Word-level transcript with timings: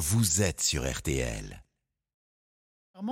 vous 0.00 0.40
êtes 0.40 0.62
sur 0.62 0.90
RTL. 0.90 1.62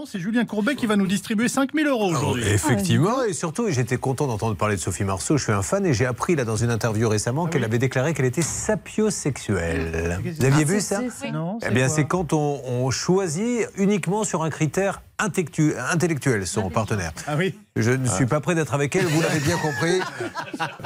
C'est 0.06 0.18
Julien 0.20 0.44
Courbet 0.44 0.74
qui 0.74 0.86
va 0.86 0.96
nous 0.96 1.06
distribuer 1.06 1.48
5000 1.48 1.86
euros 1.86 2.10
aujourd'hui. 2.10 2.44
Oh, 2.46 2.50
effectivement, 2.50 3.22
et 3.24 3.32
surtout, 3.32 3.70
j'étais 3.70 3.96
content 3.96 4.26
d'entendre 4.26 4.54
parler 4.54 4.76
de 4.76 4.80
Sophie 4.80 5.04
Marceau. 5.04 5.38
Je 5.38 5.44
suis 5.44 5.52
un 5.52 5.62
fan 5.62 5.86
et 5.86 5.94
j'ai 5.94 6.04
appris 6.04 6.36
là 6.36 6.44
dans 6.44 6.56
une 6.56 6.70
interview 6.70 7.08
récemment 7.08 7.46
Ah 7.46 7.50
qu'elle 7.50 7.64
avait 7.64 7.78
déclaré 7.78 8.12
qu'elle 8.12 8.26
était 8.26 8.42
sapiosexuelle. 8.42 10.20
Vous 10.22 10.44
aviez 10.44 10.64
vu 10.64 10.80
ça 10.80 11.00
Non, 11.32 11.58
Eh 11.66 11.70
bien, 11.70 11.88
c'est 11.88 12.04
quand 12.06 12.34
on, 12.34 12.60
on 12.64 12.90
choisit 12.90 13.66
uniquement 13.76 14.24
sur 14.24 14.42
un 14.42 14.50
critère 14.50 15.00
intellectu- 15.18 15.74
intellectuel 15.92 16.46
son 16.46 16.70
partenaire. 16.70 17.12
Ah 17.26 17.36
oui. 17.36 17.54
Je 17.76 17.90
ne 17.92 18.06
suis 18.08 18.26
pas 18.26 18.40
prêt 18.40 18.54
d'être 18.54 18.74
avec 18.74 18.94
elle, 18.96 19.06
vous 19.06 19.20
l'avez 19.20 19.40
bien 19.40 19.56
compris. 19.56 20.00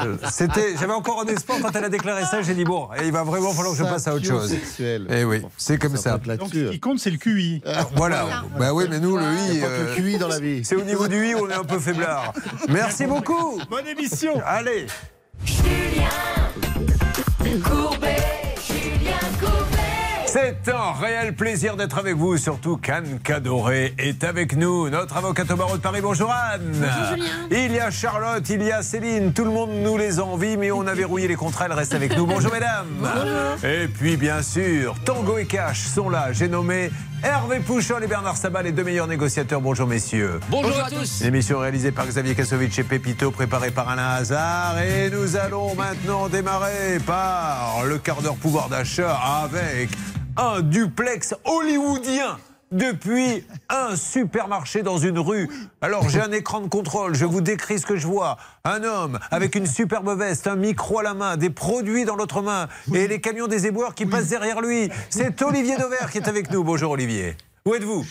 Euh, 0.00 0.16
C'était, 0.30 0.76
j'avais 0.78 0.92
encore 0.92 1.22
un 1.22 1.26
espoir 1.26 1.58
quand 1.62 1.74
elle 1.74 1.84
a 1.84 1.88
déclaré 1.88 2.24
ça. 2.24 2.42
J'ai 2.42 2.54
dit 2.54 2.64
bon, 2.64 2.88
il 3.02 3.12
va 3.12 3.22
vraiment 3.24 3.52
falloir 3.52 3.72
que 3.76 3.78
je 3.78 3.84
passe 3.88 4.06
à 4.08 4.14
autre 4.14 4.26
chose. 4.26 4.50
Sexuel. 4.50 5.06
Eh 5.10 5.24
oui, 5.24 5.42
c'est 5.56 5.78
comme 5.78 5.96
ça. 5.96 6.18
Donc 6.18 6.50
ce 6.52 6.70
qui 6.70 6.80
compte, 6.80 6.98
c'est 6.98 7.10
le 7.10 7.18
QI. 7.18 7.62
Voilà. 7.94 8.44
Bah 8.58 8.72
oui, 8.74 8.84
mais 8.90 9.00
nous 9.00 9.16
le 9.16 9.24
i, 9.24 9.60
que 9.60 9.64
euh, 9.64 9.94
le 9.96 10.02
QI 10.02 10.18
dans 10.18 10.28
la 10.28 10.38
vie. 10.38 10.64
c'est 10.64 10.76
au 10.76 10.82
niveau 10.82 11.08
du 11.08 11.26
i 11.28 11.34
où 11.34 11.46
on 11.46 11.50
est 11.50 11.54
un 11.54 11.64
peu 11.64 11.78
faiblard. 11.78 12.32
Merci 12.68 13.06
beaucoup. 13.06 13.58
Bonne 13.70 13.86
émission 13.86 14.40
Allez. 14.44 14.86
C'est 20.32 20.72
un 20.72 20.92
réel 20.98 21.34
plaisir 21.34 21.76
d'être 21.76 21.98
avec 21.98 22.16
vous, 22.16 22.38
surtout 22.38 22.78
qu'Anne 22.78 23.18
Cadoré 23.22 23.92
est 23.98 24.24
avec 24.24 24.56
nous, 24.56 24.88
notre 24.88 25.18
avocate 25.18 25.50
au 25.50 25.56
barreau 25.56 25.76
de 25.76 25.82
Paris. 25.82 26.00
Bonjour 26.00 26.32
Anne. 26.32 26.72
Bonjour 26.72 27.04
Julien. 27.10 27.48
Il 27.50 27.70
y 27.70 27.78
a 27.78 27.90
Charlotte, 27.90 28.48
il 28.48 28.62
y 28.62 28.72
a 28.72 28.82
Céline, 28.82 29.34
tout 29.34 29.44
le 29.44 29.50
monde 29.50 29.72
nous 29.82 29.98
les 29.98 30.20
envie, 30.20 30.56
mais 30.56 30.70
on 30.70 30.86
a 30.86 30.94
verrouillé 30.94 31.28
les 31.28 31.34
contrats, 31.34 31.66
elles 31.66 31.74
restent 31.74 31.92
avec 31.92 32.16
nous. 32.16 32.24
Bonjour 32.24 32.50
mesdames. 32.54 32.86
Bonjour. 32.98 33.62
Et 33.62 33.88
puis 33.88 34.16
bien 34.16 34.40
sûr, 34.40 34.94
Tango 35.04 35.36
et 35.36 35.44
Cash 35.44 35.82
sont 35.82 36.08
là. 36.08 36.32
J'ai 36.32 36.48
nommé 36.48 36.90
Hervé 37.22 37.60
Pouchol 37.60 38.02
et 38.02 38.06
Bernard 38.06 38.38
Sabat, 38.38 38.62
les 38.62 38.72
deux 38.72 38.84
meilleurs 38.84 39.08
négociateurs. 39.08 39.60
Bonjour 39.60 39.86
messieurs. 39.86 40.40
Bonjour 40.48 40.82
à 40.82 40.88
tous. 40.88 41.20
Une 41.20 41.26
émission 41.26 41.58
réalisée 41.58 41.92
par 41.92 42.06
Xavier 42.06 42.34
Kasovic 42.34 42.78
et 42.78 42.84
Pépito, 42.84 43.32
préparée 43.32 43.70
par 43.70 43.90
Alain 43.90 44.08
Hazard. 44.08 44.78
Et 44.80 45.10
nous 45.10 45.36
allons 45.36 45.74
maintenant 45.74 46.30
démarrer 46.30 47.00
par 47.06 47.84
le 47.84 47.98
quart 47.98 48.22
d'heure 48.22 48.36
pouvoir 48.36 48.70
d'achat 48.70 49.14
avec 49.44 49.90
un 50.36 50.62
duplex 50.62 51.34
hollywoodien 51.44 52.38
depuis 52.70 53.44
un 53.68 53.96
supermarché 53.96 54.82
dans 54.82 54.96
une 54.96 55.18
rue. 55.18 55.48
Alors 55.82 56.08
j'ai 56.08 56.20
un 56.20 56.32
écran 56.32 56.60
de 56.60 56.68
contrôle, 56.68 57.14
je 57.14 57.26
vous 57.26 57.42
décris 57.42 57.78
ce 57.78 57.86
que 57.86 57.96
je 57.96 58.06
vois. 58.06 58.38
Un 58.64 58.82
homme 58.82 59.18
avec 59.30 59.54
une 59.54 59.66
superbe 59.66 60.18
veste, 60.18 60.46
un 60.46 60.56
micro 60.56 61.00
à 61.00 61.02
la 61.02 61.14
main, 61.14 61.36
des 61.36 61.50
produits 61.50 62.04
dans 62.04 62.16
l'autre 62.16 62.40
main 62.40 62.68
et 62.94 63.08
les 63.08 63.20
camions 63.20 63.46
des 63.46 63.66
éboueurs 63.66 63.94
qui 63.94 64.06
passent 64.06 64.28
derrière 64.28 64.60
lui. 64.62 64.88
C'est 65.10 65.42
Olivier 65.42 65.76
Dauvert 65.76 66.10
qui 66.10 66.18
est 66.18 66.28
avec 66.28 66.50
nous. 66.50 66.64
Bonjour 66.64 66.92
Olivier. 66.92 67.36
Où 67.66 67.74
êtes-vous? 67.74 68.04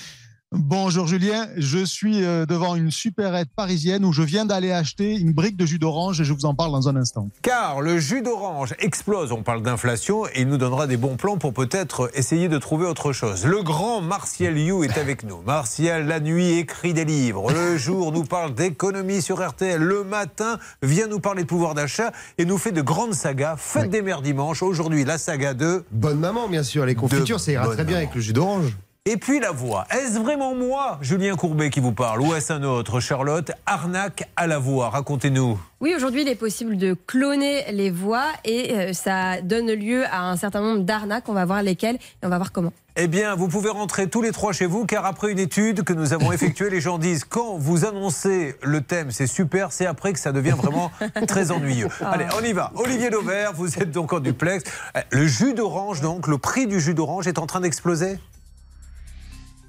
Bonjour 0.53 1.07
Julien, 1.07 1.47
je 1.55 1.79
suis 1.85 2.25
euh, 2.25 2.45
devant 2.45 2.75
une 2.75 2.91
supérette 2.91 3.47
parisienne 3.55 4.03
où 4.03 4.11
je 4.11 4.21
viens 4.21 4.45
d'aller 4.45 4.73
acheter 4.73 5.15
une 5.15 5.31
brique 5.31 5.55
de 5.55 5.65
jus 5.65 5.79
d'orange 5.79 6.19
et 6.19 6.25
je 6.25 6.33
vous 6.33 6.43
en 6.43 6.53
parle 6.53 6.73
dans 6.73 6.89
un 6.89 6.97
instant. 6.97 7.29
Car 7.41 7.79
le 7.79 7.99
jus 7.99 8.21
d'orange 8.21 8.75
explose, 8.79 9.31
on 9.31 9.43
parle 9.43 9.61
d'inflation, 9.61 10.27
et 10.27 10.41
il 10.41 10.49
nous 10.49 10.57
donnera 10.57 10.87
des 10.87 10.97
bons 10.97 11.15
plans 11.15 11.37
pour 11.37 11.53
peut-être 11.53 12.11
essayer 12.15 12.49
de 12.49 12.57
trouver 12.57 12.85
autre 12.85 13.13
chose. 13.13 13.45
Le 13.45 13.63
grand 13.63 14.01
Martial 14.01 14.57
You 14.57 14.83
est 14.83 14.97
avec 14.97 15.23
nous. 15.23 15.41
Martial, 15.41 16.05
la 16.05 16.19
nuit, 16.19 16.57
écrit 16.57 16.93
des 16.93 17.05
livres. 17.05 17.49
Le 17.53 17.77
jour, 17.77 18.11
nous 18.11 18.25
parle 18.25 18.53
d'économie 18.53 19.21
sur 19.21 19.47
RTL. 19.47 19.81
Le 19.81 20.03
matin, 20.03 20.59
vient 20.83 21.07
nous 21.07 21.21
parler 21.21 21.43
de 21.43 21.47
pouvoir 21.47 21.75
d'achat 21.75 22.11
et 22.37 22.43
nous 22.43 22.57
fait 22.57 22.73
de 22.73 22.81
grandes 22.81 23.13
sagas. 23.13 23.55
Fête 23.55 23.89
des 23.89 24.01
mères 24.01 24.21
dimanche. 24.21 24.63
Aujourd'hui, 24.63 25.05
la 25.05 25.17
saga 25.17 25.53
de... 25.53 25.85
Bonne 25.91 26.19
maman, 26.19 26.49
bien 26.49 26.63
sûr. 26.63 26.85
Les 26.85 26.95
confitures, 26.95 27.39
ça 27.39 27.53
ira 27.53 27.67
très 27.67 27.85
bien 27.85 27.85
maman. 27.85 27.97
avec 27.99 28.15
le 28.15 28.19
jus 28.19 28.33
d'orange. 28.33 28.75
Et 29.09 29.17
puis 29.17 29.39
la 29.39 29.49
voix. 29.49 29.87
Est-ce 29.89 30.19
vraiment 30.19 30.53
moi, 30.53 30.99
Julien 31.01 31.35
Courbet, 31.35 31.71
qui 31.71 31.79
vous 31.79 31.91
parle 31.91 32.21
Ou 32.21 32.35
est-ce 32.35 32.53
un 32.53 32.61
autre 32.61 32.99
Charlotte, 32.99 33.51
arnaque 33.65 34.29
à 34.35 34.45
la 34.45 34.59
voix? 34.59 34.91
Racontez-nous. 34.91 35.59
Oui, 35.79 35.95
aujourd'hui, 35.95 36.21
il 36.21 36.27
est 36.27 36.35
possible 36.35 36.77
de 36.77 36.95
cloner 37.07 37.63
les 37.71 37.89
voix 37.89 38.27
et 38.45 38.75
euh, 38.75 38.93
ça 38.93 39.41
donne 39.41 39.71
lieu 39.71 40.05
à 40.05 40.29
un 40.29 40.37
certain 40.37 40.61
nombre 40.61 40.81
d'arnaques. 40.81 41.27
On 41.29 41.33
va 41.33 41.45
voir 41.45 41.63
lesquelles 41.63 41.95
et 41.95 42.25
on 42.27 42.29
va 42.29 42.37
voir 42.37 42.51
comment. 42.51 42.73
Eh 42.95 43.07
bien, 43.07 43.33
vous 43.33 43.47
pouvez 43.47 43.71
rentrer 43.71 44.07
tous 44.07 44.21
les 44.21 44.31
trois 44.31 44.53
chez 44.53 44.67
vous, 44.67 44.85
car 44.85 45.03
après 45.07 45.31
une 45.31 45.39
étude 45.39 45.81
que 45.81 45.93
nous 45.93 46.13
avons 46.13 46.31
effectuée, 46.31 46.69
les 46.69 46.81
gens 46.81 46.99
disent 46.99 47.23
quand 47.23 47.57
vous 47.57 47.85
annoncez 47.85 48.55
le 48.61 48.81
thème, 48.81 49.09
c'est 49.09 49.25
super, 49.25 49.71
c'est 49.71 49.87
après 49.87 50.13
que 50.13 50.19
ça 50.19 50.31
devient 50.31 50.53
vraiment 50.55 50.91
très 51.27 51.49
ennuyeux. 51.49 51.87
Allez, 52.01 52.27
on 52.39 52.43
y 52.43 52.53
va. 52.53 52.71
Olivier 52.75 53.09
Dauvert, 53.09 53.53
vous 53.53 53.79
êtes 53.79 53.89
donc 53.89 54.13
en 54.13 54.19
duplex. 54.19 54.63
Euh, 54.95 55.01
Le 55.09 55.25
jus 55.25 55.55
d'orange, 55.55 56.01
donc, 56.01 56.27
le 56.27 56.37
prix 56.37 56.67
du 56.67 56.79
jus 56.79 56.93
d'orange 56.93 57.27
est 57.27 57.39
en 57.39 57.47
train 57.47 57.61
d'exploser? 57.61 58.19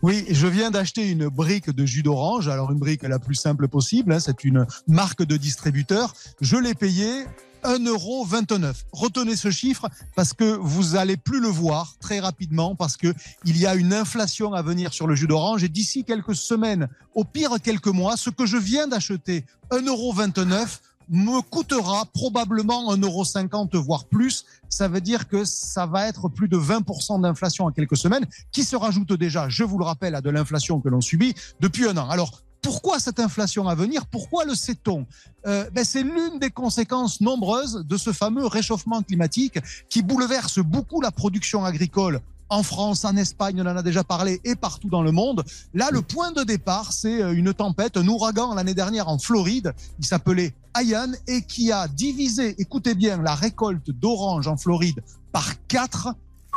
Oui, 0.03 0.25
je 0.29 0.49
viens 0.49 0.73
d'acheter 0.73 1.09
une 1.09 1.29
brique 1.29 1.71
de 1.71 1.87
jus 1.87 2.03
d'orange, 2.03 2.49
alors 2.49 2.73
une 2.73 2.79
brique 2.81 3.05
la 3.05 3.21
plus 3.21 3.37
simple 3.37 3.69
possible, 3.69 4.13
hein, 4.13 4.19
c'est 4.19 4.43
une 4.43 4.67
marque 4.89 5.23
de 5.23 5.37
distributeur. 5.37 6.13
Je 6.41 6.57
l'ai 6.57 6.75
payé 6.75 7.25
1,29€. 7.63 8.75
Retenez 8.91 9.37
ce 9.37 9.53
chiffre 9.53 9.89
parce 10.17 10.33
que 10.33 10.57
vous 10.57 10.97
allez 10.97 11.17
plus 11.17 11.41
le 11.41 11.47
voir 11.47 11.95
très 12.01 12.19
rapidement 12.19 12.75
parce 12.75 12.97
que 12.97 13.15
il 13.45 13.57
y 13.57 13.65
a 13.65 13.77
une 13.77 13.93
inflation 13.93 14.55
à 14.55 14.63
venir 14.63 14.93
sur 14.93 15.07
le 15.07 15.15
jus 15.15 15.29
d'orange 15.29 15.63
et 15.63 15.69
d'ici 15.69 16.03
quelques 16.03 16.35
semaines, 16.35 16.89
au 17.15 17.23
pire 17.23 17.61
quelques 17.63 17.87
mois, 17.87 18.17
ce 18.17 18.31
que 18.31 18.45
je 18.45 18.57
viens 18.57 18.89
d'acheter 18.89 19.45
1,29€ 19.71 20.81
me 21.09 21.41
coûtera 21.43 22.07
probablement 22.13 22.95
1,50€ 22.95 23.77
voire 23.77 24.05
plus. 24.07 24.45
Ça 24.69 24.89
veut 24.89 25.01
dire 25.01 25.29
que 25.29 25.45
ça 25.45 25.87
va 25.87 26.09
être 26.09 26.29
plus 26.29 26.49
de 26.49 26.57
20% 26.57 27.21
d'inflation 27.21 27.67
en 27.67 27.71
quelques 27.71 27.97
semaines 27.97 28.27
qui 28.51 28.65
se 28.65 28.77
rajoute 28.77 29.13
déjà, 29.13 29.49
je 29.49 29.65
vous 29.65 29.79
le 29.79 29.85
rappelle, 29.85 30.15
à 30.15 30.21
de 30.21 30.31
l'inflation 30.31 30.81
que 30.81 30.89
l'on 30.89 31.01
subit 31.01 31.35
depuis 31.61 31.87
un 31.87 31.97
an. 31.97 32.09
Alors, 32.09 32.43
pourquoi 32.63 33.01
cette 33.01 33.19
inflation 33.19 33.67
à 33.67 33.75
venir? 33.75 34.07
Pourquoi 34.07 34.45
le 34.45 34.55
sait-on? 34.55 35.05
Euh, 35.47 35.69
ben, 35.71 35.85
C'est 35.85 36.05
l'une 36.05 36.39
des 36.39 36.51
conséquences 36.51 37.21
nombreuses 37.21 37.85
de 37.87 37.97
ce 37.97 38.13
fameux 38.13 38.47
réchauffement 38.47 39.03
climatique 39.03 39.59
qui 39.89 40.03
bouleverse 40.03 40.61
beaucoup 40.61 41.01
la 41.01 41.11
production 41.11 41.65
agricole 41.65 42.21
en 42.53 42.63
France, 42.63 43.07
en 43.07 43.17
Espagne, 43.17 43.63
on 43.63 43.67
en 43.67 43.77
a 43.77 43.83
déjà 43.83 44.05
parlé, 44.05 44.41
et 44.45 44.55
partout 44.55 44.89
dans 44.89 45.03
le 45.03 45.11
monde. 45.11 45.43
Là, 45.73 45.89
le 45.91 46.03
point 46.03 46.33
de 46.33 46.43
départ, 46.43 46.93
c'est 46.93 47.23
euh, 47.23 47.33
une 47.33 47.55
tempête, 47.55 47.97
un 47.97 48.07
ouragan 48.07 48.55
l'année 48.55 48.75
dernière 48.75 49.09
en 49.09 49.19
Floride. 49.19 49.73
Il 49.99 50.05
s'appelait 50.05 50.55
Ian 50.77 51.13
et 51.27 51.43
qui 51.43 51.73
a 51.73 51.89
divisé, 51.89 52.55
écoutez 52.59 52.95
bien, 52.95 53.23
la 53.23 53.35
récolte 53.35 53.91
d'oranges 53.91 54.49
en 54.49 54.59
Floride 54.59 55.03
par 55.33 55.67
quatre 55.67 56.15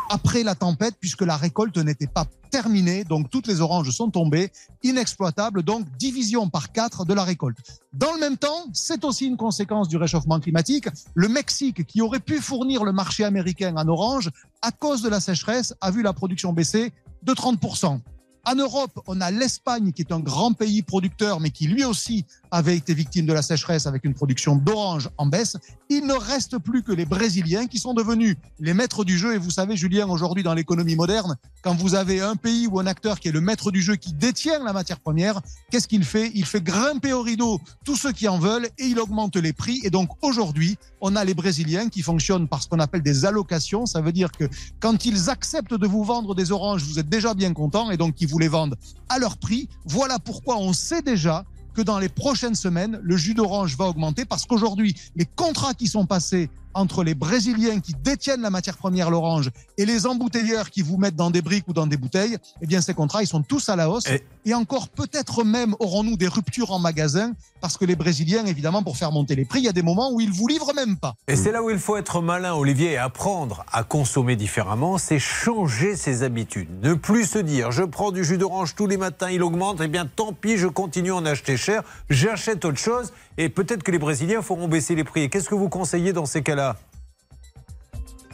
après 0.09 0.43
la 0.43 0.55
tempête, 0.55 0.95
puisque 0.99 1.21
la 1.21 1.37
récolte 1.37 1.77
n'était 1.77 2.07
pas 2.07 2.25
terminée. 2.51 3.03
Donc, 3.03 3.29
toutes 3.29 3.47
les 3.47 3.61
oranges 3.61 3.89
sont 3.89 4.09
tombées, 4.09 4.51
inexploitables. 4.83 5.63
Donc, 5.63 5.85
division 5.97 6.49
par 6.49 6.71
quatre 6.71 7.05
de 7.05 7.13
la 7.13 7.23
récolte. 7.23 7.57
Dans 7.93 8.13
le 8.13 8.19
même 8.19 8.37
temps, 8.37 8.65
c'est 8.73 9.03
aussi 9.03 9.25
une 9.25 9.37
conséquence 9.37 9.87
du 9.87 9.97
réchauffement 9.97 10.39
climatique. 10.39 10.87
Le 11.13 11.27
Mexique, 11.27 11.85
qui 11.85 12.01
aurait 12.01 12.19
pu 12.19 12.39
fournir 12.39 12.83
le 12.83 12.91
marché 12.91 13.23
américain 13.23 13.75
en 13.75 13.87
orange, 13.87 14.29
à 14.61 14.71
cause 14.71 15.01
de 15.01 15.09
la 15.09 15.19
sécheresse, 15.19 15.73
a 15.81 15.91
vu 15.91 16.01
la 16.01 16.13
production 16.13 16.53
baisser 16.53 16.93
de 17.23 17.33
30%. 17.33 17.99
En 18.47 18.53
Europe, 18.55 19.01
on 19.07 19.21
a 19.21 19.31
l'Espagne 19.31 19.91
qui 19.91 20.03
est 20.03 20.11
un 20.11 20.19
grand 20.19 20.53
pays 20.53 20.83
producteur, 20.83 21.39
mais 21.39 21.49
qui 21.49 21.65
lui 21.65 21.83
aussi 21.83 22.25
avait 22.55 22.77
été 22.77 22.93
victime 22.93 23.25
de 23.25 23.33
la 23.33 23.41
sécheresse 23.41 23.85
avec 23.85 24.05
une 24.05 24.13
production 24.13 24.55
d'orange 24.55 25.09
en 25.17 25.25
baisse. 25.25 25.57
Il 25.89 26.07
ne 26.07 26.13
reste 26.13 26.57
plus 26.57 26.83
que 26.83 26.93
les 26.93 27.03
Brésiliens 27.03 27.67
qui 27.67 27.79
sont 27.79 27.93
devenus 27.93 28.37
les 28.61 28.73
maîtres 28.73 29.03
du 29.03 29.17
jeu. 29.17 29.35
Et 29.35 29.37
vous 29.37 29.49
savez, 29.51 29.75
Julien, 29.75 30.07
aujourd'hui 30.07 30.41
dans 30.41 30.53
l'économie 30.53 30.95
moderne, 30.95 31.35
quand 31.61 31.75
vous 31.75 31.95
avez 31.95 32.21
un 32.21 32.37
pays 32.37 32.67
ou 32.67 32.79
un 32.79 32.87
acteur 32.87 33.19
qui 33.19 33.27
est 33.27 33.33
le 33.33 33.41
maître 33.41 33.71
du 33.71 33.81
jeu, 33.81 33.97
qui 33.97 34.13
détient 34.13 34.63
la 34.63 34.71
matière 34.71 35.01
première, 35.01 35.41
qu'est-ce 35.69 35.89
qu'il 35.89 36.05
fait? 36.05 36.31
Il 36.33 36.45
fait 36.45 36.61
grimper 36.61 37.11
au 37.11 37.23
rideau 37.23 37.59
tous 37.83 37.97
ceux 37.97 38.13
qui 38.13 38.29
en 38.29 38.39
veulent 38.39 38.69
et 38.77 38.85
il 38.85 38.99
augmente 38.99 39.35
les 39.35 39.51
prix. 39.51 39.81
Et 39.83 39.89
donc 39.89 40.11
aujourd'hui, 40.21 40.77
on 41.01 41.17
a 41.17 41.25
les 41.25 41.33
Brésiliens 41.33 41.89
qui 41.89 42.03
fonctionnent 42.03 42.47
par 42.47 42.63
ce 42.63 42.69
qu'on 42.69 42.79
appelle 42.79 43.03
des 43.03 43.25
allocations. 43.25 43.85
Ça 43.85 43.99
veut 43.99 44.13
dire 44.13 44.31
que 44.31 44.45
quand 44.79 45.05
ils 45.05 45.29
acceptent 45.29 45.73
de 45.73 45.87
vous 45.87 46.05
vendre 46.05 46.35
des 46.35 46.53
oranges, 46.53 46.83
vous 46.83 46.99
êtes 46.99 47.09
déjà 47.09 47.33
bien 47.33 47.51
content 47.51 47.91
et 47.91 47.97
donc 47.97 48.21
ils 48.21 48.29
vous 48.29 48.39
les 48.39 48.47
vendent 48.47 48.77
à 49.09 49.19
leur 49.19 49.35
prix. 49.35 49.67
Voilà 49.83 50.19
pourquoi 50.19 50.57
on 50.57 50.71
sait 50.71 51.01
déjà 51.01 51.43
que 51.75 51.81
dans 51.81 51.99
les 51.99 52.09
prochaines 52.09 52.55
semaines, 52.55 52.99
le 53.03 53.17
jus 53.17 53.33
d'orange 53.33 53.77
va 53.77 53.85
augmenter 53.85 54.25
parce 54.25 54.45
qu'aujourd'hui, 54.45 54.95
les 55.15 55.25
contrats 55.25 55.73
qui 55.73 55.87
sont 55.87 56.05
passés 56.05 56.49
entre 56.75 57.03
les 57.03 57.15
Brésiliens 57.15 57.79
qui 57.79 57.93
détiennent 58.03 58.41
la 58.41 58.49
matière 58.51 58.77
première, 58.77 59.09
l'orange, 59.09 59.49
et 59.77 59.85
les 59.85 60.05
embouteilleurs 60.05 60.69
qui 60.69 60.81
vous 60.81 60.97
mettent 60.97 61.15
dans 61.15 61.31
des 61.31 61.41
briques 61.41 61.67
ou 61.67 61.73
dans 61.73 61.87
des 61.87 61.97
bouteilles, 61.97 62.37
eh 62.61 62.67
bien, 62.67 62.81
ces 62.81 62.93
contrats, 62.93 63.23
ils 63.23 63.27
sont 63.27 63.41
tous 63.41 63.69
à 63.69 63.75
la 63.75 63.89
hausse. 63.89 64.05
Et- 64.07 64.23
Et, 64.47 64.53
encore, 64.53 64.89
peut-être 64.89 65.43
même, 65.43 65.73
aurons-nous 65.79 66.17
des 66.17 66.27
ruptures 66.27 66.69
en 66.71 66.77
magasin 66.77 67.31
parce 67.61 67.77
que 67.79 67.85
les 67.85 67.95
Brésiliens, 67.95 68.45
évidemment, 68.45 68.83
pour 68.83 68.95
faire 68.95 69.11
monter 69.11 69.33
les 69.35 69.43
prix, 69.45 69.59
il 69.61 69.65
y 69.65 69.67
a 69.67 69.71
des 69.73 69.81
moments 69.81 70.11
où 70.13 70.21
ils 70.21 70.31
vous 70.31 70.47
livrent 70.47 70.71
même 70.75 70.97
pas. 70.97 71.15
Et 71.27 71.35
c'est 71.35 71.51
là 71.51 71.63
où 71.63 71.71
il 71.71 71.79
faut 71.79 71.97
être 71.97 72.21
malin, 72.21 72.53
Olivier, 72.53 72.91
et 72.91 72.97
apprendre 72.97 73.65
à 73.71 73.83
consommer 73.83 74.35
différemment, 74.35 74.99
c'est 74.99 75.17
changer 75.17 75.95
ses 75.95 76.21
habitudes. 76.21 76.67
Ne 76.83 76.93
plus 76.93 77.25
se 77.25 77.39
dire, 77.39 77.71
je 77.71 77.81
prends 77.81 78.11
du 78.11 78.23
jus 78.23 78.37
d'orange 78.37 78.75
tous 78.75 78.85
les 78.85 78.97
matins, 78.97 79.31
il 79.31 79.41
augmente, 79.41 79.79
eh 79.81 79.87
bien 79.87 80.05
tant 80.05 80.31
pis, 80.31 80.57
je 80.57 80.67
continue 80.67 81.11
à 81.11 81.15
en 81.15 81.25
acheter 81.25 81.57
cher, 81.57 81.81
j'achète 82.11 82.65
autre 82.65 82.77
chose, 82.77 83.13
et 83.39 83.49
peut-être 83.49 83.81
que 83.81 83.91
les 83.91 83.97
Brésiliens 83.99 84.43
feront 84.43 84.67
baisser 84.67 84.93
les 84.93 85.03
prix. 85.03 85.27
Qu'est-ce 85.31 85.49
que 85.49 85.55
vous 85.55 85.69
conseillez 85.69 86.13
dans 86.13 86.27
ces 86.27 86.43
cas-là 86.43 86.64
Yeah. 86.65 86.94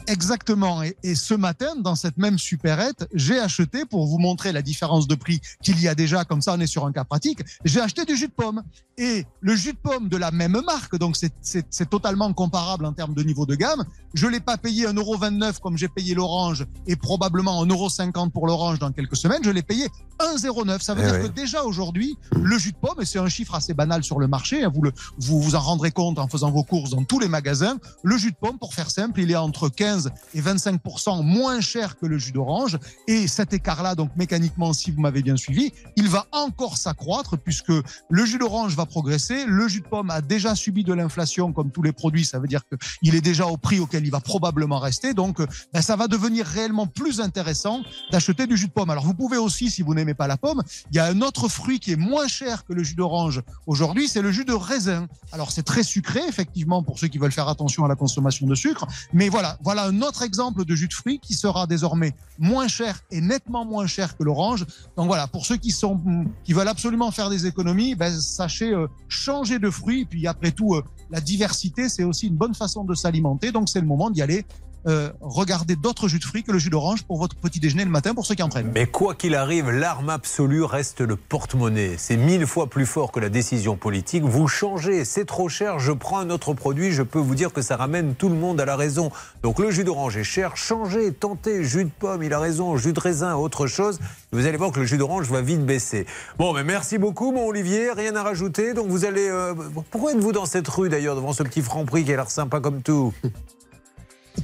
Exactement. 0.06 0.82
Et, 0.82 0.96
et, 1.02 1.14
ce 1.14 1.34
matin, 1.34 1.74
dans 1.76 1.94
cette 1.94 2.16
même 2.16 2.38
supérette, 2.38 3.06
j'ai 3.14 3.38
acheté, 3.38 3.84
pour 3.84 4.06
vous 4.06 4.18
montrer 4.18 4.52
la 4.52 4.62
différence 4.62 5.06
de 5.06 5.14
prix 5.14 5.40
qu'il 5.62 5.80
y 5.80 5.88
a 5.88 5.94
déjà, 5.94 6.24
comme 6.24 6.42
ça 6.42 6.54
on 6.56 6.60
est 6.60 6.66
sur 6.66 6.84
un 6.86 6.92
cas 6.92 7.04
pratique, 7.04 7.40
j'ai 7.64 7.80
acheté 7.80 8.04
du 8.04 8.16
jus 8.16 8.28
de 8.28 8.32
pomme. 8.32 8.62
Et 8.98 9.24
le 9.40 9.56
jus 9.56 9.72
de 9.72 9.78
pomme 9.78 10.10
de 10.10 10.18
la 10.18 10.30
même 10.30 10.60
marque, 10.66 10.96
donc 10.98 11.16
c'est 11.16 11.88
totalement 11.90 12.30
comparable 12.34 12.84
en 12.84 12.92
termes 12.92 13.14
de 13.14 13.22
niveau 13.22 13.46
de 13.46 13.54
gamme, 13.54 13.84
je 14.12 14.26
ne 14.26 14.32
l'ai 14.32 14.40
pas 14.40 14.58
payé 14.58 14.86
1,29€ 14.86 15.60
comme 15.60 15.78
j'ai 15.78 15.88
payé 15.88 16.14
l'orange 16.14 16.66
et 16.86 16.94
probablement 16.94 17.64
1,50€ 17.64 18.30
pour 18.30 18.46
l'orange 18.46 18.78
dans 18.78 18.92
quelques 18.92 19.16
semaines, 19.16 19.40
je 19.42 19.50
l'ai 19.50 19.62
payé 19.62 19.88
1,09€. 20.20 20.80
Ça 20.82 20.94
veut 20.94 21.02
Eh 21.04 21.10
dire 21.10 21.20
oui. 21.22 21.28
que 21.28 21.32
déjà 21.34 21.64
aujourd'hui, 21.64 22.18
le 22.32 22.58
jus 22.58 22.72
de 22.72 22.76
pomme, 22.76 23.00
et 23.00 23.06
c'est 23.06 23.18
un 23.18 23.28
chiffre 23.30 23.54
assez 23.54 23.72
banal 23.72 24.04
sur 24.04 24.18
le 24.18 24.28
marché, 24.28 24.62
hein, 24.62 24.70
vous, 24.72 24.82
le, 24.82 24.92
vous 25.18 25.40
vous 25.40 25.54
en 25.54 25.60
rendrez 25.60 25.90
compte 25.90 26.18
en 26.18 26.28
faisant 26.28 26.50
vos 26.50 26.62
courses 26.62 26.90
dans 26.90 27.04
tous 27.04 27.18
les 27.18 27.28
magasins, 27.28 27.78
le 28.02 28.18
jus 28.18 28.30
de 28.32 28.36
pomme, 28.36 28.58
pour 28.58 28.74
faire 28.74 28.90
simple, 28.90 29.20
il 29.20 29.30
est 29.30 29.36
entre 29.36 29.70
15 29.70 29.91
et 30.34 30.40
25% 30.40 31.22
moins 31.22 31.60
cher 31.60 31.98
que 31.98 32.06
le 32.06 32.18
jus 32.18 32.32
d'orange. 32.32 32.78
Et 33.08 33.26
cet 33.26 33.52
écart-là, 33.52 33.94
donc 33.94 34.10
mécaniquement, 34.16 34.72
si 34.72 34.90
vous 34.90 35.00
m'avez 35.00 35.22
bien 35.22 35.36
suivi, 35.36 35.72
il 35.96 36.08
va 36.08 36.26
encore 36.32 36.76
s'accroître 36.76 37.38
puisque 37.38 37.72
le 38.08 38.24
jus 38.24 38.38
d'orange 38.38 38.74
va 38.76 38.86
progresser. 38.86 39.44
Le 39.46 39.68
jus 39.68 39.80
de 39.80 39.86
pomme 39.86 40.10
a 40.10 40.20
déjà 40.20 40.54
subi 40.54 40.84
de 40.84 40.92
l'inflation 40.92 41.52
comme 41.52 41.70
tous 41.70 41.82
les 41.82 41.92
produits. 41.92 42.24
Ça 42.24 42.38
veut 42.38 42.48
dire 42.48 42.62
qu'il 43.00 43.14
est 43.14 43.20
déjà 43.20 43.46
au 43.46 43.56
prix 43.56 43.80
auquel 43.80 44.04
il 44.04 44.10
va 44.10 44.20
probablement 44.20 44.78
rester. 44.78 45.14
Donc, 45.14 45.40
ben, 45.72 45.82
ça 45.82 45.96
va 45.96 46.08
devenir 46.08 46.46
réellement 46.46 46.86
plus 46.86 47.20
intéressant 47.20 47.82
d'acheter 48.10 48.46
du 48.46 48.56
jus 48.56 48.68
de 48.68 48.72
pomme. 48.72 48.90
Alors, 48.90 49.04
vous 49.04 49.14
pouvez 49.14 49.36
aussi, 49.36 49.70
si 49.70 49.82
vous 49.82 49.94
n'aimez 49.94 50.14
pas 50.14 50.26
la 50.26 50.36
pomme, 50.36 50.62
il 50.90 50.96
y 50.96 51.00
a 51.00 51.06
un 51.06 51.20
autre 51.20 51.48
fruit 51.48 51.80
qui 51.80 51.92
est 51.92 51.96
moins 51.96 52.28
cher 52.28 52.64
que 52.64 52.72
le 52.72 52.82
jus 52.82 52.94
d'orange 52.94 53.42
aujourd'hui, 53.66 54.08
c'est 54.08 54.22
le 54.22 54.32
jus 54.32 54.44
de 54.44 54.52
raisin. 54.52 55.06
Alors, 55.32 55.50
c'est 55.50 55.62
très 55.62 55.82
sucré, 55.82 56.20
effectivement, 56.28 56.82
pour 56.82 56.98
ceux 56.98 57.08
qui 57.08 57.18
veulent 57.18 57.32
faire 57.32 57.48
attention 57.48 57.84
à 57.84 57.88
la 57.88 57.96
consommation 57.96 58.46
de 58.46 58.54
sucre. 58.54 58.86
Mais 59.12 59.28
voilà, 59.28 59.58
voilà 59.62 59.81
un 59.86 60.02
autre 60.02 60.22
exemple 60.22 60.64
de 60.64 60.74
jus 60.74 60.88
de 60.88 60.92
fruits 60.92 61.18
qui 61.18 61.34
sera 61.34 61.66
désormais 61.66 62.14
moins 62.38 62.68
cher 62.68 63.00
et 63.10 63.20
nettement 63.20 63.64
moins 63.64 63.86
cher 63.86 64.16
que 64.16 64.24
l'orange. 64.24 64.66
Donc 64.96 65.06
voilà, 65.06 65.26
pour 65.26 65.46
ceux 65.46 65.56
qui 65.56 65.70
sont 65.70 66.00
qui 66.44 66.52
veulent 66.52 66.68
absolument 66.68 67.10
faire 67.10 67.30
des 67.30 67.46
économies, 67.46 67.94
ben, 67.94 68.10
sachez 68.20 68.72
euh, 68.72 68.86
changer 69.08 69.58
de 69.58 69.70
fruits. 69.70 70.02
Et 70.02 70.04
puis 70.04 70.26
après 70.26 70.52
tout, 70.52 70.74
euh, 70.74 70.82
la 71.10 71.20
diversité, 71.20 71.88
c'est 71.88 72.04
aussi 72.04 72.26
une 72.26 72.36
bonne 72.36 72.54
façon 72.54 72.84
de 72.84 72.94
s'alimenter. 72.94 73.52
Donc 73.52 73.68
c'est 73.68 73.80
le 73.80 73.86
moment 73.86 74.10
d'y 74.10 74.22
aller. 74.22 74.44
Euh, 74.86 75.10
regardez 75.20 75.76
d'autres 75.76 76.08
jus 76.08 76.18
de 76.18 76.24
fruits 76.24 76.42
que 76.42 76.50
le 76.50 76.58
jus 76.58 76.70
d'orange 76.70 77.04
pour 77.04 77.18
votre 77.18 77.36
petit 77.36 77.60
déjeuner 77.60 77.84
le 77.84 77.90
matin 77.90 78.14
pour 78.14 78.26
ceux 78.26 78.34
qui 78.34 78.42
entraînent. 78.42 78.72
Mais 78.74 78.86
quoi 78.86 79.14
qu'il 79.14 79.34
arrive, 79.34 79.70
l'arme 79.70 80.10
absolue 80.10 80.64
reste 80.64 81.00
le 81.00 81.14
porte-monnaie. 81.16 81.94
C'est 81.98 82.16
mille 82.16 82.46
fois 82.46 82.66
plus 82.68 82.86
fort 82.86 83.12
que 83.12 83.20
la 83.20 83.28
décision 83.28 83.76
politique. 83.76 84.24
Vous 84.24 84.48
changez, 84.48 85.04
c'est 85.04 85.24
trop 85.24 85.48
cher, 85.48 85.78
je 85.78 85.92
prends 85.92 86.18
un 86.18 86.30
autre 86.30 86.52
produit, 86.54 86.92
je 86.92 87.02
peux 87.02 87.20
vous 87.20 87.34
dire 87.34 87.52
que 87.52 87.62
ça 87.62 87.76
ramène 87.76 88.14
tout 88.14 88.28
le 88.28 88.34
monde 88.34 88.60
à 88.60 88.64
la 88.64 88.76
raison. 88.76 89.12
Donc 89.42 89.58
le 89.60 89.70
jus 89.70 89.84
d'orange 89.84 90.16
est 90.16 90.24
cher, 90.24 90.56
changez, 90.56 91.12
tentez, 91.12 91.62
jus 91.64 91.84
de 91.84 91.90
pomme, 91.90 92.22
il 92.22 92.32
a 92.32 92.40
raison, 92.40 92.76
jus 92.76 92.92
de 92.92 93.00
raisin, 93.00 93.36
autre 93.36 93.66
chose. 93.66 94.00
Vous 94.32 94.46
allez 94.46 94.56
voir 94.56 94.72
que 94.72 94.80
le 94.80 94.86
jus 94.86 94.98
d'orange 94.98 95.30
va 95.30 95.42
vite 95.42 95.64
baisser. 95.64 96.06
Bon, 96.38 96.52
mais 96.52 96.64
merci 96.64 96.98
beaucoup, 96.98 97.30
mon 97.30 97.46
Olivier, 97.46 97.92
rien 97.92 98.16
à 98.16 98.22
rajouter. 98.22 98.74
Donc 98.74 98.88
vous 98.88 99.04
allez... 99.04 99.28
euh, 99.28 99.54
Pourquoi 99.90 100.12
êtes-vous 100.12 100.32
dans 100.32 100.46
cette 100.46 100.66
rue 100.68 100.88
d'ailleurs, 100.88 101.14
devant 101.14 101.32
ce 101.32 101.42
petit 101.42 101.62
franc 101.62 101.84
prix 101.84 102.04
qui 102.04 102.12
a 102.12 102.16
l'air 102.16 102.30
sympa 102.30 102.58
comme 102.60 102.82
tout? 102.82 103.12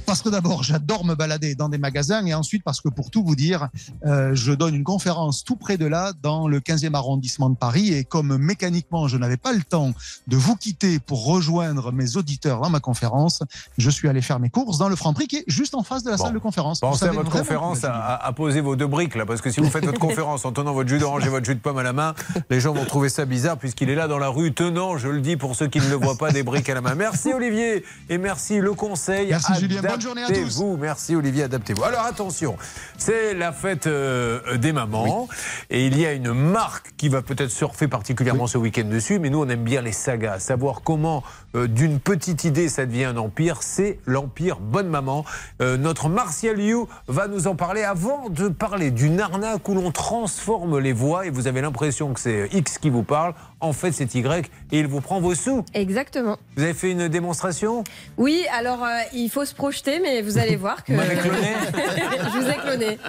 Parce 0.05 0.21
que 0.21 0.29
d'abord, 0.29 0.63
j'adore 0.63 1.05
me 1.05 1.15
balader 1.15 1.55
dans 1.55 1.69
des 1.69 1.77
magasins 1.77 2.25
et 2.25 2.33
ensuite 2.33 2.63
parce 2.63 2.81
que 2.81 2.89
pour 2.89 3.09
tout 3.11 3.23
vous 3.23 3.35
dire, 3.35 3.69
euh, 4.05 4.31
je 4.33 4.51
donne 4.53 4.75
une 4.75 4.83
conférence 4.83 5.43
tout 5.43 5.55
près 5.55 5.77
de 5.77 5.85
là 5.85 6.13
dans 6.21 6.47
le 6.47 6.59
15e 6.59 6.93
arrondissement 6.95 7.49
de 7.49 7.55
Paris 7.55 7.93
et 7.93 8.03
comme 8.03 8.37
mécaniquement 8.37 9.07
je 9.07 9.17
n'avais 9.17 9.37
pas 9.37 9.53
le 9.53 9.63
temps 9.63 9.91
de 10.27 10.37
vous 10.37 10.55
quitter 10.55 10.99
pour 10.99 11.25
rejoindre 11.25 11.91
mes 11.91 12.17
auditeurs 12.17 12.61
dans 12.61 12.69
ma 12.69 12.79
conférence, 12.79 13.41
je 13.77 13.89
suis 13.89 14.07
allé 14.07 14.21
faire 14.21 14.39
mes 14.39 14.49
courses 14.49 14.77
dans 14.77 14.89
le 14.89 14.95
Franprix 14.95 15.27
qui 15.27 15.37
est 15.37 15.43
juste 15.47 15.75
en 15.75 15.83
face 15.83 16.03
de 16.03 16.09
la 16.09 16.17
Bon. 16.17 16.25
salle 16.25 16.33
de 16.33 16.39
conférence. 16.39 16.79
Pensez 16.79 17.05
à 17.05 17.11
votre 17.11 17.29
conférence 17.31 17.83
à 17.83 18.31
poser 18.35 18.61
vos 18.61 18.75
deux 18.75 18.87
briques 18.87 19.15
là, 19.15 19.25
parce 19.25 19.41
que 19.41 19.49
si 19.51 19.59
vous 19.59 19.69
faites 19.69 19.85
votre 19.85 19.99
conférence 20.07 20.45
en 20.45 20.51
tenant 20.51 20.73
votre 20.73 20.89
jus 20.89 20.99
d'orange 20.99 21.25
et 21.25 21.29
votre 21.29 21.45
jus 21.45 21.55
de 21.55 21.59
pomme 21.59 21.77
à 21.77 21.83
la 21.83 21.93
main, 21.93 22.13
les 22.49 22.59
gens 22.59 22.73
vont 22.73 22.85
trouver 22.85 23.09
ça 23.09 23.25
bizarre 23.25 23.57
puisqu'il 23.57 23.89
est 23.89 23.95
là 23.95 24.07
dans 24.07 24.17
la 24.19 24.29
rue 24.29 24.53
tenant, 24.53 24.97
je 24.97 25.07
le 25.07 25.21
dis 25.21 25.35
pour 25.37 25.55
ceux 25.55 25.67
qui 25.67 25.79
ne 25.79 25.87
le 25.89 25.95
voient 25.95 26.17
pas, 26.17 26.31
des 26.31 26.43
briques 26.43 26.69
à 26.69 26.73
la 26.73 26.81
main. 26.81 26.95
Merci 26.95 27.33
Olivier 27.33 27.83
et 28.09 28.17
merci 28.17 28.59
le 28.59 28.73
conseil. 28.73 29.27
Merci, 29.29 29.53
Julien. 29.59 29.78
Bonne 29.81 30.01
journée 30.01 30.23
à 30.23 30.27
tous. 30.27 30.33
Adaptez-vous. 30.33 30.77
Merci 30.77 31.15
Olivier, 31.15 31.43
adaptez-vous. 31.43 31.83
Alors 31.83 32.05
attention, 32.05 32.57
c'est 32.97 33.33
la 33.33 33.51
fête 33.51 33.87
euh, 33.87 34.57
des 34.57 34.71
mamans 34.71 35.27
et 35.69 35.85
il 35.85 35.97
y 35.97 36.05
a 36.05 36.13
une 36.13 36.33
marque 36.33 36.91
qui 36.97 37.09
va 37.09 37.21
peut-être 37.21 37.51
surfer 37.51 37.87
particulièrement 37.87 38.47
ce 38.47 38.57
week-end 38.57 38.85
dessus, 38.85 39.19
mais 39.19 39.29
nous 39.29 39.41
on 39.41 39.49
aime 39.49 39.63
bien 39.63 39.81
les 39.81 39.91
sagas, 39.91 40.39
savoir 40.39 40.81
comment 40.83 41.23
euh, 41.55 41.67
d'une 41.67 41.99
petite 41.99 42.43
idée 42.43 42.69
ça 42.69 42.85
devient 42.85 43.05
un 43.05 43.17
empire, 43.17 43.63
c'est 43.63 43.99
l'empire 44.05 44.59
Bonne 44.59 44.87
Maman. 44.87 45.25
Euh, 45.61 45.77
notre 45.77 46.09
Martial 46.09 46.59
You 46.59 46.87
va 47.07 47.27
nous 47.27 47.47
en 47.47 47.55
parler 47.55 47.83
avant 47.83 48.29
de 48.29 48.47
parler 48.49 48.91
d'une 48.91 49.19
arnaque 49.19 49.67
où 49.67 49.73
l'on 49.73 49.91
transforme 49.91 50.79
les 50.79 50.93
voix 50.93 51.25
et 51.25 51.29
vous 51.29 51.47
avez 51.47 51.61
l'impression 51.61 52.13
que 52.13 52.19
c'est 52.19 52.49
X 52.51 52.77
qui 52.77 52.89
vous 52.89 53.03
parle, 53.03 53.33
en 53.59 53.73
fait 53.73 53.91
c'est 53.91 54.13
Y 54.13 54.49
et 54.71 54.79
il 54.79 54.87
vous 54.87 55.01
prend 55.01 55.19
vos 55.19 55.35
sous. 55.35 55.65
Exactement. 55.73 56.37
Vous 56.55 56.63
avez 56.63 56.73
fait 56.73 56.91
une 56.91 57.07
démonstration? 57.07 57.83
Oui, 58.17 58.45
alors 58.53 58.83
euh, 58.83 58.99
il 59.13 59.29
faut 59.29 59.45
se 59.45 59.55
projeter, 59.55 59.99
mais 59.99 60.21
vous 60.21 60.37
allez 60.37 60.55
voir 60.55 60.83
que. 60.83 60.91
Vous 60.91 60.97
m'avez 60.97 61.15
cloné? 61.15 61.53
Je 61.73 62.39
vous 62.39 62.49
ai 62.49 62.55
cloné. 62.55 62.99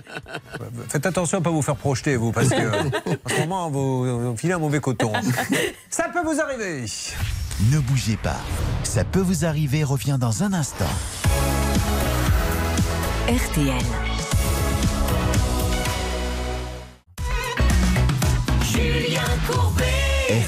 Faites 0.89 1.07
attention 1.07 1.39
à 1.39 1.41
ne 1.41 1.45
pas 1.45 1.51
vous 1.51 1.63
faire 1.63 1.77
projeter, 1.77 2.17
vous, 2.17 2.33
parce 2.33 2.49
que 2.49 2.55
en 2.55 3.29
ce 3.29 3.41
moment, 3.41 3.71
vous, 3.71 4.31
vous 4.31 4.37
filez 4.37 4.55
un 4.55 4.59
mauvais 4.59 4.81
coton. 4.81 5.13
Ça 5.91 6.09
peut 6.09 6.23
vous 6.23 6.41
arriver. 6.41 6.87
Ne 7.69 7.79
bougez 7.79 8.17
pas. 8.17 8.41
Ça 8.85 9.05
peut 9.05 9.21
vous 9.21 9.45
arriver 9.45 9.85
revient 9.85 10.17
dans 10.19 10.43
un 10.43 10.55
instant. 10.55 10.87
RTL. 13.29 13.85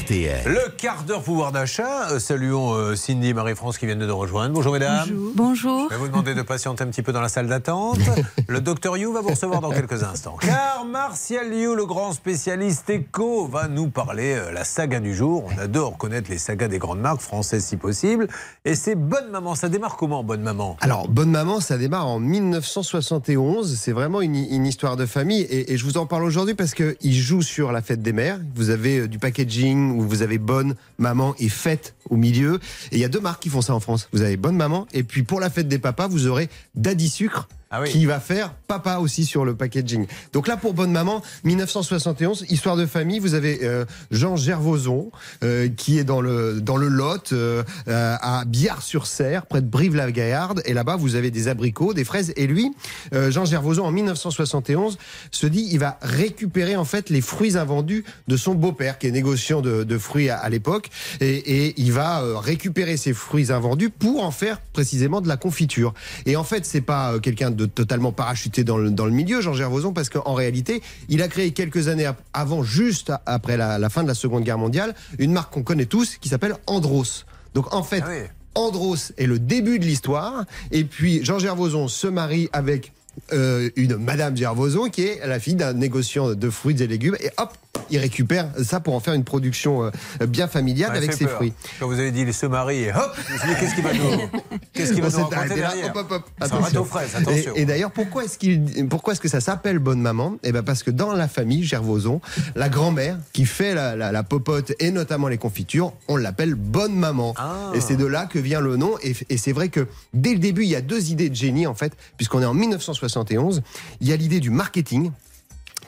RTL. 0.02 0.43
Le 0.46 0.70
quart 0.76 1.04
d'heure 1.04 1.22
pouvoir 1.22 1.52
d'achat. 1.52 2.10
Euh, 2.10 2.19
saluons 2.19 2.75
euh, 2.75 2.96
Cindy 2.96 3.28
et 3.28 3.34
Marie-France 3.34 3.78
qui 3.78 3.87
viennent 3.87 4.00
de 4.00 4.06
nous 4.06 4.16
rejoindre. 4.16 4.54
Bonjour, 4.54 4.72
mesdames. 4.72 5.08
Bonjour. 5.37 5.88
Je 5.90 5.94
vais 5.94 6.00
vous 6.00 6.08
demander 6.08 6.34
de 6.34 6.43
patienter 6.43 6.82
un 6.82 6.88
petit 6.88 7.02
peu 7.02 7.12
dans 7.12 7.20
la 7.20 7.28
salle 7.28 7.46
d'attente. 7.46 7.99
Le 8.49 8.60
docteur 8.60 8.96
You 8.96 9.12
va 9.12 9.20
vous 9.20 9.28
recevoir 9.28 9.60
dans 9.60 9.70
quelques 9.70 10.02
instants. 10.02 10.37
Car 10.40 10.84
Martial 10.84 11.54
You, 11.54 11.75
le 11.76 11.87
grand 11.87 12.12
spécialiste 12.12 12.90
éco, 12.90 13.46
va 13.46 13.69
nous 13.69 13.88
parler 13.90 14.34
euh, 14.34 14.50
la 14.50 14.64
saga 14.64 14.99
du 14.99 15.14
jour. 15.14 15.49
On 15.54 15.60
adore 15.60 15.96
connaître 15.99 16.31
les 16.31 16.38
sagas 16.38 16.69
des 16.69 16.78
grandes 16.78 17.00
marques 17.00 17.20
françaises 17.20 17.64
si 17.64 17.76
possible. 17.76 18.26
Et 18.64 18.75
c'est 18.75 18.96
Bonne 18.96 19.31
Maman. 19.31 19.55
Ça 19.55 19.69
démarre 19.69 19.96
comment, 19.96 20.25
Bonne 20.25 20.43
Maman? 20.43 20.76
Alors, 20.81 21.08
Bonne 21.08 21.31
Maman, 21.31 21.60
ça 21.60 21.78
démarre 21.78 22.08
en 22.08 22.19
1971. 22.19 23.78
C'est 23.78 23.93
vraiment 23.93 24.20
une, 24.20 24.34
une 24.34 24.66
histoire 24.66 24.96
de 24.96 25.06
famille. 25.06 25.43
Et, 25.43 25.72
et 25.72 25.76
je 25.76 25.84
vous 25.84 25.96
en 25.96 26.06
parle 26.06 26.25
aujourd'hui 26.25 26.55
parce 26.55 26.75
qu'il 26.75 27.15
joue 27.15 27.43
sur 27.43 27.70
la 27.70 27.82
fête 27.82 28.03
des 28.03 28.12
mères. 28.12 28.41
Vous 28.56 28.70
avez 28.70 29.06
du 29.06 29.20
packaging 29.20 29.93
vous 30.06 30.23
avez 30.23 30.39
Bonne 30.39 30.75
Maman 30.99 31.35
et 31.39 31.49
Fête 31.49 31.94
au 32.11 32.17
milieu. 32.17 32.61
Et 32.91 32.97
il 32.97 32.99
y 32.99 33.05
a 33.05 33.09
deux 33.09 33.21
marques 33.21 33.43
qui 33.43 33.49
font 33.49 33.63
ça 33.63 33.75
en 33.75 33.81
France. 33.81 34.09
Vous 34.13 34.23
avez 34.23 34.37
Bonne 34.37 34.56
Maman. 34.56 34.87
Et 34.93 35.03
puis 35.03 35.23
pour 35.23 35.41
la 35.41 35.51
fête 35.51 35.69
des 35.69 35.79
papas, 35.79 36.09
vous 36.09 36.27
aurez 36.27 36.49
Daddy 36.75 37.09
Sucre. 37.09 37.49
Ah 37.74 37.81
oui. 37.81 37.91
qui 37.91 38.05
va 38.05 38.20
faire 38.20 38.52
papa 38.52 38.98
aussi 38.98 39.24
sur 39.24 39.46
le 39.46 39.55
packaging. 39.55 40.06
Donc 40.34 40.46
là, 40.46 40.58
pour 40.58 40.74
Bonne 40.74 40.93
Maman, 40.93 41.22
1971, 41.44 42.44
histoire 42.50 42.76
de 42.76 42.84
famille, 42.84 43.19
vous 43.19 43.32
avez 43.32 43.60
euh, 43.62 43.86
Jean 44.10 44.36
Gervoson, 44.36 45.10
euh, 45.43 45.69
qui 45.69 45.98
est 45.98 46.05
dans 46.05 46.20
le, 46.20 46.60
dans 46.60 46.76
le 46.76 46.88
Lot, 46.88 47.32
euh, 47.32 47.62
euh, 47.88 48.17
à 48.20 48.44
Biard-sur-Serre, 48.44 49.46
près 49.46 49.62
de 49.62 49.67
Brive-la-Gaillarde. 49.67 50.60
Et 50.67 50.74
là-bas, 50.74 50.96
vous 50.96 51.14
avez 51.14 51.31
des 51.31 51.48
abricots, 51.48 51.94
des 51.94 52.05
fraises. 52.05 52.34
Et 52.36 52.46
lui, 52.46 52.70
euh, 53.14 53.31
Jean 53.31 53.46
Gervoson, 53.46 53.84
en 53.84 53.91
1971, 53.91 54.98
se 55.31 55.46
dit, 55.46 55.67
il 55.72 55.79
va 55.79 55.98
récupérer 56.02 56.76
en 56.76 56.84
fait 56.84 57.08
les 57.08 57.22
fruits 57.22 57.56
invendus 57.56 58.05
de 58.29 58.36
son 58.36 58.55
beau-père, 58.55 58.98
qui 58.98 59.06
est 59.06 59.12
négociant 59.12 59.62
de, 59.62 59.82
de 59.84 59.98
fruits 59.98 60.29
à, 60.29 60.36
à 60.36 60.48
l'époque. 60.50 60.91
Et, 61.20 61.36
et 61.67 61.74
il 61.79 61.93
va 61.93 62.22
euh, 62.22 62.36
récupérer 62.36 62.98
ces 62.98 63.14
fruits 63.14 63.50
invendus 63.50 63.88
pour 63.88 64.24
en 64.24 64.31
faire 64.31 64.60
précisément 64.74 65.22
de 65.22 65.29
la 65.29 65.38
confiture. 65.38 65.94
Et 66.26 66.36
en 66.36 66.44
fait, 66.44 66.67
c'est 66.67 66.82
pas 66.82 67.19
quelqu'un 67.20 67.50
de 67.50 67.61
totalement 67.66 68.12
parachuté 68.12 68.64
dans 68.64 68.78
le, 68.78 68.90
dans 68.90 69.06
le 69.06 69.12
milieu, 69.12 69.40
Jean 69.40 69.54
Gervoson, 69.54 69.92
parce 69.92 70.08
qu'en 70.08 70.34
réalité, 70.34 70.82
il 71.08 71.22
a 71.22 71.28
créé 71.28 71.52
quelques 71.52 71.88
années 71.88 72.10
avant, 72.32 72.62
juste 72.62 73.12
après 73.26 73.56
la, 73.56 73.78
la 73.78 73.88
fin 73.90 74.02
de 74.02 74.08
la 74.08 74.14
Seconde 74.14 74.44
Guerre 74.44 74.58
mondiale, 74.58 74.94
une 75.19 75.32
marque 75.32 75.52
qu'on 75.52 75.62
connaît 75.62 75.86
tous 75.86 76.16
qui 76.16 76.28
s'appelle 76.28 76.54
Andros. 76.66 77.24
Donc 77.54 77.74
en 77.74 77.82
fait, 77.82 78.02
Ah 78.04 78.10
oui. 78.10 78.26
Andros 78.54 79.12
est 79.16 79.26
le 79.26 79.38
début 79.38 79.78
de 79.78 79.84
l'histoire. 79.84 80.44
Et 80.70 80.84
puis 80.84 81.24
Jean 81.24 81.38
Gervoson 81.38 81.88
se 81.88 82.06
marie 82.06 82.48
avec 82.52 82.92
euh, 83.32 83.70
une 83.76 83.96
Madame 83.96 84.36
Gervoson 84.36 84.88
qui 84.90 85.02
est 85.06 85.26
la 85.26 85.38
fille 85.40 85.54
d'un 85.54 85.72
négociant 85.72 86.34
de 86.34 86.50
fruits 86.50 86.82
et 86.82 86.86
légumes 86.86 87.16
et 87.20 87.31
hop, 87.38 87.50
il 87.90 87.98
récupère 87.98 88.48
ça 88.62 88.81
pour 88.81 88.94
en 88.94 89.00
faire 89.00 89.14
une 89.14 89.24
production 89.24 89.84
euh, 89.84 89.90
bien 90.26 90.46
familiale 90.48 90.96
avec 90.96 91.12
ses 91.12 91.24
peur. 91.26 91.36
fruits. 91.36 91.52
Quand 91.81 91.86
vous 91.88 91.98
avez 91.98 92.10
dit 92.10 92.31
se 92.32 92.46
marie 92.46 92.84
et 92.84 92.92
hop, 92.92 93.14
qu'est-ce 93.58 93.74
qu'il 93.74 93.84
va 93.84 93.92
nous, 93.92 94.20
qu'est-ce 94.72 94.92
qu'il 94.92 95.02
va 95.02 95.08
nous 95.10 95.24
raconter 95.26 95.60
là, 95.60 95.69
derrière 95.72 95.92
hop, 95.96 96.06
hop, 96.10 96.24
hop, 96.40 96.76
aux 96.78 96.84
fraises, 96.84 97.14
attention. 97.16 97.52
Et, 97.56 97.62
et 97.62 97.64
d'ailleurs, 97.64 97.90
pourquoi 97.90 98.24
est-ce 98.24 98.38
qu'il, 98.38 98.86
pourquoi 98.88 99.12
est-ce 99.12 99.20
que 99.20 99.28
ça 99.28 99.40
s'appelle 99.40 99.78
bonne 99.78 100.00
maman? 100.00 100.36
Eh 100.42 100.52
ben 100.52 100.62
parce 100.62 100.82
que 100.82 100.90
dans 100.90 101.12
la 101.12 101.28
famille 101.28 101.64
Gervoson, 101.64 102.20
la 102.54 102.69
grand-mère 102.69 103.19
qui 103.32 103.44
fait 103.46 103.74
la, 103.74 103.96
la- 103.96 104.12
la 104.12 104.22
popote 104.22 104.72
et 104.81 104.90
notamment 104.90 105.28
les 105.28 105.38
confitures, 105.38 105.92
on 106.08 106.16
l'appelle 106.16 106.54
bonne 106.54 106.94
maman. 106.94 107.34
Ah. 107.36 107.72
Et 107.74 107.81
c'est 107.81 107.96
de 107.96 108.06
là 108.06 108.26
que 108.26 108.38
vient 108.38 108.60
le 108.60 108.76
nom. 108.76 108.92
Et, 109.02 109.14
et 109.28 109.36
c'est 109.38 109.52
vrai 109.52 109.69
que 109.69 109.86
dès 110.14 110.32
le 110.34 110.38
début, 110.38 110.62
il 110.64 110.69
y 110.70 110.76
a 110.76 110.81
deux 110.82 111.10
idées 111.10 111.28
de 111.31 111.34
génie 111.34 111.66
en 111.66 111.74
fait, 111.74 111.92
puisqu'on 112.16 112.40
est 112.42 112.46
en 112.46 112.54
1971. 113.03 113.63
Il 114.01 114.09
y 114.09 114.13
a 114.13 114.17
l'idée 114.17 114.41
du 114.41 114.51
marketing. 114.51 115.11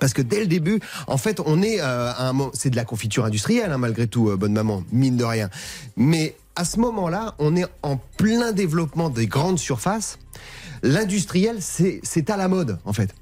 Parce 0.00 0.12
que 0.12 0.22
dès 0.22 0.40
le 0.40 0.46
début, 0.46 0.80
en 1.06 1.16
fait, 1.16 1.40
on 1.46 1.62
est 1.62 1.80
euh, 1.80 2.12
à 2.12 2.28
un 2.28 2.32
moment, 2.32 2.50
c'est 2.52 2.68
de 2.68 2.76
la 2.76 2.84
confiture 2.84 3.24
industrielle, 3.24 3.70
hein, 3.70 3.78
malgré 3.78 4.08
tout, 4.08 4.28
euh, 4.28 4.36
bonne 4.36 4.52
maman, 4.52 4.82
mine 4.90 5.16
de 5.16 5.24
rien. 5.24 5.50
Mais 5.96 6.36
à 6.56 6.64
ce 6.64 6.80
moment-là, 6.80 7.34
on 7.38 7.54
est 7.56 7.66
en 7.82 7.96
plein 7.96 8.52
développement 8.52 9.08
des 9.08 9.26
grandes 9.26 9.58
surfaces. 9.58 10.18
L'industriel, 10.82 11.58
c'est 11.60 12.30
à 12.30 12.36
la 12.36 12.48
mode, 12.48 12.78
en 12.84 12.92
fait. 12.92 13.14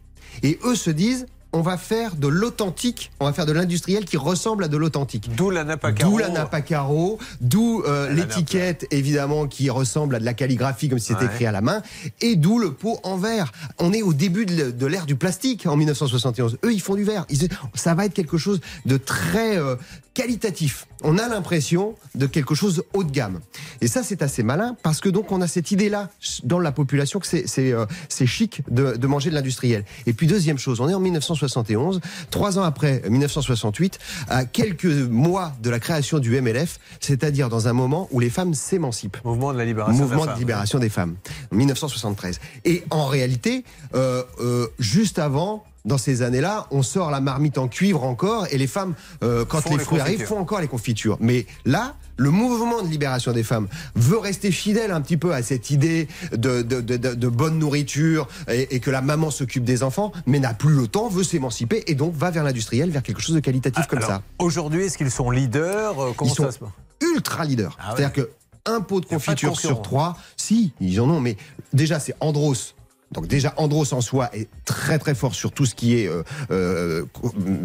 Et 0.43 0.59
eux 0.65 0.75
se 0.75 0.91
disent, 0.91 1.27
on 1.53 1.61
va 1.61 1.77
faire 1.77 2.17
de 2.17 2.29
l'authentique, 2.29 3.11
on 3.21 3.27
va 3.27 3.33
faire 3.33 3.47
de 3.47 3.53
l'industriel 3.53 4.05
qui 4.05 4.17
ressemble 4.17 4.65
à 4.65 4.69
de 4.69 4.77
l'authentique. 4.77 5.31
D'où 5.37 5.51
la 5.51 5.65
Napa 5.65 5.93
Caro. 5.93 6.11
D'où 6.11 6.19
la 6.19 6.29
Napa 6.29 6.61
Caro, 6.63 7.19
d'où 7.41 7.83
euh, 7.87 8.11
l'étiquette 8.13 8.87
évidemment 8.91 9.47
qui 9.47 9.69
ressemble 9.71 10.15
à 10.17 10.21
de 10.21 10.25
la 10.25 10.35
calligraphie 10.35 10.89
comme 10.89 10.99
si 10.99 11.09
c'était 11.09 11.27
Ouais. 11.27 11.31
écrit 11.33 11.47
à 11.47 11.53
la 11.53 11.61
main, 11.61 11.83
et 12.21 12.37
d'où 12.37 12.59
le 12.59 12.73
pot 12.73 12.99
en 13.03 13.17
verre. 13.17 13.53
On 13.79 13.93
est 13.93 14.03
au 14.03 14.13
début 14.15 14.47
de 14.47 14.87
l'ère 14.87 15.07
du 15.07 15.17
plastique 15.17 15.67
en 15.67 15.77
1971. 15.77 16.59
Eux, 16.65 16.73
ils 16.73 16.81
font 16.81 16.95
du 16.95 17.05
verre. 17.05 17.27
Ils- 17.29 17.49
ça 17.75 17.95
va 17.95 18.07
être 18.07 18.15
quelque 18.15 18.39
chose 18.39 18.61
de 18.87 18.97
très 18.97 19.57
euh, 19.59 19.77
qualitatif. 20.15 20.87
On 21.03 21.19
a 21.19 21.29
l'impression 21.29 21.95
de 22.15 22.27
quelque 22.27 22.55
chose 22.55 22.85
haut 22.93 23.05
de 23.05 23.11
gamme. 23.11 23.41
Et 23.81 23.89
ça, 23.89 24.03
c'est 24.03 24.23
assez 24.23 24.43
malin 24.43 24.77
parce 24.83 25.01
que 25.01 25.09
donc 25.09 25.33
on 25.33 25.41
a 25.41 25.49
cette 25.49 25.71
idée-là 25.71 26.11
dans 26.45 26.59
la 26.59 26.73
population 26.73 27.19
que 27.19 27.27
c'est 27.27 27.47
c'est 27.47 27.73
euh, 27.73 27.87
chic 28.09 28.63
de, 28.71 28.97
de 28.97 29.07
manger 29.07 29.31
de 29.31 29.35
l'industriel. 29.35 29.85
Et 30.07 30.13
puis 30.13 30.27
deuxième 30.27 30.59
chose, 30.59 30.81
on 30.81 30.89
est 30.89 30.95
en 30.95 31.01
1971, 31.01 32.01
trois 32.31 32.59
ans 32.59 32.63
après 32.63 33.03
1968, 33.09 33.99
à 34.29 34.45
quelques 34.45 34.85
mois 34.85 35.53
de 35.63 35.71
la 35.71 35.81
création 35.81 36.19
du 36.19 36.41
MLF, 36.41 36.79
c'est-à-dire 37.01 37.49
dans 37.49 37.69
un 37.69 37.73
moment 37.73 38.09
où 38.11 38.21
les 38.21 38.31
femmes 38.31 38.55
s'émancipent. 38.55 39.19
Mouvement 39.25 39.53
de 39.53 39.59
la 39.59 39.65
libération. 39.65 40.03
Mouvement 40.03 40.27
de 40.27 40.39
libération 40.39 40.79
des 40.79 40.89
femmes, 40.89 41.17
en 41.53 41.57
1973. 41.57 42.41
Et 42.65 42.85
en 42.91 43.07
réalité, 43.07 43.65
euh, 43.95 44.23
euh, 44.41 44.69
juste 44.79 45.19
avant, 45.19 45.65
dans 45.85 45.99
ces 45.99 46.23
années-là, 46.23 46.67
on 46.71 46.83
sort 46.83 47.11
la 47.11 47.21
marmite 47.21 47.59
en 47.59 47.69
cuivre 47.69 48.05
encore, 48.05 48.47
et 48.51 48.59
les 48.59 48.67
femmes, 48.67 48.95
euh, 49.23 49.45
quand 49.45 49.69
les 49.69 49.77
les 49.79 49.85
fruits 49.85 50.01
arrivent, 50.01 50.25
font 50.25 50.39
encore 50.39 50.61
les 50.61 50.69
confitures. 50.69 51.17
Mais 51.21 51.47
là, 51.65 51.97
le 52.17 52.31
mouvement 52.31 52.83
de 52.83 52.89
libération 52.89 53.33
des 53.33 53.43
femmes 53.43 53.67
veut 53.97 54.19
rester 54.19 54.53
fidèle 54.53 54.93
un 54.93 55.01
petit 55.01 55.17
peu 55.17 55.33
à 55.35 55.43
cette 55.43 55.71
idée 55.71 56.07
de, 56.33 56.63
de, 56.63 56.81
de, 56.81 57.29
bonne 57.29 57.59
nourriture 57.59 58.29
et, 58.49 58.77
et 58.77 58.81
que 58.81 58.91
la 58.91 59.01
maman 59.01 59.31
s'occupe 59.31 59.65
des 59.65 59.83
enfants, 59.83 60.13
mais 60.27 60.39
n'a 60.39 60.55
plus 60.55 60.75
le 60.75 60.87
temps, 60.87 61.09
veut 61.09 61.25
s'émanciper 61.25 61.83
et 61.87 61.95
donc 61.95 62.15
va 62.15 62.31
vers 62.31 62.45
l'industriel, 62.45 62.91
vers 62.91 63.03
quelque 63.03 63.21
chose 63.21 63.35
de 63.35 63.41
qualitatif 63.41 63.87
comme 63.87 63.99
Alors, 63.99 64.11
ça. 64.11 64.23
Aujourd'hui, 64.39 64.85
est-ce 64.85 64.97
qu'ils 64.99 65.11
sont 65.11 65.31
leaders 65.31 65.99
Euh, 66.01 66.13
Comment 66.17 66.31
Ils 66.31 66.37
ça 66.37 66.45
sont 66.45 66.51
se 66.53 66.59
passe? 66.59 66.69
ultra 67.01 67.45
leader. 67.45 67.77
Ah 67.81 67.91
ouais. 67.91 67.97
C'est-à-dire 67.97 68.13
que 68.25 68.31
un 68.67 68.81
pot 68.81 69.01
de 69.01 69.07
confiture 69.07 69.59
sur 69.59 69.83
trois, 69.83 70.17
si, 70.37 70.73
ils 70.81 71.01
en 71.01 71.11
ont, 71.11 71.19
mais 71.21 71.37
déjà 71.73 71.99
c'est 71.99 72.15
Andros. 72.21 72.75
Donc 73.13 73.27
déjà 73.27 73.53
Andros 73.57 73.93
en 73.93 74.01
soi 74.01 74.31
est 74.35 74.49
très 74.65 74.99
très 74.99 75.15
fort 75.15 75.35
sur 75.35 75.53
tout 75.53 75.67
ce 75.67 75.75
qui 75.75 75.99
est 75.99 76.09
euh, 76.09 76.23
euh, 76.51 77.05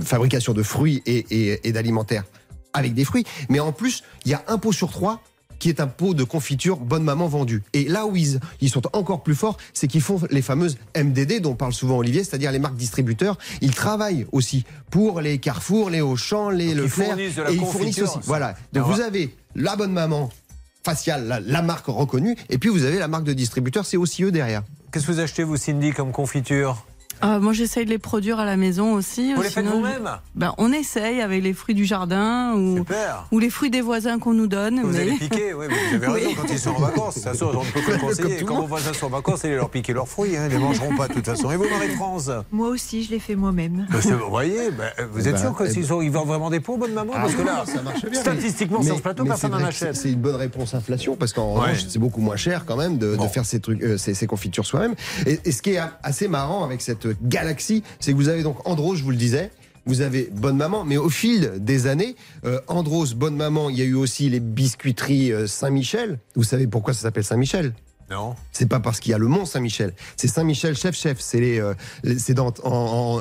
fabrication 0.01 0.53
de 0.53 0.63
fruits 0.63 1.01
et, 1.05 1.25
et- 1.31 1.67
et 1.67 1.71
d'alimentaire 1.71 2.23
avec 2.73 2.93
des 2.93 3.05
fruits. 3.05 3.25
Mais 3.49 3.59
en 3.59 3.71
plus, 3.71 4.03
il 4.25 4.31
y 4.31 4.33
a 4.33 4.43
un 4.47 4.57
pot 4.57 4.71
sur 4.71 4.91
trois 4.91 5.21
qui 5.59 5.69
est 5.69 5.79
un 5.79 5.87
pot 5.87 6.13
de 6.13 6.23
confiture 6.23 6.77
bonne 6.77 7.03
maman 7.03 7.27
vendu. 7.27 7.63
Et 7.73 7.85
là 7.85 8.05
où 8.05 8.15
ils, 8.15 8.39
ils 8.61 8.69
sont 8.69 8.83
encore 8.95 9.23
plus 9.23 9.33
forts, 9.33 9.57
c'est 9.73 9.87
qu'ils 9.87 10.01
font 10.03 10.21
les 10.29 10.43
fameuses 10.43 10.77
MDD 10.95 11.41
dont 11.41 11.55
parle 11.55 11.73
souvent 11.73 11.97
Olivier, 11.97 12.23
c'est-à-dire 12.23 12.51
les 12.51 12.59
marques 12.59 12.75
distributeurs. 12.75 13.39
Ils 13.61 13.73
travaillent 13.73 14.27
aussi 14.31 14.65
pour 14.91 15.19
les 15.19 15.39
Carrefour, 15.39 15.89
les 15.89 16.01
Auchan, 16.01 16.51
les 16.51 16.75
Donc, 16.75 16.75
ils 16.75 16.81
Leclerc. 16.83 17.15
la 17.45 17.51
et 17.51 17.55
ils 17.55 17.65
fournissent 17.65 17.99
aussi. 18.03 18.19
Voilà. 18.25 18.49
Donc 18.73 18.83
Alors, 18.83 18.91
vous 18.93 19.01
avez 19.01 19.35
la 19.55 19.75
bonne 19.75 19.93
maman 19.93 20.29
faciale, 20.85 21.25
la, 21.27 21.39
la 21.39 21.61
marque 21.63 21.87
reconnue, 21.87 22.35
et 22.49 22.59
puis 22.59 22.69
vous 22.69 22.83
avez 22.85 22.99
la 22.99 23.07
marque 23.07 23.23
de 23.23 23.33
distributeur, 23.33 23.83
c'est 23.85 23.97
aussi 23.97 24.23
eux 24.23 24.31
derrière. 24.31 24.61
Qu'est-ce 24.91 25.05
que 25.05 25.11
vous 25.11 25.19
achetez, 25.19 25.43
vous, 25.43 25.57
Cindy, 25.57 25.91
comme 25.91 26.13
confiture? 26.13 26.86
Ah, 27.21 27.39
moi, 27.39 27.53
j'essaye 27.53 27.85
de 27.85 27.89
les 27.89 27.97
produire 27.97 28.39
à 28.39 28.45
la 28.45 28.57
maison 28.57 28.93
aussi. 28.93 29.33
Vous 29.33 29.41
les 29.41 29.49
faites 29.49 29.65
vous-même 29.65 30.09
ben, 30.35 30.53
On 30.57 30.71
essaye 30.71 31.21
avec 31.21 31.43
les 31.43 31.53
fruits 31.53 31.75
du 31.75 31.85
jardin 31.85 32.53
ou, 32.55 33.39
les 33.39 33.49
fruits 33.49 33.69
des 33.69 33.81
voisins 33.81 34.19
qu'on 34.19 34.33
nous 34.33 34.47
donne. 34.47 34.81
Vous 34.81 34.89
mais... 34.91 34.99
allez 35.01 35.11
piquer, 35.13 35.53
oui, 35.53 35.65
vous 35.67 35.95
avez 35.95 36.07
raison, 36.07 36.27
Oui. 36.29 36.35
quand 36.35 36.47
ils 36.51 36.59
sont 36.59 36.69
en 36.71 36.79
vacances. 36.79 37.15
De 37.15 37.21
toute 37.21 37.29
façon, 37.31 37.51
on 37.53 37.63
ne 37.63 37.71
peut 37.71 37.81
que 37.85 37.91
le 37.91 37.97
conseiller. 37.97 38.43
Quand 38.43 38.55
vos 38.61 38.67
voisins 38.67 38.93
sont 38.93 39.07
en 39.07 39.09
vacances, 39.09 39.45
allez 39.45 39.55
leur 39.55 39.69
piquer 39.69 39.93
leurs 39.93 40.07
fruits. 40.07 40.35
Hein, 40.37 40.47
ils 40.49 40.53
ne 40.53 40.57
les 40.59 40.63
mangeront 40.63 40.95
pas 40.95 41.07
de 41.07 41.13
toute 41.13 41.25
façon. 41.25 41.51
Et 41.51 41.55
vous, 41.57 41.67
Marie-France 41.69 42.29
Moi 42.51 42.67
aussi, 42.69 43.03
je 43.03 43.11
l'ai 43.11 43.19
fait 43.19 43.35
moi-même. 43.35 43.87
Que, 43.91 43.97
Vous 44.13 44.29
voyez, 44.29 44.71
ben, 44.71 44.89
vous 45.11 45.27
êtes 45.27 45.35
Ben, 45.35 45.41
sûr 45.41 45.55
que 45.55 45.63
eh 45.65 45.83
sont- 45.83 46.01
ils 46.01 46.11
vendent 46.11 46.27
vraiment 46.27 46.49
des 46.49 46.59
pots, 46.59 46.77
bonne 46.77 46.93
maman 46.93 47.13
Parce 47.13 47.33
que 47.33 47.41
là, 47.41 47.63
ça 47.65 47.81
marche 47.81 48.05
bien. 48.05 48.19
statistiquement, 48.21 48.79
Mais- 48.79 48.85
sur 48.85 48.97
ce 48.97 49.01
plateau, 49.01 49.23
mais 49.23 49.29
personne 49.29 49.51
n'en 49.51 49.57
achète. 49.63 49.95
c'est- 49.95 50.11
une 50.11 50.21
bonne 50.21 50.35
réponse 50.35 50.73
inflation 50.73 51.15
parce 51.15 51.33
qu'en 51.33 51.53
Ouais. 51.55 51.61
revanche, 51.61 51.85
c'est 51.87 51.99
beaucoup 51.99 52.21
moins 52.21 52.35
cher 52.37 52.63
quand 52.65 52.75
même 52.77 52.97
de, 52.97 53.17
faire 53.31 53.45
ces 53.45 53.59
trucs, 53.59 53.81
euh, 53.83 53.97
ces, 53.97 54.13
ces 54.13 54.25
confitures 54.27 54.65
soi-même. 54.65 54.95
Et, 55.25 55.39
et 55.43 55.51
ce 55.51 55.61
qui 55.61 55.71
est 55.71 55.81
assez 56.03 56.27
marrant 56.27 56.63
avec 56.63 56.81
cette 56.81 57.06
galaxie, 57.23 57.83
c'est 57.99 58.11
que 58.11 58.17
vous 58.17 58.29
avez 58.29 58.43
donc 58.43 58.67
Andros, 58.67 58.95
je 58.95 59.03
vous 59.03 59.11
le 59.11 59.17
disais. 59.17 59.51
Vous 59.85 60.01
avez 60.01 60.29
Bonne 60.33 60.57
Maman, 60.57 60.83
mais 60.83 60.97
au 60.97 61.07
fil 61.09 61.53
des 61.59 61.87
années, 61.87 62.17
euh, 62.43 62.59
Andros, 62.67 63.13
Bonne 63.15 63.37
Maman, 63.37 63.69
il 63.69 63.77
y 63.77 63.81
a 63.81 63.85
eu 63.85 63.93
aussi 63.95 64.29
les 64.29 64.41
biscuiteries 64.41 65.31
euh, 65.31 65.47
Saint-Michel. 65.47 66.19
Vous 66.35 66.43
savez 66.43 66.67
pourquoi 66.67 66.93
ça 66.93 67.03
s'appelle 67.03 67.23
Saint-Michel? 67.23 67.73
Non 68.09 68.35
C'est 68.53 68.67
pas 68.67 68.79
parce 68.81 68.99
qu'il 69.01 69.11
y 69.11 69.13
a 69.13 69.17
le 69.17 69.27
Mont 69.27 69.45
Saint-Michel. 69.45 69.93
C'est 70.17 70.27
Saint-Michel 70.29 70.75
chef-chef. 70.77 71.19
C'est 71.19 71.39
les, 71.39 71.59
euh, 71.61 71.73
les- 72.03 72.19
c'est 72.19 72.33
dans, 72.33 72.53
en, 72.63 72.71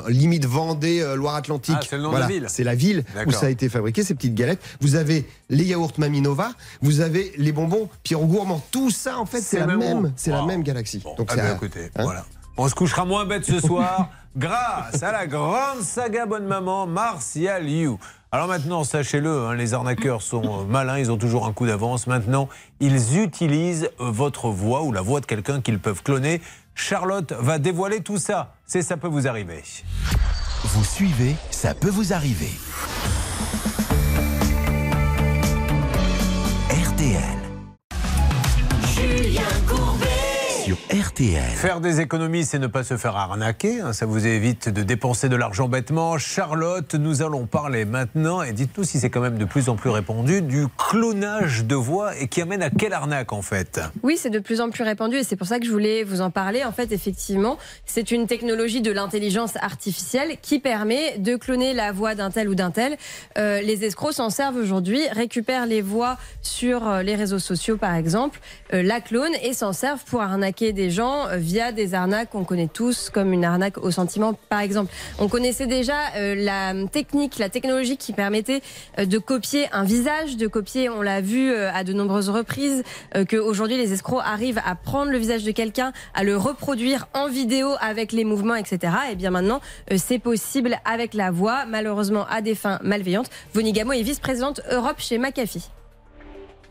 en 0.03 0.07
limite 0.07 0.45
Vendée, 0.45 1.01
euh, 1.01 1.15
Loire-Atlantique. 1.15 1.75
Ah, 1.77 1.85
c'est 1.89 1.97
le 1.97 2.03
nom 2.03 2.11
de 2.13 2.17
la 2.19 2.27
ville. 2.27 2.45
C'est 2.49 2.63
la 2.65 2.75
ville 2.75 3.03
où 3.25 3.31
ça 3.31 3.45
a 3.47 3.49
été 3.49 3.67
fabriqué, 3.69 4.03
ces 4.03 4.15
petites 4.15 4.33
galettes. 4.35 4.61
Vous 4.81 4.95
avez 4.95 5.25
les 5.49 5.63
yaourts 5.65 5.93
Maminova, 5.97 6.51
vous 6.81 6.99
avez 7.01 7.33
les 7.37 7.51
bonbons 7.53 7.89
Pierrot 8.03 8.25
Gourmand. 8.27 8.61
Tout 8.71 8.89
ça, 8.89 9.19
en 9.19 9.25
fait, 9.25 9.39
c'est 9.41 9.57
C'est 9.57 9.65
la 9.65 9.67
même 9.77 10.11
c'est 10.17 10.31
la 10.31 10.45
même 10.45 10.63
galaxie. 10.63 10.99
Bon, 11.03 11.15
Donc 11.15 11.27
ah 11.31 11.35
c'est 11.35 11.41
ben, 11.43 11.55
écoutez, 11.55 11.85
hein 11.95 12.03
voilà. 12.03 12.25
On 12.59 12.67
se 12.67 12.73
couchera 12.73 13.05
moins 13.05 13.25
bête 13.25 13.45
ce 13.45 13.59
soir 13.59 14.09
grâce 14.35 15.03
à 15.03 15.11
la 15.11 15.27
grande 15.27 15.81
saga 15.81 16.25
Bonne 16.25 16.47
Maman, 16.47 16.87
Martial 16.87 17.69
You. 17.69 17.99
Alors 18.31 18.47
maintenant, 18.47 18.83
sachez-le, 18.83 19.45
hein, 19.45 19.53
les 19.53 19.75
arnaqueurs 19.75 20.23
sont 20.23 20.43
euh, 20.43 20.65
malins, 20.67 20.97
ils 20.97 21.11
ont 21.11 21.17
toujours 21.17 21.45
un 21.45 21.53
coup 21.53 21.67
d'avance. 21.67 22.07
Maintenant, 22.07 22.49
ils 22.79 23.19
utilisent 23.19 23.91
euh, 24.01 24.09
votre 24.09 24.49
voix 24.49 24.81
ou 24.81 24.91
la 24.91 25.01
voix 25.01 25.21
de 25.21 25.27
quelqu'un 25.27 25.61
qu'ils 25.61 25.77
peuvent 25.77 26.01
cloner. 26.01 26.41
Charlotte 26.73 27.31
va 27.33 27.59
dévoiler 27.59 28.01
tout 28.01 28.17
ça. 28.17 28.55
C'est 28.65 28.81
ça 28.81 28.97
peut 28.97 29.07
vous 29.07 29.27
arriver. 29.27 29.63
Vous 30.63 30.83
suivez, 30.83 31.35
ça 31.51 31.75
peut 31.75 31.89
vous 31.89 32.11
arriver. 32.11 32.49
Sur 40.67 40.75
RTL. 40.91 41.41
Faire 41.55 41.79
des 41.79 42.01
économies, 42.01 42.43
c'est 42.43 42.59
ne 42.59 42.67
pas 42.67 42.83
se 42.83 42.97
faire 42.97 43.15
arnaquer. 43.15 43.79
hein, 43.79 43.93
ça 43.93 44.05
vous 44.05 44.27
évite 44.27 44.67
de 44.67 44.83
dépenser 44.83 45.29
de 45.29 45.37
l'argent 45.37 45.69
bêtement. 45.69 46.17
Charlotte, 46.17 46.93
nous 46.95 47.21
allons 47.21 47.45
parler 47.45 47.85
maintenant, 47.85 48.41
et 48.41 48.51
dites-nous 48.51 48.83
si 48.83 48.99
c'est 48.99 49.09
quand 49.09 49.21
même 49.21 49.37
de 49.37 49.45
plus 49.45 49.69
en 49.69 49.77
plus 49.77 49.89
répandu, 49.89 50.41
du 50.41 50.65
clonage 50.77 51.63
de 51.63 51.75
voix 51.75 52.17
et 52.17 52.27
qui 52.27 52.41
amène 52.41 52.61
à 52.61 52.69
quelle 52.69 52.91
arnaque 52.91 53.31
en 53.31 53.41
fait? 53.41 53.79
Oui, 54.03 54.17
c'est 54.19 54.29
de 54.29 54.39
plus 54.39 54.59
en 54.59 54.69
plus 54.69 54.83
répandu 54.83 55.15
et 55.15 55.23
c'est 55.23 55.37
pour 55.37 55.47
ça 55.47 55.57
que 55.59 55.65
je 55.65 55.71
voulais 55.71 56.03
vous 56.03 56.19
en 56.19 56.31
parler. 56.31 56.65
En 56.65 56.73
fait, 56.73 56.91
effectivement, 56.91 57.57
c'est 57.85 58.11
une 58.11 58.27
technologie 58.27 58.81
de 58.81 58.91
l'intelligence 58.91 59.55
artificielle 59.61 60.35
qui 60.41 60.59
permet 60.59 61.17
de 61.17 61.37
cloner 61.37 61.73
la 61.73 61.93
voix 61.93 62.13
d'un 62.13 62.29
tel 62.29 62.49
ou 62.49 62.55
d'un 62.55 62.71
tel. 62.71 62.97
Euh, 63.37 63.61
les 63.61 63.85
escrocs 63.85 64.15
s'en 64.15 64.29
servent 64.29 64.57
aujourd'hui, 64.57 65.07
récupèrent 65.13 65.65
les 65.65 65.81
voix 65.81 66.17
sur 66.41 66.85
euh, 66.85 67.03
les 67.03 67.15
réseaux 67.15 67.39
sociaux, 67.39 67.77
par 67.77 67.95
exemple, 67.95 68.41
euh, 68.73 68.83
la 68.83 68.99
clonent 68.99 69.37
et 69.41 69.53
s'en 69.53 69.71
servent 69.71 70.03
pour 70.03 70.21
arnaquer 70.21 70.56
des 70.63 70.89
gens 70.89 71.27
euh, 71.27 71.37
via 71.37 71.71
des 71.71 71.93
arnaques 71.93 72.31
qu'on 72.31 72.43
connaît 72.43 72.67
tous, 72.67 73.09
comme 73.09 73.31
une 73.31 73.45
arnaque 73.45 73.77
au 73.77 73.91
sentiment, 73.91 74.33
par 74.49 74.59
exemple. 74.61 74.91
On 75.19 75.27
connaissait 75.27 75.67
déjà 75.67 75.95
euh, 76.15 76.35
la 76.35 76.73
technique, 76.87 77.37
la 77.37 77.49
technologie 77.49 77.97
qui 77.97 78.11
permettait 78.13 78.61
euh, 78.99 79.05
de 79.05 79.17
copier 79.19 79.67
un 79.71 79.83
visage, 79.83 80.35
de 80.37 80.47
copier, 80.47 80.89
on 80.89 81.01
l'a 81.01 81.21
vu 81.21 81.51
euh, 81.51 81.71
à 81.71 81.83
de 81.83 81.93
nombreuses 81.93 82.29
reprises, 82.29 82.83
euh, 83.15 83.23
qu'aujourd'hui 83.25 83.77
les 83.77 83.93
escrocs 83.93 84.23
arrivent 84.25 84.61
à 84.65 84.75
prendre 84.75 85.11
le 85.11 85.17
visage 85.17 85.43
de 85.43 85.51
quelqu'un, 85.51 85.93
à 86.13 86.23
le 86.23 86.35
reproduire 86.35 87.07
en 87.13 87.27
vidéo 87.27 87.75
avec 87.79 88.11
les 88.11 88.25
mouvements, 88.25 88.55
etc. 88.55 88.93
Et 89.11 89.15
bien 89.15 89.29
maintenant, 89.29 89.61
euh, 89.91 89.97
c'est 89.97 90.19
possible 90.19 90.77
avec 90.85 91.13
la 91.13 91.31
voix, 91.31 91.65
malheureusement 91.65 92.25
à 92.29 92.41
des 92.41 92.55
fins 92.55 92.79
malveillantes. 92.81 93.29
Vonnie 93.53 93.73
Gamo 93.73 93.93
est 93.93 94.01
vice-présidente 94.01 94.61
Europe 94.71 94.99
chez 94.99 95.17
McAfee. 95.17 95.69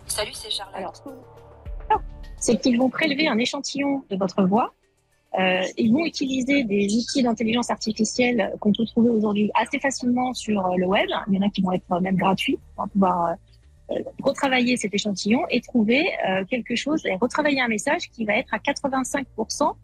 Salut, 0.08 0.30
c'est 0.34 0.50
Charlotte. 0.50 0.76
Alors, 0.76 0.92
c'est 2.46 2.60
qu'ils 2.60 2.78
vont 2.78 2.90
prélever 2.90 3.26
un 3.26 3.38
échantillon 3.38 4.04
de 4.10 4.16
votre 4.16 4.42
voix 4.44 4.68
Euh, 5.38 5.82
ils 5.84 5.92
vont 5.92 6.06
utiliser 6.12 6.64
des 6.64 6.84
outils 6.98 7.22
d'intelligence 7.22 7.70
artificielle 7.78 8.38
qu'on 8.60 8.72
peut 8.72 8.86
trouver 8.86 9.10
aujourd'hui 9.10 9.50
assez 9.62 9.78
facilement 9.86 10.32
sur 10.32 10.58
euh, 10.64 10.76
le 10.82 10.86
web. 10.86 11.08
Il 11.28 11.34
y 11.34 11.38
en 11.38 11.46
a 11.46 11.50
qui 11.54 11.60
vont 11.60 11.72
être 11.72 12.00
même 12.06 12.18
gratuits 12.24 12.58
pour 12.74 12.88
pouvoir 12.88 13.16
euh, 13.90 14.02
retravailler 14.28 14.74
cet 14.82 14.94
échantillon 14.94 15.42
et 15.54 15.60
trouver 15.60 16.02
euh, 16.28 16.44
quelque 16.52 16.74
chose 16.74 17.00
et 17.04 17.16
retravailler 17.24 17.60
un 17.60 17.72
message 17.76 18.02
qui 18.12 18.24
va 18.24 18.34
être 18.42 18.52
à 18.54 18.58
85% 18.58 19.74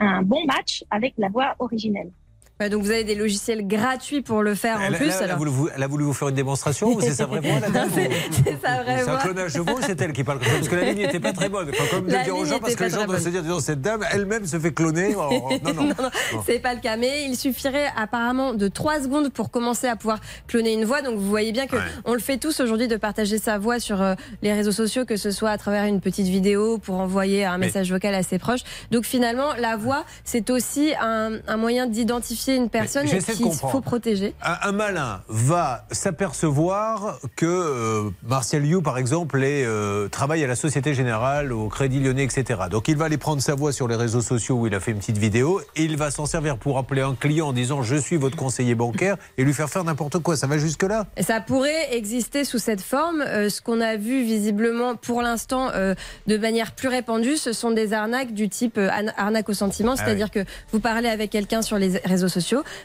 un 0.00 0.22
bon 0.32 0.42
match 0.54 0.72
avec 0.90 1.12
la 1.18 1.28
voix 1.28 1.54
originelle. 1.64 2.10
Ouais, 2.58 2.70
donc 2.70 2.82
vous 2.82 2.90
avez 2.90 3.04
des 3.04 3.14
logiciels 3.14 3.66
gratuits 3.68 4.22
pour 4.22 4.42
le 4.42 4.54
faire 4.54 4.80
en 4.80 4.90
plus. 4.92 5.08
elle- 5.08 5.24
elle 5.24 5.30
a 5.30 5.36
voulu 5.36 5.50
vous, 5.50 5.68
elle 5.74 5.82
a 5.82 5.86
voulu 5.86 6.04
vous 6.04 6.14
faire 6.14 6.28
une 6.28 6.34
démonstration 6.36 6.88
ou 6.88 7.02
c'est 7.02 7.12
sa 7.12 7.26
vraie 7.26 7.40
voix 7.40 7.60
la 7.60 7.68
dame, 7.70 7.90
C'est- 7.92 8.56
sa 8.66 8.82
vraie 8.82 8.96
C'est 8.96 9.02
un 9.02 9.04
voix. 9.12 9.18
clonage 9.18 9.52
de 9.52 9.60
voix 9.60 9.74
c'est 9.82 10.00
elle 10.00 10.12
qui 10.14 10.24
parle 10.24 10.38
comme 10.38 10.48
ça 10.48 10.54
Parce 10.54 10.68
que 10.68 10.74
la 10.76 10.84
ligne 10.84 11.02
n'était 11.04 11.20
pas 11.20 11.34
très 11.34 11.50
bonne. 11.50 11.66
Même 11.66 11.74
La 12.06 12.18
le 12.20 12.24
dire 12.24 12.34
aux 12.34 12.46
gens 12.46 12.58
parce 12.58 12.74
que 12.74 12.84
les 12.84 12.88
gens 12.90 13.04
doivent 13.04 13.22
se 13.22 13.28
dire 13.28 13.42
disons, 13.42 13.60
cette 13.60 13.82
dame 13.82 14.06
elle-même 14.10 14.46
se 14.46 14.58
fait 14.58 14.72
cloner. 14.72 15.14
Oh, 15.18 15.28
oh, 15.30 15.52
non, 15.64 15.74
non. 15.74 15.82
Non. 16.32 16.42
C'est 16.46 16.58
pas 16.58 16.72
le 16.72 16.80
cas, 16.80 16.96
mais 16.96 17.26
il 17.28 17.36
suffirait 17.36 17.88
apparemment 17.94 18.54
de 18.54 18.68
3 18.68 19.02
secondes 19.02 19.30
pour 19.30 19.50
commencer 19.50 19.86
à 19.86 19.96
pouvoir 19.96 20.20
cloner 20.46 20.72
une 20.72 20.86
voix. 20.86 21.02
Donc 21.02 21.16
vous 21.18 21.28
voyez 21.28 21.52
bien 21.52 21.66
que 21.66 21.76
Ouais. 21.76 21.82
on 22.06 22.14
le 22.14 22.20
fait 22.20 22.38
tous 22.38 22.60
aujourd'hui 22.60 22.88
de 22.88 22.96
partager 22.96 23.36
sa 23.36 23.58
voix 23.58 23.78
sur 23.80 24.00
euh, 24.00 24.14
les 24.40 24.54
réseaux 24.54 24.72
sociaux, 24.72 25.04
que 25.04 25.16
ce 25.16 25.30
soit 25.30 25.50
à 25.50 25.58
travers 25.58 25.84
une 25.84 26.00
petite 26.00 26.26
vidéo 26.28 26.78
pour 26.78 26.94
envoyer 26.94 27.44
un 27.44 27.58
Mais- 27.58 27.66
message 27.66 27.92
vocal 27.92 28.14
à 28.14 28.22
ses 28.22 28.38
proches. 28.38 28.62
Donc 28.92 29.04
finalement, 29.04 29.52
la 29.58 29.76
voix, 29.76 30.06
c'est 30.24 30.48
aussi 30.48 30.94
un, 31.02 31.32
un 31.46 31.56
moyen 31.58 31.86
d'identifier 31.86 32.45
une 32.54 32.70
personne 32.70 33.06
qu'il 33.06 33.52
faut 33.52 33.80
protéger. 33.80 34.34
Un, 34.42 34.68
un 34.68 34.72
malin 34.72 35.22
va 35.28 35.84
s'apercevoir 35.90 37.18
que 37.36 37.46
euh, 37.46 38.10
Martial 38.22 38.64
You, 38.64 38.82
par 38.82 38.98
exemple, 38.98 39.42
est, 39.42 39.64
euh, 39.64 40.08
travaille 40.08 40.44
à 40.44 40.46
la 40.46 40.56
Société 40.56 40.94
Générale, 40.94 41.52
au 41.52 41.68
Crédit 41.68 42.00
Lyonnais, 42.00 42.24
etc. 42.24 42.60
Donc 42.70 42.88
il 42.88 42.96
va 42.96 43.06
aller 43.06 43.18
prendre 43.18 43.42
sa 43.42 43.54
voix 43.54 43.72
sur 43.72 43.88
les 43.88 43.96
réseaux 43.96 44.20
sociaux 44.20 44.56
où 44.56 44.66
il 44.66 44.74
a 44.74 44.80
fait 44.80 44.90
une 44.90 44.98
petite 44.98 45.18
vidéo 45.18 45.60
et 45.74 45.84
il 45.84 45.96
va 45.96 46.10
s'en 46.10 46.26
servir 46.26 46.58
pour 46.58 46.78
appeler 46.78 47.02
un 47.02 47.14
client 47.14 47.48
en 47.48 47.52
disant 47.52 47.82
je 47.82 47.96
suis 47.96 48.16
votre 48.16 48.36
conseiller 48.36 48.74
bancaire 48.74 49.16
et 49.38 49.44
lui 49.44 49.54
faire 49.54 49.68
faire 49.68 49.84
n'importe 49.84 50.18
quoi. 50.18 50.36
Ça 50.36 50.46
va 50.46 50.58
jusque-là? 50.58 51.06
Ça 51.20 51.40
pourrait 51.40 51.94
exister 51.96 52.44
sous 52.44 52.58
cette 52.58 52.80
forme. 52.80 53.22
Euh, 53.22 53.48
ce 53.48 53.60
qu'on 53.60 53.80
a 53.80 53.96
vu 53.96 54.22
visiblement 54.22 54.96
pour 54.96 55.22
l'instant 55.22 55.70
euh, 55.74 55.94
de 56.26 56.36
manière 56.36 56.72
plus 56.72 56.88
répandue, 56.88 57.36
ce 57.36 57.52
sont 57.52 57.70
des 57.70 57.92
arnaques 57.92 58.32
du 58.32 58.48
type 58.48 58.78
arnaque 59.16 59.48
au 59.48 59.54
sentiment, 59.54 59.94
Ah 59.96 60.02
c'est-à-dire 60.04 60.30
que 60.30 60.40
vous 60.72 60.80
parlez 60.80 61.08
avec 61.08 61.30
quelqu'un 61.30 61.62
sur 61.62 61.78
les 61.78 61.98
réseaux 62.04 62.28
sociaux. 62.28 62.35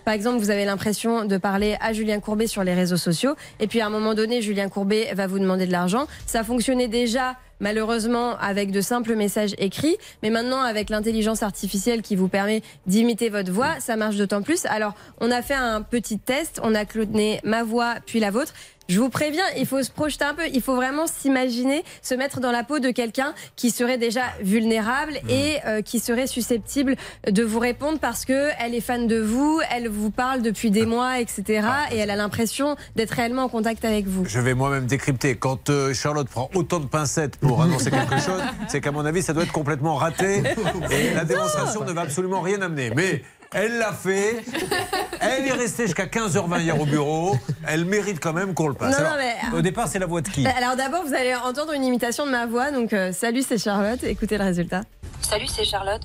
Par 0.05 0.13
exemple, 0.13 0.39
vous 0.39 0.49
avez 0.49 0.65
l'impression 0.65 1.25
de 1.25 1.37
parler 1.37 1.77
à 1.81 1.93
Julien 1.93 2.19
Courbet 2.19 2.47
sur 2.47 2.63
les 2.63 2.73
réseaux 2.73 2.97
sociaux, 2.97 3.35
et 3.59 3.67
puis 3.67 3.81
à 3.81 3.87
un 3.87 3.89
moment 3.89 4.13
donné, 4.13 4.41
Julien 4.41 4.69
Courbet 4.69 5.11
va 5.13 5.27
vous 5.27 5.39
demander 5.39 5.65
de 5.65 5.71
l'argent. 5.71 6.07
Ça 6.25 6.43
fonctionnait 6.43 6.87
déjà 6.87 7.35
malheureusement 7.61 8.37
avec 8.39 8.71
de 8.71 8.81
simples 8.81 9.15
messages 9.15 9.53
écrits, 9.57 9.95
mais 10.23 10.29
maintenant 10.29 10.61
avec 10.61 10.89
l'intelligence 10.89 11.43
artificielle 11.43 12.01
qui 12.01 12.15
vous 12.17 12.27
permet 12.27 12.61
d'imiter 12.87 13.29
votre 13.29 13.51
voix, 13.51 13.79
ça 13.79 13.95
marche 13.95 14.17
d'autant 14.17 14.41
plus. 14.41 14.65
Alors, 14.65 14.95
on 15.19 15.31
a 15.31 15.41
fait 15.41 15.53
un 15.53 15.81
petit 15.81 16.19
test, 16.19 16.59
on 16.63 16.75
a 16.75 16.85
cloné 16.85 17.39
ma 17.43 17.63
voix 17.63 17.95
puis 18.05 18.19
la 18.19 18.31
vôtre. 18.31 18.53
Je 18.89 18.99
vous 18.99 19.09
préviens, 19.09 19.43
il 19.57 19.65
faut 19.65 19.81
se 19.83 19.91
projeter 19.91 20.25
un 20.25 20.33
peu, 20.33 20.43
il 20.53 20.61
faut 20.61 20.75
vraiment 20.75 21.07
s'imaginer, 21.07 21.83
se 22.01 22.13
mettre 22.13 22.41
dans 22.41 22.51
la 22.51 22.63
peau 22.63 22.79
de 22.79 22.89
quelqu'un 22.91 23.33
qui 23.55 23.71
serait 23.71 23.97
déjà 23.97 24.23
vulnérable 24.41 25.13
et 25.29 25.59
euh, 25.65 25.81
qui 25.81 25.99
serait 25.99 26.27
susceptible 26.27 26.95
de 27.25 27.43
vous 27.43 27.59
répondre 27.59 27.99
parce 27.99 28.25
que 28.25 28.49
elle 28.59 28.75
est 28.75 28.81
fan 28.81 29.07
de 29.07 29.19
vous, 29.19 29.61
elle 29.71 29.87
vous 29.87 30.11
parle 30.11 30.41
depuis 30.41 30.71
des 30.71 30.85
mois, 30.85 31.19
etc. 31.19 31.67
Et 31.91 31.97
elle 31.97 32.09
a 32.09 32.15
l'impression 32.15 32.75
d'être 32.95 33.11
réellement 33.11 33.43
en 33.43 33.49
contact 33.49 33.85
avec 33.85 34.07
vous. 34.07 34.25
Je 34.25 34.39
vais 34.39 34.53
moi-même 34.53 34.87
décrypter. 34.87 35.35
Quand 35.35 35.69
euh, 35.69 35.93
Charlotte 35.93 36.27
prend 36.27 36.49
autant 36.53 36.79
de 36.79 36.87
pincettes 36.87 37.37
pour 37.37 37.61
annoncer 37.63 37.91
quelque 37.91 38.19
chose, 38.19 38.41
c'est 38.67 38.81
qu'à 38.81 38.91
mon 38.91 39.05
avis, 39.05 39.21
ça 39.21 39.33
doit 39.33 39.43
être 39.43 39.53
complètement 39.53 39.95
raté. 39.95 40.43
Et 40.91 41.13
la 41.13 41.23
démonstration 41.23 41.85
ne 41.85 41.91
va 41.93 42.01
absolument 42.01 42.41
rien 42.41 42.61
amener. 42.61 42.91
Mais 42.93 43.23
elle 43.53 43.77
l'a 43.77 43.93
fait. 43.93 44.43
Elle 45.23 45.47
est 45.47 45.51
restée 45.53 45.85
jusqu'à 45.85 46.05
15h20 46.07 46.61
hier 46.61 46.79
au 46.81 46.85
bureau. 46.85 47.35
Elle 47.67 47.85
mérite 47.85 48.19
quand 48.19 48.33
même 48.33 48.53
qu'on 48.55 48.67
le 48.67 48.73
passe. 48.73 48.97
Non, 48.97 49.03
non, 49.03 49.11
Alors, 49.11 49.25
mais- 49.51 49.57
Au 49.57 49.61
départ, 49.61 49.87
c'est 49.87 49.99
la 49.99 50.07
voix 50.07 50.21
de 50.21 50.29
qui? 50.29 50.45
Alors 50.47 50.75
d'abord, 50.75 51.03
vous 51.05 51.13
allez 51.13 51.35
entendre 51.35 51.73
une 51.73 51.83
imitation 51.83 52.25
de 52.25 52.31
ma 52.31 52.47
voix. 52.47 52.71
Donc 52.71 52.91
euh, 52.93 53.11
salut, 53.11 53.43
c'est 53.47 53.57
Charlotte. 53.59 54.03
Écoutez 54.03 54.37
le 54.37 54.43
résultat. 54.45 54.81
Salut, 55.21 55.47
c'est 55.47 55.63
Charlotte. 55.63 56.01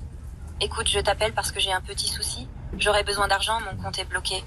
Écoute, 0.60 0.88
je 0.88 1.00
t'appelle 1.00 1.32
parce 1.32 1.50
que 1.50 1.60
j'ai 1.60 1.72
un 1.72 1.80
petit 1.80 2.08
souci. 2.08 2.46
J'aurais 2.78 3.04
besoin 3.04 3.26
d'argent, 3.28 3.58
mon 3.72 3.82
compte 3.82 3.98
est 3.98 4.04
bloqué. 4.04 4.44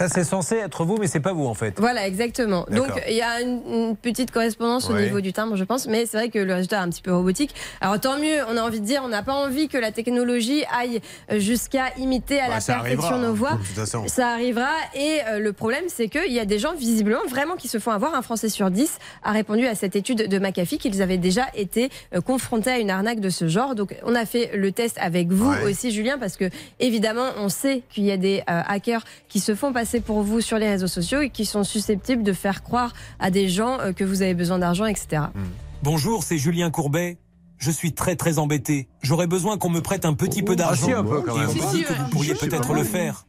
Ça, 0.00 0.08
c'est 0.08 0.24
censé 0.24 0.56
être 0.56 0.84
vous, 0.84 0.96
mais 0.96 1.06
c'est 1.06 1.20
pas 1.20 1.34
vous 1.34 1.44
en 1.44 1.52
fait. 1.52 1.74
Voilà, 1.78 2.06
exactement. 2.06 2.64
Donc 2.70 2.86
il 3.06 3.14
y 3.16 3.20
a 3.20 3.42
une, 3.42 3.60
une 3.70 3.96
petite 3.96 4.30
correspondance 4.30 4.88
au 4.88 4.94
niveau 4.96 5.20
du 5.20 5.34
timbre, 5.34 5.56
je 5.56 5.64
pense, 5.64 5.86
mais 5.86 6.06
c'est 6.06 6.16
vrai 6.16 6.28
que 6.30 6.38
le 6.38 6.54
résultat 6.54 6.76
est 6.78 6.80
un 6.80 6.88
petit 6.88 7.02
peu 7.02 7.12
robotique. 7.14 7.54
Alors 7.82 8.00
tant 8.00 8.18
mieux, 8.18 8.38
on 8.48 8.56
a 8.56 8.62
envie 8.62 8.80
de 8.80 8.86
dire, 8.86 9.02
on 9.04 9.08
n'a 9.08 9.22
pas 9.22 9.34
envie 9.34 9.68
que 9.68 9.76
la 9.76 9.92
technologie 9.92 10.64
aille 10.74 11.00
jusqu'à 11.36 11.90
imiter 11.98 12.40
à 12.40 12.48
Bah, 12.48 12.54
la 12.66 12.74
perfection 12.74 13.18
nos 13.18 13.34
voix. 13.34 13.58
toute 13.58 13.66
façon. 13.76 14.04
Ça 14.08 14.28
arrivera 14.30 14.70
et 14.94 15.18
euh, 15.28 15.38
le 15.38 15.52
problème 15.52 15.84
c'est 15.88 16.08
qu'il 16.08 16.32
y 16.32 16.40
a 16.40 16.46
des 16.46 16.58
gens 16.58 16.72
visiblement 16.74 17.20
vraiment 17.28 17.56
qui 17.56 17.68
se 17.68 17.78
font 17.78 17.90
avoir. 17.90 18.14
Un 18.14 18.22
Français 18.22 18.48
sur 18.48 18.70
10 18.70 18.98
a 19.22 19.32
répondu 19.32 19.66
à 19.66 19.74
cette 19.74 19.96
étude 19.96 20.28
de 20.28 20.38
McAfee 20.38 20.78
qu'ils 20.78 21.02
avaient 21.02 21.18
déjà 21.18 21.44
été 21.54 21.90
euh, 22.14 22.22
confrontés 22.22 22.70
à 22.70 22.78
une 22.78 22.88
arnaque 22.90 23.20
de 23.20 23.28
ce 23.28 23.48
genre. 23.48 23.74
Donc 23.74 23.94
on 24.04 24.14
a 24.14 24.24
fait 24.24 24.50
le 24.54 24.72
test 24.72 24.96
avec 24.98 25.28
vous 25.28 25.50
Ouais. 25.50 25.70
aussi 25.70 25.90
Julien 25.90 26.16
parce 26.18 26.36
que 26.38 26.48
évidemment 26.78 27.26
on 27.36 27.48
sait 27.50 27.82
qu'il 27.90 28.04
y 28.04 28.12
a 28.12 28.16
des 28.16 28.42
euh, 28.48 28.62
hackers 28.66 29.02
qui 29.28 29.40
se 29.40 29.54
font 29.54 29.72
passer 29.72 29.89
pour 29.98 30.22
vous 30.22 30.40
sur 30.40 30.58
les 30.58 30.68
réseaux 30.68 30.86
sociaux 30.86 31.22
et 31.22 31.30
qui 31.30 31.44
sont 31.44 31.64
susceptibles 31.64 32.22
de 32.22 32.32
faire 32.32 32.62
croire 32.62 32.92
à 33.18 33.32
des 33.32 33.48
gens 33.48 33.80
euh, 33.80 33.92
que 33.92 34.04
vous 34.04 34.22
avez 34.22 34.34
besoin 34.34 34.60
d'argent, 34.60 34.86
etc. 34.86 35.22
Bonjour, 35.82 36.22
c'est 36.22 36.38
Julien 36.38 36.70
Courbet. 36.70 37.18
Je 37.58 37.70
suis 37.72 37.92
très 37.92 38.14
très 38.14 38.38
embêté. 38.38 38.88
J'aurais 39.02 39.26
besoin 39.26 39.58
qu'on 39.58 39.68
me 39.70 39.80
prête 39.80 40.04
un 40.04 40.14
petit 40.14 40.42
peu 40.42 40.52
Ah, 40.52 40.56
d'argent. 40.56 40.86
si, 40.86 40.92
un 40.92 41.02
peu, 41.02 41.20
quand 41.22 41.34
Et 41.36 41.40
même. 41.40 41.48
on 41.50 41.54
me 41.54 41.72
dit 41.72 41.82
que 41.82 41.92
vous 41.92 42.08
pourriez 42.10 42.34
peut-être 42.34 42.72
le 42.72 42.84
faire. 42.84 43.26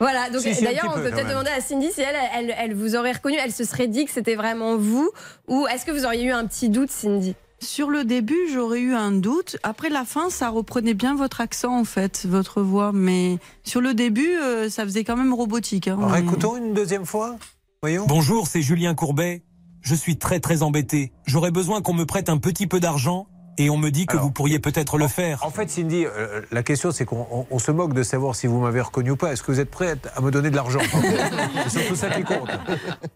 Voilà, 0.00 0.30
donc 0.30 0.40
Si, 0.40 0.54
si, 0.54 0.62
un 0.66 0.70
d'ailleurs, 0.70 0.86
on 0.90 0.94
peu, 0.94 1.02
peut 1.04 1.10
peut-être 1.10 1.28
demander 1.28 1.50
à 1.50 1.60
Cindy 1.60 1.92
si 1.92 2.00
elle, 2.00 2.16
elle, 2.34 2.54
elle 2.58 2.74
vous 2.74 2.96
aurait 2.96 3.12
reconnu, 3.12 3.36
elle 3.42 3.52
se 3.52 3.64
serait 3.64 3.86
dit 3.86 4.06
que 4.06 4.10
c'était 4.10 4.34
vraiment 4.34 4.76
vous, 4.78 5.10
ou 5.46 5.66
est-ce 5.66 5.84
que 5.84 5.90
vous 5.92 6.06
auriez 6.06 6.24
eu 6.24 6.30
un 6.30 6.46
petit 6.46 6.70
doute, 6.70 6.90
Cindy? 6.90 7.34
Sur 7.62 7.90
le 7.90 8.04
début, 8.04 8.38
j'aurais 8.52 8.80
eu 8.80 8.94
un 8.94 9.12
doute. 9.12 9.58
Après 9.62 9.90
la 9.90 10.04
fin, 10.04 10.30
ça 10.30 10.48
reprenait 10.48 10.94
bien 10.94 11.14
votre 11.14 11.40
accent, 11.42 11.78
en 11.78 11.84
fait, 11.84 12.24
votre 12.26 12.62
voix. 12.62 12.90
Mais 12.92 13.38
sur 13.64 13.80
le 13.82 13.92
début, 13.92 14.34
euh, 14.34 14.70
ça 14.70 14.84
faisait 14.84 15.04
quand 15.04 15.16
même 15.16 15.34
robotique. 15.34 15.86
hein. 15.88 15.98
Alors, 15.98 16.16
écoutons 16.16 16.56
une 16.56 16.72
deuxième 16.72 17.04
fois. 17.04 17.36
Voyons. 17.82 18.06
Bonjour, 18.08 18.46
c'est 18.46 18.62
Julien 18.62 18.94
Courbet. 18.94 19.42
Je 19.82 19.94
suis 19.94 20.16
très 20.18 20.40
très 20.40 20.62
embêté. 20.62 21.12
J'aurais 21.26 21.50
besoin 21.50 21.80
qu'on 21.82 21.94
me 21.94 22.04
prête 22.06 22.28
un 22.28 22.38
petit 22.38 22.66
peu 22.66 22.80
d'argent 22.80 23.26
et 23.58 23.68
on 23.70 23.76
me 23.76 23.90
dit 23.90 24.06
que 24.06 24.12
Alors, 24.12 24.24
vous 24.24 24.30
pourriez 24.30 24.58
peut-être 24.58 24.96
le 24.96 25.06
faire. 25.08 25.44
En 25.44 25.50
fait, 25.50 25.68
Cindy, 25.68 26.06
euh, 26.06 26.40
la 26.50 26.62
question, 26.62 26.90
c'est 26.92 27.04
qu'on 27.04 27.26
on- 27.30 27.46
on 27.50 27.58
se 27.58 27.70
moque 27.70 27.92
de 27.94 28.02
savoir 28.02 28.34
si 28.34 28.46
vous 28.46 28.58
m'avez 28.60 28.80
reconnu 28.80 29.10
ou 29.10 29.16
pas. 29.16 29.32
Est-ce 29.32 29.42
que 29.42 29.52
vous 29.52 29.60
êtes 29.60 29.70
prête 29.70 30.08
à 30.16 30.20
me 30.20 30.30
donner 30.30 30.50
de 30.50 30.56
l'argent 30.56 30.80
C'est 31.68 31.80
surtout 31.80 31.96
ça 31.96 32.10
qui 32.10 32.22
compte. 32.22 32.48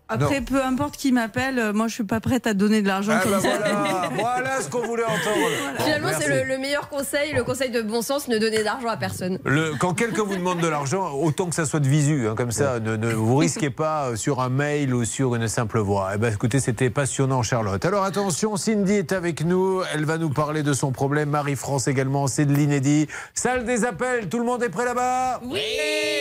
Après, 0.09 0.41
peu 0.43 0.63
importe 0.63 0.97
qui 0.97 1.13
m'appelle, 1.13 1.59
euh, 1.59 1.73
moi, 1.73 1.89
je 1.89 1.95
suis 1.95 2.05
pas 2.05 2.21
prête 2.21 2.47
à 2.47 2.55
donner 2.55 2.83
de 2.83 2.89
l'argent 2.89 3.13
Ah 3.15 3.23
bah 3.27 3.39
voilà, 3.41 4.09
voilà 4.19 4.61
ce 4.61 4.69
qu'on 4.69 4.83
voulait 4.83 5.05
entendre. 5.05 5.49
Bon, 5.79 5.85
Finalement, 5.85 6.09
c'est 6.21 6.29
le, 6.29 6.45
le 6.49 6.59
meilleur 6.59 6.89
conseil, 6.89 7.33
le 7.33 7.43
conseil 7.45 7.71
de 7.71 7.83
bon 7.83 8.03
sens, 8.03 8.29
ne 8.29 8.39
donner 8.39 8.63
d'argent 8.63 8.89
à 8.89 8.97
personne. 8.97 9.39
Le- 9.45 9.73
quand 9.79 9.95
quelqu'un 9.95 10.25
vous 10.25 10.37
demande 10.37 10.61
de 10.61 10.69
l'argent, 10.69 11.13
autant 11.13 11.47
que 11.47 11.55
ça 11.55 11.65
soit 11.65 11.81
de 11.81 11.89
visu, 11.89 12.29
hein, 12.29 12.35
comme 12.37 12.53
ça, 12.53 12.81
ne, 12.81 12.97
ne 12.97 13.13
vous 13.13 13.37
risquez 13.37 13.71
pas 13.71 14.07
euh, 14.11 14.17
sur 14.17 14.41
un 14.41 14.49
mail 14.51 14.95
ou 14.95 15.05
sur 15.05 15.35
une 15.35 15.49
simple 15.49 15.79
voix. 15.79 16.11
Eh 16.15 16.19
ben, 16.19 16.33
écoutez, 16.33 16.61
c'était 16.61 16.91
passionnant, 16.91 17.43
Charlotte. 17.43 17.85
Alors 17.85 18.05
attention, 18.05 18.57
Cindy 18.57 18.93
est 18.95 19.13
avec 19.13 19.45
nous. 19.45 19.81
Elle 19.95 20.05
va 20.05 20.19
nous 20.19 20.24
parler 20.31 20.63
de 20.63 20.73
son 20.73 20.93
problème. 20.93 21.31
Marie-France 21.31 21.89
également, 21.89 22.27
c'est 22.27 22.45
de 22.45 22.53
l'inédit. 22.55 23.07
Salle 23.35 23.65
des 23.65 23.85
appels, 23.85 24.29
tout 24.29 24.39
le 24.39 24.45
monde 24.45 24.63
est 24.63 24.69
prêt 24.69 24.85
là-bas 24.85 25.41
Oui 25.45 25.61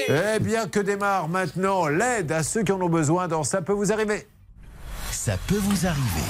Eh 0.08 0.40
bien, 0.40 0.68
que 0.68 0.80
démarre 0.80 1.28
maintenant 1.30 1.88
l'aide 1.88 2.32
à 2.32 2.44
ceux 2.44 2.64
qui 2.64 2.72
en 2.72 2.82
ont 2.82 2.90
besoin 2.90 3.28
dans 3.28 3.44
Ça 3.44 3.62
peut 3.62 3.74
vous 3.74 3.92
arriver. 3.92 4.28
Ça 5.12 5.34
peut 5.48 5.60
vous 5.60 5.86
arriver. 5.86 6.24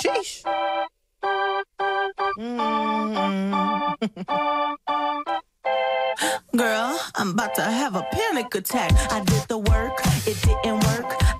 Sheesh. 0.00 0.42
Girl, 6.56 6.98
I'm 7.16 7.30
about 7.30 7.54
to 7.56 7.62
have 7.62 7.94
a 7.96 8.02
panic 8.10 8.54
attack. 8.54 8.92
I 9.12 9.20
did 9.24 9.42
the 9.48 9.58
work, 9.58 10.00
it 10.26 10.40
didn't 10.42 10.80
work. 10.84 11.39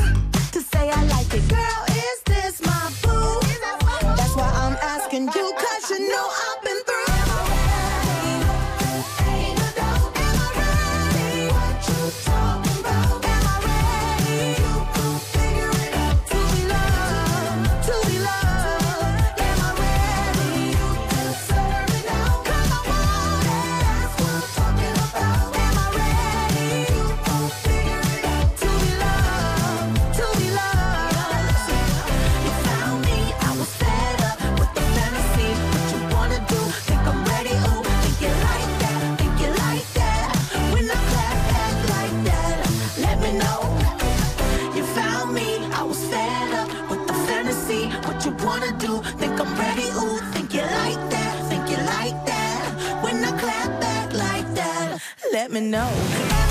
let 55.51 55.61
me 55.61 55.69
know. 55.69 56.50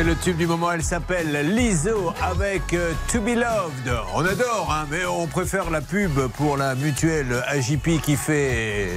C'est 0.00 0.06
le 0.06 0.16
tube 0.16 0.38
du 0.38 0.46
moment, 0.46 0.72
elle 0.72 0.82
s'appelle 0.82 1.54
Lizzo 1.54 2.14
avec 2.22 2.72
euh, 2.72 2.94
To 3.12 3.20
Be 3.20 3.34
Loved. 3.34 3.94
On 4.14 4.24
adore, 4.24 4.68
hein, 4.72 4.86
mais 4.90 5.04
on 5.04 5.26
préfère 5.26 5.68
la 5.68 5.82
pub 5.82 6.18
pour 6.38 6.56
la 6.56 6.74
mutuelle 6.74 7.44
AJP 7.48 8.00
qui 8.00 8.16
fait... 8.16 8.88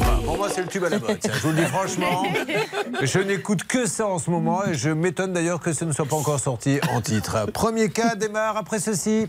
Bah, 0.00 0.18
pour 0.24 0.36
moi, 0.36 0.48
c'est 0.52 0.62
le 0.62 0.66
tube 0.66 0.82
à 0.82 0.88
la 0.88 0.98
mode. 0.98 1.16
ça. 1.22 1.30
Je 1.32 1.38
vous 1.38 1.50
le 1.50 1.54
dis 1.58 1.66
franchement, 1.66 2.24
je 3.00 3.20
n'écoute 3.20 3.62
que 3.62 3.86
ça 3.86 4.04
en 4.08 4.18
ce 4.18 4.30
moment 4.30 4.66
et 4.66 4.74
je 4.74 4.90
m'étonne 4.90 5.32
d'ailleurs 5.32 5.60
que 5.60 5.72
ce 5.72 5.84
ne 5.84 5.92
soit 5.92 6.06
pas 6.06 6.16
encore 6.16 6.40
sorti 6.40 6.80
en 6.92 7.00
titre. 7.00 7.46
Premier 7.52 7.90
cas 7.90 8.16
démarre 8.16 8.56
après 8.56 8.80
ceci. 8.80 9.28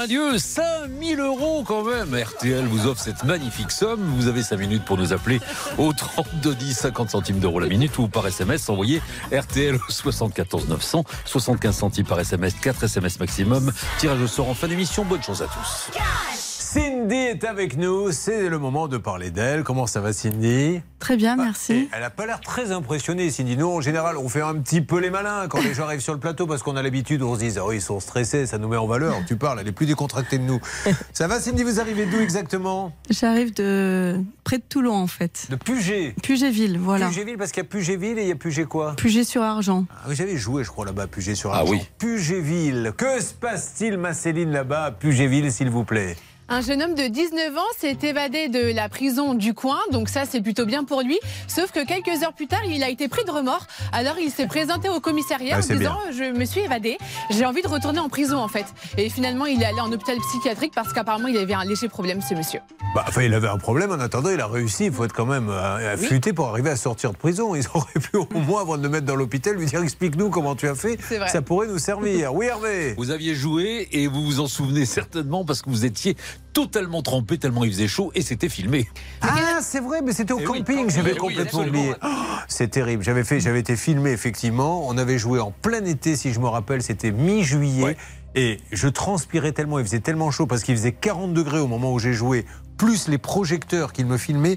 Un 0.00 0.06
dieu, 0.06 0.38
5000 0.38 1.20
euros 1.20 1.62
quand 1.66 1.84
même. 1.84 2.14
RTL 2.14 2.64
vous 2.64 2.86
offre 2.86 3.02
cette 3.02 3.22
magnifique 3.24 3.70
somme. 3.70 4.00
Vous 4.16 4.28
avez 4.28 4.42
5 4.42 4.56
minutes 4.56 4.84
pour 4.84 4.96
nous 4.96 5.12
appeler 5.12 5.40
au 5.76 5.92
32 5.92 6.54
10 6.54 6.74
50 6.74 7.10
centimes 7.10 7.38
d'euros 7.38 7.60
la 7.60 7.68
minute 7.68 7.98
ou 7.98 8.08
par 8.08 8.26
SMS 8.26 8.68
envoyez 8.70 9.02
RTL 9.30 9.76
au 9.76 9.90
74 9.90 10.68
900 10.68 11.04
75 11.26 11.76
centimes 11.76 12.06
par 12.06 12.18
SMS, 12.18 12.54
4 12.62 12.84
SMS 12.84 13.20
maximum. 13.20 13.72
Tirage 13.98 14.22
au 14.22 14.26
sort 14.26 14.48
en 14.48 14.54
fin 14.54 14.68
d'émission. 14.68 15.04
Bonne 15.04 15.22
chance 15.22 15.42
à 15.42 15.46
tous. 15.46 16.49
Cindy 16.72 17.16
est 17.16 17.42
avec 17.42 17.76
nous, 17.76 18.12
c'est 18.12 18.48
le 18.48 18.56
moment 18.60 18.86
de 18.86 18.96
parler 18.96 19.32
d'elle. 19.32 19.64
Comment 19.64 19.88
ça 19.88 20.00
va 20.00 20.12
Cindy? 20.12 20.80
Très 21.00 21.16
bien, 21.16 21.34
merci. 21.34 21.88
Elle 21.92 22.02
n'a 22.02 22.10
pas 22.10 22.26
l'air 22.26 22.40
très 22.40 22.70
impressionnée, 22.70 23.28
Cindy. 23.32 23.56
Nous, 23.56 23.66
en 23.66 23.80
général, 23.80 24.16
on 24.16 24.28
fait 24.28 24.40
un 24.40 24.54
petit 24.54 24.80
peu 24.80 25.00
les 25.00 25.10
malins 25.10 25.48
quand 25.48 25.60
les 25.60 25.74
gens 25.74 25.86
arrivent 25.86 25.98
sur 25.98 26.12
le 26.12 26.20
plateau 26.20 26.46
parce 26.46 26.62
qu'on 26.62 26.76
a 26.76 26.82
l'habitude, 26.82 27.22
on 27.22 27.34
se 27.34 27.40
dit, 27.40 27.58
oh, 27.58 27.72
ils 27.72 27.82
sont 27.82 27.98
stressés, 27.98 28.46
ça 28.46 28.58
nous 28.58 28.68
met 28.68 28.76
en 28.76 28.86
valeur. 28.86 29.16
Tu 29.26 29.34
parles, 29.34 29.58
elle 29.60 29.66
est 29.66 29.72
plus 29.72 29.86
décontractée 29.86 30.38
de 30.38 30.44
nous. 30.44 30.60
Ça 31.12 31.26
va, 31.26 31.40
Cindy? 31.40 31.64
Vous 31.64 31.80
arrivez 31.80 32.06
d'où 32.06 32.20
exactement? 32.20 32.92
J'arrive 33.10 33.52
de 33.52 34.20
près 34.44 34.58
de 34.58 34.62
Toulon 34.62 34.94
en 34.94 35.08
fait. 35.08 35.48
De 35.50 35.56
Puget. 35.56 36.14
Pugetville, 36.22 36.78
voilà. 36.78 37.08
Pugetville, 37.08 37.36
parce 37.36 37.50
qu'il 37.50 37.64
y 37.64 37.66
a 37.66 37.68
Pugetville 37.68 38.16
et 38.16 38.22
il 38.22 38.28
y 38.28 38.32
a 38.32 38.36
Puget 38.36 38.66
quoi? 38.66 38.94
Puget 38.94 39.24
sur 39.24 39.42
Argent. 39.42 39.86
Ah 39.90 40.04
oui, 40.08 40.14
J'avais 40.14 40.36
joué, 40.36 40.62
je 40.62 40.68
crois, 40.70 40.86
là-bas, 40.86 41.08
Puget 41.08 41.34
sur 41.34 41.52
Ah 41.52 41.64
oui. 41.66 41.80
Pugetville. 41.98 42.92
Que 42.96 43.20
se 43.20 43.34
passe-t-il, 43.34 43.98
ma 43.98 44.14
Céline, 44.14 44.52
là-bas, 44.52 44.84
à 44.84 44.90
Pugetville, 44.92 45.50
s'il 45.50 45.68
vous 45.68 45.82
plaît? 45.82 46.14
Un 46.52 46.62
jeune 46.62 46.82
homme 46.82 46.96
de 46.96 47.06
19 47.06 47.56
ans 47.56 47.60
s'est 47.78 47.96
évadé 48.02 48.48
de 48.48 48.74
la 48.74 48.88
prison 48.88 49.34
du 49.34 49.54
coin, 49.54 49.78
donc 49.92 50.08
ça 50.08 50.22
c'est 50.28 50.40
plutôt 50.40 50.66
bien 50.66 50.82
pour 50.82 51.00
lui. 51.00 51.16
Sauf 51.46 51.70
que 51.70 51.86
quelques 51.86 52.24
heures 52.24 52.32
plus 52.32 52.48
tard, 52.48 52.64
il 52.66 52.82
a 52.82 52.88
été 52.88 53.06
pris 53.06 53.24
de 53.24 53.30
remords. 53.30 53.68
Alors 53.92 54.16
il 54.18 54.32
s'est 54.32 54.48
présenté 54.48 54.88
au 54.88 54.98
commissariat 54.98 55.58
Ah, 55.60 55.64
en 55.64 55.76
disant 55.76 55.98
Je 56.10 56.36
me 56.36 56.44
suis 56.44 56.62
évadé, 56.62 56.98
j'ai 57.30 57.46
envie 57.46 57.62
de 57.62 57.68
retourner 57.68 58.00
en 58.00 58.08
prison 58.08 58.38
en 58.38 58.48
fait. 58.48 58.66
Et 58.98 59.08
finalement, 59.10 59.46
il 59.46 59.62
est 59.62 59.66
allé 59.66 59.80
en 59.80 59.92
hôpital 59.92 60.16
psychiatrique 60.18 60.72
parce 60.74 60.92
qu'apparemment 60.92 61.28
il 61.28 61.36
avait 61.36 61.54
un 61.54 61.64
léger 61.64 61.88
problème, 61.88 62.20
ce 62.20 62.34
monsieur. 62.34 62.58
Bah, 62.96 63.04
enfin, 63.06 63.22
il 63.22 63.32
avait 63.32 63.46
un 63.46 63.58
problème. 63.58 63.92
En 63.92 64.00
attendant, 64.00 64.30
il 64.30 64.40
a 64.40 64.48
réussi. 64.48 64.86
Il 64.86 64.92
faut 64.92 65.04
être 65.04 65.12
quand 65.12 65.26
même 65.26 65.50
euh, 65.50 65.94
affûté 65.94 66.32
pour 66.32 66.48
arriver 66.48 66.70
à 66.70 66.76
sortir 66.76 67.12
de 67.12 67.16
prison. 67.16 67.54
Ils 67.54 67.66
auraient 67.74 68.00
pu 68.00 68.16
au 68.16 68.26
moins, 68.40 68.62
avant 68.62 68.76
de 68.76 68.82
le 68.82 68.88
mettre 68.88 69.06
dans 69.06 69.14
l'hôpital, 69.14 69.54
lui 69.54 69.66
dire 69.66 69.82
explique-nous 69.82 70.30
comment 70.30 70.56
tu 70.56 70.66
as 70.66 70.74
fait. 70.74 70.98
Ça 71.28 71.42
pourrait 71.42 71.68
nous 71.68 71.78
servir. 71.78 72.34
Oui, 72.34 72.46
Hervé. 72.46 72.94
Vous 72.96 73.12
aviez 73.12 73.36
joué 73.36 73.88
et 73.92 74.08
vous 74.08 74.24
vous 74.24 74.40
en 74.40 74.48
souvenez 74.48 74.84
certainement 74.84 75.44
parce 75.44 75.62
que 75.62 75.70
vous 75.70 75.84
étiez 75.84 76.16
totalement 76.52 77.00
trempé 77.02 77.38
tellement 77.38 77.64
il 77.64 77.70
faisait 77.70 77.86
chaud 77.88 78.10
et 78.14 78.22
c'était 78.22 78.48
filmé. 78.48 78.88
Ah, 79.22 79.58
c'est 79.62 79.80
vrai, 79.80 80.00
mais 80.02 80.12
c'était 80.12 80.32
au 80.32 80.40
Eh 80.40 80.46
oui. 80.46 80.58
camping. 80.58 80.90
J'avais 80.90 81.10
Eh 81.10 81.12
oui, 81.14 81.18
complètement 81.18 81.60
oublié. 81.60 81.92
Oh, 82.02 82.06
c'est 82.48 82.68
terrible. 82.68 83.02
J'avais 83.04 83.24
fait, 83.24 83.40
j'avais 83.40 83.60
été 83.60 83.76
filmé 83.76 84.10
effectivement. 84.10 84.86
On 84.88 84.98
avait 84.98 85.18
joué 85.18 85.38
en 85.40 85.52
plein 85.52 85.84
été, 85.84 86.16
si 86.16 86.32
je 86.32 86.40
me 86.40 86.48
rappelle. 86.48 86.82
C'était 86.82 87.12
mi-juillet. 87.12 87.82
Ouais. 87.84 87.96
Et 88.34 88.58
je 88.72 88.88
transpirais 88.88 89.52
tellement, 89.52 89.78
il 89.78 89.84
faisait 89.84 90.00
tellement 90.00 90.30
chaud 90.30 90.46
parce 90.46 90.62
qu'il 90.62 90.76
faisait 90.76 90.92
40 90.92 91.34
degrés 91.34 91.58
au 91.60 91.66
moment 91.66 91.92
où 91.92 91.98
j'ai 91.98 92.12
joué, 92.12 92.44
plus 92.76 93.08
les 93.08 93.18
projecteurs 93.18 93.92
qui 93.92 94.04
me 94.04 94.16
filmaient. 94.16 94.56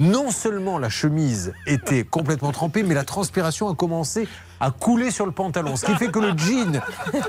Non 0.00 0.30
seulement 0.30 0.78
la 0.78 0.88
chemise 0.88 1.52
était 1.66 2.04
complètement 2.04 2.52
trempée, 2.52 2.82
mais 2.82 2.94
la 2.94 3.04
transpiration 3.04 3.68
a 3.68 3.74
commencé 3.74 4.26
à 4.58 4.70
couler 4.70 5.10
sur 5.10 5.26
le 5.26 5.32
pantalon. 5.32 5.76
Ce 5.76 5.84
qui 5.84 5.94
fait 5.94 6.10
que 6.10 6.18
le 6.18 6.32
jean, 6.38 6.80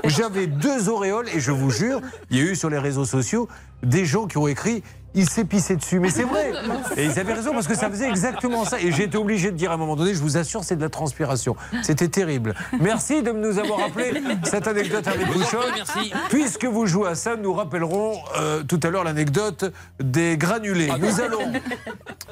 j'avais 0.04 0.46
deux 0.46 0.88
auréoles 0.88 1.28
et 1.34 1.38
je 1.38 1.50
vous 1.50 1.70
jure, 1.70 2.00
il 2.30 2.38
y 2.38 2.40
a 2.40 2.44
eu 2.44 2.56
sur 2.56 2.70
les 2.70 2.78
réseaux 2.78 3.04
sociaux 3.04 3.46
des 3.82 4.06
gens 4.06 4.26
qui 4.26 4.38
ont 4.38 4.48
écrit 4.48 4.82
il 5.14 5.28
s'est 5.28 5.44
pissé 5.44 5.76
dessus. 5.76 6.00
Mais 6.00 6.10
c'est 6.10 6.24
vrai. 6.24 6.52
Et 6.96 7.04
ils 7.04 7.18
avaient 7.18 7.34
raison 7.34 7.52
parce 7.52 7.66
que 7.66 7.76
ça 7.76 7.90
faisait 7.90 8.08
exactement 8.08 8.64
ça. 8.64 8.80
Et 8.80 8.92
j'ai 8.92 9.04
été 9.04 9.16
obligé 9.16 9.50
de 9.50 9.56
dire 9.56 9.70
à 9.70 9.74
un 9.74 9.76
moment 9.76 9.96
donné, 9.96 10.14
je 10.14 10.20
vous 10.20 10.36
assure, 10.36 10.64
c'est 10.64 10.76
de 10.76 10.80
la 10.80 10.88
transpiration. 10.88 11.56
C'était 11.82 12.08
terrible. 12.08 12.54
Merci 12.80 13.22
de 13.22 13.32
nous 13.32 13.58
avoir 13.58 13.80
rappelé 13.80 14.22
cette 14.44 14.66
anecdote 14.66 15.06
avec 15.06 15.26
Bouchon. 15.26 15.58
Merci. 15.74 16.12
Puisque 16.28 16.64
vous 16.64 16.86
jouez 16.86 17.08
à 17.08 17.14
ça, 17.14 17.36
nous 17.36 17.52
rappellerons 17.52 18.18
euh, 18.38 18.62
tout 18.62 18.80
à 18.82 18.90
l'heure 18.90 19.04
l'anecdote 19.04 19.72
des 20.00 20.36
granulés. 20.36 20.90
Nous 20.98 21.20
allons 21.20 21.52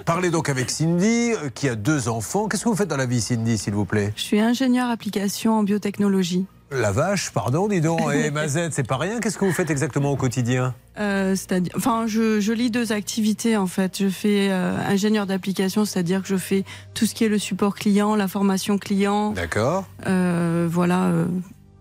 parler 0.04 0.30
donc 0.30 0.48
avec 0.48 0.70
Cindy, 0.70 1.32
euh, 1.32 1.50
qui 1.54 1.68
a 1.68 1.74
deux 1.74 2.08
enfants. 2.08 2.48
Qu'est-ce 2.48 2.64
que 2.64 2.68
vous 2.68 2.76
faites 2.76 2.88
dans 2.88 2.96
la 2.96 3.06
vie, 3.06 3.20
Cindy, 3.20 3.58
s'il 3.58 3.74
vous 3.74 3.84
plaît? 3.84 4.12
Je 4.16 4.22
suis 4.22 4.40
ingénieur 4.40 4.90
application 4.90 5.58
en 5.58 5.62
biotechnologie. 5.62 6.46
La 6.72 6.92
vache, 6.92 7.30
pardon, 7.30 7.66
dis 7.66 7.80
donc. 7.80 8.00
Et 8.14 8.30
Mazette, 8.32 8.72
c'est 8.72 8.86
pas 8.86 8.96
rien. 8.96 9.18
Qu'est-ce 9.20 9.36
que 9.38 9.44
vous 9.44 9.52
faites 9.52 9.70
exactement 9.70 10.12
au 10.12 10.16
quotidien 10.16 10.74
Euh, 10.98 11.34
c'est-à-dire, 11.34 11.72
enfin, 11.76 12.04
je, 12.06 12.40
je 12.40 12.52
lis 12.52 12.70
deux 12.70 12.92
activités 12.92 13.56
en 13.56 13.66
fait. 13.66 13.98
Je 14.00 14.08
fais 14.08 14.48
euh, 14.50 14.76
ingénieur 14.86 15.26
d'application, 15.26 15.84
c'est-à-dire 15.84 16.22
que 16.22 16.28
je 16.28 16.36
fais 16.36 16.64
tout 16.94 17.06
ce 17.06 17.14
qui 17.14 17.24
est 17.24 17.28
le 17.28 17.38
support 17.38 17.74
client, 17.74 18.14
la 18.14 18.28
formation 18.28 18.78
client, 18.78 19.32
D'accord. 19.32 19.84
euh, 20.06 20.68
voilà, 20.70 21.10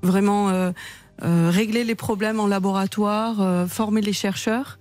vraiment 0.01 0.71
régler 1.21 1.83
les 1.83 1.95
problèmes 1.95 2.39
en 2.39 2.47
laboratoire, 2.47 3.67
former 3.69 4.01
les 4.01 4.13
chercheurs. 4.13 4.79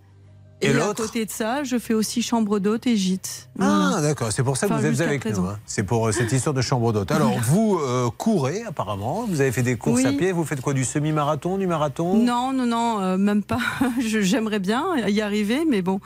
Et 0.60 0.66
Et, 0.66 0.70
à 0.70 0.72
l'autre 0.72 1.04
côté 1.04 1.24
de 1.24 1.30
ça, 1.30 1.62
je 1.62 1.78
fais 1.78 1.94
aussi 1.94 2.20
chambre 2.20 2.58
d'hôte 2.58 2.86
et 2.88 2.96
gîte. 2.96 3.48
Ah, 3.60 3.98
d'accord, 4.02 4.32
c'est 4.32 4.42
pour 4.42 4.56
ça 4.56 4.66
que 4.66 4.72
Enfin, 4.72 4.82
vous 4.88 5.00
êtes 5.02 5.06
avec 5.08 5.24
nous. 5.24 5.44
hein. 5.46 5.58
C'est 5.66 5.84
pour 5.84 6.08
euh, 6.08 6.12
cette 6.12 6.32
histoire 6.32 6.52
de 6.54 6.60
chambre 6.62 6.92
d'hôte. 6.92 7.12
Alors, 7.12 7.38
vous 7.42 7.78
euh, 7.80 8.08
courez 8.16 8.62
apparemment, 8.64 9.24
vous 9.28 9.40
avez 9.40 9.52
fait 9.52 9.62
des 9.62 9.76
courses 9.76 10.00
Oui. 10.02 10.06
à 10.06 10.12
pied, 10.12 10.32
vous 10.32 10.44
faites 10.44 10.60
quoi 10.60 10.74
Du 10.74 10.84
semi-marathon, 10.84 11.58
du 11.58 11.66
marathon? 11.68 12.16
Non, 12.16 12.52
non, 12.52 12.66
non, 12.66 13.00
euh, 13.00 13.16
même 13.16 13.44
pas. 13.44 13.60
J'aimerais 14.00 14.58
bien 14.58 14.84
y 15.06 15.20
arriver, 15.20 15.64
mais 15.68 15.80
bon, 15.80 16.00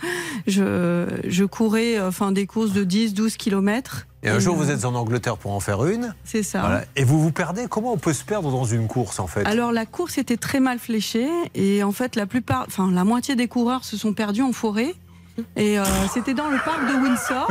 je, 0.47 1.07
je 1.27 1.45
courais 1.45 1.99
enfin, 2.01 2.31
des 2.33 2.47
courses 2.47 2.73
de 2.73 2.85
10, 2.85 3.15
12 3.15 3.37
kilomètres. 3.39 4.07
Et 4.25 4.29
un 4.29 4.39
jour, 4.39 4.55
vous 4.55 4.71
êtes 4.71 4.85
en 4.85 4.95
Angleterre 4.95 5.37
pour 5.37 5.53
en 5.53 5.59
faire 5.59 5.85
une. 5.85 6.15
C'est 6.25 6.45
ça. 6.45 6.61
Voilà. 6.61 6.85
Et 6.95 7.03
vous 7.03 7.21
vous 7.21 7.33
perdez 7.33 7.67
Comment 7.69 7.93
on 7.93 7.99
peut 7.99 8.13
se 8.13 8.25
perdre 8.25 8.53
dans 8.53 8.65
une 8.65 8.87
course 8.87 9.19
en 9.19 9.27
fait? 9.27 9.45
Alors 9.47 9.73
la 9.73 9.85
course 9.85 10.17
était 10.17 10.37
très 10.37 10.61
mal 10.61 10.79
fléchée 10.79 11.29
et 11.55 11.83
en 11.83 11.91
fait 11.91 12.15
la 12.15 12.27
plupart, 12.27 12.65
enfin 12.69 12.91
la 12.93 13.03
moitié 13.05 13.35
des 13.35 13.49
coureurs 13.49 13.85
se 13.85 13.97
sont 13.97 14.13
perdus 14.13 14.43
en 14.43 14.53
forêt 14.53 14.95
et 15.57 15.79
euh, 15.79 15.85
c'était 16.15 16.35
dans 16.35 16.49
le 16.49 16.59
parc 16.59 16.87
de 16.87 17.03
Windsor 17.03 17.51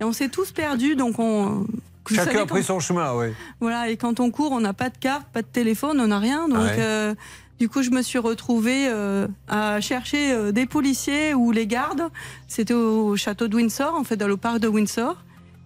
et 0.00 0.04
on 0.04 0.12
s'est 0.12 0.28
tous 0.28 0.50
perdus 0.50 0.96
donc 0.96 1.20
on. 1.20 1.66
vous 2.08 2.14
Chacun 2.14 2.42
a 2.42 2.46
pris 2.46 2.64
son 2.64 2.80
chemin, 2.80 3.14
oui. 3.14 3.28
Voilà 3.60 3.88
et 3.88 3.96
quand 3.96 4.18
on 4.18 4.32
court 4.32 4.50
on 4.50 4.60
n'a 4.60 4.72
pas 4.72 4.90
de 4.90 4.98
carte, 4.98 5.26
pas 5.32 5.42
de 5.42 5.46
téléphone, 5.46 6.00
on 6.00 6.08
n'a 6.08 6.18
rien 6.18 6.48
donc. 6.48 6.58
Ouais. 6.58 6.76
euh, 6.78 7.14
du 7.60 7.68
coup, 7.68 7.82
je 7.82 7.90
me 7.90 8.02
suis 8.02 8.18
retrouvée 8.18 8.88
euh, 8.88 9.28
à 9.46 9.80
chercher 9.80 10.50
des 10.50 10.66
policiers 10.66 11.32
ou 11.32 11.52
les 11.52 11.68
gardes. 11.68 12.08
C'était 12.48 12.74
au 12.74 13.14
château 13.16 13.46
de 13.46 13.54
Windsor, 13.54 13.94
en 13.94 14.02
fait, 14.02 14.16
dans 14.16 14.26
le 14.26 14.36
parc 14.36 14.58
de 14.58 14.66
Windsor. 14.66 15.14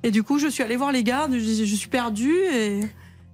Et 0.02 0.10
du 0.10 0.22
coup, 0.22 0.38
je 0.38 0.46
suis 0.46 0.62
allée 0.62 0.76
voir 0.76 0.92
les 0.92 1.02
gardes. 1.02 1.32
Je, 1.32 1.64
je 1.64 1.74
suis 1.74 1.88
perdue 1.88 2.36
et 2.54 2.80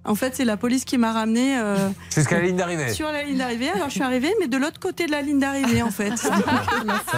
en 0.05 0.15
fait, 0.15 0.35
c'est 0.35 0.43
la 0.43 0.57
police 0.57 0.83
qui 0.83 0.97
m'a 0.97 1.13
ramenée 1.13 1.57
euh, 1.57 1.89
Jusqu'à 2.13 2.37
la 2.37 2.45
ligne 2.45 2.57
d'arrivée. 2.57 2.91
sur 2.91 3.09
la 3.11 3.23
ligne 3.23 3.37
d'arrivée. 3.37 3.69
Alors, 3.69 3.87
je 3.87 3.93
suis 3.93 4.03
arrivée, 4.03 4.33
mais 4.39 4.47
de 4.47 4.57
l'autre 4.57 4.79
côté 4.79 5.05
de 5.05 5.11
la 5.11 5.21
ligne 5.21 5.39
d'arrivée, 5.39 5.81
en 5.81 5.91
fait. 5.91 6.17
Ça 6.17 6.35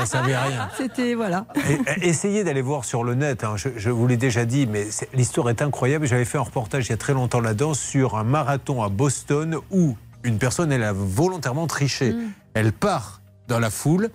ne 0.02 0.06
servait 0.06 0.34
à 0.34 0.44
rien. 0.44 0.70
C'était 0.78 1.16
voilà. 1.16 1.48
Et, 1.68 2.08
essayez 2.08 2.44
d'aller 2.44 2.62
voir 2.62 2.86
sur 2.86 3.04
le 3.04 3.16
net, 3.16 3.44
hein. 3.44 3.56
je, 3.56 3.70
je 3.76 3.90
vous 3.90 4.06
l'ai 4.06 4.18
déjà 4.18 4.46
dit, 4.46 4.68
mais 4.68 4.88
l'histoire 5.14 5.50
est 5.50 5.64
incroyable. 5.64 6.06
J'avais 6.06 6.26
fait 6.26 6.38
un 6.38 6.42
reportage 6.42 6.86
il 6.86 6.90
y 6.92 6.94
a 6.94 6.98
très 6.98 7.14
longtemps 7.14 7.40
là-dedans 7.40 7.74
sur 7.74 8.18
un 8.18 8.24
marathon 8.24 8.84
à 8.84 8.90
Boston 8.90 9.58
où 9.72 9.98
une 10.24 10.38
personne, 10.38 10.72
elle 10.72 10.84
a 10.84 10.94
volontairement 10.94 11.66
triché. 11.68 12.14
Elle 12.54 12.72
part 12.72 13.22
dans 13.48 13.60
la 13.60 13.70
foule 13.70 14.10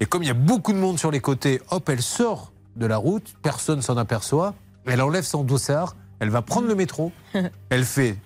et 0.00 0.06
comme 0.06 0.22
il 0.22 0.26
y 0.26 0.30
a 0.30 0.34
beaucoup 0.34 0.72
de 0.72 0.78
monde 0.78 0.98
sur 0.98 1.10
les 1.10 1.20
côtés, 1.20 1.60
hop, 1.70 1.88
elle 1.88 2.02
sort 2.02 2.52
de 2.76 2.86
la 2.86 2.96
route, 2.96 3.34
personne 3.42 3.82
s'en 3.82 3.96
aperçoit, 3.96 4.54
elle 4.86 5.00
enlève 5.02 5.24
son 5.24 5.44
dossard, 5.44 5.96
elle 6.20 6.30
va 6.30 6.42
prendre 6.42 6.68
le 6.68 6.74
métro, 6.74 7.12
elle 7.70 7.84
fait 7.84 8.16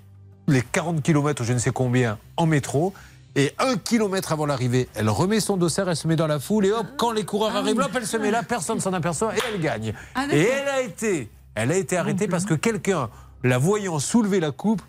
les 0.48 0.62
40 0.62 1.02
km 1.02 1.44
je 1.44 1.52
ne 1.52 1.58
sais 1.58 1.70
combien 1.70 2.18
en 2.36 2.46
métro. 2.46 2.92
Et 3.38 3.52
un 3.58 3.76
kilomètre 3.76 4.32
avant 4.32 4.46
l'arrivée, 4.46 4.88
elle 4.94 5.10
remet 5.10 5.40
son 5.40 5.58
dossard, 5.58 5.90
elle 5.90 5.96
se 5.96 6.08
met 6.08 6.16
dans 6.16 6.26
la 6.26 6.40
foule 6.40 6.64
et 6.64 6.72
hop, 6.72 6.86
quand 6.96 7.12
les 7.12 7.24
coureurs 7.24 7.54
arrivent, 7.54 7.80
hop, 7.80 7.90
elle 7.94 8.06
se 8.06 8.16
met 8.16 8.30
là, 8.30 8.42
personne 8.42 8.80
s'en 8.80 8.94
aperçoit 8.94 9.36
et 9.36 9.40
elle 9.52 9.60
gagne. 9.60 9.92
Ah, 10.14 10.26
et 10.32 10.40
elle 10.40 10.68
a 10.68 10.80
été, 10.80 11.28
elle 11.54 11.70
a 11.70 11.76
été 11.76 11.98
arrêtée 11.98 12.28
parce 12.28 12.46
que 12.46 12.54
quelqu'un, 12.54 13.10
la 13.44 13.58
voyant 13.58 13.98
soulever 13.98 14.40
la 14.40 14.52
coupe, 14.52 14.80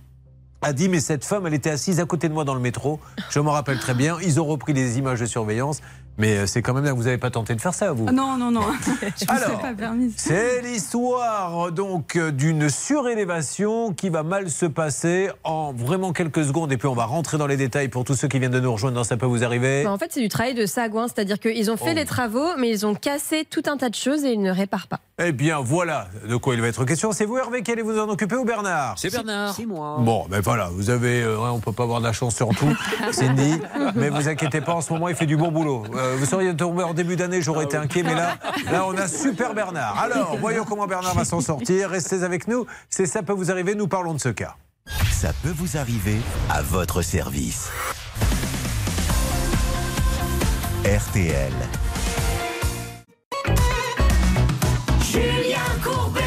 a 0.61 0.73
dit 0.73 0.89
mais 0.89 0.99
cette 0.99 1.25
femme, 1.25 1.45
elle 1.45 1.53
était 1.53 1.69
assise 1.69 1.99
à 1.99 2.05
côté 2.05 2.29
de 2.29 2.33
moi 2.33 2.45
dans 2.45 2.55
le 2.55 2.61
métro. 2.61 2.99
Je 3.29 3.39
m'en 3.39 3.51
rappelle 3.51 3.79
très 3.79 3.93
bien. 3.93 4.17
Ils 4.23 4.39
ont 4.39 4.45
repris 4.45 4.73
les 4.73 4.97
images 4.97 5.19
de 5.19 5.25
surveillance, 5.25 5.81
mais 6.17 6.37
euh, 6.37 6.45
c'est 6.47 6.61
quand 6.61 6.73
même 6.73 6.83
là 6.85 6.93
vous 6.93 7.03
n'avez 7.03 7.17
pas 7.17 7.29
tenté 7.29 7.55
de 7.55 7.61
faire 7.61 7.73
ça, 7.73 7.91
vous. 7.91 8.05
Ah 8.07 8.11
non, 8.11 8.37
non, 8.37 8.51
non. 8.51 8.61
je 9.17 9.25
Alors, 9.27 9.59
pas 9.59 9.73
permise. 9.73 10.13
C'est 10.17 10.61
l'histoire 10.61 11.71
donc 11.71 12.15
euh, 12.15 12.31
d'une 12.31 12.69
surélévation 12.69 13.93
qui 13.93 14.09
va 14.09 14.23
mal 14.23 14.49
se 14.49 14.65
passer 14.65 15.29
en 15.43 15.73
vraiment 15.73 16.13
quelques 16.13 16.43
secondes 16.45 16.71
et 16.71 16.77
puis 16.77 16.87
on 16.87 16.93
va 16.95 17.05
rentrer 17.05 17.37
dans 17.37 17.47
les 17.47 17.57
détails 17.57 17.87
pour 17.87 18.03
tous 18.03 18.15
ceux 18.15 18.27
qui 18.27 18.39
viennent 18.39 18.51
de 18.51 18.59
nous 18.59 18.71
rejoindre 18.73 18.95
dans 18.95 19.03
ça 19.03 19.17
peut 19.17 19.25
vous 19.25 19.43
arriver. 19.43 19.83
Bah, 19.83 19.91
en 19.91 19.97
fait, 19.97 20.11
c'est 20.11 20.21
du 20.21 20.29
travail 20.29 20.53
de 20.53 20.65
sagouin, 20.65 21.07
c'est-à-dire 21.07 21.39
qu'ils 21.39 21.71
ont 21.71 21.77
fait 21.77 21.91
Oh. 21.91 21.95
les 21.95 22.05
travaux, 22.05 22.47
mais 22.57 22.69
ils 22.69 22.85
ont 22.85 22.95
cassé 22.95 23.45
tout 23.49 23.63
un 23.67 23.77
tas 23.77 23.89
de 23.89 23.95
choses 23.95 24.23
et 24.25 24.33
ils 24.33 24.41
ne 24.41 24.51
réparent 24.51 24.87
pas. 24.87 24.99
Eh 25.19 25.31
bien 25.31 25.59
voilà 25.59 26.07
de 26.29 26.35
quoi 26.35 26.53
il 26.53 26.61
va 26.61 26.67
être 26.67 26.85
question. 26.85 27.11
C'est 27.11 27.25
vous 27.25 27.37
Hervé 27.37 27.63
qui 27.63 27.71
allez 27.71 27.81
vous 27.81 27.97
en 27.97 28.07
occuper 28.09 28.35
ou 28.35 28.45
Bernard? 28.45 28.95
C'est 28.97 29.11
Bernard. 29.11 29.55
C'est 29.55 29.65
moi. 29.65 29.97
Bon, 29.99 30.25
ben 30.29 30.41
voilà, 30.41 30.69
vous 30.71 30.89
avez, 30.89 31.23
euh, 31.23 31.39
on 31.39 31.59
peut 31.59 31.71
pas 31.71 31.83
avoir 31.83 31.99
de 31.99 32.05
la 32.05 32.13
chance 32.13 32.35
sur 32.35 32.49
tout, 32.49 32.75
Cindy, 33.11 33.53
mais 33.95 34.09
vous 34.09 34.27
inquiétez 34.27 34.61
pas, 34.61 34.73
en 34.73 34.81
ce 34.81 34.93
moment 34.93 35.07
il 35.07 35.15
fait 35.15 35.25
du 35.25 35.37
bon 35.37 35.51
boulot. 35.51 35.83
Euh, 35.95 36.06
vous 36.15 36.25
seriez 36.25 36.55
tombé 36.55 36.83
en 36.83 36.93
début 36.93 37.15
d'année, 37.15 37.41
j'aurais 37.41 37.65
été 37.65 37.77
inquiet, 37.77 38.03
mais 38.03 38.15
là, 38.15 38.37
là 38.71 38.85
on 38.87 38.95
a 38.97 39.07
super 39.07 39.53
Bernard. 39.53 39.99
Alors, 39.99 40.37
voyons 40.41 40.65
comment 40.65 40.87
Bernard 40.87 41.15
va 41.15 41.25
s'en 41.25 41.41
sortir. 41.41 41.89
Restez 41.89 42.23
avec 42.23 42.47
nous, 42.47 42.65
c'est 42.89 43.05
ça 43.05 43.23
peut 43.23 43.33
vous 43.33 43.51
arriver. 43.51 43.75
Nous 43.75 43.87
parlons 43.87 44.13
de 44.13 44.19
ce 44.19 44.29
cas. 44.29 44.55
Ça 45.11 45.31
peut 45.43 45.53
vous 45.55 45.77
arriver 45.77 46.17
à 46.49 46.61
votre 46.61 47.01
service. 47.01 47.69
RTL. 50.85 51.51
Julien 55.01 55.59
Courbet 55.83 56.26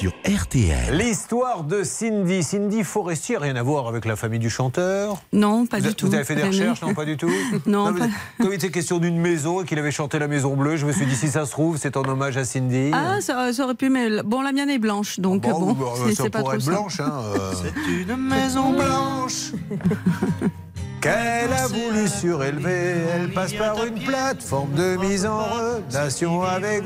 Sur 0.00 0.12
RTL. 0.24 0.96
L'histoire 0.96 1.62
de 1.62 1.82
Cindy. 1.84 2.42
Cindy 2.42 2.84
Forestier, 2.84 3.36
rien 3.36 3.54
à 3.56 3.62
voir 3.62 3.86
avec 3.86 4.06
la 4.06 4.16
famille 4.16 4.38
du 4.38 4.48
chanteur. 4.48 5.20
Non, 5.34 5.66
pas 5.66 5.78
vous, 5.78 5.88
du 5.88 5.94
tout. 5.94 6.06
Vous 6.06 6.14
avez 6.14 6.24
fait 6.24 6.36
des 6.36 6.40
Jamais. 6.40 6.52
recherches 6.70 6.80
Non, 6.80 6.94
pas 6.94 7.04
du 7.04 7.18
tout 7.18 7.28
Non, 7.66 7.92
pas- 7.92 8.06
Comme 8.38 8.46
il 8.50 8.54
était 8.54 8.70
question 8.70 8.96
d'une 8.96 9.18
maison 9.18 9.60
et 9.60 9.66
qu'il 9.66 9.78
avait 9.78 9.90
chanté 9.90 10.18
la 10.18 10.26
Maison 10.26 10.56
Bleue, 10.56 10.78
je 10.78 10.86
me 10.86 10.92
suis 10.92 11.04
dit, 11.04 11.14
si 11.14 11.28
ça 11.28 11.44
se 11.44 11.50
trouve, 11.50 11.76
c'est 11.76 11.98
en 11.98 12.08
hommage 12.08 12.38
à 12.38 12.46
Cindy. 12.46 12.90
Ah, 12.94 13.20
ça, 13.20 13.52
ça 13.52 13.64
aurait 13.64 13.74
pu, 13.74 13.90
mais 13.90 14.22
bon, 14.22 14.40
la 14.40 14.52
mienne 14.52 14.70
est 14.70 14.78
blanche, 14.78 15.20
donc 15.20 15.42
bon, 15.42 15.72
bah, 15.74 15.84
c'est- 16.06 16.14
ça 16.14 16.22
c'est 16.24 16.30
pas 16.30 16.40
trop 16.40 16.54
être 16.54 16.62
ça. 16.62 16.70
blanche. 16.70 17.00
Hein, 17.00 17.12
euh. 17.36 17.52
C'est 17.62 17.92
une 17.92 18.16
maison 18.16 18.72
blanche 18.72 19.52
qu'elle 21.00 21.52
a 21.52 21.66
voulu 21.66 22.08
surélever. 22.08 22.94
Elle 23.14 23.32
passe 23.32 23.52
par 23.54 23.84
une 23.84 23.98
plateforme 23.98 24.72
de 24.74 24.96
mise 24.96 25.26
en 25.26 25.38
relation 25.38 26.42
avec 26.42 26.84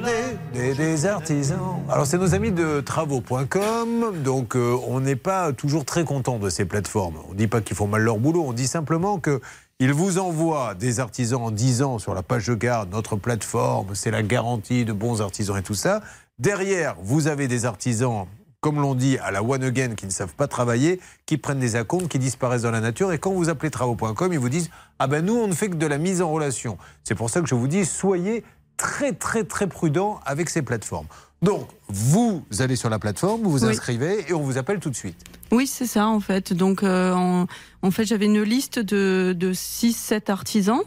des, 0.52 0.74
des, 0.74 1.06
artisans. 1.06 1.82
Alors, 1.88 2.06
c'est 2.06 2.18
nos 2.18 2.34
amis 2.34 2.52
de 2.52 2.80
travaux.com, 2.80 4.22
donc 4.22 4.56
euh, 4.56 4.76
on 4.86 5.00
n'est 5.00 5.16
pas 5.16 5.52
toujours 5.52 5.84
très 5.84 6.04
content 6.04 6.38
de 6.38 6.48
ces 6.48 6.64
plateformes. 6.64 7.16
On 7.28 7.32
ne 7.32 7.38
dit 7.38 7.48
pas 7.48 7.60
qu'ils 7.60 7.76
font 7.76 7.86
mal 7.86 8.02
leur 8.02 8.18
boulot, 8.18 8.44
on 8.46 8.52
dit 8.52 8.68
simplement 8.68 9.18
que. 9.18 9.40
Ils 9.80 9.92
vous 9.92 10.18
envoient 10.18 10.74
des 10.74 11.00
artisans 11.00 11.42
en 11.42 11.50
disant 11.50 11.98
sur 11.98 12.14
la 12.14 12.22
page 12.22 12.46
de 12.46 12.54
garde, 12.54 12.92
notre 12.92 13.16
plateforme, 13.16 13.88
c'est 13.94 14.12
la 14.12 14.22
garantie 14.22 14.84
de 14.84 14.92
bons 14.92 15.20
artisans 15.20 15.56
et 15.56 15.62
tout 15.62 15.74
ça. 15.74 16.00
Derrière, 16.38 16.94
vous 17.02 17.26
avez 17.26 17.48
des 17.48 17.64
artisans 17.64 18.28
comme 18.64 18.80
l'on 18.80 18.94
dit, 18.94 19.18
à 19.18 19.30
la 19.30 19.42
one 19.42 19.62
again, 19.62 19.94
qui 19.94 20.06
ne 20.06 20.10
savent 20.10 20.32
pas 20.34 20.48
travailler, 20.48 20.98
qui 21.26 21.36
prennent 21.36 21.58
des 21.58 21.76
acomptes, 21.76 22.08
qui 22.08 22.18
disparaissent 22.18 22.62
dans 22.62 22.70
la 22.70 22.80
nature. 22.80 23.12
Et 23.12 23.18
quand 23.18 23.30
vous 23.30 23.50
appelez 23.50 23.70
travaux.com, 23.70 24.32
ils 24.32 24.38
vous 24.38 24.48
disent 24.48 24.70
Ah 24.98 25.06
ben 25.06 25.22
nous, 25.22 25.34
on 25.36 25.46
ne 25.48 25.52
fait 25.52 25.68
que 25.68 25.74
de 25.74 25.86
la 25.86 25.98
mise 25.98 26.22
en 26.22 26.30
relation. 26.30 26.78
C'est 27.04 27.14
pour 27.14 27.28
ça 27.28 27.42
que 27.42 27.46
je 27.46 27.54
vous 27.54 27.68
dis 27.68 27.84
soyez 27.84 28.42
très, 28.78 29.12
très, 29.12 29.44
très 29.44 29.66
prudents 29.66 30.18
avec 30.24 30.48
ces 30.48 30.62
plateformes. 30.62 31.06
Donc, 31.42 31.68
vous 31.88 32.42
allez 32.58 32.74
sur 32.74 32.88
la 32.88 32.98
plateforme, 32.98 33.42
vous 33.42 33.50
vous 33.50 33.64
Oui. 33.66 33.70
inscrivez 33.72 34.24
et 34.30 34.32
on 34.32 34.40
vous 34.40 34.56
appelle 34.56 34.78
tout 34.80 34.88
de 34.88 34.96
suite. 34.96 35.18
Oui, 35.52 35.66
c'est 35.66 35.86
ça, 35.86 36.06
en 36.06 36.20
fait. 36.20 36.54
Donc, 36.54 36.82
euh, 36.82 37.12
en, 37.12 37.46
en 37.82 37.90
fait, 37.90 38.06
j'avais 38.06 38.24
une 38.24 38.40
liste 38.40 38.78
de, 38.78 39.34
de 39.36 39.52
6-7 39.52 40.30
artisans 40.30 40.80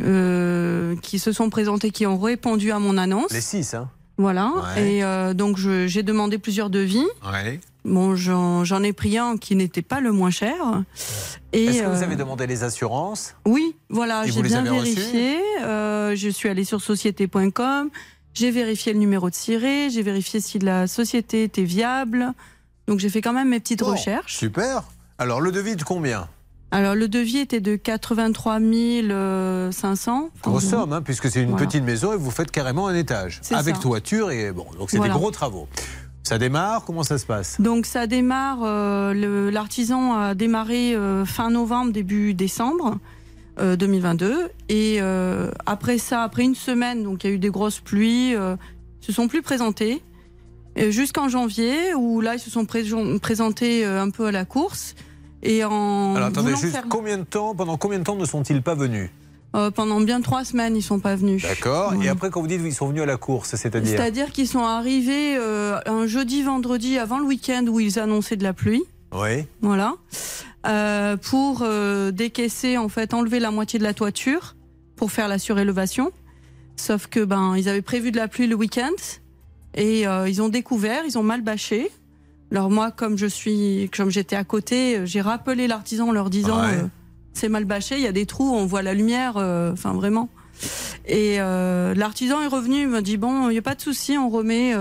euh, 0.00 0.96
qui 1.02 1.18
se 1.18 1.30
sont 1.32 1.50
présentés, 1.50 1.90
qui 1.90 2.06
ont 2.06 2.18
répondu 2.18 2.72
à 2.72 2.78
mon 2.78 2.96
annonce. 2.96 3.32
Les 3.32 3.42
six, 3.42 3.74
hein 3.74 3.90
Voilà. 4.18 4.52
Ouais. 4.76 4.96
Et 4.96 5.04
euh, 5.04 5.34
donc, 5.34 5.56
j'ai 5.58 6.02
demandé 6.02 6.38
plusieurs 6.38 6.70
devis. 6.70 7.06
Ouais. 7.30 7.60
Bon, 7.84 8.14
j'en 8.14 8.82
ai 8.82 8.92
pris 8.92 9.18
un 9.18 9.36
qui 9.36 9.56
n'était 9.56 9.82
pas 9.82 10.00
le 10.00 10.12
moins 10.12 10.30
cher. 10.30 10.54
Est-ce 11.52 11.82
que 11.82 11.86
vous 11.86 12.02
euh, 12.02 12.04
avez 12.04 12.16
demandé 12.16 12.46
les 12.46 12.62
assurances? 12.62 13.34
Oui, 13.44 13.74
voilà, 13.88 14.24
j'ai 14.26 14.42
bien 14.42 14.62
vérifié. 14.62 15.38
Euh, 15.62 16.14
je 16.14 16.28
suis 16.28 16.48
allée 16.48 16.64
sur 16.64 16.80
société.com. 16.80 17.90
J'ai 18.34 18.50
vérifié 18.50 18.92
le 18.92 18.98
numéro 18.98 19.28
de 19.28 19.34
ciré. 19.34 19.90
J'ai 19.90 20.02
vérifié 20.02 20.40
si 20.40 20.58
la 20.58 20.86
société 20.86 21.42
était 21.42 21.64
viable. 21.64 22.32
Donc, 22.86 22.98
j'ai 23.00 23.08
fait 23.08 23.20
quand 23.20 23.32
même 23.32 23.48
mes 23.48 23.60
petites 23.60 23.80
Bon, 23.80 23.92
recherches. 23.92 24.36
Super. 24.36 24.84
Alors, 25.18 25.40
le 25.40 25.52
devis 25.52 25.76
de 25.76 25.82
combien? 25.82 26.28
Alors, 26.74 26.94
le 26.94 27.06
devis 27.06 27.36
était 27.38 27.60
de 27.60 27.76
83 27.76 28.58
500. 29.70 30.30
Grosse 30.42 30.64
Enfin, 30.64 30.70
somme, 30.80 30.92
hein, 30.94 31.02
puisque 31.02 31.30
c'est 31.30 31.42
une 31.42 31.50
Voilà. 31.50 31.66
petite 31.66 31.84
maison 31.84 32.12
et 32.14 32.16
vous 32.16 32.30
faites 32.30 32.50
carrément 32.50 32.88
un 32.88 32.94
étage. 32.94 33.40
Avec 33.52 33.76
ça. 33.76 33.80
toiture 33.82 34.30
et 34.30 34.52
bon, 34.52 34.66
donc 34.78 34.90
c'est 34.90 34.96
Voilà. 34.96 35.12
des 35.12 35.20
gros 35.20 35.30
travaux. 35.30 35.68
Ça 36.22 36.38
démarre, 36.38 36.84
comment 36.84 37.02
ça 37.02 37.18
se 37.18 37.26
passe? 37.26 37.60
Donc 37.60 37.84
ça 37.84 38.06
démarre, 38.06 38.60
euh, 38.62 39.50
l'artisan 39.50 40.14
a 40.14 40.34
démarré 40.34 40.94
euh, 40.94 41.24
fin 41.26 41.50
novembre, 41.50 41.92
début 41.92 42.32
décembre 42.32 42.98
euh, 43.60 43.76
2022. 43.76 44.48
Et 44.70 44.98
euh, 45.02 45.50
après 45.66 45.98
ça, 45.98 46.22
après 46.22 46.44
une 46.44 46.54
semaine, 46.54 47.02
donc 47.02 47.24
il 47.24 47.26
y 47.28 47.30
a 47.32 47.34
eu 47.34 47.38
des 47.38 47.50
grosses 47.50 47.80
pluies, 47.80 48.34
euh, 48.34 48.56
se 49.00 49.12
sont 49.12 49.28
plus 49.28 49.42
présentés. 49.42 50.02
Euh, 50.78 50.90
Jusqu'en 50.90 51.28
janvier, 51.28 51.92
où 51.94 52.22
là, 52.22 52.36
ils 52.36 52.40
se 52.40 52.48
sont 52.50 52.64
pré- 52.64 52.84
présentés 53.20 53.84
euh, 53.84 54.00
un 54.00 54.08
peu 54.08 54.24
à 54.26 54.32
la 54.32 54.46
course. 54.46 54.94
Et 55.42 55.64
en 55.64 56.14
Alors 56.16 56.28
attendez, 56.28 56.52
juste 56.52 56.72
faire- 56.72 56.84
combien 56.88 57.18
de 57.18 57.24
temps, 57.24 57.54
pendant 57.54 57.76
combien 57.76 57.98
de 57.98 58.04
temps 58.04 58.16
ne 58.16 58.24
sont-ils 58.24 58.62
pas 58.62 58.74
venus 58.74 59.10
euh, 59.54 59.70
pendant 59.70 60.00
bien 60.00 60.22
trois 60.22 60.46
semaines, 60.46 60.74
ils 60.76 60.82
sont 60.82 60.98
pas 60.98 61.14
venus. 61.14 61.42
D'accord. 61.42 61.92
Ouais. 61.92 62.06
Et 62.06 62.08
après, 62.08 62.30
quand 62.30 62.40
vous 62.40 62.46
dites 62.46 62.62
qu'ils 62.62 62.72
sont 62.72 62.86
venus 62.88 63.02
à 63.02 63.06
la 63.06 63.18
course, 63.18 63.54
c'est-à-dire 63.54 63.98
C'est-à-dire 63.98 64.32
qu'ils 64.32 64.48
sont 64.48 64.64
arrivés 64.64 65.36
euh, 65.36 65.78
un 65.84 66.06
jeudi, 66.06 66.42
vendredi 66.42 66.96
avant 66.96 67.18
le 67.18 67.26
week-end 67.26 67.66
où 67.68 67.78
ils 67.78 67.98
annonçaient 67.98 68.36
de 68.36 68.44
la 68.44 68.54
pluie. 68.54 68.82
Oui. 69.12 69.44
Voilà. 69.60 69.96
Euh, 70.66 71.18
pour 71.18 71.66
décaisser, 72.14 72.78
en 72.78 72.88
fait, 72.88 73.12
enlever 73.12 73.40
la 73.40 73.50
moitié 73.50 73.78
de 73.78 73.84
la 73.84 73.92
toiture 73.92 74.56
pour 74.96 75.12
faire 75.12 75.28
la 75.28 75.38
surélévation. 75.38 76.12
Sauf 76.76 77.06
que 77.08 77.22
ben 77.22 77.54
ils 77.54 77.68
avaient 77.68 77.82
prévu 77.82 78.10
de 78.10 78.16
la 78.16 78.28
pluie 78.28 78.46
le 78.46 78.54
week-end 78.54 78.88
et 79.74 80.04
ils 80.04 80.40
ont 80.40 80.48
découvert, 80.48 81.02
ils 81.06 81.18
ont 81.18 81.22
mal 81.22 81.42
bâché. 81.42 81.90
Alors 82.52 82.70
moi, 82.70 82.90
comme 82.90 83.16
je 83.16 83.24
suis, 83.26 83.90
comme 83.96 84.10
j'étais 84.10 84.36
à 84.36 84.44
côté, 84.44 84.98
euh, 84.98 85.06
j'ai 85.06 85.22
rappelé 85.22 85.66
l'artisan 85.66 86.08
en 86.08 86.12
leur 86.12 86.28
disant 86.28 86.60
Ouais. 86.60 86.74
euh, 86.74 86.86
c'est 87.32 87.48
mal 87.48 87.64
bâché, 87.64 87.96
il 87.96 88.02
y 88.02 88.06
a 88.06 88.12
des 88.12 88.26
trous, 88.26 88.52
on 88.54 88.66
voit 88.66 88.82
la 88.82 88.92
lumière, 88.92 89.38
euh, 89.38 89.72
enfin 89.72 89.94
vraiment. 89.94 90.28
Et 91.06 91.40
euh, 91.40 91.94
l'artisan 91.94 92.42
est 92.42 92.46
revenu, 92.46 92.82
il 92.82 92.88
m'a 92.88 93.00
dit 93.00 93.16
bon, 93.16 93.48
il 93.48 93.54
y 93.54 93.58
a 93.58 93.62
pas 93.62 93.74
de 93.74 93.80
souci, 93.80 94.18
on 94.18 94.28
remet. 94.28 94.74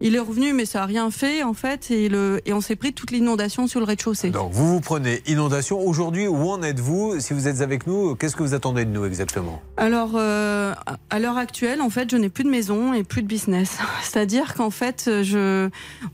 Il 0.00 0.14
est 0.16 0.20
revenu, 0.20 0.52
mais 0.52 0.64
ça 0.64 0.82
a 0.82 0.86
rien 0.86 1.10
fait 1.10 1.42
en 1.42 1.52
fait, 1.54 1.90
et, 1.90 2.08
le, 2.08 2.40
et 2.46 2.52
on 2.52 2.60
s'est 2.60 2.76
pris 2.76 2.92
toute 2.92 3.10
l'inondation 3.10 3.66
sur 3.66 3.80
le 3.80 3.86
rez-de-chaussée. 3.86 4.30
Donc 4.30 4.52
vous 4.52 4.66
vous 4.68 4.80
prenez 4.80 5.22
inondation. 5.26 5.80
Aujourd'hui, 5.80 6.26
où 6.26 6.48
en 6.48 6.62
êtes-vous? 6.62 7.20
Si 7.20 7.34
vous 7.34 7.48
êtes 7.48 7.60
avec 7.60 7.86
nous, 7.86 8.14
qu'est-ce 8.14 8.36
que 8.36 8.42
vous 8.42 8.54
attendez 8.54 8.84
de 8.84 8.90
nous 8.90 9.04
exactement? 9.04 9.62
Alors, 9.76 10.12
euh, 10.14 10.74
à 11.10 11.18
l'heure 11.18 11.36
actuelle, 11.36 11.82
en 11.82 11.90
fait, 11.90 12.10
je 12.10 12.16
n'ai 12.16 12.28
plus 12.28 12.44
de 12.44 12.50
maison 12.50 12.94
et 12.94 13.04
plus 13.04 13.22
de 13.22 13.26
business. 13.26 13.78
C'est-à-dire 14.02 14.54
qu'en 14.54 14.70
fait, 14.70 15.10
je, 15.22 15.68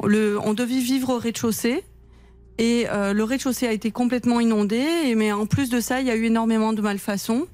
le, 0.05 0.39
on 0.43 0.55
devait 0.55 0.81
vivre 0.81 1.11
au 1.11 1.19
rez-de-chaussée. 1.19 1.85
Et 2.59 2.87
euh, 2.91 3.13
le 3.13 3.23
rez-de-chaussée 3.23 3.67
a 3.67 3.73
été 3.73 3.91
complètement 3.91 4.41
inondé. 4.41 4.83
Et, 5.05 5.15
mais 5.15 5.33
en 5.33 5.47
plus 5.47 5.69
de 5.69 5.81
ça, 5.81 6.01
il 6.01 6.07
y 6.07 6.11
a 6.11 6.17
eu 6.17 6.25
énormément 6.25 6.73
de 6.73 6.81
malfaçons. 6.81 7.47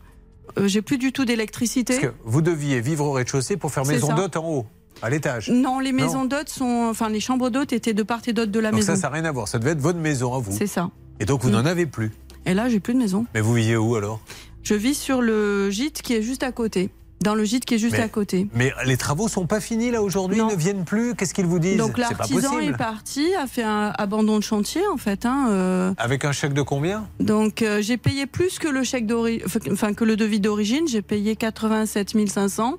Euh, 0.59 0.69
J'ai 0.69 0.83
plus 0.83 0.99
du 0.99 1.13
tout 1.13 1.25
d'électricité. 1.25 1.99
Vous 2.25 2.43
deviez 2.43 2.81
vivre 2.81 3.05
au 3.07 3.13
rez-de-chaussée 3.13 3.57
pour 3.57 3.73
faire 3.73 3.85
maison 3.85 4.15
d'hôte 4.15 4.37
en 4.37 4.49
haut, 4.49 4.67
à 5.03 5.11
l'étage. 5.11 5.51
Non, 5.51 5.79
les 5.79 5.93
maisons 5.93 6.25
d'hôtes 6.25 6.49
sont, 6.49 6.87
enfin, 6.91 7.09
les 7.09 7.21
chambres 7.21 7.51
d'hôtes 7.51 7.73
étaient 7.73 7.95
de 7.95 8.03
part 8.03 8.21
et 8.27 8.33
d'autre 8.33 8.53
de 8.53 8.61
la 8.61 8.71
Donc 8.71 8.81
maison. 8.81 8.95
ça, 8.95 9.01
ça 9.01 9.09
n'a 9.09 9.15
rien 9.15 9.25
à 9.25 9.33
voir. 9.33 9.49
Ça 9.49 9.59
devait 9.59 9.73
être 9.73 9.81
votre 9.81 9.99
maison 9.99 10.35
à 10.35 10.39
vous. 10.39 10.53
C'est 10.57 10.67
ça. 10.67 10.91
Et 11.21 11.25
donc 11.25 11.43
vous 11.43 11.49
Mm. 11.51 11.53
n'en 11.53 11.67
avez 11.67 11.87
plus. 11.87 12.11
Et 12.47 12.55
là, 12.55 12.69
j'ai 12.69 12.81
plus 12.81 12.95
de 12.95 12.99
maison. 12.99 13.27
Mais 13.35 13.41
vous 13.41 13.55
vivez 13.55 13.77
où 13.77 13.95
alors? 13.97 14.21
Je 14.63 14.75
vis 14.75 14.95
sur 14.95 15.21
le 15.23 15.71
gîte 15.71 16.03
qui 16.03 16.15
est 16.15 16.23
juste 16.23 16.43
à 16.43 16.53
côté. 16.53 16.91
Dans 17.21 17.37
le 17.37 17.45
gîte 17.45 17.65
qui 17.65 17.75
est 17.75 17.79
juste 17.79 17.93
Mais- 17.97 18.03
à 18.03 18.09
côté. 18.09 18.49
Mais 18.53 18.73
les 18.85 18.97
travaux 18.97 19.29
sont 19.29 19.47
pas 19.47 19.61
finis 19.61 19.93
là 19.93 20.03
aujourd'hui, 20.03 20.39
ils 20.41 20.47
ne 20.47 20.57
viennent 20.57 20.85
plus? 20.85 21.15
Qu'est-ce 21.15 21.35
qu'ils 21.35 21.47
vous 21.47 21.61
disent? 21.61 21.77
Donc 21.77 21.97
l'artisan 21.97 22.59
est 22.59 22.77
parti, 22.77 23.33
a 23.41 23.47
fait 23.47 23.63
un 23.63 23.93
abandon 23.97 24.39
de 24.39 24.43
chantier 24.43 24.83
en 24.93 24.97
fait. 24.97 25.25
Hein, 25.25 25.47
euh, 25.51 25.95
Avec 25.99 26.25
un 26.25 26.33
chèque 26.33 26.53
de 26.53 26.63
combien? 26.63 27.07
Donc 27.21 27.63
euh, 27.63 27.81
j'ai 27.81 27.97
payé 27.97 28.27
plus 28.27 28.59
que 28.59 28.67
le 28.67 28.83
chèque 28.83 29.07
enfin 29.71 29.95
que 29.95 30.03
le 30.05 30.17
devis 30.17 30.41
d'origine. 30.41 30.89
J'ai 30.89 31.03
payé 31.03 31.37
87 31.37 32.29
500 32.29 32.79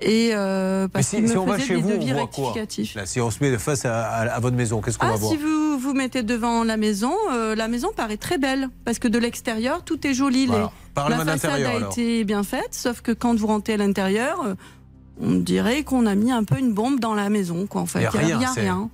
et 0.00 0.30
euh, 0.34 0.88
parce 0.88 1.08
si, 1.08 1.16
qu'il 1.16 1.28
si 1.28 1.34
me 1.34 1.40
on 1.40 1.46
va 1.46 1.58
chez 1.58 1.76
vous, 1.76 1.90
on 1.90 2.14
voit 2.14 2.26
quoi. 2.26 2.54
Là, 2.94 3.06
si 3.06 3.20
on 3.20 3.30
se 3.30 3.42
met 3.42 3.56
face 3.58 3.84
à, 3.84 4.04
à- 4.08 4.28
à 4.34 4.40
votre 4.40 4.56
maison, 4.56 4.80
qu'est-ce 4.80 4.98
qu'on 4.98 5.06
Ah, 5.06 5.10
va 5.12 5.16
voir 5.16 5.30
si 5.32 5.36
vous 5.38 5.78
vous 5.78 5.92
mettez 5.94 6.22
devant 6.22 6.64
la 6.64 6.76
maison, 6.76 7.12
euh, 7.32 7.54
la 7.54 7.68
maison 7.68 7.88
paraît 7.96 8.16
très 8.16 8.38
belle 8.38 8.68
parce 8.84 8.98
que 8.98 9.08
de 9.08 9.18
l'extérieur 9.18 9.82
tout 9.84 10.06
est 10.06 10.14
joli. 10.14 10.46
Voilà. 10.46 10.70
La 11.08 11.18
façade 11.24 11.62
a 11.62 11.70
alors. 11.76 11.92
été 11.92 12.24
bien 12.24 12.42
faite, 12.42 12.68
sauf 12.72 13.00
que 13.00 13.12
quand 13.12 13.34
vous 13.38 13.46
rentrez 13.46 13.74
à 13.74 13.76
l'intérieur, 13.78 14.42
euh, 14.44 14.54
on 15.20 15.32
dirait 15.34 15.82
qu'on 15.82 16.06
a 16.06 16.14
mis 16.14 16.32
un 16.32 16.44
peu 16.44 16.58
une 16.58 16.72
bombe 16.72 16.98
dans 17.00 17.14
la 17.14 17.28
maison. 17.28 17.66
Quoi, 17.66 17.82
en 17.82 17.86
fait, 17.86 18.00
Il 18.00 18.02
y 18.02 18.06
a 18.06 18.10
rien, 18.10 18.52
rien. 18.52 18.90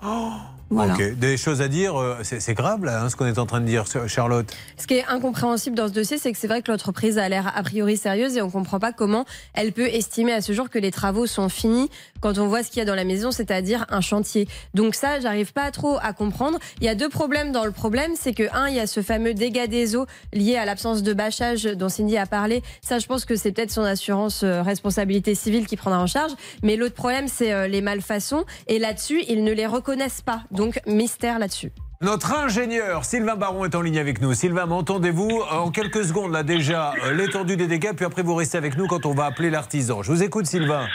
Voilà. 0.69 0.95
Ok, 0.95 1.15
des 1.15 1.37
choses 1.37 1.61
à 1.61 1.69
dire, 1.69 2.01
euh, 2.01 2.19
c'est 2.23 2.55
grave 2.55 2.85
là, 2.85 3.03
hein, 3.03 3.09
ce 3.09 3.15
qu'on 3.15 3.27
est 3.27 3.39
en 3.39 3.47
train 3.47 3.61
de 3.61 3.67
dire, 3.67 3.85
Charlotte. 4.09 4.53
Ce 4.77 4.87
qui 4.89 4.95
est 4.95 5.07
incompréhensible 5.07 5.77
dans 5.77 5.87
ce 5.87 5.93
dossier, 5.93 6.19
c'est 6.19 6.33
que 6.33 6.39
c'est 6.39 6.49
vrai 6.49 6.61
que 6.61 6.73
l'entreprise 6.73 7.19
a 7.19 7.29
l'air 7.29 7.53
a 7.55 7.63
priori 7.63 7.97
sérieuse 7.97 8.37
et 8.37 8.43
on 8.43 8.51
comprend 8.51 8.81
pas 8.81 8.93
comment 8.93 9.25
elle 9.55 9.73
peut 9.73 9.87
estimer 9.87 10.33
à 10.33 10.41
ce 10.41 10.53
jour 10.53 10.69
que 10.69 10.81
les 10.81 10.91
travaux 10.91 11.27
sont 11.27 11.49
finis 11.49 11.89
quand 12.21 12.39
on 12.39 12.49
voit 12.49 12.65
ce 12.65 12.71
qu'il 12.71 12.79
y 12.79 12.83
a 12.83 12.85
dans 12.85 12.97
la 12.97 13.05
maison, 13.05 13.31
c'est-à-dire 13.31 13.87
un 13.91 14.01
chantier. 14.01 14.49
Donc 14.75 14.97
ça, 14.97 15.21
j'arrive 15.21 15.53
pas 15.53 15.71
trop 15.71 15.99
à 16.03 16.13
comprendre. 16.13 16.59
Il 16.81 16.85
y 16.85 16.89
a 16.89 16.97
deux 16.97 17.09
problèmes 17.09 17.53
dans 17.53 17.65
le 17.65 17.71
problème, 17.71 18.13
c'est 18.17 18.35
que 18.35 18.53
un, 18.53 18.69
il 18.69 18.75
y 18.75 18.81
a 18.81 18.89
ce 18.89 19.03
fameux 19.03 19.35
dégât 19.35 19.69
des 19.69 19.95
eaux 19.95 20.07
lié 20.33 20.57
à 20.57 20.65
l'absence 20.65 21.05
de 21.05 21.13
bâchage 21.13 21.65
dont 21.65 21.89
Cindy 21.89 22.17
a 22.17 22.27
parlé. 22.27 22.63
Ça, 22.81 22.99
je 22.99 23.07
pense 23.07 23.25
que 23.25 23.37
c'est 23.37 23.53
peut-être 23.53 23.71
son 23.71 23.85
assurance 23.85 24.43
euh, 24.43 24.63
responsabilité 24.63 25.37
civile 25.37 25.67
qui 25.67 25.77
prendra 25.77 26.01
en 26.01 26.07
charge. 26.07 26.33
Mais 26.65 26.75
l'autre 26.75 26.95
problème, 26.95 27.29
c'est 27.29 27.53
euh, 27.53 27.69
les 27.69 27.81
malfaçons 27.81 28.45
et 28.67 28.81
là-dessus, 28.81 29.23
ils 29.29 29.45
ne 29.45 29.53
les 29.53 29.67
reconnaissent 29.67 30.23
pas. 30.23 30.43
Donc 30.57 30.81
mystère 30.87 31.39
là-dessus. 31.39 31.73
Notre 32.03 32.35
ingénieur 32.35 33.05
Sylvain 33.05 33.37
Baron 33.37 33.65
est 33.65 33.75
en 33.75 33.81
ligne 33.81 33.99
avec 33.99 34.21
nous. 34.21 34.35
Sylvain, 34.35 34.67
m'entendez-vous 34.67 35.43
En 35.51 35.71
quelques 35.71 36.05
secondes, 36.05 36.33
là 36.33 36.43
déjà, 36.43 36.93
euh, 37.05 37.13
l'étendue 37.15 37.57
des 37.57 37.67
dégâts, 37.67 37.93
puis 37.95 38.05
après 38.05 38.23
vous 38.23 38.35
restez 38.35 38.59
avec 38.59 38.77
nous 38.77 38.87
quand 38.87 39.07
on 39.07 39.15
va 39.15 39.25
appeler 39.25 39.49
l'artisan. 39.49 40.03
Je 40.03 40.13
vous 40.13 40.23
écoute, 40.23 40.47
Sylvain. 40.47 40.87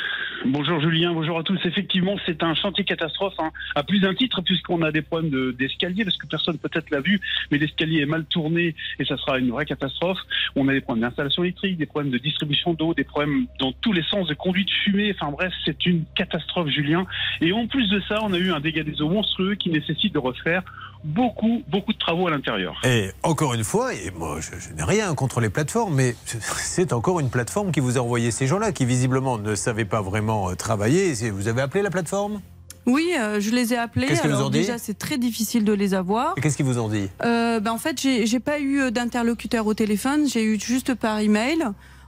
Bonjour 0.43 0.81
Julien, 0.81 1.13
bonjour 1.13 1.37
à 1.37 1.43
tous. 1.43 1.59
Effectivement, 1.65 2.15
c'est 2.25 2.41
un 2.41 2.55
chantier 2.55 2.83
catastrophe 2.83 3.35
hein, 3.37 3.51
à 3.75 3.83
plus 3.83 3.99
d'un 3.99 4.15
titre 4.15 4.41
puisqu'on 4.41 4.81
a 4.81 4.91
des 4.91 5.03
problèmes 5.03 5.29
de- 5.29 5.51
d'escalier 5.51 6.03
parce 6.03 6.17
que 6.17 6.25
personne 6.25 6.57
peut-être 6.57 6.89
l'a 6.89 6.99
vu, 6.99 7.21
mais 7.51 7.59
l'escalier 7.59 8.01
est 8.01 8.07
mal 8.07 8.25
tourné 8.25 8.75
et 8.97 9.05
ça 9.05 9.17
sera 9.17 9.37
une 9.37 9.51
vraie 9.51 9.65
catastrophe. 9.65 10.17
On 10.55 10.67
a 10.67 10.73
des 10.73 10.81
problèmes 10.81 11.07
d'installation 11.07 11.43
électrique, 11.43 11.77
des 11.77 11.85
problèmes 11.85 12.11
de 12.11 12.17
distribution 12.17 12.73
d'eau, 12.73 12.95
des 12.95 13.03
problèmes 13.03 13.45
dans 13.59 13.71
tous 13.71 13.93
les 13.93 14.01
sens 14.01 14.27
de 14.27 14.33
conduite 14.33 14.71
fumée. 14.83 15.13
Enfin 15.15 15.31
bref, 15.31 15.53
c'est 15.63 15.85
une 15.85 16.05
catastrophe 16.15 16.69
Julien. 16.69 17.05
Et 17.39 17.53
en 17.53 17.67
plus 17.67 17.87
de 17.89 18.01
ça, 18.07 18.19
on 18.23 18.33
a 18.33 18.39
eu 18.39 18.51
un 18.51 18.59
dégât 18.59 18.83
des 18.83 18.99
eaux 18.99 19.09
monstrueux 19.09 19.53
qui 19.53 19.69
nécessite 19.69 20.13
de 20.13 20.19
refaire 20.19 20.63
beaucoup, 21.03 21.63
beaucoup 21.69 21.93
de 21.93 21.97
travaux 21.97 22.27
à 22.27 22.31
l'intérieur. 22.31 22.79
Et 22.83 23.11
encore 23.23 23.53
une 23.53 23.63
fois, 23.63 23.93
et 23.93 24.11
moi 24.11 24.39
je, 24.39 24.59
je 24.59 24.73
n'ai 24.73 24.83
rien 24.83 25.13
contre 25.15 25.39
les 25.39 25.49
plateformes, 25.49 25.95
mais 25.95 26.15
c'est 26.25 26.93
encore 26.93 27.19
une 27.19 27.29
plateforme 27.29 27.71
qui 27.71 27.79
vous 27.79 27.97
a 27.97 28.01
envoyé 28.01 28.31
ces 28.31 28.47
gens-là 28.47 28.71
qui 28.71 28.85
visiblement 28.85 29.37
ne 29.37 29.55
savaient 29.55 29.85
pas 29.85 30.01
vraiment 30.01 30.49
euh, 30.49 30.55
travailler. 30.55 31.13
Vous 31.31 31.47
avez 31.47 31.61
appelé 31.61 31.81
la 31.81 31.89
plateforme? 31.89 32.41
Oui, 32.87 33.13
euh, 33.17 33.39
je 33.39 33.51
les 33.51 33.73
ai 33.73 33.77
appelés. 33.77 34.07
Qu'est-ce 34.07 34.21
qu'ils 34.21 34.31
vous 34.31 34.41
ont 34.41 34.49
dit? 34.49 34.59
déjà, 34.59 34.77
c'est 34.77 34.97
très 34.97 35.17
difficile 35.17 35.63
de 35.63 35.73
les 35.73 35.93
avoir. 35.93 36.33
Et 36.37 36.41
qu'est-ce 36.41 36.57
qu'ils 36.57 36.65
vous 36.65 36.79
ont 36.79 36.89
dit? 36.89 37.09
Euh, 37.23 37.59
ben, 37.59 37.71
en 37.71 37.77
fait, 37.77 37.99
j'ai 37.99 38.39
pas 38.39 38.59
eu 38.59 38.91
d'interlocuteur 38.91 39.67
au 39.67 39.75
téléphone. 39.75 40.27
J'ai 40.27 40.43
eu 40.43 40.59
juste 40.59 40.95
par 40.95 41.19
email 41.19 41.63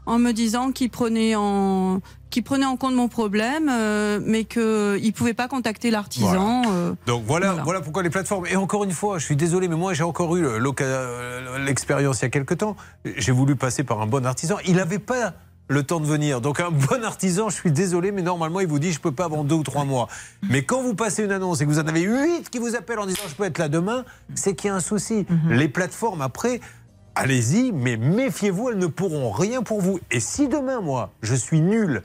en 0.06 0.20
me 0.20 0.32
disant 0.32 0.72
qu'ils 0.72 0.90
prenaient 0.90 1.36
en 1.36 2.02
qu'ils 2.34 2.44
prenaient 2.44 2.66
en 2.66 2.78
compte 2.78 2.96
mon 2.96 3.08
problème, 3.08 3.70
euh, 3.72 4.20
mais 4.26 4.44
qu'ils 4.44 4.62
ne 4.62 5.12
pouvaient 5.12 5.36
pas 5.36 5.48
contacter 5.48 5.92
l'artisan. 5.92 6.64
euh. 6.68 6.94
Donc 7.06 7.24
voilà, 7.28 7.54
voilà, 7.64 7.80
pourquoi 7.80 8.02
les 8.02 8.10
plateformes. 8.10 8.48
Et 8.48 8.56
encore 8.56 8.84
une 8.84 8.92
fois, 8.92 9.20
je 9.20 9.26
suis 9.26 9.36
désolé, 9.36 9.68
mais 9.68 9.76
moi 9.76 9.94
j'ai 9.94 10.04
encore 10.04 10.36
eu 10.36 10.44
euh, 10.44 11.60
l'expérience 11.60 12.20
il 12.20 12.24
y 12.24 12.26
a 12.26 12.30
quelque 12.30 12.56
temps. 12.56 12.76
J'ai 13.06 13.32
voulu 13.32 13.56
passer 13.56 13.84
par 13.84 14.02
un 14.02 14.08
bon 14.08 14.26
artisan. 14.26 14.58
Il 14.66 14.78
n'avait 14.78 14.98
pas 14.98 15.34
le 15.68 15.84
temps 15.84 16.00
de 16.00 16.08
venir. 16.08 16.42
Donc 16.42 16.60
un 16.60 16.72
bon 16.72 17.04
artisan, 17.06 17.50
je 17.50 17.56
suis 17.56 17.72
désolé, 17.72 18.12
mais 18.12 18.24
normalement 18.24 18.62
il 18.62 18.68
vous 18.68 18.80
dit 18.80 18.92
je 18.92 19.00
peux 19.00 19.12
pas 19.12 19.26
avant 19.26 19.44
deux 19.44 19.56
ou 19.56 19.64
trois 19.64 19.86
mois. 19.86 20.08
Mais 20.50 20.64
quand 20.64 20.82
vous 20.82 20.96
passez 20.96 21.24
une 21.24 21.32
annonce 21.32 21.62
et 21.62 21.66
que 21.66 21.70
vous 21.70 21.80
en 21.80 21.88
avez 21.88 22.02
huit 22.02 22.50
qui 22.50 22.58
vous 22.58 22.76
appellent 22.76 23.00
en 23.00 23.06
disant 23.06 23.22
je 23.30 23.36
peux 23.36 23.44
être 23.44 23.60
là 23.60 23.70
demain, 23.70 24.06
c'est 24.34 24.56
qu'il 24.56 24.70
y 24.70 24.72
a 24.72 24.76
un 24.76 24.80
souci. 24.80 25.28
Les 25.50 25.68
plateformes 25.68 26.22
après. 26.24 26.62
Allez-y, 27.16 27.72
mais 27.72 27.96
méfiez-vous, 27.96 28.70
elles 28.72 28.80
ne 28.80 28.88
pourront 28.88 29.30
rien 29.30 29.62
pour 29.62 29.82
vous. 29.82 30.00
Et 30.10 30.20
si 30.20 30.48
demain, 30.48 30.82
moi, 30.82 31.12
je 31.22 31.36
suis 31.36 31.62
nul, 31.62 32.02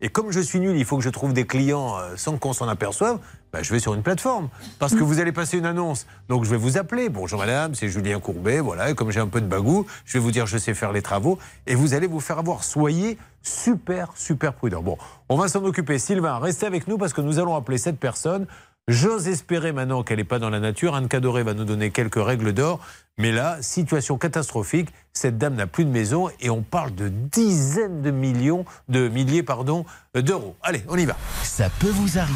et 0.00 0.08
comme 0.08 0.30
je 0.30 0.40
suis 0.40 0.60
nul, 0.60 0.76
il 0.76 0.84
faut 0.84 0.96
que 0.96 1.02
je 1.02 1.10
trouve 1.10 1.32
des 1.32 1.46
clients 1.46 1.98
euh, 1.98 2.14
sans 2.16 2.38
qu'on 2.38 2.52
s'en 2.52 2.68
aperçoive, 2.68 3.18
bah, 3.52 3.62
je 3.62 3.72
vais 3.72 3.80
sur 3.80 3.94
une 3.94 4.02
plateforme. 4.02 4.48
Parce 4.78 4.94
que 4.94 5.02
vous 5.02 5.18
allez 5.18 5.32
passer 5.32 5.58
une 5.58 5.66
annonce. 5.66 6.06
Donc 6.28 6.44
je 6.44 6.50
vais 6.50 6.56
vous 6.56 6.78
appeler. 6.78 7.08
Bonjour 7.08 7.40
madame, 7.40 7.74
c'est 7.74 7.88
Julien 7.88 8.20
Courbet. 8.20 8.60
Voilà, 8.60 8.90
et 8.90 8.94
comme 8.94 9.10
j'ai 9.10 9.20
un 9.20 9.26
peu 9.26 9.40
de 9.40 9.46
bagou, 9.46 9.86
je 10.04 10.14
vais 10.14 10.18
vous 10.20 10.30
dire 10.30 10.46
je 10.46 10.56
sais 10.58 10.74
faire 10.74 10.92
les 10.92 11.02
travaux. 11.02 11.38
Et 11.66 11.74
vous 11.74 11.94
allez 11.94 12.06
vous 12.06 12.20
faire 12.20 12.38
avoir. 12.38 12.62
Soyez 12.62 13.18
super, 13.42 14.12
super 14.14 14.52
prudent. 14.54 14.82
Bon, 14.82 14.98
on 15.28 15.36
va 15.36 15.48
s'en 15.48 15.64
occuper. 15.64 15.98
Sylvain, 15.98 16.38
restez 16.38 16.66
avec 16.66 16.86
nous 16.86 16.98
parce 16.98 17.12
que 17.12 17.20
nous 17.20 17.38
allons 17.38 17.56
appeler 17.56 17.78
cette 17.78 17.98
personne. 17.98 18.46
J'ose 18.88 19.28
espérer 19.28 19.72
maintenant 19.72 20.02
qu'elle 20.02 20.16
n'est 20.16 20.24
pas 20.24 20.38
dans 20.38 20.48
la 20.48 20.60
nature. 20.60 20.94
Anne 20.94 21.08
Cadoré 21.08 21.42
va 21.42 21.52
nous 21.52 21.66
donner 21.66 21.90
quelques 21.90 22.24
règles 22.24 22.54
d'or. 22.54 22.80
Mais 23.18 23.32
là, 23.32 23.58
situation 23.60 24.16
catastrophique. 24.16 24.88
Cette 25.12 25.36
dame 25.36 25.56
n'a 25.56 25.66
plus 25.66 25.84
de 25.84 25.90
maison 25.90 26.30
et 26.40 26.48
on 26.48 26.62
parle 26.62 26.94
de 26.94 27.08
dizaines 27.08 28.00
de 28.00 28.10
millions, 28.10 28.64
de 28.88 29.08
milliers, 29.08 29.42
pardon, 29.42 29.84
d'euros. 30.14 30.56
Allez, 30.62 30.82
on 30.88 30.96
y 30.96 31.04
va. 31.04 31.16
Ça 31.42 31.68
peut 31.80 31.90
vous 31.90 32.18
arriver. 32.18 32.32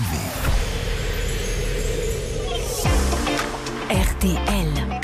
RTL. 3.89 5.01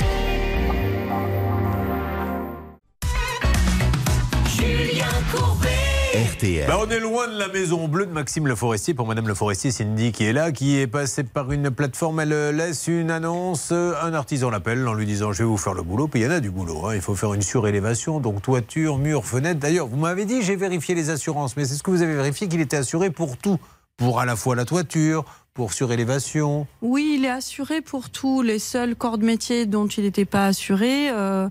Julien 4.55 5.05
Courbet. 5.31 5.68
RTL. 6.13 6.65
Bah, 6.67 6.79
on 6.81 6.89
est 6.89 6.99
loin 6.99 7.27
de 7.27 7.37
la 7.37 7.47
maison 7.49 7.87
bleue 7.87 8.07
de 8.07 8.11
Maxime 8.11 8.47
Le 8.47 8.55
Forestier. 8.55 8.95
Pour 8.95 9.05
Madame 9.05 9.27
Le 9.27 9.35
Forestier, 9.35 9.69
Cindy 9.69 10.11
qui 10.11 10.23
est 10.25 10.33
là, 10.33 10.51
qui 10.51 10.79
est 10.79 10.87
passée 10.87 11.23
par 11.23 11.51
une 11.51 11.69
plateforme. 11.69 12.19
Elle 12.19 12.33
euh, 12.33 12.51
laisse 12.51 12.87
une 12.87 13.11
annonce. 13.11 13.69
euh, 13.71 13.93
Un 14.01 14.15
artisan 14.15 14.49
l'appelle 14.49 14.87
en 14.87 14.93
lui 14.95 15.05
disant 15.05 15.31
Je 15.33 15.39
vais 15.43 15.47
vous 15.47 15.57
faire 15.57 15.75
le 15.75 15.83
boulot. 15.83 16.07
Puis 16.07 16.21
il 16.21 16.23
y 16.23 16.27
en 16.27 16.31
a 16.31 16.39
du 16.39 16.49
boulot. 16.49 16.87
hein. 16.87 16.95
Il 16.95 17.01
faut 17.01 17.13
faire 17.15 17.33
une 17.35 17.43
surélévation, 17.43 18.19
donc 18.19 18.41
toiture, 18.41 18.97
mur, 18.97 19.23
fenêtre. 19.23 19.59
D'ailleurs, 19.59 19.85
vous 19.87 19.97
m'avez 19.97 20.25
dit 20.25 20.41
J'ai 20.41 20.55
vérifié 20.55 20.95
les 20.95 21.11
assurances. 21.11 21.55
Mais 21.55 21.65
c'est 21.65 21.75
ce 21.75 21.83
que 21.83 21.91
vous 21.91 22.01
avez 22.01 22.15
vérifié 22.15 22.47
qu'il 22.47 22.61
était 22.61 22.77
assuré 22.77 23.11
pour 23.11 23.37
tout. 23.37 23.59
Pour 23.97 24.19
à 24.19 24.25
la 24.25 24.35
fois 24.35 24.55
la 24.55 24.65
toiture, 24.65 25.25
pour 25.53 25.73
surélévation. 25.73 26.65
Oui, 26.81 27.17
il 27.19 27.25
est 27.25 27.29
assuré 27.29 27.81
pour 27.81 28.09
tous 28.09 28.41
les 28.41 28.57
seuls 28.57 28.95
corps 28.95 29.17
de 29.19 29.25
métier 29.25 29.67
dont 29.67 29.85
il 29.87 30.05
n'était 30.05 30.25
pas 30.25 30.47
assuré. 30.47 31.09
euh, 31.11 31.49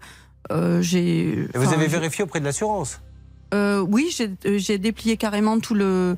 euh, 0.50 0.82
j'ai. 0.82 1.46
Vous 1.54 1.72
avez 1.72 1.86
vérifié 1.86 2.24
auprès 2.24 2.40
de 2.40 2.44
l'assurance? 2.46 3.00
Euh, 3.54 3.80
oui, 3.80 4.08
j'ai 4.14 4.30
euh, 4.46 4.58
j'ai 4.58 4.78
déplié 4.78 5.16
carrément 5.16 5.58
tout 5.60 5.74
le 5.74 6.16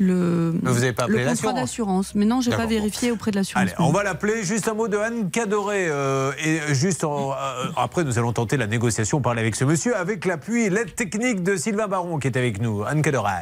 le, 0.00 0.54
vous 0.62 0.76
avez 0.84 0.92
pas 0.92 1.04
appelé 1.06 1.24
le 1.24 1.30
contrat 1.30 1.52
d'assurance. 1.54 2.14
Mais 2.14 2.24
non, 2.24 2.40
j'ai 2.40 2.52
pas 2.52 2.66
vérifié 2.66 3.10
auprès 3.10 3.32
de 3.32 3.36
l'assurance. 3.36 3.62
Allez, 3.64 3.72
on 3.80 3.90
va 3.90 4.04
l'appeler. 4.04 4.44
Juste 4.44 4.68
un 4.68 4.74
mot 4.74 4.86
de 4.86 4.96
Anne 4.96 5.28
Cadoré. 5.32 5.88
euh, 5.88 6.30
et 6.44 6.72
juste 6.72 7.02
en- 7.02 7.32
euh, 7.32 7.34
après, 7.76 8.04
nous 8.04 8.16
allons 8.16 8.32
tenter 8.32 8.56
la 8.56 8.68
négociation, 8.68 9.20
parler 9.20 9.40
avec 9.40 9.56
ce 9.56 9.64
monsieur, 9.64 9.96
avec 9.96 10.24
l'appui 10.24 10.66
et 10.66 10.70
l'aide 10.70 10.94
technique 10.94 11.42
de 11.42 11.56
Sylvain 11.56 11.88
Baron 11.88 12.18
qui 12.20 12.28
est 12.28 12.36
avec 12.36 12.60
nous. 12.62 12.84
Anne 12.84 13.02
Cadoré. 13.02 13.32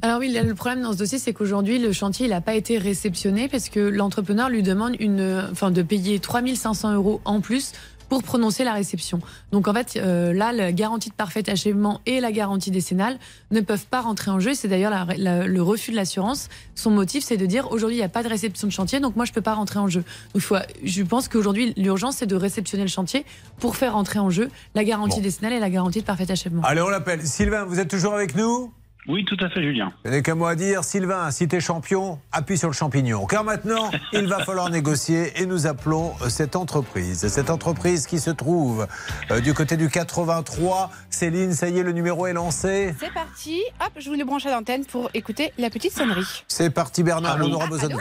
Alors 0.00 0.18
oui, 0.20 0.32
le 0.34 0.54
problème 0.54 0.80
dans 0.80 0.92
ce 0.94 0.96
dossier, 0.98 1.18
c'est 1.18 1.34
qu'aujourd'hui, 1.34 1.78
le 1.78 1.92
chantier, 1.92 2.24
il 2.24 2.30
n'a 2.30 2.40
pas 2.40 2.54
été 2.54 2.78
réceptionné 2.78 3.48
parce 3.48 3.68
que 3.68 3.80
l'entrepreneur 3.80 4.48
lui 4.48 4.62
demande 4.62 4.96
une, 4.98 5.46
enfin, 5.52 5.70
de 5.70 5.82
payer 5.82 6.18
3500 6.18 6.94
euros 6.94 7.20
en 7.26 7.42
plus 7.42 7.72
pour 8.08 8.22
prononcer 8.22 8.64
la 8.64 8.72
réception. 8.72 9.20
Donc 9.52 9.68
en 9.68 9.74
fait, 9.74 9.96
euh, 9.96 10.32
là, 10.32 10.52
la 10.52 10.72
garantie 10.72 11.10
de 11.10 11.14
parfait 11.14 11.48
achèvement 11.50 12.00
et 12.06 12.20
la 12.20 12.32
garantie 12.32 12.70
décennale 12.70 13.18
ne 13.50 13.60
peuvent 13.60 13.86
pas 13.86 14.00
rentrer 14.00 14.30
en 14.30 14.40
jeu. 14.40 14.54
C'est 14.54 14.68
d'ailleurs 14.68 14.92
le 15.16 15.60
refus 15.60 15.90
de 15.90 15.96
l'assurance. 15.96 16.48
Son 16.74 16.90
motif, 16.90 17.24
c'est 17.24 17.36
de 17.36 17.46
dire 17.46 17.70
aujourd'hui, 17.72 17.96
il 17.96 18.00
n'y 18.00 18.04
a 18.04 18.08
pas 18.08 18.22
de 18.22 18.28
réception 18.28 18.66
de 18.68 18.72
chantier, 18.72 19.00
donc 19.00 19.16
moi, 19.16 19.24
je 19.24 19.30
ne 19.32 19.34
peux 19.34 19.40
pas 19.42 19.54
rentrer 19.54 19.78
en 19.78 19.88
jeu. 19.88 20.04
Donc 20.34 20.42
faut, 20.42 20.56
je 20.84 21.02
pense 21.02 21.28
qu'aujourd'hui, 21.28 21.74
l'urgence, 21.76 22.16
c'est 22.18 22.26
de 22.26 22.36
réceptionner 22.36 22.84
le 22.84 22.88
chantier 22.90 23.24
pour 23.60 23.76
faire 23.76 23.94
rentrer 23.94 24.18
en 24.18 24.30
jeu 24.30 24.50
la 24.74 24.84
garantie 24.84 25.16
Bon. 25.18 25.22
décennale 25.22 25.52
et 25.54 25.60
la 25.60 25.70
garantie 25.70 26.00
de 26.00 26.04
parfait 26.04 26.30
achèvement. 26.30 26.62
Allez, 26.64 26.80
on 26.82 26.88
l'appelle. 26.88 27.26
Sylvain, 27.26 27.64
vous 27.64 27.80
êtes 27.80 27.88
toujours 27.88 28.14
avec 28.14 28.34
nous? 28.34 28.72
Oui, 29.08 29.24
tout 29.24 29.36
à 29.40 29.48
fait, 29.48 29.62
Julien. 29.62 29.92
Je 30.04 30.10
n'ai 30.10 30.22
qu'un 30.22 30.34
mot 30.34 30.46
à 30.46 30.56
dire. 30.56 30.82
Sylvain, 30.82 31.30
si 31.30 31.46
t'es 31.46 31.60
champion, 31.60 32.18
appuie 32.32 32.58
sur 32.58 32.68
le 32.68 32.74
champignon. 32.74 33.26
Car 33.26 33.44
maintenant, 33.44 33.90
il 34.12 34.26
va 34.26 34.44
falloir 34.44 34.68
négocier 34.68 35.32
et 35.40 35.46
nous 35.46 35.66
appelons 35.66 36.14
cette 36.28 36.56
entreprise. 36.56 37.28
Cette 37.28 37.50
entreprise 37.50 38.06
qui 38.06 38.18
se 38.18 38.30
trouve 38.30 38.86
euh, 39.30 39.40
du 39.40 39.54
côté 39.54 39.76
du 39.76 39.88
83. 39.88 40.90
Céline, 41.08 41.52
ça 41.52 41.68
y 41.68 41.78
est, 41.78 41.82
le 41.82 41.92
numéro 41.92 42.26
est 42.26 42.32
lancé. 42.32 42.94
C'est 42.98 43.12
parti. 43.12 43.62
Hop, 43.80 43.92
je 43.96 44.10
vous 44.10 44.16
le 44.16 44.24
branche 44.24 44.46
à 44.46 44.50
l'antenne 44.50 44.84
pour 44.84 45.08
écouter 45.14 45.52
la 45.58 45.70
petite 45.70 45.92
sonnerie. 45.92 46.44
C'est 46.48 46.70
parti, 46.70 47.02
Bernard. 47.02 47.36
Allô 47.36 47.46
on 47.46 47.52
aura 47.52 47.68
besoin 47.68 47.88
de 47.88 47.94
vous. 47.94 48.00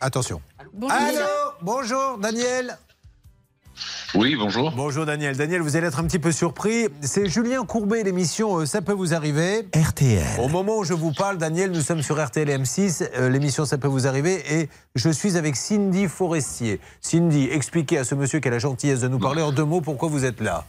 Attention. 0.00 0.40
Bonjour. 0.72 0.96
Allô 0.96 1.26
Bonjour, 1.62 2.18
Daniel. 2.18 2.78
Oui, 4.14 4.36
bonjour. 4.36 4.72
Bonjour, 4.74 5.04
Daniel. 5.04 5.36
Daniel, 5.36 5.60
vous 5.60 5.76
allez 5.76 5.86
être 5.86 6.00
un 6.00 6.04
petit 6.04 6.18
peu 6.18 6.32
surpris. 6.32 6.86
C'est 7.02 7.28
Julien 7.28 7.64
Courbet, 7.66 8.02
l'émission 8.02 8.60
euh, 8.60 8.66
Ça 8.66 8.80
peut 8.80 8.94
vous 8.94 9.12
arriver. 9.12 9.68
RTL. 9.74 10.40
Au 10.42 10.48
moment 10.48 10.78
où 10.78 10.84
je 10.84 10.94
vous 10.94 11.12
parle, 11.12 11.36
Daniel, 11.36 11.70
nous 11.72 11.82
sommes 11.82 12.02
sur 12.02 12.24
RTL 12.24 12.48
M6. 12.48 13.06
euh, 13.18 13.28
l'émission 13.28 13.66
Ça 13.66 13.76
peut 13.76 13.86
vous 13.88 14.06
arriver. 14.06 14.42
Et 14.50 14.70
je 14.94 15.10
suis 15.10 15.36
avec 15.36 15.56
Cindy 15.56 16.08
Forestier. 16.08 16.80
Cindy, 17.02 17.48
expliquez 17.52 17.98
à 17.98 18.04
ce 18.04 18.14
monsieur 18.14 18.40
qui 18.40 18.48
a 18.48 18.50
la 18.50 18.58
gentillesse 18.58 19.00
de 19.00 19.08
nous 19.08 19.18
parler 19.18 19.42
en 19.42 19.52
deux 19.52 19.64
mots 19.64 19.82
pourquoi 19.82 20.08
vous 20.08 20.24
êtes 20.24 20.40
là? 20.40 20.64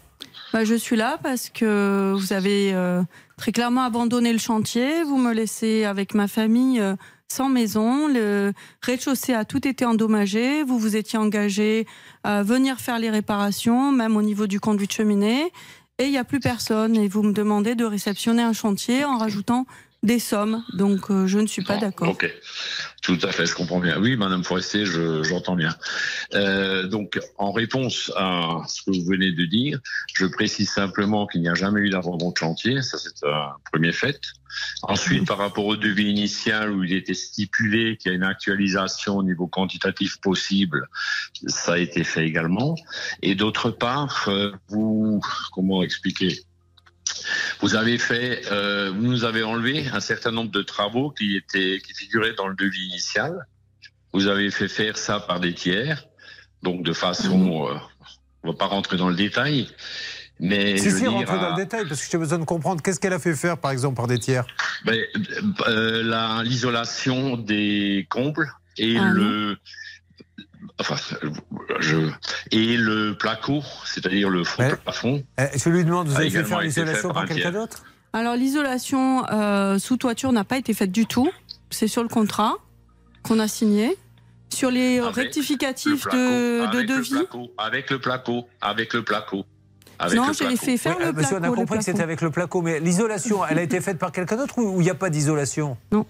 Bah, 0.52 0.66
je 0.66 0.76
suis 0.76 0.98
là 0.98 1.18
parce 1.24 1.50
que 1.50 2.14
vous 2.20 2.34
avez 2.34 2.74
euh, 2.74 3.02
très 3.38 3.54
clairement 3.54 3.84
abandonné 3.84 4.34
le 4.34 4.40
chantier. 4.40 5.04
Vous 5.04 5.18
me 5.18 5.34
laissez 5.34 5.86
avec 5.86 6.14
ma 6.14 6.28
famille 6.28 6.82
euh, 6.82 6.96
sans 7.32 7.50
maison. 7.50 8.08
Le 8.08 8.54
rez-de-chaussée 8.82 9.34
a 9.34 9.46
tout 9.46 9.68
été 9.68 9.86
endommagé. 9.86 10.64
Vous 10.64 10.80
vous 10.80 10.96
étiez 10.96 11.18
engagé 11.18 11.86
à 12.24 12.44
venir 12.44 12.80
faire 12.80 13.00
les 13.00 13.10
réparations, 13.10 13.92
même 13.92 14.18
au 14.18 14.22
niveau 14.22 14.48
du 14.48 14.60
conduit 14.60 14.88
de 14.88 14.92
cheminée. 14.92 15.52
Et 16.00 16.06
il 16.06 16.12
n'y 16.12 16.18
a 16.18 16.24
plus 16.24 16.40
personne. 16.40 16.96
Et 16.96 17.08
vous 17.08 17.24
me 17.24 17.34
demandez 17.34 17.76
de 17.76 17.86
réceptionner 17.86 18.42
un 18.42 18.54
chantier 18.54 19.06
en 19.06 19.18
rajoutant 19.18 19.66
des 20.04 20.20
sommes. 20.20 20.64
Donc 20.74 21.10
euh, 21.12 21.28
je 21.28 21.40
ne 21.40 21.48
suis 21.48 21.64
pas 21.64 21.78
d'accord. 21.78 22.10
Ok, 22.10 22.32
tout 23.02 23.18
à 23.24 23.32
fait, 23.32 23.46
je 23.46 23.54
comprends 23.54 23.80
bien. 23.80 24.00
Oui, 24.00 24.16
Madame 24.16 24.44
Forestier, 24.44 24.86
je- 24.86 25.24
j'entends 25.24 25.56
bien. 25.56 25.76
Euh, 26.34 26.88
donc, 26.88 27.20
en 27.38 27.52
réponse 27.52 28.12
à 28.16 28.62
ce 28.68 28.82
que 28.84 28.92
vous 28.92 29.06
venez 29.06 29.32
de 29.32 29.46
dire, 29.46 29.80
je 30.14 30.26
précise 30.26 30.70
simplement 30.70 31.28
qu'il 31.28 31.42
n'y 31.42 31.50
a 31.50 31.56
jamais 31.56 31.82
eu 31.82 31.90
d'abandon 31.90 32.32
de 32.32 32.38
chantier. 32.38 32.82
Ça, 32.82 32.98
c'est 32.98 33.26
un 33.28 33.52
premier 33.72 33.92
fait. 33.92 34.20
Ensuite, 34.84 35.28
par 35.28 35.38
rapport 35.38 35.66
au 35.66 35.76
devis 35.76 36.10
initial 36.10 36.72
où 36.72 36.84
il 36.84 36.94
était 36.94 37.14
stipulé 37.14 37.98
qu'il 37.98 38.10
y 38.12 38.14
a 38.14 38.16
une 38.16 38.24
actualisation 38.24 39.18
au 39.18 39.24
niveau 39.24 39.48
quantitatif 39.48 40.18
possible, 40.22 40.88
ça 41.48 41.74
a 41.74 41.78
été 41.78 42.04
fait 42.04 42.26
également. 42.26 42.76
Et 43.22 43.36
d'autre 43.36 43.70
part, 43.70 44.26
euh, 44.28 44.52
vous, 44.70 45.22
comment 45.54 45.84
expliquer? 45.84 46.40
Vous 47.62 47.76
avez 47.76 47.98
fait, 47.98 48.42
euh, 48.52 48.92
vous 48.96 49.02
nous 49.04 49.24
avez 49.24 49.44
enlevé 49.44 49.88
un 49.94 50.00
certain 50.00 50.32
nombre 50.32 50.52
de 50.52 50.62
travaux 50.62 51.12
qui 51.12 51.36
étaient, 51.38 51.82
qui 51.86 51.94
figuraient 51.94 52.34
dans 52.34 52.48
le 52.48 52.56
devis 52.56 52.86
initial. 52.88 53.34
Vous 54.14 54.28
avez 54.28 54.50
fait 54.52 54.68
faire 54.68 54.98
ça 54.98 55.20
par 55.20 55.40
des 55.40 55.54
tiers, 55.54 56.06
donc 56.64 56.84
de 56.84 56.94
façon, 56.94 57.68
euh, 57.70 57.76
on 58.44 58.52
va 58.52 58.58
pas 58.58 58.66
rentrer 58.66 58.98
dans 58.98 59.10
le 59.10 59.16
détail, 59.16 59.70
mais 60.40 60.78
si, 60.78 60.90
si, 60.92 61.00
dire, 61.00 61.12
rentrez 61.12 61.38
dans 61.38 61.50
le 61.52 61.56
détail, 61.64 61.86
parce 61.88 62.02
que 62.04 62.12
j'ai 62.12 62.18
besoin 62.18 62.40
de 62.40 62.46
comprendre 62.46 62.82
qu'est-ce 62.82 63.00
qu'elle 63.00 63.14
a 63.14 63.20
fait 63.20 63.36
faire, 63.36 63.58
par 63.58 63.72
exemple, 63.72 63.98
par 63.98 64.08
des 64.08 64.18
tiers. 64.20 64.46
ben, 64.86 64.98
euh, 65.68 66.02
la- 66.04 66.42
l'isolation 66.44 67.36
des 67.38 68.08
combles 68.10 68.50
et 68.78 68.96
Ah, 68.98 69.12
le, 69.14 69.58
enfin, 70.80 70.96
je, 71.80 71.98
et 72.52 72.78
le 72.78 73.16
placo, 73.18 73.62
c'est-à-dire 73.86 74.30
le 74.30 74.44
fond 74.44 74.70
plafond. 74.84 75.24
Eh, 75.38 75.58
Je 75.58 75.70
lui 75.70 75.84
demande, 75.86 76.08
vous 76.08 76.16
avez 76.16 76.30
fait 76.30 76.44
faire 76.44 76.62
l'isolation 76.62 77.10
par 77.10 77.24
un 77.24 77.26
quelqu'un 77.28 77.52
d'autre? 77.52 77.84
Alors 78.14 78.36
l'isolation 78.36 79.26
euh, 79.32 79.78
sous 79.78 79.98
toiture 79.98 80.32
n'a 80.32 80.44
pas 80.44 80.58
été 80.58 80.74
faite 80.74 80.92
du 80.92 81.06
tout. 81.06 81.30
C'est 81.70 81.88
sur 81.88 82.02
le 82.02 82.10
contrat 82.10 82.56
qu'on 83.24 83.40
a 83.40 83.48
signé. 83.48 83.96
Sur 84.52 84.72
les 84.72 85.00
rectificatifs 85.00 86.06
Le 86.06 86.10
placo, 86.10 86.18
de, 86.18 86.60
de 86.60 86.64
avec 86.66 86.90
le 86.90 86.96
devis. 86.98 87.10
placo, 87.12 87.52
avec 87.60 87.90
le 87.92 88.00
placo, 88.00 88.48
avec 88.62 88.94
le 88.94 89.04
placo. 89.04 89.46
Avec 90.00 90.18
Non, 90.18 90.28
le 90.30 90.34
je 90.34 90.40
l'ai 90.40 90.56
placo. 90.56 90.66
fait 90.66 90.78
faire 90.78 90.96
Oui, 90.98 91.06
euh, 91.06 91.14
Monsieur, 91.14 91.38
on 91.40 91.44
a 91.44 91.50
compris 91.50 91.78
que 91.78 91.84
c'était 91.84 92.02
avec 92.02 92.22
le 92.22 92.32
placo, 92.32 92.62
mais 92.64 92.80
l'isolation, 92.80 93.46
elle 93.46 93.60
a 93.60 93.62
été 93.62 93.80
faite 93.80 94.00
par 94.00 94.12
quelqu'un 94.12 94.38
d'autre 94.38 94.58
ou 94.58 94.82
il 94.82 94.86
n'y 94.86 94.90
a 94.90 94.96
pas 94.96 95.12
d'isolation? 95.12 95.78
Non. 95.92 96.06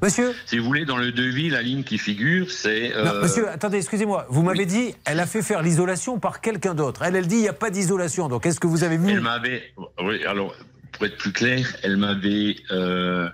Monsieur 0.00 0.32
Si 0.46 0.58
vous 0.58 0.64
voulez, 0.64 0.84
dans 0.84 0.96
le 0.96 1.10
devis, 1.10 1.50
la 1.50 1.60
ligne 1.60 1.82
qui 1.82 1.98
figure, 1.98 2.50
c'est. 2.50 2.90
Non, 2.90 3.10
euh, 3.10 3.22
monsieur, 3.22 3.48
attendez, 3.48 3.78
excusez-moi. 3.78 4.26
Vous 4.30 4.42
m'avez 4.42 4.64
dit, 4.64 4.94
elle 5.04 5.18
a 5.18 5.26
fait 5.26 5.42
faire 5.42 5.60
l'isolation 5.60 6.20
par 6.20 6.40
quelqu'un 6.40 6.74
d'autre. 6.74 7.02
Elle, 7.02 7.16
elle 7.16 7.26
dit, 7.26 7.36
il 7.36 7.42
n'y 7.42 7.48
a 7.48 7.52
pas 7.52 7.70
d'isolation. 7.70 8.28
Donc, 8.28 8.46
est-ce 8.46 8.60
que 8.60 8.68
vous 8.68 8.84
avez 8.84 8.96
vu 8.96 9.10
Elle 9.10 9.20
m'avait. 9.20 9.62
Oui, 10.00 10.24
alors, 10.24 10.54
pour 10.98 11.06
être 11.06 11.16
plus 11.16 11.32
clair, 11.32 11.76
elle 11.84 11.96
m'avait 11.96 12.56
euh, 12.72 13.28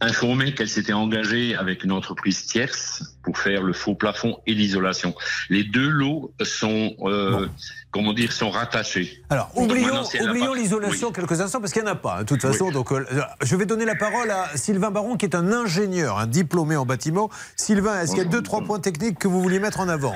informé 0.00 0.54
qu'elle 0.54 0.68
s'était 0.68 0.94
engagée 0.94 1.54
avec 1.54 1.84
une 1.84 1.92
entreprise 1.92 2.46
tierce 2.46 3.02
pour 3.22 3.36
faire 3.36 3.62
le 3.62 3.74
faux 3.74 3.94
plafond 3.94 4.38
et 4.46 4.54
l'isolation. 4.54 5.14
Les 5.50 5.62
deux 5.62 5.90
lots 5.90 6.32
sont, 6.42 6.94
euh, 7.02 7.46
comment 7.90 8.14
dire, 8.14 8.32
sont 8.32 8.50
rattachés. 8.50 9.22
Alors, 9.28 9.50
oublions, 9.54 10.04
si 10.04 10.20
oublions 10.22 10.54
l'isolation 10.54 11.08
Oui. 11.08 11.12
quelques 11.14 11.40
instants, 11.42 11.60
parce 11.60 11.72
qu'il 11.74 11.82
n'y 11.82 11.88
en 11.88 11.92
a 11.92 11.96
pas, 11.96 12.16
hein, 12.16 12.22
de 12.22 12.28
toute 12.28 12.40
façon. 12.40 12.70
Donc, 12.70 12.90
euh, 12.92 13.04
je 13.42 13.56
vais 13.56 13.66
donner 13.66 13.84
la 13.84 13.94
parole 13.94 14.30
à 14.30 14.48
Sylvain 14.56 14.90
Baron, 14.90 15.16
qui 15.18 15.26
est 15.26 15.34
un 15.34 15.52
ingénieur, 15.52 16.18
un 16.18 16.26
diplômé 16.26 16.76
en 16.76 16.86
bâtiment. 16.86 17.28
Sylvain, 17.56 18.00
est-ce 18.00 18.12
qu'il 18.12 18.22
y 18.22 18.26
a 18.26 18.30
deux, 18.30 18.42
trois 18.42 18.62
points 18.62 18.80
techniques 18.80 19.18
que 19.18 19.28
vous 19.28 19.42
vouliez 19.42 19.60
mettre 19.60 19.80
en 19.80 19.88
avant? 19.88 20.14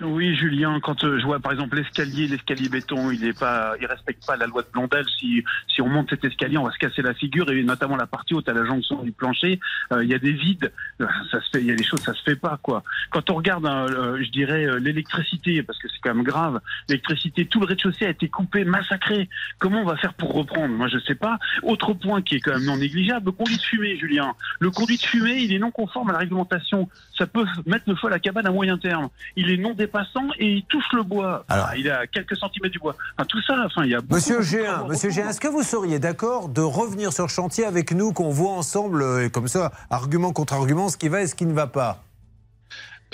Oui, 0.00 0.36
Julien, 0.36 0.78
quand 0.80 1.02
euh, 1.02 1.18
je 1.18 1.24
vois 1.24 1.40
par 1.40 1.50
exemple 1.50 1.76
l'escalier, 1.76 2.28
l'escalier 2.28 2.68
béton, 2.68 3.10
il 3.10 3.24
est 3.24 3.36
pas, 3.38 3.74
il 3.80 3.86
respecte 3.86 4.24
pas 4.24 4.36
la 4.36 4.46
loi 4.46 4.62
de 4.62 4.68
Blondel. 4.72 5.04
Si, 5.18 5.42
si 5.66 5.82
on 5.82 5.88
monte 5.88 6.10
cet 6.10 6.24
escalier, 6.24 6.56
on 6.56 6.64
va 6.64 6.70
se 6.70 6.78
casser 6.78 7.02
la 7.02 7.14
figure 7.14 7.50
et 7.50 7.62
notamment 7.64 7.96
la 7.96 8.06
partie 8.06 8.34
haute 8.34 8.48
à 8.48 8.52
la 8.52 8.64
jonction 8.64 9.02
du 9.02 9.10
plancher, 9.10 9.58
euh, 9.92 10.04
il 10.04 10.10
y 10.10 10.14
a 10.14 10.18
des 10.18 10.32
vides. 10.32 10.70
Euh, 11.00 11.06
Ça 11.32 11.40
se 11.40 11.50
fait, 11.50 11.60
il 11.60 11.66
y 11.66 11.72
a 11.72 11.74
des 11.74 11.82
choses, 11.82 12.00
ça 12.00 12.14
se 12.14 12.22
fait 12.22 12.36
pas 12.36 12.58
quoi. 12.62 12.84
Quand 13.10 13.28
on 13.30 13.34
regarde, 13.34 13.66
euh, 13.66 13.88
euh, 13.88 14.22
je 14.22 14.30
dirais 14.30 14.78
l'électricité, 14.78 15.62
parce 15.64 15.78
que 15.78 15.88
c'est 15.88 15.98
quand 16.00 16.14
même 16.14 16.24
grave. 16.24 16.60
L'électricité, 16.88 17.46
tout 17.46 17.58
le 17.58 17.66
rez-de-chaussée 17.66 18.06
a 18.06 18.10
été 18.10 18.28
coupé, 18.28 18.64
massacré. 18.64 19.28
Comment 19.58 19.82
on 19.82 19.86
va 19.86 19.96
faire 19.96 20.14
pour 20.14 20.32
reprendre? 20.32 20.74
Moi, 20.74 20.86
je 20.88 20.98
sais 20.98 21.16
pas. 21.16 21.38
Autre 21.62 21.92
point 21.94 22.22
qui 22.22 22.36
est 22.36 22.40
quand 22.40 22.52
même 22.52 22.64
non 22.66 22.76
négligeable, 22.76 23.26
le 23.26 23.32
conduit 23.32 23.56
de 23.56 23.62
fumée, 23.62 23.96
Julien. 23.96 24.34
Le 24.60 24.70
conduit 24.70 24.96
de 24.96 25.02
fumée, 25.02 25.38
il 25.38 25.52
est 25.52 25.58
non 25.58 25.72
conforme 25.72 26.10
à 26.10 26.12
la 26.12 26.18
réglementation. 26.18 26.88
Ça 27.16 27.26
peut 27.26 27.46
mettre 27.66 27.84
le 27.88 27.96
feu 27.96 28.06
à 28.06 28.10
la 28.10 28.20
cabane 28.20 28.46
à 28.46 28.52
moyen 28.52 28.78
terme. 28.78 29.08
Il 29.34 29.50
est 29.50 29.56
non 29.56 29.74
dépassant 29.88 30.28
et 30.38 30.46
il 30.46 30.64
touche 30.64 30.84
le 30.92 31.02
bois. 31.02 31.44
Ah, 31.48 31.72
il 31.76 31.86
est 31.86 31.90
à 31.90 32.06
quelques 32.06 32.36
centimètres 32.36 32.72
du 32.72 32.78
bois. 32.78 32.94
Enfin, 33.16 33.26
tout 33.26 33.40
ça, 33.42 33.54
enfin, 33.66 33.84
il 33.84 33.90
y 33.90 33.94
a 33.94 34.00
beaucoup, 34.00 34.14
Monsieur 34.14 34.42
Géin, 34.42 34.84
Monsieur 34.88 35.10
Géin, 35.10 35.28
est-ce 35.30 35.40
que 35.40 35.48
vous 35.48 35.62
seriez 35.62 35.98
d'accord 35.98 36.48
de 36.48 36.60
revenir 36.60 37.12
sur 37.12 37.24
le 37.24 37.28
chantier 37.30 37.64
avec 37.64 37.92
nous, 37.92 38.12
qu'on 38.12 38.30
voit 38.30 38.52
ensemble, 38.52 39.02
euh, 39.02 39.26
et 39.26 39.30
comme 39.30 39.48
ça, 39.48 39.72
argument 39.90 40.32
contre 40.32 40.52
argument, 40.52 40.88
ce 40.88 40.96
qui 40.96 41.08
va 41.08 41.22
et 41.22 41.26
ce 41.26 41.34
qui 41.34 41.46
ne 41.46 41.52
va 41.54 41.66
pas? 41.66 42.02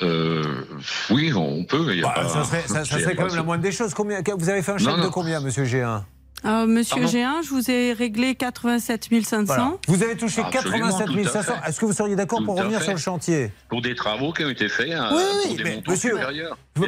Euh, 0.02 0.64
oui, 1.10 1.32
on 1.34 1.64
peut. 1.64 1.86
il 1.92 2.00
y 2.00 2.02
a 2.02 2.08
Bah, 2.08 2.14
pas- 2.16 2.28
Ça 2.28 2.44
serait, 2.44 2.62
ça- 2.66 2.84
ça 2.84 2.96
il 2.96 3.00
y 3.00 3.02
a 3.02 3.04
serait 3.04 3.14
pas 3.14 3.22
quand 3.22 3.28
même 3.28 3.36
la 3.36 3.42
de- 3.42 3.46
moindre 3.46 3.62
des 3.62 3.70
choses. 3.72 3.94
Combien, 3.94 4.20
vous 4.36 4.48
avez 4.50 4.62
fait 4.62 4.72
un 4.72 4.78
chèque 4.78 4.96
de 5.00 5.08
combien, 5.08 5.40
Monsieur 5.40 5.64
Géin 5.64 6.04
Euh, 6.44 6.66
monsieur 6.66 7.00
Pardon 7.02 7.18
G1, 7.18 7.42
je 7.44 7.48
vous 7.50 7.70
ai 7.70 7.92
réglé 7.92 8.34
87 8.34 9.08
500. 9.24 9.44
Voilà. 9.46 9.72
Vous 9.88 10.02
avez 10.02 10.16
touché 10.16 10.42
Absolument, 10.42 10.88
87 10.98 11.06
tout 11.06 11.28
à 11.28 11.42
500. 11.42 11.52
fait. 11.62 11.68
Est-ce 11.70 11.80
que 11.80 11.86
vous 11.86 11.92
seriez 11.92 12.16
d'accord 12.16 12.42
pour 12.44 12.56
revenir 12.58 12.78
fait. 12.80 12.84
sur 12.84 12.92
le 12.94 12.98
chantier 12.98 13.52
Pour 13.68 13.80
des 13.80 13.94
travaux 13.94 14.32
qui 14.32 14.44
ont 14.44 14.50
été 14.50 14.68
faits 14.68 14.90
euh, 14.90 15.08
Oui, 15.12 15.22
pour 15.42 15.50
oui, 15.52 15.56
des 15.56 15.64
mais 15.64 15.82
monsieur. 15.86 16.16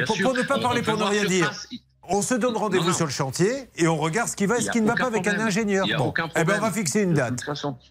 Pour, 0.05 0.15
sûr, 0.15 0.33
ne 0.33 0.41
pas 0.43 0.57
on- 0.57 0.61
parler 0.61 0.81
on 0.81 0.91
pour 0.91 0.97
ne 0.99 1.03
rien 1.05 1.25
dire, 1.25 1.51
on 2.09 2.21
se 2.21 2.35
donne 2.35 2.55
rendez-vous 2.55 2.93
sur 2.93 3.05
le 3.05 3.11
chantier 3.11 3.51
et 3.75 3.87
on 3.87 3.97
regarde 3.97 4.29
ce 4.29 4.35
qui 4.35 4.45
va 4.45 4.59
et 4.59 4.61
ce 4.61 4.69
qui 4.71 4.79
ne 4.79 4.87
va 4.87 4.93
pas 4.95 5.07
avec 5.07 5.25
un 5.27 5.39
ingénieur. 5.39 5.85
Il 5.87 5.89
y 5.89 5.93
a 5.93 5.97
Bon. 5.97 6.05
aucun 6.09 6.29
Eh 6.39 6.43
ben, 6.43 6.53
on 6.57 6.61
va 6.61 6.71
fixer 6.71 7.01
une 7.01 7.13
date. 7.13 7.43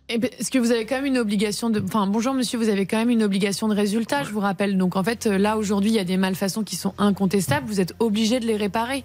Eh 0.09 0.19
ben, 0.19 0.31
Est-ce 0.39 0.51
que 0.51 0.59
vous 0.59 0.71
avez 0.71 0.87
quand 0.87 0.95
même 0.97 1.05
une 1.07 1.19
obligation 1.19 1.69
de. 1.69 1.83
Enfin, 1.85 2.07
bonjour 2.07 2.33
monsieur, 2.33 2.59
vous 2.59 2.69
avez 2.69 2.87
quand 2.87 2.97
même 2.99 3.11
une 3.11 3.23
obligation 3.25 3.67
de 3.69 3.75
résultat, 3.75 4.23
je 4.23 4.31
vous 4.31 4.41
rappelle. 4.41 4.79
Donc 4.79 4.95
en 4.97 5.03
fait, 5.03 5.27
euh, 5.27 5.37
là 5.37 5.59
aujourd'hui, 5.59 5.91
il 5.91 5.97
y 5.97 5.99
a 5.99 6.05
des 6.05 6.17
malfaçons 6.17 6.63
qui 6.63 6.77
sont 6.77 6.95
incontestables, 6.97 7.67
vous 7.67 7.81
êtes 7.81 7.95
obligé 7.99 8.39
de 8.41 8.47
les 8.47 8.57
réparer. 8.57 9.05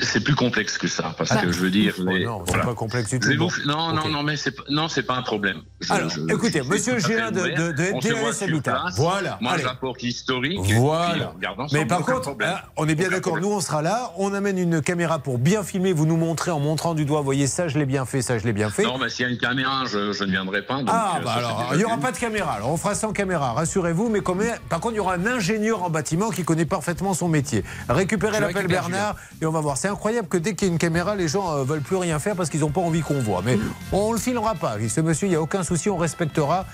C'est 0.00 0.20
plus 0.22 0.34
complexe 0.34 0.78
que 0.78 0.88
ça, 0.88 1.14
parce 1.16 1.30
Bah, 1.30 1.42
que 1.42 1.52
je 1.52 1.58
veux 1.60 1.70
dire. 1.70 1.94
oh 1.98 2.02
non, 2.04 2.42
c'est 2.44 2.50
voilà. 2.52 2.64
pas 2.66 2.74
complexe 2.74 3.10
du 3.10 3.20
tout. 3.20 3.28
vous- 3.38 3.50
Non, 3.66 3.92
non, 3.92 4.22
mais 4.22 4.36
c'est 4.36 4.50
pas- 4.52 4.62
non, 4.70 4.88
c'est 4.88 5.02
pas 5.02 5.14
un 5.16 5.22
problème. 5.22 5.58
Je- 5.80 5.92
Alors, 5.92 6.08
je- 6.10 6.20
écoutez, 6.32 6.62
je 6.62 6.68
monsieur 6.68 6.98
Géant 6.98 7.30
de- 7.30 7.40
de- 7.40 7.72
de 7.72 8.60
place. 8.60 8.96
Voilà, 8.96 9.38
Moi, 9.40 9.52
allez. 9.52 9.62
j'apporte 9.62 10.02
l'historique. 10.02 10.60
et 10.60 10.62
puis 10.62 10.78
Voilà. 10.78 11.32
on 11.58 11.66
Mais 11.72 11.84
par 11.86 12.00
contre, 12.00 12.20
problème. 12.22 12.50
hein, 12.56 12.60
on 12.76 12.88
est 12.88 12.94
bien 12.94 13.06
Aucun 13.06 13.16
d'accord, 13.16 13.32
problème. 13.32 13.50
nous 13.50 13.56
on 13.56 13.60
sera 13.60 13.82
là, 13.82 14.12
on 14.16 14.32
amène 14.34 14.58
une 14.58 14.80
caméra 14.82 15.18
pour 15.18 15.38
bien 15.38 15.62
filmer, 15.62 15.92
vous 15.92 16.06
nous 16.06 16.16
montrez 16.16 16.50
en 16.50 16.60
montrant 16.60 16.94
du 16.94 17.04
doigt, 17.04 17.20
voyez 17.22 17.46
ça, 17.46 17.68
je 17.68 17.78
l'ai 17.78 17.86
bien 17.86 18.04
fait, 18.04 18.22
ça, 18.22 18.38
je 18.38 18.44
l'ai 18.44 18.52
bien 18.52 18.70
fait. 18.70 18.84
Non, 18.84 18.98
mais 18.98 19.08
s'il 19.08 19.26
y 19.26 19.28
a 19.28 19.32
une 19.32 19.38
caméra, 19.38 19.84
je, 19.86 20.12
je 20.12 20.24
ne 20.24 20.30
viendrai 20.30 20.62
pas. 20.62 20.78
donc, 20.78 20.88
Ah, 20.90 21.16
euh, 21.18 21.24
bah 21.24 21.30
ça, 21.34 21.38
alors, 21.38 21.68
il 21.72 21.78
n'y 21.78 21.84
aura 21.84 21.96
pas 21.98 22.12
de 22.12 22.18
caméra. 22.18 22.52
Alors, 22.54 22.70
on 22.70 22.76
fera 22.76 22.94
sans 22.94 23.12
caméra, 23.12 23.52
rassurez-vous. 23.52 24.08
Mais 24.08 24.20
comme, 24.20 24.42
par 24.68 24.80
contre, 24.80 24.94
il 24.94 24.98
y 24.98 25.00
aura 25.00 25.14
un 25.14 25.26
ingénieur 25.26 25.82
en 25.82 25.90
bâtiment 25.90 26.30
qui 26.30 26.44
connaît 26.44 26.64
parfaitement 26.66 27.14
son 27.14 27.28
métier. 27.28 27.64
Récupérez 27.88 28.40
l'appel 28.40 28.66
Bernard 28.66 29.16
et 29.40 29.46
on 29.46 29.50
va 29.52 29.60
voir. 29.60 29.76
C'est 29.84 29.90
incroyable 29.90 30.28
que 30.28 30.38
dès 30.38 30.54
qu'il 30.54 30.68
y 30.68 30.70
a 30.70 30.72
une 30.72 30.78
caméra, 30.78 31.14
les 31.14 31.28
gens 31.28 31.58
euh, 31.58 31.62
veulent 31.62 31.82
plus 31.82 31.96
rien 31.96 32.18
faire 32.18 32.34
parce 32.36 32.48
qu'ils 32.48 32.60
n'ont 32.60 32.70
pas 32.70 32.80
envie 32.80 33.02
qu'on 33.02 33.20
voit. 33.20 33.42
Mais 33.44 33.58
on 33.92 34.12
le 34.14 34.18
filmera 34.18 34.54
pas. 34.54 34.76
Ce 34.88 35.02
monsieur, 35.02 35.26
il 35.26 35.30
n'y 35.32 35.36
a 35.36 35.42
aucun 35.42 35.62
souci, 35.62 35.90
on 35.90 35.98
respectera 35.98 36.64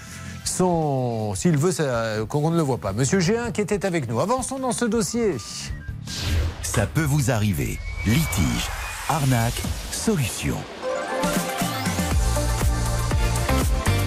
son. 0.45 1.35
S'il 1.35 1.57
veut, 1.59 1.73
ça- 1.73 2.19
qu'on 2.29 2.53
ne 2.53 2.57
le 2.57 2.63
voit 2.63 2.79
pas. 2.79 2.93
Monsieur 2.93 3.19
Géin 3.19 3.51
qui 3.51 3.63
était 3.63 3.85
avec 3.85 4.09
nous. 4.09 4.21
Avançons 4.21 4.61
dans 4.61 4.71
ce 4.71 4.85
dossier. 4.85 5.35
Ça 6.63 6.87
peut 6.87 7.03
vous 7.03 7.33
arriver. 7.33 7.81
Litige, 8.07 8.69
arnaque, 9.09 9.61
solution. 9.91 10.55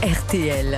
RTL. 0.01 0.77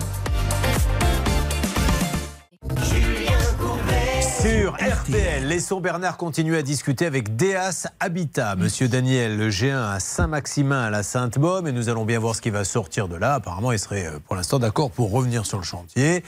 Sur 4.46 4.74
RTL, 4.74 5.48
laissons 5.48 5.82
Bernard 5.82 6.18
continuer 6.18 6.60
à 6.60 6.62
discuter 6.62 7.08
avec 7.08 7.36
Deas 7.36 7.88
Habitat. 8.00 8.56
Monsieur 8.56 8.88
Daniel 8.88 9.40
Le 9.40 9.50
Géant 9.50 9.82
à 9.82 10.00
Saint-Maximin 10.00 10.84
à 10.84 10.92
la 10.92 11.02
Sainte-Baume 11.02 11.66
et 11.66 11.72
nous 11.72 11.90
allons 11.90 12.06
bien 12.06 12.20
voir 12.20 12.36
ce 12.36 12.42
qui 12.42 12.52
va 12.52 12.64
sortir 12.64 13.08
de 13.08 13.16
là. 13.16 13.34
Apparemment, 13.34 13.72
il 13.72 13.80
serait 13.80 14.06
euh, 14.06 14.20
pour 14.20 14.36
l'instant 14.36 14.60
d'accord 14.60 14.92
pour 14.92 15.10
revenir 15.10 15.48
sur 15.48 15.58
le 15.58 15.64
chantier. 15.64 16.24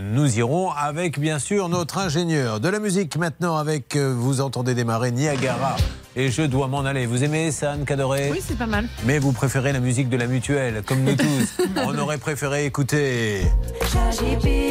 Nous 0.00 0.38
irons 0.38 0.70
avec 0.70 1.18
bien 1.18 1.40
sûr 1.40 1.68
notre 1.68 1.98
ingénieur. 1.98 2.60
De 2.60 2.68
la 2.68 2.78
musique 2.78 3.16
maintenant 3.16 3.56
avec, 3.56 3.96
euh, 3.96 4.14
vous 4.16 4.40
entendez 4.40 4.74
démarrer 4.74 5.10
Niagara 5.10 5.74
et 6.14 6.30
je 6.30 6.42
dois 6.42 6.68
m'en 6.68 6.84
aller. 6.84 7.04
Vous 7.04 7.24
aimez 7.24 7.50
ça, 7.50 7.72
Anne 7.72 7.84
Cadoré? 7.84 8.30
Oui, 8.30 8.40
c'est 8.40 8.56
pas 8.56 8.66
mal. 8.66 8.86
Mais 9.04 9.18
vous 9.18 9.32
préférez 9.32 9.72
la 9.72 9.80
musique 9.80 10.08
de 10.08 10.16
la 10.16 10.28
mutuelle, 10.28 10.84
comme 10.86 11.02
nous 11.02 11.16
tous. 11.16 11.56
On 11.84 11.98
aurait 11.98 12.18
préféré 12.18 12.64
écouter. 12.64 13.42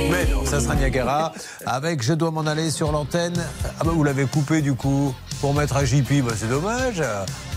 Mais 0.10 0.32
non, 0.32 0.46
ça 0.46 0.62
sera 0.62 0.76
Niagara. 0.76 1.34
Avec 1.66 2.02
Je 2.02 2.14
dois 2.14 2.32
m'en 2.32 2.48
aller 2.48 2.72
sur 2.72 2.94
l'antenne. 2.94 3.36
Ah 3.66 3.84
bah 3.84 3.92
vous 3.94 4.06
l'avez 4.06 4.28
coupé 4.28 4.62
du 4.62 4.76
coup 4.76 5.14
pour 5.42 5.54
mettre 5.54 5.76
à 5.76 5.84
JP. 5.84 6.24
Bah 6.24 6.32
c'est 6.38 6.48
dommage. 6.48 7.04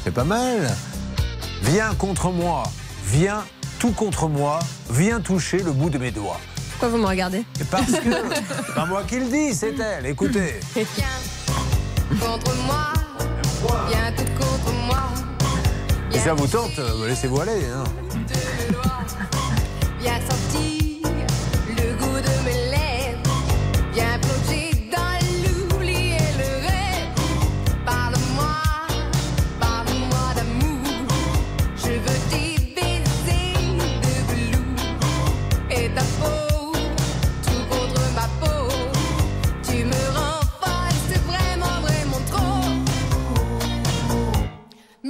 C'est 0.02 0.12
pas 0.12 0.24
mal. 0.24 0.74
Viens 1.62 1.94
contre 1.94 2.32
moi. 2.32 2.64
Viens 3.04 3.44
tout 3.78 3.92
contre 3.92 4.26
moi. 4.26 4.58
Viens 4.90 5.20
toucher 5.20 5.58
le 5.58 5.70
bout 5.70 5.90
de 5.90 5.98
mes 5.98 6.10
doigts. 6.10 6.40
Pourquoi 6.74 6.88
vous 6.88 6.98
me 6.98 7.06
regardez 7.06 7.44
Parce 7.70 7.86
que, 7.92 8.10
c'est 8.66 8.74
pas 8.74 8.86
moi 8.86 9.04
qui 9.06 9.20
le 9.20 9.26
dis, 9.26 9.54
c'est 9.54 9.74
elle. 9.78 10.06
Écoutez. 10.06 10.60
contre 12.20 12.54
moi, 12.66 12.92
viens 13.88 14.12
tout 14.16 14.24
contre 14.38 14.72
moi. 14.86 15.02
Si 16.10 16.18
ça 16.18 16.34
vous 16.34 16.46
tente, 16.46 16.78
euh, 16.78 17.06
laissez-vous 17.08 17.40
aller. 17.40 17.64
hein. 17.74 17.84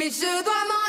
Mais 0.04 0.10
je 0.10 0.44
dois 0.44 0.64
m'en 0.68 0.83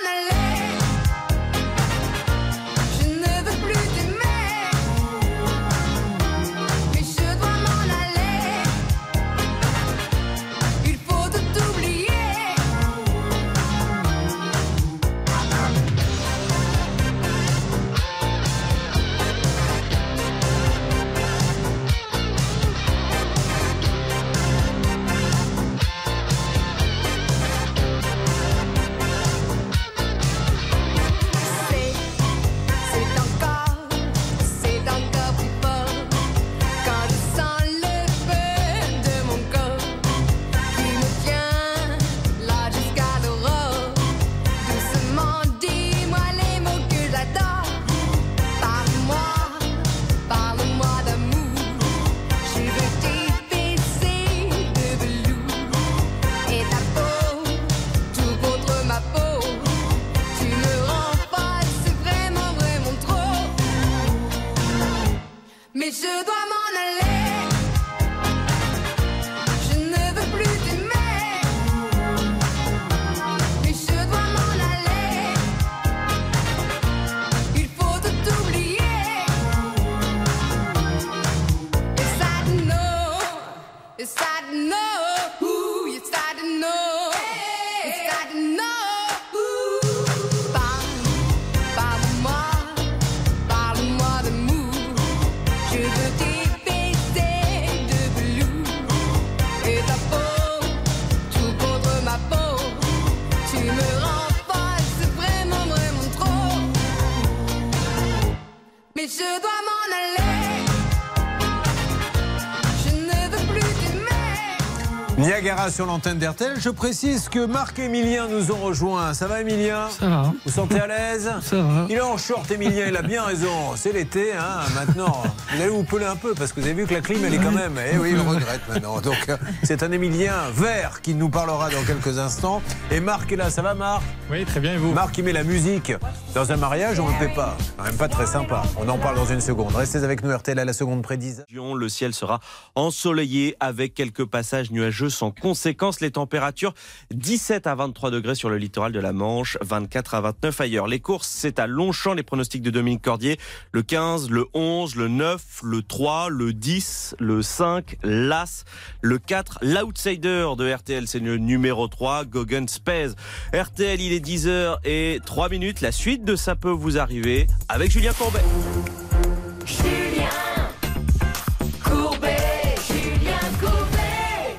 sur 115.69 115.85
l'antenne 115.85 116.17
d'RTL. 116.19 116.53
Je 116.59 116.69
précise 116.69 117.29
que 117.29 117.45
Marc 117.45 117.79
et 117.79 117.85
Emilien 117.85 118.27
nous 118.27 118.51
ont 118.51 118.57
rejoints. 118.57 119.13
Ça 119.13 119.27
va, 119.27 119.41
Emilien 119.41 119.89
Ça 119.89 120.07
va. 120.07 120.33
Vous 120.45 120.51
sentez 120.51 120.79
à 120.79 120.87
l'aise? 120.87 121.31
Ça 121.41 121.57
va. 121.57 121.85
Il 121.89 121.95
est 121.95 122.01
en 122.01 122.17
short, 122.17 122.49
Emilien. 122.51 122.85
Il 122.87 122.97
a 122.97 123.01
bien 123.01 123.23
raison. 123.23 123.75
C'est 123.75 123.91
l'été, 123.91 124.33
hein. 124.33 124.61
Maintenant, 124.75 125.23
vous 125.53 125.61
allez 125.61 125.69
vous 125.69 125.83
peler 125.83 126.05
un 126.05 126.15
peu 126.15 126.33
parce 126.33 126.51
que 126.51 126.59
vous 126.59 126.65
avez 126.67 126.75
vu 126.75 126.85
que 126.85 126.93
la 126.93 127.01
clim, 127.01 127.23
elle 127.25 127.33
est 127.33 127.37
quand 127.37 127.51
même. 127.51 127.79
Eh 127.93 127.97
oui, 127.97 128.11
il 128.13 128.19
regrette 128.19 128.61
maintenant. 128.67 128.99
Donc, 129.01 129.29
euh, 129.29 129.37
c'est 129.63 129.83
un 129.83 129.91
Emilien 129.91 130.33
vert 130.53 131.01
qui 131.01 131.13
nous 131.13 131.29
parlera 131.29 131.69
dans 131.69 131.83
quelques 131.83 132.17
instants. 132.19 132.61
Et 132.91 132.99
Marc 132.99 133.31
est 133.31 133.35
là. 133.35 133.49
Ça 133.49 133.61
va, 133.61 133.73
Marc? 133.73 134.03
Oui, 134.31 134.45
très 134.45 134.59
bien. 134.59 134.73
Et 134.73 134.77
vous? 134.77 134.91
Marc, 134.93 135.17
il 135.17 135.23
met 135.23 135.33
la 135.33 135.43
musique. 135.43 135.93
Dans 136.33 136.51
un 136.51 136.57
mariage, 136.57 136.99
on 136.99 137.07
ne 137.07 137.11
le 137.13 137.17
fait 137.17 137.33
pas? 137.33 137.57
Même 137.85 137.97
pas 137.97 138.07
très 138.07 138.25
sympa. 138.25 138.63
On 138.77 138.89
en 138.89 138.97
parle 138.97 139.15
dans 139.15 139.27
une 139.27 139.41
seconde. 139.41 139.75
Restez 139.75 139.99
avec 139.99 140.23
nous, 140.23 140.35
RTL, 140.35 140.57
à 140.57 140.65
la 140.65 140.73
seconde 140.73 141.05
10. 141.05 141.43
Le 141.47 141.87
ciel 141.87 142.15
sera 142.15 142.39
ensoleillé 142.73 143.55
avec 143.59 143.93
quelques 143.93 144.25
passages 144.25 144.71
nuageux 144.71 145.11
sans 145.11 145.29
conséquence. 145.29 146.01
Les 146.01 146.09
températures 146.09 146.73
17 147.11 147.67
à 147.67 147.75
23 147.75 148.09
degrés 148.09 148.33
sur 148.33 148.49
le 148.49 148.57
littoral 148.57 148.91
de 148.91 148.99
la 148.99 149.13
Manche, 149.13 149.59
24 149.61 150.15
à 150.15 150.21
29 150.21 150.61
ailleurs. 150.61 150.87
Les 150.87 150.99
courses, 150.99 151.27
c'est 151.27 151.59
à 151.59 151.67
Longchamp, 151.67 152.15
les 152.15 152.23
pronostics 152.23 152.63
de 152.63 152.71
Dominique 152.71 153.03
Cordier. 153.03 153.37
Le 153.71 153.83
15, 153.83 154.31
le 154.31 154.47
11, 154.55 154.95
le 154.95 155.07
9, 155.07 155.61
le 155.61 155.83
3, 155.83 156.29
le 156.29 156.53
10, 156.53 157.17
le 157.19 157.43
5, 157.43 157.97
l'As, 158.01 158.63
le 159.01 159.19
4. 159.19 159.59
L'outsider 159.61 160.47
de 160.57 160.73
RTL, 160.73 161.07
c'est 161.07 161.19
le 161.19 161.37
numéro 161.37 161.87
3, 161.87 162.25
Gogan 162.25 162.67
Spez. 162.67 163.09
RTL, 163.53 164.01
il 164.01 164.11
est 164.11 164.25
10h 164.25 164.77
et 164.85 165.19
3 165.23 165.49
minutes. 165.49 165.81
La 165.81 165.91
suite 165.91 166.25
de 166.25 166.35
Ça 166.35 166.55
peut 166.55 166.71
vous 166.71 166.97
arriver 166.97 167.45
avec 167.75 167.91
Julien 167.91 168.13
Courbet. 168.13 168.39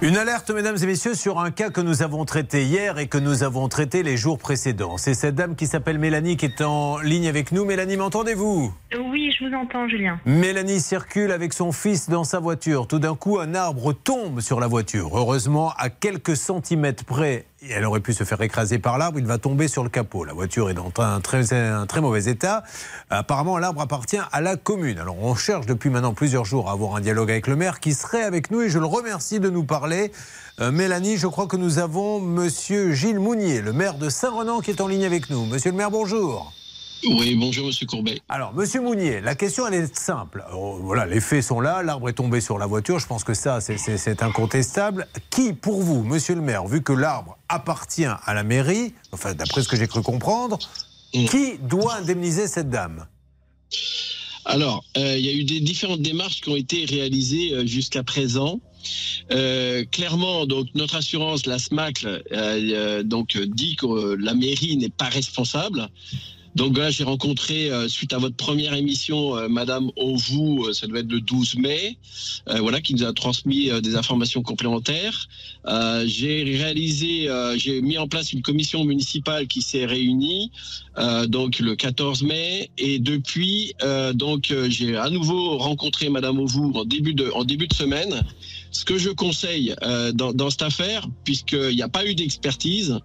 Une 0.03 0.19
alerte, 0.19 0.51
mesdames 0.51 0.77
et 0.81 0.87
messieurs, 0.87 1.15
sur 1.15 1.41
un 1.41 1.51
cas 1.51 1.71
que 1.71 1.81
nous 1.81 2.03
avons 2.03 2.27
traité 2.27 2.65
hier 2.65 2.99
et 2.99 3.09
que 3.09 3.17
nous 3.17 3.43
avons 3.43 3.69
traité 3.69 4.03
les 4.03 4.19
jours 4.19 4.39
précédents. 4.39 4.99
C'est 4.99 5.15
cette 5.15 5.35
dame 5.35 5.57
qui 5.57 5.67
s'appelle 5.67 5.99
Mélanie 5.99 6.37
qui 6.37 6.45
est 6.45 6.61
en 6.61 6.99
ligne 6.99 7.27
avec 7.27 7.53
nous. 7.53 7.65
Mélanie, 7.65 7.97
m'entendez-vous? 7.97 8.73
Oui, 9.11 9.33
je 9.37 9.47
vous 9.47 9.55
entends, 9.55 9.89
Julien. 9.89 10.21
Mélanie 10.27 10.81
circule 10.81 11.33
avec 11.33 11.55
son 11.55 11.73
fils 11.73 12.11
dans 12.11 12.25
sa 12.25 12.39
voiture. 12.39 12.87
Tout 12.87 12.99
d'un 12.99 13.17
coup, 13.17 13.39
un 13.39 13.55
arbre 13.55 13.95
tombe 13.95 14.43
sur 14.43 14.61
la 14.61 14.67
voiture. 14.67 15.17
Heureusement, 15.17 15.73
à 15.79 15.89
quelques 15.89 16.37
centimètres 16.37 17.07
près, 17.07 17.47
elle 17.71 17.85
aurait 17.85 18.01
pu 18.01 18.13
se 18.13 18.25
faire 18.25 18.41
écraser 18.41 18.79
par 18.79 18.99
l'arbre. 18.99 19.19
Il 19.19 19.27
va 19.27 19.39
tomber 19.39 19.69
sur 19.69 19.83
le 19.83 19.89
capot. 19.89 20.25
La 20.25 20.33
voiture 20.33 20.71
est 20.71 20.75
dans 20.75 20.93
un 20.99 21.21
très, 21.21 22.01
mauvais 22.01 22.25
état. 22.25 22.63
Apparemment, 23.11 23.59
l'arbre 23.59 23.81
appartient 23.81 24.19
à 24.33 24.41
la 24.41 24.57
commune. 24.57 24.99
Alors, 24.99 25.17
on 25.23 25.35
cherche 25.35 25.67
depuis 25.67 25.91
maintenant 25.91 26.15
plusieurs 26.15 26.45
jours 26.45 26.69
à 26.69 26.73
avoir 26.73 26.97
un 26.97 27.01
dialogue 27.01 27.31
avec 27.31 27.47
le 27.47 27.57
maire 27.57 27.81
qui 27.81 27.95
serait 27.95 28.23
avec 28.23 28.51
nous 28.51 28.63
et 28.63 28.69
je 28.69 28.79
le 28.79 28.87
remercie 28.87 29.41
de 29.41 29.51
nous 29.51 29.65
parler. 29.65 30.13
Euh, 30.61 30.71
Mélanie, 30.71 31.17
je 31.17 31.27
crois 31.27 31.47
que 31.47 31.57
nous 31.57 31.79
avons 31.79 32.21
Monsieur 32.21 32.93
Gilles 32.93 33.21
Mounier, 33.21 33.61
le 33.61 33.73
maire 33.73 33.95
de 33.95 34.09
Saint-Renan, 34.09 34.61
qui 34.61 34.71
est 34.71 34.81
en 34.81 34.89
ligne 34.89 35.05
avec 35.05 35.31
nous. 35.31 35.47
Monsieur 35.47 35.71
le 35.71 35.77
maire, 35.77 35.91
bonjour. 35.91 36.53
Oui, 37.05 37.35
bonjour 37.37 37.67
Monsieur 37.67 37.87
Courbet. 37.87 38.21
Alors, 38.29 38.53
Monsieur 38.55 38.81
Mounier, 38.81 39.21
la 39.21 39.35
question 39.35 39.67
elle 39.67 39.75
est 39.75 39.97
simple. 39.97 40.43
Alors, 40.49 40.77
voilà, 40.77 41.07
les 41.07 41.21
faits 41.21 41.43
sont 41.43 41.61
là, 41.61 41.83
l'arbre 41.83 42.09
est 42.09 42.15
tombé 42.15 42.41
sur 42.41 42.59
la 42.59 42.67
voiture. 42.67 42.99
Je 42.99 43.07
pense 43.07 43.23
que 43.23 43.35
ça, 43.35 43.61
c'est- 43.61 44.23
incontestable. 44.23 45.07
Qui, 45.31 45.53
pour 45.53 45.83
vous, 45.83 46.03
Monsieur 46.03 46.35
le 46.35 46.41
maire, 46.41 46.67
vu 46.67 46.83
que 46.83 46.93
l'arbre 46.93 47.37
appartient 47.49 48.05
à 48.07 48.35
la 48.35 48.43
mairie, 48.43 48.95
enfin 49.13 49.35
d'après 49.35 49.63
ce 49.63 49.69
que 49.69 49.77
j'ai 49.77 49.87
cru 49.87 50.03
comprendre, 50.03 50.59
qui 51.13 51.59
doit 51.63 51.97
indemniser 51.97 52.49
cette 52.49 52.71
dame? 52.71 53.07
Alors, 54.45 54.85
euh, 54.97 55.17
il 55.19 55.25
y 55.25 55.29
a 55.29 55.33
eu 55.33 55.45
des 55.45 55.61
différentes 55.61 56.03
démarches 56.03 56.41
qui 56.41 56.49
ont 56.49 56.57
été 56.57 56.85
réalisées 56.87 57.53
euh, 57.53 57.67
jusqu'à 57.67 58.03
présent. 58.05 58.61
Euh, 59.33 59.85
clairement, 59.91 60.47
donc 60.47 60.69
notre 60.75 60.95
assurance, 60.97 61.47
la 61.47 61.59
SMAC, 61.59 62.05
euh, 62.05 62.21
euh, 62.33 63.03
donc 63.03 63.35
euh, 63.37 63.45
dit 63.47 63.75
que 63.77 63.87
euh, 63.87 64.17
la 64.21 64.35
mairie 64.35 64.77
n'est 64.77 64.89
pas 64.89 65.09
responsable. 65.09 65.89
Donc 66.57 66.79
là, 66.79 66.91
j'ai 66.91 67.05
rencontré 67.05 67.71
euh, 67.71 67.87
suite 67.87 68.15
à 68.15 68.19
votre 68.19 68.35
première 68.35 68.73
émission, 68.73 69.37
euh, 69.37 69.47
Madame 69.47 69.91
Ovou, 69.97 70.65
euh, 70.65 70.73
ça 70.73 70.87
devait 70.87 71.01
être 71.01 71.13
le 71.13 71.21
12 71.21 71.57
mai, 71.57 71.99
euh, 72.49 72.61
voilà, 72.61 72.81
qui 72.81 72.95
nous 72.95 73.05
a 73.05 73.13
transmis 73.13 73.71
euh, 73.71 73.83
des 73.83 73.95
informations 73.95 74.43
complémentaires. 74.43 75.29
J'ai 76.07 76.45
réalisé, 76.45 77.29
j'ai 77.57 77.83
mis 77.83 77.99
en 77.99 78.07
place 78.09 78.33
une 78.33 78.41
commission 78.41 78.85
municipale 78.85 79.49
qui 79.49 79.61
s'est 79.63 79.85
réunie 79.85 80.53
donc 81.27 81.59
le 81.59 81.75
14 81.75 82.23
mai 82.23 82.71
et 82.79 83.01
depuis 83.01 83.75
donc 84.15 84.55
j'ai 84.69 84.97
à 84.97 85.11
nouveau 85.11 85.59
rencontré 85.59 86.09
Madame 86.09 86.39
Ovou 86.39 86.73
en 86.77 86.85
début 86.85 87.15
de 87.15 87.31
en 87.35 87.43
début 87.45 87.67
de 87.67 87.75
semaine. 87.75 88.23
Ce 88.71 88.85
que 88.85 88.97
je 88.97 89.11
conseille 89.11 89.75
dans, 90.15 90.33
dans 90.33 90.51
cette 90.51 90.63
affaire, 90.63 91.09
puisqu'il 91.25 91.75
n'y 91.75 91.83
a 91.83 91.89
pas 91.89 92.07
eu 92.07 92.15
d'expertise, 92.15 93.01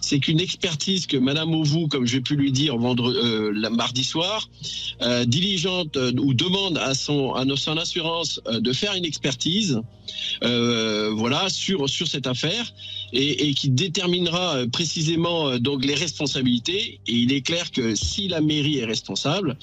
c'est 0.00 0.18
qu'une 0.18 0.40
expertise 0.40 1.06
que 1.06 1.16
Madame 1.16 1.54
Ovou, 1.54 1.88
comme 1.88 2.06
j'ai 2.06 2.20
pu 2.20 2.36
lui 2.36 2.52
dire 2.52 2.76
vendredi, 2.76 3.18
euh, 3.22 3.52
la 3.54 3.70
mardi 3.70 4.04
soir, 4.04 4.48
euh, 5.02 5.24
diligente 5.24 5.96
euh, 5.96 6.12
ou 6.20 6.34
demande 6.34 6.78
à 6.78 6.94
son 6.94 7.32
à 7.32 7.44
son 7.56 7.76
assurance 7.76 8.40
euh, 8.46 8.60
de 8.60 8.72
faire 8.72 8.94
une 8.94 9.04
expertise, 9.04 9.80
euh, 10.42 11.10
voilà, 11.14 11.48
sur 11.48 11.88
sur 11.88 12.06
cette 12.08 12.26
affaire 12.26 12.72
et, 13.12 13.48
et 13.48 13.54
qui 13.54 13.68
déterminera 13.70 14.66
précisément 14.72 15.48
euh, 15.48 15.58
donc 15.58 15.84
les 15.84 15.94
responsabilités. 15.94 17.00
Et 17.06 17.12
il 17.12 17.32
est 17.32 17.42
clair 17.42 17.70
que 17.70 17.94
si 17.94 18.28
la 18.28 18.40
mairie 18.40 18.78
est 18.78 18.84
responsable, 18.86 19.56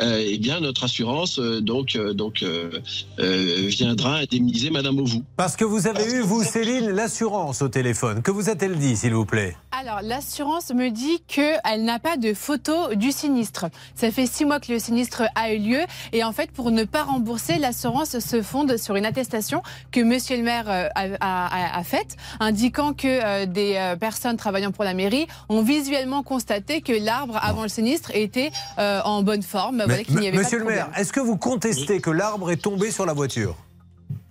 euh, 0.00 0.24
eh 0.26 0.38
bien 0.38 0.60
notre 0.60 0.84
assurance 0.84 1.38
euh, 1.38 1.60
donc 1.60 1.96
euh, 1.96 2.14
donc 2.14 2.42
euh, 2.42 2.70
euh, 3.18 3.66
viendra 3.68 4.18
indemniser 4.18 4.70
Madame 4.70 4.98
Ovou. 4.98 5.22
Parce 5.36 5.56
que 5.56 5.64
vous 5.64 5.86
avez 5.86 6.04
eu, 6.12 6.20
vous, 6.20 6.42
Céline, 6.42 6.90
l'assurance 6.90 7.62
au 7.62 7.68
téléphone. 7.68 8.22
Que 8.22 8.30
vous 8.30 8.48
a-t-elle 8.48 8.78
dit, 8.78 8.96
s'il 8.96 9.14
vous 9.14 9.26
plaît? 9.26 9.56
Alors, 9.72 9.83
l'assurance 10.02 10.70
me 10.72 10.90
dit 10.90 11.22
qu'elle 11.26 11.84
n'a 11.84 11.98
pas 11.98 12.16
de 12.16 12.34
photo 12.34 12.94
du 12.94 13.12
sinistre. 13.12 13.66
Ça 13.94 14.10
fait 14.10 14.26
six 14.26 14.44
mois 14.44 14.60
que 14.60 14.72
le 14.72 14.78
sinistre 14.78 15.22
a 15.34 15.52
eu 15.52 15.58
lieu. 15.58 15.80
Et 16.12 16.24
en 16.24 16.32
fait, 16.32 16.50
pour 16.50 16.70
ne 16.70 16.84
pas 16.84 17.02
rembourser, 17.04 17.58
l'assurance 17.58 18.18
se 18.18 18.42
fonde 18.42 18.76
sur 18.76 18.96
une 18.96 19.06
attestation 19.06 19.62
que 19.92 20.00
monsieur 20.00 20.36
le 20.36 20.42
maire 20.42 20.64
euh, 20.68 20.88
a, 20.94 21.06
a- 21.20 21.78
a 21.78 21.84
faite, 21.84 22.16
indiquant 22.40 22.92
que 22.92 23.06
euh, 23.08 23.46
des 23.46 23.74
euh, 23.76 23.96
personnes 23.96 24.36
travaillant 24.36 24.72
pour 24.72 24.84
la 24.84 24.94
mairie 24.94 25.26
ont 25.48 25.62
visuellement 25.62 26.22
constaté 26.22 26.80
que 26.80 26.92
l'arbre, 26.92 27.38
avant 27.42 27.62
le 27.62 27.68
sinistre, 27.68 28.10
était 28.14 28.50
euh, 28.78 29.00
en 29.04 29.22
bonne 29.22 29.42
forme. 29.42 29.76
Voilà, 29.76 29.96
Mais- 29.98 30.04
qu'il 30.04 30.16
n'y 30.18 30.28
avait 30.28 30.38
Monsieur 30.38 30.58
pas 30.58 30.64
le 30.64 30.70
maire, 30.70 30.88
est-ce 30.96 31.12
que 31.12 31.20
vous 31.20 31.36
contestez 31.36 32.00
que 32.00 32.10
l'arbre 32.10 32.50
est 32.50 32.56
tombé 32.62 32.90
sur 32.90 33.06
la 33.06 33.12
voiture? 33.12 33.56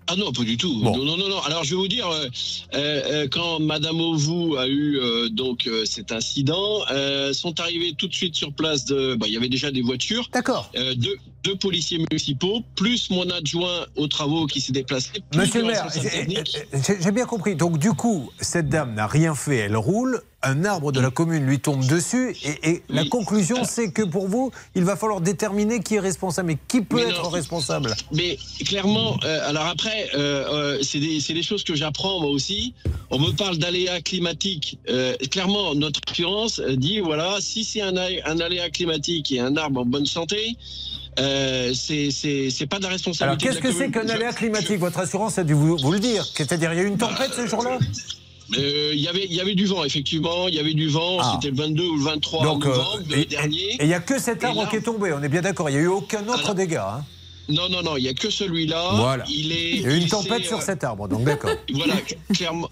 Ah 0.08 0.16
non, 0.16 0.32
pas 0.32 0.44
du 0.44 0.58
tout. 0.58 0.80
Non, 0.82 0.98
non, 0.98 1.18
non, 1.18 1.30
non. 1.30 1.40
Alors 1.42 1.64
je 1.64 1.72
vais 1.72 1.76
vous 1.82 1.88
dire, 1.88 2.08
euh, 2.08 2.28
euh, 2.74 3.02
euh, 3.24 3.28
quand 3.32 3.60
Madame 3.60 4.00
Ovou 4.02 4.56
a 4.58 4.68
eu 4.68 5.00
euh, 5.00 5.30
donc 5.30 5.68
euh, 5.68 5.86
cet 5.86 6.12
incident, 6.12 6.82
euh, 6.92 7.34
sont 7.34 7.60
arrivés 7.60 7.94
tout 7.98 8.08
de 8.08 8.14
suite 8.14 8.36
sur 8.36 8.54
place. 8.54 8.86
De, 8.86 9.16
bah, 9.16 9.28
il 9.28 9.34
y 9.34 9.38
avait 9.38 9.50
déjà 9.50 9.72
des 9.72 9.82
voitures. 9.82 10.30
D'accord. 10.34 10.72
Deux, 10.96 11.18
deux 11.44 11.56
policiers 11.56 11.98
municipaux, 12.00 12.62
plus 12.76 13.10
mon 13.10 13.30
adjoint 13.30 13.86
aux 13.96 14.08
travaux 14.08 14.48
qui 14.48 14.62
s'est 14.62 14.72
déplacé. 14.72 15.10
Monsieur 15.36 15.62
le 15.62 15.68
maire, 15.68 15.88
j'ai- 15.92 17.12
bien 17.12 17.26
compris. 17.26 17.56
Donc, 17.56 17.78
du 17.78 17.92
coup, 17.92 18.32
cette 18.40 18.70
dame 18.70 18.94
n'a 18.96 19.08
rien 19.08 19.36
fait, 19.36 19.58
elle 19.58 19.78
roule. 19.78 20.22
Un 20.46 20.66
arbre 20.66 20.92
de 20.92 21.00
la 21.00 21.10
commune 21.10 21.46
lui 21.46 21.60
tombe 21.60 21.86
dessus. 21.86 22.36
Et, 22.44 22.70
et 22.72 22.84
la 22.90 23.06
conclusion, 23.06 23.64
c'est 23.64 23.92
que 23.94 24.02
pour 24.02 24.28
vous, 24.28 24.52
il 24.76 24.84
va 24.84 24.98
falloir 24.98 25.22
déterminer 25.22 25.80
qui 25.82 25.96
est 25.96 26.02
responsable. 26.02 26.50
Mais 26.50 26.58
qui 26.68 26.82
peut 26.82 26.98
Mais 26.98 27.04
être 27.04 27.24
non. 27.24 27.30
responsable? 27.30 27.96
Mais 28.12 28.38
clairement, 28.66 29.18
euh, 29.24 29.50
alors 29.50 29.68
après, 29.68 30.10
euh, 30.16 30.76
euh, 30.76 30.80
c'est 30.82 31.00
des, 31.00 31.44
choses 31.44 31.64
que 31.64 31.76
j'apprends 31.76 32.20
moi 32.20 32.30
aussi. 32.30 32.74
On 33.10 33.20
me 33.20 33.32
parle 33.32 33.58
d'aléas 33.58 34.02
climatiques. 34.02 34.80
Clairement, 35.32 35.76
notre 35.76 36.02
assurance 36.10 36.60
dit 36.60 37.00
voilà, 37.00 37.38
si 37.40 37.64
c'est 37.64 37.82
un, 37.82 37.96
un 37.96 38.40
aléa 38.42 38.70
climatique 38.70 39.32
et 39.32 39.40
un 39.40 39.56
arbre 39.56 39.82
en 39.82 39.86
bonne 39.86 40.06
santé, 40.06 40.58
euh, 41.20 41.74
c'est 41.74 42.66
pas 42.68 42.78
de 42.78 42.84
la 42.84 42.88
Alors, 42.88 42.92
responsabilité. 42.92 43.46
qu'est-ce 43.48 43.60
de 43.60 43.64
la 43.64 43.70
que 43.72 43.78
c'est 43.78 43.92
qu'un 43.92 44.08
aléa 44.10 44.34
climatique? 44.34 44.80
Votre 44.80 45.00
assurance 45.00 45.38
a 45.38 45.44
dû 45.44 45.54
vous, 45.54 45.78
vous 45.78 45.92
le 45.92 46.00
dire. 46.00 46.26
C'est-à-dire, 46.36 46.74
il 46.74 46.78
y 46.78 46.80
a 46.80 46.84
eu 46.84 46.88
une 46.88 46.98
tempête 46.98 47.32
ce 47.36 47.46
jour-là? 47.48 47.78
Euh, 48.58 48.92
Il 48.94 49.00
y 49.00 49.08
avait 49.08 49.26
il 49.26 49.34
y 49.34 49.40
avait 49.42 49.56
du 49.56 49.66
vent 49.66 49.84
effectivement, 49.84 50.48
il 50.48 50.56
y 50.56 50.60
avait 50.60 50.74
du 50.74 50.88
vent. 50.90 51.18
Ah. 51.22 51.32
C'était 51.36 51.50
le 51.56 51.58
22 51.62 51.84
ou 51.84 51.98
le 51.98 52.04
23 52.04 52.44
Donc, 52.44 52.66
euh, 52.66 52.70
novembre 52.70 53.02
et- 53.16 53.26
dernier. 53.26 53.74
Et 53.76 53.82
il 53.82 53.88
n'y 53.88 53.94
a 53.94 54.00
que 54.02 54.20
cet 54.20 54.44
Et 54.44 54.46
arbre 54.46 54.64
là- 54.64 54.68
qui 54.70 54.76
est 54.76 54.82
tombé. 54.82 55.12
On 55.14 55.24
est 55.24 55.30
bien 55.30 55.42
d'accord. 55.42 55.70
Il 55.70 55.74
n'y 55.74 55.80
a 55.80 55.84
eu 55.84 55.88
aucun 55.88 56.28
autre 56.28 56.54
dégât. 56.54 56.98
hein. 57.00 57.06
Non 57.50 57.68
non 57.70 57.82
non, 57.82 57.98
il 57.98 58.04
y 58.04 58.10
a 58.10 58.14
que 58.14 58.30
celui-là. 58.30 58.92
Voilà. 58.96 59.24
Il 59.30 59.52
est. 59.52 59.72
Il 59.72 59.82
y 59.82 59.86
a 59.86 59.96
eu 59.96 59.98
une 59.98 60.08
tempête 60.08 60.44
sur 60.46 60.60
euh, 60.60 60.62
cet 60.62 60.84
arbre. 60.84 61.08
Donc, 61.08 61.24
d'accord. 61.24 61.52
Voilà, 61.74 61.96
clairement. 62.34 62.70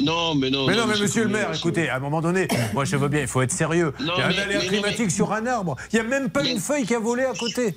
Non, 0.00 0.34
mais 0.34 0.50
non. 0.50 0.66
Mais 0.66 0.76
non, 0.76 0.86
mais 0.86 0.98
monsieur 0.98 1.24
le 1.24 1.30
maire, 1.30 1.50
écoutez, 1.54 1.88
à 1.88 1.96
un 1.96 2.00
moment 2.00 2.20
donné, 2.20 2.46
moi 2.74 2.84
je 2.84 2.96
veux 2.96 3.08
bien, 3.08 3.22
il 3.22 3.26
faut 3.26 3.42
être 3.42 3.52
sérieux. 3.52 3.92
Il 4.00 4.06
y 4.06 4.10
a 4.10 4.26
un 4.26 4.30
aléa 4.30 4.60
climatique 4.60 5.10
sur 5.10 5.32
un 5.32 5.46
arbre. 5.46 5.76
Il 5.92 5.96
n'y 5.96 6.00
a 6.00 6.08
même 6.08 6.30
pas 6.30 6.44
une 6.44 6.58
feuille 6.58 6.84
qui 6.84 6.94
a 6.94 6.98
volé 6.98 7.24
à 7.24 7.32
côté. 7.32 7.74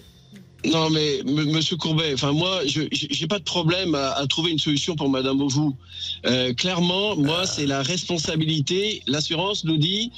Non, 0.66 0.90
mais 0.90 1.22
Monsieur 1.26 1.78
Courbet, 1.78 2.14
enfin 2.16 2.32
moi, 2.32 2.62
je 2.66 2.82
j'ai 2.92 3.28
pas 3.28 3.38
de 3.38 3.44
problème 3.44 3.94
à, 3.94 4.14
à 4.14 4.26
trouver 4.26 4.52
une 4.52 4.58
solution 4.60 4.96
pour 4.96 5.10
Madame 5.10 5.40
Ovou. 5.42 5.76
Euh, 6.26 6.54
clairement, 6.54 7.16
moi, 7.16 7.46
c'est 7.46 7.68
la 7.68 7.84
responsabilité. 7.84 9.04
L'assurance 9.06 9.64
nous 9.64 9.78
dit, 9.78 10.12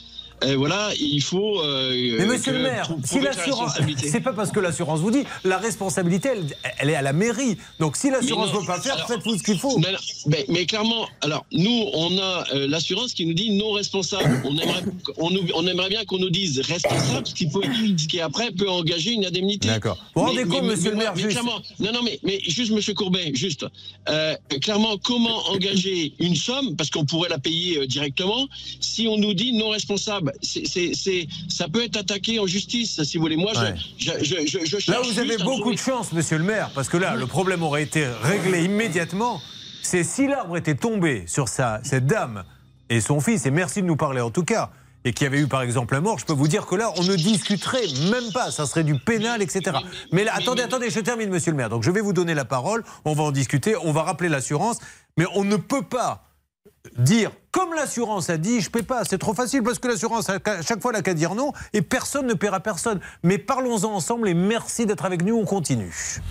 euh, 0.43 0.55
voilà, 0.55 0.89
il 0.99 1.21
faut. 1.21 1.61
euh, 1.61 2.15
Mais 2.19 2.25
monsieur 2.25 2.51
que- 2.51 2.57
le 2.57 2.63
maire, 2.63 2.89
si 3.03 3.19
l'assurance. 3.19 3.73
C'est 3.97 4.21
pas 4.21 4.33
parce 4.33 4.51
que 4.51 4.59
l'assurance 4.59 4.99
vous 4.99 5.11
dit, 5.11 5.23
la 5.43 5.57
responsabilité, 5.57 6.29
elle, 6.29 6.45
elle 6.79 6.89
est 6.89 6.95
à 6.95 7.01
la 7.01 7.13
mairie. 7.13 7.57
Donc 7.79 7.95
si 7.97 8.09
l'assurance 8.09 8.53
ne 8.53 8.59
veut 8.59 8.65
pas 8.65 8.79
faire, 8.79 9.07
faites-vous 9.07 9.37
ce 9.37 9.43
qu'il 9.43 9.57
faut. 9.59 9.77
Mais, 9.79 9.93
mais- 10.27 10.45
mais 10.49 10.65
clairement, 10.65 11.07
alors 11.21 11.45
nous, 11.51 11.85
on 11.93 12.17
a 12.17 12.43
euh, 12.53 12.67
l'assurance 12.67 13.13
qui 13.13 13.25
nous 13.25 13.33
dit 13.33 13.51
non 13.51 13.71
responsable. 13.71 14.41
On 14.45 14.57
aimerait, 14.57 14.83
on, 15.17 15.29
nous- 15.31 15.47
on 15.55 15.65
aimerait 15.67 15.89
bien 15.89 16.05
qu'on 16.05 16.19
nous 16.19 16.29
dise 16.29 16.59
responsable, 16.59 17.25
ce 17.27 17.33
qui, 17.33 17.47
peut, 17.47 17.61
ce 17.97 18.07
qui 18.07 18.19
après 18.21 18.51
peut 18.51 18.69
engager 18.69 19.11
une 19.13 19.25
indemnité. 19.25 19.67
D'accord. 19.67 19.97
Vous 20.15 20.21
rendez 20.23 20.43
compte, 20.43 20.63
monsieur 20.63 20.91
le 20.91 20.97
maire, 20.97 21.15
juste- 21.15 21.29
clairement, 21.29 21.59
non, 21.79 21.91
non, 21.93 22.01
mais, 22.03 22.19
mais 22.23 22.39
juste, 22.45 22.71
monsieur 22.71 22.93
Courbet, 22.93 23.31
juste, 23.33 23.65
euh, 24.09 24.35
clairement, 24.61 24.97
comment 25.03 25.47
engager 25.49 26.13
une 26.19 26.35
somme, 26.35 26.75
parce 26.75 26.89
qu'on 26.89 27.05
pourrait 27.05 27.29
la 27.29 27.39
payer 27.39 27.79
euh, 27.79 27.87
directement, 27.87 28.47
si 28.79 29.07
on 29.07 29.17
nous 29.17 29.33
dit 29.33 29.53
non 29.53 29.69
responsable 29.69 30.26
C'est- 30.41 30.65
c'est- 30.93 31.27
Ça 31.49 31.67
peut 31.67 31.83
être 31.83 31.97
attaqué 31.97 32.39
en 32.39 32.45
justice, 32.47 33.01
si 33.03 33.17
vous 33.17 33.23
voulez. 33.23 33.37
Moi, 33.37 33.51
je- 33.55 33.59
Ouais. 33.59 33.75
je, 33.97 34.11
je, 34.23 34.35
je, 34.65 34.79
je 34.79 34.91
Là, 34.91 34.99
vous 35.01 35.19
avez 35.19 35.37
beaucoup 35.37 35.71
de 35.73 35.77
chance, 35.79 36.11
monsieur 36.13 36.37
le 36.37 36.43
maire, 36.43 36.69
parce 36.75 36.89
que 36.89 36.97
là, 36.97 37.15
le 37.15 37.25
problème 37.27 37.63
aurait 37.63 37.83
été 37.83 38.05
réglé 38.23 38.63
immédiatement 38.63 39.41
c'est 39.81 40.03
si 40.03 40.27
l'arbre 40.27 40.57
était 40.57 40.75
tombé 40.75 41.23
sur 41.27 41.47
sa, 41.47 41.79
cette 41.83 42.05
dame 42.07 42.43
et 42.89 42.99
son 42.99 43.21
fils, 43.21 43.45
et 43.45 43.51
merci 43.51 43.81
de 43.81 43.87
nous 43.87 43.95
parler 43.95 44.19
en 44.19 44.31
tout 44.31 44.43
cas, 44.43 44.69
et 45.05 45.13
qu'il 45.13 45.23
y 45.23 45.27
avait 45.27 45.39
eu 45.39 45.47
par 45.47 45.61
exemple 45.61 45.95
un 45.95 46.01
mort, 46.01 46.19
je 46.19 46.25
peux 46.25 46.33
vous 46.33 46.49
dire 46.49 46.65
que 46.65 46.75
là, 46.75 46.91
on 46.97 47.03
ne 47.03 47.15
discuterait 47.15 47.87
même 48.11 48.33
pas, 48.33 48.51
ça 48.51 48.65
serait 48.65 48.83
du 48.83 48.99
pénal, 48.99 49.41
etc. 49.41 49.77
Mais 50.11 50.25
là, 50.25 50.33
attendez, 50.35 50.63
attendez, 50.63 50.89
je 50.89 50.99
termine, 50.99 51.29
monsieur 51.29 51.51
le 51.51 51.57
maire. 51.57 51.69
Donc 51.69 51.83
je 51.83 51.91
vais 51.91 52.01
vous 52.01 52.11
donner 52.11 52.33
la 52.33 52.43
parole, 52.43 52.83
on 53.05 53.13
va 53.13 53.23
en 53.23 53.31
discuter, 53.31 53.75
on 53.81 53.93
va 53.93 54.03
rappeler 54.03 54.27
l'assurance, 54.27 54.79
mais 55.15 55.25
on 55.35 55.45
ne 55.45 55.55
peut 55.55 55.83
pas 55.83 56.26
dire, 56.97 57.31
comme 57.51 57.73
l'assurance 57.73 58.29
a 58.29 58.37
dit, 58.37 58.61
je 58.61 58.67
ne 58.67 58.71
paie 58.71 58.83
pas. 58.83 59.03
C'est 59.05 59.17
trop 59.17 59.33
facile 59.33 59.63
parce 59.63 59.79
que 59.79 59.87
l'assurance, 59.87 60.29
à 60.29 60.61
chaque 60.61 60.81
fois, 60.81 60.91
elle 60.91 60.97
n'a 60.97 61.01
qu'à 61.01 61.13
dire 61.13 61.35
non 61.35 61.53
et 61.73 61.81
personne 61.81 62.27
ne 62.27 62.33
paiera 62.33 62.59
personne. 62.59 62.99
Mais 63.23 63.37
parlons-en 63.37 63.93
ensemble 63.93 64.29
et 64.29 64.33
merci 64.33 64.85
d'être 64.85 65.05
avec 65.05 65.23
nous. 65.23 65.35
On 65.35 65.45
continue. 65.45 66.21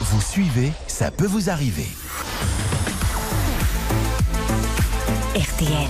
Vous 0.00 0.20
suivez, 0.20 0.72
ça 0.86 1.10
peut 1.10 1.26
vous 1.26 1.50
arriver. 1.50 1.86
RTL. 5.34 5.88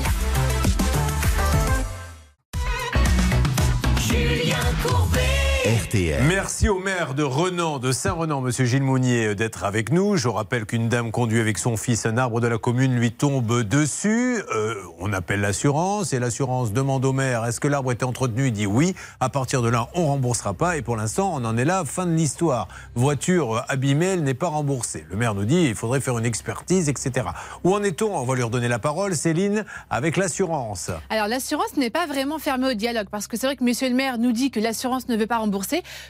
Julien 3.99 4.57
Courbet. 4.83 5.28
RTL. 5.69 6.25
Merci 6.27 6.71
au 6.71 6.79
maire 6.79 7.13
de 7.13 7.23
Renan, 7.23 7.79
de 7.79 7.93
Saint-Renan, 7.93 8.41
monsieur 8.41 8.65
Gilles 8.65 8.83
Mounier, 8.83 9.35
d'être 9.35 9.65
avec 9.65 9.93
nous. 9.93 10.17
Je 10.17 10.27
rappelle 10.27 10.65
qu'une 10.65 10.89
dame 10.89 11.11
conduit 11.11 11.41
avec 11.41 11.59
son 11.59 11.77
fils 11.77 12.07
un 12.07 12.17
arbre 12.17 12.41
de 12.41 12.47
la 12.47 12.57
commune 12.57 12.95
lui 12.95 13.13
tombe 13.13 13.65
dessus. 13.65 14.43
Euh, 14.55 14.77
on 14.99 15.13
appelle 15.13 15.43
l'assurance 15.43 16.15
et 16.15 16.21
l'assurance 16.21 16.73
demande 16.73 17.05
au 17.05 17.13
maire 17.13 17.45
est-ce 17.45 17.61
que 17.61 17.69
l'arbre 17.69 17.93
était 17.93 18.05
entretenu? 18.05 18.47
Il 18.47 18.53
dit 18.53 18.65
oui. 18.65 18.95
À 19.21 19.29
partir 19.29 19.61
de 19.61 19.69
là, 19.69 19.91
on 19.93 20.07
remboursera 20.07 20.55
pas. 20.55 20.79
Et 20.79 20.83
pour 20.83 20.97
l'instant, 20.97 21.33
on 21.35 21.45
en 21.45 21.59
est 21.59 21.67
là, 21.67 21.85
fin 21.85 22.07
de 22.07 22.13
l'histoire. 22.13 22.69
Voiture 22.95 23.57
euh, 23.57 23.61
abîmée, 23.69 24.07
elle 24.07 24.23
n'est 24.23 24.33
pas 24.33 24.49
remboursée. 24.49 25.05
Le 25.11 25.17
maire 25.19 25.35
nous 25.35 25.45
dit 25.45 25.67
il 25.67 25.75
faudrait 25.75 26.01
faire 26.01 26.17
une 26.17 26.25
expertise, 26.25 26.89
etc. 26.89 27.27
Où 27.63 27.75
en 27.75 27.83
est-on? 27.83 28.17
On 28.17 28.25
va 28.25 28.35
lui 28.37 28.43
redonner 28.43 28.69
la 28.69 28.79
parole, 28.79 29.15
Céline, 29.15 29.67
avec 29.91 30.17
l'assurance. 30.17 30.91
Alors 31.11 31.29
l'assurance 31.29 31.77
n'est 31.77 31.91
pas 31.91 32.07
vraiment 32.07 32.39
fermée 32.39 32.71
au 32.71 32.75
dialogue 32.75 33.09
parce 33.11 33.27
que 33.27 33.37
c'est 33.37 33.47
vrai 33.47 33.57
que 33.57 33.65
Monsieur 33.65 33.91
le 33.91 33.95
maire 33.95 34.17
nous 34.17 34.33
dit 34.33 34.51
que 34.51 34.61
l'assurance 34.61 35.09
ne 35.09 35.17
veut 35.19 35.27
pas 35.27 35.37
rembourser. 35.37 35.58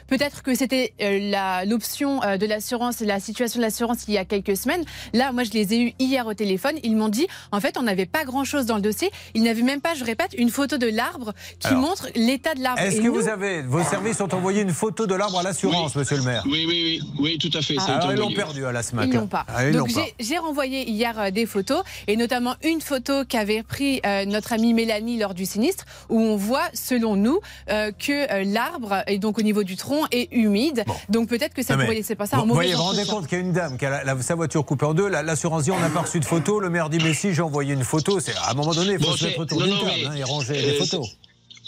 Peut-être 0.07 0.43
que 0.43 0.55
c'était 0.55 0.93
euh, 1.01 1.19
la- 1.31 1.65
l'option 1.65 2.21
euh, 2.23 2.37
de 2.37 2.45
l'assurance, 2.45 2.99
la 3.01 3.19
situation 3.19 3.59
de 3.59 3.65
l'assurance 3.65 3.99
il 4.07 4.13
y 4.13 4.17
a 4.17 4.25
quelques 4.25 4.57
semaines. 4.57 4.83
Là, 5.13 5.31
moi 5.31 5.43
je 5.43 5.51
les 5.51 5.73
ai 5.73 5.81
eus 5.81 5.93
hier 5.99 6.25
au 6.27 6.33
téléphone. 6.33 6.75
Ils 6.83 6.95
m'ont 6.95 7.09
dit 7.09 7.27
en 7.51 7.59
fait 7.59 7.77
on 7.77 7.83
n'avait 7.83 8.05
pas 8.05 8.23
grand-chose 8.25 8.65
dans 8.65 8.75
le 8.75 8.81
dossier. 8.81 9.09
Ils 9.33 9.43
n'avaient 9.43 9.61
même 9.61 9.81
pas, 9.81 9.93
je 9.95 10.03
répète, 10.03 10.31
une 10.37 10.49
photo 10.49 10.77
de 10.77 10.87
l'arbre 10.87 11.33
qui 11.59 11.67
Alors, 11.67 11.81
montre 11.81 12.07
l'état 12.15 12.53
de 12.55 12.61
l'arbre. 12.61 12.81
Est-ce 12.81 12.97
que 12.97 13.01
nous- 13.03 13.13
vous 13.13 13.27
avez, 13.29 13.61
vos 13.61 13.83
services 13.83 14.21
ont 14.21 14.33
envoyé 14.33 14.61
une 14.61 14.71
photo 14.73 15.07
de 15.07 15.15
l'arbre 15.15 15.39
à 15.39 15.43
l'assurance, 15.43 15.95
monsieur 15.95 16.17
le 16.17 16.23
maire 16.23 16.43
Oui, 16.45 16.65
oui, 16.67 17.01
oui, 17.01 17.11
oui, 17.19 17.37
tout 17.37 17.55
à 17.57 17.61
fait. 17.61 17.75
ça 17.75 17.83
a 17.83 17.85
Alors, 17.97 18.11
été 18.11 18.13
ils 18.13 18.19
l'ont 18.19 18.33
perdu 18.33 18.65
à 18.65 18.71
la 18.71 18.83
SMAC. 18.83 19.07
Ils 19.09 19.13
l'ont 19.15 19.27
pas. 19.27 19.45
Ah, 19.47 19.67
ils 19.67 19.75
Donc 19.75 19.89
j'ai- 19.89 20.13
j'ai 20.19 20.37
renvoyé 20.37 20.89
hier 20.89 21.17
euh, 21.19 21.31
des 21.31 21.45
photos 21.45 21.83
et 22.07 22.15
notamment 22.17 22.55
une 22.63 22.81
photo 22.81 23.25
qu'avait 23.27 23.63
pris 23.63 24.01
euh, 24.05 24.25
notre 24.25 24.53
amie 24.53 24.73
Mélanie 24.73 25.17
lors 25.17 25.33
du 25.33 25.45
sinistre 25.45 25.85
où 26.09 26.19
on 26.19 26.35
voit, 26.35 26.67
selon 26.73 27.15
nous, 27.15 27.39
euh, 27.69 27.91
que 27.91 28.11
euh, 28.31 28.43
l'arbre 28.45 29.03
et 29.07 29.17
donc 29.17 29.38
au 29.39 29.43
niveau 29.43 29.63
du 29.63 29.75
tronc 29.75 30.05
est 30.11 30.27
humide. 30.31 30.83
Donc 31.09 31.29
peut-être 31.29 31.53
que 31.53 31.63
ça 31.63 31.73
Non, 31.73 31.79
mais 31.79 31.85
pourrait 31.85 31.95
laisser 31.97 32.15
passer 32.15 32.35
un 32.35 32.39
vous 32.39 32.45
mauvais 32.45 32.55
voyez, 32.55 32.71
vous 32.73 32.77
vous 32.79 32.83
rendez 32.83 33.05
compte 33.05 33.27
qu'il 33.27 33.37
y 33.37 33.41
a 33.41 33.43
une 33.43 33.53
dame 33.53 33.77
qui 33.77 33.85
a 33.85 33.89
la- 33.89 34.03
la- 34.03 34.21
sa 34.21 34.35
voiture 34.35 34.65
coupée 34.65 34.85
en 34.85 34.93
deux, 34.93 35.07
la- 35.07 35.23
l'assurance 35.23 35.63
dit 35.63 35.71
on 35.71 35.79
n'a 35.79 35.89
pas 35.89 36.01
reçu 36.01 36.19
de 36.19 36.25
photo, 36.25 36.59
le 36.59 36.69
maire 36.69 36.89
dit 36.89 36.99
mais 37.03 37.13
si 37.13 37.33
j'ai 37.33 37.41
envoyé 37.41 37.73
une 37.73 37.83
photo, 37.83 38.19
c'est 38.19 38.35
à 38.35 38.51
un 38.51 38.53
moment 38.53 38.73
donné 38.73 38.93
il 38.93 38.99
faut 38.99 39.11
Bon, 39.11 39.17
se 39.17 39.25
mettre 39.25 39.39
autour 39.39 39.59
non, 39.59 39.65
d'une 39.65 39.73
non, 39.75 39.81
table 39.81 39.93
mais- 40.01 40.05
hein, 40.07 40.13
et 40.15 40.23
ranger 40.23 40.53
euh, 40.57 40.71
les 40.71 40.73
photos. 40.73 41.07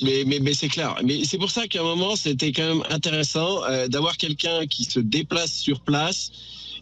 Mais, 0.03 0.23
mais, 0.25 0.39
mais 0.39 0.53
c'est 0.55 0.67
clair. 0.67 0.95
Mais 1.03 1.23
c'est 1.25 1.37
pour 1.37 1.51
ça 1.51 1.67
qu'à 1.67 1.79
un 1.79 1.83
moment, 1.83 2.15
c'était 2.15 2.51
quand 2.51 2.63
même 2.67 2.83
intéressant 2.89 3.63
euh, 3.65 3.87
d'avoir 3.87 4.17
quelqu'un 4.17 4.65
qui 4.67 4.83
se 4.85 4.99
déplace 4.99 5.51
sur 5.51 5.79
place 5.81 6.31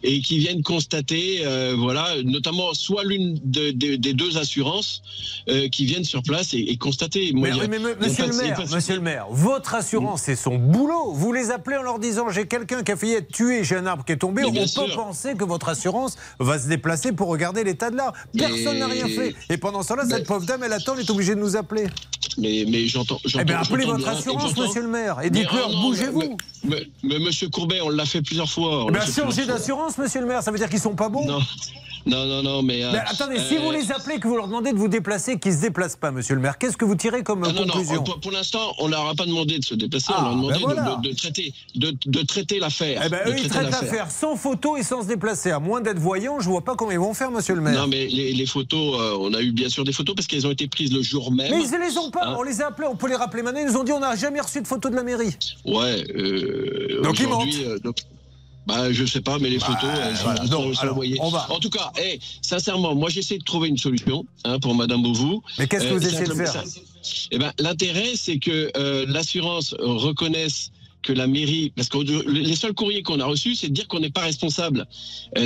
et 0.02 0.20
qui 0.20 0.38
vienne 0.38 0.62
constater, 0.62 1.40
euh, 1.44 1.74
voilà, 1.78 2.22
notamment 2.24 2.72
soit 2.74 3.04
l'une 3.04 3.38
de- 3.44 3.70
de- 3.70 3.96
des 3.96 4.12
deux 4.14 4.38
assurances 4.38 5.02
euh, 5.48 5.68
qui 5.68 5.84
viennent 5.84 6.04
sur 6.04 6.22
place 6.22 6.54
et, 6.54 6.58
et 6.58 6.76
constater. 6.76 7.32
Moi, 7.32 7.48
Mais, 7.48 7.52
a- 7.52 7.68
monsieur, 7.96 8.24
pas 8.24 8.30
le 8.30 8.36
maire, 8.36 8.56
pas 8.56 8.64
de- 8.64 8.74
monsieur 8.74 8.94
le 8.94 9.00
maire, 9.00 9.26
votre 9.30 9.74
assurance, 9.74 10.22
c'est 10.22 10.36
son 10.36 10.56
boulot. 10.56 11.12
Vous 11.12 11.32
les 11.32 11.50
appelez 11.50 11.76
en 11.76 11.82
leur 11.82 11.98
disant 11.98 12.28
j'ai 12.30 12.46
quelqu'un 12.46 12.82
qui 12.82 12.92
a 12.92 12.96
failli 12.96 13.12
être 13.14 13.30
tué, 13.30 13.64
j'ai 13.64 13.76
un 13.76 13.86
arbre 13.86 14.04
qui 14.04 14.12
est 14.12 14.16
tombé. 14.16 14.44
On 14.44 14.50
bien 14.50 14.62
peut 14.62 14.68
sûr. 14.68 14.94
penser 14.94 15.34
que 15.34 15.44
votre 15.44 15.68
assurance 15.68 16.16
va 16.38 16.58
se 16.58 16.68
déplacer 16.68 17.12
pour 17.12 17.28
regarder 17.28 17.64
l'état 17.64 17.90
de 17.90 17.96
l'arbre. 17.96 18.16
Personne 18.36 18.78
n'a 18.78 18.86
rien 18.86 19.08
fait. 19.08 19.34
Et 19.50 19.56
pendant 19.58 19.82
ce 19.82 19.88
temps-là, 19.88 20.04
cette 20.08 20.26
pauvre 20.26 20.46
dame, 20.46 20.62
elle 20.64 20.72
attend, 20.72 20.94
elle 20.94 21.00
est 21.00 21.10
obligée 21.10 21.34
de 21.34 21.40
nous 21.40 21.56
appeler. 21.56 21.86
Mais, 22.38 22.64
mais 22.68 22.86
j'entends. 22.86 23.18
Eh 23.24 23.44
bien, 23.44 23.56
j'entends- 23.58 23.62
appelez 23.74 23.84
votre 23.86 23.98
bien, 23.98 24.08
assurance, 24.12 24.56
monsieur 24.56 24.82
le 24.82 24.88
maire, 24.88 25.20
et 25.22 25.30
dites-leur 25.30 25.68
bougez-vous. 25.80 26.36
Mais, 26.64 26.86
monsieur 27.18 27.48
Courbet, 27.48 27.80
on 27.82 27.88
l'a 27.88 28.04
fait 28.04 28.22
plusieurs 28.22 28.48
fois. 28.50 28.86
Eh 28.88 28.92
bien, 28.92 29.00
changer 29.00 29.42
plusieurs 29.46 29.89
monsieur 29.98 30.20
le 30.20 30.26
maire, 30.26 30.42
ça 30.42 30.50
veut 30.50 30.58
dire 30.58 30.68
qu'ils 30.68 30.80
sont 30.80 30.94
pas 30.94 31.08
bons 31.08 31.26
Non, 31.26 31.40
non, 32.06 32.24
non, 32.24 32.42
non, 32.42 32.62
mais. 32.62 32.82
euh, 32.82 32.92
Mais 32.92 32.98
attendez, 33.06 33.38
si 33.38 33.56
euh, 33.56 33.60
vous 33.60 33.70
les 33.72 33.92
appelez, 33.92 34.18
que 34.18 34.26
vous 34.26 34.34
leur 34.36 34.46
demandez 34.46 34.72
de 34.72 34.78
vous 34.78 34.88
déplacer, 34.88 35.38
qu'ils 35.38 35.52
ne 35.52 35.56
se 35.58 35.60
déplacent 35.62 35.96
pas, 35.96 36.10
monsieur 36.10 36.34
le 36.34 36.40
maire, 36.40 36.56
qu'est-ce 36.56 36.78
que 36.78 36.86
vous 36.86 36.94
tirez 36.94 37.22
comme 37.22 37.44
Ah 37.44 37.48
non, 37.52 37.66
non, 37.66 37.72
conclusion 37.74 38.02
pour, 38.02 38.18
pour 38.20 38.30
l'instant, 38.32 38.74
on 38.78 38.88
leur 38.88 39.06
a 39.06 39.14
pas 39.14 39.26
demandé 39.26 39.58
de 39.58 39.64
se 39.64 39.74
déplacer, 39.74 40.06
Ah, 40.08 40.20
on 40.20 40.22
leur 40.22 40.30
a 40.32 40.34
demandé 40.34 40.54
ben 40.54 40.60
voilà. 40.82 40.96
de, 40.96 41.02
de- 41.02 41.08
de 41.10 41.14
traiter, 41.14 41.52
de, 41.74 41.94
de 42.06 42.22
traiter 42.22 42.58
l'affaire. 42.58 43.02
Eh 43.04 43.08
ben, 43.10 43.20
eux, 43.26 43.34
ils 43.38 43.48
traitent 43.50 43.70
l'affaire 43.70 44.10
sans 44.10 44.34
photo 44.36 44.78
et 44.78 44.82
sans 44.82 45.02
se 45.02 45.08
déplacer. 45.08 45.50
À 45.50 45.58
moins 45.60 45.82
d'être 45.82 45.98
voyants, 45.98 46.40
je 46.40 46.48
vois 46.48 46.62
pas 46.64 46.74
comment 46.74 46.90
ils 46.90 46.98
vont 46.98 47.12
faire, 47.12 47.30
monsieur 47.30 47.54
le 47.54 47.60
maire. 47.60 47.82
Non, 47.82 47.86
mais 47.86 48.06
les, 48.06 48.32
les 48.32 48.46
photos, 48.46 48.98
euh, 48.98 49.18
on 49.20 49.34
a 49.34 49.42
eu 49.42 49.52
bien 49.52 49.68
sûr 49.68 49.84
des 49.84 49.92
photos 49.92 50.14
parce 50.14 50.26
qu'elles 50.26 50.46
ont 50.46 50.50
été 50.52 50.68
prises 50.68 50.92
le 50.94 51.02
jour 51.02 51.30
même. 51.30 51.50
Mais 51.50 51.62
ils 51.62 51.70
ne 51.70 51.86
les 51.86 51.98
ont 51.98 52.10
pas. 52.10 52.28
Hein 52.28 52.36
On 52.38 52.42
les 52.42 52.62
a 52.62 52.68
appelés, 52.68 52.88
on 52.90 52.96
peut 52.96 53.08
les 53.08 53.16
rappeler 53.16 53.42
maintenant. 53.42 53.60
Ils 53.60 53.66
nous 53.66 53.76
ont 53.76 53.84
dit 53.84 53.92
on 53.92 54.00
n'a 54.00 54.16
jamais 54.16 54.40
reçu 54.40 54.62
de 54.62 54.66
photo 54.66 54.88
de 54.88 54.96
la 54.96 55.02
mairie. 55.02 55.36
Ouais. 55.66 56.02
Euh, 56.16 57.02
Donc 57.02 57.18
ils 57.20 57.28
donc- 57.82 57.98
bah, 58.66 58.92
je 58.92 59.04
sais 59.04 59.20
pas, 59.20 59.38
mais 59.38 59.50
les 59.50 59.58
Bah, 59.58 59.66
photos, 59.66 59.90
elles 60.02 60.16
sont- 60.16 60.22
voilà. 60.24 60.42
elles 60.42 60.48
sont, 60.48 60.80
alors, 60.82 61.00
on 61.20 61.28
va. 61.30 61.50
En 61.50 61.58
tout 61.58 61.70
cas, 61.70 61.90
eh, 62.02 62.18
sincèrement, 62.42 62.94
moi 62.94 63.08
j'essaie 63.10 63.38
de 63.38 63.44
trouver 63.44 63.68
une 63.68 63.78
solution 63.78 64.24
hein, 64.44 64.58
pour 64.60 64.74
Madame 64.74 65.02
Beauvou. 65.02 65.42
Mais 65.58 65.66
qu'est-ce 65.66 65.86
que 65.86 65.94
vous 65.94 66.06
essayez 66.06 66.26
de 66.26 66.34
faire 66.34 66.52
ça- 66.52 66.64
eh 67.30 67.38
ben, 67.38 67.52
L'intérêt, 67.58 68.12
c'est 68.14 68.38
que 68.38 68.70
euh, 68.76 69.06
l'assurance 69.08 69.74
reconnaisse 69.78 70.70
que 71.02 71.12
la 71.12 71.26
mairie, 71.26 71.72
parce 71.76 71.88
que 71.88 71.98
les 72.28 72.56
seuls 72.56 72.74
courriers 72.74 73.02
qu'on 73.02 73.20
a 73.20 73.24
reçus, 73.24 73.54
c'est 73.54 73.68
de 73.68 73.74
dire 73.74 73.88
qu'on 73.88 74.00
n'est 74.00 74.10
pas 74.10 74.22
responsable. 74.22 74.86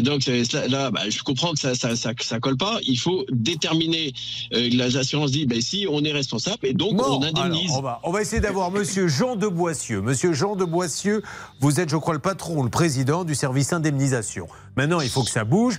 Donc 0.03 0.27
là, 0.69 0.91
bah, 0.91 1.09
je 1.09 1.23
comprends 1.23 1.53
que 1.53 1.59
ça, 1.59 1.75
ça, 1.75 1.97
ça, 1.97 2.13
ça 2.19 2.41
colle 2.41 2.57
pas. 2.57 2.79
Il 2.87 2.99
faut 2.99 3.25
déterminer. 3.31 4.13
Euh, 4.53 4.69
L'assurance 4.73 5.31
dit, 5.31 5.47
ben 5.47 5.61
si, 5.61 5.87
on 5.89 6.03
est 6.05 6.13
responsable 6.13 6.59
et 6.67 6.73
donc 6.73 6.97
Bon, 6.97 7.21
on 7.21 7.23
indemnise. 7.23 7.71
alors, 7.71 7.79
on, 7.79 7.83
va, 7.83 8.01
on 8.05 8.11
va 8.11 8.23
essayer 8.23 8.41
d'avoir 8.41 8.71
monsieur 8.73 9.09
Jean 9.09 9.37
de 9.37 9.47
Boissieu. 9.47 10.01
Monsieur 10.01 10.33
Jean 10.33 10.57
de 10.57 10.65
Boissieu, 10.65 11.23
vous 11.61 11.81
êtes, 11.81 11.89
je 11.89 11.97
crois, 11.97 12.15
le 12.15 12.21
patron, 12.21 12.63
le 12.63 12.71
président 12.71 13.25
du 13.25 13.35
service 13.35 13.73
indemnisation. 13.73 14.49
Maintenant, 14.77 15.01
il 15.01 15.09
faut 15.09 15.23
que 15.23 15.31
ça 15.31 15.45
bouge. 15.45 15.79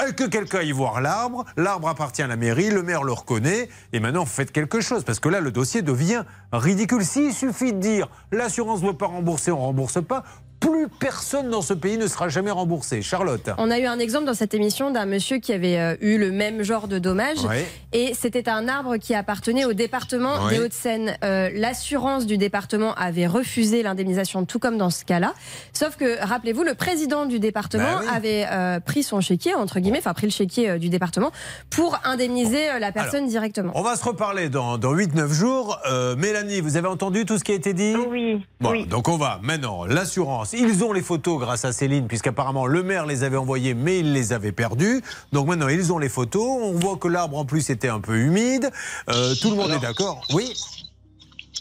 Et 0.00 0.14
Que 0.14 0.24
quelqu'un 0.24 0.58
aille 0.58 0.72
voir 0.72 1.00
l'arbre, 1.00 1.44
l'arbre 1.56 1.88
appartient 1.88 2.22
à 2.22 2.26
la 2.26 2.36
mairie, 2.36 2.70
le 2.70 2.82
maire 2.82 3.04
le 3.04 3.12
reconnaît, 3.12 3.68
et 3.92 4.00
maintenant 4.00 4.24
faites 4.24 4.50
quelque 4.50 4.80
chose, 4.80 5.04
parce 5.04 5.20
que 5.20 5.28
là 5.28 5.40
le 5.40 5.52
dossier 5.52 5.82
devient 5.82 6.24
ridicule. 6.52 7.04
S'il 7.04 7.32
suffit 7.32 7.72
de 7.72 7.78
dire 7.78 8.08
l'assurance 8.32 8.82
ne 8.82 8.88
veut 8.88 8.96
pas 8.96 9.06
rembourser, 9.06 9.52
on 9.52 9.56
ne 9.56 9.62
rembourse 9.62 10.02
pas, 10.02 10.24
plus 10.62 10.86
personne 10.88 11.50
dans 11.50 11.60
ce 11.60 11.74
pays 11.74 11.98
ne 11.98 12.06
sera 12.06 12.28
jamais 12.28 12.52
remboursé. 12.52 13.02
Charlotte. 13.02 13.50
On 13.58 13.70
a 13.70 13.80
eu 13.80 13.86
un 13.86 13.98
exemple 13.98 14.26
dans 14.26 14.34
cette 14.34 14.54
émission 14.54 14.92
d'un 14.92 15.06
monsieur 15.06 15.38
qui 15.38 15.52
avait 15.52 15.76
euh, 15.78 15.96
eu 16.00 16.18
le 16.18 16.30
même 16.30 16.62
genre 16.62 16.86
de 16.86 17.00
dommage. 17.00 17.38
Et 17.92 18.14
c'était 18.14 18.48
un 18.48 18.68
arbre 18.68 18.96
qui 18.96 19.14
appartenait 19.14 19.64
au 19.64 19.72
département 19.72 20.48
des 20.48 20.60
Hauts-de-Seine. 20.60 21.16
Euh, 21.24 21.50
L'assurance 21.52 22.26
du 22.26 22.38
département 22.38 22.94
avait 22.94 23.26
refusé 23.26 23.82
l'indemnisation, 23.82 24.44
tout 24.44 24.60
comme 24.60 24.78
dans 24.78 24.88
ce 24.90 25.04
cas-là. 25.04 25.34
Sauf 25.72 25.96
que, 25.96 26.24
rappelez-vous, 26.24 26.62
le 26.62 26.74
président 26.74 27.26
du 27.26 27.40
département 27.40 27.82
Bah 27.82 28.00
oui. 28.02 28.06
avait 28.14 28.46
euh, 28.50 28.78
pris 28.80 29.02
son 29.02 29.20
chéquier, 29.20 29.54
entre 29.54 29.80
guillemets, 29.80 29.98
enfin 29.98 30.14
pris 30.14 30.26
le 30.28 30.32
chéquier 30.32 30.70
euh, 30.70 30.78
du 30.78 30.88
département, 30.90 31.32
pour 31.70 31.98
indemniser 32.04 32.70
euh, 32.70 32.78
la 32.78 32.92
personne 32.92 33.20
Alors, 33.20 33.28
directement. 33.30 33.72
On 33.74 33.82
va 33.82 33.96
se 33.96 34.04
reparler 34.04 34.48
dans, 34.48 34.78
dans 34.78 34.94
8-9 34.94 35.32
jours. 35.32 35.78
Euh, 35.90 36.14
Mélanie, 36.14 36.60
vous 36.60 36.76
avez 36.76 36.88
entendu 36.88 37.26
tout 37.26 37.36
ce 37.36 37.44
qui 37.44 37.50
a 37.52 37.56
été 37.56 37.74
dit? 37.74 37.96
Oui. 38.08 38.46
Bon, 38.60 38.70
oui. 38.70 38.86
donc 38.86 39.08
on 39.08 39.16
va 39.16 39.40
maintenant, 39.42 39.84
l'assurance. 39.86 40.51
Ils 40.52 40.84
ont 40.84 40.92
les 40.92 41.02
photos 41.02 41.38
grâce 41.38 41.64
à 41.64 41.72
Céline, 41.72 42.06
puisqu'apparemment 42.06 42.66
le 42.66 42.82
maire 42.82 43.06
les 43.06 43.22
avait 43.24 43.36
envoyées, 43.36 43.74
mais 43.74 44.00
il 44.00 44.12
les 44.12 44.32
avait 44.32 44.52
perdues. 44.52 45.02
Donc 45.32 45.46
maintenant, 45.48 45.68
ils 45.68 45.92
ont 45.92 45.98
les 45.98 46.08
photos. 46.08 46.42
On 46.44 46.72
voit 46.72 46.96
que 46.96 47.08
l'arbre 47.08 47.36
en 47.38 47.44
plus 47.44 47.70
était 47.70 47.88
un 47.88 48.00
peu 48.00 48.16
humide. 48.16 48.70
Euh, 49.08 49.34
tout 49.40 49.50
le 49.50 49.56
monde 49.56 49.70
Alors- 49.70 49.78
est 49.82 49.86
d'accord 49.86 50.20
Oui 50.32 50.52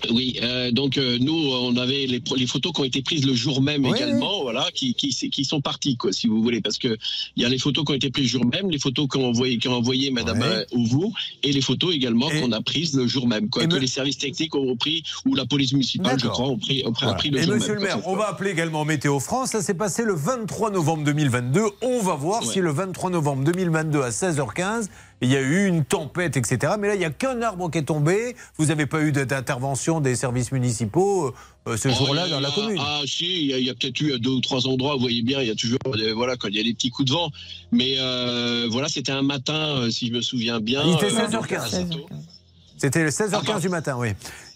Oui, 0.09 0.37
euh, 0.41 0.71
donc 0.71 0.97
euh, 0.97 1.17
nous, 1.19 1.33
on 1.51 1.75
avait 1.77 2.05
les, 2.07 2.19
pro- 2.19 2.35
les 2.35 2.47
photos 2.47 2.71
qui 2.73 2.81
ont 2.81 2.83
été 2.85 3.01
prises 3.01 3.25
le 3.25 3.33
jour 3.33 3.61
même 3.61 3.85
Oui, 3.85 3.91
également, 3.95 4.41
voilà, 4.41 4.65
qui, 4.73 4.93
qui, 4.95 5.09
qui 5.29 5.45
sont 5.45 5.61
parties, 5.61 5.95
quoi, 5.97 6.11
si 6.11 6.27
vous 6.27 6.41
voulez, 6.41 6.59
parce 6.61 6.77
que 6.77 6.97
il 7.35 7.43
y 7.43 7.45
a 7.45 7.49
les 7.49 7.59
photos 7.59 7.85
qui 7.85 7.91
ont 7.91 7.95
été 7.95 8.09
prises 8.09 8.25
le 8.33 8.39
jour 8.39 8.45
même, 8.45 8.69
les 8.71 8.79
photos 8.79 9.07
qu'ont 9.07 9.25
envoyé, 9.27 9.59
qu'ont 9.59 9.73
envoyé 9.73 10.09
Madame 10.11 10.41
euh, 10.41 10.63
Ouvou, 10.73 11.13
et 11.43 11.51
les 11.51 11.61
photos 11.61 11.93
également 11.93 12.29
qu'on 12.29 12.51
a 12.51 12.61
prises 12.61 12.95
le 12.95 13.05
jour 13.07 13.27
même, 13.27 13.49
quoi, 13.49 13.65
que 13.65 13.73
me- 13.73 13.79
les 13.79 13.87
services 13.87 14.17
techniques 14.17 14.55
ont 14.55 14.75
pris 14.75 15.03
ou 15.25 15.35
la 15.35 15.45
police 15.45 15.73
municipale, 15.73 16.19
je 16.19 16.27
crois, 16.27 16.47
ont 16.47 16.57
pris, 16.57 16.81
ont 16.85 16.91
pris, 16.93 17.05
Voilà. 17.05 17.17
pris 17.17 17.29
le 17.29 17.39
Et 17.39 17.43
jour 17.43 17.53
monsieur 17.53 17.73
même. 17.73 17.77
le 17.83 17.83
maire, 17.83 18.07
on 18.07 18.15
va 18.15 18.27
appeler 18.29 18.51
également 18.51 18.85
Météo 18.85 19.19
France. 19.19 19.51
Ça 19.51 19.61
s'est 19.61 19.73
passé 19.75 20.03
le 20.03 20.13
23 20.15 20.71
novembre 20.71 21.03
2022. 21.03 21.61
On 21.81 21.99
va 21.99 22.15
voir 22.15 22.41
Ouais. 22.43 22.53
si 22.53 22.59
le 22.59 22.71
23 22.71 23.09
novembre 23.11 23.43
2022 23.43 24.01
à 24.01 24.09
16h15, 24.09 24.89
il 25.21 25.29
y 25.29 25.35
a 25.35 25.41
eu 25.41 25.67
une 25.67 25.85
tempête, 25.85 26.35
etc. 26.35 26.73
Mais 26.79 26.87
là, 26.87 26.95
il 26.95 26.99
n'y 26.99 27.05
a 27.05 27.11
qu'un 27.11 27.41
arbre 27.41 27.69
qui 27.69 27.77
est 27.77 27.83
tombé. 27.83 28.35
Vous 28.57 28.65
n'avez 28.65 28.87
pas 28.87 29.01
eu 29.01 29.11
d'intervention 29.11 30.01
des 30.01 30.15
services 30.15 30.51
municipaux. 30.51 31.33
euh, 31.67 31.77
ce 31.77 31.89
jour-là 31.89 32.23
Oh, 32.25 32.31
dans 32.31 32.39
la 32.39 32.49
ah, 32.51 32.55
commune? 32.55 32.77
Ah, 32.79 33.01
si, 33.05 33.49
il 33.49 33.59
y 33.59 33.69
a, 33.69 33.73
peut-être 33.75 34.01
eu 34.01 34.19
deux 34.19 34.31
ou 34.31 34.41
trois 34.41 34.67
endroits, 34.67 34.95
vous 34.95 35.01
voyez 35.01 35.21
bien, 35.21 35.41
il 35.41 35.47
y 35.47 35.51
a 35.51 35.55
toujours, 35.55 35.77
euh, 35.85 36.13
voilà, 36.13 36.37
quand 36.37 36.47
il 36.47 36.55
y 36.55 36.59
a 36.59 36.63
des 36.63 36.73
petits 36.73 36.89
coups 36.89 37.09
de 37.09 37.13
vent. 37.13 37.29
Mais 37.71 37.95
euh, 37.99 38.67
voilà, 38.71 38.87
c'était 38.87 39.11
un 39.11 39.21
matin, 39.21 39.77
euh, 39.77 39.89
si 39.91 40.07
je 40.07 40.13
me 40.13 40.21
souviens 40.21 40.59
bien. 40.59 40.81
Il 40.85 40.95
était 40.95 41.13
euh, 41.13 41.27
16h15. 41.27 41.85
C'était 42.77 43.03
le 43.03 43.09
16h15 43.11 43.61
du 43.61 43.69
matin, 43.69 43.95
oui. 43.99 44.09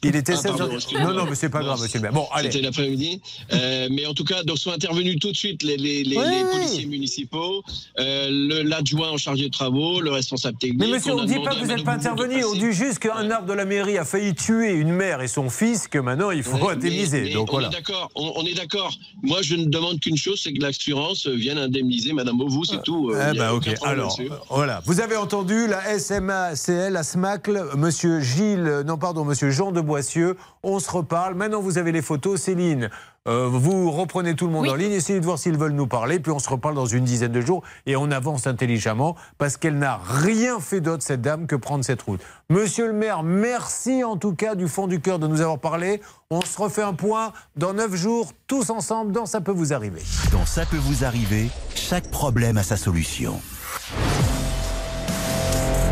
Il 0.08 0.16
était 0.16 0.34
Ah, 0.38 0.42
pardon, 0.44 0.66
16h15. 0.66 0.76
excusez-moi. 0.76 1.12
Non, 1.14 1.18
non, 1.20 1.26
mais 1.30 1.36
c'est 1.36 1.50
pas 1.50 1.62
grave, 1.62 1.82
monsieur 1.82 2.00
le. 2.00 2.10
Bon, 2.12 2.28
allez. 2.34 2.52
C'était 2.52 2.64
l'après-midi. 2.64 3.22
Euh, 3.54 3.88
mais 3.92 4.06
en 4.06 4.14
tout 4.14 4.24
cas, 4.24 4.44
donc 4.44 4.58
sont 4.58 4.72
intervenus 4.72 5.18
tout 5.20 5.32
de 5.32 5.36
suite 5.38 5.64
les, 5.64 5.78
les- 5.78 6.04
les- 6.04 6.18
Oui, 6.18 6.24
les 6.30 6.44
oui. 6.44 6.50
policiers 6.52 6.86
municipaux, 6.86 7.64
euh, 8.00 8.64
l'adjoint 8.64 9.10
en 9.12 9.18
charge 9.18 9.40
de 9.40 9.48
travaux, 9.48 10.02
le 10.02 10.12
responsable 10.12 10.58
technique. 10.58 10.80
Mais 10.80 10.88
monsieur, 10.88 11.14
on 11.14 11.22
ne 11.24 11.28
dit 11.28 11.40
pas 11.40 11.56
que 11.56 11.60
vous 11.60 11.66
n'êtes 11.68 11.84
pas 11.84 11.94
intervenu. 11.94 12.44
On 12.46 12.54
dit 12.54 12.72
juste 12.74 13.00
qu'un 13.00 13.30
arbre 13.32 13.48
de 13.48 13.54
la 13.54 13.66
mairie 13.66 13.98
a 13.98 14.06
failli 14.06 14.34
tuer 14.36 14.72
une 14.74 14.92
mère 14.92 15.22
et 15.22 15.28
son 15.28 15.50
fils, 15.50 15.88
que 15.88 16.00
maintenant 16.00 16.32
il 16.32 16.44
faut 16.44 16.58
Ouais, 16.58 16.74
indemniser. 16.74 17.22
mais- 17.22 17.28
mais 17.30 17.34
Donc 17.34 17.50
on 17.50 17.54
voilà. 17.54 17.68
est 17.70 17.72
d'accord. 17.72 18.10
On, 18.16 18.34
on 18.38 18.46
est 18.46 18.54
d'accord. 18.54 18.94
Moi, 19.24 19.42
je 19.42 19.56
ne 19.56 19.66
demande 19.66 20.00
qu'une 20.00 20.18
chose, 20.18 20.40
c'est 20.44 20.54
que 20.54 20.62
l'assurance 20.62 21.28
vienne 21.28 21.58
indemniser 21.58 22.14
Madame 22.14 22.38
Beauvau, 22.38 22.64
c'est 22.64 22.82
tout. 22.84 23.10
Euh, 23.12 23.32
Eh 23.34 23.38
ben, 23.38 23.52
ok. 23.52 23.70
Alors, 23.84 24.18
voilà. 24.50 24.82
Vous 24.86 25.00
avez 25.00 25.16
entendu 25.16 25.68
la 25.68 25.98
SMACL, 26.00 26.92
la 26.94 27.04
SMACL, 27.04 27.64
monsieur 27.78 28.20
Gilles, 28.20 28.84
non, 28.86 28.98
pardon, 28.98 29.26
monsieur 29.26 29.50
Jean 29.50 29.72
de 29.72 29.82
Boissieu. 29.96 30.36
On 30.62 30.80
se 30.80 30.92
reparle. 30.92 31.36
Maintenant, 31.36 31.62
vous 31.62 31.78
avez 31.78 31.94
les 31.94 32.02
photos. 32.02 32.42
Céline, 32.42 32.90
euh, 33.30 33.48
vous 33.50 33.92
reprenez 33.92 34.36
tout 34.36 34.46
le 34.46 34.52
monde 34.52 34.68
en 34.68 34.76
ligne. 34.76 34.92
Essayez 34.92 35.22
de 35.22 35.26
voir 35.26 35.40
s'ils 35.40 35.58
veulent 35.58 35.72
nous 35.72 35.88
parler. 35.88 36.20
Puis 36.20 36.34
on 36.34 36.40
se 36.40 36.50
reparle 36.50 36.76
dans 36.76 36.86
une 36.86 37.06
dizaine 37.06 37.32
de 37.32 37.40
jours. 37.40 37.64
Et 37.86 37.96
on 37.96 38.12
avance 38.12 38.46
intelligemment 38.46 39.16
parce 39.38 39.56
qu'elle 39.56 39.78
n'a 39.78 39.98
rien 40.04 40.60
fait 40.60 40.82
d'autre, 40.82 41.02
cette 41.02 41.22
dame, 41.22 41.48
que 41.48 41.56
prendre 41.56 41.86
cette 41.86 42.02
route. 42.02 42.20
Monsieur 42.50 42.88
le 42.88 42.94
maire, 42.94 43.24
merci 43.24 44.04
en 44.04 44.18
tout 44.18 44.36
cas 44.36 44.56
du 44.56 44.68
fond 44.68 44.88
du 44.88 45.00
cœur 45.00 45.18
de 45.18 45.28
nous 45.28 45.40
avoir 45.40 45.60
parlé. 45.60 46.02
On 46.30 46.42
se 46.42 46.62
refait 46.62 46.84
un 46.84 46.94
point 46.94 47.32
dans 47.56 47.74
neuf 47.74 47.96
jours, 47.96 48.34
tous 48.48 48.72
ensemble, 48.72 49.14
dans 49.14 49.26
Ça 49.26 49.40
peut 49.40 49.54
vous 49.54 49.72
arriver. 49.72 50.02
Dans 50.34 50.46
Ça 50.46 50.66
peut 50.66 50.76
vous 50.76 51.06
arriver, 51.06 51.48
chaque 51.74 52.12
problème 52.12 52.58
a 52.58 52.64
sa 52.64 52.76
solution. 52.76 53.40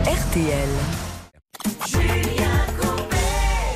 RTL. 0.06 0.70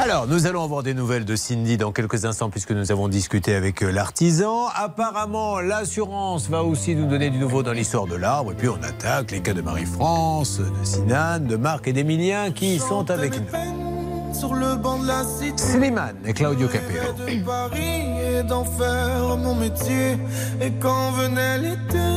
Alors, 0.10 0.26
nous 0.26 0.47
allons 0.47 0.64
avoir 0.64 0.84
des 0.84 0.93
nouvelles 0.93 1.26
de 1.26 1.36
Cindy 1.36 1.76
dans 1.76 1.91
quelques 1.91 2.24
instants 2.24 2.49
puisque 2.49 2.72
nous 2.72 2.93
avons 2.93 3.10
discuté 3.10 3.53
avec 3.53 3.84
euh, 3.84 3.91
l'artisan. 3.91 4.68
Apparemment, 4.74 5.60
l'assurance 5.60 6.47
va 6.47 6.64
aussi 6.64 6.95
nous 6.95 7.08
donner 7.08 7.30
du 7.30 7.38
nouveau 7.38 7.62
dans 7.62 7.74
l'histoire 7.74 8.08
de 8.08 8.16
l'arbre. 8.16 8.53
Et 8.53 8.55
puis, 8.55 8.70
on 8.70 8.82
attaque 8.82 9.32
les 9.32 9.41
cas 9.41 9.53
de 9.53 9.62
Marie-France, 9.62 10.60
de 10.60 10.86
Sinan, 10.86 11.39
de 11.39 11.58
Marc 11.58 11.89
et 11.89 11.93
d'Emilien 11.93 12.51
qui 12.51 12.80
sont 12.80 13.12
avec 13.12 13.34
nous. 13.38 14.07
Sur 14.34 14.53
le 14.53 14.75
banc 14.75 14.99
de 14.99 15.07
la 15.07 15.23
cité. 15.23 15.57
Slimane 15.57 16.17
et 16.25 16.34
Claudio 16.34 16.67
Capello. 16.67 17.13
de 17.13 17.43
Paris 17.43 18.03
et 18.21 18.43
d'en 18.43 18.63
faire 18.63 19.38
mon 19.38 19.55
métier. 19.55 20.17
Et 20.61 20.71
quand 20.80 21.11
venait 21.11 21.57
l'été, 21.57 22.07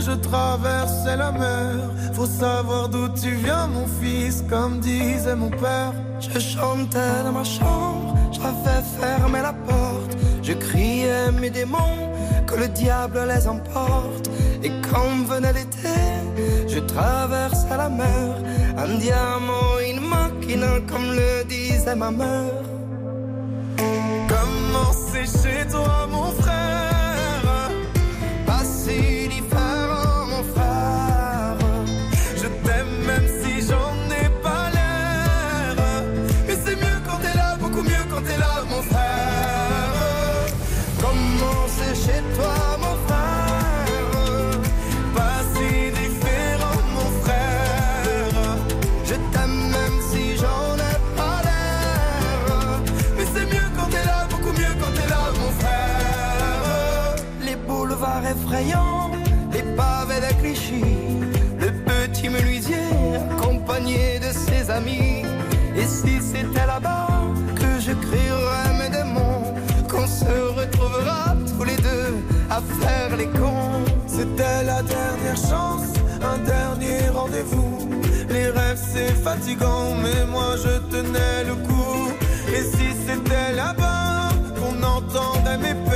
je 0.00 0.12
traversais 0.12 1.16
la 1.16 1.32
mer. 1.32 1.90
Faut 2.12 2.26
savoir 2.26 2.88
d'où 2.88 3.08
tu 3.08 3.30
viens, 3.34 3.66
mon 3.66 3.86
fils, 4.00 4.44
comme 4.48 4.80
disait 4.80 5.34
mon 5.34 5.50
père. 5.50 5.92
Je 6.20 6.38
chantais 6.38 7.22
dans 7.24 7.32
ma 7.32 7.44
chambre, 7.44 8.14
j'avais 8.32 8.82
fermé 8.98 9.40
la 9.42 9.52
porte. 9.52 10.16
Je 10.46 10.52
criais 10.52 11.32
mes 11.40 11.48
démons, 11.48 12.12
que 12.46 12.54
le 12.56 12.68
diable 12.68 13.18
les 13.26 13.48
emporte. 13.48 14.28
Et 14.62 14.70
quand 14.88 15.24
venait 15.26 15.54
l'été, 15.54 15.98
je 16.68 16.80
traversais 16.80 17.76
la 17.76 17.88
mer. 17.88 18.36
Un 18.76 18.98
diamant, 18.98 19.78
une 19.90 20.00
machina, 20.06 20.80
comme 20.86 21.12
le 21.12 21.44
disait 21.44 21.94
ma 21.94 22.10
mère. 22.10 22.62
Comment 24.28 24.92
c'est 24.92 25.24
chez 25.24 25.66
toi, 25.66 26.06
mon 26.10 26.30
frère 26.42 26.93
les 59.52 59.62
pavés 59.74 60.20
de 60.20 60.32
Clichy, 60.40 60.84
le 61.58 61.72
petit 61.72 62.28
menuisier 62.28 62.76
accompagné 63.36 64.20
de 64.20 64.32
ses 64.32 64.70
amis. 64.70 65.24
Et 65.76 65.86
si 65.86 66.20
c'était 66.20 66.66
là-bas 66.66 67.08
que 67.56 67.80
je 67.80 67.92
crierais 67.92 68.72
mes 68.78 68.90
démons, 68.90 69.54
qu'on 69.90 70.06
se 70.06 70.32
retrouvera 70.60 71.34
tous 71.56 71.64
les 71.64 71.76
deux 71.76 72.14
à 72.48 72.60
faire 72.80 73.16
les 73.16 73.26
cons. 73.26 73.82
C'était 74.06 74.62
la 74.64 74.82
dernière 74.82 75.36
chance, 75.36 75.92
un 76.22 76.38
dernier 76.38 77.08
rendez-vous. 77.12 77.88
Les 78.28 78.50
rêves 78.50 78.80
c'est 78.92 79.14
fatigant, 79.22 79.96
mais 80.02 80.24
moi 80.30 80.54
je 80.62 80.78
tenais 80.94 81.44
le 81.44 81.54
coup. 81.66 82.12
Et 82.56 82.62
si 82.62 82.86
c'était 83.06 83.52
là-bas 83.56 84.28
qu'on 84.56 84.80
entendait 84.82 85.58
mes 85.58 85.74
peines, 85.74 85.93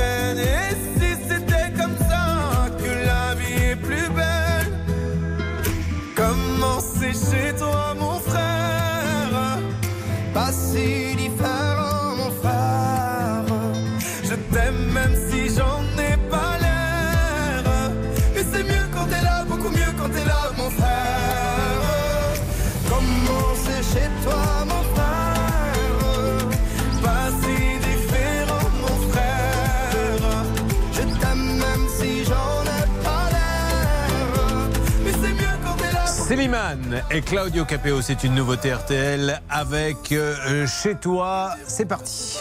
Et 37.11 37.21
Claudio 37.21 37.65
Capeo, 37.65 38.01
c'est 38.01 38.23
une 38.23 38.35
nouveauté 38.35 38.73
RTL 38.73 39.41
avec 39.49 40.11
euh, 40.11 40.67
Chez 40.67 40.95
toi. 40.95 41.51
C'est 41.67 41.85
parti. 41.85 42.39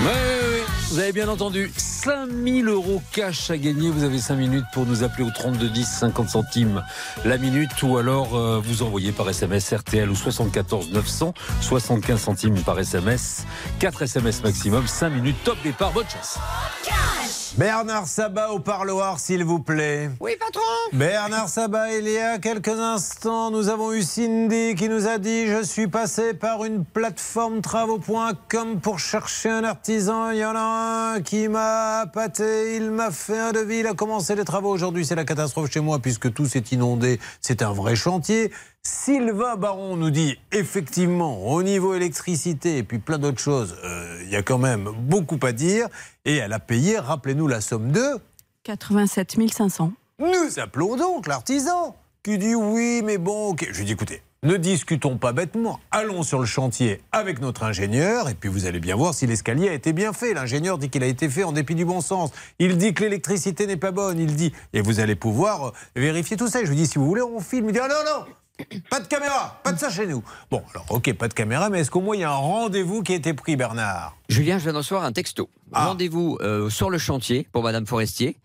Oui, 0.00 0.06
oui, 0.06 0.10
oui, 0.52 0.62
vous 0.90 0.98
avez 0.98 1.12
bien 1.12 1.28
entendu. 1.28 1.72
5000 1.76 2.68
euros 2.68 3.02
cash 3.12 3.50
à 3.50 3.56
gagner. 3.56 3.90
Vous 3.90 4.04
avez 4.04 4.18
5 4.18 4.36
minutes 4.36 4.64
pour 4.72 4.86
nous 4.86 5.02
appeler 5.02 5.24
au 5.24 5.30
32 5.30 5.68
10 5.68 5.84
50 5.84 6.28
centimes 6.28 6.82
la 7.24 7.38
minute 7.38 7.82
ou 7.82 7.96
alors 7.96 8.36
euh, 8.36 8.60
vous 8.62 8.82
envoyez 8.82 9.12
par 9.12 9.28
SMS 9.28 9.72
RTL 9.72 10.10
ou 10.10 10.16
74 10.16 10.90
900 10.90 11.34
75 11.60 12.20
centimes 12.20 12.60
par 12.62 12.78
SMS. 12.78 13.44
4 13.78 14.02
SMS 14.02 14.42
maximum, 14.42 14.86
5 14.86 15.10
minutes 15.10 15.36
top 15.44 15.56
départ. 15.62 15.92
Bonne 15.92 16.06
chance. 16.08 16.38
Bernard 17.56 18.08
Sabat 18.08 18.50
au 18.50 18.58
parloir, 18.58 19.20
s'il 19.20 19.44
vous 19.44 19.60
plaît. 19.60 20.10
Oui, 20.18 20.32
patron 20.40 20.60
Bernard 20.92 21.48
Sabat, 21.48 21.94
il 21.94 22.08
y 22.08 22.18
a 22.18 22.38
quelques 22.38 22.66
instants, 22.66 23.52
nous 23.52 23.68
avons 23.68 23.92
eu 23.92 24.02
Cindy 24.02 24.74
qui 24.74 24.88
nous 24.88 25.06
a 25.06 25.18
dit 25.18 25.46
Je 25.46 25.62
suis 25.62 25.86
passé 25.86 26.34
par 26.34 26.64
une 26.64 26.84
plateforme 26.84 27.60
travaux.com 27.60 28.80
pour 28.80 28.98
chercher 28.98 29.50
un 29.50 29.62
artisan. 29.62 30.32
Il 30.32 30.38
y 30.38 30.44
en 30.44 30.56
a 30.56 31.14
un 31.14 31.20
qui 31.20 31.46
m'a 31.46 32.06
pâté, 32.12 32.74
il 32.74 32.90
m'a 32.90 33.12
fait 33.12 33.38
un 33.38 33.52
devis, 33.52 33.78
il 33.78 33.86
a 33.86 33.94
commencé 33.94 34.34
les 34.34 34.44
travaux. 34.44 34.70
Aujourd'hui, 34.70 35.06
c'est 35.06 35.14
la 35.14 35.24
catastrophe 35.24 35.70
chez 35.70 35.80
moi 35.80 36.00
puisque 36.00 36.32
tout 36.32 36.46
s'est 36.46 36.64
inondé. 36.72 37.20
C'est 37.40 37.62
un 37.62 37.72
vrai 37.72 37.94
chantier. 37.94 38.50
Sylvain 39.04 39.56
Baron 39.56 39.96
nous 39.96 40.10
dit 40.10 40.38
effectivement, 40.52 41.46
au 41.48 41.62
niveau 41.62 41.94
électricité 41.94 42.78
et 42.78 42.82
puis 42.82 42.98
plein 42.98 43.18
d'autres 43.18 43.38
choses, 43.38 43.76
euh, 43.84 44.20
il 44.22 44.30
y 44.30 44.36
a 44.36 44.42
quand 44.42 44.58
même 44.58 44.90
beaucoup 44.98 45.38
à 45.42 45.52
dire. 45.52 45.88
Et 46.24 46.36
elle 46.36 46.52
a 46.52 46.58
payé, 46.58 46.98
rappelez-nous 46.98 47.46
la 47.46 47.60
somme 47.60 47.92
de 47.92 48.18
87 48.62 49.36
500. 49.52 49.92
nous 50.18 50.58
appelons 50.58 50.96
donc 50.96 51.26
l'artisan 51.26 51.96
qui 52.22 52.38
dit 52.38 52.54
oui, 52.54 53.02
mais 53.04 53.18
bon, 53.18 53.50
ok. 53.50 53.66
Je 53.70 53.78
lui 53.78 53.84
dis 53.84 53.92
écoutez, 53.92 54.22
ne 54.42 54.56
discutons 54.56 55.18
pas 55.18 55.32
bêtement. 55.32 55.80
Allons 55.90 56.22
sur 56.22 56.38
le 56.38 56.46
chantier 56.46 57.02
avec 57.12 57.40
notre 57.40 57.62
ingénieur 57.62 58.28
et 58.28 58.34
puis 58.34 58.48
vous 58.48 58.66
allez 58.66 58.80
bien 58.80 58.96
voir 58.96 59.12
si 59.12 59.26
l'escalier 59.26 59.68
a 59.68 59.74
été 59.74 59.92
bien 59.92 60.12
fait. 60.12 60.34
L'ingénieur 60.34 60.78
dit 60.78 60.90
qu'il 60.90 61.02
a 61.02 61.06
été 61.06 61.28
fait 61.28 61.44
en 61.44 61.52
dépit 61.52 61.74
du 61.74 61.84
bon 61.84 62.02
sens. 62.02 62.32
Il 62.58 62.76
dit 62.76 62.92
que 62.92 63.04
l'électricité 63.04 63.66
n'est 63.66 63.76
pas 63.76 63.92
bonne. 63.92 64.18
Il 64.18 64.36
dit 64.36 64.52
et 64.72 64.82
vous 64.82 65.00
allez 65.00 65.14
pouvoir 65.14 65.68
euh, 65.68 65.72
vérifier 65.96 66.36
tout 66.36 66.48
ça. 66.48 66.64
Je 66.64 66.68
lui 66.70 66.76
dis 66.76 66.86
si 66.86 66.98
vous 66.98 67.06
voulez, 67.06 67.22
on 67.22 67.40
filme. 67.40 67.68
Il 67.68 67.72
dit 67.72 67.80
ah 67.82 67.88
non 67.88 67.94
non. 68.04 68.26
Pas 68.88 69.00
de 69.00 69.08
caméra, 69.08 69.60
pas 69.64 69.72
de 69.72 69.78
ça 69.78 69.90
chez 69.90 70.06
nous. 70.06 70.22
Bon, 70.50 70.62
alors 70.72 70.86
ok, 70.90 71.12
pas 71.14 71.26
de 71.26 71.34
caméra, 71.34 71.70
mais 71.70 71.80
est-ce 71.80 71.90
qu'au 71.90 72.00
moins 72.00 72.14
il 72.14 72.20
y 72.20 72.24
a 72.24 72.30
un 72.30 72.36
rendez-vous 72.36 73.02
qui 73.02 73.12
a 73.12 73.16
été 73.16 73.34
pris, 73.34 73.56
Bernard? 73.56 74.16
Julien, 74.28 74.58
je 74.58 74.64
viens 74.64 74.72
de 74.72 74.78
recevoir 74.78 75.04
un 75.04 75.12
texto. 75.12 75.50
Ah. 75.72 75.86
Rendez-vous 75.86 76.38
euh, 76.40 76.70
sur 76.70 76.88
le 76.88 76.98
chantier 76.98 77.48
pour 77.50 77.64
Madame 77.64 77.86
Forestier, 77.86 78.36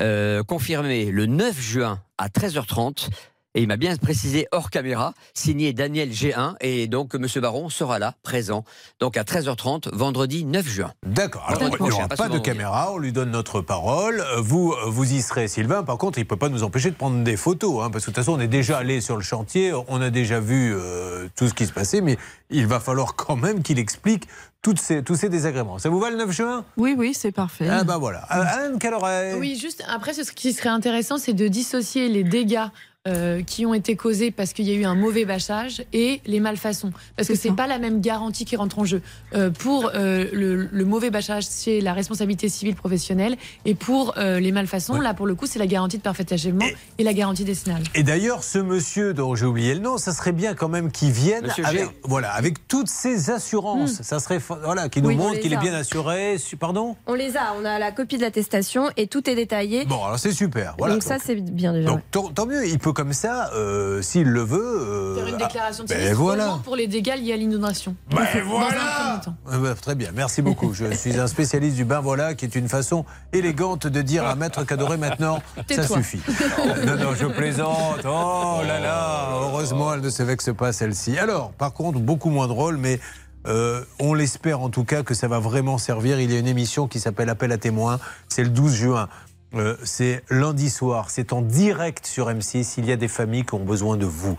euh, 0.00 0.42
confirmé 0.42 1.06
le 1.06 1.26
9 1.26 1.58
juin 1.58 2.00
à 2.18 2.28
13h30. 2.28 3.08
Et 3.56 3.62
il 3.62 3.68
m'a 3.68 3.76
bien 3.76 3.96
précisé 3.96 4.48
hors 4.50 4.68
caméra, 4.68 5.14
signé 5.32 5.72
Daniel 5.72 6.10
G1. 6.10 6.56
Et 6.60 6.88
donc, 6.88 7.14
Monsieur 7.14 7.40
Baron 7.40 7.68
sera 7.68 8.00
là, 8.00 8.14
présent. 8.24 8.64
Donc, 8.98 9.16
à 9.16 9.22
13h30, 9.22 9.94
vendredi 9.94 10.44
9 10.44 10.66
juin. 10.66 10.92
D'accord. 11.06 11.44
Alors, 11.46 11.62
il 11.78 11.84
n'y 11.84 11.92
aura 11.92 12.08
pas 12.08 12.28
de 12.28 12.38
caméra, 12.40 12.90
on 12.92 12.98
lui 12.98 13.12
donne 13.12 13.30
notre 13.30 13.60
parole. 13.60 14.24
Vous, 14.38 14.74
vous 14.86 15.12
y 15.12 15.22
serez, 15.22 15.46
Sylvain. 15.46 15.84
Par 15.84 15.98
contre, 15.98 16.18
il 16.18 16.22
ne 16.22 16.26
peut 16.26 16.36
pas 16.36 16.48
nous 16.48 16.64
empêcher 16.64 16.90
de 16.90 16.96
prendre 16.96 17.22
des 17.22 17.36
photos. 17.36 17.84
hein, 17.84 17.90
parce 17.90 18.04
que 18.04 18.10
de 18.10 18.14
toute 18.16 18.24
façon, 18.24 18.36
on 18.36 18.40
est 18.40 18.48
déjà 18.48 18.78
allé 18.78 19.00
sur 19.00 19.16
le 19.16 19.22
chantier, 19.22 19.72
on 19.86 20.00
a 20.00 20.10
déjà 20.10 20.40
vu 20.40 20.74
euh, 20.74 21.28
tout 21.36 21.46
ce 21.46 21.54
qui 21.54 21.66
se 21.66 21.72
passait, 21.72 22.00
mais 22.00 22.18
il 22.50 22.66
va 22.66 22.80
falloir 22.80 23.14
quand 23.14 23.36
même 23.36 23.62
qu'il 23.62 23.78
explique 23.78 24.24
toutes 24.62 24.80
ces, 24.80 25.04
tous 25.04 25.14
ces 25.14 25.28
désagréments. 25.28 25.78
Ça 25.78 25.90
vous 25.90 26.00
va 26.00 26.10
le 26.10 26.16
9 26.16 26.30
juin? 26.32 26.64
Oui, 26.76 26.96
oui, 26.98 27.14
c'est 27.14 27.30
parfait. 27.30 27.68
Ah 27.70 27.84
ben 27.84 27.98
voilà. 27.98 28.20
Anne, 28.30 28.78
quelle 28.80 28.94
oreille 28.94 29.34
Oui, 29.38 29.56
juste 29.60 29.84
après, 29.88 30.12
ce 30.12 30.32
qui 30.32 30.52
serait 30.52 30.70
intéressant, 30.70 31.18
c'est 31.18 31.34
de 31.34 31.46
dissocier 31.46 32.08
les 32.08 32.24
dégâts. 32.24 32.66
Euh, 33.06 33.42
qui 33.42 33.66
ont 33.66 33.74
été 33.74 33.96
causés 33.96 34.30
parce 34.30 34.54
qu'il 34.54 34.66
y 34.66 34.70
a 34.70 34.74
eu 34.74 34.84
un 34.84 34.94
mauvais 34.94 35.26
bâchage 35.26 35.84
et 35.92 36.22
les 36.24 36.40
malfaçons. 36.40 36.90
Parce 37.16 37.28
que 37.28 37.34
c'est 37.34 37.52
pas 37.52 37.66
la 37.66 37.78
même 37.78 38.00
garantie 38.00 38.46
qui 38.46 38.56
rentre 38.56 38.78
en 38.78 38.86
jeu. 38.86 39.02
Euh, 39.34 39.50
pour 39.50 39.90
euh, 39.94 40.24
le, 40.32 40.68
le 40.72 40.84
mauvais 40.86 41.10
bâchage, 41.10 41.44
c'est 41.46 41.80
la 41.82 41.92
responsabilité 41.92 42.48
civile 42.48 42.74
professionnelle. 42.74 43.36
Et 43.66 43.74
pour 43.74 44.14
euh, 44.16 44.40
les 44.40 44.52
malfaçons, 44.52 45.00
là, 45.00 45.12
pour 45.12 45.26
le 45.26 45.34
coup, 45.34 45.44
c'est 45.46 45.58
la 45.58 45.66
garantie 45.66 45.98
de 45.98 46.02
parfait 46.02 46.32
achèvement 46.32 46.64
et, 46.98 47.04
la 47.04 47.12
garantie 47.12 47.44
décennale. 47.44 47.82
Et 47.94 48.02
d'ailleurs, 48.02 48.42
ce 48.42 48.58
monsieur 48.58 49.12
dont 49.12 49.34
j'ai 49.34 49.44
oublié 49.44 49.74
le 49.74 49.80
nom, 49.80 49.98
ça 49.98 50.12
serait 50.14 50.32
bien 50.32 50.54
quand 50.54 50.70
même 50.70 50.90
qu'il 50.90 51.10
vienne 51.10 51.52
avec, 51.62 51.84
voilà, 52.04 52.32
avec 52.32 52.66
toutes 52.68 52.88
ses 52.88 53.28
assurances. 53.28 54.00
Ça 54.00 54.18
serait 54.18 54.40
voilà, 54.62 54.88
qu'il 54.88 55.02
nous 55.02 55.10
Oui, 55.10 55.16
montre 55.16 55.40
qu'il 55.40 55.52
est 55.52 55.58
bien 55.58 55.74
assuré. 55.74 56.38
Su- 56.38 56.56
Pardon? 56.56 56.96
On 57.06 57.12
les 57.12 57.36
a, 57.36 57.54
on 57.60 57.66
a 57.66 57.78
la 57.78 57.92
copie 57.92 58.16
de 58.16 58.22
l'attestation 58.22 58.88
et 58.96 59.08
tout 59.08 59.28
est 59.28 59.34
détaillé. 59.34 59.84
Bon, 59.84 60.02
alors 60.02 60.18
c'est 60.18 60.32
super. 60.32 60.74
Voilà. 60.78 60.94
Donc 60.94 61.02
ça, 61.02 61.18
c'est 61.22 61.34
bien 61.36 61.74
déjà. 61.74 61.88
Donc, 61.88 62.00
tant, 62.10 62.28
tant 62.30 62.46
mieux, 62.46 62.66
il 62.66 62.78
peut 62.78 62.93
comme 62.94 63.12
ça, 63.12 63.50
euh, 63.54 64.00
s'il 64.00 64.28
le 64.28 64.40
veut. 64.40 64.58
euh, 64.62 65.14
Faire 65.16 65.26
une 65.26 65.34
ah, 65.34 65.46
déclaration 65.46 65.84
de 65.84 65.88
ben 65.88 65.98
sinistre 65.98 66.16
voilà. 66.18 66.58
pour 66.64 66.76
les 66.76 66.86
dégâts 66.86 67.16
liés 67.20 67.34
à 67.34 67.36
l'inondation. 67.36 67.94
Ben 68.10 68.24
voilà. 68.46 69.20
Ah 69.50 69.58
bah, 69.58 69.74
très 69.74 69.94
bien, 69.94 70.10
merci 70.14 70.40
beaucoup. 70.40 70.72
Je 70.72 70.90
suis 70.94 71.18
un 71.18 71.26
spécialiste 71.26 71.76
du 71.76 71.84
bain 71.84 72.00
voilà, 72.00 72.34
qui 72.34 72.46
est 72.46 72.54
une 72.54 72.68
façon 72.68 73.04
élégante 73.34 73.86
de 73.86 74.00
dire 74.00 74.26
à 74.26 74.34
Maître 74.36 74.64
Cadoré 74.64 74.96
maintenant, 74.96 75.40
ça 75.68 75.86
suffit. 75.86 76.20
Euh, 76.28 76.86
non, 76.96 77.04
non, 77.04 77.14
je 77.14 77.26
plaisante. 77.26 78.00
Oh 78.06 78.60
là 78.66 78.80
là, 78.80 79.28
heureusement, 79.42 79.92
elle 79.92 80.00
ne 80.00 80.10
se 80.10 80.22
vexe 80.22 80.50
pas 80.56 80.72
celle-ci. 80.72 81.18
Alors, 81.18 81.50
par 81.52 81.72
contre, 81.74 81.98
beaucoup 81.98 82.30
moins 82.30 82.46
drôle, 82.46 82.76
mais 82.78 83.00
euh, 83.46 83.84
on 84.00 84.14
l'espère 84.14 84.60
en 84.60 84.70
tout 84.70 84.84
cas 84.84 85.02
que 85.02 85.12
ça 85.12 85.28
va 85.28 85.38
vraiment 85.38 85.76
servir. 85.76 86.18
Il 86.18 86.32
y 86.32 86.36
a 86.36 86.38
une 86.38 86.46
émission 86.46 86.88
qui 86.88 86.98
s'appelle 86.98 87.28
Appel 87.28 87.52
à 87.52 87.58
témoins. 87.58 87.98
C'est 88.28 88.42
le 88.42 88.48
12 88.48 88.72
juin. 88.74 89.08
Euh, 89.56 89.76
c'est 89.84 90.22
lundi 90.30 90.70
soir. 90.70 91.10
C'est 91.10 91.32
en 91.32 91.40
direct 91.42 92.06
sur 92.06 92.28
M6. 92.28 92.74
Il 92.78 92.86
y 92.86 92.92
a 92.92 92.96
des 92.96 93.08
familles 93.08 93.44
qui 93.44 93.54
ont 93.54 93.64
besoin 93.64 93.96
de 93.96 94.06
vous. 94.06 94.36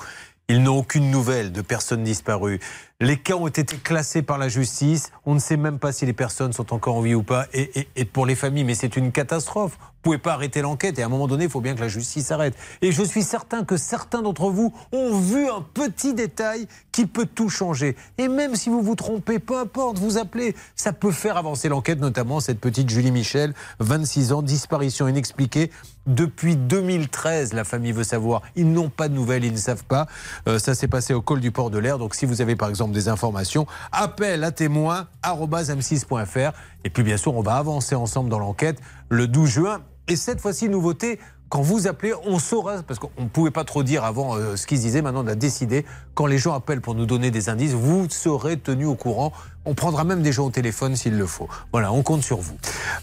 Ils 0.48 0.62
n'ont 0.62 0.78
aucune 0.78 1.10
nouvelle 1.10 1.52
de 1.52 1.62
personnes 1.62 2.04
disparues. 2.04 2.60
Les 3.00 3.18
cas 3.18 3.34
ont 3.36 3.48
été 3.48 3.64
classés 3.78 4.22
par 4.22 4.38
la 4.38 4.48
justice. 4.48 5.12
On 5.26 5.34
ne 5.34 5.40
sait 5.40 5.58
même 5.58 5.80
pas 5.80 5.92
si 5.92 6.06
les 6.06 6.14
personnes 6.14 6.54
sont 6.54 6.72
encore 6.72 6.96
en 6.98 7.02
vie 7.02 7.16
ou 7.16 7.24
pas. 7.24 7.48
Et, 7.54 7.80
et- 7.80 7.88
et 7.96 8.06
pour 8.06 8.26
les 8.28 8.36
familles, 8.36 8.64
mais 8.64 8.76
c'est 8.76 8.96
une 8.96 9.12
catastrophe. 9.12 9.78
Vous 10.06 10.12
pouvez 10.12 10.20
pas 10.20 10.34
arrêter 10.34 10.62
l'enquête. 10.62 11.00
Et 11.00 11.02
à 11.02 11.08
un 11.08 11.10
moment 11.10 11.26
donné, 11.26 11.46
il 11.46 11.50
faut 11.50 11.62
bien 11.62 11.74
que 11.74 11.82
la 11.82 11.88
justice 11.88 12.28
s'arrête. 12.28 12.54
Et 12.84 12.92
je 12.92 13.02
suis 13.02 13.24
certain 13.24 13.64
que 13.64 13.76
certains 13.76 14.22
d'entre 14.22 14.52
vous 14.52 14.72
ont 14.92 15.18
vu 15.18 15.50
un 15.50 15.66
petit 15.74 16.14
détail 16.14 16.68
qui 16.92 17.08
peut 17.08 17.26
tout 17.26 17.50
changer. 17.50 17.96
Et 18.20 18.28
même 18.28 18.56
si 18.56 18.70
vous 18.70 18.84
vous 18.84 18.94
trompez, 18.94 19.40
peu 19.40 19.58
importe, 19.58 19.98
vous 19.98 20.20
appelez. 20.20 20.56
Ça 20.76 20.94
peut 20.94 21.12
faire 21.12 21.38
avancer 21.38 21.70
l'enquête, 21.70 22.00
notamment 22.00 22.40
cette 22.40 22.60
petite 22.60 22.88
Julie 22.88 23.10
Michel, 23.10 23.56
26 23.80 24.32
ans, 24.32 24.44
disparition 24.44 25.08
inexpliquée. 25.08 25.72
Depuis 26.06 26.56
2013, 26.56 27.54
la 27.54 27.64
famille 27.64 27.92
veut 27.92 28.04
savoir. 28.04 28.44
Ils 28.56 28.72
n'ont 28.72 28.90
pas 28.90 29.08
de 29.08 29.16
nouvelles, 29.16 29.44
ils 29.44 29.54
ne 29.54 29.58
savent 29.58 29.86
pas. 29.86 30.06
Euh, 30.48 30.60
ça 30.60 30.76
s'est 30.76 30.88
passé 30.88 31.16
au 31.16 31.24
col 31.24 31.40
du 31.40 31.50
port 31.50 31.72
de 31.72 31.80
l'air. 31.80 31.98
Donc 31.98 32.14
si 32.14 32.28
vous 32.28 32.42
avez 32.42 32.56
par 32.56 32.70
exemple 32.70 32.94
des 32.94 33.08
informations, 33.08 33.66
appel 33.92 34.44
à 34.44 34.52
témoins 34.52 35.08
m6.fr. 35.24 36.52
Et 36.84 36.92
puis 36.92 37.02
bien 37.02 37.18
sûr, 37.18 37.36
on 37.36 37.42
va 37.42 37.56
avancer 37.56 37.96
ensemble 37.96 38.30
dans 38.30 38.38
l'enquête 38.38 38.80
le 39.10 39.28
12 39.28 39.50
juin. 39.50 39.82
Et 40.08 40.16
cette 40.16 40.40
fois-ci, 40.40 40.70
nouveauté, 40.70 41.20
quand 41.50 41.62
vous 41.62 41.88
appelez, 41.88 42.14
on 42.26 42.40
saura, 42.40 42.84
parce 42.84 43.00
qu'on 43.00 43.10
ne 43.18 43.28
pouvait 43.28 43.52
pas 43.52 43.64
trop 43.64 43.84
dire 43.84 44.04
avant 44.04 44.36
euh, 44.36 44.56
ce 44.56 44.68
qu'ils 44.68 44.80
disaient, 44.80 45.02
maintenant 45.02 45.24
on 45.24 45.28
a 45.28 45.36
décidé, 45.36 45.86
quand 46.14 46.26
les 46.26 46.38
gens 46.38 46.54
appellent 46.54 46.82
pour 46.82 46.96
nous 46.96 47.06
donner 47.06 47.32
des 47.32 47.50
indices, 47.50 47.74
vous 47.74 48.08
serez 48.10 48.58
tenus 48.58 48.88
au 48.88 48.96
courant. 48.96 49.32
On 49.66 49.74
prendra 49.74 50.04
même 50.04 50.22
des 50.22 50.32
gens 50.32 50.46
au 50.46 50.50
téléphone 50.50 50.96
s'il 50.96 51.18
le 51.18 51.26
faut. 51.26 51.48
Voilà, 51.72 51.92
on 51.92 52.04
compte 52.04 52.24
sur 52.24 52.38
vous. 52.38 52.56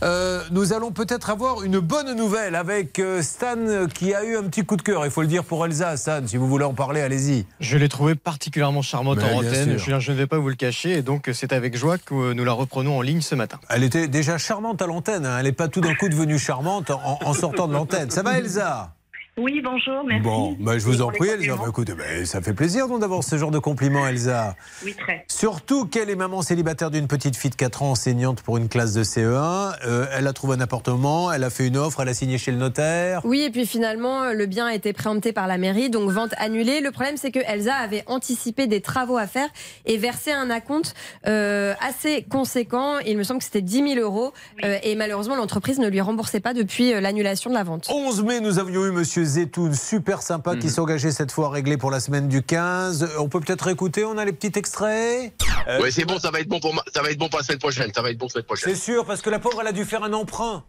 Euh, 0.03 0.43
nous 0.51 0.73
allons 0.73 0.93
peut-être 0.93 1.31
avoir 1.31 1.63
une 1.63 1.79
bonne 1.79 2.15
nouvelle 2.15 2.55
avec 2.55 2.99
euh, 2.99 3.23
Stan 3.23 3.87
qui 3.93 4.15
a 4.15 4.25
eu 4.25 4.37
un 4.37 4.45
petit 4.45 4.65
coup 4.65 4.77
de 4.77 4.83
cœur, 4.83 5.05
il 5.05 5.11
faut 5.11 5.23
le 5.23 5.29
dire 5.29 5.45
pour 5.45 5.65
Elsa. 5.67 5.97
Stan, 5.97 6.21
si 6.27 6.37
vous 6.37 6.49
voulez 6.49 6.65
en 6.65 6.75
parler, 6.75 7.01
allez-y. 7.01 7.47
Je 7.61 7.77
l'ai 7.79 7.89
trouvée 7.89 8.15
particulièrement 8.15 8.83
charmante 8.83 9.19
Mais 9.19 9.33
en 9.33 9.39
antenne. 9.39 9.77
Julien, 9.77 9.99
je 9.99 10.13
ne 10.13 10.17
vais 10.17 10.27
pas 10.27 10.39
vous 10.39 10.49
le 10.49 10.55
cacher. 10.55 10.93
Et 10.93 11.03
donc, 11.03 11.31
c'est 11.33 11.53
avec 11.53 11.77
joie 11.77 11.99
que 11.99 12.33
nous 12.33 12.45
la 12.45 12.53
reprenons 12.53 12.99
en 12.99 13.03
ligne 13.03 13.21
ce 13.21 13.35
matin. 13.35 13.59
Elle 13.69 13.83
était 13.83 14.09
déjà 14.09 14.39
charmante 14.39 14.81
à 14.83 14.87
l'antenne, 14.87 15.27
hein. 15.27 15.37
elle 15.39 15.45
n'est 15.45 15.53
pas 15.53 15.69
tout 15.69 15.81
d'un 15.81 15.95
coup 15.95 16.09
devenue 16.09 16.39
charmante 16.39 16.91
en, 16.91 17.19
en 17.25 17.35
sortant 17.35 17.69
de 17.69 17.73
l'antenne. 17.73 18.11
Ça 18.11 18.23
va 18.23 18.39
Elsa? 18.39 18.95
Oui, 19.39 19.63
bonjour, 19.65 20.05
merci. 20.05 20.23
Bon, 20.23 20.55
bah, 20.61 20.77
je 20.77 20.85
vous 20.85 21.01
en 21.01 21.09
prie 21.09 21.27
Elsa. 21.27 21.57
Bah, 21.57 21.65
écoutez, 21.67 21.95
bah, 21.95 22.05
ça 22.27 22.43
fait 22.43 22.53
plaisir 22.53 22.87
d'avoir 22.99 23.25
ce 23.25 23.39
genre 23.39 23.51
de 23.51 23.59
compliments 23.59 24.07
Elsa. 24.07 24.57
Oui, 24.85 24.95
très. 24.95 25.25
Surtout 25.27 25.87
qu'elle 25.87 26.11
est 26.11 26.17
maman 26.17 26.43
célibataire 26.43 26.91
d'une 26.91 27.07
petite 27.07 27.35
fille 27.35 27.51
de 27.51 27.57
4 27.57 27.83
ans 27.83 27.93
enseignante 27.93 28.43
pour 28.43 28.59
une 28.59 28.69
classe 28.69 28.93
de 28.93 29.03
CE1. 29.03 29.77
Euh, 29.87 30.05
elle 30.13 30.27
a 30.27 30.35
trouvé 30.35 30.57
un 30.57 30.61
appartement, 30.61 31.33
elle 31.33 31.45
a 31.45 31.49
fait 31.51 31.67
une 31.67 31.79
offre, 31.79 32.01
elle 32.03 32.11
a 32.11 32.15
signé 32.15 32.37
chez 32.37 32.51
le 32.51 32.59
notaire. 32.59 33.23
Oui, 33.25 33.41
et 33.41 33.49
puis 33.49 33.65
finalement, 33.65 34.35
le 34.35 34.45
bien 34.45 34.67
a 34.67 34.75
été 34.75 34.93
préempté 34.93 35.33
par 35.33 35.47
la 35.47 35.57
mairie, 35.57 35.89
donc 35.89 36.11
vente 36.11 36.35
annulée. 36.37 36.83
Le 36.83 36.91
problème, 36.91 37.17
c'est 37.17 37.31
que 37.31 37.41
Elsa 37.47 37.75
avait 37.75 38.05
anticipé 38.09 38.67
des 38.67 38.83
travaux 38.83 39.17
à 39.17 39.27
faire 39.27 39.49
et 39.87 39.97
versé 39.97 40.33
un 40.33 40.51
acompte 40.51 40.95
euh, 41.27 41.73
assez 41.81 42.23
conséquent. 42.25 42.99
Il 43.07 43.17
me 43.17 43.23
semble 43.23 43.39
que 43.39 43.47
c'était 43.47 43.63
10 43.63 43.95
000 43.95 44.01
euros. 44.01 44.35
Euh, 44.63 44.77
et 44.83 44.95
malheureusement, 44.95 45.37
l'entreprise 45.37 45.79
ne 45.79 45.89
lui 45.89 46.03
remboursait 46.03 46.41
pas 46.41 46.53
depuis 46.53 46.93
euh, 46.93 47.01
l'annulation 47.01 47.49
de 47.49 47.55
la 47.55 47.65
vente. 47.65 47.89
11 47.91 48.25
mai, 48.25 48.41
nous 48.41 48.59
avions 48.59 48.85
eu 48.85 48.91
Monsieur 48.91 49.22
Zetoun, 49.25 49.75
super 49.75 50.23
sympa, 50.23 50.55
Mhm. 50.55 50.59
qui 50.61 50.71
s'engageait 50.71 51.11
cette 51.11 51.33
fois 51.33 51.47
à 51.47 51.51
régler 51.51 51.77
pour 51.77 51.91
la 51.91 52.01
semaine 52.01 52.29
du 52.29 52.43
15. 52.43 53.09
On 53.19 53.29
peut 53.29 53.41
peut-être 53.41 53.69
écouter, 53.69 54.05
on 54.05 54.19
a 54.19 54.25
les 54.25 54.33
petits 54.33 54.59
extraits 54.59 55.33
Euh, 55.69 55.79
Oui, 55.83 55.93
c'est 55.93 56.05
bon, 56.05 56.19
ça 56.19 56.31
va 56.31 56.41
être 56.41 56.49
bon 56.49 56.59
pour 56.61 56.75
ma- 56.75 56.83
ça 56.93 57.03
va 57.03 57.11
être 57.11 57.19
bon 57.19 57.29
pour 57.29 57.39
la 57.39 57.45
semaine 57.45 57.59
prochaine. 57.61 57.91
Ça 57.95 58.03
va 58.03 58.11
être 58.11 58.19
bon 58.19 58.29
semaine 58.29 58.45
prochaine. 58.45 58.75
C'est 58.75 58.81
sûr, 58.81 59.05
parce 59.05 59.23
que 59.23 59.31
la 59.31 59.39
pauvre, 59.39 59.61
elle 59.61 59.69
a 59.69 59.73
dû 59.73 59.85
faire 59.85 60.03
un 60.03 60.13
emprunt. 60.13 60.65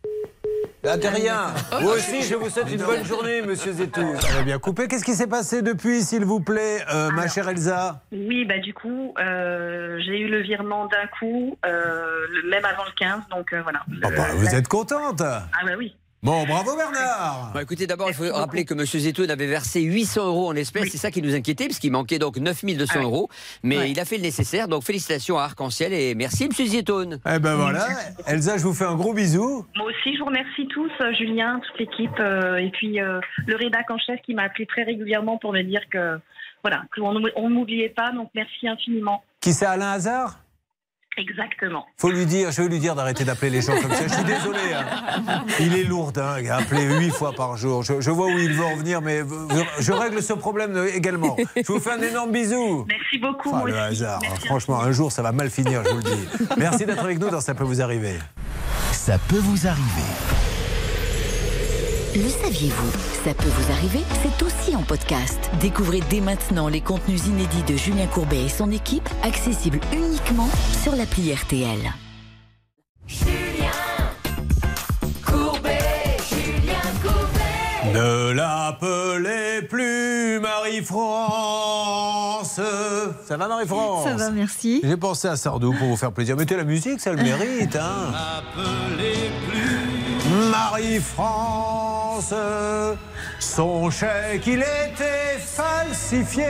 Là, 0.83 0.97
de 0.97 1.07
rien. 1.07 1.53
Vous 1.79 1.87
aussi, 1.87 2.21
je 2.23 2.35
vous 2.35 2.49
souhaite 2.49 2.69
une 2.69 2.83
bonne 2.83 3.05
journée, 3.05 3.41
monsieur 3.41 3.71
Zetoun. 3.71 4.19
Ça 4.19 4.33
va 4.33 4.43
bien 4.43 4.59
couper. 4.59 4.89
Qu'est-ce 4.89 5.05
qui 5.05 5.13
s'est 5.15 5.27
passé 5.27 5.61
depuis, 5.61 6.01
s'il 6.03 6.25
vous 6.25 6.41
plaît, 6.41 6.83
euh, 6.93 7.09
ma 7.11 7.29
chère 7.29 7.47
Elsa? 7.47 8.01
Oui, 8.11 8.43
bah 8.43 8.59
du 8.59 8.73
coup, 8.73 9.13
euh, 9.17 9.97
j'ai 10.05 10.19
eu 10.19 10.27
le 10.27 10.41
virement 10.41 10.85
d'un 10.87 11.07
coup, 11.17 11.57
euh, 11.65 12.25
le, 12.29 12.49
même 12.49 12.65
avant 12.65 12.83
le 12.83 12.91
15, 12.97 13.21
donc 13.31 13.53
euh, 13.53 13.61
voilà. 13.63 13.79
Ah 14.03 14.09
bah, 14.11 14.27
Vous 14.35 14.53
êtes 14.53 14.67
contente 14.67 15.21
Ah 15.21 15.47
bah 15.65 15.71
oui. 15.77 15.95
Bon, 16.23 16.45
bravo 16.45 16.77
Bernard 16.77 17.51
Bon, 17.53 17.59
écoutez, 17.59 17.85
d'abord, 17.85 18.07
il 18.07 18.13
faut 18.13 18.23
rappeler 18.33 18.63
que 18.63 18.73
M. 18.73 18.85
Zetoun 18.85 19.29
avait 19.29 19.45
versé 19.45 19.81
800 19.81 20.27
euros 20.27 20.47
en 20.47 20.55
espèces. 20.55 20.89
C'est 20.89 20.97
ça 20.97 21.11
qui 21.11 21.21
nous 21.21 21.35
inquiétait, 21.35 21.67
parce 21.67 21.79
qu'il 21.79 21.91
manquait 21.91 22.17
donc 22.17 22.37
9200 22.37 23.03
euros. 23.03 23.27
Mais 23.61 23.91
il 23.91 23.99
a 23.99 24.05
fait 24.05 24.15
le 24.15 24.21
nécessaire. 24.21 24.69
Donc, 24.69 24.83
félicitations 24.83 25.37
à 25.37 25.43
Arc-en-Ciel 25.43 25.91
et 25.91 26.15
merci, 26.15 26.45
M. 26.45 26.51
Zetoun. 26.53 27.19
Eh 27.25 27.39
ben 27.39 27.55
voilà, 27.55 27.87
Elsa, 28.25 28.57
je 28.57 28.63
vous 28.63 28.73
fais 28.73 28.85
un 28.85 28.95
gros 28.95 29.13
bisou. 29.13 29.65
Moi 29.75 29.87
aussi, 29.87 30.15
je 30.15 30.19
vous 30.19 30.27
remercie 30.27 30.65
tous, 30.67 30.91
euh, 31.01 31.13
Julien, 31.13 31.59
toute 31.59 31.77
l'équipe, 31.77 32.17
euh, 32.21 32.55
et 32.55 32.69
puis 32.69 33.01
euh, 33.01 33.19
le 33.45 33.57
rédac 33.57 33.91
en 33.91 33.97
chef 33.97 34.21
qui 34.21 34.33
m'a 34.33 34.43
appelé 34.43 34.65
très 34.65 34.83
régulièrement 34.83 35.37
pour 35.37 35.51
me 35.51 35.61
dire 35.61 35.81
que 35.91 36.17
voilà, 36.63 36.83
qu'on 36.95 37.21
on 37.35 37.49
ne 37.49 37.53
m'oubliait 37.53 37.89
pas, 37.89 38.11
donc 38.13 38.29
merci 38.33 38.65
infiniment. 38.65 39.25
Qui 39.41 39.51
c'est 39.51 39.65
Alain 39.65 39.91
Hazard? 39.91 40.39
Exactement. 41.17 41.85
Faut 41.97 42.09
lui 42.09 42.25
dire, 42.25 42.51
je 42.51 42.61
vais 42.63 42.67
lui 42.69 42.79
dire 42.79 42.95
d'arrêter 42.95 43.23
d'appeler 43.23 43.51
les 43.51 43.61
gens 43.61 43.79
comme 43.79 43.91
ça. 43.93 44.07
Je 44.07 44.13
suis 44.13 44.23
désolé. 44.23 44.59
hein. 44.75 45.45
Il 45.59 45.77
est 45.77 45.83
lourdingue, 45.83 46.47
appelé 46.49 46.83
huit 46.83 47.11
fois 47.11 47.33
par 47.33 47.55
jour. 47.55 47.83
Je, 47.83 48.01
je 48.01 48.09
vois 48.09 48.25
où 48.27 48.37
il 48.39 48.51
veut 48.53 48.65
en 48.65 48.75
venir, 48.75 49.01
mais 49.01 49.19
je, 49.19 49.83
je 49.83 49.91
règle 49.91 50.23
ce 50.23 50.33
problème 50.33 50.75
également. 50.93 51.37
Je 51.55 51.71
vous 51.71 51.79
fais 51.79 51.91
un 51.91 52.01
énorme 52.01 52.31
bisou. 52.31 52.85
Merci 52.87 53.19
beaucoup. 53.19 53.51
Moi 53.51 53.67
le 53.67 53.73
aussi. 53.73 53.81
hasard. 53.81 54.19
Merci 54.23 54.47
Franchement, 54.47 54.81
un 54.81 54.91
jour, 54.91 55.11
ça 55.11 55.21
va 55.21 55.31
mal 55.31 55.49
finir, 55.49 55.83
je 55.85 55.89
vous 55.91 55.97
le 55.97 56.03
dis. 56.03 56.27
Merci 56.57 56.85
d'être 56.85 57.03
avec 57.03 57.19
nous 57.19 57.29
dans 57.29 57.41
Ça 57.41 57.53
peut 57.53 57.63
vous 57.63 57.81
arriver. 57.81 58.15
Ça 58.91 59.17
peut 59.27 59.37
vous 59.39 59.67
arriver. 59.67 60.52
Le 62.15 62.29
saviez-vous 62.29 62.91
Ça 63.25 63.33
peut 63.33 63.49
vous 63.49 63.71
arriver, 63.71 64.01
c'est 64.21 64.43
aussi 64.45 64.75
en 64.75 64.83
podcast. 64.83 65.39
Découvrez 65.59 66.01
dès 66.09 66.21
maintenant 66.21 66.67
les 66.67 66.81
contenus 66.81 67.25
inédits 67.25 67.63
de 67.63 67.75
Julien 67.75 68.05
Courbet 68.05 68.43
et 68.43 68.49
son 68.49 68.69
équipe, 68.71 69.09
accessibles 69.23 69.79
uniquement 69.91 70.49
sur 70.83 70.95
l'appli 70.95 71.33
RTL. 71.33 71.79
Courbet, 75.25 75.79
Julien 76.29 76.81
Courbet. 77.01 77.93
Ne 77.93 77.99
Ne 77.99 78.31
l'appelez 78.33 79.61
plus 79.67 80.39
Marie-France. 80.39 81.73
Ça 83.27 83.37
va 83.37 83.47
Marie-France 83.47 84.03
Ça 84.03 84.15
va, 84.15 84.29
merci. 84.29 84.81
J'ai 84.83 84.97
pensé 84.97 85.27
à 85.27 85.35
Sardou 85.35 85.73
pour 85.73 85.87
vous 85.87 85.97
faire 85.97 86.11
plaisir. 86.11 86.37
Mettez 86.37 86.57
la 86.57 86.63
musique, 86.63 86.99
ça 86.99 87.11
le 87.11 87.23
mérite. 87.23 87.75
Hein. 87.75 88.11
Marie-France, 90.49 91.92
son 93.39 93.89
chèque, 93.89 94.45
il 94.47 94.59
était 94.59 95.39
falsifié. 95.39 96.45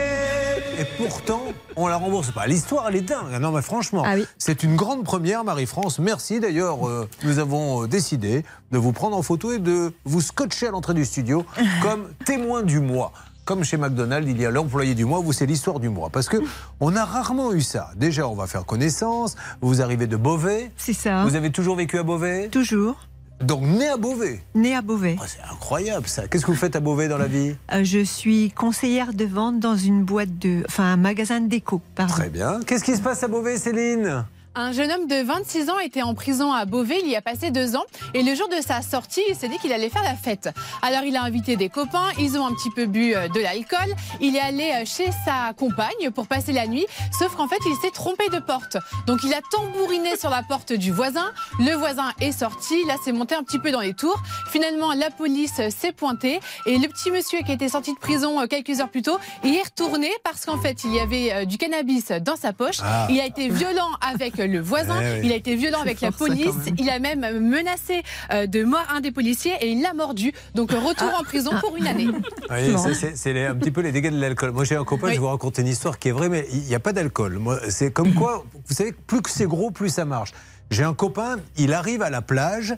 Et 0.79 0.85
pourtant, 0.97 1.41
on 1.75 1.87
la 1.87 1.97
rembourse 1.97 2.31
pas. 2.31 2.47
L'histoire, 2.47 2.87
elle 2.89 2.97
est 2.97 3.01
dingue. 3.01 3.39
Non, 3.39 3.51
mais 3.51 3.61
franchement, 3.61 4.03
c'est 4.37 4.63
une 4.63 4.75
grande 4.75 5.03
première, 5.03 5.43
Marie-France. 5.43 5.99
Merci. 5.99 6.39
D'ailleurs, 6.39 6.87
euh, 6.87 7.07
nous 7.23 7.39
avons 7.39 7.83
euh, 7.83 7.87
décidé 7.87 8.43
de 8.71 8.77
vous 8.77 8.91
prendre 8.91 9.15
en 9.15 9.21
photo 9.21 9.51
et 9.51 9.59
de 9.59 9.93
vous 10.05 10.21
scotcher 10.21 10.67
à 10.67 10.71
l'entrée 10.71 10.93
du 10.93 11.05
studio 11.05 11.45
comme 11.81 12.09
témoin 12.25 12.63
du 12.63 12.79
mois. 12.79 13.11
Comme 13.45 13.63
chez 13.63 13.75
McDonald's, 13.75 14.29
il 14.29 14.41
y 14.41 14.45
a 14.45 14.51
l'employé 14.51 14.95
du 14.95 15.03
mois, 15.03 15.19
vous 15.19 15.33
c'est 15.33 15.45
l'histoire 15.45 15.79
du 15.79 15.89
mois. 15.89 16.09
Parce 16.09 16.29
que 16.29 16.37
on 16.79 16.95
a 16.95 17.05
rarement 17.05 17.53
eu 17.53 17.61
ça. 17.61 17.91
Déjà, 17.95 18.27
on 18.27 18.35
va 18.35 18.47
faire 18.47 18.65
connaissance. 18.65 19.35
Vous 19.61 19.81
arrivez 19.81 20.07
de 20.07 20.15
Beauvais. 20.17 20.71
C'est 20.77 20.93
ça. 20.93 21.23
Vous 21.23 21.35
avez 21.35 21.51
toujours 21.51 21.75
vécu 21.75 21.97
à 21.97 22.03
Beauvais? 22.03 22.47
Toujours. 22.49 22.95
Donc 23.43 23.61
né 23.63 23.87
à 23.87 23.97
Beauvais. 23.97 24.41
Né 24.55 24.75
à 24.75 24.81
Beauvais. 24.81 25.17
Oh, 25.19 25.25
c'est 25.27 25.41
incroyable 25.51 26.07
ça. 26.07 26.27
Qu'est-ce 26.27 26.45
que 26.45 26.51
vous 26.51 26.57
faites 26.57 26.75
à 26.75 26.79
Beauvais 26.79 27.07
dans 27.07 27.17
la 27.17 27.27
vie? 27.27 27.55
Euh, 27.71 27.83
je 27.83 28.03
suis 28.03 28.51
conseillère 28.51 29.13
de 29.13 29.25
vente 29.25 29.59
dans 29.59 29.75
une 29.75 30.03
boîte 30.03 30.37
de. 30.39 30.63
Enfin, 30.67 30.85
un 30.85 30.97
magasin 30.97 31.39
de 31.41 31.47
déco, 31.47 31.81
pardon. 31.95 32.13
Très 32.13 32.29
bien. 32.29 32.59
Qu'est-ce 32.65 32.83
qui 32.83 32.95
se 32.95 33.01
passe 33.01 33.23
à 33.23 33.27
Beauvais, 33.27 33.57
Céline? 33.57 34.25
Un 34.55 34.71
jeune 34.71 34.91
homme 34.91 35.07
de 35.07 35.15
26 35.15 35.71
ans 35.71 35.79
était 35.79 36.03
en 36.03 36.13
prison 36.13 36.53
à 36.53 36.65
Beauvais, 36.65 36.99
il 37.03 37.09
y 37.09 37.15
a 37.15 37.23
passé 37.23 37.49
deux 37.49 37.75
ans. 37.75 37.85
Et 38.13 38.21
le 38.21 38.35
jour 38.35 38.47
de 38.49 38.61
sa 38.61 38.83
sortie, 38.83 39.23
il 39.27 39.35
s'est 39.35 39.47
dit 39.47 39.57
qu'il 39.57 39.73
allait 39.73 39.89
faire 39.89 40.03
la 40.03 40.13
fête. 40.13 40.47
Alors 40.83 41.01
il 41.03 41.15
a 41.15 41.23
invité 41.23 41.55
des 41.55 41.69
copains, 41.69 42.09
ils 42.19 42.37
ont 42.37 42.45
un 42.45 42.53
petit 42.53 42.69
peu 42.69 42.85
bu 42.85 43.15
euh, 43.15 43.27
de 43.29 43.39
l'alcool. 43.39 43.95
Il 44.21 44.35
est 44.35 44.39
allé 44.39 44.71
euh, 44.75 44.85
chez 44.85 45.09
sa 45.25 45.53
compagne 45.53 46.11
pour 46.13 46.27
passer 46.27 46.51
la 46.51 46.67
nuit. 46.67 46.85
Sauf 47.17 47.35
qu'en 47.35 47.47
fait, 47.47 47.57
il 47.65 47.75
s'est 47.77 47.89
trompé 47.89 48.29
de 48.29 48.37
porte. 48.37 48.77
Donc 49.07 49.21
il 49.23 49.33
a 49.33 49.41
tambouriné 49.49 50.17
sur 50.17 50.29
la 50.29 50.43
porte 50.43 50.71
du 50.71 50.91
voisin. 50.91 51.31
Le 51.57 51.73
voisin 51.73 52.11
est 52.21 52.31
sorti. 52.31 52.75
Là, 52.85 52.97
c'est 53.03 53.11
monté 53.11 53.33
un 53.33 53.41
petit 53.41 53.57
peu 53.57 53.71
dans 53.71 53.81
les 53.81 53.95
tours. 53.95 54.21
Finalement, 54.51 54.93
la 54.93 55.09
police 55.09 55.61
s'est 55.69 55.93
pointée. 55.93 56.39
Et 56.67 56.77
le 56.77 56.87
petit 56.89 57.09
monsieur 57.09 57.39
qui 57.39 57.53
était 57.53 57.69
sorti 57.69 57.91
de 57.95 57.99
prison 57.99 58.39
euh, 58.39 58.45
quelques 58.45 58.79
heures 58.81 58.89
plus 58.89 59.01
tôt, 59.01 59.17
il 59.43 59.55
est 59.55 59.63
retourné 59.63 60.11
parce 60.23 60.45
qu'en 60.45 60.59
fait, 60.59 60.83
il 60.83 60.93
y 60.93 60.99
avait 60.99 61.47
du 61.47 61.57
cannabis 61.57 62.11
dans 62.21 62.35
sa 62.35 62.53
poche. 62.53 62.77
Ah. 62.83 63.07
Il 63.09 63.19
a 63.19 63.25
été 63.25 63.49
violent 63.49 63.89
avec 63.99 64.42
le 64.47 64.59
voisin. 64.59 64.95
Eh 65.01 65.19
oui. 65.19 65.21
Il 65.25 65.31
a 65.31 65.35
été 65.35 65.55
violent 65.55 65.81
avec 65.81 66.01
la 66.01 66.11
police. 66.11 66.47
Il 66.77 66.89
a 66.89 66.99
même 66.99 67.39
menacé 67.39 68.03
euh, 68.31 68.45
de 68.47 68.63
mort 68.63 68.85
un 68.93 69.01
des 69.01 69.11
policiers 69.11 69.53
et 69.61 69.69
il 69.71 69.81
l'a 69.81 69.93
mordu. 69.93 70.31
Donc 70.55 70.71
retour 70.71 71.11
en 71.19 71.23
prison 71.23 71.51
pour 71.59 71.75
une 71.77 71.87
année. 71.87 72.07
Oui, 72.49 72.93
c'est- 73.15 73.45
un 73.45 73.55
petit 73.55 73.71
peu 73.71 73.81
les 73.81 73.91
dégâts 73.91 74.11
de 74.11 74.19
l'alcool. 74.19 74.51
Moi, 74.51 74.63
j'ai 74.63 74.75
un 74.75 74.83
copain, 74.83 75.07
je 75.07 75.13
vais 75.13 75.17
vous 75.19 75.27
raconter 75.27 75.61
une 75.61 75.67
histoire 75.67 75.97
qui 75.97 76.09
est 76.09 76.11
vraie, 76.11 76.29
mais 76.29 76.45
il 76.51 76.59
n'y 76.61 76.75
a 76.75 76.79
pas 76.79 76.93
d'alcool. 76.93 77.39
C'est 77.69 77.91
comme 77.91 78.13
quoi, 78.13 78.43
vous 78.67 78.73
savez, 78.75 78.91
plus 78.91 79.21
que 79.21 79.29
c'est 79.29 79.45
gros, 79.47 79.71
plus 79.71 79.89
ça 79.89 80.05
marche. 80.05 80.31
J'ai 80.71 80.83
un 80.83 80.93
copain, 80.95 81.37
il 81.55 81.71
arrive 81.71 82.01
à 82.01 82.09
la 82.09 82.21
plage 82.21 82.73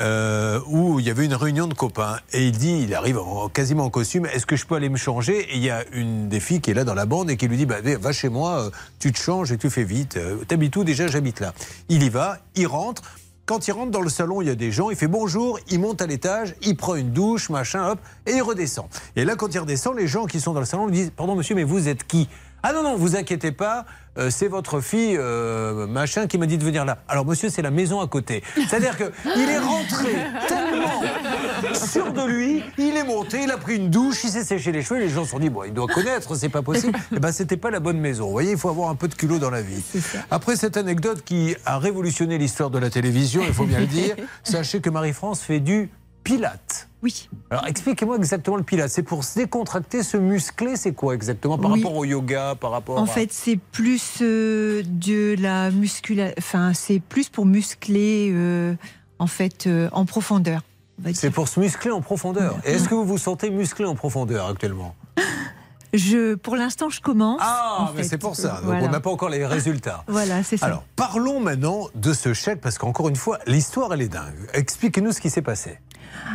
euh, 0.00 0.60
où 0.66 1.00
il 1.00 1.06
y 1.06 1.10
avait 1.10 1.24
une 1.24 1.34
réunion 1.34 1.66
de 1.66 1.72
copains 1.72 2.18
et 2.34 2.46
il 2.46 2.52
dit, 2.52 2.82
il 2.82 2.94
arrive 2.94 3.18
en- 3.18 3.48
quasiment 3.48 3.84
en 3.84 3.90
costume, 3.90 4.26
est-ce 4.26 4.44
que 4.44 4.54
je 4.56 4.66
peux 4.66 4.74
aller 4.74 4.90
me 4.90 4.98
changer? 4.98 5.38
Et 5.52 5.56
il 5.56 5.62
y 5.62 5.70
a 5.70 5.82
une 5.92 6.28
des 6.28 6.40
filles 6.40 6.60
qui 6.60 6.70
est 6.70 6.74
là 6.74 6.84
dans 6.84 6.94
la 6.94 7.06
bande 7.06 7.30
et 7.30 7.36
qui 7.38 7.48
lui 7.48 7.56
dit, 7.56 7.64
bah, 7.64 7.76
va 7.82 8.12
chez 8.12 8.28
moi, 8.28 8.64
euh, 8.64 8.70
tu 8.98 9.12
te 9.12 9.18
changes 9.18 9.50
et 9.50 9.56
tu 9.56 9.70
fais 9.70 9.84
vite. 9.84 10.18
Euh, 10.18 10.44
T'habites 10.46 10.76
où 10.76 10.84
déjà 10.84 11.06
J'habite 11.06 11.40
là. 11.40 11.54
Il 11.88 12.02
y 12.02 12.10
va, 12.10 12.36
il 12.54 12.66
rentre. 12.66 13.02
Quand 13.46 13.66
il 13.66 13.72
rentre 13.72 13.92
dans 13.92 14.02
le 14.02 14.10
salon, 14.10 14.42
il 14.42 14.48
y 14.48 14.50
a 14.50 14.54
des 14.54 14.70
gens, 14.70 14.90
il 14.90 14.96
fait 14.96 15.06
bonjour, 15.06 15.58
il 15.70 15.80
monte 15.80 16.02
à 16.02 16.06
l'étage, 16.06 16.54
il 16.60 16.76
prend 16.76 16.96
une 16.96 17.12
douche, 17.12 17.48
machin, 17.48 17.92
hop, 17.92 17.98
et 18.26 18.32
il 18.32 18.42
redescend. 18.42 18.84
Et 19.16 19.24
là, 19.24 19.36
quand 19.36 19.54
il 19.54 19.58
redescend, 19.58 19.96
les 19.96 20.06
gens 20.06 20.26
qui 20.26 20.38
sont 20.38 20.52
dans 20.52 20.60
le 20.60 20.66
salon 20.66 20.86
lui 20.86 20.92
disent 20.92 21.12
Pardon, 21.16 21.34
monsieur, 21.34 21.54
mais 21.54 21.64
vous 21.64 21.88
êtes 21.88 22.06
qui? 22.06 22.28
Ah 22.62 22.72
non, 22.72 22.82
non, 22.82 22.96
vous 22.96 23.14
inquiétez 23.16 23.52
pas, 23.52 23.84
euh, 24.18 24.30
c'est 24.30 24.48
votre 24.48 24.80
fille, 24.80 25.16
euh, 25.16 25.86
machin, 25.86 26.26
qui 26.26 26.38
m'a 26.38 26.46
dit 26.46 26.58
de 26.58 26.64
venir 26.64 26.84
là. 26.84 26.98
Alors, 27.08 27.24
monsieur, 27.24 27.50
c'est 27.50 27.62
la 27.62 27.70
maison 27.70 28.00
à 28.00 28.08
côté. 28.08 28.42
C'est-à-dire 28.56 28.96
qu'il 28.96 29.06
est 29.48 29.58
rentré 29.58 30.16
tellement 30.48 31.02
sûr 31.74 32.12
de 32.12 32.26
lui, 32.26 32.64
il 32.78 32.96
est 32.96 33.04
monté, 33.04 33.44
il 33.44 33.50
a 33.50 33.58
pris 33.58 33.76
une 33.76 33.90
douche, 33.90 34.24
il 34.24 34.30
s'est 34.30 34.42
séché 34.42 34.72
les 34.72 34.82
cheveux, 34.82 35.00
et 35.00 35.04
les 35.04 35.08
gens 35.08 35.24
se 35.24 35.30
sont 35.30 35.38
dit 35.38 35.50
Bon, 35.50 35.62
il 35.64 35.72
doit 35.72 35.86
connaître, 35.86 36.34
c'est 36.34 36.48
pas 36.48 36.62
possible. 36.62 36.98
Eh 37.14 37.20
ben, 37.20 37.32
c'était 37.32 37.56
pas 37.56 37.70
la 37.70 37.80
bonne 37.80 37.98
maison. 37.98 38.26
Vous 38.26 38.32
voyez, 38.32 38.52
il 38.52 38.58
faut 38.58 38.68
avoir 38.68 38.90
un 38.90 38.94
peu 38.94 39.08
de 39.08 39.14
culot 39.14 39.38
dans 39.38 39.50
la 39.50 39.62
vie. 39.62 39.82
Après 40.30 40.56
cette 40.56 40.76
anecdote 40.76 41.22
qui 41.24 41.56
a 41.64 41.78
révolutionné 41.78 42.38
l'histoire 42.38 42.70
de 42.70 42.78
la 42.78 42.90
télévision, 42.90 43.42
il 43.46 43.52
faut 43.54 43.64
bien 43.64 43.80
le 43.80 43.86
dire, 43.86 44.16
sachez 44.42 44.80
que 44.80 44.90
Marie-France 44.90 45.40
fait 45.40 45.60
du 45.60 45.90
pilate. 46.24 46.87
Oui. 47.02 47.28
Alors 47.50 47.66
expliquez-moi 47.66 48.16
exactement 48.16 48.56
le 48.56 48.62
pilate. 48.64 48.90
C'est 48.90 49.02
pour 49.02 49.22
se 49.24 49.38
décontracter, 49.38 50.02
se 50.02 50.16
muscler, 50.16 50.76
c'est 50.76 50.92
quoi 50.92 51.14
exactement 51.14 51.56
par 51.56 51.70
Oui. 51.70 51.82
rapport 51.82 51.96
au 51.96 52.04
yoga, 52.04 52.54
par 52.60 52.72
rapport 52.72 52.98
En 52.98 53.04
à... 53.04 53.06
fait, 53.06 53.32
c'est 53.32 53.56
plus 53.56 54.18
euh, 54.20 54.82
de 54.84 55.36
la 55.40 55.70
muscula... 55.70 56.32
Enfin, 56.38 56.72
c'est 56.74 57.00
plus 57.00 57.28
pour 57.28 57.46
muscler, 57.46 58.30
euh, 58.32 58.74
en 59.20 59.26
fait, 59.28 59.66
euh, 59.68 59.88
en 59.92 60.04
profondeur. 60.06 60.62
C'est 61.14 61.30
pour 61.30 61.46
se 61.46 61.60
muscler 61.60 61.92
en 61.92 62.00
profondeur. 62.00 62.58
Est-ce 62.64 62.88
que 62.88 62.94
vous 62.94 63.04
vous 63.04 63.18
sentez 63.18 63.50
musclé 63.50 63.84
en 63.84 63.94
profondeur 63.94 64.46
actuellement? 64.46 64.96
Je, 65.94 66.34
pour 66.34 66.56
l'instant, 66.56 66.90
je 66.90 67.00
commence. 67.00 67.40
Ah, 67.42 67.92
mais 67.96 68.02
c'est 68.02 68.18
pour 68.18 68.36
ça. 68.36 68.56
Donc 68.56 68.64
Voilà. 68.64 68.86
on 68.86 68.90
n'a 68.90 69.00
pas 69.00 69.10
encore 69.10 69.28
les 69.30 69.44
résultats. 69.46 70.04
Voilà, 70.08 70.42
c'est 70.42 70.56
ça. 70.56 70.66
Alors, 70.66 70.84
parlons 70.96 71.40
maintenant 71.40 71.88
de 71.94 72.12
ce 72.12 72.34
chèque, 72.34 72.60
parce 72.60 72.76
qu'encore 72.78 73.08
une 73.08 73.16
fois, 73.16 73.38
l'histoire, 73.46 73.92
elle 73.94 74.02
est 74.02 74.08
dingue. 74.08 74.34
Expliquez-nous 74.54 75.12
ce 75.12 75.20
qui 75.20 75.30
s'est 75.30 75.42
passé. 75.42 75.78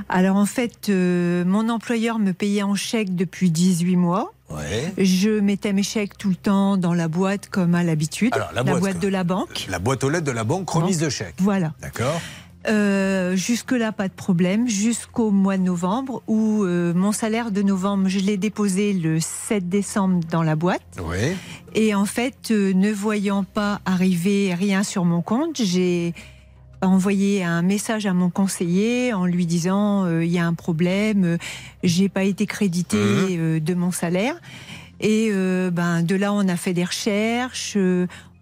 Alors 0.10 0.38
en 0.38 0.46
fait, 0.46 0.90
euh, 0.90 1.44
mon 1.46 1.68
employeur 1.70 2.18
me 2.20 2.32
payait 2.32 2.64
en 2.64 2.76
chèque 2.76 3.16
depuis 3.16 3.52
18 3.52 3.96
mois. 3.96 4.34
Ouais. 4.50 4.94
Je 4.98 5.40
mettais 5.40 5.74
mes 5.74 5.84
chèques 5.84 6.18
tout 6.18 6.30
le 6.30 6.36
temps 6.36 6.78
dans 6.78 6.94
la 6.94 7.08
boîte 7.08 7.50
comme 7.50 7.76
à 7.76 7.84
l'habitude, 7.84 8.34
Alors, 8.34 8.50
la, 8.54 8.64
la 8.64 8.64
boîte, 8.64 8.80
boîte, 8.82 9.00
de 9.00 9.08
la 9.08 9.24
banque. 9.24 9.68
La 9.70 9.80
boîte 9.80 10.04
aux 10.04 10.10
lettres 10.10 10.26
de 10.26 10.32
la 10.32 10.44
banque, 10.44 10.70
remise 10.70 11.00
de 11.00 11.10
chèque. 11.10 11.36
Voilà. 11.40 11.74
D'accord 11.82 12.22
Euh, 12.68 13.36
Jusque-là, 13.36 13.92
pas 13.92 14.08
de 14.08 14.14
problème, 14.14 14.68
jusqu'au 14.68 15.32
mois 15.32 15.58
de 15.58 15.64
novembre 15.64 16.22
où 16.28 16.64
euh, 16.64 16.94
mon 16.94 17.12
salaire 17.12 17.52
de 17.52 17.62
novembre, 17.62 18.08
je 18.08 18.20
l'ai 18.20 18.38
déposé 18.38 18.94
le 18.94 19.20
7 19.20 19.68
décembre 19.68 20.20
dans 20.30 20.44
la 20.44 20.56
boîte. 20.56 20.82
Oui. 21.04 21.36
Et 21.74 21.96
en 21.96 22.06
fait, 22.06 22.52
euh, 22.52 22.74
ne 22.74 22.92
voyant 22.92 23.44
pas 23.44 23.82
arriver 23.86 24.54
rien 24.54 24.84
sur 24.84 25.04
mon 25.04 25.22
compte, 25.22 25.62
j'ai 25.62 26.14
envoyé 26.82 27.44
un 27.44 27.62
message 27.62 28.06
à 28.06 28.14
mon 28.14 28.30
conseiller 28.30 29.14
en 29.14 29.26
lui 29.26 29.46
disant 29.46 30.06
euh, 30.06 30.24
il 30.24 30.32
y 30.32 30.38
a 30.38 30.46
un 30.46 30.54
problème, 30.54 31.24
euh, 31.24 31.38
j'ai 31.84 32.10
pas 32.10 32.24
été 32.24 32.46
crédité 32.46 32.98
euh, 33.00 33.60
de 33.60 33.74
mon 33.74 33.92
salaire. 33.92 34.36
Et 35.00 35.30
euh, 35.32 35.72
ben 35.72 36.04
de 36.04 36.16
là, 36.16 36.32
on 36.32 36.48
a 36.48 36.56
fait 36.56 36.74
des 36.74 36.86
recherches, 36.86 37.78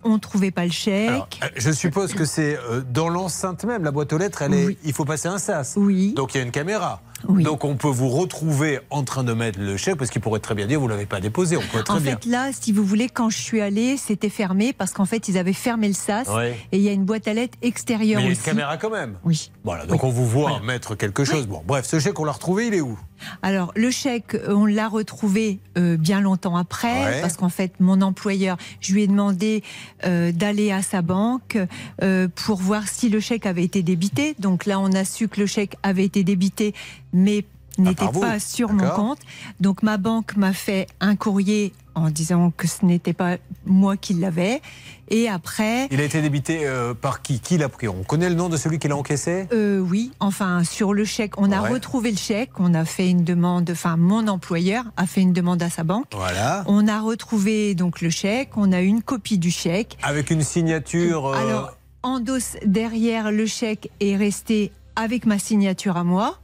on 0.04 0.20
trouvait 0.20 0.52
pas 0.52 0.66
le 0.66 0.72
chèque. 0.72 1.10
Alors, 1.10 1.28
euh, 1.44 1.48
je 1.56 1.72
suppose 1.72 2.14
que 2.14 2.26
c'est 2.26 2.58
euh, 2.58 2.82
dans 2.82 3.10
l'enceinte 3.10 3.64
même, 3.66 3.84
la 3.84 3.92
boîte 3.92 4.14
aux 4.14 4.18
lettres, 4.18 4.42
elle 4.42 4.54
est, 4.54 4.78
il 4.84 4.94
faut 4.94 5.06
passer 5.06 5.28
un 5.28 5.38
sas. 5.38 5.76
Oui. 5.78 6.14
Donc 6.14 6.34
il 6.34 6.38
y 6.38 6.42
a 6.42 6.44
une 6.44 6.52
caméra. 6.52 7.02
Donc 7.28 7.64
on 7.66 7.76
peut 7.76 7.88
vous 7.88 8.10
retrouver 8.10 8.80
en 8.90 9.04
train 9.04 9.24
de 9.24 9.34
mettre 9.34 9.60
le 9.60 9.78
chèque 9.78 9.96
parce 9.98 10.10
qu'il 10.10 10.22
pourrait 10.22 10.40
très 10.40 10.56
bien 10.56 10.68
dire 10.68 10.80
vous 10.80 10.88
l'avez 10.88 11.06
pas 11.06 11.20
déposé. 11.20 11.58
On 11.58 11.62
pourrait 11.62 11.84
très 11.84 11.98
En 11.98 12.02
bien. 12.02 12.18
fait, 12.18 12.26
là, 12.26 12.50
si 12.52 12.72
vous 12.72 12.84
voulez, 12.84 13.10
quand 13.10 13.30
je 13.30 13.38
suis 13.38 13.62
allée, 13.62 13.98
c'était 13.98 14.30
fermé 14.30 14.74
parce 14.74 14.92
qu'en 14.94 15.06
fait, 15.06 15.28
ils 15.28 15.38
avaient 15.38 15.54
fermé 15.54 15.88
le 15.88 15.94
sas 15.94 16.28
et 16.72 16.78
il 16.78 16.82
y 16.82 16.90
a 16.90 16.92
une 16.92 17.06
boîte 17.06 17.28
à 17.28 17.34
lettres 17.34 17.58
Mais 17.62 17.68
extérieure 17.68 18.20
il 18.22 18.26
y 18.26 18.30
a 18.30 18.32
une 18.32 18.38
caméra 18.38 18.78
quand 18.78 18.90
même. 18.90 19.18
Oui. 19.24 19.52
Voilà, 19.64 19.86
donc 19.86 20.04
on 20.04 20.10
vous 20.10 20.26
voit 20.28 20.60
mettre 20.62 20.96
quelque 20.96 21.24
chose. 21.24 21.48
Bon, 21.48 21.62
bref, 21.66 21.86
ce 21.86 22.00
chèque, 22.00 22.20
on 22.20 22.26
l'a 22.26 22.32
retrouvé, 22.32 22.68
il 22.68 22.74
est 22.74 22.82
où? 22.82 22.98
Alors, 23.44 23.72
le 23.76 23.92
chèque, 23.92 24.36
on 24.48 24.66
l'a 24.66 24.88
retrouvé 24.88 25.60
euh, 25.78 25.96
bien 25.96 26.22
longtemps 26.22 26.56
après, 26.58 27.06
Ouais. 27.06 27.22
parce 27.22 27.38
qu'en 27.38 27.50
fait, 27.50 27.72
mon 27.80 28.02
employeur, 28.02 28.58
je 28.80 28.94
lui 28.94 29.04
ai 29.04 29.08
demandé 29.08 29.62
euh, 30.06 30.32
d'aller 30.32 30.72
à 30.72 30.82
sa 30.82 31.04
banque 31.04 31.58
euh, 32.02 32.28
pour 32.34 32.58
voir 32.58 32.88
si 32.88 33.10
le 33.10 33.20
chèque 33.20 33.46
avait 33.46 33.64
été 33.64 33.84
débité. 33.84 34.36
Donc 34.40 34.66
là, 34.66 34.80
on 34.80 34.92
a 34.94 35.06
su 35.06 35.28
que 35.28 35.40
le 35.40 35.46
chèque 35.46 35.76
avait 35.84 36.04
été 36.06 36.24
débité, 36.24 36.74
mais 37.14 37.46
n'était 37.78 37.96
par 37.96 38.12
vous. 38.12 38.22
pas 38.22 38.40
sur 38.40 38.72
mon 38.74 38.90
compte. 38.90 39.20
Donc 39.60 39.84
ma 39.84 39.98
banque 39.98 40.36
m'a 40.36 40.54
fait 40.54 40.88
un 41.00 41.16
courrier 41.16 41.74
en 41.94 42.10
disant 42.10 42.52
que 42.56 42.68
ce 42.68 42.86
n'était 42.86 43.14
pas 43.14 43.38
moi 43.66 43.98
qui 43.98 44.14
l'avais. 44.14 44.62
Et 45.10 45.28
après, 45.28 45.88
Il 45.92 46.00
a 46.00 46.06
été 46.06 46.22
débité 46.22 46.66
euh, 46.66 46.94
par 46.94 47.22
qui? 47.22 47.42
Qui 47.42 47.58
l'a 47.58 47.68
pris? 47.68 47.90
On 47.90 48.04
connaît 48.04 48.30
le 48.30 48.36
nom 48.36 48.48
de 48.48 48.56
celui 48.56 48.80
qui 48.80 48.88
l'a 48.88 48.96
encaissé? 48.96 49.48
Euh, 49.52 49.80
oui, 49.80 50.12
enfin 50.22 50.64
sur 50.64 50.94
le 50.94 51.04
chèque, 51.04 51.34
on 51.38 51.52
a 51.52 51.60
retrouvé 51.60 52.12
le 52.12 52.18
chèque, 52.18 52.52
on 52.60 52.74
a 52.74 52.86
fait 52.86 53.10
une 53.10 53.26
demande, 53.26 53.70
enfin 53.72 53.98
mon 53.98 54.28
employeur 54.30 54.86
a 54.96 55.06
fait 55.06 55.20
une 55.22 55.34
demande 55.34 55.62
à 55.64 55.70
sa 55.70 55.84
banque. 55.84 56.06
Voilà. 56.14 56.64
On 56.68 56.88
a 56.88 57.02
retrouvé 57.02 57.76
donc 57.76 58.00
le 58.00 58.10
chèque, 58.10 58.52
on 58.56 58.72
a 58.72 58.80
une 58.80 59.02
copie 59.02 59.38
du 59.38 59.52
chèque. 59.52 59.98
Avec 60.04 60.30
une 60.30 60.44
signature. 60.44 61.28
euh, 61.28 61.34
Alors 61.36 61.78
en 62.04 62.20
dos 62.22 62.38
derrière 62.66 63.32
le 63.32 63.46
chèque 63.46 63.92
est 64.00 64.16
resté 64.16 64.72
avec 64.96 65.26
ma 65.26 65.40
signature 65.40 65.98
à 65.98 66.06
moi. 66.06 66.38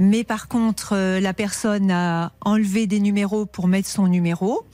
Mais 0.00 0.24
par 0.24 0.48
contre, 0.48 0.94
euh, 0.96 1.20
la 1.20 1.34
personne 1.34 1.90
a 1.90 2.32
enlevé 2.40 2.86
des 2.86 3.00
numéros 3.00 3.44
pour 3.44 3.68
mettre 3.68 3.86
son 3.86 4.06
numéro. 4.06 4.64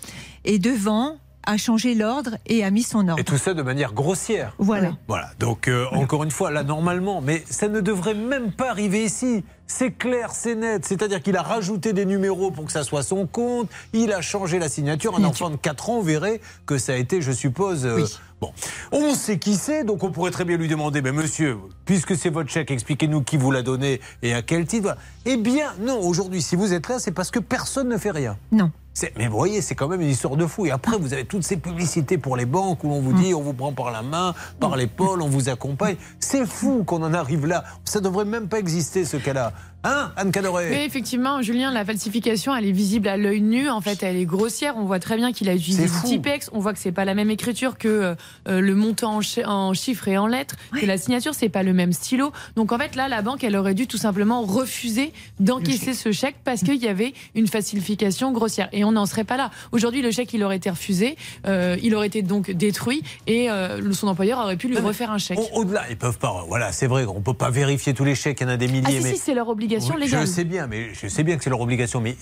Et 0.45 0.61
devant, 0.61 1.17
a 1.43 1.57
changé 1.57 1.97
l'ordre 1.97 2.39
et 2.47 2.65
a 2.65 2.71
mis 2.71 2.85
son 2.85 3.09
ordre. 3.09 3.19
Et 3.19 3.25
tout 3.25 3.37
ça 3.37 3.53
de 3.53 3.63
manière 3.63 3.93
grossière. 3.93 4.55
Voilà. 4.59 4.93
Voilà, 5.09 5.31
donc 5.41 5.67
euh, 5.67 5.87
encore 5.91 6.23
une 6.23 6.31
fois, 6.31 6.53
là, 6.53 6.63
normalement, 6.63 7.21
mais 7.21 7.43
ça 7.51 7.67
ne 7.67 7.81
devrait 7.81 8.15
même 8.15 8.53
pas 8.53 8.71
arriver 8.71 9.05
ici. 9.05 9.45
C'est 9.67 9.91
clair, 9.91 10.31
c'est 10.33 10.55
net. 10.55 10.85
C'est-à-dire 10.85 11.23
qu'il 11.23 11.37
a 11.37 11.43
rajouté 11.43 11.93
des 11.93 12.05
numéros 12.05 12.51
pour 12.51 12.65
que 12.67 12.73
ça 12.73 12.85
soit 12.85 13.03
son 13.03 13.27
compte. 13.27 13.69
Il 13.93 14.13
a 14.13 14.21
changé 14.21 14.59
la 14.59 14.69
signature. 14.69 15.17
Un 15.17 15.25
enfant 15.25 15.51
de 15.51 15.57
4 15.57 15.91
ans 15.91 16.01
verrait 16.01 16.41
que 16.67 16.79
ça 16.79 16.93
a 16.93 16.97
été, 16.97 17.21
je 17.21 17.33
suppose. 17.33 17.85
euh, 17.85 18.07
Bon, 18.41 18.53
on 18.93 19.15
sait 19.15 19.39
qui 19.39 19.55
c'est, 19.55 19.83
donc 19.83 20.03
on 20.05 20.11
pourrait 20.11 20.31
très 20.31 20.45
bien 20.45 20.59
lui 20.59 20.69
demander, 20.69 21.01
mais 21.01 21.11
monsieur, 21.11 21.57
puisque 21.87 22.15
c'est 22.17 22.29
votre 22.29 22.51
chèque, 22.51 22.71
expliquez-nous 22.71 23.23
qui 23.23 23.39
vous 23.39 23.51
l'a 23.51 23.63
donné 23.63 23.99
et 24.23 24.35
à 24.35 24.43
quel 24.43 24.67
titre. 24.67 24.95
Eh 25.25 25.39
bien, 25.39 25.73
non, 25.81 25.99
aujourd'hui, 26.01 26.43
si 26.43 26.55
vous 26.55 26.75
êtes 26.75 26.87
là, 26.89 26.99
c'est 26.99 27.13
parce 27.13 27.31
que 27.31 27.39
personne 27.39 27.89
ne 27.89 27.97
fait 27.97 28.11
rien. 28.11 28.37
Non. 28.53 28.71
Mais 29.17 29.29
vous 29.29 29.37
voyez, 29.37 29.61
c'est 29.61 29.75
quand 29.75 29.89
même 29.89 30.01
une 30.01 30.09
histoire 30.09 30.37
de 30.37 30.47
fou. 30.47 30.67
Et 30.67 30.71
après, 30.71 30.97
vous 30.99 31.13
avez 31.13 31.25
toutes 31.25 31.45
ces 31.45 31.57
publicités 31.57 32.19
pour 32.19 32.37
les 32.37 32.47
banques 32.47 32.83
où 32.85 32.91
on 32.91 33.01
vous 33.01 33.13
dit, 33.13 33.35
on 33.35 33.43
vous 33.43 33.53
prend 33.53 33.73
par 33.73 33.91
la 33.91 34.03
main, 34.03 34.35
par 34.59 34.77
l'épaule, 34.77 35.23
on 35.23 35.29
vous 35.29 35.49
accompagne. 35.49 35.97
C'est 36.19 36.47
fou 36.47 36.85
qu'on 36.85 37.03
en 37.03 37.13
arrive 37.13 37.47
là. 37.47 37.65
Ça 37.85 38.01
devrait 38.01 38.25
même 38.25 38.49
pas 38.49 38.59
exister, 38.59 39.05
ce 39.05 39.17
cas-là. 39.17 39.53
Hein, 39.89 40.13
Anne 40.17 40.33
Cadoré 40.33 40.69
Oui, 40.71 40.77
effectivement, 40.85 41.43
Julien, 41.43 41.71
la 41.73 41.85
falsification, 41.85 42.55
elle 42.57 42.67
est 42.67 42.73
visible 42.73 43.07
à 43.09 43.17
l'œil 43.17 43.41
nu. 43.41 43.69
En 43.71 43.81
fait, 43.81 44.03
elle 44.03 44.17
est 44.17 44.25
grossière. 44.25 44.75
On 44.77 44.85
voit 44.85 44.99
très 44.99 45.17
bien 45.17 45.33
qu'il 45.33 45.49
a 45.49 45.55
utilisé 45.55 45.85
du. 45.85 45.91
Tipex. 46.05 46.51
On 46.53 46.59
voit 46.59 46.73
que 46.73 46.79
c'est 46.79 46.93
pas 46.93 47.05
la 47.05 47.15
même 47.15 47.31
écriture 47.31 47.79
que 47.79 47.87
euh, 47.89 48.15
euh, 48.49 48.61
le 48.61 48.75
montant 48.75 49.17
en, 49.17 49.21
chi- 49.21 49.45
en 49.45 49.73
chiffres 49.75 50.09
et 50.09 50.19
en 50.19 50.27
lettres. 50.27 50.57
Que 50.79 50.87
la 50.87 50.99
signature, 50.99 51.35
c'est 51.35 51.49
pas 51.49 51.63
le 51.63 51.73
même 51.73 51.93
stylo. 51.93 52.33
Donc, 52.57 52.73
en 52.73 52.79
fait, 52.79 52.97
là, 52.97 53.07
la 53.09 53.23
banque, 53.23 53.45
elle 53.45 53.57
aurait 53.57 53.75
dû 53.75 53.87
tout 53.87 53.97
simplement 53.99 54.43
refuser 54.43 55.13
d'encaisser 55.41 55.95
ce 55.95 56.11
chèque 56.13 56.37
parce 56.45 56.63
qu'il 56.63 56.83
y 56.83 56.89
avait 56.89 57.15
une 57.35 57.47
falsification 57.47 58.33
grossière. 58.33 58.69
Et 58.73 58.85
on 58.85 58.93
n'en 58.93 59.07
serait 59.07 59.25
pas 59.25 59.37
là. 59.37 59.51
Aujourd'hui, 59.73 60.03
le 60.03 60.11
chèque, 60.11 60.33
il 60.35 60.43
aurait 60.43 60.57
été 60.57 60.71
refusé. 60.71 61.17
euh, 61.47 61.77
il 61.83 61.95
aurait 61.95 62.07
été 62.09 62.23
donc 62.23 62.51
détruit 62.51 63.03
et 63.27 63.51
euh, 63.51 63.93
son 63.93 64.09
employeur 64.09 64.39
aurait 64.41 64.57
pu 64.57 64.69
lui 64.69 64.79
refaire 64.79 65.11
un 65.11 65.19
chèque. 65.19 65.39
Au- 65.39 65.61
Au-delà, 65.61 65.85
ils 65.91 65.97
peuvent 65.97 66.19
pas. 66.19 66.45
Voilà, 66.49 66.73
c'est 66.73 66.87
vrai, 66.87 67.05
on 67.07 67.21
peut 67.21 67.35
pas 67.35 67.51
vérifier 67.51 67.95
tous 67.95 68.05
les 68.05 68.15
chèques, 68.15 68.39
il 68.41 68.45
y 68.45 68.47
en 68.47 68.53
a 68.53 68.57
des 68.57 68.67
milliers. 68.69 68.83
Ah 68.87 68.91
si, 68.91 69.01
mais... 69.01 69.13
si, 69.15 69.19
c'est 69.19 69.35
leur 69.35 69.49
obligation 69.49 69.76
Oui, 69.79 70.01
légale. 70.01 70.21
Je 70.23 70.27
sais 70.27 70.45
bien, 70.45 70.67
mais 70.67 70.95
je 70.95 71.09
sais 71.09 71.23
bien 71.23 71.37
que 71.37 71.45
c'est 71.45 71.51
leur 71.51 71.61
obligation, 71.61 72.01
mais 72.01 72.17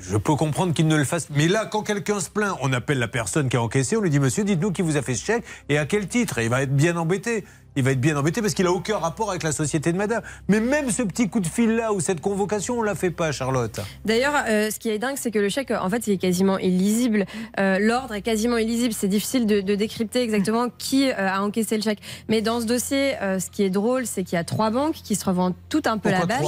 je 0.00 0.16
peux 0.16 0.34
comprendre 0.34 0.72
qu'ils 0.74 0.86
ne 0.88 0.96
le 0.96 1.04
fassent. 1.04 1.28
Mais 1.30 1.48
là, 1.48 1.66
quand 1.66 1.82
quelqu'un 1.82 2.20
se 2.20 2.30
plaint, 2.30 2.56
on 2.60 2.72
appelle 2.72 2.98
la 2.98 3.08
personne 3.08 3.48
qui 3.48 3.56
a 3.56 3.62
encaissé, 3.62 3.96
on 3.96 4.00
lui 4.00 4.10
dit 4.10 4.20
Monsieur, 4.20 4.44
dites-nous 4.44 4.72
qui 4.72 4.82
vous 4.82 4.96
a 4.96 5.02
fait 5.02 5.14
ce 5.14 5.24
chèque 5.24 5.44
et 5.68 5.78
à 5.78 5.86
quel 5.86 6.08
titre. 6.08 6.38
Et 6.38 6.44
il 6.44 6.50
va 6.50 6.62
être 6.62 6.74
bien 6.74 6.96
embêté. 6.96 7.44
Il 7.76 7.82
va 7.82 7.90
être 7.90 8.00
bien 8.00 8.16
embêté 8.16 8.40
parce 8.40 8.54
qu'il 8.54 8.66
a 8.66 8.72
aucun 8.72 8.98
rapport 8.98 9.30
avec 9.30 9.42
la 9.42 9.50
société 9.50 9.92
de 9.92 9.98
Madame. 9.98 10.22
Mais 10.48 10.60
même 10.60 10.90
ce 10.90 11.02
petit 11.02 11.28
coup 11.28 11.40
de 11.40 11.46
fil 11.46 11.74
là 11.74 11.92
ou 11.92 11.98
cette 11.98 12.20
convocation, 12.20 12.78
on 12.78 12.82
la 12.82 12.94
fait 12.94 13.10
pas, 13.10 13.32
Charlotte. 13.32 13.80
D'ailleurs, 14.04 14.34
euh, 14.48 14.70
ce 14.70 14.78
qui 14.78 14.90
est 14.90 14.98
dingue, 15.00 15.16
c'est 15.18 15.32
que 15.32 15.40
le 15.40 15.48
chèque, 15.48 15.72
en 15.72 15.90
fait, 15.90 16.06
il 16.06 16.12
est 16.12 16.18
quasiment 16.18 16.58
illisible. 16.58 17.26
Euh, 17.58 17.78
L'ordre 17.80 18.14
est 18.14 18.22
quasiment 18.22 18.58
illisible. 18.58 18.94
C'est 18.94 19.08
difficile 19.08 19.46
de, 19.46 19.60
de 19.60 19.74
décrypter 19.74 20.22
exactement 20.22 20.68
qui 20.78 21.10
euh, 21.10 21.14
a 21.16 21.42
encaissé 21.42 21.76
le 21.76 21.82
chèque. 21.82 21.98
Mais 22.28 22.42
dans 22.42 22.60
ce 22.60 22.66
dossier, 22.66 23.14
ce 23.20 23.50
qui 23.50 23.64
est 23.64 23.70
drôle, 23.70 24.06
c'est 24.06 24.22
qu'il 24.22 24.36
y 24.36 24.38
a 24.38 24.44
trois 24.44 24.70
banques 24.70 24.94
qui 24.94 25.16
se 25.16 25.24
revendent 25.24 25.54
tout 25.68 25.82
un 25.86 25.98
peu 25.98 26.10
Pourquoi 26.10 26.28
la 26.28 26.42
balle. 26.42 26.46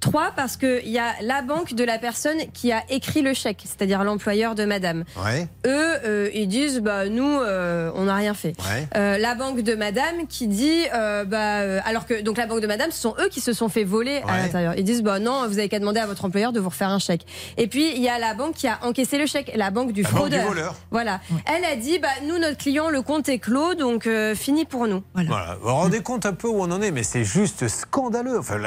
Trois 0.00 0.30
parce 0.36 0.56
qu'il 0.56 0.88
y 0.88 0.98
a 0.98 1.14
la 1.22 1.42
banque 1.42 1.74
de 1.74 1.82
la 1.84 1.98
personne 1.98 2.36
qui 2.52 2.70
a 2.72 2.82
écrit 2.90 3.22
le 3.22 3.34
chèque, 3.34 3.62
c'est-à-dire 3.64 4.04
l'employeur 4.04 4.54
de 4.54 4.64
madame. 4.64 5.04
Ouais. 5.24 5.48
Eux, 5.66 5.94
euh, 6.04 6.30
ils 6.34 6.46
disent, 6.48 6.80
bah, 6.80 7.08
nous, 7.08 7.24
euh, 7.40 7.90
on 7.94 8.04
n'a 8.04 8.14
rien 8.14 8.34
fait. 8.34 8.54
Ouais. 8.60 8.86
Euh, 8.96 9.18
la 9.18 9.34
banque 9.34 9.62
de 9.62 9.74
madame 9.74 10.26
qui 10.28 10.46
dit, 10.48 10.82
euh, 10.94 11.24
bah, 11.24 11.80
alors 11.84 12.06
que, 12.06 12.20
donc 12.20 12.36
la 12.36 12.46
banque 12.46 12.60
de 12.60 12.66
madame, 12.66 12.90
ce 12.90 13.00
sont 13.00 13.14
eux 13.20 13.28
qui 13.30 13.40
se 13.40 13.52
sont 13.52 13.68
fait 13.68 13.84
voler 13.84 14.22
à 14.28 14.36
l'intérieur. 14.38 14.74
Ils 14.76 14.84
disent, 14.84 15.02
bah, 15.02 15.18
non, 15.18 15.46
vous 15.48 15.58
avez 15.58 15.68
qu'à 15.68 15.78
demander 15.78 16.00
à 16.00 16.06
votre 16.06 16.24
employeur 16.24 16.52
de 16.52 16.60
vous 16.60 16.68
refaire 16.68 16.90
un 16.90 16.98
chèque. 16.98 17.26
Et 17.56 17.66
puis, 17.66 17.92
il 17.96 18.02
y 18.02 18.08
a 18.08 18.18
la 18.18 18.34
banque 18.34 18.54
qui 18.54 18.68
a 18.68 18.78
encaissé 18.82 19.18
le 19.18 19.26
chèque, 19.26 19.50
la 19.56 19.70
banque 19.70 19.92
du 19.92 20.02
La 20.02 20.10
banque 20.10 20.28
du 20.28 20.34
fraudeur. 20.36 20.46
voleur. 20.48 20.74
Voilà. 20.90 21.20
Elle 21.46 21.64
a 21.64 21.74
dit, 21.76 21.98
bah, 21.98 22.08
nous, 22.26 22.38
notre 22.38 22.58
client, 22.58 22.90
le 22.90 23.02
compte 23.02 23.28
est 23.28 23.38
clos, 23.38 23.74
donc 23.74 24.06
euh, 24.06 24.34
fini 24.34 24.64
pour 24.66 24.86
nous. 24.86 25.02
Voilà. 25.14 25.56
Vous 25.60 25.68
vous 25.68 25.74
rendez 25.74 26.00
compte 26.02 26.26
un 26.26 26.32
peu 26.34 26.48
où 26.48 26.60
on 26.60 26.70
en 26.70 26.82
est, 26.82 26.90
mais 26.90 27.02
c'est 27.02 27.24
juste 27.24 27.66
scandaleux. 27.68 28.38
Enfin, 28.38 28.58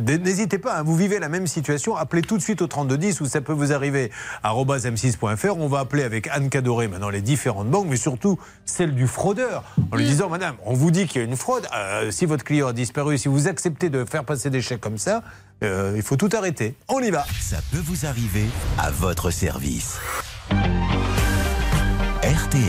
N'hésitez 0.00 0.58
pas, 0.58 0.61
hein, 0.66 0.82
vous 0.82 0.96
vivez 0.96 1.18
la 1.18 1.28
même 1.28 1.46
situation, 1.46 1.96
appelez 1.96 2.22
tout 2.22 2.36
de 2.36 2.42
suite 2.42 2.62
au 2.62 2.66
3210 2.66 3.20
où 3.20 3.26
ça 3.26 3.40
peut 3.40 3.52
vous 3.52 3.72
arriver. 3.72 4.10
arobase 4.42 4.86
m6.fr, 4.86 5.56
on 5.58 5.68
va 5.68 5.80
appeler 5.80 6.02
avec 6.02 6.28
Anne 6.28 6.50
Cadoré 6.50 6.88
maintenant 6.88 7.10
les 7.10 7.22
différentes 7.22 7.68
banques, 7.68 7.86
mais 7.88 7.96
surtout 7.96 8.38
celle 8.64 8.94
du 8.94 9.06
fraudeur, 9.06 9.64
en 9.90 9.96
lui 9.96 10.04
disant 10.04 10.28
Madame, 10.28 10.56
on 10.64 10.74
vous 10.74 10.90
dit 10.90 11.06
qu'il 11.06 11.20
y 11.20 11.24
a 11.24 11.26
une 11.26 11.36
fraude. 11.36 11.66
euh, 11.74 12.10
si 12.10 12.26
votre 12.26 12.44
client 12.44 12.68
a 12.68 12.72
disparu, 12.72 13.18
si 13.18 13.28
vous 13.28 13.48
acceptez 13.48 13.90
de 13.90 14.04
faire 14.04 14.24
passer 14.24 14.50
des 14.50 14.60
chèques 14.62 14.80
comme 14.80 14.98
ça, 14.98 15.22
euh, 15.62 15.92
il 15.96 16.02
faut 16.02 16.16
tout 16.16 16.30
arrêter. 16.32 16.74
On 16.88 17.00
y 17.00 17.10
va. 17.10 17.24
Ça 17.40 17.58
peut 17.70 17.82
vous 17.84 18.06
arriver 18.06 18.46
à 18.78 18.90
votre 18.90 19.30
service. 19.30 19.98
RTL. 22.22 22.62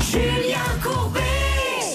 Julien 0.00 0.58
Courbet 0.82 1.20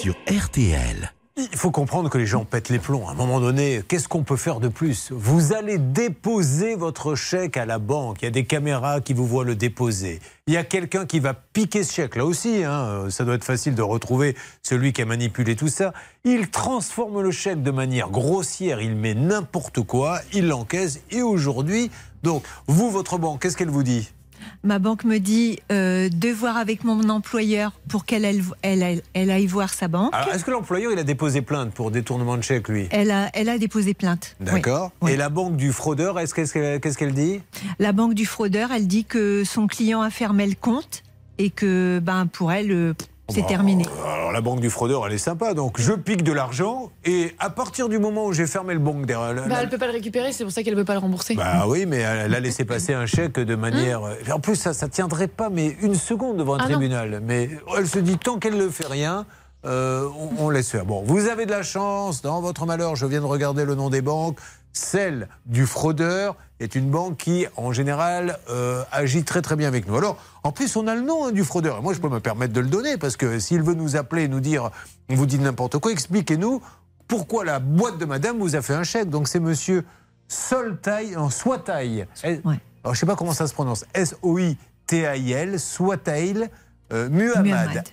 Sur 0.00 0.14
RTL. 0.28 1.10
Il 1.36 1.56
faut 1.56 1.72
comprendre 1.72 2.10
que 2.10 2.16
les 2.16 2.26
gens 2.26 2.44
pètent 2.44 2.68
les 2.68 2.78
plombs. 2.78 3.08
À 3.08 3.10
un 3.10 3.14
moment 3.14 3.40
donné, 3.40 3.82
qu'est-ce 3.88 4.06
qu'on 4.06 4.22
peut 4.22 4.36
faire 4.36 4.60
de 4.60 4.68
plus? 4.68 5.10
Vous 5.10 5.52
allez 5.52 5.78
déposer 5.78 6.76
votre 6.76 7.16
chèque 7.16 7.56
à 7.56 7.66
la 7.66 7.80
banque. 7.80 8.22
Il 8.22 8.26
y 8.26 8.28
a 8.28 8.30
des 8.30 8.44
caméras 8.44 9.00
qui 9.00 9.14
vous 9.14 9.26
voient 9.26 9.42
le 9.42 9.56
déposer. 9.56 10.20
Il 10.46 10.54
y 10.54 10.56
a 10.56 10.62
quelqu'un 10.62 11.06
qui 11.06 11.18
va 11.18 11.34
piquer 11.34 11.82
ce 11.82 11.92
chèque. 11.92 12.14
Là 12.14 12.24
aussi, 12.24 12.62
hein, 12.62 13.10
ça 13.10 13.24
doit 13.24 13.34
être 13.34 13.42
facile 13.42 13.74
de 13.74 13.82
retrouver 13.82 14.36
celui 14.62 14.92
qui 14.92 15.02
a 15.02 15.06
manipulé 15.06 15.56
tout 15.56 15.66
ça. 15.66 15.92
Il 16.22 16.50
transforme 16.50 17.20
le 17.20 17.32
chèque 17.32 17.64
de 17.64 17.72
manière 17.72 18.10
grossière. 18.10 18.80
Il 18.80 18.94
met 18.94 19.14
n'importe 19.14 19.80
quoi. 19.82 20.20
Il 20.32 20.46
l'encaisse. 20.46 21.00
Et 21.10 21.22
aujourd'hui, 21.22 21.90
donc, 22.22 22.44
vous, 22.68 22.92
votre 22.92 23.18
banque, 23.18 23.42
qu'est-ce 23.42 23.56
qu'elle 23.56 23.70
vous 23.70 23.82
dit? 23.82 24.13
Ma 24.62 24.78
banque 24.78 25.04
me 25.04 25.18
dit 25.18 25.58
euh, 25.72 26.08
de 26.08 26.28
voir 26.30 26.56
avec 26.56 26.84
mon 26.84 27.08
employeur 27.08 27.72
pour 27.88 28.04
qu'elle 28.04 28.24
elle, 28.24 28.42
elle, 28.62 28.82
elle- 28.82 29.02
elle 29.14 29.30
aille 29.30 29.46
voir 29.46 29.72
sa 29.72 29.88
banque. 29.88 30.12
Est-ce 30.32 30.44
que 30.44 30.50
l'employeur, 30.50 30.92
il 30.92 30.98
a 30.98 31.04
déposé 31.04 31.42
plainte 31.42 31.72
pour 31.72 31.90
détournement 31.90 32.36
de 32.36 32.42
chèque, 32.42 32.68
lui? 32.68 32.88
Elle 32.90 33.10
a, 33.10 33.30
elle 33.34 33.48
a 33.48 33.58
déposé 33.58 33.94
plainte. 33.94 34.36
Oui. 34.40 34.46
D'accord. 34.46 34.90
Et 35.08 35.16
la 35.16 35.28
banque 35.28 35.56
du 35.56 35.72
fraudeur, 35.72 36.18
est-ce 36.18 36.34
qu'est-ce 36.34 36.52
qu'elle 36.54 36.80
qu'est-ce 36.80 36.96
qu'elle 36.98 37.14
dit? 37.14 37.40
La 37.78 37.92
banque 37.92 38.14
du 38.14 38.26
fraudeur, 38.26 38.70
elle 38.72 38.86
dit 38.86 39.04
que 39.04 39.44
son 39.44 39.66
client 39.66 40.00
a 40.02 40.10
fermé 40.10 40.46
le 40.46 40.54
compte 40.60 41.02
et 41.38 41.50
que 41.50 42.00
ben, 42.02 42.26
pour 42.26 42.52
elle, 42.52 42.70
euh, 42.70 42.94
c'est 43.28 43.40
Bah, 43.42 43.46
terminé. 43.48 43.84
Alors 44.06 44.32
la 44.32 44.40
banque 44.40 44.60
du 44.60 44.68
fraudeur, 44.70 45.06
elle 45.06 45.12
est 45.14 45.18
sympa. 45.18 45.54
Donc 45.54 45.80
je 45.80 45.92
pique 45.92 46.22
de 46.22 46.32
l'argent 46.32 46.90
et 47.04 47.34
à 47.38 47.50
partir 47.50 47.88
du 47.88 47.98
moment 47.98 48.26
où 48.26 48.32
j'ai 48.32 48.46
fermé 48.46 48.74
le 48.74 48.80
banque 48.80 49.06
derrière. 49.06 49.34
Bah, 49.34 49.42
la- 49.48 49.62
elle 49.62 49.68
peut 49.68 49.78
pas 49.78 49.86
le 49.86 49.92
récupérer, 49.92 50.32
c'est 50.32 50.44
pour 50.44 50.52
ça 50.52 50.62
qu'elle 50.62 50.74
veut 50.76 50.84
pas 50.84 50.92
le 50.94 50.98
rembourser. 51.00 51.34
Bah 51.34 51.64
oui, 51.66 51.86
mais 51.86 51.98
elle 51.98 52.34
a 52.34 52.40
laissé 52.40 52.64
passer 52.64 52.92
un 52.92 53.06
chèque 53.06 53.34
de 53.40 53.54
manière. 53.54 54.02
En 54.32 54.40
plus, 54.40 54.56
ça, 54.56 54.74
ça 54.74 54.88
tiendrait 54.88 55.28
pas, 55.28 55.48
mais 55.50 55.76
une 55.80 55.94
seconde 55.94 56.36
devant 56.36 56.54
un 56.54 56.58
Ah 56.60 56.68
non. 56.68 56.74
tribunal. 56.78 57.20
Mais 57.24 57.50
elle 57.76 57.88
se 57.88 57.98
dit 57.98 58.18
tant 58.18 58.38
qu'elle 58.38 58.56
ne 58.56 58.68
fait 58.68 58.86
rien. 58.86 59.24
euh, 59.64 60.06
on, 60.38 60.44
on 60.46 60.50
laisse 60.50 60.70
faire. 60.70 60.84
Bon, 60.84 61.02
vous 61.06 61.26
avez 61.28 61.46
de 61.46 61.50
la 61.50 61.62
chance. 61.62 62.20
Dans 62.20 62.42
votre 62.42 62.66
malheur, 62.66 62.96
je 62.96 63.06
viens 63.06 63.20
de 63.20 63.24
regarder 63.26 63.64
le 63.64 63.74
nom 63.74 63.88
des 63.88 64.02
banques. 64.02 64.38
Celle 64.74 65.28
du 65.46 65.64
fraudeur 65.66 66.36
est 66.64 66.74
une 66.74 66.90
banque 66.90 67.16
qui, 67.18 67.46
en 67.56 67.72
général, 67.72 68.38
euh, 68.50 68.82
agit 68.92 69.22
très 69.24 69.40
très 69.42 69.56
bien 69.56 69.68
avec 69.68 69.86
nous. 69.86 69.96
Alors, 69.96 70.16
en 70.42 70.50
plus, 70.52 70.74
on 70.76 70.86
a 70.88 70.94
le 70.94 71.02
nom 71.02 71.26
hein, 71.26 71.32
du 71.32 71.44
fraudeur. 71.44 71.78
Et 71.78 71.80
moi, 71.80 71.92
je 71.94 72.00
peux 72.00 72.08
me 72.08 72.20
permettre 72.20 72.52
de 72.52 72.60
le 72.60 72.66
donner 72.68 72.96
parce 72.96 73.16
que 73.16 73.38
s'il 73.38 73.62
veut 73.62 73.74
nous 73.74 73.96
appeler 73.96 74.24
et 74.24 74.28
nous 74.28 74.40
dire, 74.40 74.70
on 75.08 75.14
vous 75.14 75.26
dit 75.26 75.38
n'importe 75.38 75.78
quoi, 75.78 75.92
expliquez-nous 75.92 76.60
pourquoi 77.06 77.44
la 77.44 77.58
boîte 77.60 77.98
de 77.98 78.04
madame 78.06 78.38
vous 78.38 78.56
a 78.56 78.62
fait 78.62 78.74
un 78.74 78.82
chèque. 78.84 79.10
Donc, 79.10 79.28
c'est 79.28 79.40
monsieur 79.40 79.84
Soltail, 80.28 81.12
non, 81.12 81.30
Swatail. 81.30 82.06
Elle- 82.22 82.40
Alors, 82.82 82.94
je 82.94 83.00
sais 83.00 83.06
pas 83.06 83.14
comment 83.16 83.32
ça 83.34 83.46
se 83.46 83.54
prononce. 83.54 83.84
S-O-I-T-A-I-L, 83.94 85.60
Swatail, 85.60 86.48
euh, 86.92 87.08
Muhammad. 87.10 87.84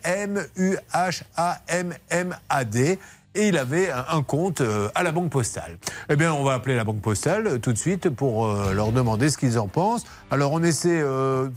M-U-H-A-M-M-A-D. 1.72 3.00
Et 3.34 3.48
il 3.48 3.58
avait 3.58 3.90
un, 3.92 4.24
compte 4.24 4.60
euh, 4.62 4.90
à 4.94 5.04
la 5.04 5.12
banque 5.14 5.30
postale. 5.30 5.78
Eh 6.10 6.16
bien, 6.18 6.34
on 6.34 6.44
va 6.44 6.54
appeler 6.54 6.76
la 6.76 6.84
banque 6.84 7.00
postale 7.02 7.48
euh, 7.48 7.58
tout 7.60 7.72
de 7.72 7.78
suite 7.78 8.10
pour 8.10 8.46
euh, 8.46 8.74
leur 8.74 8.92
demander 8.92 9.30
ce 9.30 9.38
qu'ils 9.38 9.58
en 9.58 9.68
pensent. 9.70 10.04
Alors, 10.32 10.52
on 10.52 10.62
essaie. 10.64 11.00
euh, 11.02 11.48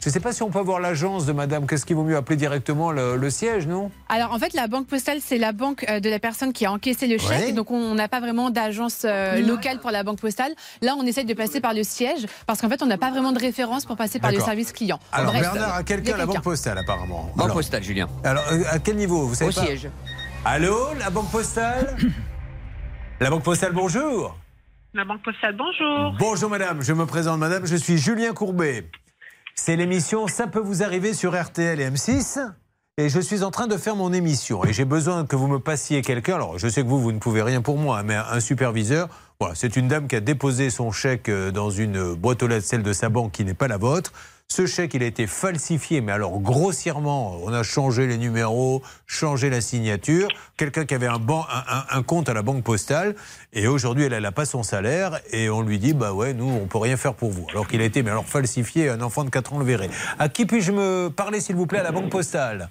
je 0.00 0.08
ne 0.10 0.12
sais 0.12 0.20
pas 0.20 0.32
si 0.34 0.42
on 0.42 0.50
peut 0.50 0.58
avoir 0.58 0.80
l'agence 0.80 1.24
de 1.24 1.32
madame. 1.32 1.66
Qu'est-ce 1.66 1.86
qu'il 1.86 1.96
vaut 1.96 2.02
mieux 2.02 2.16
appeler 2.16 2.36
directement 2.36 2.90
le, 2.90 3.16
le 3.16 3.30
siège, 3.30 3.66
non? 3.66 3.90
Alors 4.10 4.32
en 4.32 4.38
fait, 4.38 4.52
la 4.52 4.66
banque 4.66 4.86
postale, 4.86 5.20
c'est 5.24 5.38
la 5.38 5.52
banque 5.52 5.86
de 5.88 6.10
la 6.10 6.18
personne 6.18 6.52
qui 6.52 6.66
a 6.66 6.72
encaissé 6.72 7.06
le 7.06 7.16
chèque. 7.16 7.46
Ouais. 7.46 7.52
Donc 7.52 7.70
on 7.70 7.94
n'a 7.94 8.06
pas 8.06 8.20
vraiment 8.20 8.50
d'agence 8.50 9.02
euh, 9.06 9.40
locale 9.40 9.78
pour 9.78 9.90
la 9.92 10.02
banque 10.02 10.18
postale. 10.20 10.52
Là, 10.82 10.94
on 10.98 11.06
essaye 11.06 11.24
de 11.24 11.32
passer 11.32 11.62
par 11.62 11.72
le 11.72 11.84
siège 11.84 12.26
parce 12.46 12.60
qu'en 12.60 12.68
fait, 12.68 12.82
on 12.82 12.86
n'a 12.86 12.98
pas 12.98 13.10
vraiment 13.12 13.32
de 13.32 13.38
référence 13.38 13.86
pour 13.86 13.96
passer 13.96 14.18
par 14.18 14.30
le 14.30 14.40
service 14.40 14.72
client. 14.72 15.00
Alors, 15.10 15.32
Bref, 15.32 15.40
Bernard 15.40 15.76
a 15.76 15.80
y 15.80 15.84
quelqu'un 15.84 16.14
à 16.14 16.18
la 16.18 16.26
banque 16.26 16.42
postale, 16.42 16.76
apparemment? 16.76 17.30
Banque 17.34 17.44
Alors- 17.46 17.56
postale, 17.56 17.82
Julien. 17.82 18.08
Alors, 18.24 18.44
à 18.70 18.78
quel 18.80 18.96
niveau? 18.96 19.26
Vous 19.26 19.34
savez 19.36 19.52
Au 19.52 19.54
pas? 19.54 19.64
siège. 19.64 19.88
Allô, 20.44 20.92
la 20.98 21.10
banque 21.10 21.30
postale 21.30 21.96
La 23.20 23.30
banque 23.30 23.44
postale, 23.44 23.72
bonjour. 23.72 24.36
La 24.92 25.04
Banque 25.04 25.22
Postale, 25.22 25.56
bonjour. 25.56 26.14
Bonjour 26.20 26.48
madame, 26.48 26.80
je 26.82 26.92
me 26.92 27.04
présente 27.04 27.40
madame, 27.40 27.66
je 27.66 27.74
suis 27.74 27.98
Julien 27.98 28.32
Courbet. 28.32 28.88
C'est 29.56 29.74
l'émission 29.74 30.28
Ça 30.28 30.46
peut 30.46 30.60
vous 30.60 30.84
arriver 30.84 31.14
sur 31.14 31.34
RTL 31.40 31.80
et 31.80 31.90
M6. 31.90 32.38
et 32.96 33.08
je 33.08 33.18
suis 33.18 33.42
en 33.42 33.50
train 33.50 33.66
de 33.66 33.76
faire 33.76 33.96
mon 33.96 34.12
émission 34.12 34.64
et 34.64 34.72
j'ai 34.72 34.84
besoin 34.84 35.26
que 35.26 35.34
vous 35.34 35.48
me 35.48 35.58
passiez 35.58 36.00
quelqu'un. 36.02 36.36
Alors, 36.36 36.58
je 36.58 36.68
sais 36.68 36.82
que 36.82 36.86
vous, 36.86 37.00
vous 37.00 37.10
ne 37.10 37.18
pouvez 37.18 37.42
rien 37.42 37.60
pour 37.60 37.76
moi, 37.76 38.04
mais 38.04 38.14
un 38.14 38.38
superviseur. 38.38 39.08
Voilà, 39.40 39.56
c'est 39.56 39.74
une 39.74 39.88
dame 39.88 40.06
qui 40.06 40.14
a 40.14 40.20
déposé 40.20 40.70
son 40.70 40.92
chèque 40.92 41.28
euh, 41.28 41.50
dans 41.50 41.70
une 41.70 42.14
boîte 42.14 42.44
aux 42.44 42.46
lettres, 42.46 42.66
celle 42.66 42.84
de 42.84 42.92
sa 42.92 43.08
banque 43.08 43.32
qui 43.32 43.44
n'est 43.44 43.54
pas 43.54 43.66
la 43.66 43.78
vôtre. 43.78 44.12
Ce 44.54 44.66
chèque, 44.66 44.94
il 44.94 45.02
a 45.02 45.06
été 45.06 45.26
falsifié, 45.26 46.00
mais 46.00 46.12
alors 46.12 46.38
grossièrement, 46.38 47.40
on 47.42 47.52
a 47.52 47.64
changé 47.64 48.06
les 48.06 48.18
numéros, 48.18 48.82
changé 49.04 49.50
la 49.50 49.60
signature. 49.60 50.28
Quelqu'un 50.56 50.84
qui 50.84 50.94
avait 50.94 51.08
un, 51.08 52.02
compte 52.04 52.28
à 52.28 52.34
la 52.34 52.42
banque 52.42 52.62
postale, 52.62 53.16
et 53.52 53.66
aujourd'hui, 53.66 54.04
elle 54.04 54.16
n'a 54.16 54.30
pas 54.30 54.44
son 54.44 54.62
salaire, 54.62 55.18
et 55.32 55.50
on 55.50 55.62
lui 55.62 55.80
dit, 55.80 55.92
bah 55.92 56.12
ouais, 56.12 56.34
nous, 56.34 56.48
on 56.48 56.68
peut 56.68 56.78
rien 56.78 56.96
faire 56.96 57.14
pour 57.14 57.32
vous. 57.32 57.48
Alors 57.50 57.66
qu'il 57.66 57.80
a 57.80 57.84
été, 57.84 58.04
mais 58.04 58.10
alors 58.10 58.26
falsifié, 58.26 58.90
un 58.90 59.00
enfant 59.00 59.24
de 59.24 59.30
4 59.30 59.54
ans 59.54 59.58
le 59.58 59.64
verrait. 59.64 59.90
À 60.20 60.28
qui 60.28 60.46
puis-je 60.46 60.70
me 60.70 61.08
parler, 61.08 61.40
s'il 61.40 61.56
vous 61.56 61.66
plaît, 61.66 61.80
à 61.80 61.82
la 61.82 61.90
banque 61.90 62.10
postale? 62.10 62.68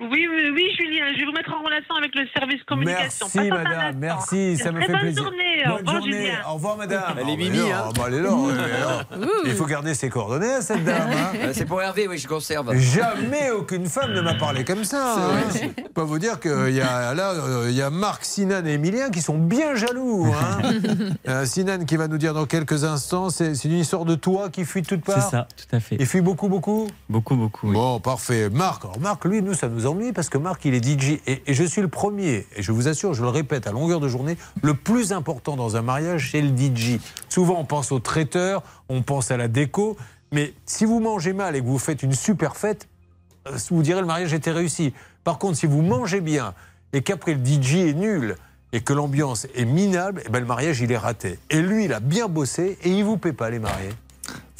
Oui, 0.00 0.26
oui, 0.30 0.50
oui, 0.54 0.64
Julien, 0.78 1.12
je 1.12 1.18
vais 1.20 1.26
vous 1.26 1.32
mettre 1.32 1.52
en 1.52 1.62
relation 1.62 1.94
avec 1.94 2.14
le 2.14 2.22
service 2.34 2.62
communication. 2.64 3.26
Merci, 3.34 3.50
madame, 3.50 3.96
merci, 3.98 4.56
ça 4.56 4.72
me 4.72 4.80
fait 4.80 4.86
bonne 4.92 5.00
plaisir. 5.00 5.22
Journée. 5.24 5.36
Au 5.66 5.68
Bonne 5.68 5.78
revoir, 5.78 5.96
journée. 5.96 6.12
Julien. 6.16 6.38
Au 6.48 6.54
revoir, 6.54 6.76
madame. 6.78 7.02
Elle 7.20 7.28
est 7.28 7.36
Mimi, 7.36 7.50
mais 7.50 7.58
non, 7.58 7.74
hein. 7.74 7.88
bah, 7.94 8.04
elle 8.08 8.14
est 8.14 8.22
là, 8.22 8.30
elle 8.50 9.20
est 9.20 9.26
là. 9.26 9.26
Il 9.44 9.52
faut 9.54 9.66
garder 9.66 9.92
ses 9.92 10.08
coordonnées 10.08 10.54
à 10.54 10.62
cette 10.62 10.84
dame. 10.84 11.10
hein. 11.12 11.32
Euh, 11.36 11.50
C'est 11.52 11.66
pour 11.66 11.82
Hervé, 11.82 12.08
oui, 12.08 12.16
je 12.16 12.26
conserve. 12.26 12.74
Jamais 12.78 13.50
aucune 13.50 13.84
femme 13.86 14.12
ne 14.14 14.22
m'a 14.22 14.32
parlé 14.34 14.64
comme 14.64 14.84
ça. 14.84 15.16
hein. 15.16 15.30
Je 15.52 15.88
peux 15.92 16.00
vous 16.00 16.18
dire 16.18 16.40
qu'il 16.40 16.70
y 16.74 16.80
a 16.80 17.12
là, 17.12 17.32
euh, 17.32 17.66
il 17.68 17.76
y 17.76 17.82
a 17.82 17.90
Marc, 17.90 18.24
Sinan 18.24 18.64
et 18.64 18.72
Emilien 18.72 19.10
qui 19.10 19.20
sont 19.20 19.36
bien 19.38 19.74
jaloux. 19.74 20.26
hein. 20.32 20.60
Euh, 21.28 21.44
Sinan 21.44 21.84
qui 21.84 21.96
va 21.96 22.08
nous 22.08 22.16
dire 22.18 22.32
dans 22.32 22.46
quelques 22.46 22.84
instants, 22.84 23.28
c'est 23.28 23.52
une 23.64 23.72
histoire 23.78 24.04
de 24.06 24.14
toi 24.14 24.48
qui 24.48 24.64
fuit 24.64 24.80
de 24.82 24.86
toutes 24.86 25.04
parts. 25.04 25.22
C'est 25.22 25.30
ça, 25.30 25.46
tout 25.56 25.76
à 25.76 25.80
fait. 25.80 25.96
Il 26.00 26.06
fuit 26.06 26.22
beaucoup, 26.22 26.48
beaucoup 26.48 26.88
Beaucoup, 27.10 27.36
beaucoup. 27.36 27.68
oui. 27.68 27.74
Bon, 27.74 28.00
parfait. 28.00 28.48
Marc, 28.48 28.84
alors 28.84 28.98
Marc, 29.00 29.24
lui, 29.26 29.42
nous, 29.42 29.52
ça 29.54 29.68
nous 29.68 29.86
parce 30.14 30.28
que 30.28 30.38
Marc, 30.38 30.64
il 30.64 30.74
est 30.74 30.84
DJ. 30.84 31.20
Et, 31.26 31.42
et 31.46 31.54
je 31.54 31.64
suis 31.64 31.80
le 31.80 31.88
premier, 31.88 32.46
et 32.56 32.62
je 32.62 32.72
vous 32.72 32.88
assure, 32.88 33.14
je 33.14 33.22
le 33.22 33.28
répète 33.28 33.66
à 33.66 33.72
longueur 33.72 34.00
de 34.00 34.08
journée, 34.08 34.36
le 34.62 34.74
plus 34.74 35.12
important 35.12 35.56
dans 35.56 35.76
un 35.76 35.82
mariage, 35.82 36.30
c'est 36.32 36.42
le 36.42 36.56
DJ. 36.56 36.98
Souvent, 37.28 37.58
on 37.58 37.64
pense 37.64 37.92
au 37.92 37.98
traiteur, 37.98 38.62
on 38.88 39.02
pense 39.02 39.30
à 39.30 39.36
la 39.36 39.48
déco, 39.48 39.96
mais 40.32 40.54
si 40.66 40.84
vous 40.84 41.00
mangez 41.00 41.32
mal 41.32 41.56
et 41.56 41.60
que 41.60 41.66
vous 41.66 41.78
faites 41.78 42.02
une 42.02 42.12
super 42.12 42.56
fête, 42.56 42.88
euh, 43.48 43.56
vous 43.70 43.82
direz 43.82 44.00
le 44.00 44.06
mariage 44.06 44.32
était 44.32 44.52
réussi. 44.52 44.92
Par 45.24 45.38
contre, 45.38 45.56
si 45.56 45.66
vous 45.66 45.82
mangez 45.82 46.20
bien 46.20 46.54
et 46.92 47.02
qu'après 47.02 47.34
le 47.34 47.44
DJ 47.44 47.76
est 47.76 47.94
nul 47.94 48.36
et 48.72 48.80
que 48.80 48.92
l'ambiance 48.92 49.46
est 49.54 49.64
minable, 49.64 50.22
eh 50.26 50.28
ben, 50.28 50.40
le 50.40 50.46
mariage, 50.46 50.80
il 50.80 50.92
est 50.92 50.96
raté. 50.96 51.38
Et 51.50 51.60
lui, 51.60 51.86
il 51.86 51.92
a 51.92 52.00
bien 52.00 52.28
bossé 52.28 52.78
et 52.82 52.90
il 52.90 53.04
vous 53.04 53.16
paie 53.16 53.32
pas 53.32 53.50
les 53.50 53.58
mariés. 53.58 53.90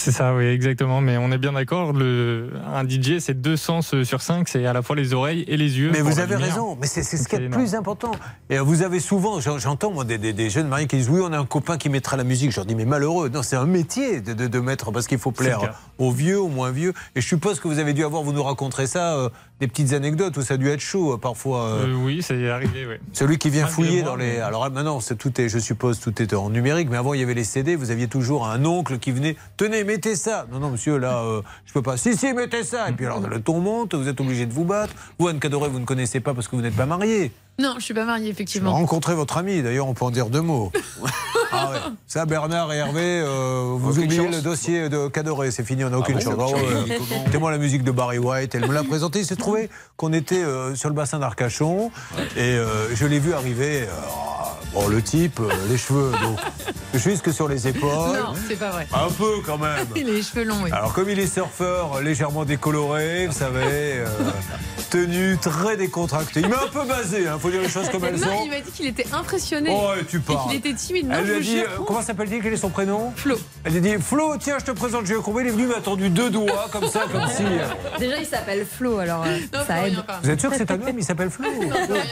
C'est 0.01 0.13
ça, 0.13 0.35
oui, 0.35 0.47
exactement. 0.47 1.03
Mais 1.03 1.19
on 1.19 1.31
est 1.31 1.37
bien 1.37 1.53
d'accord. 1.53 1.93
Le... 1.93 2.51
Un 2.75 2.89
DJ, 2.89 3.19
c'est 3.19 3.39
deux 3.39 3.59
sens 3.59 3.93
euh, 3.93 4.03
sur 4.03 4.23
cinq. 4.23 4.49
C'est 4.49 4.65
à 4.65 4.73
la 4.73 4.81
fois 4.81 4.97
les 4.97 5.13
oreilles 5.13 5.45
et 5.47 5.59
les 5.59 5.79
yeux. 5.79 5.91
Mais 5.93 6.01
vous 6.01 6.19
avez 6.21 6.37
lumière. 6.37 6.55
raison, 6.55 6.79
mais 6.81 6.87
c'est 6.87 7.03
ce 7.03 7.29
qui 7.29 7.37
est 7.37 7.41
le 7.41 7.51
plus 7.51 7.75
important. 7.75 8.13
Et 8.49 8.59
euh, 8.59 8.63
vous 8.63 8.81
avez 8.83 8.99
souvent, 8.99 9.41
j'en- 9.41 9.59
j'entends 9.59 9.91
moi 9.91 10.05
des, 10.05 10.17
des- 10.17 10.33
des 10.33 10.49
jeunes 10.49 10.69
mariés 10.69 10.87
qui 10.87 10.97
disent 10.97 11.11
oui, 11.11 11.21
on 11.23 11.31
a 11.35 11.39
un 11.39 11.45
copain 11.45 11.77
qui 11.77 11.91
mettra 11.91 12.17
la 12.17 12.25
musique. 12.25 12.51
Je 12.51 12.57
leur 12.57 12.65
dis 12.65 12.75
mais 12.75 12.87
malheureux, 12.87 13.29
non, 13.29 13.43
c'est 13.43 13.57
un 13.57 13.67
métier 13.67 14.23
de, 14.23 14.33
de- 14.33 14.47
de 14.47 14.59
mettre 14.61 14.91
parce 14.91 15.07
qu'il 15.07 15.19
faut 15.19 15.33
plaire 15.33 15.75
aux 15.99 16.11
vieux, 16.13 16.41
aux 16.41 16.49
moins 16.49 16.71
vieux. 16.71 16.95
Et 17.15 17.21
je 17.21 17.27
suppose 17.27 17.61
que 17.61 17.69
vous 17.69 17.79
avez 17.79 17.93
dû 17.93 18.03
avoir, 18.03 18.23
vous 18.23 18.33
nous 18.33 18.43
raconterez 18.43 18.87
ça, 18.87 19.17
euh, 19.17 19.29
des 19.61 19.69
petites 19.69 19.93
anecdotes 19.93 20.35
où 20.39 20.41
ça 20.43 20.55
a 20.55 20.57
dû 20.57 20.69
être 20.71 20.81
chaud 20.81 21.19
parfois. 21.19 21.65
euh, 21.67 21.87
Euh, 21.89 21.95
oui, 22.03 22.23
c'est 22.23 22.49
arrivé, 22.49 22.87
oui. 22.89 22.95
celui 23.13 23.37
qui 23.37 23.51
vient 23.51 23.67
fouiller 23.67 24.01
moi, 24.01 24.13
dans 24.13 24.17
les. 24.17 24.37
mais- 24.37 24.41
Alors 24.41 24.71
maintenant, 24.71 25.01
c'est 25.01 25.17
tout 25.17 25.39
est, 25.39 25.51
je 25.51 25.59
suppose, 25.59 26.01
tout 26.01 26.23
est 26.23 26.33
en 26.33 26.49
numérique. 26.49 26.89
Mais 26.91 26.97
avant, 26.97 27.13
il 27.13 27.21
y 27.21 27.23
avait 27.23 27.35
les 27.35 27.45
CD. 27.45 27.77
Vous 27.77 27.91
aviez 27.91 28.09
toujours 28.09 28.49
un 28.49 28.65
oncle 28.65 28.99
qui 28.99 29.13
venait. 29.13 29.37
Tenez, 29.59 29.85
mettez 29.91 30.17
ça. 30.17 30.47
Non, 30.51 30.61
non, 30.61 30.71
monsieur, 30.71 30.99
là, 30.99 31.23
euh, 31.23 31.43
je 31.67 31.73
peux 31.73 31.83
pas. 31.83 31.97
Si, 31.97 32.17
si, 32.17 32.33
mettez 32.33 32.63
ça. 32.63 32.89
Et 32.89 32.93
puis 32.93 33.07
alors, 33.07 33.21
le 33.21 33.41
ton 33.41 33.61
monte. 33.61 33.95
Vous 33.95 34.09
êtes 34.09 34.21
obligé 34.21 34.47
de 34.47 34.53
vous 34.53 34.65
battre. 34.65 34.95
Vous, 35.19 35.29
Anne 35.29 35.41
Cadoré, 35.41 35.69
vous 35.69 35.81
ne 35.81 35.85
connaissez 35.85 36.21
pas 36.21 36.35
parce 36.35 36.49
que 36.49 36.57
vous 36.57 36.63
n'êtes 36.63 36.77
pas 36.77 36.87
marié. 36.87 37.33
Non, 37.61 37.75
je 37.79 37.85
suis 37.85 37.95
pas 37.95 38.05
mariée, 38.05 38.31
effectivement. 38.31 38.73
Rencontrez 38.73 39.15
votre 39.15 39.37
ami. 39.37 39.63
D'ailleurs, 39.63 39.87
on 39.87 39.95
peut 39.95 40.05
en 40.07 40.11
dire 40.11 40.27
deux 40.27 40.41
mots. 40.41 40.73
ah 41.53 41.71
ouais. 41.71 41.79
Ça, 42.07 42.25
Bernard 42.25 42.73
et 42.73 42.77
Hervé, 42.79 43.03
euh, 43.23 43.75
vous 43.77 43.91
Aucune 43.91 44.05
oubliez 44.05 44.25
chance. 44.25 44.35
le 44.37 44.41
dossier 44.43 44.89
de 44.89 45.09
Cadoré. 45.09 45.51
C'est 45.51 45.65
fini, 45.65 45.85
on 45.85 45.91
n'a 45.91 45.99
aucune 45.99 46.15
bon 46.15 46.21
chance. 46.21 46.35
Aucune 46.53 46.65
Ah 46.67 46.83
ouais. 46.85 46.97
chance. 46.99 47.07
Comment 47.09 47.25
Mettez-moi 47.25 47.51
la 47.51 47.59
musique 47.59 47.85
de 47.85 47.91
Barry 47.91 48.19
White. 48.19 48.55
Elle 48.55 48.67
me 48.67 48.73
l'a 48.73 48.83
présenté. 48.85 49.19
Il 49.21 49.27
s'est 49.27 49.37
trouvé 49.37 49.69
qu'on 49.97 50.13
était 50.13 50.43
euh, 50.43 50.75
sur 50.75 50.89
le 50.89 50.95
bassin 50.95 51.19
d'Arcachon. 51.19 51.91
Et 52.37 52.41
euh, 52.41 52.95
je 52.95 53.07
l'ai 53.07 53.19
vu 53.19 53.35
arriver. 53.35 53.83
euh, 53.83 53.87
bon, 54.73 54.89
le 54.89 55.03
type, 55.03 55.41
euh, 55.41 55.49
les 55.69 55.77
cheveux, 55.77 56.13
donc, 56.23 56.39
jusque 56.95 57.33
sur 57.33 57.47
les 57.49 57.69
épaules. 57.69 57.91
Non, 57.91 58.35
c'est 58.49 58.59
pas 58.59 58.71
vrai. 58.71 58.87
Un 58.95 59.11
peu 59.11 59.41
quand 59.45 59.59
même. 59.59 59.87
Il 59.97 60.09
a 60.09 60.13
les 60.13 60.23
cheveux 60.23 60.45
longs, 60.45 60.63
oui. 60.65 60.71
Alors 60.73 60.93
comme 60.95 61.11
il 61.11 61.19
est 61.19 61.27
surfeur, 61.27 62.01
légèrement 62.01 62.45
décoloré, 62.45 63.27
vous 63.27 63.33
savez, 63.37 63.59
euh, 63.99 64.07
tenue 64.91 65.37
très 65.39 65.77
décontractée. 65.77 66.41
Il 66.41 66.49
m'a 66.49 66.63
un 66.65 66.69
peu 66.69 66.85
basé, 66.87 67.23
il 67.23 67.39
faut 67.41 67.50
dire 67.51 67.61
les 67.63 67.69
choses 67.69 67.89
comme 67.91 68.05
elles 68.05 68.17
non, 68.17 68.27
sont. 68.27 68.43
il 68.45 68.51
m'a 68.51 68.61
dit 68.61 68.71
qu'il 68.71 68.87
était 68.87 69.07
impressionné. 69.13 69.71
Oh, 69.73 69.91
et 70.01 70.05
tu 70.05 70.17
Et 70.17 70.21
parles. 70.21 70.49
qu'il 70.49 70.59
était 70.59 70.75
timide. 70.75 71.09
Non, 71.09 71.15
Elle 71.19 71.25
lui 71.25 71.33
je 71.33 71.37
a 71.39 71.41
dit, 71.41 71.61
euh, 71.61 71.67
comment 71.87 72.03
s'appelle-t-il? 72.03 72.43
Quel 72.43 72.53
est 72.53 72.57
son 72.57 72.71
prénom? 72.71 73.13
Flo. 73.17 73.37
Elle 73.65 73.73
lui 73.73 73.79
a 73.93 73.97
dit, 73.97 74.03
Flo, 74.03 74.37
tiens, 74.39 74.59
je 74.59 74.65
te 74.65 74.71
présente 74.73 75.07
Julien 75.07 75.21
Courbet. 75.21 75.43
Il 75.43 75.49
est 75.49 75.51
venu, 75.51 75.63
il 75.65 75.69
m'a 75.69 75.81
tendu 75.81 76.09
deux 76.11 76.31
doigts, 76.31 76.69
comme 76.73 76.87
ça, 76.89 77.05
comme 77.11 77.27
si... 77.29 77.43
euh, 77.45 77.67
Déjà, 77.99 78.19
il 78.19 78.27
s'appelle 78.27 78.67
Flo, 78.67 78.99
alors 78.99 79.25
euh, 79.27 79.39
ça 79.67 79.87
aide. 79.87 79.97
Vous 80.23 80.31
êtes 80.31 80.41
sûr 80.41 80.51
que 80.51 80.57
c'est 80.57 80.71
un 80.71 80.75
homme? 80.81 80.99
Il 80.99 81.05
s'appelle 81.05 81.31
Flo? 81.31 81.47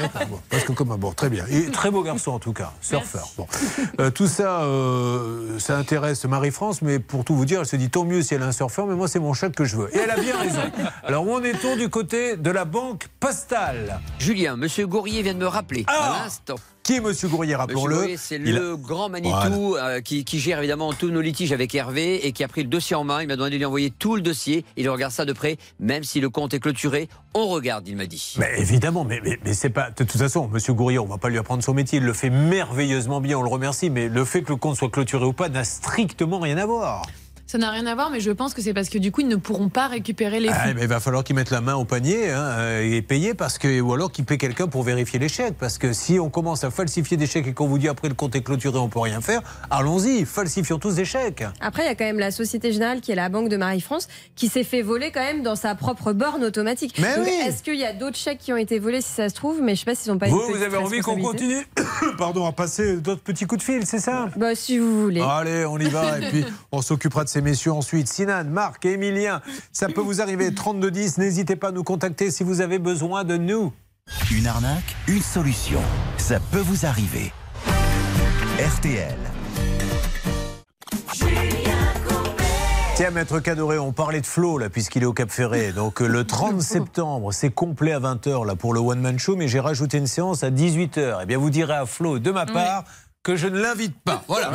D'accord, 0.01 0.27
bon. 0.29 0.41
Parce 0.51 0.65
que 0.65 0.73
comme 0.73 0.93
un 0.93 0.97
bon, 0.99 1.13
très 1.13 1.29
bien. 1.31 1.45
Et 1.51 1.71
très 1.71 1.91
beau 1.91 2.03
garçon 2.03 2.33
en 2.33 2.39
tout 2.39 2.53
cas, 2.53 2.73
surfeur. 2.81 3.29
Bon. 3.37 3.47
Euh, 4.01 4.11
tout 4.11 4.27
ça, 4.27 4.61
euh, 4.63 5.59
ça 5.59 5.77
intéresse 5.77 6.25
Marie-France, 6.25 6.83
mais 6.83 6.99
pour 6.99 7.25
tout 7.25 7.35
vous 7.35 7.45
dire, 7.45 7.61
elle 7.61 7.67
se 7.67 7.77
dit 7.77 7.91
tant 7.91 8.05
mieux 8.05 8.23
si 8.23 8.35
elle 8.35 8.43
a 8.43 8.47
un 8.47 8.53
surfeur, 8.53 8.87
mais 8.87 8.95
moi 8.95 9.09
c'est 9.09 9.19
mon 9.21 9.35
chèque 9.35 9.55
que 9.55 9.65
je 9.65 9.77
veux. 9.77 9.95
Et 9.95 9.99
elle 9.99 10.11
a 10.11 10.17
bien 10.17 10.37
raison. 10.37 10.61
Alors 11.05 11.27
où 11.27 11.35
en 11.35 11.43
est-on 11.43 11.77
du 11.77 11.89
côté 11.89 12.37
de 12.37 12.51
la 12.51 12.65
banque 12.65 13.07
postale? 13.21 14.01
Julien, 14.19 14.57
Monsieur 14.57 14.87
Gourrier 14.87 15.23
vient 15.29 15.35
de 15.35 15.39
me 15.45 15.47
rappeler 15.47 15.85
Ah 15.89 16.21
à 16.21 16.25
l'instant. 16.25 16.55
Qui 16.83 16.95
est 16.95 17.01
Monsieur 17.01 17.29
Gourrier, 17.29 17.55
rappelons-le 17.55 18.17
c'est 18.17 18.37
a- 18.37 18.39
le 18.39 18.75
grand 18.77 19.11
Manitou 19.11 19.77
euh, 19.77 20.01
qui, 20.01 20.25
qui 20.25 20.39
gère 20.39 20.59
évidemment 20.59 20.95
tous 20.95 21.11
nos 21.11 21.21
litiges 21.21 21.53
avec 21.53 21.75
Hervé 21.75 22.27
et 22.27 22.33
qui 22.33 22.43
a 22.45 22.49
pris 22.49 22.63
le 22.63 22.69
dossier 22.71 22.97
en 22.97 23.05
main. 23.05 23.21
Il 23.21 23.29
m'a 23.29 23.37
demandé 23.37 23.51
de 23.53 23.57
lui 23.59 23.65
envoyer 23.67 23.91
tout 23.91 24.17
le 24.17 24.23
dossier. 24.23 24.65
Il 24.79 24.89
regarde 24.89 25.13
ça 25.13 25.27
de 25.27 25.35
près, 25.35 25.59
même 25.81 26.03
si 26.03 26.19
le 26.21 26.31
compte 26.31 26.55
est 26.55 26.61
clôturé. 26.61 27.11
On 27.35 27.47
regarde, 27.49 27.87
il 27.87 27.97
m'a 27.97 28.07
dit. 28.07 28.37
Mais 28.39 28.55
évidemment, 28.59 29.05
mais, 29.05 29.21
mais, 29.23 29.39
mais 29.45 29.53
c'est 29.53 29.69
pas. 29.69 29.91
De 29.91 29.97
toute 30.05 30.13
façon, 30.17 30.49
Monsieur 30.49 30.73
Gourrier, 30.73 30.99
on 30.99 31.05
va 31.07 31.19
pas 31.19 31.29
lui 31.29 31.37
apprendre 31.37 31.63
son 31.63 31.75
métier. 31.75 31.99
Il 31.99 32.05
le 32.05 32.15
fait 32.15 32.31
merveilleusement 32.31 33.21
bien, 33.21 33.39
on 33.39 33.43
le 33.43 33.51
remercie. 33.51 33.91
Mais 33.91 34.09
le 34.09 34.25
fait 34.25 34.41
que 34.43 34.49
le 34.49 34.57
compte 34.57 34.77
soit 34.77 34.89
clôturé 34.91 35.27
ou 35.27 35.35
pas 35.35 35.51
n'a 35.51 35.65
strictement 35.65 36.39
rien 36.39 36.57
à 36.57 36.65
voir. 36.65 37.03
Ça 37.51 37.57
n'a 37.57 37.71
rien 37.71 37.87
à 37.87 37.95
voir, 37.95 38.11
mais 38.11 38.21
je 38.21 38.31
pense 38.31 38.53
que 38.53 38.61
c'est 38.61 38.75
parce 38.75 38.91
que 38.91 38.99
du 38.99 39.11
coup, 39.11 39.23
ils 39.23 39.27
ne 39.27 39.37
pourront 39.37 39.71
pas 39.71 39.87
récupérer 39.89 40.39
les 40.39 40.51
Ah, 40.51 40.67
fonds. 40.67 40.73
mais 40.77 40.83
il 40.83 40.87
va 40.89 41.01
falloir 41.01 41.25
qu'ils 41.25 41.35
mettent 41.35 41.49
la 41.51 41.63
main 41.63 41.77
au 41.77 41.87
panier 41.87 42.31
hein, 42.31 42.43
euh, 42.59 42.83
et 42.95 43.01
payer 43.01 43.33
parce 43.33 43.57
que 43.57 43.81
ou 43.81 43.95
alors 43.95 44.13
qu'ils 44.13 44.27
paient 44.27 44.37
quelqu'un 44.37 44.67
pour 44.67 44.83
vérifier 44.83 45.19
les 45.19 45.31
chèques 45.31 45.55
parce 45.59 45.79
que 45.79 45.95
si 45.95 46.19
on 46.21 46.29
commence 46.29 46.63
à 46.65 46.71
falsifier 46.71 47.17
des 47.17 47.27
chèques 47.27 47.47
et 47.47 47.55
qu'on 47.55 47.67
vous 47.67 47.79
dit 47.79 47.89
après 47.89 48.09
le 48.09 48.15
compte 48.15 48.37
est 48.37 48.43
clôturé 48.43 48.77
on 48.79 48.91
peut 48.91 48.99
rien 48.99 49.23
faire 49.23 49.41
allons-y 49.71 50.27
falsifions 50.27 50.79
tous 50.79 50.97
des 50.97 51.07
chèques 51.07 51.43
Après, 51.63 51.85
il 51.85 51.87
y 51.87 51.89
a 51.89 51.95
quand 51.95 52.05
même 52.05 52.19
la 52.19 52.31
Société 52.33 52.71
Générale, 52.71 53.01
qui 53.01 53.13
est 53.13 53.15
la 53.15 53.31
banque 53.31 53.49
de 53.49 53.57
Marie-France, 53.57 54.09
qui 54.37 54.49
s'est 54.49 54.63
fait 54.63 54.83
voler 54.83 55.11
quand 55.11 55.25
même 55.25 55.43
dans 55.43 55.57
sa 55.57 55.75
propre 55.75 56.13
borne 56.13 56.45
automatique. 56.45 56.97
Mais 56.99 57.17
Donc, 57.17 57.25
oui. 57.27 57.33
Est-ce 57.47 57.63
qu'il 57.63 57.77
y 57.77 57.85
a 57.87 57.95
d'autres 57.95 58.19
chèques 58.19 58.41
qui 58.41 58.53
ont 58.53 58.59
été 58.59 58.79
volés, 58.79 59.01
si 59.01 59.11
ça 59.13 59.31
se 59.31 59.35
trouve? 59.35 59.63
Mais 59.63 59.75
je 59.75 59.81
sais 59.81 59.85
pas 59.87 59.95
s'ils 59.95 60.13
n'ont 60.13 60.19
pas 60.19 60.27
vous 60.29 60.39
vous 60.39 60.63
avez 60.63 60.77
envie 60.77 61.01
qu'on 61.01 61.17
continue 61.17 61.67
pardon 62.19 62.45
à 62.45 62.53
passer 62.53 62.99
d'autres 62.99 63.23
petits 63.23 63.47
coups 63.47 63.61
de 63.61 63.65
fil 63.65 63.87
c'est 63.87 64.01
ça? 64.01 64.29
Bah, 64.37 64.55
si 64.55 64.79
vous 64.79 65.03
voulez. 65.03 65.23
Allez, 65.23 65.65
on 65.65 65.79
y 65.79 65.89
va 65.89 66.19
et 66.19 66.29
puis 66.29 66.45
on 66.73 66.83
s'occupera 66.83 67.25
de 67.25 67.29
ces 67.31 67.38
messieurs 67.41 67.73
ensuite. 67.73 68.09
Sinan, 68.09 68.45
Marc 68.45 68.85
et 68.85 68.93
Emilien, 68.93 69.41
ça 69.73 69.89
peut 69.89 70.01
vous 70.01 70.21
arriver 70.21 70.55
3210, 70.55 71.19
n'hésitez 71.19 71.57
pas 71.57 71.69
à 71.69 71.73
nous 71.73 71.85
contacter 71.85 72.31
si 72.31 72.45
vous 72.45 72.61
avez 72.61 72.79
besoin 72.79 73.25
de 73.25 73.37
nous. 73.37 73.73
Une 74.31 74.47
arnaque, 74.47 74.97
une 75.07 75.23
solution. 75.23 75.81
Ça 76.17 76.41
peut 76.51 76.61
vous 76.61 76.87
arriver. 76.87 77.33
RTL. 78.59 79.17
Tiens, 82.99 83.11
maître 83.13 83.39
Cadoré, 83.39 83.79
on 83.79 83.93
parlait 83.93 84.21
de 84.21 84.27
Flo, 84.27 84.59
là, 84.59 84.71
puisqu'il 84.71 85.05
est 85.05 85.07
au 85.07 85.13
Cap 85.13 85.31
Ferré. 85.31 85.71
Donc, 85.71 86.03
euh, 86.03 86.09
le 86.09 86.25
30 86.25 86.61
septembre, 86.63 87.33
c'est 87.33 87.51
complet 87.51 87.93
à 87.93 88.01
20h, 88.01 88.45
là, 88.45 88.57
pour 88.57 88.75
le 88.75 88.81
One 88.81 89.01
Man 89.01 89.21
Show, 89.21 89.37
mais 89.37 89.47
j'ai 89.47 89.61
rajouté 89.61 89.99
une 89.99 90.09
séance 90.09 90.43
à 90.43 90.51
18h. 90.51 91.21
Eh 91.23 91.27
bien, 91.27 91.39
vous 91.39 91.51
direz 91.51 91.75
à 91.75 91.87
Flo, 91.87 92.19
de 92.19 92.33
ma 92.33 92.45
part, 92.45 92.83
que 93.29 93.37
je 93.37 93.47
ne 93.47 93.61
l'invite 93.61 93.95
pas. 94.03 94.23
Voilà. 94.27 94.53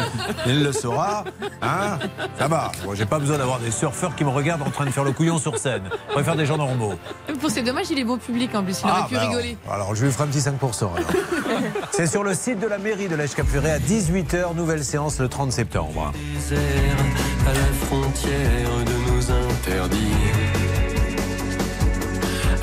Il 0.48 0.64
le 0.64 0.72
saura. 0.72 1.26
Hein 1.62 2.00
Ça 2.40 2.48
va. 2.48 2.72
Bon, 2.84 2.96
j'ai 2.96 3.06
pas 3.06 3.20
besoin 3.20 3.38
d'avoir 3.38 3.60
des 3.60 3.70
surfeurs 3.70 4.16
qui 4.16 4.24
me 4.24 4.32
regardent 4.32 4.64
en 4.64 4.72
train 4.72 4.86
de 4.86 4.90
faire 4.90 5.04
le 5.04 5.12
couillon 5.12 5.38
sur 5.38 5.60
scène. 5.60 5.84
Je 6.08 6.14
préfère 6.14 6.36
des 6.36 6.48
gens 6.48 6.58
normaux. 6.58 6.96
Pour 7.40 7.52
c'est 7.52 7.62
dommage, 7.62 7.92
il 7.92 8.00
est 8.00 8.04
bon 8.04 8.18
public 8.18 8.50
en 8.56 8.64
plus. 8.64 8.82
Il 8.84 8.90
aurait 8.90 9.02
Ah, 9.04 9.08
pu 9.08 9.14
bah 9.14 9.22
rigoler. 9.28 9.58
Alors, 9.72 9.94
je 9.94 10.04
lui 10.06 10.12
ferai 10.12 10.24
un 10.24 10.28
petit 10.28 10.40
5%. 10.40 10.90
alors. 10.96 11.08
C'est 11.92 12.08
sur 12.08 12.24
le 12.24 12.34
site 12.34 12.60
de 12.60 12.66
la 12.66 12.80
mairie 12.80 13.08
de 13.08 13.16
l'Èche 13.16 13.36
Cap 13.36 13.46
Ferré 13.46 13.70
à 13.70 13.78
18h, 13.78 14.56
nouvelle 14.56 14.84
séance 14.84 15.20
le 15.20 15.30
30 15.30 15.52
septembre. 15.52 16.12
à 16.12 17.54
la 17.54 17.86
frontière 17.86 18.70
de. 18.88 18.94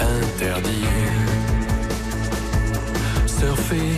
Interdits. 0.00 0.86
Surfer 3.26 3.92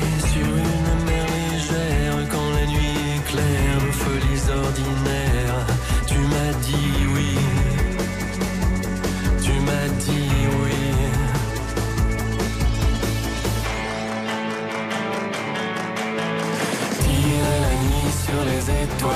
La 19.02 19.08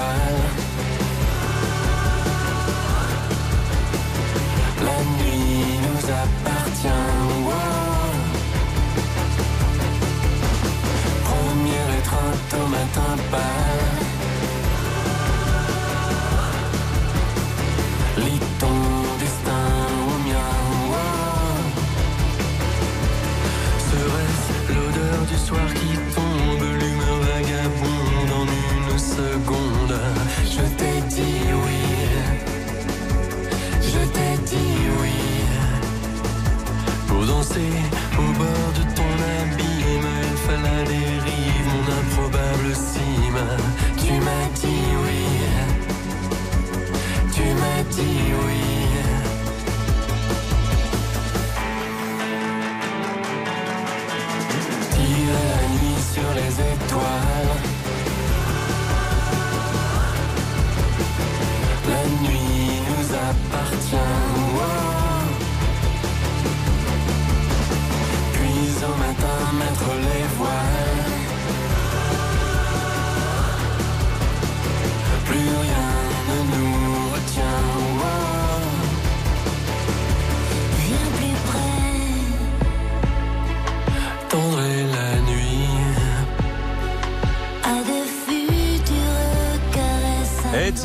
nuit 5.15 5.79
nous 5.83 6.05
appartient. 6.11 6.89
Wow. 7.45 7.53
Premier 11.25 11.87
étreinte 11.99 12.55
au 12.55 12.67
matin 12.69 13.13
pâle. 13.31 13.86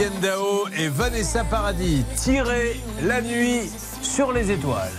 Étienne 0.02 0.20
Dao 0.20 0.66
et 0.76 0.88
Vanessa 0.88 1.44
Paradis, 1.44 2.04
tirer 2.16 2.82
la 3.04 3.22
nuit 3.22 3.70
sur 4.02 4.32
les 4.32 4.50
étoiles. 4.50 4.90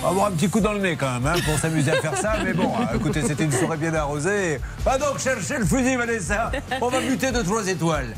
On 0.00 0.02
va 0.02 0.08
avoir 0.08 0.26
un 0.26 0.30
petit 0.32 0.48
coup 0.48 0.58
dans 0.58 0.72
le 0.72 0.80
nez 0.80 0.96
quand 0.96 1.12
même 1.12 1.26
hein, 1.26 1.38
pour 1.44 1.56
s'amuser 1.60 1.92
à 1.92 2.00
faire 2.00 2.16
ça, 2.16 2.32
mais 2.42 2.54
bon, 2.54 2.72
hein, 2.76 2.88
écoutez, 2.92 3.22
c'était 3.22 3.44
une 3.44 3.52
soirée 3.52 3.76
bien 3.76 3.94
arrosée. 3.94 4.60
Va 4.84 4.98
donc 4.98 5.20
chercher 5.20 5.58
le 5.58 5.64
fusil, 5.64 5.94
Vanessa. 5.94 6.50
On 6.80 6.88
va 6.88 7.00
buter 7.00 7.30
de 7.30 7.40
trois 7.42 7.68
étoiles. 7.68 8.12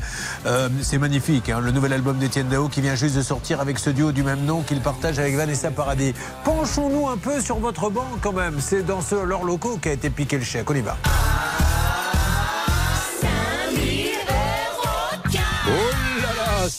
Euh, 0.47 0.67
c'est 0.81 0.97
magnifique, 0.97 1.47
hein, 1.51 1.59
le 1.59 1.71
nouvel 1.71 1.93
album 1.93 2.17
d'Étienne 2.17 2.47
Dao 2.47 2.69
qui 2.69 2.81
vient 2.81 2.95
juste 2.95 3.15
de 3.15 3.21
sortir 3.21 3.61
avec 3.61 3.77
ce 3.77 3.91
duo 3.91 4.11
du 4.11 4.23
même 4.23 4.43
nom 4.43 4.63
qu'il 4.63 4.81
partage 4.81 5.19
avec 5.19 5.35
Vanessa 5.35 5.69
Paradis. 5.69 6.15
Penchons-nous 6.43 7.07
un 7.07 7.17
peu 7.17 7.39
sur 7.39 7.57
votre 7.57 7.91
banc 7.91 8.07
quand 8.19 8.33
même. 8.33 8.55
C'est 8.59 8.83
dans 8.83 9.01
ce 9.01 9.13
leurs 9.13 9.43
locaux 9.43 9.77
qu'a 9.79 9.91
été 9.91 10.09
piqué 10.09 10.39
le 10.39 10.43
chèque. 10.43 10.71
On 10.71 10.73
y 10.73 10.81
va. 10.81 10.97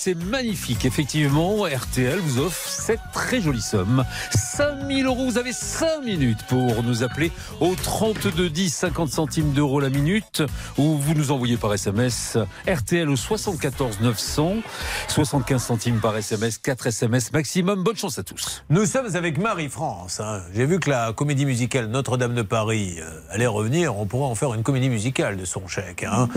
C'est 0.02 0.14
magnifique. 0.16 0.84
Effectivement, 0.84 1.62
RTL 1.62 2.18
vous 2.18 2.40
offre 2.40 2.68
cette 2.68 2.98
très 3.12 3.40
jolie 3.40 3.60
somme. 3.62 4.04
5000 4.32 5.06
euros, 5.06 5.26
vous 5.26 5.38
avez 5.38 5.52
5 5.52 6.02
minutes 6.02 6.42
pour 6.48 6.82
nous 6.82 7.04
appeler 7.04 7.30
au 7.60 7.76
32 7.76 8.50
10, 8.50 8.68
50 8.74 9.08
centimes 9.10 9.52
d'euros 9.52 9.78
la 9.78 9.90
minute, 9.90 10.42
ou 10.76 10.98
vous 10.98 11.14
nous 11.14 11.30
envoyez 11.30 11.56
par 11.56 11.72
SMS 11.72 12.36
RTL 12.66 13.08
au 13.08 13.14
74 13.14 14.00
900, 14.00 14.54
75 15.06 15.62
centimes 15.62 16.00
par 16.00 16.16
SMS, 16.16 16.58
4 16.58 16.88
SMS 16.88 17.32
maximum. 17.32 17.84
Bonne 17.84 17.96
chance 17.96 18.18
à 18.18 18.24
tous. 18.24 18.64
Nous 18.70 18.86
sommes 18.86 19.14
avec 19.14 19.38
Marie-France. 19.38 20.18
hein. 20.18 20.42
J'ai 20.52 20.66
vu 20.66 20.80
que 20.80 20.90
la 20.90 21.12
comédie 21.12 21.46
musicale 21.46 21.86
Notre-Dame 21.86 22.34
de 22.34 22.42
Paris 22.42 22.96
euh, 23.00 23.20
allait 23.30 23.46
revenir. 23.46 23.96
On 23.96 24.06
pourrait 24.06 24.26
en 24.26 24.34
faire 24.34 24.52
une 24.54 24.64
comédie 24.64 24.88
musicale 24.88 25.36
de 25.36 25.44
son 25.44 25.68
chèque. 25.68 26.02
hein. 26.02 26.28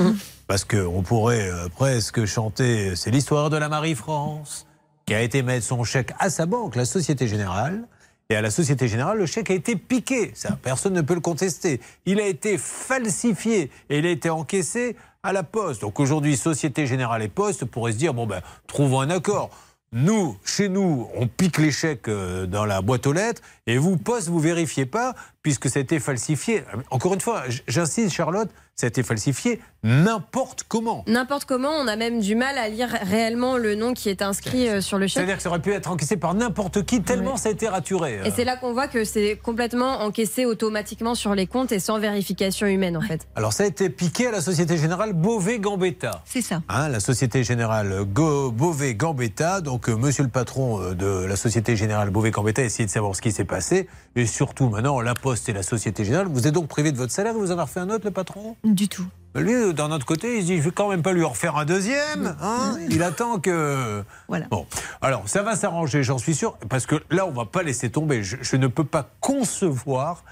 Parce 0.47 0.63
qu'on 0.63 1.01
pourrait 1.01 1.49
euh, 1.49 1.67
presque 1.69 2.25
chanter 2.25 2.95
C'est 2.95 3.11
l'histoire 3.11 3.49
de 3.49 3.57
la 3.57 3.69
Marie-France 3.69 4.67
qui 5.05 5.13
a 5.13 5.21
été 5.21 5.43
mettre 5.43 5.65
son 5.65 5.83
chèque 5.83 6.13
à 6.19 6.29
sa 6.29 6.45
banque, 6.45 6.75
la 6.75 6.85
Société 6.85 7.27
Générale. 7.27 7.87
Et 8.29 8.35
à 8.35 8.41
la 8.41 8.49
Société 8.49 8.87
Générale, 8.87 9.19
le 9.19 9.27
chèque 9.27 9.51
a 9.51 9.53
été 9.53 9.75
piqué. 9.75 10.31
Ça, 10.33 10.57
personne 10.59 10.93
ne 10.93 11.01
peut 11.01 11.13
le 11.13 11.19
contester. 11.19 11.79
Il 12.07 12.19
a 12.19 12.25
été 12.25 12.57
falsifié 12.57 13.69
et 13.89 13.99
il 13.99 14.05
a 14.07 14.09
été 14.09 14.31
encaissé 14.31 14.95
à 15.21 15.31
la 15.31 15.43
Poste. 15.43 15.81
Donc 15.81 15.99
aujourd'hui, 15.99 16.35
Société 16.35 16.87
Générale 16.87 17.21
et 17.21 17.27
Poste 17.27 17.65
pourraient 17.65 17.91
se 17.91 17.97
dire 17.97 18.15
bon 18.15 18.25
ben, 18.25 18.41
trouvons 18.65 19.01
un 19.01 19.11
accord. 19.11 19.51
Nous, 19.91 20.37
chez 20.43 20.69
nous, 20.69 21.07
on 21.15 21.27
pique 21.27 21.59
les 21.59 21.71
chèques 21.71 22.07
euh, 22.07 22.47
dans 22.47 22.65
la 22.65 22.81
boîte 22.81 23.05
aux 23.05 23.13
lettres 23.13 23.43
et 23.67 23.77
vous, 23.77 23.95
Poste, 23.95 24.27
vous 24.27 24.39
vérifiez 24.39 24.87
pas 24.87 25.13
puisque 25.43 25.69
ça 25.69 25.77
a 25.79 25.83
été 25.83 25.99
falsifié. 25.99 26.63
Encore 26.89 27.13
une 27.13 27.21
fois, 27.21 27.43
j'insiste, 27.67 28.11
Charlotte, 28.11 28.49
ça 28.75 28.87
a 28.87 28.89
été 28.89 29.03
falsifié 29.03 29.61
n'importe 29.83 30.63
comment. 30.67 31.03
N'importe 31.07 31.45
comment, 31.45 31.69
on 31.69 31.87
a 31.87 31.95
même 31.95 32.19
du 32.19 32.35
mal 32.35 32.57
à 32.57 32.67
lire 32.69 32.89
réellement 33.03 33.57
le 33.57 33.75
nom 33.75 33.93
qui 33.93 34.09
est 34.09 34.21
inscrit 34.23 34.67
euh, 34.67 34.81
sur 34.81 34.97
le 34.97 35.05
chèque. 35.07 35.13
C'est-à-dire 35.17 35.37
que 35.37 35.43
ça 35.43 35.49
aurait 35.49 35.61
pu 35.61 35.71
être 35.71 35.89
encaissé 35.91 36.17
par 36.17 36.33
n'importe 36.33 36.83
qui 36.85 37.01
tellement 37.03 37.37
ça 37.37 37.49
a 37.49 37.51
été 37.51 37.67
raturé. 37.67 38.19
Et 38.25 38.31
c'est 38.31 38.43
là 38.45 38.57
qu'on 38.57 38.73
voit 38.73 38.87
que 38.87 39.03
c'est 39.05 39.37
complètement 39.41 40.01
encaissé 40.01 40.45
automatiquement 40.45 41.13
sur 41.15 41.35
les 41.35 41.45
comptes 41.47 41.71
et 41.71 41.79
sans 41.79 41.99
vérification 41.99 42.67
humaine 42.67 42.97
en 42.97 43.01
fait. 43.01 43.27
Alors 43.35 43.53
ça 43.53 43.63
a 43.63 43.67
été 43.67 43.89
piqué 43.89 44.27
à 44.27 44.31
la 44.31 44.41
Société 44.41 44.75
Générale 44.77 45.13
Beauvais-Gambetta. 45.13 46.23
C'est 46.25 46.41
ça. 46.41 46.61
Hein, 46.67 46.89
la 46.89 46.99
Société 46.99 47.43
Générale 47.43 48.03
Go- 48.05 48.51
Beauvais-Gambetta. 48.51 49.61
Donc, 49.61 49.87
euh, 49.87 49.95
monsieur 49.95 50.23
le 50.23 50.29
patron 50.29 50.81
euh, 50.81 50.93
de 50.95 51.25
la 51.25 51.35
Société 51.35 51.75
Générale 51.75 52.09
Beauvais-Gambetta 52.09 52.61
a 52.63 52.65
essayé 52.65 52.85
de 52.87 52.91
savoir 52.91 53.15
ce 53.15 53.21
qui 53.21 53.31
s'est 53.31 53.45
passé. 53.45 53.87
Et 54.15 54.25
surtout, 54.25 54.69
maintenant, 54.69 54.99
la 55.01 55.13
Poste 55.13 55.47
et 55.49 55.53
la 55.53 55.63
Société 55.63 56.03
Générale, 56.05 56.27
vous 56.29 56.47
êtes 56.47 56.53
donc 56.53 56.67
privé 56.67 56.91
de 56.91 56.97
votre 56.97 57.11
salaire 57.13 57.33
Vous 57.33 57.49
en 57.51 57.53
avez 57.53 57.61
refait 57.61 57.81
un 57.81 57.89
autre, 57.89 58.05
le 58.05 58.11
patron? 58.11 58.55
Du 58.65 58.89
tout. 58.89 59.05
Lui, 59.35 59.73
d'un 59.73 59.91
autre 59.91 60.05
côté, 60.05 60.37
il 60.37 60.41
se 60.41 60.45
dit, 60.47 60.57
je 60.57 60.61
vais 60.63 60.71
quand 60.71 60.89
même 60.89 61.01
pas 61.03 61.11
lui 61.13 61.23
en 61.23 61.29
refaire 61.29 61.57
un 61.57 61.65
deuxième. 61.65 62.35
hein. 62.41 62.77
il 62.89 63.03
attend 63.03 63.39
que... 63.39 64.03
Voilà. 64.27 64.47
Bon, 64.49 64.65
alors, 65.01 65.27
ça 65.27 65.43
va 65.43 65.55
s'arranger, 65.55 66.03
j'en 66.03 66.17
suis 66.17 66.33
sûr. 66.33 66.57
Parce 66.69 66.85
que 66.85 66.95
là, 67.09 67.25
on 67.25 67.31
va 67.31 67.45
pas 67.45 67.61
laisser 67.61 67.89
tomber. 67.89 68.23
Je, 68.23 68.37
je 68.41 68.55
ne 68.55 68.67
peux 68.67 68.85
pas 68.85 69.09
concevoir 69.19 70.23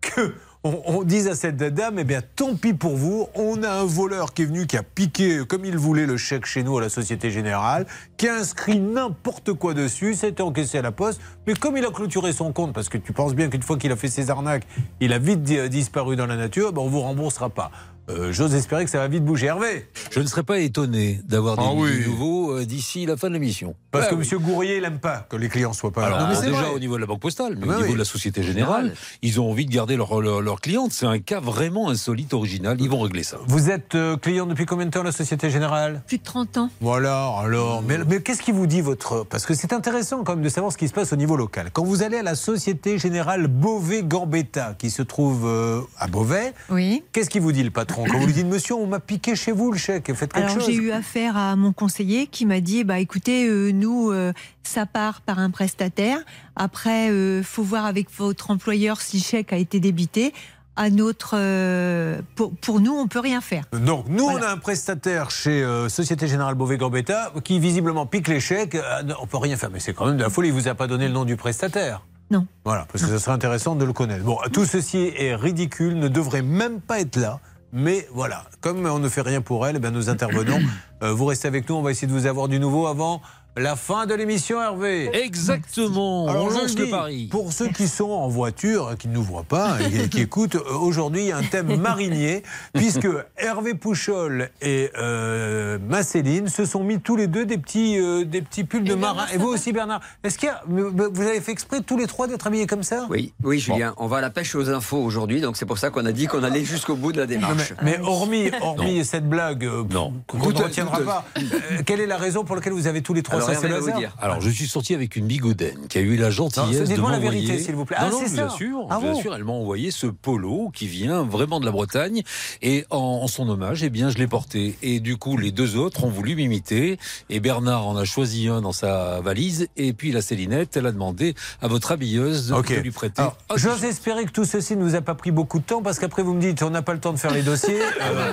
que... 0.00 0.34
On, 0.64 0.80
on 0.86 1.02
dise 1.02 1.26
à 1.26 1.34
cette 1.34 1.56
dame, 1.56 1.98
eh 1.98 2.04
bien, 2.04 2.20
tant 2.36 2.54
pis 2.54 2.72
pour 2.72 2.96
vous, 2.96 3.26
on 3.34 3.64
a 3.64 3.68
un 3.68 3.84
voleur 3.84 4.32
qui 4.32 4.42
est 4.42 4.44
venu, 4.44 4.68
qui 4.68 4.76
a 4.76 4.84
piqué 4.84 5.40
comme 5.44 5.64
il 5.64 5.76
voulait 5.76 6.06
le 6.06 6.16
chèque 6.16 6.46
chez 6.46 6.62
nous 6.62 6.78
à 6.78 6.80
la 6.80 6.88
Société 6.88 7.32
Générale, 7.32 7.84
qui 8.16 8.28
a 8.28 8.36
inscrit 8.36 8.78
n'importe 8.78 9.54
quoi 9.54 9.74
dessus, 9.74 10.14
été 10.24 10.40
encaissé 10.40 10.78
à 10.78 10.82
la 10.82 10.92
poste, 10.92 11.20
mais 11.48 11.54
comme 11.54 11.76
il 11.76 11.84
a 11.84 11.90
clôturé 11.90 12.32
son 12.32 12.52
compte, 12.52 12.72
parce 12.72 12.88
que 12.88 12.96
tu 12.96 13.12
penses 13.12 13.34
bien 13.34 13.48
qu'une 13.48 13.62
fois 13.62 13.76
qu'il 13.76 13.90
a 13.90 13.96
fait 13.96 14.06
ses 14.06 14.30
arnaques, 14.30 14.62
il 15.00 15.12
a 15.12 15.18
vite 15.18 15.42
di- 15.42 15.68
disparu 15.68 16.14
dans 16.14 16.26
la 16.26 16.36
nature, 16.36 16.72
ben 16.72 16.82
on 16.82 16.88
vous 16.88 17.00
remboursera 17.00 17.50
pas. 17.50 17.72
Euh, 18.12 18.32
J'ose 18.32 18.54
espérer 18.54 18.84
que 18.84 18.90
ça 18.90 18.98
va 18.98 19.08
vite 19.08 19.24
bouger. 19.24 19.46
Hervé 19.46 19.88
Je 20.10 20.20
ne 20.20 20.26
serais 20.26 20.42
pas 20.42 20.58
étonné 20.58 21.20
d'avoir 21.26 21.56
des 21.56 21.62
Ah 21.66 21.72
oui. 21.74 21.98
des 21.98 22.06
nouveaux 22.06 22.52
euh, 22.58 22.64
d'ici 22.64 23.06
la 23.06 23.16
fin 23.16 23.28
de 23.28 23.34
l'émission. 23.34 23.74
Parce 23.90 24.06
Ah 24.06 24.10
que 24.10 24.14
oui. 24.16 24.28
M. 24.30 24.38
Gourrier, 24.38 24.80
n'aime 24.80 24.98
pas 24.98 25.26
que 25.28 25.36
les 25.36 25.48
clients 25.48 25.72
soient 25.72 25.90
pas 25.92 26.06
Alors, 26.06 26.18
là. 26.20 26.40
déjà 26.40 26.70
au 26.70 26.78
niveau 26.78 26.94
de 26.96 27.00
la 27.00 27.06
Banque 27.06 27.20
Postale, 27.20 27.56
mais 27.58 27.66
Ah 27.68 27.72
au 27.72 27.76
niveau 27.76 27.86
oui. 27.88 27.92
de 27.94 27.98
la 27.98 28.04
Société 28.04 28.42
Générale, 28.42 28.94
ils 29.22 29.40
ont 29.40 29.50
envie 29.50 29.66
de 29.66 29.70
garder 29.72 29.96
leurs 29.96 30.20
leur, 30.20 30.60
clientes. 30.60 30.92
C'est 30.92 31.06
un 31.06 31.18
cas 31.18 31.40
vraiment 31.40 31.90
insolite, 31.90 32.32
original. 32.34 32.76
Ils 32.80 32.88
vont 32.88 33.00
régler 33.00 33.22
ça. 33.22 33.38
Vous 33.46 33.70
êtes 33.70 33.94
euh, 33.94 34.16
client 34.16 34.46
depuis 34.46 34.66
combien 34.66 34.86
de 34.86 34.90
temps 34.90 35.02
la 35.02 35.12
Société 35.12 35.50
Générale? 35.50 36.02
Plus 36.06 36.18
de 36.18 36.22
30 36.24 36.56
ans. 36.58 36.70
Voilà, 36.80 37.26
alors, 37.38 37.82
mais, 37.82 37.98
mais 38.08 38.20
qu'est-ce 38.22 38.42
qui 38.42 38.52
vous 38.52 38.66
dit 38.66 38.80
votre... 38.80 39.24
Parce 39.24 39.44
que 39.46 39.54
c'est 39.54 39.72
intéressant 39.72 40.22
quand 40.24 40.34
même 40.34 40.44
de 40.44 40.48
savoir 40.48 40.72
ce 40.72 40.78
qui 40.78 40.88
se 40.88 40.92
passe 40.92 41.12
au 41.12 41.16
niveau 41.16 41.36
local. 41.36 41.70
Quand 41.72 41.84
vous 41.84 42.02
allez 42.02 42.18
à 42.18 42.22
la 42.22 42.34
Société 42.34 42.98
Générale 42.98 43.46
Beauvais-Gambetta, 43.48 44.74
qui 44.78 44.90
se 44.90 45.02
trouve 45.02 45.46
euh, 45.46 45.80
à 45.98 46.06
Beauvais, 46.06 46.52
Oui. 46.70 47.02
qu'est-ce 47.12 47.30
qui 47.30 47.38
vous 47.38 47.52
dit 47.52 47.62
le 47.62 47.70
patron? 47.70 48.01
Quand 48.10 48.18
vous 48.18 48.26
lui 48.26 48.32
dites, 48.32 48.46
monsieur, 48.46 48.74
on 48.74 48.86
m'a 48.86 49.00
piqué 49.00 49.36
chez 49.36 49.52
vous 49.52 49.72
le 49.72 49.78
chèque, 49.78 50.12
faites 50.14 50.32
quelque 50.32 50.44
Alors 50.50 50.60
chose. 50.60 50.66
j'ai 50.66 50.74
eu 50.74 50.90
affaire 50.92 51.36
à 51.36 51.56
mon 51.56 51.72
conseiller 51.72 52.26
qui 52.26 52.46
m'a 52.46 52.60
dit 52.60 52.84
bah 52.84 52.98
écoutez 52.98 53.46
euh, 53.48 53.70
nous 53.72 54.10
euh, 54.10 54.32
ça 54.62 54.86
part 54.86 55.20
par 55.20 55.38
un 55.38 55.50
prestataire 55.50 56.18
après 56.56 57.10
euh, 57.10 57.42
faut 57.42 57.62
voir 57.62 57.86
avec 57.86 58.08
votre 58.16 58.50
employeur 58.50 59.00
si 59.00 59.18
le 59.18 59.22
chèque 59.22 59.52
a 59.52 59.56
été 59.56 59.80
débité 59.80 60.32
à 60.74 60.88
notre 60.88 61.34
euh, 61.34 62.20
pour, 62.34 62.54
pour 62.56 62.80
nous 62.80 62.92
on 62.92 63.06
peut 63.06 63.20
rien 63.20 63.40
faire. 63.42 63.64
Donc, 63.72 64.06
nous, 64.08 64.24
on 64.24 64.40
a 64.40 64.48
un 64.48 64.56
prestataire 64.56 65.30
chez 65.30 65.62
euh, 65.62 65.90
Société 65.90 66.26
Générale 66.26 66.54
Beauvais-Gambetta 66.54 67.32
qui 67.44 67.58
visiblement 67.60 68.06
pique 68.06 68.28
les 68.28 68.40
chèques. 68.40 68.74
Euh, 68.76 69.02
on 69.20 69.26
peut 69.26 69.36
rien 69.36 69.56
faire, 69.56 69.70
mais 69.70 69.80
c'est 69.80 69.92
quand 69.92 70.06
même 70.06 70.16
de 70.16 70.22
la 70.22 70.30
folie. 70.30 70.48
Il 70.48 70.54
vous 70.54 70.68
a 70.68 70.74
pas 70.74 70.86
donné 70.86 71.08
le 71.08 71.12
nom 71.12 71.26
du 71.26 71.36
prestataire. 71.36 72.02
Non. 72.30 72.46
Voilà, 72.64 72.86
parce 72.90 73.04
que 73.04 73.10
ce 73.10 73.18
serait 73.18 73.32
intéressant 73.32 73.74
de 73.74 73.84
le 73.84 73.92
connaître. 73.92 74.24
Bon, 74.24 74.38
tout 74.50 74.64
ceci 74.64 75.12
est 75.14 75.34
ridicule, 75.34 75.98
ne 75.98 76.08
devrait 76.08 76.40
même 76.40 76.80
pas 76.80 77.00
être 77.00 77.16
là. 77.16 77.40
Mais 77.72 78.06
voilà, 78.12 78.44
comme 78.60 78.84
on 78.84 78.98
ne 78.98 79.08
fait 79.08 79.22
rien 79.22 79.40
pour 79.40 79.66
elle, 79.66 79.76
eh 79.76 79.78
bien, 79.78 79.90
nous 79.90 80.10
intervenons. 80.10 80.60
Euh, 81.02 81.12
vous 81.12 81.24
restez 81.24 81.48
avec 81.48 81.68
nous, 81.68 81.74
on 81.74 81.82
va 81.82 81.90
essayer 81.90 82.06
de 82.06 82.12
vous 82.12 82.26
avoir 82.26 82.46
du 82.46 82.60
nouveau 82.60 82.86
avant 82.86 83.22
la 83.56 83.76
fin 83.76 84.06
de 84.06 84.14
l'émission, 84.14 84.60
Hervé. 84.60 85.10
Exactement. 85.12 86.28
Alors, 86.28 86.46
on 86.46 86.50
je 86.50 86.54
lance 86.58 86.78
le 86.78 86.90
pari. 86.90 87.28
Pour 87.30 87.52
ceux 87.52 87.68
qui 87.68 87.88
sont 87.88 88.10
en 88.10 88.28
voiture, 88.28 88.94
qui 88.98 89.08
ne 89.08 89.14
nous 89.14 89.22
voient 89.22 89.44
pas 89.44 89.76
et 90.04 90.08
qui 90.08 90.20
écoutent, 90.20 90.56
euh, 90.56 90.74
aujourd'hui, 90.80 91.22
il 91.22 91.26
y 91.28 91.32
a 91.32 91.36
un 91.36 91.42
thème 91.42 91.76
marinier, 91.80 92.42
puisque 92.72 93.08
Hervé 93.36 93.74
Pouchol 93.74 94.50
et 94.60 94.90
euh, 94.98 95.78
Macéline 95.88 96.48
se 96.48 96.64
sont 96.64 96.84
mis 96.84 97.00
tous 97.00 97.16
les 97.16 97.26
deux 97.26 97.44
des 97.44 97.58
petits, 97.58 97.98
euh, 97.98 98.24
des 98.24 98.42
petits 98.42 98.64
pulls 98.64 98.84
de 98.84 98.94
marin. 98.94 99.26
Et 99.34 99.38
vous 99.38 99.48
aussi, 99.48 99.72
Bernard. 99.72 100.00
Est-ce 100.24 100.38
qu'il 100.38 100.48
y 100.48 100.52
a, 100.52 100.62
vous 100.66 101.22
avez 101.22 101.40
fait 101.40 101.52
exprès 101.52 101.80
tous 101.80 101.96
les 101.96 102.06
trois 102.06 102.26
d'être 102.26 102.46
habillés 102.46 102.66
comme 102.66 102.82
ça? 102.82 103.06
Oui, 103.10 103.32
oui, 103.42 103.58
Julien. 103.58 103.94
On 103.96 104.06
va 104.06 104.18
à 104.18 104.20
la 104.20 104.30
pêche 104.30 104.54
aux 104.54 104.70
infos 104.70 104.98
aujourd'hui, 104.98 105.40
donc 105.40 105.56
c'est 105.56 105.66
pour 105.66 105.78
ça 105.78 105.90
qu'on 105.90 106.06
a 106.06 106.12
dit 106.12 106.26
qu'on 106.26 106.42
allait 106.42 106.64
jusqu'au 106.64 106.96
bout 106.96 107.12
de 107.12 107.18
la 107.18 107.26
démarche. 107.26 107.74
mais, 107.82 107.98
mais 107.98 108.04
hormis, 108.04 108.50
hormis 108.60 109.04
cette 109.04 109.28
blague 109.28 109.64
euh, 109.64 109.84
qu'on 110.26 110.38
ne 110.38 110.44
retiendra 110.44 111.00
pas, 111.00 111.24
euh, 111.36 111.82
quelle 111.84 112.00
est 112.00 112.06
la 112.06 112.16
raison 112.16 112.44
pour 112.44 112.56
laquelle 112.56 112.72
vous 112.72 112.86
avez 112.86 113.02
tous 113.02 113.14
les 113.14 113.22
trois 113.22 113.36
Alors, 113.36 113.41
ça 113.46 113.54
c'est 113.54 113.68
le 113.68 113.74
Hervé 113.74 113.74
va 113.74 113.80
vous 113.80 113.86
hasard 113.88 113.98
dire. 113.98 114.16
Alors, 114.20 114.40
je 114.40 114.50
suis 114.50 114.66
sorti 114.66 114.94
avec 114.94 115.16
une 115.16 115.26
bigodaine 115.26 115.86
qui 115.88 115.98
a 115.98 116.00
eu 116.00 116.16
la 116.16 116.26
Non, 116.26 116.30
gentillesse 116.30 116.80
de 116.80 116.86
dites-moi 116.86 117.10
la 117.10 117.18
m'envoyer. 117.18 117.46
vérité, 117.46 117.62
s'il 117.64 117.74
vous 117.74 117.84
plaît. 117.84 117.96
Non, 118.00 118.06
Ah, 118.06 118.10
non, 118.36 118.46
assure, 118.46 118.86
Ah 118.90 118.98
bon 119.00 119.16
assure, 119.18 119.34
elle 119.34 119.44
m'a 119.44 119.52
envoyé 119.52 119.90
ce 119.90 120.06
polo 120.06 120.70
qui 120.74 120.86
vient 120.86 121.22
vraiment 121.22 121.60
de 121.60 121.64
la 121.66 121.72
Bretagne. 121.72 122.22
Et 122.62 122.84
en, 122.90 122.96
en 123.22 123.26
son 123.26 123.48
hommage, 123.48 123.82
eh 123.82 123.90
bien, 123.90 124.10
je 124.10 124.18
l'ai 124.18 124.26
porté. 124.26 124.76
Et 124.82 125.00
du 125.00 125.16
coup, 125.16 125.36
les 125.36 125.50
deux 125.52 125.76
autres 125.76 126.04
ont 126.04 126.10
voulu 126.10 126.34
m'imiter. 126.36 126.98
Et 127.30 127.40
Bernard 127.40 127.86
en 127.86 127.96
a 127.96 128.04
choisi 128.04 128.48
un 128.48 128.60
dans 128.60 128.72
sa 128.72 129.20
valise. 129.20 129.68
Et 129.76 129.92
puis, 129.92 130.12
la 130.12 130.22
Célinette, 130.22 130.76
elle 130.76 130.86
a 130.86 130.92
demandé 130.92 131.34
à 131.60 131.68
votre 131.68 131.92
habilleuse 131.92 132.48
de, 132.48 132.74
lui 132.80 132.90
prêter. 132.90 133.20
Alors, 133.22 133.36
J'ose 133.56 133.84
espérer 133.84 134.24
que 134.24 134.30
tout 134.30 134.44
ceci 134.44 134.76
ne 134.76 134.82
vous 134.82 134.94
a 134.94 135.00
pas 135.00 135.14
pris 135.14 135.30
beaucoup 135.30 135.58
de 135.58 135.64
temps 135.64 135.82
parce 135.82 135.98
qu'après 135.98 136.22
vous 136.22 136.34
me 136.34 136.40
dites 136.40 136.62
on 136.62 136.70
n'a 136.70 136.82
pas 136.82 136.92
le 136.94 137.00
temps 137.00 137.12
de 137.12 137.18
faire 137.18 137.32
les 137.32 137.42
dossiers. 137.42 137.78
Euh, 138.02 138.32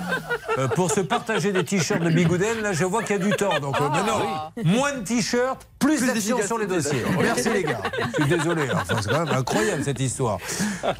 euh, 0.57 0.67
pour 0.69 0.91
se 0.91 0.99
partager 0.99 1.51
des 1.51 1.63
t-shirts 1.63 2.01
de 2.01 2.09
Bigouden, 2.09 2.61
là 2.61 2.73
je 2.73 2.83
vois 2.83 3.03
qu'il 3.03 3.15
y 3.17 3.19
a 3.19 3.23
du 3.23 3.31
temps. 3.31 3.59
Donc 3.59 3.79
euh, 3.79 3.89
maintenant, 3.89 4.51
moins 4.63 4.93
de 4.97 4.98
t-shirts, 4.99 5.67
plus, 5.79 5.97
Plus 5.97 6.07
d'action 6.07 6.41
sur 6.45 6.57
les 6.57 6.67
dossiers. 6.67 7.03
Merci 7.21 7.49
les 7.49 7.63
gars. 7.63 7.81
Je 8.17 8.23
suis 8.23 8.37
désolé. 8.37 8.63
Enfin, 8.73 8.95
c'est 9.01 9.09
quand 9.09 9.25
même 9.25 9.35
incroyable 9.35 9.83
cette 9.83 9.99
histoire. 9.99 10.39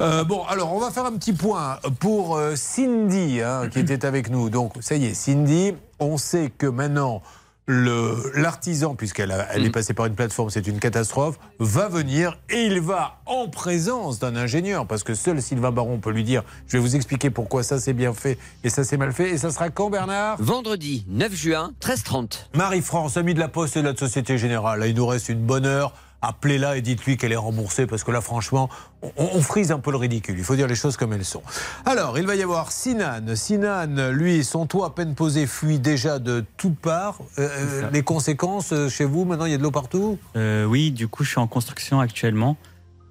Euh, 0.00 0.24
bon, 0.24 0.44
alors 0.44 0.72
on 0.74 0.78
va 0.78 0.90
faire 0.90 1.04
un 1.04 1.12
petit 1.12 1.32
point 1.32 1.78
pour 1.98 2.36
euh, 2.36 2.56
Cindy 2.56 3.40
hein, 3.42 3.68
qui 3.70 3.80
était 3.80 4.04
avec 4.04 4.30
nous. 4.30 4.50
Donc 4.50 4.74
ça 4.80 4.96
y 4.96 5.06
est, 5.06 5.14
Cindy, 5.14 5.74
on 5.98 6.16
sait 6.16 6.50
que 6.56 6.66
maintenant 6.66 7.22
l'artisan, 7.70 8.94
puisqu'elle 8.94 9.34
elle 9.52 9.64
est 9.64 9.70
passée 9.70 9.94
par 9.94 10.06
une 10.06 10.14
plateforme, 10.14 10.50
c'est 10.50 10.66
une 10.66 10.78
catastrophe, 10.78 11.38
va 11.58 11.88
venir 11.88 12.38
et 12.50 12.64
il 12.64 12.80
va 12.80 13.20
en 13.26 13.48
présence 13.48 14.18
d'un 14.18 14.36
ingénieur, 14.36 14.86
parce 14.86 15.04
que 15.04 15.14
seul 15.14 15.40
Sylvain 15.40 15.70
Baron 15.70 15.98
peut 15.98 16.10
lui 16.10 16.24
dire, 16.24 16.42
je 16.66 16.76
vais 16.76 16.82
vous 16.82 16.96
expliquer 16.96 17.30
pourquoi 17.30 17.62
ça 17.62 17.78
c'est 17.78 17.92
bien 17.92 18.12
fait 18.12 18.38
et 18.64 18.70
ça 18.70 18.84
c'est 18.84 18.96
mal 18.96 19.12
fait. 19.12 19.30
Et 19.30 19.38
ça 19.38 19.50
sera 19.50 19.70
quand 19.70 19.90
Bernard? 19.90 20.36
Vendredi 20.40 21.04
9 21.08 21.34
juin, 21.34 21.72
13h30. 21.80 22.46
Marie-France, 22.54 23.16
amie 23.16 23.34
de 23.34 23.40
la 23.40 23.48
Poste 23.48 23.76
et 23.76 23.82
de 23.82 23.88
la 23.88 23.96
Société 23.96 24.38
Générale, 24.38 24.84
il 24.86 24.94
nous 24.94 25.06
reste 25.06 25.28
une 25.28 25.40
bonne 25.40 25.66
heure. 25.66 25.94
Appelez-la 26.22 26.76
et 26.76 26.82
dites-lui 26.82 27.16
qu'elle 27.16 27.32
est 27.32 27.36
remboursée 27.36 27.86
parce 27.86 28.04
que 28.04 28.10
là, 28.10 28.20
franchement, 28.20 28.68
on, 29.02 29.10
on 29.16 29.40
frise 29.40 29.72
un 29.72 29.78
peu 29.78 29.90
le 29.90 29.96
ridicule. 29.96 30.36
Il 30.36 30.44
faut 30.44 30.56
dire 30.56 30.66
les 30.66 30.74
choses 30.74 30.96
comme 30.96 31.12
elles 31.12 31.24
sont. 31.24 31.42
Alors, 31.86 32.18
il 32.18 32.26
va 32.26 32.34
y 32.36 32.42
avoir 32.42 32.72
Sinan. 32.72 33.34
Sinan, 33.34 34.10
lui, 34.10 34.44
son 34.44 34.66
toit 34.66 34.88
à 34.88 34.90
peine 34.90 35.14
posé 35.14 35.46
fuit 35.46 35.78
déjà 35.78 36.18
de 36.18 36.44
toutes 36.56 36.78
parts. 36.78 37.18
Euh, 37.38 37.48
euh, 37.48 37.90
les 37.90 38.02
conséquences 38.02 38.72
euh, 38.72 38.88
chez 38.88 39.04
vous, 39.04 39.24
maintenant, 39.24 39.46
il 39.46 39.52
y 39.52 39.54
a 39.54 39.58
de 39.58 39.62
l'eau 39.62 39.70
partout? 39.70 40.18
Euh, 40.36 40.64
oui, 40.64 40.90
du 40.90 41.08
coup, 41.08 41.24
je 41.24 41.30
suis 41.30 41.40
en 41.40 41.46
construction 41.46 42.00
actuellement 42.00 42.56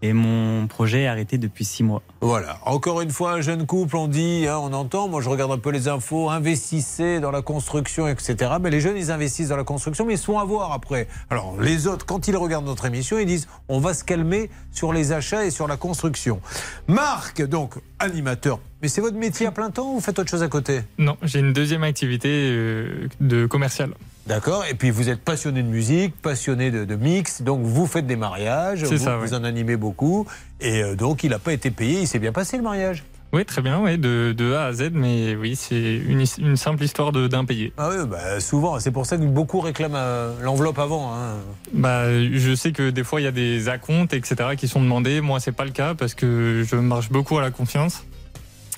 et 0.02 0.14
mon 0.14 0.68
projet 0.68 1.04
est 1.04 1.08
arrêté 1.08 1.38
depuis 1.38 1.66
six 1.66 1.84
mois. 1.84 2.02
Voilà. 2.22 2.60
Encore 2.66 3.02
une 3.02 3.12
fois, 3.12 3.34
un 3.34 3.42
jeune 3.42 3.66
couple, 3.66 3.98
on 3.98 4.08
dit, 4.08 4.46
hein, 4.48 4.58
on 4.62 4.74
entend, 4.74 5.08
moi 5.08 5.22
je 5.22 5.30
regarde 5.30 5.52
un 5.52 5.58
peu 5.58 5.70
les 5.72 5.88
infos, 5.88 6.30
investissez 6.30 7.20
dans 7.20 7.32
la 7.32 7.42
construction, 7.42 8.08
etc. 8.08 8.52
Mais 8.62 8.70
les 8.70 8.82
jeunes, 8.82 8.98
ils 8.98 9.12
investissent 9.12 9.50
dans 9.50 9.58
la 9.58 9.64
construction, 9.64 10.06
mais 10.06 10.14
ils 10.14 10.18
se 10.18 10.26
font 10.26 10.40
avoir 10.40 10.72
après. 10.72 11.08
Alors, 11.30 11.60
les 11.60 11.88
autres, 11.88 12.06
quand 12.06 12.28
ils 12.28 12.38
regardent 12.38 12.66
notre 12.66 12.86
émission, 12.86 13.20
ils 13.20 13.26
disent, 13.26 13.48
on 13.68 13.80
va 13.80 13.94
se 13.94 14.04
calmer 14.04 14.50
sur 14.72 14.94
les 14.94 15.12
achats 15.12 15.46
et 15.46 15.52
sur 15.52 15.68
la 15.68 15.78
construction. 15.78 16.42
Marc, 16.88 17.42
donc, 17.42 17.76
animateur. 18.00 18.60
Mais 18.82 18.88
c'est 18.88 19.02
votre 19.02 19.18
métier 19.18 19.46
à 19.46 19.52
plein 19.52 19.72
temps 19.72 19.92
ou 19.92 19.94
vous 19.96 20.02
faites 20.02 20.18
autre 20.20 20.30
chose 20.30 20.44
à 20.44 20.48
côté? 20.48 20.82
Non, 20.98 21.18
j'ai 21.22 21.40
une 21.40 21.54
deuxième 21.54 21.84
activité 21.84 22.30
euh, 22.30 23.08
de 23.20 23.46
commercial. 23.46 23.94
D'accord. 24.28 24.64
Et 24.70 24.76
puis 24.76 24.92
vous 24.92 25.10
êtes 25.10 25.22
passionné 25.22 25.64
de 25.64 25.68
musique, 25.68 26.16
passionné 26.22 26.72
de, 26.72 26.86
de 26.86 26.96
mix, 26.96 27.42
donc 27.42 27.62
vous 27.64 27.88
faites 27.88 28.06
des 28.06 28.16
mariages, 28.16 28.84
vous, 28.84 28.98
ça, 28.98 29.18
vous 29.18 29.34
oui. 29.34 29.40
en 29.40 29.44
animez 29.44 29.76
beaucoup. 29.76 30.28
Et 30.62 30.84
euh, 30.84 30.96
donc 30.96 31.24
il 31.24 31.32
n'a 31.32 31.40
pas 31.40 31.54
été 31.54 31.72
payé, 31.72 32.02
il 32.02 32.08
s'est 32.08 32.20
bien 32.20 32.32
passé 32.32 32.58
le 32.58 32.64
mariage. 32.64 33.04
Oui, 33.32 33.46
très 33.46 33.62
bien, 33.62 33.80
ouais, 33.80 33.98
de, 33.98 34.34
de 34.36 34.54
A 34.54 34.66
à 34.66 34.74
Z, 34.74 34.90
mais 34.92 35.36
oui, 35.36 35.56
c'est 35.56 35.98
une, 35.98 36.26
simple 36.56 36.84
histoire 36.84 37.12
d'impayé. 37.12 37.72
Ah 37.78 37.90
oui, 37.92 38.08
bah, 38.10 38.40
souvent, 38.40 38.80
c'est 38.80 38.90
pour 38.90 39.06
ça 39.06 39.18
que 39.18 39.24
beaucoup 39.24 39.60
réclament 39.60 39.94
euh, 39.96 40.34
l'enveloppe 40.42 40.80
avant. 40.80 41.14
hein. 41.14 41.36
Bah, 41.72 42.06
je 42.12 42.56
sais 42.56 42.72
que 42.72 42.90
des 42.90 43.04
fois 43.04 43.22
il 43.22 43.26
y 43.26 43.28
a 43.28 43.32
des 43.32 43.70
acomptes, 43.70 44.16
etc., 44.16 44.56
qui 44.58 44.68
sont 44.68 44.82
demandés. 44.82 45.22
Moi, 45.22 45.40
c'est 45.40 45.52
pas 45.52 45.66
le 45.66 45.70
cas 45.72 45.94
parce 45.94 46.16
que 46.16 46.66
je 46.68 46.76
marche 46.76 47.12
beaucoup 47.12 47.38
à 47.38 47.42
la 47.42 47.52
confiance. 47.52 48.04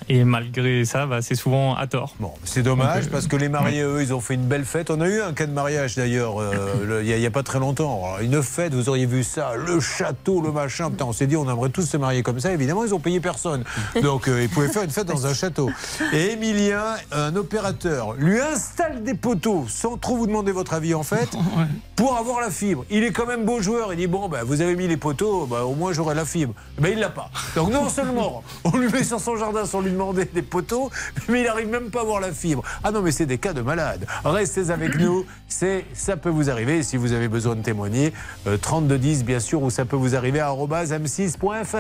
Et 0.09 0.23
malgré 0.23 0.83
ça, 0.85 1.05
bah, 1.05 1.21
c'est 1.21 1.35
souvent 1.35 1.75
à 1.75 1.87
tort. 1.87 2.15
Bon, 2.19 2.33
c'est 2.43 2.63
dommage 2.63 3.03
Donc, 3.03 3.07
euh, 3.07 3.11
parce 3.11 3.27
que 3.27 3.35
les 3.35 3.49
mariés, 3.49 3.83
eux, 3.83 4.01
ils 4.01 4.13
ont 4.13 4.19
fait 4.19 4.33
une 4.33 4.45
belle 4.45 4.65
fête. 4.65 4.89
On 4.89 4.99
a 5.01 5.07
eu 5.07 5.21
un 5.21 5.33
cas 5.33 5.45
de 5.45 5.53
mariage 5.53 5.95
d'ailleurs, 5.95 6.41
euh, 6.41 7.01
il 7.05 7.17
n'y 7.17 7.25
a, 7.25 7.31
pas 7.31 7.43
très 7.43 7.59
longtemps. 7.59 8.01
Alors, 8.03 8.19
une 8.19 8.41
fête, 8.41 8.73
vous 8.73 8.89
auriez 8.89 9.05
vu 9.05 9.23
ça, 9.23 9.53
le 9.55 9.79
château, 9.79 10.41
le 10.41 10.51
machin. 10.51 10.89
Putain, 10.89 11.05
on 11.05 11.13
s'est 11.13 11.27
dit, 11.27 11.37
on 11.37 11.49
aimerait 11.49 11.69
tous 11.69 11.83
se 11.83 11.97
marier 11.97 12.23
comme 12.23 12.39
ça. 12.39 12.51
Évidemment, 12.51 12.83
ils 12.83 12.93
ont 12.93 12.99
payé 12.99 13.19
personne. 13.19 13.63
Donc, 14.01 14.27
euh, 14.27 14.43
ils 14.43 14.49
pouvaient 14.49 14.69
faire 14.69 14.83
une 14.83 14.89
fête 14.89 15.07
dans 15.07 15.27
un 15.27 15.33
château. 15.33 15.69
Et 16.13 16.31
Emilien, 16.31 16.83
un 17.11 17.35
opérateur, 17.35 18.13
lui 18.13 18.39
installe 18.39 19.03
des 19.03 19.13
poteaux 19.13 19.65
sans 19.67 19.97
trop 19.97 20.17
vous 20.17 20.27
demander 20.27 20.51
votre 20.51 20.73
avis 20.73 20.93
en 20.93 21.03
fait, 21.03 21.29
pour 21.95 22.17
avoir 22.17 22.41
la 22.41 22.49
fibre. 22.49 22.85
Il 22.89 23.03
est 23.03 23.11
quand 23.11 23.25
même 23.25 23.45
beau 23.45 23.61
joueur. 23.61 23.93
Il 23.93 23.97
dit 23.97 24.07
bon, 24.07 24.29
ben, 24.29 24.43
vous 24.43 24.61
avez 24.61 24.75
mis 24.75 24.87
les 24.87 24.97
poteaux, 24.97 25.45
ben, 25.45 25.61
au 25.61 25.73
moins 25.73 25.93
j'aurai 25.93 26.15
la 26.15 26.25
fibre. 26.25 26.53
Ben, 26.79 26.91
il 26.91 26.99
l'a 26.99 27.09
pas. 27.09 27.29
Donc 27.55 27.71
non 27.71 27.89
seulement 27.89 28.43
on 28.63 28.77
lui 28.77 28.89
met 28.89 29.03
sur 29.03 29.19
son 29.19 29.35
jardin 29.35 29.65
sans 29.65 29.81
lui 29.81 29.90
demander 29.91 30.25
des 30.25 30.41
poteaux, 30.41 30.89
mais 31.29 31.41
il 31.41 31.45
n'arrive 31.45 31.67
même 31.67 31.89
pas 31.89 32.01
à 32.01 32.03
voir 32.03 32.19
la 32.19 32.31
fibre. 32.31 32.63
Ah 32.83 32.91
non, 32.91 33.01
mais 33.01 33.11
c'est 33.11 33.25
des 33.25 33.37
cas 33.37 33.53
de 33.53 33.61
malades. 33.61 34.05
Restez 34.23 34.69
avec 34.69 34.97
nous. 34.97 35.25
C'est 35.47 35.85
ça 35.93 36.17
peut 36.17 36.29
vous 36.29 36.49
arriver. 36.49 36.83
Si 36.83 36.97
vous 36.97 37.11
avez 37.13 37.27
besoin 37.27 37.55
de 37.55 37.61
témoigner, 37.61 38.13
euh, 38.47 38.57
3210 38.57 39.23
bien 39.23 39.39
sûr, 39.39 39.61
ou 39.61 39.69
ça 39.69 39.85
peut 39.85 39.95
vous 39.95 40.15
arriver 40.15 40.39
à 40.39 40.47
arobase 40.47 40.91
m6.fr. 40.93 41.75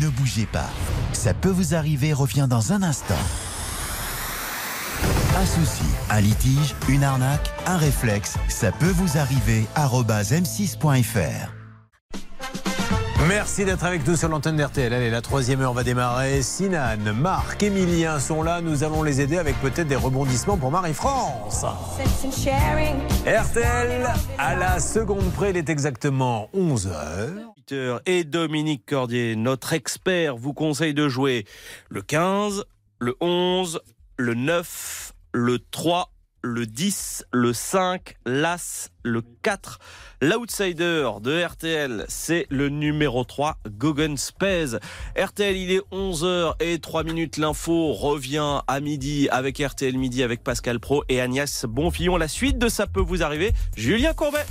Ne 0.00 0.08
bougez 0.08 0.46
pas. 0.46 0.70
Ça 1.12 1.34
peut 1.34 1.50
vous 1.50 1.74
arriver 1.74 2.12
revient 2.12 2.46
dans 2.48 2.72
un 2.72 2.82
instant. 2.82 3.14
Un 5.36 5.46
souci, 5.46 5.84
un 6.10 6.20
litige, 6.20 6.74
une 6.88 7.02
arnaque, 7.02 7.50
un 7.66 7.76
réflexe, 7.76 8.36
ça 8.48 8.70
peut 8.70 8.92
vous 8.94 9.18
arriver 9.18 9.64
arobase 9.74 10.32
m6.fr. 10.32 11.52
Merci 13.28 13.64
d'être 13.64 13.84
avec 13.84 14.06
nous 14.06 14.16
sur 14.16 14.28
l'antenne 14.28 14.56
d'RTL. 14.56 14.92
Allez, 14.92 15.10
la 15.10 15.20
troisième 15.20 15.60
heure 15.60 15.72
va 15.72 15.84
démarrer. 15.84 16.42
Sinan, 16.42 17.12
Marc, 17.14 17.62
Emilien 17.62 18.18
sont 18.18 18.42
là. 18.42 18.60
Nous 18.60 18.84
allons 18.84 19.02
les 19.02 19.20
aider 19.20 19.38
avec 19.38 19.60
peut-être 19.60 19.86
des 19.86 19.96
rebondissements 19.96 20.56
pour 20.56 20.70
Marie-France. 20.70 21.64
RTL, 23.26 24.06
à 24.38 24.54
la 24.56 24.80
seconde 24.80 25.30
près, 25.32 25.50
il 25.50 25.56
est 25.56 25.68
exactement 25.68 26.48
11h. 26.54 28.00
Et 28.06 28.24
Dominique 28.24 28.86
Cordier, 28.86 29.36
notre 29.36 29.72
expert, 29.72 30.36
vous 30.36 30.52
conseille 30.52 30.94
de 30.94 31.08
jouer 31.08 31.46
le 31.88 32.02
15, 32.02 32.64
le 32.98 33.14
11, 33.20 33.80
le 34.16 34.34
9, 34.34 35.12
le 35.32 35.58
3, 35.58 36.12
le 36.42 36.66
10, 36.66 37.24
le 37.32 37.52
5, 37.52 38.16
l'As, 38.26 38.90
le 39.04 39.22
4. 39.42 39.78
L'outsider 40.22 41.10
de 41.20 41.44
RTL, 41.44 42.04
c'est 42.06 42.46
le 42.48 42.68
numéro 42.68 43.24
3, 43.24 43.58
Gogan 43.68 44.16
Spez. 44.16 44.78
RTL, 45.20 45.56
il 45.56 45.72
est 45.72 45.82
11h 45.90 46.54
et 46.60 46.78
3 46.78 47.02
minutes. 47.02 47.38
L'info 47.38 47.92
revient 47.92 48.60
à 48.68 48.78
midi 48.78 49.28
avec 49.32 49.58
RTL 49.58 49.98
Midi 49.98 50.22
avec 50.22 50.44
Pascal 50.44 50.78
Pro 50.78 51.02
et 51.08 51.20
Agnès 51.20 51.64
Bonfillon. 51.68 52.16
La 52.18 52.28
suite 52.28 52.56
de 52.58 52.68
Ça 52.68 52.86
peut 52.86 53.00
vous 53.00 53.24
arriver, 53.24 53.50
Julien 53.76 54.12
Courbet. 54.12 54.46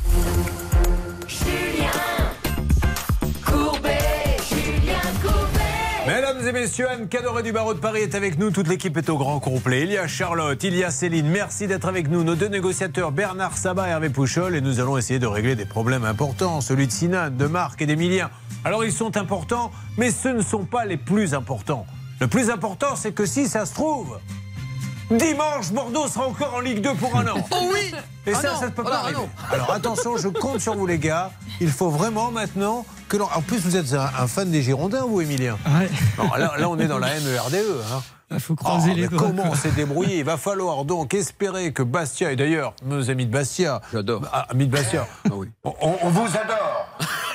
Mesdames 6.14 6.46
et 6.46 6.52
messieurs, 6.52 6.90
Anne 6.90 7.08
Cadoré 7.08 7.42
du 7.42 7.54
barreau 7.54 7.74
de 7.74 7.80
Paris 7.80 8.02
est 8.02 8.16
avec 8.16 8.38
nous. 8.38 8.52
Toute 8.52 8.68
l'équipe 8.68 8.98
est 8.98 9.10
au 9.10 9.18
grand 9.18 9.40
complet. 9.40 9.84
Il 9.84 9.92
y 9.92 9.98
a 9.98 10.08
Charlotte, 10.08 10.62
il 10.62 10.76
y 10.76 10.84
a 10.84 10.92
Céline. 10.92 11.30
Merci 11.30 11.68
d'être 11.68 11.88
avec 11.88 12.10
nous. 12.10 12.26
Nos 12.26 12.36
deux 12.36 12.50
négociateurs, 12.50 13.14
Bernard 13.14 13.58
Sabat 13.58 13.88
et 13.88 13.92
Hervé 13.92 14.10
Pouchol. 14.10 14.54
Et 14.56 14.60
nous 14.60 14.82
allons 14.82 14.98
essayer 14.98 15.20
de 15.20 15.26
régler 15.26 15.56
des 15.56 15.64
problèmes 15.64 16.04
importants. 16.04 16.60
Celui 16.60 16.88
de 16.88 16.92
Sinan, 16.92 17.30
de 17.32 17.46
Marc 17.46 17.82
et 17.82 17.86
d'Emilien. 17.86 18.30
Alors 18.66 18.84
ils 18.84 18.92
sont 18.92 19.16
importants, 19.16 19.72
mais 19.98 20.12
ce 20.12 20.28
ne 20.28 20.42
sont 20.42 20.66
pas 20.66 20.84
les 20.84 20.98
plus 20.98 21.34
importants. 21.34 21.86
Le 22.20 22.28
plus 22.28 22.50
important, 22.50 22.98
c'est 22.98 23.14
que 23.14 23.26
si 23.26 23.48
ça 23.48 23.66
se 23.66 23.74
trouve, 23.74 24.20
dimanche, 25.18 25.72
Bordeaux 25.72 26.08
sera 26.08 26.28
encore 26.28 26.54
en 26.56 26.60
Ligue 26.60 26.82
2 26.82 26.94
pour 26.96 27.16
un 27.16 27.28
an. 27.28 27.48
Oh 27.52 27.70
oui 27.74 27.92
Et 28.26 28.34
Ah 28.34 28.42
ça, 28.42 28.52
non, 28.54 28.60
ça 28.60 28.66
ne 28.68 28.72
peut 28.72 28.84
ah 28.86 28.90
pas 28.90 28.96
ah 28.98 29.04
arriver. 29.06 29.20
non. 29.20 29.30
Alors 29.52 29.72
attention, 29.72 30.18
je 30.18 30.28
compte 30.30 30.60
sur 30.62 30.76
vous 30.76 30.86
les 30.88 30.98
gars. 31.00 31.32
Il 31.60 31.70
faut 31.72 31.90
vraiment 31.90 32.32
maintenant 32.32 32.86
que 33.10 33.18
l'on... 33.18 33.26
En 33.36 33.42
plus, 33.42 33.60
vous 33.60 33.76
êtes 33.76 33.94
un, 33.94 34.10
un 34.18 34.28
fan 34.28 34.50
des 34.52 34.62
Girondins, 34.62 35.06
vous, 35.06 35.22
Emilien 35.22 35.58
Non, 36.18 36.30
là, 36.38 36.54
là, 36.58 36.70
on 36.70 36.78
est 36.80 36.88
dans 36.88 37.00
la 37.00 37.08
MERDE. 37.20 37.56
Hein. 37.94 38.02
Il 38.32 38.40
faut 38.40 38.56
croiser 38.56 38.94
les 38.94 39.08
Comment 39.08 39.44
on 39.52 39.56
s'est 39.56 39.72
débrouillé? 39.72 40.20
Il 40.20 40.24
va 40.26 40.38
falloir 40.38 40.86
donc 40.86 41.14
espérer 41.14 41.74
que 41.74 41.84
Bastia, 41.84 42.32
et 42.32 42.36
d'ailleurs, 42.36 42.74
nos 42.84 43.10
amis 43.10 43.26
de 43.26 43.32
Bastia. 43.32 43.82
J'adore. 43.92 44.22
Ah, 44.32 44.48
amis 44.50 44.68
de 44.68 44.72
Bastia. 44.72 45.06
on, 45.30 45.46
on 45.82 46.10
vous 46.10 46.28
adore. 46.38 46.88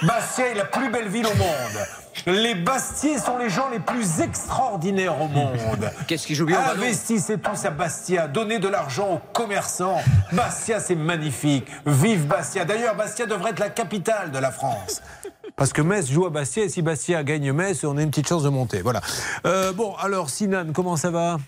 Bastia 0.02 0.48
est 0.48 0.54
la 0.54 0.64
plus 0.64 0.90
belle 0.90 1.08
ville 1.08 1.26
au 1.26 1.34
monde. 1.36 1.86
Les 2.26 2.54
Bastiais 2.54 3.18
sont 3.18 3.38
les 3.38 3.50
gens 3.50 3.68
les 3.70 3.78
plus 3.78 4.20
extraordinaires 4.20 5.20
au 5.20 5.28
monde. 5.28 5.90
Qu'est-ce 6.06 6.26
qui 6.26 6.34
joue 6.34 6.46
bien 6.46 6.60
Investissez 6.60 7.38
tous 7.38 7.64
à 7.64 7.70
Bastia. 7.70 8.26
Donnez 8.26 8.58
de 8.58 8.68
l'argent 8.68 9.08
aux 9.12 9.20
commerçants. 9.32 10.00
Bastia, 10.32 10.80
c'est 10.80 10.94
magnifique. 10.94 11.66
Vive 11.86 12.26
Bastia. 12.26 12.64
D'ailleurs, 12.64 12.96
Bastia 12.96 13.26
devrait 13.26 13.50
être 13.50 13.60
la 13.60 13.70
capitale 13.70 14.30
de 14.30 14.38
la 14.38 14.50
France. 14.50 15.02
Parce 15.56 15.72
que 15.72 15.80
Metz 15.80 16.10
joue 16.10 16.26
à 16.26 16.30
Bastia 16.30 16.64
et 16.64 16.68
si 16.68 16.82
Bastia 16.82 17.24
gagne 17.24 17.50
Metz, 17.52 17.82
on 17.84 17.96
a 17.96 18.02
une 18.02 18.10
petite 18.10 18.28
chance 18.28 18.42
de 18.42 18.50
monter. 18.50 18.82
Voilà. 18.82 19.00
Euh, 19.46 19.72
bon, 19.72 19.94
alors 19.98 20.28
Sinan, 20.28 20.66
comment 20.74 20.96
ça 20.96 21.10
va? 21.10 21.38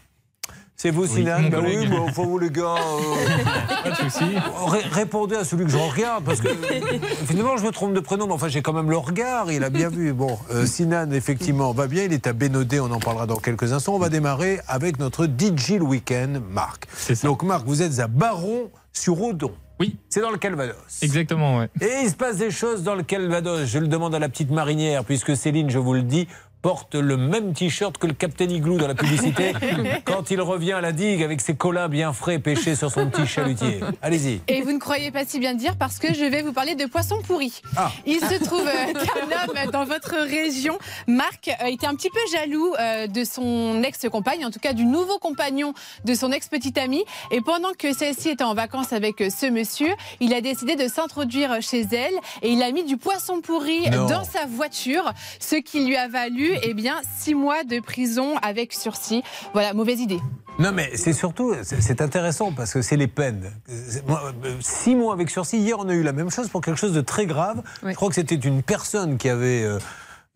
C'est 0.77 0.91
vous, 0.91 1.03
Oui, 1.03 1.09
Sinan? 1.09 1.41
Bah 1.51 1.59
oui, 1.63 1.87
bah, 1.89 1.97
enfin 2.09 2.23
vous 2.23 2.39
les 2.39 2.51
gars. 2.51 2.77
euh, 2.77 3.83
Pas 3.85 3.91
de 3.91 3.97
souci. 3.97 4.25
ré- 4.67 4.85
répondez 4.93 5.35
à 5.37 5.45
celui 5.45 5.65
que 5.65 5.71
je 5.71 5.77
regarde, 5.77 6.25
parce 6.25 6.41
que 6.41 6.49
euh, 6.49 6.99
finalement 7.27 7.57
je 7.59 7.65
me 7.65 7.71
trompe 7.71 7.93
de 7.95 8.01
prénom, 8.01 8.27
mais 8.29 8.33
enfin 8.33 8.49
j'ai 8.49 8.63
quand 8.63 8.73
même 8.73 8.89
le 8.89 8.97
regard, 8.97 9.51
il 9.53 9.63
a 9.65 9.71
bien 9.71 9.89
vu. 9.91 10.13
Bon, 10.15 10.39
euh, 10.53 10.65
Sinan, 10.67 11.11
effectivement, 11.11 11.73
va 11.73 11.87
bien, 11.89 12.05
il 12.05 12.13
est 12.15 12.27
à 12.29 12.33
Bénodet, 12.33 12.81
on 12.81 12.91
en 12.93 13.01
parlera 13.01 13.27
dans 13.27 13.37
quelques 13.37 13.73
instants. 13.73 13.95
On 13.95 13.99
va 13.99 14.09
démarrer 14.09 14.61
avec 14.69 14.99
notre 15.01 15.27
DJ 15.27 15.73
le 15.79 15.83
week-end, 15.85 16.41
Marc. 16.51 16.87
Donc 17.25 17.43
Marc, 17.43 17.67
vous 17.67 17.83
êtes 17.83 17.99
à 17.99 18.07
Baron 18.07 18.71
sur 18.93 19.21
Odon. 19.21 19.53
Oui. 19.81 19.97
C'est 20.09 20.21
dans 20.21 20.31
le 20.31 20.39
Calvados. 20.39 20.75
Exactement, 21.03 21.59
ouais. 21.59 21.69
Et 21.81 22.03
il 22.05 22.11
se 22.11 22.17
passe 22.17 22.39
des 22.39 22.51
choses 22.51 22.83
dans 22.83 22.95
le 22.95 23.03
Calvados. 23.03 23.65
Je 23.67 23.79
le 23.79 23.87
demande 23.87 24.15
à 24.15 24.19
la 24.19 24.29
petite 24.29 24.51
marinière, 24.51 25.05
puisque 25.05 25.37
Céline, 25.37 25.71
je 25.71 25.79
vous 25.79 25.95
le 25.95 26.03
dis, 26.03 26.27
porte 26.63 26.95
le 26.95 27.17
même 27.17 27.53
t-shirt 27.55 27.97
que 27.99 28.07
le 28.07 28.15
Captain 28.15 28.49
Igloo 28.49 28.79
dans 28.79 28.89
la 28.89 28.95
publicité 28.95 29.53
quand 30.05 30.31
il 30.31 30.41
revient 30.41 30.73
à 30.73 30.81
la 30.81 30.93
digue 30.93 31.23
avec 31.23 31.41
ses 31.41 31.55
collins 31.55 31.89
bien 31.89 32.13
frais 32.13 32.39
pêchés 32.39 32.75
sur 32.75 32.91
son 32.91 33.09
petit 33.09 33.27
chalutier. 33.27 33.81
Allez-y. 34.03 34.41
Et 34.49 34.63
vous 34.63 34.73
ne 34.73 34.79
croyez 34.79 35.11
pas 35.11 35.25
si 35.25 35.39
bien 35.39 35.55
dire 35.55 35.77
parce 35.77 35.99
que 35.99 36.13
je 36.15 36.25
vais 36.25 36.43
vous 36.43 36.53
parler 36.53 36.75
de 36.75 36.87
poissons 36.87 37.21
pourris. 37.23 37.63
Ah. 37.77 37.91
Il 38.07 38.21
se 38.21 38.43
trouve 38.43 38.67
euh, 38.67 38.93
qu'un 38.93 39.63
homme 39.65 39.71
dans 39.71 39.85
votre 39.85 40.15
région, 40.17 40.79
Marc, 41.07 41.49
euh, 41.49 41.67
était 41.67 41.87
un 41.87 41.95
petit 41.95 42.11
peu 42.11 42.21
jaloux 42.33 42.75
euh, 42.79 43.07
de 43.07 43.25
son 43.25 43.83
ex-compagne, 43.83 44.45
en 44.45 44.51
tout 44.51 44.61
cas 44.61 44.73
du 44.73 44.85
nouveau 44.85 45.19
compagnon 45.19 45.75
de 46.05 46.15
son 46.15 46.33
ex-petite 46.33 46.79
amie. 46.79 47.05
Et 47.31 47.41
pendant 47.41 47.73
que 47.79 47.93
celle-ci 47.93 48.31
était 48.31 48.45
en 48.45 48.55
vacances 48.55 48.93
avec 48.93 49.21
euh, 49.21 49.31
ce 49.31 49.47
monsieur, 49.47 49.91
il 50.21 50.35
a 50.35 50.41
décidé 50.41 50.77
de 50.77 50.89
s'introduire 50.89 51.61
chez 51.63 51.83
elle 51.93 52.15
et 52.43 52.51
il 52.51 52.63
a 52.63 52.73
mis 52.73 52.85
du 52.85 52.97
poisson 52.97 53.41
pourri 53.41 53.89
Non. 53.91 54.07
dans 54.07 54.25
sa 54.25 54.47
voiture, 54.47 55.13
ce 55.41 55.57
qui 55.57 55.85
lui 55.85 55.97
a 55.97 56.09
valu 56.09 56.48
eh 56.63 56.75
bien, 56.75 56.97
six 57.19 57.35
mois 57.35 57.65
de 57.65 57.81
prison 57.81 58.37
avec 58.43 58.73
sursis. 58.73 59.23
Voilà, 59.53 59.75
mauvaise 59.75 60.01
idée. 60.01 60.21
Non, 60.59 60.73
mais 60.73 60.91
c'est 60.97 61.13
surtout, 61.13 61.55
c'est 61.63 62.01
intéressant 62.01 62.51
parce 62.53 62.73
que 62.73 62.83
c'est 62.83 62.97
les 62.97 63.07
peines. 63.07 63.51
Euh, 63.71 64.23
Six 64.61 64.97
mois 64.97 65.13
avec 65.13 65.31
sursis. 65.31 65.59
Hier, 65.59 65.77
on 65.79 65.89
a 65.89 65.95
eu 65.95 66.03
la 66.03 66.13
même 66.13 66.31
chose 66.31 66.49
pour 66.49 66.61
quelque 66.61 66.79
chose 66.79 66.93
de 66.93 67.01
très 67.01 67.27
grave. 67.27 67.63
Je 67.85 67.93
crois 67.95 68.09
que 68.09 68.15
c'était 68.17 68.35
une 68.35 68.63
personne 68.63 69.19
qui 69.19 69.29
avait. 69.29 69.63
euh, 69.63 69.79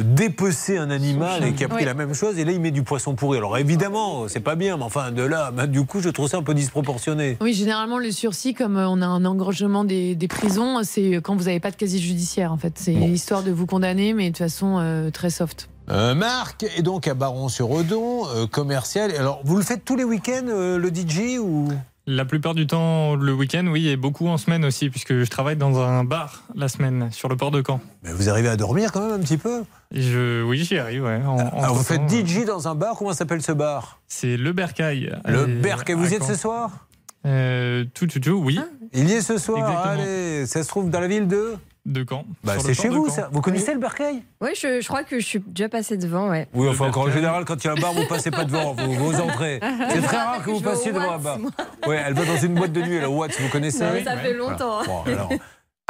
dépecé 0.03 0.79
un 0.79 0.91
animal 0.91 1.45
et 1.45 1.53
qui 1.53 1.63
a 1.63 1.69
pris 1.69 1.81
Oui. 1.81 1.85
la 1.85 1.95
même 1.95 2.13
chose 2.13 2.37
et 2.37 2.45
là 2.45 2.51
il 2.51 2.61
met 2.61 2.73
du 2.73 2.83
poisson 2.83 3.15
pourri. 3.15 3.39
Alors 3.39 3.57
évidemment 3.57 4.27
c'est 4.27 4.41
pas 4.41 4.57
bien 4.57 4.77
mais 4.77 4.83
enfin 4.83 5.13
de 5.13 5.23
là 5.23 5.53
bah, 5.53 5.69
du 5.69 5.85
coup 5.85 6.01
je 6.01 6.09
trouve 6.09 6.29
ça 6.29 6.39
un 6.39 6.43
peu 6.43 6.55
disproportionné. 6.55 7.37
Oui, 7.41 7.53
généralement, 7.53 7.99
le 7.99 8.11
sursis, 8.11 8.53
comme 8.55 8.79
euh, 8.79 8.89
on 8.89 9.01
a 9.01 9.07
un 9.07 9.25
engorgement 9.25 9.85
des, 9.85 10.17
des 10.17 10.29
prisons, 10.29 10.81
c'est 10.83 11.21
quand 11.23 11.37
vous 11.37 11.45
n'avez 11.45 11.61
pas 11.61 11.71
de 11.71 11.77
casier 11.77 12.01
judiciaire, 12.01 12.53
en 12.53 12.57
fait. 12.57 12.73
C'est 12.77 12.95
histoire 12.95 13.45
de 13.45 13.53
vous 13.53 13.67
condamner, 13.67 14.13
mais 14.13 14.31
de 14.31 14.37
façon 14.37 14.79
euh, 14.81 15.11
très 15.11 15.31
soft. 15.31 15.69
Euh, 15.91 16.15
Marc 16.15 16.65
est 16.77 16.83
donc 16.83 17.09
à 17.09 17.15
Baron-sur-Odon, 17.15 18.27
euh, 18.29 18.47
commercial. 18.47 19.11
Alors, 19.17 19.41
vous 19.45 19.57
le 19.57 19.63
faites 19.65 19.85
tous 19.85 19.97
les 19.97 20.05
week-ends, 20.05 20.47
euh, 20.49 20.79
le 20.79 20.89
DJ 20.89 21.39
ou? 21.41 21.69
La 22.07 22.25
plupart 22.25 22.55
du 22.55 22.67
temps 22.67 23.15
le 23.15 23.33
week-end, 23.33 23.67
oui, 23.69 23.89
et 23.89 23.97
beaucoup 23.97 24.27
en 24.29 24.37
semaine 24.37 24.65
aussi, 24.65 24.91
puisque 24.91 25.23
je 25.23 25.31
travaille 25.31 25.57
dans 25.57 25.79
un 25.81 26.03
bar 26.03 26.43
la 26.55 26.67
semaine 26.69 27.09
sur 27.13 27.29
le 27.29 27.37
port 27.37 27.51
de 27.53 27.63
Caen. 27.65 27.81
Mais 28.03 28.13
vous 28.13 28.29
arrivez 28.29 28.49
à 28.49 28.57
dormir 28.57 28.91
quand 28.91 29.03
même 29.03 29.13
un 29.13 29.23
petit 29.23 29.37
peu? 29.39 29.63
Je, 29.93 30.43
Oui, 30.43 30.65
j'y 30.65 30.79
arrive, 30.79 31.05
ouais. 31.05 31.21
en- 31.25 31.37
Alors, 31.39 31.75
vous 31.75 31.81
entre-temps, 31.81 32.09
faites 32.09 32.27
DJ 32.27 32.45
dans 32.45 32.67
un 32.67 32.75
bar, 32.75 32.97
comment 32.97 33.13
s'appelle 33.13 33.43
ce 33.43 33.53
bar? 33.53 34.01
C'est 34.09 34.37
le 34.37 34.53
Bercail. 34.53 35.17
Le 35.27 35.47
Bercail, 35.47 35.95
vous 35.97 36.11
y 36.13 36.15
êtes 36.15 36.25
ce 36.25 36.35
soir? 36.37 36.71
Euh, 37.27 37.85
Tout, 37.95 38.07
tout, 38.07 38.21
tout, 38.21 38.43
oui. 38.45 38.59
Il 38.93 39.09
y 39.09 39.13
est 39.15 39.21
ce 39.23 39.39
soir, 39.39 39.59
Exactement. 39.59 39.93
allez, 40.03 40.47
ça 40.47 40.63
se 40.63 40.69
trouve 40.69 40.91
dans 40.91 41.01
la 41.01 41.09
ville 41.09 41.27
de 41.29 41.55
De 41.87 42.05
Caen. 42.09 42.25
Bah, 42.45 42.55
c'est 42.59 42.75
chez 42.75 42.89
vous 42.89 43.09
ça. 43.09 43.29
Vous 43.33 43.41
connaissez 43.41 43.73
le 43.73 43.81
Bercail? 43.81 44.23
Oui, 44.41 44.51
je, 44.55 44.81
je 44.81 44.87
crois 44.89 45.03
que 45.05 45.19
je 45.19 45.25
suis 45.25 45.39
déjà 45.41 45.69
passée 45.69 45.97
devant, 45.97 46.29
ouais. 46.31 46.47
Oui, 46.53 46.69
enfin, 46.69 46.91
en 46.95 47.11
général, 47.11 47.45
quand 47.45 47.63
il 47.63 47.67
y 47.67 47.71
a 47.71 47.73
un 47.73 47.81
bar, 47.81 47.93
vous 47.93 48.07
passez 48.07 48.31
pas 48.31 48.45
devant, 48.45 48.75
vous, 48.75 48.93
vous 48.93 49.21
entrez. 49.21 49.61
C'est 49.91 50.03
très 50.03 50.17
rare 50.17 50.45
que 50.45 50.51
vous 50.51 50.61
passiez 50.61 50.93
devant 50.93 51.13
un 51.13 51.19
bar. 51.19 51.39
Oui, 51.87 51.97
elle 52.05 52.15
va 52.15 52.25
dans 52.25 52.37
une 52.37 52.55
boîte 52.55 52.73
de 52.73 52.83
nuit, 52.83 53.05
au 53.05 53.17
Watts, 53.19 53.41
vous 53.41 53.49
connaissez 53.49 53.85
Ouais, 53.85 54.05
ça 54.05 54.17
fait 54.17 54.35
longtemps. 54.35 54.83
Bon, 54.85 55.03
alors, 55.07 55.29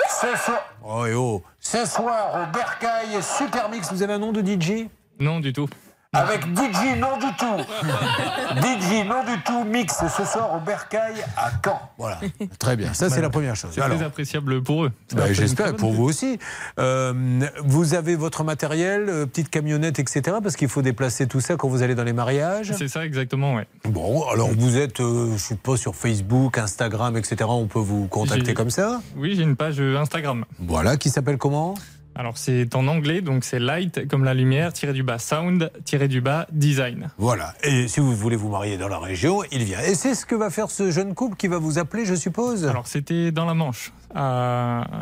ce 0.09 0.37
soir, 0.37 0.63
oh, 0.85 1.07
et 1.07 1.15
oh, 1.15 1.43
ce 1.61 1.85
soir 1.87 2.35
au 2.49 2.53
Bercail 2.53 3.23
Super 3.23 3.69
Mix, 3.69 3.93
vous 3.93 4.03
avez 4.03 4.15
un 4.15 4.19
nom 4.19 4.33
de 4.33 4.41
DJ 4.41 4.87
Non, 5.21 5.41
du 5.41 5.53
tout. 5.53 5.69
Avec 6.14 6.43
DJ 6.43 6.98
non 6.98 7.16
du 7.16 7.34
tout. 7.39 7.56
DJ 8.60 9.06
non 9.09 9.24
du 9.24 9.43
tout 9.47 9.64
mix 9.64 9.94
ce 10.14 10.24
soir 10.26 10.55
au 10.55 10.60
Bercail 10.60 11.14
à 11.39 11.51
Caen. 11.64 11.80
Voilà. 11.97 12.20
Très 12.59 12.76
bien. 12.76 12.93
Ça, 12.93 13.09
c'est 13.09 13.22
la 13.22 13.30
première 13.30 13.56
chose. 13.56 13.70
C'est 13.72 13.80
très 13.80 14.02
appréciable 14.02 14.62
pour 14.62 14.84
eux. 14.84 14.93
Bah, 15.14 15.32
J'espère 15.32 15.74
pour 15.74 15.93
vous 15.93 16.05
aussi. 16.05 16.39
Euh, 16.78 17.40
vous 17.64 17.94
avez 17.94 18.14
votre 18.14 18.44
matériel, 18.44 19.09
euh, 19.09 19.24
petite 19.24 19.48
camionnette, 19.48 19.98
etc. 20.01 20.36
Parce 20.43 20.56
qu'il 20.56 20.68
faut 20.68 20.82
déplacer 20.82 21.26
tout 21.26 21.40
ça 21.40 21.56
quand 21.56 21.68
vous 21.68 21.82
allez 21.82 21.94
dans 21.94 22.05
les 22.05 22.12
mariages. 22.12 22.74
C'est 22.76 22.89
ça, 22.89 23.06
exactement, 23.06 23.55
ouais. 23.55 23.66
Bon, 23.86 24.28
alors 24.28 24.51
vous 24.55 24.76
êtes, 24.76 25.01
euh, 25.01 25.32
je 25.32 25.39
suppose, 25.43 25.80
sur 25.80 25.97
Facebook, 25.97 26.59
Instagram, 26.59 27.16
etc. 27.16 27.36
On 27.48 27.68
peut 27.68 27.78
vous 27.78 28.06
contacter 28.09 28.52
comme 28.52 28.68
ça. 28.68 29.01
Oui, 29.16 29.32
j'ai 29.34 29.44
une 29.44 29.56
page 29.56 29.80
Instagram. 29.80 30.44
Voilà, 30.59 30.98
qui 30.98 31.09
s'appelle 31.09 31.39
comment? 31.39 31.74
Alors 32.14 32.36
c'est 32.39 32.74
en 32.74 32.86
anglais, 32.89 33.20
donc 33.22 33.44
c'est 33.44 33.59
light 33.59 34.06
comme 34.09 34.24
la 34.24 34.34
lumière, 34.34 34.72
tiré 34.72 34.93
du 34.93 35.02
bas 35.02 35.18
sound, 35.18 35.70
tiré 35.84 36.09
du 36.09 36.20
bas 36.20 36.47
design. 36.52 37.09
Voilà. 37.18 37.55
Et 37.64 37.89
si 37.89 38.01
vous 38.01 38.14
voulez 38.14 38.36
vous 38.36 38.48
marier 38.51 38.76
dans 38.76 38.89
la 38.89 38.98
région, 38.98 39.43
il 39.51 39.64
vient. 39.64 39.80
Et 39.80 39.94
c'est 39.94 40.14
ce 40.14 40.26
que 40.26 40.34
va 40.34 40.51
faire 40.51 40.70
ce 40.70 40.90
jeune 40.90 41.14
couple 41.14 41.36
qui 41.36 41.48
va 41.48 41.59
vous 41.59 41.78
appeler, 41.78 42.05
je 42.05 42.14
suppose? 42.14 42.66
Alors 42.66 42.86
c'était 42.86 43.32
dans 43.32 43.44
la 43.47 43.55
Manche. 43.55 43.93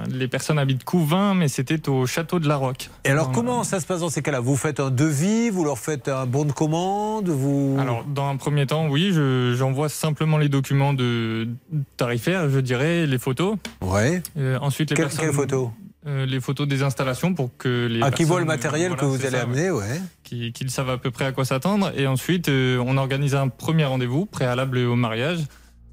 Les 0.09 0.29
personnes 0.29 0.59
habitent 0.59 0.85
Couvin, 0.85 1.35
mais 1.35 1.49
c'était 1.49 1.89
au 1.89 2.07
château 2.07 2.39
de 2.39 2.47
la 2.49 2.57
Roque. 2.57 2.91
Et 3.05 3.11
alors, 3.11 3.27
Dans- 3.29 3.33
comment 3.33 3.65
ça 3.65 3.81
se 3.81 3.87
passe 3.87 4.01
dans 4.01 4.09
ces 4.09 4.23
cas-là? 4.23 4.41
Vous 4.41 4.57
faites 4.57 4.79
un 4.81 4.91
devis, 4.91 5.51
vous 5.51 5.65
leur 5.65 5.79
faites 5.79 6.09
un 6.09 6.27
bon 6.27 6.45
de 6.45 6.53
commande, 6.53 7.29
vous? 7.29 7.77
Alors, 7.81 8.05
dans 8.05 8.29
un 8.29 8.37
premier 8.37 8.67
temps, 8.67 8.89
oui, 8.89 9.11
je- 9.13 9.55
j'envoie 9.57 9.89
simplement 9.89 10.39
les 10.39 10.49
documents 10.49 10.95
de 10.95 11.49
tarifaires, 11.97 12.49
je 12.51 12.61
dirais, 12.61 13.07
les 13.07 13.19
photos. 13.19 13.57
Ouais. 13.81 14.23
Euh, 14.39 14.59
ensuite, 14.61 14.91
les 14.91 14.97
Quelle- 14.97 15.07
personnes- 15.07 15.25
quelles 15.27 15.35
photos 15.35 15.71
Euh, 16.07 16.25
Les 16.25 16.41
photos 16.41 16.67
des 16.67 16.83
installations 16.83 17.35
pour 17.35 17.55
que 17.59 17.87
les. 17.87 18.01
Ah, 18.03 18.11
qui 18.11 18.25
voient 18.25 18.41
le 18.41 18.47
matériel 18.47 18.97
que 18.97 19.05
vous 19.05 19.21
allez 19.21 19.37
ça, 19.37 19.43
amener, 19.43 19.71
ouais. 19.71 20.01
Qui- 20.23 20.53
Qu'ils 20.53 20.71
savent 20.71 20.89
à 20.91 20.97
peu 20.99 21.11
près 21.11 21.27
à 21.27 21.33
quoi 21.33 21.45
s'attendre. 21.45 21.93
Et 21.97 22.07
ensuite, 22.07 22.49
euh, 22.49 22.83
on 22.87 22.97
organise 22.97 23.35
un 23.35 23.49
premier 23.49 23.85
rendez-vous 23.85 24.25
préalable 24.25 24.79
au 24.79 24.97
mariage, 24.97 25.41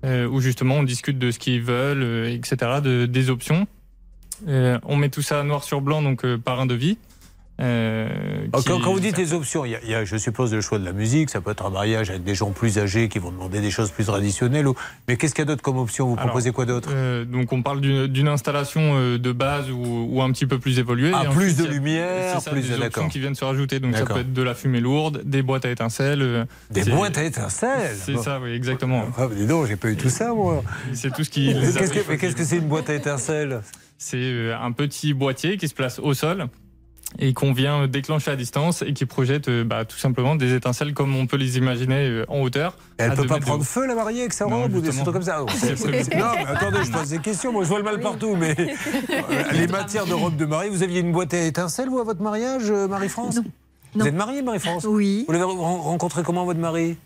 euh, 0.05 0.25
où 0.27 0.39
justement 0.39 0.75
on 0.75 0.83
discute 0.83 1.19
de 1.19 1.29
ce 1.31 1.39
qu'ils 1.39 1.61
veulent, 1.61 2.03
euh, 2.03 2.29
etc., 2.33 2.79
de, 2.81 3.05
des 3.05 3.29
options. 3.29 3.67
Euh, 4.47 4.79
on 4.83 4.95
met 4.95 5.09
tout 5.09 5.21
ça 5.23 5.43
noir 5.43 5.63
sur 5.63 5.81
blanc, 5.81 6.01
donc 6.01 6.23
euh, 6.23 6.37
par 6.37 6.59
un 6.61 6.67
devis. 6.67 6.97
Euh, 7.59 8.07
qui- 8.55 8.63
Quand, 8.65 8.79
quand 8.79 8.93
vous 8.93 8.99
dites 8.99 9.17
les 9.17 9.33
options, 9.33 9.65
il 9.65 9.71
y, 9.71 9.75
a, 9.75 9.79
il 9.83 9.89
y 9.89 9.95
a, 9.95 10.05
je 10.05 10.15
suppose, 10.17 10.53
le 10.53 10.61
choix 10.61 10.77
de 10.77 10.85
la 10.85 10.93
musique. 10.93 11.29
Ça 11.31 11.41
peut 11.41 11.51
être 11.51 11.65
un 11.65 11.69
mariage 11.71 12.09
avec 12.11 12.23
des 12.23 12.35
gens 12.35 12.51
plus 12.51 12.77
âgés 12.77 13.09
qui 13.09 13.17
vont 13.19 13.31
demander 13.31 13.61
des 13.61 13.71
choses 13.71 13.89
plus 13.91 14.05
traditionnelles. 14.05 14.67
ou- 14.67 14.75
Mais 15.07 15.17
qu'est-ce 15.17 15.33
qu'il 15.33 15.41
y 15.41 15.47
a 15.47 15.49
d'autre 15.49 15.63
comme 15.63 15.77
option? 15.77 16.05
Vous 16.07 16.13
Alors, 16.13 16.27
proposez 16.27 16.51
quoi 16.51 16.65
d'autre? 16.65 16.89
Euh, 16.91 17.25
donc 17.25 17.51
on 17.53 17.63
parle 17.63 17.81
d'une 17.81 18.27
installation 18.27 18.93
euh, 18.95 19.17
de 19.17 19.31
base 19.31 19.71
ou, 19.71 20.07
ou 20.11 20.21
un 20.21 20.31
petit 20.31 20.45
peu 20.45 20.59
plus 20.59 20.77
évoluée. 20.77 21.11
Ah, 21.13 21.25
plus 21.25 21.51
ensuite, 21.53 21.67
de 21.67 21.73
lumière, 21.73 22.39
ça, 22.41 22.51
plus 22.51 22.69
des 22.69 22.77
de- 22.77 22.83
options 22.83 23.09
qui 23.09 23.19
viennent 23.19 23.35
se 23.35 23.45
rajouter. 23.45 23.79
Donc 23.79 23.95
ça 23.95 24.05
peut 24.05 24.19
être 24.19 24.33
de 24.33 24.41
la 24.43 24.53
fumée 24.53 24.79
lourde, 24.79 25.21
des 25.25 25.41
boîtes 25.41 25.65
à 25.65 25.71
étincelles. 25.71 26.45
Des 26.69 26.83
boîtes 26.83 27.17
à 27.17 27.23
étincelles? 27.23 27.95
C'est 27.95 28.17
ça, 28.17 28.39
oui, 28.39 28.51
exactement. 28.51 29.05
Ah, 29.17 29.27
mais 29.29 29.35
dis 29.35 29.47
donc, 29.47 29.65
j'ai 29.67 29.75
pas 29.77 29.89
eu 29.89 29.95
tout 29.97 30.09
ça, 30.09 30.33
moi. 30.33 30.63
C'est 30.93 31.11
tout 31.13 31.23
ce 31.23 31.29
qui. 31.29 31.53
Mais 31.55 31.61
Qu'est-ce 32.17 32.35
que, 32.35 32.43
c'est 32.43 32.57
une 32.57 32.67
boîte 32.67 32.89
à 32.89 32.93
étincelles? 33.01 33.61
C'est 33.97 34.51
un 34.53 34.71
petit 34.73 35.13
boîtier 35.15 35.57
qui 35.57 35.67
se 35.67 35.73
place 35.73 35.97
au 35.99 36.13
sol 36.13 36.47
et 37.19 37.33
qu'on 37.33 37.53
vient 37.53 37.87
déclencher 37.87 38.31
à 38.31 38.35
distance 38.35 38.81
et 38.81 38.93
qui 38.93 39.05
projette 39.05 39.47
euh, 39.47 39.63
bah, 39.63 39.85
tout 39.85 39.97
simplement 39.97 40.35
des 40.35 40.53
étincelles 40.53 40.93
comme 40.93 41.15
on 41.15 41.25
peut 41.25 41.37
les 41.37 41.57
imaginer 41.57 42.07
euh, 42.07 42.25
en 42.27 42.41
hauteur. 42.41 42.75
Elle 42.97 43.11
à 43.11 43.15
peut 43.15 43.25
pas 43.25 43.39
prendre 43.39 43.63
feu, 43.63 43.87
la 43.87 43.95
mariée, 43.95 44.21
avec 44.21 44.33
sa 44.33 44.45
Non, 44.45 44.63
robe 44.63 44.75
ou 44.75 44.81
des 44.81 44.89
trucs 44.89 45.05
comme 45.05 45.21
ça 45.21 45.41
Oh. 45.43 45.45
Non, 45.47 45.87
mais 46.35 46.45
attendez, 46.47 46.83
je 46.85 46.91
pose 46.91 47.09
des 47.09 47.19
questions. 47.19 47.51
Moi, 47.51 47.63
je 47.63 47.69
vois 47.69 47.77
le 47.79 47.85
mal 47.85 47.99
partout. 47.99 48.35
Mais 48.35 48.55
euh, 49.09 49.43
les 49.53 49.67
matières 49.67 50.05
de 50.05 50.13
robe 50.13 50.35
de 50.35 50.45
mariée, 50.45 50.69
vous 50.69 50.83
aviez 50.83 50.99
une 50.99 51.11
boîte 51.11 51.33
à 51.33 51.41
étincelles, 51.45 51.89
vous, 51.89 51.99
à 51.99 52.03
votre 52.03 52.21
mariage, 52.21 52.69
Marie-France? 52.71 53.37
Vous 53.93 53.99
Non. 53.99 54.05
êtes 54.05 54.13
mariée, 54.15 54.41
Marie-France? 54.41 54.85
Oui. 54.87 55.23
Vous 55.27 55.33
l'avez 55.33 55.45
ren- 55.45 55.81
rencontré 55.81 56.23
comment, 56.23 56.45
votre 56.45 56.59
mari? 56.59 56.97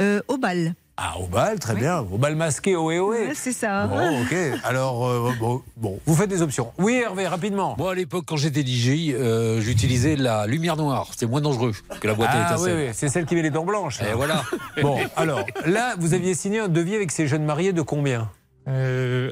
Euh, 0.00 0.20
au 0.28 0.36
bal. 0.38 0.74
Ah, 0.98 1.18
au 1.20 1.26
bal, 1.26 1.58
très 1.58 1.74
bien. 1.74 1.98
Au 2.10 2.16
bal 2.16 2.36
masqué, 2.36 2.74
ohé, 2.74 2.98
ohé. 2.98 3.34
C'est 3.34 3.52
ça. 3.52 3.86
Bon, 3.86 4.22
ok. 4.22 4.34
Alors, 4.64 5.06
euh, 5.06 5.30
bon, 5.38 5.62
bon, 5.76 6.00
vous 6.06 6.14
faites 6.14 6.30
des 6.30 6.40
options. 6.40 6.72
Oui, 6.78 6.94
Hervé, 7.04 7.26
rapidement. 7.28 7.74
Moi, 7.76 7.92
à 7.92 7.94
l'époque, 7.94 8.24
quand 8.26 8.36
j'étais 8.38 8.62
DJ, 8.64 9.12
euh, 9.12 9.60
j'utilisais 9.60 10.16
la 10.16 10.46
lumière 10.46 10.76
noire. 10.76 11.08
C'était 11.10 11.26
moins 11.26 11.42
dangereux 11.42 11.72
que 12.00 12.06
la 12.08 12.14
boîte 12.14 12.30
à 12.30 12.32
Ah 12.32 12.38
oui, 12.38 12.54
étincelles. 12.54 12.86
oui, 12.88 12.94
c'est 12.94 13.08
celle 13.10 13.26
qui 13.26 13.34
met 13.34 13.42
les 13.42 13.50
dents 13.50 13.66
blanches. 13.66 14.00
là. 14.00 14.08
Et 14.10 14.14
voilà. 14.14 14.42
Bon, 14.82 14.98
alors, 15.16 15.44
là, 15.66 15.94
vous 15.98 16.14
aviez 16.14 16.34
signé 16.34 16.60
un 16.60 16.68
devis 16.68 16.94
avec 16.94 17.10
ces 17.10 17.26
jeunes 17.26 17.44
mariés 17.44 17.72
de 17.74 17.82
combien? 17.82 18.30
Euh, 18.68 19.30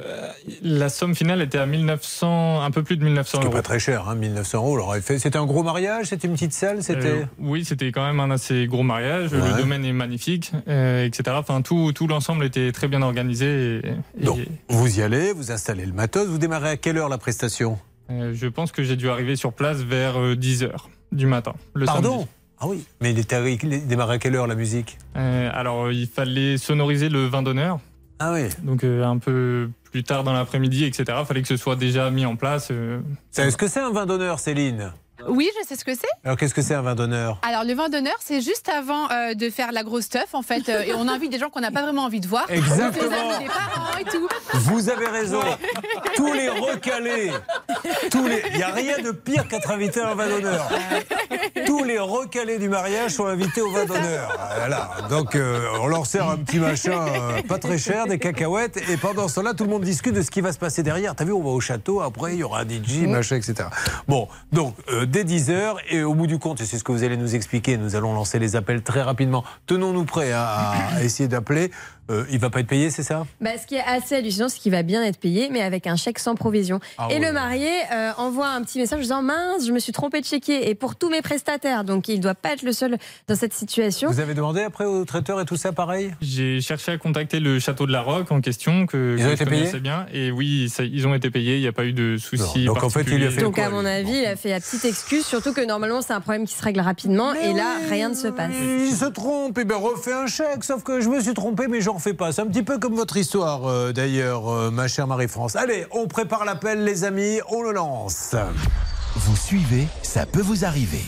la 0.61 0.87
somme 0.87 1.13
finale 1.13 1.41
était 1.41 1.57
à 1.57 1.65
1900, 1.65 2.61
un 2.63 2.71
peu 2.71 2.83
plus 2.83 2.95
de 2.95 3.03
1900 3.03 3.39
C'est 3.39 3.43
euros. 3.45 3.53
pas 3.53 3.61
très 3.61 3.79
cher, 3.79 4.07
hein, 4.07 4.15
1900 4.15 4.57
euros. 4.59 4.75
alors, 4.75 4.95
C'était 5.03 5.37
un 5.37 5.45
gros 5.45 5.61
mariage 5.61 6.07
C'était 6.07 6.27
une 6.27 6.33
petite 6.35 6.53
salle 6.53 6.83
C'était. 6.83 7.07
Euh, 7.07 7.25
oui, 7.39 7.65
c'était 7.65 7.91
quand 7.91 8.05
même 8.05 8.19
un 8.21 8.31
assez 8.31 8.65
gros 8.67 8.83
mariage. 8.83 9.33
Ouais. 9.33 9.39
Le 9.39 9.57
domaine 9.61 9.83
est 9.83 9.91
magnifique, 9.93 10.51
euh, 10.69 11.05
etc. 11.05 11.35
Enfin, 11.37 11.61
tout, 11.61 11.91
tout 11.93 12.07
l'ensemble 12.07 12.45
était 12.45 12.71
très 12.71 12.87
bien 12.87 13.01
organisé. 13.01 13.81
Et, 13.83 14.21
et, 14.21 14.23
Donc, 14.23 14.39
vous 14.69 14.99
y 14.99 15.01
allez, 15.01 15.33
vous 15.33 15.51
installez 15.51 15.85
le 15.85 15.93
matos. 15.93 16.27
Vous 16.27 16.37
démarrez 16.37 16.69
à 16.69 16.77
quelle 16.77 16.97
heure 16.97 17.09
la 17.09 17.17
prestation? 17.17 17.77
Je 18.09 18.47
pense 18.47 18.71
que 18.71 18.83
j'ai 18.83 18.95
dû 18.95 19.09
arriver 19.09 19.35
sur 19.35 19.51
place 19.51 19.77
vers 19.79 20.17
10h 20.17 20.69
du 21.11 21.25
matin. 21.25 21.55
Le 21.73 21.85
Pardon? 21.87 22.11
Samedi. 22.19 22.27
Ah 22.59 22.67
oui. 22.67 22.85
Mais 23.01 23.11
il, 23.11 23.19
était, 23.19 23.53
il 23.53 23.87
démarrait 23.87 24.15
à 24.15 24.17
quelle 24.19 24.35
heure 24.35 24.47
la 24.47 24.55
musique? 24.55 24.97
Alors, 25.15 25.91
il 25.91 26.07
fallait 26.07 26.57
sonoriser 26.57 27.09
le 27.09 27.25
vin 27.25 27.41
d'honneur. 27.41 27.79
Ah 28.19 28.31
oui. 28.33 28.47
Donc, 28.63 28.83
euh, 28.83 29.03
un 29.03 29.17
peu 29.17 29.69
plus 29.91 30.03
tard 30.03 30.23
dans 30.23 30.33
l'après-midi, 30.33 30.85
etc. 30.85 31.05
Fallait 31.25 31.41
que 31.41 31.47
ce 31.47 31.57
soit 31.57 31.75
déjà 31.75 32.09
mis 32.11 32.25
en 32.25 32.35
place. 32.35 32.69
euh, 32.71 32.99
Est-ce 33.37 33.57
que 33.57 33.67
c'est 33.67 33.81
un 33.81 33.91
vin 33.91 34.05
d'honneur, 34.05 34.39
Céline? 34.39 34.93
Oui, 35.27 35.49
je 35.61 35.67
sais 35.67 35.75
ce 35.75 35.85
que 35.85 35.93
c'est. 35.95 36.07
Alors, 36.23 36.37
qu'est-ce 36.37 36.53
que 36.53 36.61
c'est 36.61 36.73
un 36.75 36.81
vin 36.81 36.95
d'honneur 36.95 37.39
Alors, 37.47 37.63
le 37.63 37.73
vin 37.73 37.89
d'honneur, 37.89 38.15
c'est 38.19 38.41
juste 38.41 38.69
avant 38.69 39.09
euh, 39.11 39.33
de 39.33 39.49
faire 39.49 39.71
la 39.71 39.83
grosse 39.83 40.03
stuff, 40.05 40.33
en 40.33 40.41
fait. 40.41 40.67
euh, 40.69 40.81
et 40.83 40.93
on 40.93 41.07
invite 41.07 41.31
des 41.31 41.39
gens 41.39 41.49
qu'on 41.49 41.61
n'a 41.61 41.71
pas 41.71 41.81
vraiment 41.83 42.03
envie 42.03 42.19
de 42.19 42.27
voir. 42.27 42.45
Exactement. 42.49 43.09
Donc, 43.09 43.11
les 43.11 43.35
amis 43.35 43.43
des 43.45 43.49
parents 43.49 43.97
et 43.99 44.03
tout. 44.03 44.27
Vous 44.53 44.89
avez 44.89 45.07
raison. 45.07 45.39
Tous 46.15 46.33
les 46.33 46.49
recalés, 46.49 47.31
tous 48.11 48.27
les, 48.27 48.41
il 48.51 48.57
n'y 48.57 48.63
a 48.63 48.67
rien 48.73 48.99
de 48.99 49.11
pire 49.11 49.47
qu'être 49.47 49.71
invité 49.71 50.01
à 50.01 50.11
un 50.11 50.15
vin 50.15 50.27
d'honneur. 50.27 50.69
Tous 51.65 51.83
les 51.83 51.99
recalés 51.99 52.57
du 52.57 52.69
mariage 52.69 53.11
sont 53.11 53.25
invités 53.25 53.61
au 53.61 53.71
vin 53.71 53.85
d'honneur. 53.85 54.37
Voilà. 54.57 54.91
Donc 55.09 55.35
euh, 55.35 55.67
on 55.81 55.87
leur 55.87 56.05
sert 56.05 56.29
un 56.29 56.37
petit 56.37 56.59
machin 56.59 57.05
pas 57.47 57.57
très 57.57 57.77
cher, 57.77 58.07
des 58.07 58.19
cacahuètes, 58.19 58.77
et 58.89 58.97
pendant 58.97 59.27
ce 59.27 59.35
temps-là, 59.35 59.53
tout 59.53 59.63
le 59.63 59.69
monde 59.69 59.83
discute 59.83 60.13
de 60.13 60.21
ce 60.21 60.31
qui 60.31 60.41
va 60.41 60.51
se 60.51 60.57
passer 60.59 60.83
derrière. 60.83 61.15
T'as 61.15 61.25
vu, 61.25 61.31
on 61.33 61.41
va 61.41 61.49
au 61.49 61.59
château, 61.59 62.01
après 62.01 62.33
il 62.33 62.39
y 62.39 62.43
aura 62.43 62.61
un 62.61 62.67
DJ, 62.67 63.07
machin, 63.07 63.35
etc. 63.37 63.69
Bon, 64.07 64.27
donc 64.51 64.75
dès 65.05 65.23
10h, 65.23 65.75
et 65.89 66.03
au 66.03 66.13
bout 66.13 66.27
du 66.27 66.39
compte, 66.39 66.61
et 66.61 66.65
c'est 66.65 66.77
ce 66.77 66.83
que 66.83 66.91
vous 66.91 67.03
allez 67.03 67.17
nous 67.17 67.35
expliquer, 67.35 67.77
nous 67.77 67.95
allons 67.95 68.13
lancer 68.13 68.39
les 68.39 68.55
appels 68.55 68.81
très 68.81 69.01
rapidement. 69.01 69.43
Tenons-nous 69.67 70.05
prêts 70.05 70.31
à 70.31 70.73
essayer 71.01 71.27
d'appeler. 71.27 71.71
Euh, 72.11 72.23
il 72.31 72.37
va 72.39 72.49
pas 72.51 72.59
être 72.59 72.67
payé, 72.67 72.89
c'est 72.91 73.01
ça? 73.03 73.25
Bah, 73.41 73.51
ce 73.59 73.65
qui 73.65 73.75
est 73.75 73.83
assez 73.83 74.15
hallucinant, 74.15 74.47
c'est 74.47 74.59
qu'il 74.59 74.71
va 74.71 74.83
bien 74.83 75.03
être 75.03 75.19
payé, 75.19 75.49
mais 75.51 75.61
avec 75.61 75.87
un 75.87 75.95
chèque 75.95 76.19
sans 76.19 76.35
provision. 76.35 76.79
Ah 76.97 77.07
et 77.09 77.15
ouais. 77.15 77.19
le 77.25 77.31
marié 77.31 77.69
euh, 77.91 78.11
envoie 78.17 78.47
un 78.49 78.61
petit 78.61 78.77
message 78.79 78.99
en 78.99 79.01
disant 79.01 79.21
mince, 79.23 79.65
je 79.65 79.71
me 79.71 79.79
suis 79.79 79.91
trompé 79.91 80.21
de 80.21 80.25
chéquier. 80.25 80.69
Et 80.69 80.75
pour 80.75 80.95
tous 80.95 81.09
mes 81.09 81.21
prestataires, 81.23 81.83
donc 81.83 82.07
il 82.07 82.19
doit 82.19 82.35
pas 82.35 82.53
être 82.53 82.61
le 82.61 82.73
seul 82.73 82.97
dans 83.27 83.35
cette 83.35 83.53
situation. 83.53 84.09
Vous 84.11 84.19
avez 84.19 84.35
demandé 84.35 84.61
après 84.61 84.85
au 84.85 85.03
traiteur 85.05 85.41
et 85.41 85.45
tout 85.45 85.55
ça, 85.55 85.71
pareil? 85.71 86.11
J'ai 86.21 86.61
cherché 86.61 86.91
à 86.91 86.97
contacter 86.97 87.39
le 87.39 87.59
château 87.59 87.87
de 87.87 87.91
la 87.91 88.01
Roque 88.01 88.31
en 88.31 88.39
question, 88.39 88.85
que, 88.85 89.15
Ils 89.17 89.23
que 89.23 89.29
ont 89.29 89.33
été 89.33 89.45
payés? 89.45 89.79
bien. 89.79 90.05
Et 90.13 90.31
oui, 90.31 90.69
ça- 90.69 90.83
ils 90.83 91.07
ont 91.07 91.15
été 91.15 91.31
payés, 91.31 91.55
il 91.55 91.61
n'y 91.61 91.67
a 91.67 91.73
pas 91.73 91.85
eu 91.85 91.93
de 91.93 92.17
soucis. 92.17 92.65
donc, 92.65 92.83
en 92.83 92.89
fait, 92.89 93.01
il 93.07 93.17
lui 93.17 93.25
a 93.25 93.31
fait. 93.31 93.41
Donc 93.41 93.57
à 93.57 93.69
mon 93.71 93.83
avis, 93.83 94.19
il 94.19 94.25
a 94.25 94.35
fait 94.35 94.49
la 94.51 94.59
petite 94.59 94.85
excuse, 94.85 95.25
surtout 95.25 95.53
que 95.53 95.65
normalement 95.65 96.01
c'est 96.03 96.13
un 96.13 96.21
problème 96.21 96.45
qui 96.45 96.53
se 96.53 96.61
règle 96.63 96.81
rapidement. 96.81 97.33
et 97.33 97.53
là, 97.53 97.77
rien 97.89 98.09
ne 98.09 98.13
se 98.15 98.27
passe. 98.27 98.51
Il 98.61 98.91
se 98.95 99.05
trompe, 99.05 99.57
et 99.57 99.65
bien 99.65 99.77
refait 99.77 100.13
un 100.13 100.27
chèque. 100.27 100.63
Sauf 100.63 100.83
que 100.83 101.01
je 101.01 101.09
me 101.09 101.19
suis 101.19 101.33
trompé, 101.33 101.65
mais 101.67 101.81
j'en 101.95 101.99
refais 101.99 102.13
pas. 102.13 102.33
C'est 102.33 102.41
un 102.41 102.47
petit 102.47 102.63
peu 102.63 102.77
comme 102.77 102.95
votre 102.95 103.15
histoire, 103.15 103.69
euh, 103.69 103.93
d'ailleurs, 103.93 104.49
euh, 104.49 104.69
ma 104.69 104.87
chère 104.87 105.07
Marie-France. 105.07 105.55
Allez, 105.55 105.85
on 105.91 106.07
prépare 106.07 106.43
l'appel, 106.43 106.83
les 106.83 107.05
amis, 107.05 107.39
on 107.49 107.61
le 107.61 107.71
lance. 107.71 108.35
Vous 109.15 109.35
suivez, 109.37 109.87
ça 110.03 110.25
peut 110.25 110.41
vous 110.41 110.65
arriver. 110.65 111.05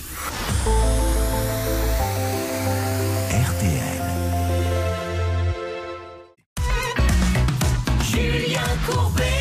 RTL. 3.30 4.02
Julien 8.02 8.62
Courbet. 8.90 9.37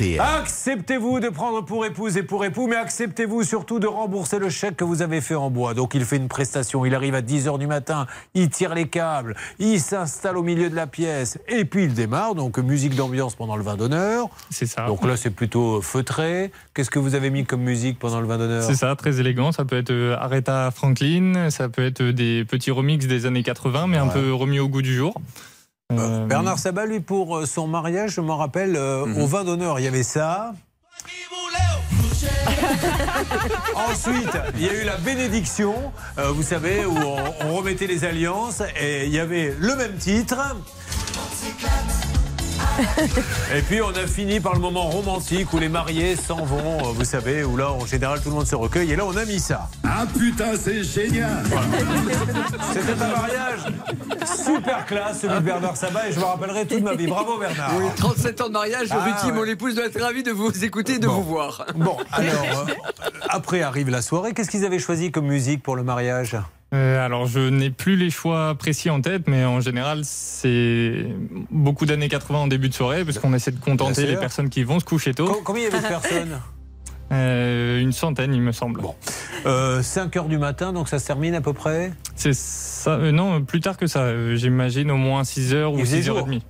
RTL. 0.00 0.20
Acceptez-vous 0.20 1.20
de 1.20 1.28
prendre 1.28 1.64
pour 1.64 1.84
épouse 1.84 2.16
et 2.16 2.22
pour 2.22 2.44
époux, 2.44 2.66
mais 2.66 2.76
acceptez-vous 2.76 3.44
surtout 3.44 3.78
de 3.78 3.86
rembourser 3.86 4.38
le 4.38 4.48
chèque 4.48 4.76
que 4.76 4.84
vous 4.84 5.02
avez 5.02 5.20
fait 5.20 5.34
en 5.34 5.50
bois. 5.50 5.74
Donc 5.74 5.94
il 5.94 6.04
fait 6.04 6.16
une 6.16 6.28
prestation, 6.28 6.86
il 6.86 6.94
arrive 6.94 7.14
à 7.14 7.20
10h 7.20 7.58
du 7.58 7.66
matin, 7.66 8.06
il 8.34 8.48
tire 8.48 8.74
les 8.74 8.88
câbles, 8.88 9.36
il 9.58 9.78
s'installe 9.78 10.38
au 10.38 10.42
milieu 10.42 10.70
de 10.70 10.74
la 10.74 10.86
pièce, 10.86 11.38
et 11.48 11.64
puis 11.64 11.84
il 11.84 11.94
démarre. 11.94 12.34
Donc 12.34 12.58
musique 12.58 12.94
d'ambiance 12.94 13.34
pendant 13.34 13.56
le 13.56 13.62
vin 13.62 13.76
d'honneur. 13.76 14.28
C'est 14.48 14.66
ça. 14.66 14.86
Donc 14.86 15.04
là 15.04 15.16
c'est 15.16 15.30
plutôt 15.30 15.82
feutré. 15.82 16.50
Qu'est-ce 16.74 16.90
que 16.90 16.98
vous 16.98 17.14
avez 17.14 17.30
mis 17.30 17.44
comme 17.44 17.62
musique 17.62 17.98
pendant 17.98 18.20
le 18.20 18.26
vin 18.26 18.38
d'honneur? 18.38 18.62
C'est 18.62 18.76
ça, 18.76 18.94
très 18.96 19.20
élégant. 19.20 19.52
Ça 19.52 19.64
peut 19.64 19.76
être 19.76 19.90
euh, 19.90 20.16
Aretha 20.18 20.70
Franklin, 20.70 21.50
ça 21.50 21.68
peut 21.68 21.84
être 21.84 22.02
des 22.02 22.44
petits 22.44 22.70
remixes 22.70 23.06
des 23.06 23.26
années 23.26 23.42
80, 23.42 23.86
mais 23.88 23.98
un 23.98 24.08
peu 24.08 24.32
remis 24.32 24.60
au 24.60 24.68
goût 24.68 24.82
du 24.82 24.94
jour. 24.94 25.14
Euh, 25.90 26.26
Bernard 26.26 26.58
Sabat, 26.58 26.86
lui, 26.86 27.00
pour 27.00 27.38
euh, 27.38 27.46
son 27.46 27.66
mariage, 27.66 28.12
je 28.12 28.20
m'en 28.20 28.36
rappelle, 28.36 28.76
euh, 28.76 29.06
Mhm. 29.06 29.22
au 29.22 29.26
vin 29.26 29.44
d'honneur, 29.44 29.80
il 29.80 29.84
y 29.84 29.88
avait 29.88 30.02
ça. 30.04 30.52
Ensuite, 33.74 34.30
il 34.54 34.62
y 34.62 34.68
a 34.68 34.74
eu 34.74 34.84
la 34.84 34.96
bénédiction, 34.96 35.74
euh, 36.18 36.30
vous 36.32 36.42
savez, 36.42 36.84
où 36.84 36.94
on, 36.96 37.16
on 37.46 37.54
remettait 37.56 37.86
les 37.86 38.04
alliances, 38.04 38.62
et 38.80 39.06
il 39.06 39.12
y 39.12 39.18
avait 39.18 39.54
le 39.58 39.74
même 39.76 39.96
titre. 39.96 40.36
Et 43.54 43.62
puis 43.62 43.80
on 43.82 43.90
a 43.90 44.06
fini 44.06 44.40
par 44.40 44.54
le 44.54 44.60
moment 44.60 44.84
romantique 44.88 45.52
où 45.52 45.58
les 45.58 45.68
mariés 45.68 46.16
s'en 46.16 46.44
vont, 46.44 46.78
euh, 46.78 46.92
vous 46.94 47.04
savez, 47.04 47.44
où 47.44 47.56
là 47.56 47.70
en 47.72 47.84
général 47.86 48.20
tout 48.20 48.28
le 48.30 48.34
monde 48.36 48.46
se 48.46 48.54
recueille. 48.54 48.92
Et 48.92 48.96
là 48.96 49.04
on 49.06 49.16
a 49.16 49.24
mis 49.24 49.38
ça. 49.40 49.68
Ah 49.84 50.04
putain, 50.18 50.52
c'est 50.58 50.82
génial 50.82 51.42
C'était 52.72 52.92
un 52.92 53.08
mariage 53.08 53.60
super 54.44 54.86
classe, 54.86 55.20
celui 55.20 55.34
de 55.34 55.40
Bernard 55.40 55.76
Sabat, 55.76 56.08
et 56.08 56.12
je 56.12 56.18
me 56.20 56.24
rappellerai 56.24 56.66
toute 56.66 56.82
ma 56.82 56.94
vie. 56.94 57.06
Bravo 57.06 57.38
Bernard. 57.38 57.72
Oui, 57.78 57.84
37 57.96 58.40
ans 58.40 58.48
de 58.48 58.52
mariage, 58.52 58.88
Ah, 58.90 59.04
Ruti, 59.04 59.26
ouais. 59.26 59.32
mon 59.32 59.44
épouse 59.44 59.74
doit 59.74 59.86
être 59.86 60.00
ravie 60.00 60.22
de 60.22 60.30
vous 60.32 60.64
écouter 60.64 60.94
et 60.94 60.98
de 60.98 61.06
vous 61.06 61.22
voir. 61.22 61.66
Bon, 61.74 61.96
alors, 62.12 62.66
euh, 62.68 62.72
après 63.28 63.62
arrive 63.62 63.90
la 63.90 64.02
soirée. 64.02 64.32
Qu'est-ce 64.32 64.50
qu'ils 64.50 64.64
avaient 64.64 64.78
choisi 64.78 65.10
comme 65.10 65.26
musique 65.26 65.62
pour 65.62 65.76
le 65.76 65.82
mariage? 65.82 66.36
Euh, 66.72 67.04
alors, 67.04 67.26
je 67.26 67.40
n'ai 67.40 67.70
plus 67.70 67.96
les 67.96 68.10
choix 68.10 68.54
précis 68.54 68.90
en 68.90 69.00
tête, 69.00 69.24
mais 69.26 69.44
en 69.44 69.60
général, 69.60 70.00
c'est 70.04 71.04
beaucoup 71.50 71.84
d'années 71.84 72.08
80 72.08 72.38
en 72.38 72.46
début 72.46 72.68
de 72.68 72.74
soirée, 72.74 73.04
parce 73.04 73.18
qu'on 73.18 73.34
essaie 73.34 73.50
de 73.50 73.58
contenter 73.60 74.06
les 74.06 74.16
personnes 74.16 74.50
qui 74.50 74.62
vont 74.62 74.78
se 74.78 74.84
coucher 74.84 75.12
tôt. 75.14 75.26
Com- 75.26 75.36
Combien 75.44 75.62
il 75.62 75.72
y 75.72 75.74
avait 75.74 75.82
de 75.82 75.88
personnes? 75.88 76.40
Euh, 77.12 77.80
Une 77.80 77.90
centaine, 77.90 78.32
il 78.32 78.40
me 78.40 78.52
semble. 78.52 78.82
Euh, 79.44 79.82
5 79.82 80.14
heures 80.16 80.28
du 80.28 80.38
matin, 80.38 80.72
donc 80.72 80.88
ça 80.88 81.00
se 81.00 81.06
termine 81.08 81.34
à 81.34 81.40
peu 81.40 81.52
près? 81.52 81.92
C'est 82.14 82.32
ça 82.36 82.92
euh, 82.92 83.10
Non, 83.10 83.42
plus 83.42 83.58
tard 83.58 83.76
que 83.76 83.88
ça. 83.88 84.02
euh, 84.02 84.36
J'imagine 84.36 84.92
au 84.92 84.96
moins 84.96 85.24
6 85.24 85.52
heures 85.52 85.72
ou 85.72 85.78
Il 85.80 85.86
faisait 85.86 86.02
6 86.02 86.08
heures 86.10 86.18
et 86.20 86.22
demie. 86.22 86.44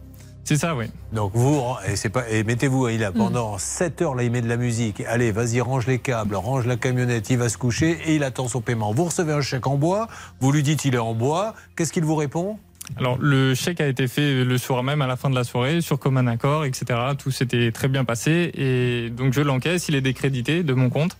C'est 0.51 0.57
ça, 0.57 0.75
oui. 0.75 0.87
Donc 1.13 1.31
vous, 1.33 1.63
et, 1.87 1.95
c'est 1.95 2.09
pas, 2.09 2.29
et 2.29 2.43
mettez-vous, 2.43 2.89
il 2.89 3.05
a 3.05 3.13
pendant 3.13 3.57
7 3.57 4.03
heures, 4.03 4.15
là, 4.17 4.25
il 4.25 4.33
met 4.33 4.43
de 4.43 4.49
la 4.49 4.57
musique. 4.57 5.01
Allez, 5.07 5.31
vas-y, 5.31 5.61
range 5.61 5.87
les 5.87 6.01
câbles, 6.01 6.35
range 6.35 6.67
la 6.67 6.75
camionnette, 6.75 7.31
il 7.31 7.39
va 7.39 7.49
se 7.49 7.57
coucher 7.57 7.97
et 8.07 8.17
il 8.17 8.25
attend 8.25 8.49
son 8.49 8.61
paiement. 8.61 8.93
Vous 8.93 9.05
recevez 9.05 9.33
un 9.33 9.43
chèque 9.43 9.69
en 9.69 9.77
bois, 9.77 10.09
vous 10.41 10.51
lui 10.51 10.65
dites 10.65 10.85
il 10.85 10.97
est 10.97 10.99
en 10.99 11.15
bois, 11.15 11.55
qu'est-ce 11.77 11.93
qu'il 11.93 12.03
vous 12.03 12.17
répond? 12.17 12.59
Alors, 12.97 13.17
le 13.21 13.55
chèque 13.55 13.81
a 13.81 13.87
été 13.87 14.09
fait 14.09 14.43
le 14.43 14.59
soir 14.59 14.83
même, 14.83 15.03
à 15.03 15.07
la 15.07 15.15
fin 15.15 15.31
de 15.31 15.37
la 15.37 15.45
soirée, 15.45 15.83
sur 15.83 16.01
commun 16.01 16.27
accord, 16.27 16.65
etc. 16.65 16.99
Tout 17.17 17.31
s'était 17.31 17.71
très 17.71 17.87
bien 17.87 18.05
passé. 18.05 18.51
Et 18.55 19.11
donc, 19.11 19.33
je 19.33 19.43
l'encaisse, 19.43 19.89
il 19.89 19.95
est 19.95 20.01
décrédité 20.01 20.65
de 20.65 20.75
mon 20.75 20.91
compte 20.91 21.17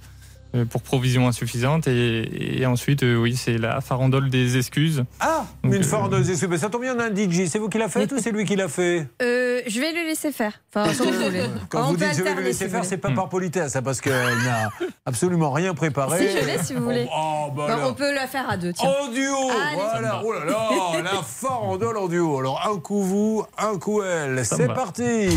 pour 0.71 0.83
provision 0.83 1.29
insuffisante. 1.29 1.87
Et, 1.89 2.61
et 2.61 2.67
ensuite, 2.67 3.03
euh, 3.03 3.17
oui, 3.17 3.37
c'est 3.37 3.59
la 3.59 3.81
farandole 3.81 4.31
des 4.31 4.57
excuses. 4.57 5.05
Ah 5.21 5.45
Donc, 5.63 5.75
Une 5.75 5.81
euh, 5.81 5.85
fardeuse 5.85 6.43
et 6.43 6.47
mais 6.49 6.59
ça 6.59 6.69
tombe 6.69 6.83
bien, 6.83 6.95
on 6.97 7.01
a 7.01 7.05
un 7.07 7.15
DJ. 7.15 7.47
C'est 7.49 7.59
vous 7.59 7.69
qui 7.69 7.79
l'a 7.79 7.89
fait 7.89 8.13
ou 8.13 8.19
c'est 8.19 8.33
lui 8.33 8.45
qui 8.45 8.57
l'a 8.57 8.69
fait 8.69 9.07
Euh, 9.23 9.61
je 9.67 9.81
vais 9.81 9.93
le 9.93 10.07
laisser 10.09 10.33
faire. 10.33 10.61
Enfin, 10.75 10.93
comme 10.97 11.07
vous 11.13 11.23
voulez. 11.25 11.45
Quand 11.69 11.83
On 11.83 11.91
vous 11.91 11.97
dites 11.97 12.15
je 12.17 12.23
vais 12.23 12.35
le 12.35 12.43
laisser 12.43 12.65
si 12.67 12.71
faire, 12.71 12.85
c'est 12.85 12.97
pas 12.97 13.11
par 13.11 13.29
politesse, 13.29 13.73
ça, 13.73 13.83
parce 13.83 14.01
qu'elle 14.01 14.13
n'a 14.45 14.71
absolument 15.07 15.51
rien 15.53 15.75
préparé. 15.75 16.19
Si, 16.29 16.39
je 16.39 16.45
l'ai, 16.45 16.59
si 16.63 16.75
vous 16.75 16.85
voulez. 16.85 17.07
Oh, 17.15 17.51
bah 17.55 17.67
Bon, 17.67 17.73
alors. 17.73 17.91
on 17.91 17.95
peut 17.95 18.13
la 18.15 18.27
faire 18.27 18.49
à 18.49 18.57
deux. 18.57 18.73
Tiens. 18.73 18.89
En 18.89 19.09
duo, 19.13 19.51
voilà. 19.75 20.23
Oh 20.25 20.33
là 20.33 20.45
là, 20.45 21.03
la 21.03 21.23
farandole 21.23 21.97
en 21.97 22.09
duo. 22.09 22.39
Alors 22.39 22.61
un 22.67 22.79
coup 22.79 23.03
vous, 23.03 23.45
un 23.59 23.79
coup 23.79 24.03
elle. 24.03 24.45
C'est 24.45 24.69
parti. 24.69 25.29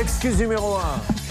Excuse 0.00 0.38
numéro 0.38 0.76
1. 0.76 0.80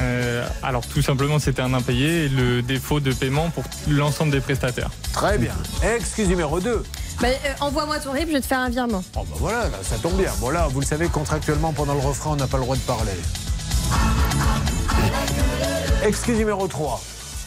Euh, 0.02 0.48
alors, 0.64 0.86
tout 0.88 1.02
simplement, 1.02 1.40
c'était 1.40 1.62
un 1.62 1.74
impayé 1.74 2.26
et 2.26 2.30
le 2.30 2.62
défaut 2.62 2.89
de 2.98 3.14
paiement 3.14 3.52
pour 3.52 3.64
l'ensemble 3.88 4.32
des 4.32 4.40
prestataires. 4.40 4.90
Très 5.14 5.38
bien. 5.38 5.54
Excuse 5.96 6.28
numéro 6.28 6.60
2. 6.60 6.84
Bah, 7.22 7.28
euh, 7.28 7.34
Envoie-moi 7.60 8.00
ton 8.00 8.12
RIB, 8.12 8.30
je 8.30 8.34
vais 8.34 8.42
te 8.42 8.48
faire 8.48 8.60
un 8.60 8.70
virement. 8.70 9.04
Oh 9.16 9.20
bah 9.30 9.36
voilà, 9.40 9.64
là, 9.66 9.78
ça 9.84 9.98
tombe 9.98 10.16
bien. 10.18 10.32
Bon 10.40 10.50
là, 10.50 10.68
vous 10.72 10.80
le 10.80 10.86
savez, 10.86 11.08
contractuellement, 11.10 11.74
pendant 11.74 11.94
le 11.94 12.00
refrain, 12.00 12.32
on 12.32 12.36
n'a 12.38 12.48
pas 12.48 12.58
le 12.58 12.64
droit 12.64 12.76
de 12.76 12.82
parler. 12.82 13.12
Excuse 16.04 16.38
numéro 16.38 16.68
3. 16.68 17.02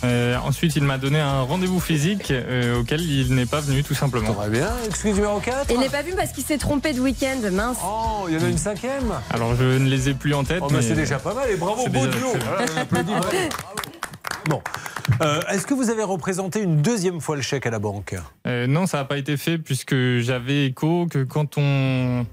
Euh, 0.05 0.37
ensuite, 0.45 0.75
il 0.75 0.83
m'a 0.83 0.99
donné 0.99 1.21
un 1.21 1.43
rendez-vous 1.43 1.79
physique 1.79 2.33
euh, 2.33 2.81
auquel 2.81 3.01
il 3.01 3.35
n'est 3.35 3.47
pas 3.47 3.61
venu 3.61 3.85
tout 3.85 3.95
simplement. 3.95 4.35
Très 4.35 4.51
bien. 4.51 4.69
Excuse 4.87 5.15
numéro 5.15 5.39
4 5.39 5.67
Il 5.71 5.79
n'est 5.79 5.89
pas 5.89 6.03
vu 6.03 6.13
parce 6.17 6.33
qu'il 6.33 6.45
s'est 6.45 6.59
trompé 6.59 6.93
de 6.93 7.01
week-end, 7.01 7.39
mince. 7.53 7.77
Oh, 7.85 8.27
il 8.29 8.35
y 8.35 8.37
en 8.37 8.45
a 8.45 8.49
une 8.49 8.59
cinquième 8.59 9.13
Alors, 9.31 9.55
je 9.55 9.63
ne 9.65 9.89
les 9.89 10.09
ai 10.09 10.15
plus 10.15 10.35
en 10.35 10.43
tête. 10.45 10.59
Oh, 10.61 10.67
mais 10.71 10.79
mais 10.79 10.83
c'est 10.83 10.95
déjà 10.95 11.19
pas 11.19 11.35
mal 11.35 11.49
et 11.51 11.57
bravo, 11.57 11.87
beau 11.89 12.07
déjà 12.07 12.19
duo. 12.19 12.31
très 12.31 12.39
bien. 12.39 12.49
Voilà, 12.49 12.73
on 12.75 12.81
applaudit, 12.81 13.13
bravo. 13.21 13.29
Bon. 14.49 14.61
Euh, 15.21 15.41
Est-ce 15.51 15.67
que 15.67 15.75
vous 15.75 15.91
avez 15.91 16.03
représenté 16.03 16.61
une 16.63 16.83
deuxième 16.83 17.21
fois 17.21 17.37
le 17.37 17.43
chèque 17.43 17.67
à 17.67 17.71
la 17.71 17.79
banque 17.79 18.15
Euh, 18.47 18.67
non, 18.67 18.87
ça 18.87 18.99
n'a 18.99 19.05
pas 19.05 19.19
été 19.19 19.37
fait 19.37 19.59
puisque 19.59 19.95
j'avais 20.19 20.67
écho 20.67 21.07
que 21.11 21.23
quand 21.23 21.59
on 21.59 22.25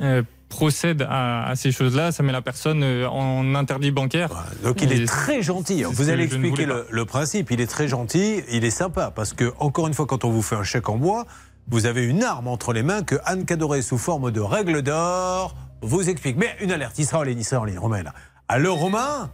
euh, 0.00 0.22
procède 0.48 1.06
à, 1.08 1.46
à 1.48 1.56
ces 1.56 1.72
choses-là, 1.72 2.12
ça 2.12 2.22
met 2.22 2.32
la 2.32 2.42
personne 2.42 2.84
en 2.84 3.54
interdit 3.54 3.90
bancaire. 3.90 4.30
Donc 4.64 4.82
il 4.82 4.92
Et 4.92 5.02
est 5.02 5.06
très 5.06 5.42
gentil. 5.42 5.84
Vous 5.84 6.10
allez 6.10 6.24
expliquer 6.24 6.66
le, 6.66 6.86
le 6.90 7.04
principe. 7.04 7.50
Il 7.50 7.60
est 7.60 7.66
très 7.70 7.88
gentil, 7.88 8.42
il 8.50 8.64
est 8.64 8.70
sympa. 8.70 9.10
Parce 9.14 9.32
que, 9.32 9.52
encore 9.58 9.86
une 9.88 9.94
fois, 9.94 10.06
quand 10.06 10.24
on 10.24 10.30
vous 10.30 10.42
fait 10.42 10.56
un 10.56 10.64
chèque 10.64 10.88
en 10.88 10.96
bois, 10.96 11.26
vous 11.68 11.86
avez 11.86 12.04
une 12.04 12.22
arme 12.22 12.48
entre 12.48 12.72
les 12.72 12.82
mains 12.82 13.02
que 13.02 13.14
Anne 13.24 13.44
Cadoré, 13.44 13.80
sous 13.82 13.98
forme 13.98 14.30
de 14.30 14.40
règle 14.40 14.82
d'or, 14.82 15.54
vous 15.82 16.08
explique. 16.10 16.36
Mais 16.36 16.56
une 16.60 16.72
alerte, 16.72 16.98
il 16.98 17.06
sera 17.06 17.20
en 17.20 17.22
ligne, 17.22 17.38
il 17.38 17.44
sera 17.44 17.62
en 17.62 17.64
ligne. 17.64 17.78
Romain 17.78 18.02
là. 18.02 18.12
Allô, 18.48 18.74
Romain? 18.74 19.30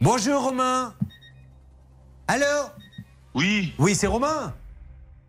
Bonjour, 0.00 0.42
Romain 0.42 0.94
Allô 2.28 2.44
Oui. 3.34 3.72
Oui, 3.78 3.94
c'est 3.94 4.06
Romain 4.06 4.54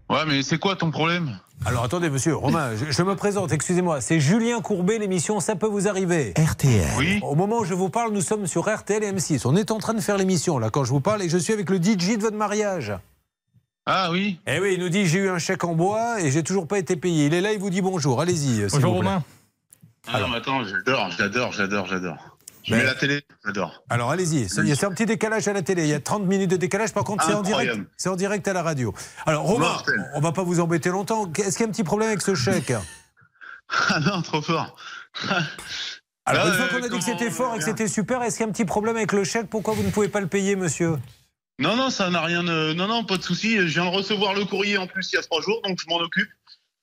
Ouais, 0.10 0.26
mais 0.26 0.41
c'est 0.41 0.57
quoi 0.57 0.76
ton 0.76 0.89
problème? 0.91 1.39
Alors 1.65 1.84
attendez, 1.84 2.10
monsieur, 2.10 2.35
Romain, 2.35 2.76
je, 2.76 2.91
je 2.91 3.03
me 3.03 3.15
présente, 3.15 3.52
excusez-moi. 3.52 3.99
C'est 3.99 4.19
Julien 4.19 4.61
Courbet, 4.61 4.99
l'émission 4.99 5.39
Ça 5.39 5.56
peut 5.56 5.68
vous 5.68 5.88
arriver. 5.88 6.34
RTL. 6.38 6.88
Oui. 6.98 7.19
Au 7.23 7.35
moment 7.35 7.60
où 7.60 7.65
je 7.65 7.73
vous 7.73 7.89
parle, 7.89 8.11
nous 8.14 8.22
sommes 8.22 8.45
sur 8.48 8.73
RTL 8.73 9.03
et 9.03 9.11
M6. 9.11 9.41
On 9.45 9.56
est 9.56 9.72
en 9.72 9.80
train 9.80 9.94
de 9.94 9.99
faire 9.99 10.18
l'émission, 10.18 10.60
là, 10.60 10.69
quand 10.69 10.84
je 10.85 10.91
vous 10.91 11.02
parle, 11.02 11.23
et 11.23 11.30
je 11.30 11.38
suis 11.38 11.53
avec 11.53 11.69
le 11.69 11.77
DJ 11.77 12.18
de 12.18 12.22
votre 12.22 12.38
mariage. 12.38 12.94
Ah 13.85 14.11
oui 14.11 14.39
Eh 14.48 14.60
oui, 14.60 14.73
il 14.76 14.80
nous 14.81 14.89
dit 14.89 15.06
j'ai 15.06 15.19
eu 15.19 15.30
un 15.30 15.39
chèque 15.39 15.64
en 15.64 15.73
bois 15.73 16.22
et 16.22 16.30
j'ai 16.30 16.44
toujours 16.44 16.68
pas 16.68 16.77
été 16.77 16.95
payé. 16.98 17.26
Il 17.27 17.34
est 17.34 17.41
là, 17.41 17.53
il 17.53 17.60
vous 17.60 17.69
dit 17.69 17.81
bonjour. 17.81 18.19
Allez-y. 18.22 18.61
euh, 18.61 18.68
Bonjour 18.72 18.94
vous 18.95 18.99
plaît. 18.99 19.10
Romain. 19.10 19.23
Ah 20.11 20.19
non, 20.22 20.27
mais 20.30 20.38
attends, 20.38 20.64
j'adore, 20.65 21.10
j'adore, 21.18 21.52
j'adore, 21.53 21.88
j'adore. 21.88 22.36
Je 22.68 22.73
Mais- 22.73 22.80
mets 22.80 22.84
la 22.85 22.95
télé, 22.95 23.22
j'adore. 23.45 23.81
Alors 23.89 24.11
allez-y. 24.11 24.41
Il 24.45 24.68
y 24.68 24.72
a 24.72 24.76
c'est 24.76 24.85
un 24.85 24.91
petit 24.91 25.06
décalage 25.06 25.48
à 25.48 25.53
la 25.53 25.61
télé. 25.61 25.84
Il 25.84 25.88
y 25.89 25.94
a 25.94 26.02
30 26.02 26.26
minutes 26.26 26.52
de 26.52 26.57
décalage. 26.57 26.91
Par 26.94 27.06
contre, 27.06 27.23
c'est 27.26 27.34
en 27.34 27.41
direct. 27.41 27.76
C'est 27.95 28.10
en 28.10 28.15
direct 28.18 28.45
à 28.48 28.53
la 28.53 28.61
radio. 28.61 28.94
Alors 29.26 29.44
Romain, 29.45 29.69
Mortel. 29.69 30.11
on 30.15 30.19
va 30.19 30.34
pas 30.34 30.44
vous 30.44 30.60
embêter 30.60 30.89
longtemps. 30.89 31.31
Est-ce 31.38 31.57
qu'il 31.57 31.61
y 31.61 31.64
a 31.65 31.69
un 31.69 31.72
petit 31.72 31.85
problème 31.85 32.10
avec 32.10 32.22
ce 32.22 32.35
chèque? 32.35 32.73
Ah 33.89 33.99
non, 33.99 34.22
trop 34.22 34.41
fort. 34.41 34.77
Alors 36.26 36.44
Ah, 36.45 36.48
une 36.48 36.53
fois 36.53 36.65
euh, 36.65 36.68
qu'on 36.80 36.85
a 36.85 36.89
dit 36.89 36.98
que 36.99 37.03
c'était 37.03 37.30
fort 37.31 37.56
et 37.56 37.57
que 37.60 37.64
c'était 37.65 37.88
super, 37.89 38.22
est-ce 38.23 38.38
qu'il 38.38 38.44
y 38.45 38.48
a 38.48 38.49
un 38.49 38.53
petit 38.53 38.64
problème 38.65 38.95
avec 38.95 39.11
le 39.14 39.23
chèque? 39.26 39.49
Pourquoi 39.49 39.73
vous 39.73 39.84
ne 39.84 39.89
pouvez 39.91 40.07
pas 40.10 40.19
le 40.22 40.27
payer, 40.27 40.56
monsieur? 40.56 40.98
Non, 41.60 41.76
non, 41.76 41.89
ça 41.89 42.10
n'a 42.10 42.22
rien 42.22 42.44
de... 42.44 42.73
Non, 42.73 42.88
non, 42.88 43.03
pas 43.03 43.18
de 43.18 43.23
souci. 43.23 43.57
Je 43.57 43.64
viens 43.65 43.85
de 43.85 43.95
recevoir 43.95 44.34
le 44.35 44.45
courrier 44.45 44.77
en 44.77 44.88
plus 44.88 45.10
il 45.11 45.15
y 45.15 45.19
a 45.19 45.22
trois 45.22 45.41
jours, 45.41 45.61
donc 45.65 45.80
je 45.81 45.89
m'en 45.89 45.98
occupe. 45.98 46.30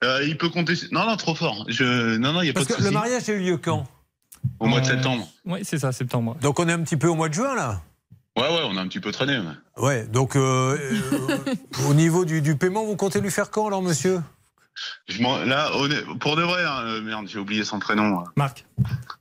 Euh, 0.02 0.24
il 0.26 0.36
peut 0.36 0.48
compter... 0.50 0.74
Non, 0.92 1.06
non, 1.06 1.16
trop 1.16 1.34
fort. 1.34 1.64
Je... 1.68 2.16
Non, 2.16 2.32
non, 2.32 2.40
il 2.42 2.44
n'y 2.44 2.50
a 2.50 2.52
Parce 2.52 2.66
pas 2.66 2.74
que 2.74 2.78
de 2.80 2.84
le 2.84 2.90
souci. 2.92 2.94
mariage 2.94 3.28
a 3.28 3.32
eu 3.32 3.38
lieu 3.40 3.56
quand? 3.56 3.84
Au 4.60 4.66
mois 4.66 4.80
de 4.80 4.86
Euh, 4.86 4.90
septembre. 4.90 5.28
Oui, 5.46 5.60
c'est 5.62 5.78
ça, 5.78 5.92
septembre. 5.92 6.36
Donc 6.40 6.58
on 6.60 6.68
est 6.68 6.72
un 6.72 6.82
petit 6.82 6.96
peu 6.96 7.08
au 7.08 7.14
mois 7.14 7.28
de 7.28 7.34
juin 7.34 7.54
là. 7.54 7.80
Ouais, 8.36 8.42
ouais, 8.42 8.62
on 8.64 8.76
a 8.76 8.80
un 8.80 8.88
petit 8.88 9.00
peu 9.00 9.12
traîné. 9.12 9.38
ouais. 9.38 9.82
Ouais. 9.82 10.06
Donc 10.06 10.36
euh, 10.36 10.76
euh, 11.12 11.38
au 11.88 11.94
niveau 11.94 12.24
du, 12.24 12.40
du 12.42 12.56
paiement, 12.56 12.84
vous 12.84 12.96
comptez 12.96 13.20
lui 13.20 13.30
faire 13.30 13.50
quand 13.50 13.66
alors, 13.66 13.82
monsieur? 13.82 14.20
Je 15.06 15.22
Là, 15.22 15.70
pour 16.18 16.34
de 16.34 16.42
vrai, 16.42 16.64
hein, 16.64 17.00
merde, 17.02 17.28
j'ai 17.28 17.38
oublié 17.38 17.62
son 17.62 17.78
prénom. 17.78 18.24
Marc, 18.34 18.64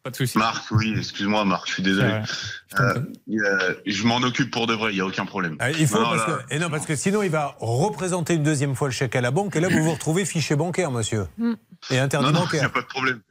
pas 0.01 0.09
de 0.09 0.15
souci. 0.15 0.35
Marc, 0.39 0.63
oui, 0.71 0.95
excuse-moi, 0.97 1.45
Marc, 1.45 1.67
je 1.67 1.73
suis 1.73 1.83
désolé. 1.83 2.21
Euh, 2.79 2.99
euh, 3.29 3.75
je 3.85 4.03
m'en 4.07 4.15
occupe 4.17 4.49
pour 4.49 4.65
de 4.65 4.73
vrai, 4.73 4.91
il 4.91 4.95
n'y 4.95 5.01
a 5.01 5.05
aucun 5.05 5.27
problème. 5.27 5.55
Ah, 5.59 5.69
Il 5.69 5.85
faut 5.85 5.99
Non, 6.01 6.09
parce 6.09 6.27
là- 6.27 6.39
que, 6.49 6.55
et 6.55 6.57
non, 6.57 6.71
parce 6.71 6.87
que 6.87 6.95
sinon 6.95 7.21
il 7.21 7.29
va 7.29 7.55
représenter 7.59 8.33
une 8.33 8.41
deuxième 8.41 8.73
fois 8.73 8.87
le 8.87 8.93
chèque 8.93 9.15
à 9.15 9.21
la 9.21 9.29
banque 9.29 9.55
et 9.55 9.59
là 9.59 9.67
vous 9.69 9.83
vous 9.83 9.91
retrouvez 9.93 10.25
fiché 10.25 10.55
bancaire, 10.55 10.89
monsieur. 10.89 11.27
Mm. 11.37 11.53
Et 11.91 11.99
interdit 11.99 12.25
Non, 12.25 12.31
non, 12.31 12.39
il 12.39 12.55
n'y 12.55 12.61
bancaire. 12.61 12.65
a 12.65 12.69
pas 12.69 12.81
de 12.81 12.87
problème. 12.87 13.21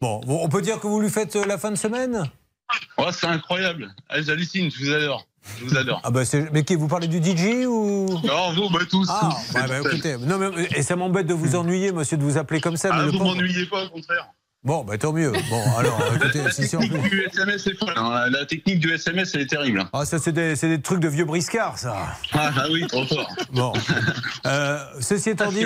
Bon, 0.00 0.20
on 0.28 0.48
peut 0.48 0.62
dire 0.62 0.78
que 0.80 0.86
vous 0.86 1.00
lui 1.00 1.10
faites 1.10 1.34
euh, 1.36 1.44
la 1.44 1.58
fin 1.58 1.70
de 1.72 1.76
semaine? 1.76 2.24
Oh, 2.98 3.06
c'est 3.12 3.26
incroyable. 3.26 3.88
Ah, 4.08 4.22
J'hallucine, 4.22 4.70
je 4.70 4.84
vous 4.84 4.92
adore. 4.92 5.26
Je 5.58 5.64
vous 5.64 5.76
adore. 5.76 6.00
Ah 6.04 6.10
bah 6.10 6.24
c'est- 6.24 6.50
mais 6.52 6.62
qui 6.62 6.76
vous 6.76 6.86
parlez 6.86 7.08
du 7.08 7.18
DJ 7.18 7.66
ou? 7.66 8.06
Non, 8.24 8.52
vous, 8.52 8.68
bah, 8.70 8.80
tous. 8.88 9.08
Ah, 9.10 9.30
tous. 9.30 9.54
bah, 9.54 9.64
bah, 9.66 9.78
écoutez, 9.84 10.16
non 10.18 10.38
mais 10.38 10.50
et 10.76 10.82
ça 10.82 10.94
m'embête 10.94 11.26
de 11.26 11.34
vous 11.34 11.56
ennuyer, 11.56 11.90
monsieur, 11.90 12.16
de 12.16 12.22
vous 12.22 12.38
appeler 12.38 12.60
comme 12.60 12.76
ça. 12.76 12.90
Ah, 12.92 13.02
mais 13.06 13.10
vous 13.10 13.24
m'ennuyez 13.24 13.66
pas, 13.66 13.84
au 13.86 13.88
contraire. 13.88 14.28
Bon, 14.64 14.84
bah 14.84 14.98
tant 14.98 15.12
mieux. 15.12 15.32
Bon, 15.50 15.62
alors, 15.78 15.98
écoutez, 16.16 16.42
La 16.42 16.50
si 16.50 16.66
c'est 16.66 16.76
en 16.76 16.80
plus. 16.80 16.90
technique 16.90 17.10
du 17.10 17.22
SMS 17.22 17.66
est 17.68 17.74
folle. 17.78 17.94
hein. 17.96 18.28
La 18.30 18.44
technique 18.44 18.80
du 18.80 18.92
SMS, 18.92 19.30
elle 19.34 19.42
est 19.42 19.46
terrible. 19.46 19.84
Ah, 19.92 20.04
ça 20.04 20.18
c'est 20.18 20.32
des, 20.32 20.54
des 20.54 20.80
trucs 20.82 20.98
de 21.00 21.08
vieux 21.08 21.24
briscards, 21.24 21.78
ça. 21.78 21.96
Ah, 22.32 22.50
ah 22.56 22.66
oui, 22.70 22.84
trop 22.88 23.06
fort. 23.06 23.32
Bon. 23.52 23.72
Euh, 24.46 24.78
ceci 25.00 25.30
étant 25.30 25.50
dit, 25.52 25.64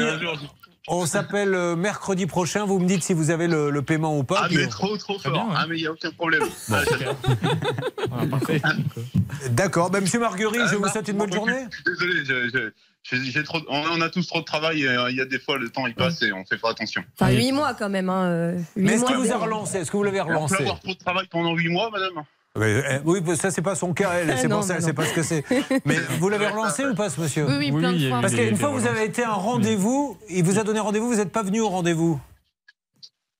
on 0.88 1.06
s'appelle 1.06 1.54
euh, 1.54 1.76
mercredi 1.76 2.26
prochain. 2.26 2.64
Vous 2.66 2.78
me 2.78 2.86
dites 2.86 3.02
si 3.02 3.12
vous 3.14 3.30
avez 3.30 3.46
le, 3.46 3.70
le 3.70 3.82
paiement 3.82 4.16
ou 4.18 4.24
pas. 4.24 4.42
Ah, 4.44 4.48
mais 4.50 4.66
on- 4.66 4.68
trop, 4.68 4.96
trop 4.96 5.18
fort. 5.18 5.32
bien, 5.32 5.42
ouais. 5.44 5.54
Ah, 5.56 5.66
mais 5.68 5.76
il 5.76 5.80
n'y 5.82 5.86
a 5.86 5.92
aucun 5.92 6.10
problème. 6.10 6.42
Ah. 6.72 8.24
Ah. 8.64 8.72
D'accord. 9.50 9.90
Ben, 9.90 10.00
monsieur 10.00 10.18
Marguerite, 10.20 10.62
je 10.68 10.74
Ah, 10.74 10.78
vous 10.78 10.88
souhaite 10.88 11.08
une 11.08 11.16
bon, 11.16 11.24
bonne 11.24 11.32
journée. 11.32 11.64
Je 11.70 11.74
suis 11.76 11.84
désolé, 11.86 12.24
je- 12.24 12.48
je- 12.58 12.70
j'ai- 13.16 13.30
j'ai 13.30 13.42
trop, 13.44 13.58
on 13.68 13.82
on 13.92 14.00
a 14.00 14.08
tous 14.10 14.26
trop 14.26 14.40
de 14.40 14.44
travail 14.44 14.82
et 14.82 14.88
euh, 14.88 15.10
il 15.10 15.16
y 15.16 15.20
a 15.20 15.24
des 15.24 15.38
fois 15.40 15.58
le 15.58 15.68
temps 15.70 15.86
il 15.86 15.94
passe 15.94 16.22
et 16.22 16.32
on 16.32 16.44
fait 16.44 16.58
pas 16.58 16.70
attention. 16.70 17.02
Enfin, 17.18 17.32
8 17.32 17.52
mois 17.52 17.74
quand 17.74 17.88
même. 17.88 18.08
Hein. 18.08 18.24
euh, 18.26 18.58
Mais 18.76 18.92
est-ce 18.94 19.04
qu'il 19.04 19.16
vous 19.16 19.22
a 19.24 19.26
bien. 19.26 19.36
relancé? 19.38 19.78
Est-ce 19.78 19.90
que 19.90 19.96
vous 19.96 20.04
l'avez 20.04 20.20
On 20.20 20.26
peut 20.26 20.34
relancé? 20.34 20.54
avoir 20.56 20.78
trop 20.80 20.92
de 20.94 20.98
travail 20.98 21.26
pendant 21.30 21.54
8 21.54 21.68
mois, 21.68 21.90
madame 21.90 22.18
euh, 22.18 22.22
Oui, 22.54 23.22
ça 23.36 23.50
c'est 23.50 23.62
pas 23.62 23.74
son 23.74 23.94
cas, 23.94 24.10
elle. 24.14 24.36
C'est 24.36 24.48
pour 24.50 24.62
ça, 24.62 24.80
c'est 24.80 24.92
pas 24.92 25.06
ce 25.06 25.14
que 25.14 25.22
c'est. 25.22 25.42
Mais 25.86 25.96
vous 26.18 26.28
l'avez 26.28 26.48
relancé 26.48 26.84
ou 26.84 26.94
pas, 26.94 27.08
ce 27.08 27.20
monsieur? 27.20 27.46
Oui, 27.48 27.54
oui, 27.58 27.72
plein 27.72 27.92
Oui, 27.92 27.98
de 27.98 28.04
oui, 28.04 28.08
fois. 28.10 28.20
Parce 28.20 28.34
qu'une 28.34 28.56
fois, 28.56 28.68
vous 28.68 28.86
avez 28.86 29.04
été 29.04 29.22
à 29.22 29.30
un 29.30 29.34
rendez-vous, 29.34 30.18
il 30.28 30.44
vous 30.44 30.58
a 30.58 30.62
donné 30.64 30.78
rendez-vous, 30.80 31.08
vous 31.08 31.16
n'êtes 31.16 31.32
pas 31.32 31.42
venu 31.42 31.60
au 31.62 31.68
rendez-vous. 31.68 32.20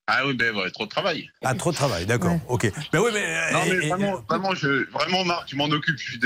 Ah 0.05 0.27
oui, 0.27 0.33
ben 0.33 0.53
ouais, 0.53 0.69
trop 0.69 0.83
de 0.83 0.89
travail. 0.89 1.29
Ah, 1.45 1.55
trop 1.55 1.71
de 1.71 1.77
travail, 1.77 2.05
d'accord. 2.05 2.35
Ok. 2.49 2.69
Ben 2.91 2.99
oui, 2.99 3.11
mais. 3.13 3.51
Non, 3.53 3.59
mais 3.65 3.87
vraiment, 3.87 4.21
vraiment, 4.29 4.53
je, 4.53 4.85
vraiment, 4.91 5.23
Marc, 5.23 5.47
je 5.49 5.55
m'en 5.55 5.63
occupe. 5.65 5.97
Je 5.97 6.17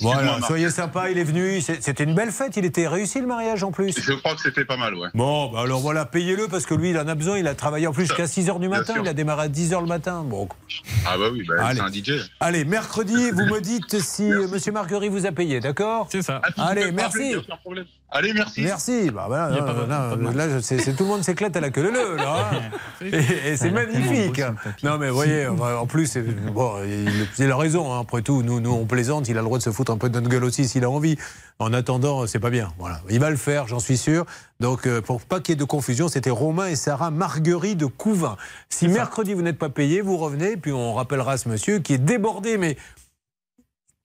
Voilà, 0.00 0.22
Marc. 0.38 0.46
soyez 0.46 0.70
sympa, 0.70 1.10
il 1.10 1.18
est 1.18 1.24
venu. 1.24 1.60
C'était 1.60 2.04
une 2.04 2.14
belle 2.14 2.30
fête, 2.32 2.56
il 2.56 2.64
était 2.64 2.88
réussi 2.88 3.20
le 3.20 3.26
mariage 3.26 3.62
en 3.64 3.70
plus. 3.70 3.94
Je 4.00 4.12
crois 4.14 4.34
que 4.34 4.40
c'était 4.40 4.64
pas 4.64 4.78
mal, 4.78 4.94
ouais. 4.94 5.08
Bon, 5.12 5.52
bah 5.52 5.60
alors 5.60 5.80
voilà, 5.80 6.06
payez-le 6.06 6.48
parce 6.48 6.64
que 6.64 6.72
lui, 6.72 6.90
il 6.90 6.98
en 6.98 7.06
a 7.06 7.14
besoin. 7.14 7.36
Il 7.36 7.46
a 7.48 7.54
travaillé 7.54 7.86
en 7.86 7.92
plus 7.92 8.06
jusqu'à 8.06 8.24
6h 8.24 8.54
du 8.60 8.68
Bien 8.68 8.78
matin. 8.78 8.94
Il 9.02 9.06
a 9.08 9.12
démarré 9.12 9.42
à 9.42 9.48
10h 9.48 9.80
le 9.80 9.86
matin. 9.86 10.22
Bon. 10.24 10.48
Ah 11.06 11.18
bah 11.18 11.26
oui, 11.30 11.44
bah, 11.46 11.54
Allez. 11.66 11.80
c'est 11.80 11.84
un 11.84 11.92
DJ. 12.16 12.30
Allez, 12.40 12.64
mercredi, 12.64 13.30
vous 13.30 13.44
me 13.44 13.60
dites 13.60 14.00
si 14.00 14.32
euh, 14.32 14.48
Monsieur 14.48 14.72
Marguerite 14.72 15.12
vous 15.12 15.26
a 15.26 15.32
payé, 15.32 15.60
d'accord 15.60 16.08
C'est 16.10 16.22
ça. 16.22 16.40
Ah, 16.56 16.68
Allez, 16.68 16.80
pouvez 16.82 16.92
merci. 16.92 17.34
problème. 17.62 17.84
Allez, 18.10 18.32
merci. 18.32 18.62
Merci. 18.62 19.10
Bah, 19.10 19.26
là, 19.28 20.60
c'est, 20.62 20.78
c'est- 20.78 20.92
tout 20.94 21.02
le 21.04 21.10
monde 21.10 21.22
s'éclate 21.24 21.56
à 21.56 21.60
la 21.60 21.70
queue 21.70 21.90
leu, 21.90 22.16
là. 22.16 22.50
hein. 22.52 22.60
et 23.04 23.50
et 23.52 23.56
c'est 23.56 23.70
magnifique. 23.70 24.40
Non, 24.84 24.96
mais 24.96 25.10
voyez, 25.10 25.46
enfin, 25.48 25.74
en 25.76 25.86
plus, 25.86 26.16
bon, 26.16 26.72
il, 26.84 27.26
il 27.38 27.50
a 27.50 27.56
raison. 27.56 27.92
hein. 27.92 28.00
Après 28.00 28.22
tout, 28.22 28.42
nous, 28.42 28.60
nous, 28.60 28.70
on 28.72 28.86
plaisante. 28.86 29.28
Il 29.28 29.36
a 29.36 29.40
le 29.40 29.46
droit 29.46 29.58
de 29.58 29.62
se 29.62 29.70
foutre 29.70 29.90
un 29.92 29.98
peu 29.98 30.08
de 30.08 30.14
notre 30.14 30.28
gueule 30.30 30.44
aussi 30.44 30.66
s'il 30.68 30.84
a 30.84 30.90
envie. 30.90 31.16
En 31.58 31.72
attendant, 31.72 32.26
c'est 32.26 32.38
pas 32.38 32.50
bien. 32.50 32.72
Voilà. 32.78 33.00
Il 33.10 33.18
va 33.18 33.30
le 33.30 33.36
faire, 33.36 33.66
j'en 33.66 33.80
suis 33.80 33.96
sûr. 33.96 34.24
Donc, 34.60 34.86
euh, 34.86 35.00
pour 35.02 35.20
pas 35.22 35.40
qu'il 35.40 35.52
y 35.52 35.56
ait 35.56 35.58
de 35.58 35.64
confusion, 35.64 36.08
c'était 36.08 36.30
Romain 36.30 36.66
et 36.68 36.76
Sarah 36.76 37.10
Marguerite 37.10 37.78
de 37.78 37.86
Couvin. 37.86 38.36
Si 38.70 38.88
mercredi 38.88 39.34
vous 39.34 39.42
n'êtes 39.42 39.58
pas 39.58 39.68
payé, 39.70 40.00
vous 40.00 40.16
revenez, 40.16 40.56
puis 40.56 40.72
on 40.72 40.94
rappellera 40.94 41.36
ce 41.38 41.48
monsieur 41.48 41.78
qui 41.80 41.94
est 41.94 41.98
débordé, 41.98 42.56
mais 42.56 42.76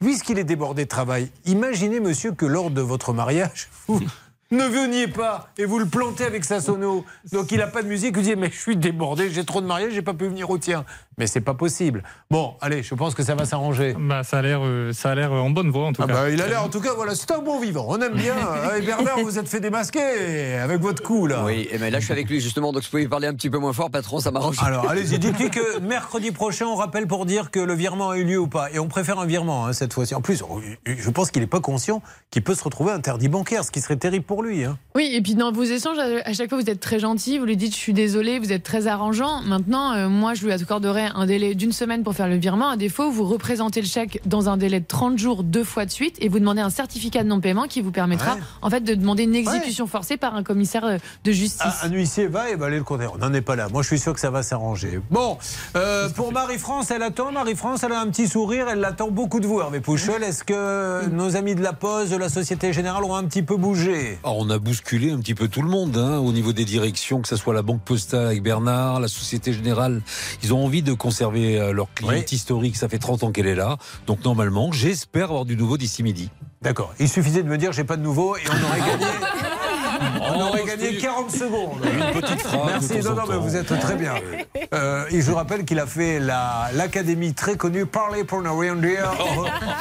puisqu'il 0.01 0.39
est 0.39 0.43
débordé 0.43 0.83
de 0.83 0.89
travail, 0.89 1.31
imaginez, 1.45 1.99
monsieur, 1.99 2.33
que 2.33 2.45
lors 2.45 2.71
de 2.71 2.81
votre 2.81 3.13
mariage, 3.13 3.69
vous 3.87 4.01
ne 4.51 4.65
veniez 4.65 5.07
pas 5.07 5.49
et 5.57 5.63
vous 5.63 5.79
le 5.79 5.85
plantez 5.85 6.25
avec 6.25 6.43
sa 6.43 6.59
sono. 6.59 7.05
Donc 7.31 7.51
il 7.51 7.59
n'a 7.59 7.67
pas 7.67 7.83
de 7.83 7.87
musique, 7.87 8.17
vous 8.17 8.23
dites 8.23 8.35
Mais 8.37 8.51
je 8.51 8.59
suis 8.59 8.75
débordé, 8.75 9.29
j'ai 9.29 9.45
trop 9.45 9.61
de 9.61 9.67
mariage, 9.67 9.93
j'ai 9.93 10.01
pas 10.01 10.13
pu 10.13 10.27
venir 10.27 10.49
au 10.49 10.57
tien. 10.57 10.83
Mais 11.21 11.27
c'est 11.27 11.39
pas 11.41 11.53
possible. 11.53 12.01
Bon, 12.31 12.55
allez, 12.61 12.81
je 12.81 12.95
pense 12.95 13.13
que 13.13 13.21
ça 13.21 13.35
va 13.35 13.45
s'arranger. 13.45 13.95
Bah, 13.99 14.23
ça 14.23 14.39
a 14.39 14.41
l'air, 14.41 14.61
euh, 14.63 14.91
ça 14.91 15.11
a 15.11 15.15
l'air 15.15 15.31
en 15.31 15.51
bonne 15.51 15.69
voie 15.69 15.85
en 15.85 15.93
tout 15.93 16.01
Ah 16.03 16.07
cas. 16.07 16.13
bah, 16.13 16.29
il 16.31 16.41
a 16.41 16.47
l'air, 16.47 16.63
en 16.63 16.67
tout 16.67 16.81
cas, 16.81 16.93
voilà, 16.95 17.13
c'est 17.13 17.29
un 17.29 17.43
bon 17.43 17.59
vivant. 17.59 17.85
On 17.89 18.01
aime 18.01 18.15
bien. 18.15 18.33
Ah, 18.41 18.79
Et 18.79 18.81
Bernard, 18.81 19.19
vous 19.19 19.37
êtes 19.37 19.47
fait 19.47 19.59
démasquer 19.59 20.55
avec 20.55 20.81
votre 20.81 21.03
coup, 21.03 21.27
là. 21.27 21.43
Oui, 21.45 21.67
et 21.71 21.77
ben 21.77 21.91
là 21.93 21.99
je 21.99 22.05
suis 22.05 22.11
avec 22.13 22.27
lui 22.27 22.41
justement, 22.41 22.71
donc 22.73 22.81
je 22.81 22.89
pouvais 22.89 23.07
parler 23.07 23.27
un 23.27 23.35
petit 23.35 23.51
peu 23.51 23.59
moins 23.59 23.71
fort, 23.73 23.91
patron, 23.91 24.19
ça 24.19 24.31
m'arrange. 24.31 24.57
Alors, 24.63 24.89
allez-y, 24.89 25.19
dites-lui 25.19 25.51
que 25.51 25.77
mercredi 25.79 26.31
prochain, 26.31 26.65
on 26.65 26.75
rappelle 26.75 27.05
pour 27.05 27.27
dire 27.27 27.51
que 27.51 27.59
le 27.59 27.75
virement 27.75 28.09
a 28.09 28.17
eu 28.17 28.23
lieu 28.23 28.39
ou 28.39 28.47
pas. 28.47 28.71
Et 28.71 28.79
on 28.79 28.87
préfère 28.87 29.19
un 29.19 29.27
virement 29.27 29.67
hein, 29.67 29.73
cette 29.73 29.93
fois-ci. 29.93 30.15
En 30.15 30.21
plus, 30.21 30.43
je 30.85 31.09
pense 31.11 31.29
qu'il 31.29 31.41
n'est 31.43 31.47
pas 31.47 31.59
conscient 31.59 32.01
qu'il 32.31 32.43
peut 32.43 32.55
se 32.55 32.63
retrouver 32.63 32.91
interdit 32.93 33.27
bancaire, 33.29 33.63
ce 33.63 33.69
qui 33.71 33.79
serait 33.81 33.95
terrible 33.97 34.25
pour 34.25 34.41
lui. 34.41 34.63
hein. 34.63 34.77
Oui, 34.95 35.11
et 35.13 35.21
puis 35.21 35.35
dans 35.35 35.51
vos 35.51 35.63
échanges, 35.63 35.99
à 35.99 36.27
à 36.27 36.33
chaque 36.33 36.49
fois, 36.49 36.59
vous 36.59 36.69
êtes 36.69 36.79
très 36.79 36.97
gentil, 36.99 37.37
vous 37.37 37.45
lui 37.45 37.57
dites 37.57 37.73
je 37.73 37.79
suis 37.79 37.93
désolé, 37.93 38.39
vous 38.39 38.51
êtes 38.53 38.63
très 38.63 38.87
arrangeant. 38.87 39.41
Maintenant, 39.43 39.93
euh, 39.93 40.07
moi, 40.09 40.33
je 40.33 40.45
lui 40.45 40.51
accorderai 40.53 41.07
un 41.15 41.25
délai 41.25 41.55
d'une 41.55 41.71
semaine 41.71 42.03
pour 42.03 42.13
faire 42.13 42.27
le 42.27 42.35
virement. 42.37 42.69
À 42.69 42.77
défaut, 42.77 43.11
vous 43.11 43.25
représentez 43.25 43.81
le 43.81 43.87
chèque 43.87 44.21
dans 44.25 44.49
un 44.49 44.57
délai 44.57 44.79
de 44.79 44.85
30 44.85 45.17
jours 45.17 45.43
deux 45.43 45.63
fois 45.63 45.85
de 45.85 45.91
suite 45.91 46.15
et 46.19 46.29
vous 46.29 46.39
demandez 46.39 46.61
un 46.61 46.69
certificat 46.69 47.23
de 47.23 47.27
non-paiement 47.29 47.67
qui 47.67 47.81
vous 47.81 47.91
permettra 47.91 48.35
Ouais. 48.35 48.41
en 48.61 48.69
fait 48.69 48.81
de 48.81 48.93
demander 48.93 49.23
une 49.23 49.35
exécution 49.35 49.87
forcée 49.87 50.17
par 50.17 50.35
un 50.35 50.43
commissaire 50.43 50.85
euh, 50.85 50.97
de 51.23 51.31
justice. 51.31 51.61
Un, 51.83 51.87
un 51.87 51.91
huissier 51.91 52.27
va 52.27 52.49
et 52.49 52.55
balayer 52.55 52.79
le 52.79 52.83
compteur. 52.83 53.13
On 53.15 53.17
n'en 53.17 53.33
est 53.33 53.41
pas 53.41 53.55
là. 53.55 53.67
Moi, 53.69 53.81
je 53.81 53.87
suis 53.87 53.99
sûr 53.99 54.13
que 54.13 54.19
ça 54.19 54.29
va 54.29 54.43
s'arranger. 54.43 54.99
Bon, 55.09 55.37
euh, 55.75 56.09
pour 56.09 56.31
Marie-France, 56.31 56.91
elle 56.91 57.03
attend. 57.03 57.31
Marie-France, 57.31 57.83
elle 57.83 57.91
a 57.93 57.99
un 58.01 58.07
petit 58.07 58.27
sourire. 58.27 58.67
Elle 58.69 58.83
attend 58.85 59.09
beaucoup 59.11 59.39
de 59.39 59.47
vous, 59.47 59.59
Hervé 59.59 59.79
Pouchol. 59.81 60.23
Est-ce 60.23 60.43
que 60.43 61.07
nos 61.09 61.35
amis 61.35 61.55
de 61.55 61.61
la 61.61 61.73
Poste, 61.73 62.11
de 62.11 62.17
la 62.17 62.29
Société 62.29 62.73
Générale, 62.73 63.03
ont 63.03 63.15
un 63.15 63.23
petit 63.25 63.43
peu 63.43 63.55
bougé? 63.57 64.19
Alors, 64.23 64.37
on 64.39 64.49
a 64.49 64.57
bousculé 64.59 65.11
un 65.11 65.19
petit 65.19 65.35
peu 65.35 65.47
tout 65.47 65.61
le 65.61 65.69
monde 65.69 65.97
hein, 65.97 66.17
au 66.19 66.31
niveau 66.31 66.53
des 66.53 66.65
directions, 66.65 67.21
que 67.21 67.27
ce 67.27 67.35
soit 67.35 67.53
la 67.53 67.61
Banque 67.61 67.81
Postale 67.81 68.27
avec 68.27 68.41
Bernard, 68.43 68.99
la 68.99 69.07
Société 69.07 69.53
Générale. 69.53 70.01
Ils 70.43 70.53
ont 70.53 70.63
envie 70.63 70.83
de 70.83 70.90
conserver 70.93 71.59
euh, 71.59 71.71
leur 71.73 71.93
cliente 71.93 72.31
historique. 72.31 72.75
Ça 72.77 72.89
fait 72.89 72.99
30 72.99 73.23
ans 73.23 73.31
qu'elle 73.31 73.47
est 73.47 73.55
là. 73.55 73.77
Donc, 74.07 74.23
normalement, 74.23 74.71
j'espère 74.71 75.25
avoir 75.25 75.45
du 75.45 75.55
nouveau 75.57 75.77
d'ici 75.77 76.03
midi. 76.03 76.29
D'accord. 76.61 76.93
Il 76.99 77.09
suffisait 77.09 77.43
de 77.43 77.47
me 77.49 77.57
dire 77.57 77.71
j'ai 77.71 77.83
pas 77.83 77.97
de 77.97 78.03
nouveau 78.03 78.35
et 78.35 78.41
on 78.49 78.67
aurait 78.67 78.79
gagné. 78.79 79.05
On 80.23 80.41
aurait 80.41 80.63
gagné 80.63 80.97
40 80.97 81.29
secondes. 81.31 81.77
Une 81.83 82.21
petite 82.21 82.41
phrase 82.41 82.65
Merci. 82.65 82.97
de 82.99 83.01
Non, 83.07 83.13
non, 83.15 83.21
en 83.23 83.27
mais 83.27 83.37
vous 83.37 83.55
êtes 83.55 83.79
très 83.79 83.95
bien. 83.95 84.15
Euh, 84.73 85.05
et 85.11 85.21
je 85.21 85.31
rappelle 85.31 85.63
qu'il 85.63 85.79
a 85.79 85.85
fait 85.85 86.19
la- 86.19 86.69
l'académie 86.73 87.33
très 87.35 87.55
connue 87.55 87.85
Parler 87.85 88.23
pour 88.23 88.41
dire. 88.41 89.11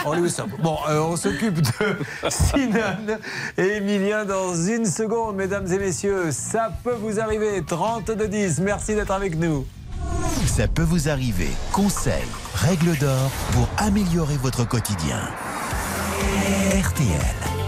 On 0.05 0.13
lui 0.21 0.31
sauve. 0.31 0.49
Bon, 0.63 0.77
euh, 0.89 1.01
on 1.01 1.17
s'occupe 1.17 1.61
de 1.61 1.97
Sinan 2.29 3.17
et 3.57 3.77
Emilien 3.77 4.25
dans 4.27 4.55
une 4.55 4.85
seconde, 4.85 5.37
mesdames 5.37 5.71
et 5.73 5.79
messieurs. 5.79 6.31
Ça 6.33 6.71
peut 6.85 6.97
vous 7.01 7.19
arriver. 7.19 7.63
30 7.67 8.11
de 8.11 8.27
10. 8.27 8.61
Merci 8.61 8.95
d'être 8.95 9.13
avec 9.13 9.39
nous. 9.39 9.65
Ça 10.47 10.69
peut 10.69 10.83
vous 10.83 11.09
arriver. 11.09 11.51
Conseils, 11.73 12.15
règles 12.55 12.97
d'or 12.99 13.31
pour 13.53 13.69
améliorer 13.79 14.37
votre 14.37 14.65
quotidien. 14.65 15.21
RTL. 16.83 17.60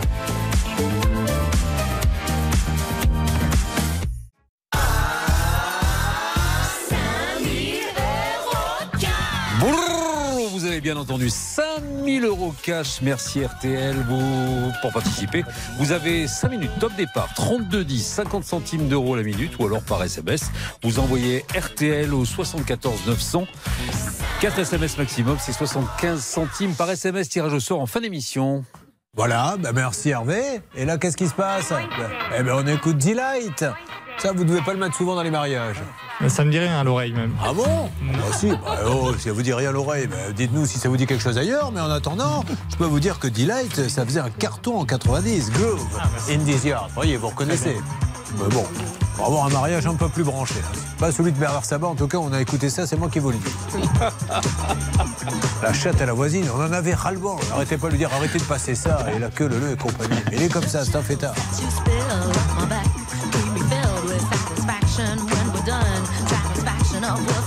Bien 10.82 10.96
entendu 10.96 11.30
5000 11.30 12.24
euros 12.24 12.52
cash. 12.62 13.00
Merci 13.02 13.44
RTL 13.44 13.96
vous, 14.08 14.72
pour 14.82 14.92
participer. 14.92 15.44
Vous 15.78 15.92
avez 15.92 16.26
5 16.26 16.50
minutes 16.50 16.72
top 16.80 16.92
départ 16.96 17.32
32 17.34 17.84
10 17.84 18.04
50 18.04 18.44
centimes 18.44 18.88
d'euros 18.88 19.14
la 19.14 19.22
minute 19.22 19.58
ou 19.58 19.66
alors 19.66 19.82
par 19.82 20.02
SMS. 20.02 20.50
Vous 20.82 20.98
envoyez 20.98 21.44
RTL 21.56 22.12
au 22.12 22.24
74 22.24 23.06
900. 23.06 23.46
4 24.40 24.58
SMS 24.58 24.98
maximum, 24.98 25.36
c'est 25.40 25.52
75 25.52 26.20
centimes 26.20 26.74
par 26.74 26.90
SMS. 26.90 27.28
Tirage 27.28 27.54
au 27.54 27.60
sort 27.60 27.80
en 27.80 27.86
fin 27.86 28.00
d'émission. 28.00 28.64
Voilà, 29.14 29.56
bah 29.58 29.72
merci 29.74 30.08
Hervé. 30.08 30.62
Et 30.74 30.84
là, 30.84 30.98
qu'est-ce 30.98 31.16
qui 31.18 31.28
se 31.28 31.34
passe? 31.34 31.72
Eh 32.36 32.42
ben, 32.42 32.54
on 32.54 32.66
écoute 32.66 32.98
Delight. 32.98 33.64
Ça, 34.18 34.30
vous 34.32 34.44
devez 34.44 34.60
pas 34.60 34.72
le 34.72 34.78
mettre 34.78 34.94
souvent 34.96 35.16
dans 35.16 35.22
les 35.22 35.30
mariages. 35.30 35.82
Mais 36.20 36.28
Ça 36.28 36.44
me 36.44 36.50
dit 36.52 36.58
rien 36.58 36.78
à 36.78 36.84
l'oreille 36.84 37.12
même. 37.12 37.32
Ah 37.44 37.52
bon 37.52 37.90
Ah 38.14 38.32
si, 38.38 38.50
bah, 38.50 38.58
oh, 38.86 39.12
si 39.18 39.24
ça 39.24 39.32
vous 39.32 39.42
dit 39.42 39.52
rien 39.52 39.70
à 39.70 39.72
l'oreille, 39.72 40.06
bah, 40.06 40.16
dites-nous 40.34 40.64
si 40.66 40.78
ça 40.78 40.88
vous 40.88 40.96
dit 40.96 41.06
quelque 41.06 41.22
chose 41.22 41.38
ailleurs. 41.38 41.72
Mais 41.72 41.80
en 41.80 41.90
attendant, 41.90 42.44
je 42.70 42.76
peux 42.76 42.84
vous 42.84 43.00
dire 43.00 43.18
que 43.18 43.26
Delight, 43.26 43.88
ça 43.88 44.04
faisait 44.06 44.20
un 44.20 44.30
carton 44.30 44.78
en 44.78 44.84
90. 44.84 45.50
Groove, 45.50 45.84
In 46.30 46.38
This 46.44 46.64
Yard. 46.64 46.86
Vous 46.88 46.94
voyez, 46.94 47.16
vous 47.16 47.28
reconnaissez. 47.28 47.76
Mais 48.38 48.48
bon, 48.54 48.64
pour 49.16 49.26
avoir 49.26 49.46
un 49.46 49.50
mariage 49.50 49.86
un 49.86 49.94
peu 49.94 50.08
plus 50.08 50.22
branché. 50.24 50.54
hein. 50.62 50.78
Pas 50.98 51.10
celui 51.10 51.32
de 51.32 51.38
Bernard 51.38 51.64
Sabat, 51.64 51.88
en 51.88 51.94
tout 51.96 52.06
cas, 52.06 52.18
on 52.18 52.32
a 52.32 52.40
écouté 52.40 52.70
ça, 52.70 52.86
c'est 52.86 52.96
moi 52.96 53.08
qui 53.10 53.18
vous 53.18 53.30
le 53.32 53.38
dis. 53.38 53.52
La 55.62 55.72
chatte 55.72 56.00
à 56.00 56.06
la 56.06 56.12
voisine, 56.12 56.46
on 56.56 56.60
en 56.62 56.72
avait 56.72 56.94
ras-le-bol. 56.94 57.38
Arrêtez 57.52 57.76
pas 57.76 57.88
de 57.88 57.92
lui 57.92 57.98
dire 57.98 58.10
arrêtez 58.14 58.38
de 58.38 58.44
passer 58.44 58.74
ça, 58.74 58.98
et 59.14 59.18
la 59.18 59.28
queue, 59.30 59.48
le 59.48 59.58
le 59.58 59.72
et 59.72 59.76
compagnie. 59.76 60.18
Mais 60.30 60.36
il 60.36 60.42
est 60.44 60.48
comme 60.52 60.66
ça, 60.66 60.84
c'est 60.84 60.96
un 60.96 61.02
fêtard. 61.02 61.34
now. 67.20 67.41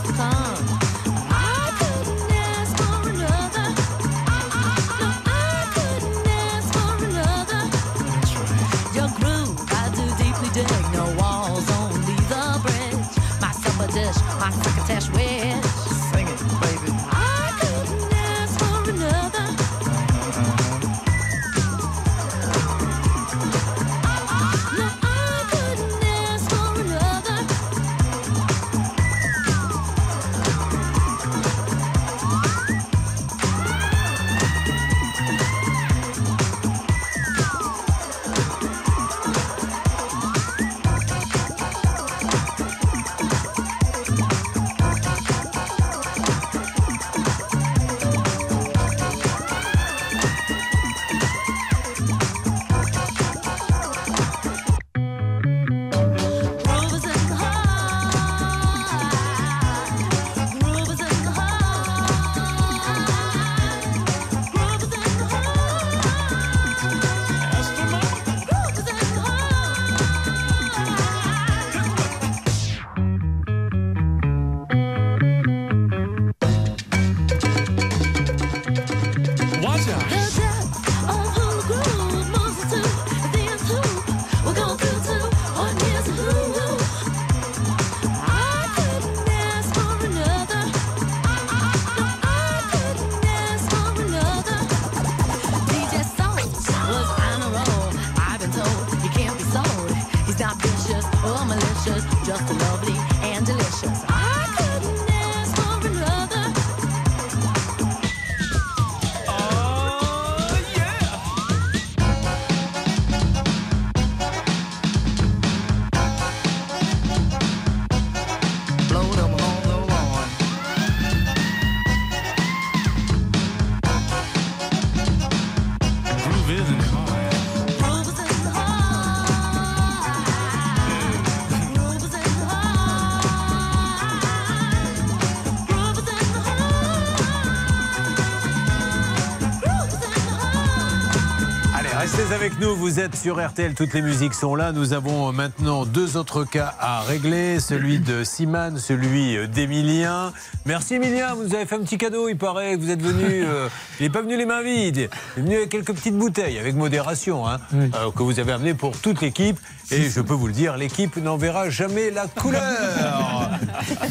Nous, 142.65 142.75
vous 142.75 142.99
êtes 142.99 143.15
sur 143.15 143.45
RTL, 143.45 143.75
toutes 143.75 143.93
les 143.93 144.01
musiques 144.01 144.33
sont 144.33 144.55
là. 144.55 144.71
Nous 144.71 144.93
avons 144.93 145.31
maintenant 145.31 145.85
deux 145.85 146.17
autres 146.17 146.45
cas 146.45 146.73
à 146.79 147.01
régler, 147.01 147.59
celui 147.59 147.99
de 147.99 148.23
Simane, 148.23 148.79
celui 148.79 149.47
d'Emilien. 149.49 150.33
Merci 150.65 150.95
Emilien, 150.95 151.35
vous 151.35 151.43
nous 151.43 151.53
avez 151.53 151.67
fait 151.67 151.75
un 151.75 151.83
petit 151.83 151.99
cadeau, 151.99 152.27
il 152.27 152.37
paraît 152.37 152.75
que 152.75 152.81
vous 152.81 152.89
êtes 152.89 153.01
venu, 153.01 153.23
euh, 153.45 153.69
il 153.99 154.03
n'est 154.03 154.09
pas 154.09 154.21
venu 154.21 154.35
les 154.35 154.47
mains 154.47 154.63
vides, 154.63 154.97
il 154.97 155.03
est 155.03 155.43
venu 155.43 155.55
avec 155.57 155.69
quelques 155.69 155.93
petites 155.93 156.17
bouteilles, 156.17 156.57
avec 156.57 156.75
modération, 156.75 157.47
hein, 157.47 157.59
euh, 157.73 158.09
que 158.15 158.23
vous 158.23 158.39
avez 158.39 158.53
amené 158.53 158.73
pour 158.73 158.97
toute 158.97 159.21
l'équipe. 159.21 159.59
Et 159.91 160.09
je 160.09 160.21
peux 160.21 160.33
vous 160.33 160.47
le 160.47 160.53
dire, 160.53 160.77
l'équipe 160.77 161.17
n'en 161.17 161.37
verra 161.37 161.69
jamais 161.69 162.09
la 162.09 162.25
couleur. 162.25 162.61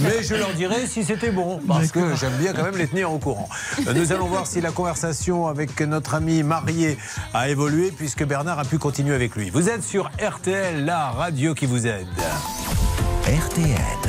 Mais 0.00 0.22
je 0.22 0.34
leur 0.34 0.52
dirai 0.52 0.86
si 0.86 1.04
c'était 1.04 1.30
bon, 1.30 1.60
parce 1.66 1.90
que 1.90 2.14
j'aime 2.16 2.36
bien 2.38 2.52
quand 2.52 2.64
même 2.64 2.76
les 2.76 2.86
tenir 2.86 3.12
au 3.12 3.18
courant. 3.18 3.48
Nous 3.94 4.12
allons 4.12 4.26
voir 4.26 4.46
si 4.46 4.60
la 4.60 4.70
conversation 4.70 5.46
avec 5.48 5.80
notre 5.80 6.14
ami 6.14 6.42
marié 6.42 6.98
a 7.32 7.48
évolué, 7.48 7.90
puisque 7.90 8.24
Bernard 8.24 8.58
a 8.58 8.64
pu 8.64 8.78
continuer 8.78 9.14
avec 9.14 9.34
lui. 9.36 9.50
Vous 9.50 9.68
êtes 9.68 9.82
sur 9.82 10.10
RTL, 10.20 10.84
la 10.84 11.10
radio 11.10 11.54
qui 11.54 11.66
vous 11.66 11.86
aide. 11.86 12.06
RTL. 13.26 14.03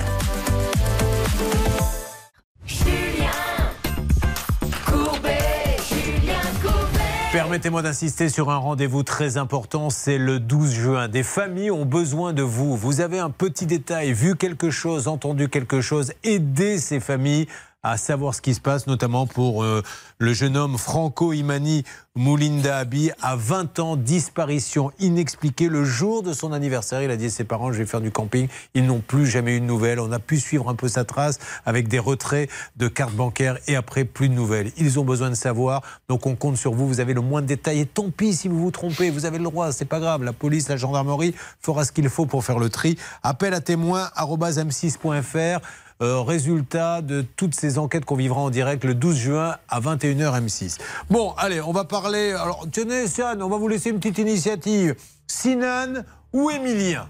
Permettez-moi 7.55 7.83
d'insister 7.83 8.27
sur 8.27 8.51
un 8.51 8.57
rendez-vous 8.57 9.03
très 9.03 9.37
important, 9.37 9.89
c'est 9.89 10.17
le 10.17 10.41
12 10.41 10.73
juin. 10.73 11.07
Des 11.07 11.23
familles 11.23 11.71
ont 11.71 11.85
besoin 11.85 12.33
de 12.33 12.41
vous. 12.41 12.75
Vous 12.75 12.99
avez 12.99 13.17
un 13.17 13.29
petit 13.29 13.65
détail, 13.65 14.11
vu 14.11 14.35
quelque 14.35 14.69
chose, 14.69 15.07
entendu 15.07 15.47
quelque 15.47 15.79
chose, 15.79 16.11
aidez 16.25 16.79
ces 16.79 16.99
familles 16.99 17.47
à 17.85 17.97
savoir 17.97 18.33
ce 18.33 18.41
qui 18.41 18.55
se 18.55 18.61
passe, 18.61 18.87
notamment 18.87 19.27
pour 19.27 19.63
euh, 19.63 19.83
le 20.17 20.33
jeune 20.33 20.57
homme 20.57 20.75
Franco 20.75 21.33
Imani 21.33 21.83
Moulinda 22.15 22.79
Abi, 22.79 23.11
à 23.21 23.35
20 23.35 23.77
ans, 23.77 23.95
disparition 23.95 24.91
inexpliquée 24.97 25.69
le 25.69 25.83
jour 25.83 26.23
de 26.23 26.33
son 26.33 26.51
anniversaire. 26.51 27.03
Il 27.03 27.11
a 27.11 27.15
dit 27.15 27.27
à 27.27 27.29
ses 27.29 27.43
parents, 27.43 27.71
je 27.71 27.77
vais 27.77 27.85
faire 27.85 28.01
du 28.01 28.09
camping. 28.09 28.47
Ils 28.73 28.85
n'ont 28.87 29.01
plus 29.01 29.27
jamais 29.27 29.57
eu 29.57 29.59
de 29.59 29.65
nouvelles. 29.65 29.99
On 29.99 30.11
a 30.11 30.17
pu 30.17 30.39
suivre 30.39 30.67
un 30.67 30.73
peu 30.73 30.87
sa 30.87 31.03
trace 31.03 31.37
avec 31.63 31.87
des 31.87 31.99
retraits 31.99 32.49
de 32.77 32.87
cartes 32.87 33.13
bancaires 33.13 33.59
et 33.67 33.75
après, 33.75 34.03
plus 34.03 34.29
de 34.29 34.33
nouvelles. 34.33 34.71
Ils 34.77 34.99
ont 34.99 35.03
besoin 35.05 35.29
de 35.29 35.35
savoir, 35.35 35.83
donc 36.09 36.25
on 36.25 36.35
compte 36.35 36.57
sur 36.57 36.73
vous. 36.73 36.87
Vous 36.87 37.01
avez 37.01 37.13
le 37.13 37.21
moins 37.21 37.43
de 37.43 37.47
détails 37.47 37.81
et 37.81 37.85
tant 37.85 38.09
pis 38.09 38.33
si 38.33 38.47
vous 38.47 38.59
vous 38.59 38.71
trompez. 38.71 39.11
Vous 39.11 39.25
avez 39.25 39.37
le 39.37 39.43
droit, 39.43 39.71
c'est 39.71 39.85
pas 39.85 39.99
grave. 39.99 40.23
La 40.23 40.33
police, 40.33 40.69
la 40.69 40.77
gendarmerie 40.77 41.35
fera 41.61 41.85
ce 41.85 41.91
qu'il 41.91 42.09
faut 42.09 42.25
pour 42.25 42.43
faire 42.43 42.57
le 42.57 42.69
tri. 42.69 42.97
Appel 43.21 43.53
à 43.53 43.61
témoins, 43.61 44.09
arobase 44.15 44.57
m6.fr. 44.57 45.59
Euh, 46.01 46.19
résultat 46.19 47.01
de 47.01 47.23
toutes 47.37 47.55
ces 47.55 47.77
enquêtes 47.77 48.03
qu'on 48.03 48.17
vivra 48.17 48.41
en 48.41 48.49
direct 48.49 48.83
le 48.83 48.93
12 48.93 49.15
juin 49.15 49.55
à 49.69 49.79
21h 49.79 50.43
M6. 50.43 50.77
Bon, 51.09 51.33
allez, 51.37 51.61
on 51.61 51.71
va 51.71 51.85
parler. 51.85 52.33
Alors, 52.33 52.65
tenez, 52.69 53.07
Sian, 53.07 53.39
on 53.39 53.47
va 53.47 53.55
vous 53.55 53.69
laisser 53.69 53.91
une 53.91 53.99
petite 53.99 54.17
initiative. 54.17 54.95
Sinan 55.25 56.03
ou 56.33 56.49
Emilien 56.49 57.07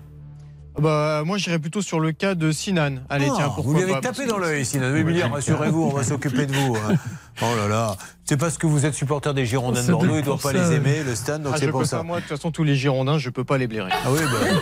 Bah, 0.80 1.24
moi, 1.26 1.38
j'irais 1.38 1.60
plutôt 1.60 1.82
sur 1.82 2.00
le 2.00 2.12
cas 2.12 2.36
de 2.36 2.52
Sinan. 2.52 2.96
Allez, 3.10 3.28
Ah, 3.32 3.34
tiens, 3.36 3.46
pourquoi 3.46 3.64
Vous 3.64 3.74
lui 3.76 3.84
avez 3.84 3.94
pas, 3.94 4.02
tapé 4.02 4.26
dans 4.26 4.38
l'œil, 4.38 4.66
Sinan. 4.66 4.94
Emilien, 4.96 5.24
j'aime 5.24 5.34
rassurez-vous, 5.34 5.84
on 5.84 5.94
va 5.96 6.04
s'occuper 6.04 6.46
de 6.46 6.54
vous. 6.54 6.76
hein. 6.76 6.96
Oh 7.42 7.54
là 7.58 7.68
là. 7.68 7.98
C'est 8.24 8.38
parce 8.38 8.58
que 8.58 8.66
vous 8.66 8.86
êtes 8.86 8.94
supporter 8.94 9.34
des 9.34 9.46
Girondins 9.46 9.84
de 9.84 9.92
Bordeaux, 9.92 10.08
il 10.14 10.16
ne 10.18 10.22
doit 10.22 10.38
pas 10.38 10.54
ça. 10.54 10.70
les 10.70 10.76
aimer, 10.76 11.04
le 11.06 11.16
stade, 11.16 11.44
donc 11.44 11.52
Ah, 11.56 11.60
c'est 11.60 11.68
pour 11.68 11.86
ça. 11.86 11.98
pas, 11.98 12.04
moi, 12.04 12.18
de 12.18 12.22
toute 12.22 12.30
façon, 12.38 12.50
tous 12.50 12.64
les 12.64 12.76
Girondins, 12.78 13.18
je 13.18 13.30
peux 13.30 13.44
pas 13.44 13.58
les 13.58 13.68
blairer. 13.68 13.90
Ah 13.92 14.08
oui, 14.10 14.20
bah. 14.24 14.58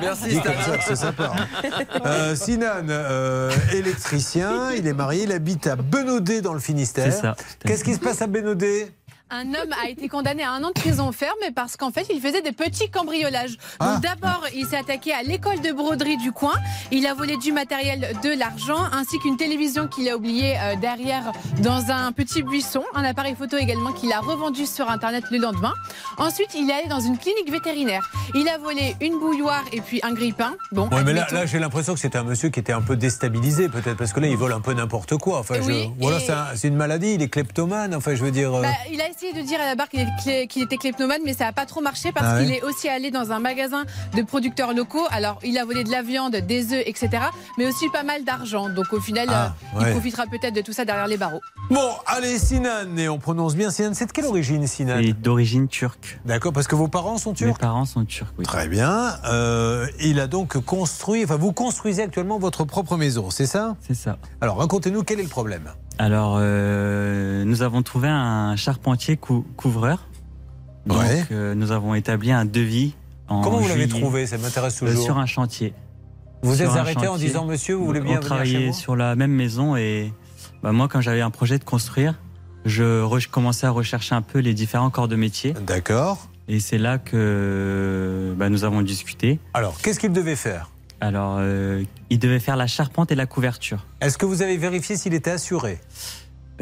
Merci, 0.00 0.28
Dit 0.30 0.40
comme 0.40 0.54
ça 0.64 0.78
que 0.78 0.84
c'est 0.84 0.96
sympa. 0.96 1.32
Euh, 2.06 2.34
Sinan, 2.34 2.88
euh, 2.88 3.50
électricien, 3.72 4.72
il 4.76 4.86
est 4.86 4.92
marié, 4.92 5.24
il 5.24 5.32
habite 5.32 5.66
à 5.66 5.76
Benaudet 5.76 6.40
dans 6.42 6.52
le 6.54 6.58
Finistère. 6.60 7.12
C'est 7.12 7.20
ça. 7.20 7.36
Qu'est-ce 7.66 7.84
qui 7.84 7.94
se 7.94 7.98
passe 8.00 8.20
à 8.22 8.26
Benaudet? 8.26 8.90
Un 9.34 9.48
homme 9.48 9.72
a 9.84 9.88
été 9.88 10.08
condamné 10.08 10.44
à 10.44 10.52
un 10.52 10.62
an 10.62 10.68
de 10.68 10.80
prison 10.80 11.10
ferme 11.10 11.34
parce 11.56 11.76
qu'en 11.76 11.90
fait, 11.90 12.06
il 12.14 12.20
faisait 12.20 12.40
des 12.40 12.52
petits 12.52 12.88
cambriolages. 12.88 13.56
Ah. 13.80 13.98
D'abord, 14.00 14.44
il 14.54 14.64
s'est 14.64 14.76
attaqué 14.76 15.12
à 15.12 15.24
l'école 15.24 15.60
de 15.60 15.72
broderie 15.72 16.16
du 16.18 16.30
coin. 16.30 16.52
Il 16.92 17.04
a 17.08 17.14
volé 17.14 17.36
du 17.36 17.50
matériel, 17.50 18.14
de 18.22 18.28
l'argent, 18.38 18.78
ainsi 18.92 19.18
qu'une 19.18 19.36
télévision 19.36 19.88
qu'il 19.88 20.08
a 20.08 20.16
oubliée 20.16 20.56
euh, 20.60 20.76
derrière 20.76 21.32
dans 21.62 21.90
un 21.90 22.12
petit 22.12 22.44
buisson. 22.44 22.84
Un 22.94 23.02
appareil 23.02 23.34
photo 23.34 23.56
également 23.56 23.90
qu'il 23.92 24.12
a 24.12 24.20
revendu 24.20 24.66
sur 24.66 24.88
Internet 24.88 25.24
le 25.32 25.38
lendemain. 25.38 25.74
Ensuite, 26.16 26.50
il 26.54 26.70
est 26.70 26.74
allé 26.74 26.86
dans 26.88 27.00
une 27.00 27.18
clinique 27.18 27.50
vétérinaire. 27.50 28.08
Il 28.36 28.48
a 28.48 28.58
volé 28.58 28.94
une 29.00 29.18
bouilloire 29.18 29.64
et 29.72 29.80
puis 29.80 29.98
un 30.04 30.12
grille-pain. 30.14 30.54
Bon, 30.70 30.88
Ouais, 30.90 31.02
mais 31.02 31.12
là, 31.12 31.26
j'ai 31.46 31.58
l'impression 31.58 31.94
que 31.94 32.00
c'était 32.00 32.18
un 32.18 32.24
monsieur 32.24 32.50
qui 32.50 32.60
était 32.60 32.72
un 32.72 32.82
peu 32.82 32.94
déstabilisé, 32.96 33.68
peut-être, 33.68 33.96
parce 33.96 34.12
que 34.12 34.20
là, 34.20 34.28
il 34.28 34.36
vole 34.36 34.52
un 34.52 34.60
peu 34.60 34.74
n'importe 34.74 35.16
quoi. 35.16 35.40
Enfin, 35.40 35.56
Oui, 35.66 35.90
Ou 36.00 36.06
alors, 36.06 36.20
et- 36.20 36.24
c'est 36.24 36.32
un- 36.32 36.46
c'est 36.54 36.68
une 36.68 36.76
maladie, 36.76 37.14
il 37.14 37.22
est 37.22 37.28
kleptomane, 37.28 37.94
enfin, 37.96 38.14
je 38.14 38.22
veux 38.22 38.30
dire. 38.30 38.54
euh, 38.54 38.62
Bah, 38.62 38.68
il 38.92 39.00
a 39.00 39.08
essayé 39.08 39.23
de 39.32 39.40
dire 39.40 39.60
à 39.60 39.64
la 39.66 39.74
barre 39.74 39.88
qu'il 39.88 40.06
clé- 40.22 40.46
qu'il 40.46 40.62
était 40.62 40.76
kleptomane, 40.76 41.20
mais 41.24 41.32
ça 41.32 41.44
n'a 41.44 41.52
pas 41.52 41.66
trop 41.66 41.80
marché 41.80 42.12
parce 42.12 42.26
Ah 42.28 42.34
ouais 42.36 42.44
qu'il 42.44 42.54
est 42.54 42.62
aussi 42.62 42.88
allé 42.88 43.10
dans 43.10 43.32
un 43.32 43.38
magasin 43.40 43.84
de 44.16 44.22
producteurs 44.22 44.74
locaux. 44.74 45.04
Alors, 45.10 45.38
il 45.44 45.56
a 45.58 45.64
volé 45.64 45.84
de 45.84 45.90
la 45.90 46.02
viande, 46.02 46.36
des 46.36 46.72
œufs, 46.72 46.82
etc., 46.86 47.10
mais 47.58 47.66
aussi 47.66 47.88
pas 47.90 48.02
mal 48.02 48.24
d'argent. 48.24 48.68
Donc, 48.68 48.92
au 48.92 49.00
final, 49.00 49.28
Ah, 49.30 49.54
euh, 49.74 49.78
ouais. 49.80 49.88
il 49.88 49.92
profitera 49.92 50.26
peut-être 50.26 50.54
de 50.54 50.60
tout 50.60 50.72
ça 50.72 50.84
derrière 50.84 51.06
les 51.06 51.16
barreaux. 51.16 51.40
Bon, 51.70 51.90
allez, 52.06 52.38
Sinan, 52.38 52.96
et 52.98 53.08
on 53.08 53.18
prononce 53.18 53.54
bien 53.56 53.70
Sinan. 53.70 53.92
C'est 53.94 54.06
de 54.06 54.12
quelle 54.12 54.26
origine, 54.26 54.66
Sinan 54.66 54.98
Et 54.98 55.12
d'origine 55.12 55.68
turque. 55.68 56.18
D'accord, 56.24 56.52
parce 56.52 56.66
que 56.66 56.74
vos 56.74 56.88
parents 56.88 57.18
sont 57.18 57.30
Mes 57.30 57.36
turcs 57.36 57.58
parents 57.58 57.84
sont 57.86 58.04
turcs, 58.04 58.32
oui. 58.38 58.44
Très 58.44 58.68
bien. 58.68 59.16
Euh, 59.24 59.86
il 60.00 60.20
a 60.20 60.26
donc 60.26 60.58
construit, 60.64 61.24
enfin, 61.24 61.36
vous 61.36 61.52
construisez 61.52 62.02
actuellement 62.02 62.38
votre 62.38 62.64
propre 62.64 62.96
maison, 62.96 63.30
c'est 63.30 63.46
ça? 63.46 63.76
C'est 63.86 63.94
ça. 63.94 64.18
Alors, 64.40 64.58
racontez-nous 64.58 65.02
quel 65.04 65.20
est 65.20 65.24
le 65.24 65.28
problème. 65.28 65.70
Alors, 65.98 66.36
euh, 66.40 67.44
nous 67.44 67.62
avons 67.62 67.82
trouvé 67.82 68.08
un 68.08 68.56
charpentier 68.56 69.16
cou- 69.16 69.46
couvreur. 69.56 70.08
Donc, 70.86 70.98
Ouais. 70.98 71.24
euh, 71.30 71.54
nous 71.54 71.70
avons 71.72 71.94
établi 71.94 72.30
un 72.32 72.44
devis. 72.44 72.94
En 73.28 73.40
Comment 73.42 73.58
vous 73.58 73.68
l'avez 73.68 73.88
trouvé? 73.88 74.26
Ça 74.26 74.36
m'intéresse 74.38 74.82
euh, 74.82 74.86
toujours. 74.88 75.04
Sur 75.04 75.18
un 75.18 75.26
chantier. 75.26 75.72
Vous 76.42 76.56
Sur 76.56 76.70
êtes 76.70 76.76
arrêté 76.76 77.06
en 77.06 77.16
disant, 77.16 77.46
monsieur, 77.46 77.74
vous 77.74 77.86
voulez 77.86 78.00
bien 78.00 78.18
On 78.22 78.26
venir 78.26 78.44
chez 78.44 78.64
moi? 78.66 78.72
sur 78.74 78.96
la 78.96 79.16
même 79.16 79.30
maison 79.32 79.76
et 79.76 80.12
bah, 80.62 80.72
moi, 80.72 80.88
quand 80.88 81.00
j'avais 81.00 81.22
un 81.22 81.30
projet 81.30 81.58
de 81.58 81.64
construire, 81.64 82.20
je 82.66 83.28
commençais 83.28 83.66
à 83.66 83.70
rechercher 83.70 84.14
un 84.14 84.20
peu 84.22 84.40
les 84.40 84.52
différents 84.52 84.90
corps 84.90 85.08
de 85.08 85.16
métier. 85.16 85.54
D'accord. 85.66 86.28
Et 86.48 86.60
c'est 86.60 86.76
là 86.76 86.98
que 86.98 88.34
bah, 88.36 88.50
nous 88.50 88.64
avons 88.64 88.82
discuté. 88.82 89.38
Alors, 89.54 89.78
qu'est-ce 89.80 89.98
qu'il 89.98 90.12
devait 90.12 90.36
faire? 90.36 90.68
Alors, 91.04 91.36
euh, 91.38 91.82
il 92.08 92.18
devait 92.18 92.38
faire 92.40 92.56
la 92.56 92.66
charpente 92.66 93.12
et 93.12 93.14
la 93.14 93.26
couverture. 93.26 93.84
Est-ce 94.00 94.16
que 94.16 94.24
vous 94.24 94.40
avez 94.40 94.56
vérifié 94.56 94.96
s'il 94.96 95.12
était 95.12 95.32
assuré? 95.32 95.78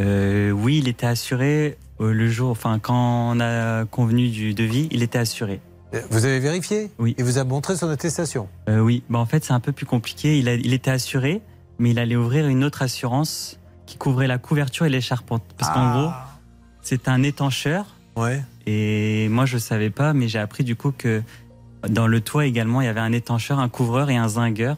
Euh, 0.00 0.50
oui, 0.50 0.78
il 0.78 0.88
était 0.88 1.06
assuré 1.06 1.78
euh, 2.00 2.12
le 2.12 2.28
jour, 2.28 2.50
enfin, 2.50 2.80
quand 2.80 3.30
on 3.36 3.38
a 3.38 3.84
convenu 3.84 4.30
du 4.30 4.52
devis, 4.52 4.88
il 4.90 5.04
était 5.04 5.18
assuré. 5.18 5.60
Vous 6.10 6.24
avez 6.24 6.40
vérifié? 6.40 6.90
Oui. 6.98 7.14
Il 7.18 7.24
vous 7.24 7.38
a 7.38 7.44
montré 7.44 7.76
son 7.76 7.88
attestation? 7.88 8.48
Euh, 8.68 8.80
oui, 8.80 9.04
bah, 9.08 9.20
en 9.20 9.26
fait, 9.26 9.44
c'est 9.44 9.52
un 9.52 9.60
peu 9.60 9.70
plus 9.70 9.86
compliqué. 9.86 10.36
Il, 10.40 10.48
a- 10.48 10.54
il 10.54 10.72
était 10.72 10.90
assuré, 10.90 11.40
mais 11.78 11.90
il 11.90 12.00
allait 12.00 12.16
ouvrir 12.16 12.48
une 12.48 12.64
autre 12.64 12.82
assurance 12.82 13.60
qui 13.86 13.96
couvrait 13.96 14.26
la 14.26 14.38
couverture 14.38 14.86
et 14.86 14.90
les 14.90 15.00
charpentes. 15.02 15.44
Parce 15.56 15.70
qu'en 15.72 15.86
Ah. 15.86 15.92
gros, 15.92 16.10
c'est 16.80 17.06
un 17.06 17.22
étancheur. 17.22 17.86
Ouais. 18.16 18.42
Et 18.66 19.28
moi, 19.28 19.46
je 19.46 19.56
savais 19.58 19.90
pas, 19.90 20.14
mais 20.14 20.26
j'ai 20.26 20.40
appris 20.40 20.64
du 20.64 20.74
coup 20.74 20.90
que 20.90 21.22
dans 21.88 22.06
le 22.06 22.20
toit 22.20 22.46
également, 22.46 22.80
il 22.80 22.84
y 22.84 22.88
avait 22.88 23.00
un 23.00 23.12
étancheur, 23.12 23.58
un 23.58 23.68
couvreur 23.68 24.10
et 24.10 24.16
un 24.16 24.28
zingueur. 24.28 24.76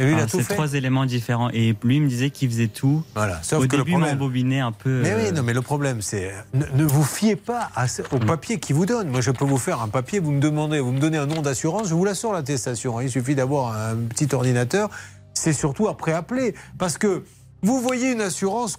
Et 0.00 0.04
lui, 0.04 0.12
il 0.12 0.18
a 0.20 0.26
tout 0.26 0.38
fait 0.40 0.54
trois 0.54 0.74
éléments 0.74 1.06
différents. 1.06 1.50
Et 1.50 1.74
lui, 1.82 1.96
il 1.96 2.02
me 2.02 2.08
disait 2.08 2.30
qu'il 2.30 2.48
faisait 2.48 2.68
tout. 2.68 3.02
Voilà. 3.16 3.42
Sauf 3.42 3.64
Au 3.64 3.66
que 3.66 3.74
le 3.76 3.82
début, 3.82 3.90
problème- 3.92 4.12
m'embobinait 4.16 4.60
un 4.60 4.70
peu. 4.70 5.00
Mais 5.02 5.10
euh, 5.10 5.24
oui, 5.26 5.32
non, 5.32 5.42
mais 5.42 5.52
le 5.52 5.60
problème, 5.60 6.02
c'est 6.02 6.32
ne, 6.54 6.64
ne 6.72 6.84
vous 6.84 7.02
fiez 7.02 7.34
pas 7.34 7.68
à 7.74 7.86
au 8.12 8.18
papier 8.20 8.60
qu'il 8.60 8.76
vous 8.76 8.86
donne. 8.86 9.08
Moi, 9.08 9.22
je 9.22 9.32
peux 9.32 9.44
vous 9.44 9.58
faire 9.58 9.82
un 9.82 9.88
papier, 9.88 10.20
vous 10.20 10.30
me 10.30 10.40
demandez, 10.40 10.78
vous 10.78 10.92
me 10.92 11.00
donnez 11.00 11.18
un 11.18 11.26
nom 11.26 11.42
d'assurance, 11.42 11.88
je 11.88 11.94
vous 11.94 12.04
l'assure 12.04 12.32
l'attestation. 12.32 13.00
Il 13.00 13.10
suffit 13.10 13.34
d'avoir 13.34 13.76
un 13.76 13.96
petit 13.96 14.32
ordinateur. 14.32 14.88
C'est 15.34 15.52
surtout 15.52 15.88
après 15.88 16.12
appeler, 16.12 16.54
parce 16.78 16.96
que 16.96 17.24
vous 17.62 17.80
voyez 17.80 18.12
une 18.12 18.20
assurance 18.20 18.78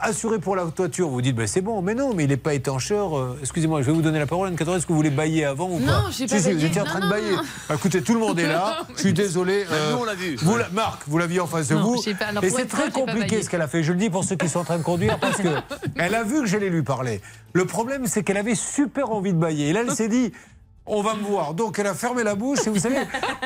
assurée 0.00 0.38
pour 0.38 0.56
la 0.56 0.64
toiture, 0.64 1.08
vous 1.08 1.20
dites 1.22 1.34
ben, 1.36 1.46
c'est 1.46 1.60
bon, 1.60 1.82
mais 1.82 1.94
non, 1.94 2.14
mais 2.14 2.24
il 2.24 2.28
n'est 2.30 2.36
pas 2.36 2.54
étancheur. 2.54 3.16
Euh, 3.18 3.38
Excusez-moi, 3.40 3.82
je 3.82 3.86
vais 3.86 3.92
vous 3.92 4.02
donner 4.02 4.18
la 4.18 4.26
parole, 4.26 4.48
Anne-Catherine, 4.48 4.76
est-ce 4.78 4.86
que 4.86 4.92
vous 4.92 4.96
voulez 4.98 5.10
bailler 5.10 5.44
avant 5.44 5.68
ou 5.68 5.78
Non, 5.80 5.86
pas 5.86 6.04
j'ai 6.10 6.26
Si, 6.28 6.34
pas 6.34 6.40
si, 6.40 6.52
vous 6.52 6.64
étiez 6.64 6.80
en 6.80 6.84
train 6.84 7.00
Non, 7.00 7.06
de 7.08 7.10
non, 7.12 7.16
bailler. 7.20 7.36
non. 7.36 7.42
Bah, 7.68 7.74
écoutez, 7.76 8.02
tout 8.02 8.14
le 8.14 8.20
monde 8.20 8.38
est 8.38 8.46
là. 8.48 8.80
Je 8.96 9.00
suis 9.00 9.12
désolé. 9.12 9.64
euh, 9.70 9.92
Nous, 9.92 9.98
on 9.98 10.04
l'a 10.04 10.14
vu. 10.14 10.36
Vous, 10.36 10.56
la- 10.56 10.68
Marc, 10.70 11.02
vous 11.06 11.18
l'aviez 11.18 11.40
en 11.40 11.46
face 11.46 11.68
de 11.68 11.74
Non, 11.74 11.82
vous. 11.94 12.02
pas- 12.18 12.26
alors, 12.26 12.44
Et 12.44 12.50
c'est 12.50 12.66
très 12.66 12.90
compliqué 12.90 13.42
ce 13.42 13.50
qu'elle 13.50 13.62
a 13.62 13.68
fait. 13.68 13.82
Je 13.82 13.92
le 13.92 13.98
dis 13.98 14.10
pour 14.10 14.24
ceux 14.24 14.36
qui 14.36 14.48
sont 14.48 14.60
en 14.60 14.64
train 14.64 14.78
de 14.78 14.82
conduire 14.82 15.18
parce 15.20 15.36
que 15.38 15.48
elle 15.96 16.14
a 16.14 16.22
vu 16.22 16.40
que 16.40 16.46
j'allais 16.46 16.70
lui 16.70 16.82
parler. 16.82 17.20
Le 17.52 17.64
problème, 17.64 18.06
c'est 18.06 18.22
qu'elle 18.22 18.36
avait 18.36 18.54
super 18.54 19.10
envie 19.10 19.32
de 19.32 19.38
bailler. 19.38 19.68
Et 19.68 19.72
là, 19.72 19.80
elle 19.86 19.94
s'est 19.94 20.08
dit. 20.08 20.32
On 20.88 21.02
va 21.02 21.14
me 21.14 21.22
voir. 21.22 21.54
Donc 21.54 21.78
elle 21.78 21.86
a 21.86 21.94
fermé 21.94 22.22
la 22.24 22.34
bouche 22.34 22.66
et 22.66 22.70
vous 22.70 22.78
savez, 22.78 22.96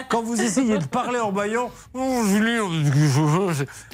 quand 0.08 0.22
vous 0.22 0.40
essayez 0.40 0.78
de 0.78 0.84
parler 0.84 1.18
en 1.18 1.32
baillant, 1.32 1.70
oh, 1.94 2.22
Julien, 2.26 2.62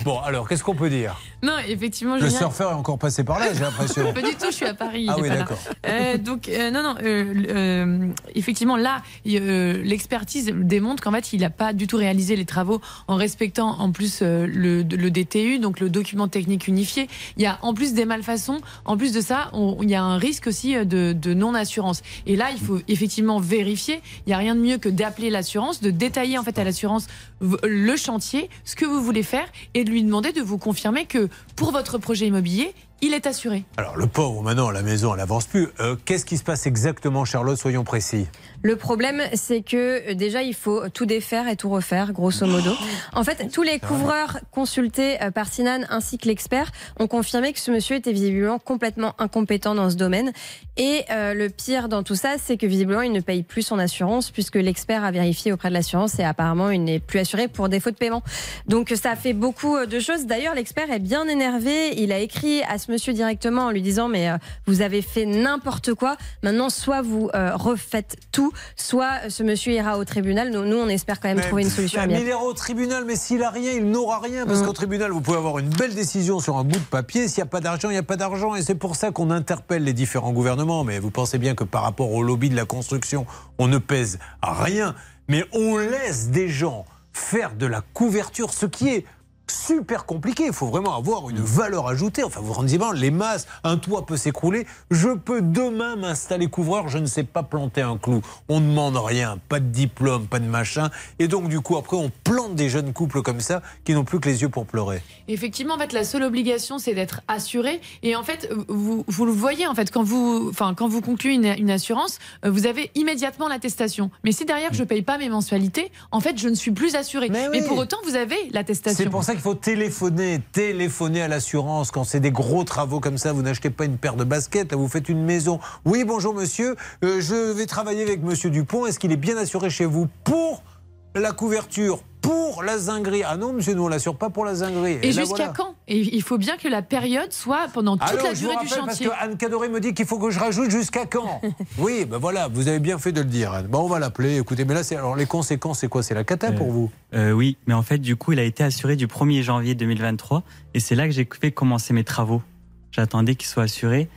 bon 0.05 0.19
alors 0.21 0.49
qu'est-ce 0.49 0.63
qu'on 0.65 0.75
peut 0.75 0.91
dire? 0.91 1.17
Non, 1.43 1.55
effectivement, 1.69 2.15
Le 2.17 2.23
Julien- 2.27 2.39
surfeur 2.39 2.71
est 2.73 2.75
encore 2.75 2.99
passé 2.99 3.25
par 3.25 3.39
là, 3.39 3.47
j'ai 3.55 3.61
l'impression. 3.61 4.13
Pas 4.13 4.23
du 4.23 4.35
tout, 4.35 4.47
je 4.47 4.55
suis 4.57 4.67
à 4.67 4.75
Paris. 4.75 5.07
Ah 5.09 5.17
oui, 5.21 5.29
d'accord. 5.29 5.59
Euh, 5.87 6.19
donc, 6.19 6.49
euh, 6.49 6.71
non, 6.71 6.83
non, 6.83 6.95
euh, 7.03 8.09
effectivement, 8.35 8.77
là, 8.77 9.03
l'expertise 9.25 10.47
démontre 10.55 11.03
qu'en 11.03 11.13
fait, 11.13 11.33
il 11.33 11.41
n'a 11.41 11.51
pas 11.51 11.73
du 11.73 11.87
tout 11.87 11.97
réalisé 11.97 12.37
les 12.37 12.45
travaux 12.45 12.81
en 13.07 13.17
respectant 13.17 13.79
en 13.81 13.93
plus 13.93 14.21
le, 14.23 14.83
le 14.83 15.11
DTU, 15.11 15.59
donc 15.59 15.81
le 15.81 15.91
document 15.91 16.29
technique 16.29 16.69
unifié. 16.69 17.09
Il 17.37 17.43
y 17.43 17.47
a 17.47 17.59
en 17.63 17.75
plus 17.75 17.95
des 17.95 18.05
malfaçons, 18.05 18.61
en 18.85 18.97
plus 18.97 19.13
de 19.13 19.21
ça, 19.21 19.51
on- 19.53 19.79
il 19.83 19.91
y 19.91 19.95
a 19.95 20.03
un 20.03 20.19
risque 20.19 20.47
aussi 20.49 20.75
de, 20.85 21.13
de 21.13 21.35
non-assurance. 21.35 22.03
Et 22.27 22.37
là, 22.37 22.47
il 22.53 22.59
faut 22.61 22.79
effectivement 22.89 23.38
vérifier. 23.41 24.01
Il 24.27 24.31
n'y 24.31 24.35
a 24.35 24.39
rien 24.39 24.55
de 24.55 24.61
mieux 24.61 24.79
que 24.79 24.89
d'appeler 24.89 25.31
l'assurance, 25.31 25.81
de 25.81 25.91
détailler 25.91 26.39
en 26.39 26.43
fait 26.43 26.59
à 26.59 26.65
l'assurance 26.65 27.07
le 27.41 27.97
chantier, 27.97 28.51
ce 28.65 28.77
que 28.77 28.85
vous 28.85 29.03
voulez 29.03 29.23
faire, 29.23 29.47
et 29.75 29.85
de 29.85 29.91
lui 29.91 30.03
demander 30.03 30.33
de 30.33 30.43
vous 30.43 30.59
confirmer 30.59 31.07
que 31.07 31.29
pour 31.57 31.73
votre 31.73 31.99
projet 31.99 32.27
immobilier, 32.27 32.75
il 33.01 33.15
est 33.15 33.27
assuré. 33.27 33.65
Alors 33.77 33.97
le 33.97 34.07
pauvre, 34.07 34.43
maintenant 34.43 34.71
la 34.71 34.83
maison 34.83 35.15
elle 35.15 35.21
avance 35.21 35.47
plus. 35.47 35.69
Euh, 35.81 35.97
Qu'est-ce 36.05 36.25
qui 36.25 36.37
se 36.37 36.45
passe 36.45 36.67
exactement, 36.67 37.25
Charlotte 37.25 37.59
Soyons 37.59 37.85
précis. 37.85 38.27
Le 38.63 38.75
problème, 38.75 39.23
c'est 39.35 39.63
que 39.63 40.11
euh, 40.11 40.15
déjà, 40.15 40.43
il 40.43 40.55
faut 40.55 40.89
tout 40.89 41.07
défaire 41.07 41.47
et 41.47 41.55
tout 41.55 41.69
refaire, 41.69 42.13
grosso 42.13 42.45
modo. 42.45 42.73
En 43.15 43.23
fait, 43.23 43.49
tous 43.53 43.63
les 43.63 43.79
couvreurs 43.79 44.39
consultés 44.51 45.23
euh, 45.23 45.31
par 45.31 45.47
Sinan 45.47 45.83
ainsi 45.91 46.19
que 46.19 46.27
l'expert 46.27 46.73
ont 46.99 47.07
confirmé 47.07 47.53
que 47.53 47.61
ce 47.61 47.71
monsieur 47.71 47.95
était 47.95 48.13
visiblement 48.13 48.59
complètement 48.59 49.15
incompétent 49.21 49.77
dans 49.77 49.91
ce 49.91 49.95
domaine. 49.95 50.33
Et 50.77 51.05
euh, 51.11 51.35
le 51.35 51.51
pire 51.51 51.89
dans 51.89 52.03
tout 52.03 52.17
ça, 52.17 52.35
c'est 52.43 52.57
que 52.57 52.67
visiblement, 52.67 53.03
il 53.03 53.13
ne 53.13 53.21
paye 53.21 53.45
plus 53.45 53.63
son 53.63 53.79
assurance 53.79 54.33
puisque 54.33 54.57
l'expert 54.57 55.05
a 55.05 55.13
vérifié 55.13 55.53
auprès 55.53 55.69
de 55.69 55.75
l'assurance 55.75 56.19
et 56.19 56.25
apparemment, 56.25 56.71
il 56.71 56.83
n'est 56.83 56.99
plus 56.99 57.21
assuré 57.21 57.47
pour 57.47 57.69
défaut 57.69 57.93
de 57.93 57.97
paiement. 57.97 58.25
Donc, 58.67 58.93
ça 59.01 59.15
fait 59.15 59.35
beaucoup 59.35 59.87
de 59.87 60.01
choses. 60.01 60.27
D'ailleurs, 60.27 60.57
l'expert 60.57 60.91
est 60.91 60.99
bien 60.99 61.29
énervé. 61.29 61.95
Il 61.97 62.11
a 62.11 62.19
écrit 62.19 62.63
à 62.65 62.79
ce 62.79 62.88
monsieur 62.89 63.13
directement 63.13 63.67
en 63.67 63.71
lui 63.71 63.83
disant, 63.83 64.09
mais 64.09 64.31
euh, 64.31 64.37
vous 64.67 64.83
avez 64.83 65.03
fait 65.03 65.27
n'importe 65.27 65.95
quoi. 65.95 66.17
Maintenant, 66.43 66.71
soit 66.71 67.03
vous 67.03 67.31
euh, 67.35 67.55
refaites 67.55 68.17
tout, 68.33 68.53
soit 68.77 69.21
euh, 69.25 69.31
ce 69.31 69.43
monsieur 69.43 69.73
ira 69.73 69.99
au 69.99 70.05
tribunal. 70.05 70.51
Nous, 70.51 70.65
nous 70.65 70.77
on 70.77 70.89
espère 70.89 71.21
quand 71.21 71.29
même 71.29 71.41
trouver 71.41 71.63
une 71.63 71.71
solution 71.71 72.01
Mais 72.07 72.21
il 72.21 72.27
ira 72.29 72.43
au 72.43 72.53
tribunal, 72.53 73.05
mais 73.07 73.17
s'il 73.17 73.43
a 73.43 73.51
rien, 73.51 73.73
il 73.73 73.91
n'aura 73.91 74.21
rien. 74.21 74.47
Parce 74.47 74.61
Mm. 74.61 74.67
qu'au 74.67 74.73
tribunal, 74.73 75.11
vous 75.13 75.21
pouvez 75.21 75.37
avoir 75.39 75.59
une 75.59 75.69
belle 75.71 75.95
décision 75.95 76.41
sur 76.41 76.57
un 76.57 76.65
bout 76.65 76.79
de 76.79 76.85
papier. 76.85 77.29
S'il 77.29 77.43
n'y 77.43 77.49
a 77.49 77.51
pas 77.51 77.61
d'argent, 77.61 77.89
il 77.91 77.93
n'y 77.93 77.99
a 77.99 78.03
pas 78.03 78.17
d'argent. 78.17 78.55
Et 78.55 78.63
c'est 78.63 78.75
pour 78.75 78.97
ça 78.97 79.11
qu'on 79.11 79.31
interpelle 79.31 79.85
les 79.85 79.93
différents 79.93 80.33
gouvernements. 80.33 80.85
Mais 80.85 80.99
vous 80.99 81.11
pensez 81.11 81.39
bien 81.39 81.55
que 81.55 81.65
par 81.65 81.83
rapport 81.83 82.13
au 82.13 82.23
lobby 82.23 82.49
de 82.51 82.57
la 82.57 82.65
construction, 82.65 83.27
on 83.59 83.69
ne 83.69 83.79
pèse 83.79 84.19
rien. 84.43 84.95
Mais 85.29 85.45
on 85.53 85.77
laisse 85.77 86.31
des 86.31 86.49
gens 86.49 86.87
faire 87.13 87.55
de 87.55 87.67
la 87.67 87.81
couverture, 87.95 88.53
ce 88.53 88.65
qui 88.67 88.89
est 88.91 89.05
super 89.51 90.07
compliqué. 90.07 90.45
Il 90.47 90.53
faut 90.53 90.67
vraiment 90.67 90.97
avoir 90.97 91.29
une 91.31 91.41
valeur 91.41 91.89
ajoutée. 91.89 92.25
Enfin, 92.25 92.41
vous 92.41 92.49
vous 92.49 92.53
rendez 92.55 92.79
compte, 92.79 92.97
les 92.97 93.11
masses, 93.11 93.47
un 93.65 93.77
toit 93.77 94.07
peut 94.07 94.17
s'écrouler. 94.17 94.67
Je 94.91 95.11
peux 95.11 95.43
demain 95.43 95.97
m'installer 95.97 96.49
couvreur, 96.49 96.89
je 96.89 96.99
ne 96.99 97.07
sais 97.07 97.25
pas 97.25 97.43
planter 97.43 97.83
un 97.83 97.97
clou. 97.97 98.23
On 98.49 98.61
ne 98.61 98.69
demande 98.69 98.97
rien, 98.97 99.39
pas 99.49 99.61
de 99.61 99.67
diplôme, 99.67 100.27
pas 100.27 100.39
de 100.39 100.47
machin. 100.47 100.91
Et 101.19 101.29
donc, 101.29 101.49
du 101.49 101.61
coup, 101.61 101.77
après, 101.77 101.97
on 101.97 102.11
plante 102.25 102.55
des 102.55 102.69
jeunes 102.69 102.93
couples 102.93 103.23
comme 103.23 103.41
ça 103.41 103.63
qui 103.85 103.95
n'ont 103.95 104.05
plus 104.05 104.21
que 104.21 104.29
les 104.29 104.43
yeux 104.43 104.49
pour 104.49 104.67
pleurer. 104.67 105.03
Effectivement, 105.29 105.75
en 105.75 105.79
fait, 105.79 105.93
la 105.93 106.05
seule 106.05 106.23
obligation, 106.23 106.79
c'est 106.79 106.95
d'être 106.95 107.23
assuré. 107.29 107.81
Et 108.03 108.17
en 108.17 108.23
fait, 108.23 108.51
vous, 108.69 109.05
vous 109.07 109.27
le 109.27 109.33
voyez, 109.33 109.67
en 109.67 109.75
fait, 109.75 109.91
quand 109.91 110.03
vous, 110.03 110.49
enfin, 110.51 110.75
quand 110.75 110.89
vous 110.89 111.01
concluez 111.01 111.35
une, 111.35 111.55
une 111.59 111.71
assurance, 111.71 112.19
euh, 112.45 112.51
vous 112.51 112.67
avez 112.67 112.91
immédiatement 112.95 113.49
l'attestation. 113.49 114.11
Mais 114.25 114.33
si 114.33 114.45
derrière, 114.45 114.73
je 114.73 114.81
ne 114.81 114.87
paye 114.87 115.03
pas 115.03 115.19
mes 115.19 115.29
mensualités, 115.29 115.91
en 116.11 116.21
fait, 116.21 116.39
je 116.39 116.49
ne 116.49 116.55
suis 116.55 116.71
plus 116.71 116.95
assuré. 116.95 117.29
Mais, 117.31 117.49
oui. 117.49 117.63
pour 117.67 117.79
autant, 117.79 117.99
vous 118.05 118.17
avez 118.17 118.37
l'attestation. 118.53 119.05
C'est 119.05 119.11
pour 119.11 119.25
ça 119.25 119.35
qu'il 119.39 119.45
faut 119.45 119.55
téléphoner, 119.55 120.41
téléphoner 120.51 121.23
à 121.23 121.29
l'assurance 121.29 121.93
quand 121.93 122.03
c'est 122.03 122.19
des 122.19 122.33
gros 122.33 122.65
travaux 122.65 122.99
comme 122.99 123.19
ça. 123.19 123.33
Vous 123.33 123.43
n'achetez 123.43 123.71
pas 123.71 123.85
une 123.85 123.97
paire 123.97 124.17
de 124.17 124.25
baskets, 124.25 124.75
vous 124.75 124.89
faites 124.89 125.09
une 125.09 125.23
maison. 125.25 125.61
Oui, 125.85 126.03
bonjour 126.03 126.35
monsieur, 126.35 126.75
euh, 127.05 127.21
je 127.21 127.53
vais 127.53 127.67
travailler 127.67 128.03
avec 128.03 128.21
monsieur 128.21 128.51
Dupont. 128.51 128.87
Est-ce 128.87 128.99
qu'il 128.99 129.13
est 129.13 129.17
bien 129.17 129.37
assuré 129.37 129.71
chez 129.71 129.85
vous 129.85 130.09
pour 130.25 130.65
la 131.15 131.33
couverture, 131.33 132.03
pour 132.21 132.63
la 132.63 132.79
zinguerie 132.79 133.23
Ah 133.25 133.37
non, 133.37 133.53
monsieur, 133.53 133.75
nous 133.75 133.85
on 133.85 133.89
l'assure 133.89 134.17
pas 134.17 134.29
pour 134.29 134.45
la 134.45 134.55
zinguerie. 134.55 134.99
Et 135.03 135.13
jusqu'à 135.13 135.25
voilà. 135.25 135.53
quand 135.57 135.75
Et 135.87 135.99
il 135.99 136.23
faut 136.23 136.37
bien 136.39 136.57
que 136.57 136.69
la 136.69 136.83
période 136.83 137.33
soit 137.33 137.69
pendant 137.73 137.97
toute 137.97 138.09
Alors, 138.09 138.25
la 138.25 138.35
je 138.35 138.41
vous 138.45 138.51
durée 138.51 138.65
du 138.65 138.69
parce 138.71 138.91
chantier. 138.91 139.07
que 139.07 139.13
Anne 139.21 139.37
Cadoré 139.37 139.69
me 139.69 139.81
dit 139.81 139.95
qu'il 139.95 140.05
faut 140.07 140.19
que 140.19 140.31
je 140.31 140.39
rajoute 140.39 140.71
jusqu'à 140.71 141.07
quand 141.07 141.41
Oui, 141.79 142.05
ben 142.05 142.19
voilà, 142.19 142.49
vous 142.49 142.69
avez 142.69 142.81
bien 142.81 142.99
fait 142.99 143.13
de 143.13 143.21
le 143.21 143.27
dire. 143.29 143.53
Anne. 143.53 143.69
Bon, 143.69 143.81
on 143.81 143.89
va 143.89 143.99
l'appeler. 143.99 144.39
Écoutez, 144.39 144.65
mais 144.65 144.75
là, 144.75 144.83
c'est 144.83 144.97
alors 144.97 145.17
les 145.17 145.27
conséquences, 145.27 145.79
c'est 145.79 145.89
quoi? 145.89 146.03
C'est 146.03 146.15
la 146.15 146.25
cata 146.25 146.53
pour 146.53 146.71
vous? 146.71 146.91
Euh, 147.15 147.31
oui, 147.33 147.57
mais 147.67 147.75
en 147.75 147.83
fait, 147.83 147.99
du 147.99 148.17
coup, 148.17 148.33
il 148.33 148.39
a 148.41 148.45
été 148.45 148.63
assuré 148.65 148.97
du 148.97 149.07
1er 149.07 149.43
janvier 149.43 149.75
2023 149.75 150.43
et 150.75 150.81
c'est 150.81 150.95
là 150.97 151.07
que 151.07 151.13
j'ai 151.13 151.27
fait 151.41 151.53
commencer 151.53 151.95
mes 151.95 152.05
travaux. 152.05 152.43
J'attendais 152.91 153.35
qu'il 153.37 153.49
soit 153.49 153.63
assuré 153.65 154.09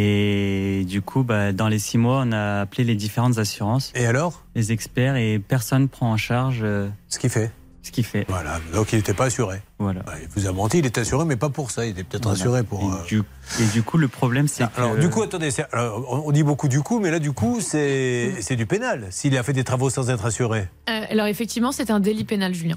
et 0.00 0.84
du 0.84 1.02
coup, 1.02 1.22
bah, 1.24 1.52
dans 1.52 1.68
les 1.68 1.78
six 1.78 1.98
mois, 1.98 2.22
on 2.24 2.32
a 2.32 2.60
appelé 2.60 2.84
les 2.84 2.94
différentes 2.94 3.38
assurances. 3.38 3.92
Et 3.94 4.06
alors? 4.06 4.44
Les 4.54 4.70
experts 4.72 5.16
et 5.16 5.38
personne 5.38 5.88
prend 5.88 6.12
en 6.12 6.16
charge. 6.16 6.60
euh, 6.62 6.88
ce 7.08 7.18
qu'il 7.18 7.30
fait. 7.30 7.50
Ce 7.82 7.90
qu'il 7.90 8.04
fait. 8.04 8.26
Voilà, 8.28 8.60
donc 8.74 8.92
il 8.92 8.96
n'était 8.96 9.14
pas 9.14 9.26
assuré. 9.26 9.60
Voilà. 9.78 10.00
Ouais, 10.00 10.20
il 10.22 10.28
vous 10.28 10.46
a 10.46 10.52
menti, 10.52 10.78
il 10.78 10.84
était 10.86 11.00
assuré, 11.00 11.24
mais 11.24 11.36
pas 11.36 11.48
pour 11.48 11.70
ça. 11.70 11.86
Il 11.86 11.90
était 11.90 12.04
peut-être 12.04 12.24
Voilà. 12.24 12.38
assuré 12.38 12.62
pour. 12.62 12.82
Et, 12.82 12.86
euh, 12.86 13.04
du, 13.06 13.22
et 13.62 13.66
du 13.72 13.82
coup, 13.82 13.96
le 13.98 14.08
problème, 14.08 14.46
c'est 14.46 14.64
que. 14.70 14.76
Alors, 14.80 14.96
du 14.96 15.08
coup, 15.08 15.22
attendez, 15.22 15.48
alors, 15.72 16.26
on 16.26 16.30
dit 16.32 16.42
beaucoup 16.42 16.68
du 16.68 16.80
coup, 16.82 16.98
mais 17.00 17.10
là, 17.10 17.18
du 17.18 17.32
coup, 17.32 17.60
c'est 17.60 18.34
c'est 18.40 18.56
du 18.56 18.66
pénal 18.66 19.06
s'il 19.10 19.36
a 19.38 19.42
fait 19.42 19.52
des 19.54 19.64
travaux 19.64 19.88
sans 19.90 20.10
être 20.10 20.24
assuré. 20.26 20.68
Euh, 20.90 21.00
alors 21.10 21.26
effectivement, 21.28 21.72
c'est 21.72 21.90
un 21.90 22.00
délit 22.00 22.24
pénal, 22.24 22.52
Julien. 22.54 22.76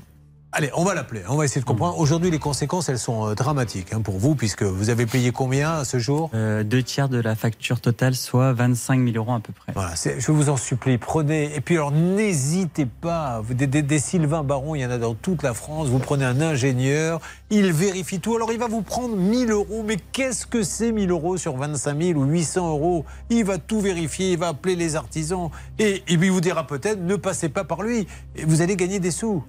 Allez, 0.53 0.69
on 0.76 0.84
va 0.84 0.94
l'appeler, 0.94 1.22
on 1.30 1.38
va 1.38 1.45
essayer 1.45 1.61
de 1.61 1.65
comprendre. 1.65 1.98
Aujourd'hui, 1.98 2.30
les 2.30 2.38
conséquences, 2.38 2.90
elles 2.90 2.99
sont 2.99 3.30
euh, 3.30 3.36
dramatiques 3.36 3.94
hein, 3.94 4.02
pour 4.02 4.18
vous, 4.19 4.36
puisque 4.36 4.64
vous 4.64 4.90
avez 4.90 5.06
payé 5.06 5.32
combien 5.32 5.72
à 5.80 5.86
ce 5.86 5.98
jour? 5.98 6.30
Euh, 6.34 6.64
deux 6.64 6.84
tiers 6.84 7.07
de 7.07 7.22
la 7.22 7.36
facture 7.36 7.80
totale, 7.80 8.15
soit 8.15 8.52
25 8.52 9.02
000 9.02 9.15
euros 9.15 9.34
à 9.34 9.40
peu 9.40 9.53
près. 9.53 9.72
Voilà, 9.73 9.94
je 9.95 10.30
vous 10.32 10.49
en 10.49 10.57
supplie, 10.57 10.98
prenez. 10.98 11.56
Et 11.56 11.61
puis 11.61 11.76
alors, 11.76 11.91
n'hésitez 11.91 12.86
pas. 12.86 13.41
Des, 13.49 13.65
des- 13.65 13.82
des 13.82 13.99
Sylvain 13.99 14.44
Baron, 14.44 14.76
il 14.76 14.82
y 14.82 14.86
en 14.86 14.91
a 14.91 14.98
dans 14.98 15.14
toute 15.14 15.41
la 15.41 15.53
France. 15.53 15.88
Vous 15.88 15.99
prenez 15.99 16.26
un 16.26 16.41
ingénieur, 16.41 17.22
il 17.52 17.72
vérifie 17.72 18.19
tout. 18.19 18.36
Alors, 18.36 18.52
il 18.52 18.57
va 18.60 18.68
vous 18.68 18.82
prendre 18.82 19.15
1000 19.15 19.52
euros. 19.52 19.84
Mais 19.86 19.98
qu'est-ce 20.11 20.45
que 20.48 20.64
c'est 20.64 20.91
1000 20.91 21.11
euros 21.11 21.38
sur 21.38 21.56
25 21.57 22.02
000 22.02 22.19
ou 22.19 22.23
800 22.26 22.69
euros? 22.69 23.06
Il 23.30 23.44
va 23.44 23.57
tout 23.57 23.80
vérifier, 23.82 24.32
il 24.32 24.38
va 24.40 24.48
appeler 24.49 24.76
les 24.76 24.95
artisans. 24.95 25.49
Et, 25.78 26.02
il 26.07 26.18
vous 26.32 26.41
dira 26.41 26.65
peut-être, 26.65 27.02
ne 27.02 27.15
passez 27.15 27.49
pas 27.49 27.64
par 27.64 27.84
lui. 27.84 28.07
Et 28.36 28.45
vous 28.45 28.61
allez 28.61 28.76
gagner 28.76 28.99
des 28.99 29.11
sous. 29.11 29.44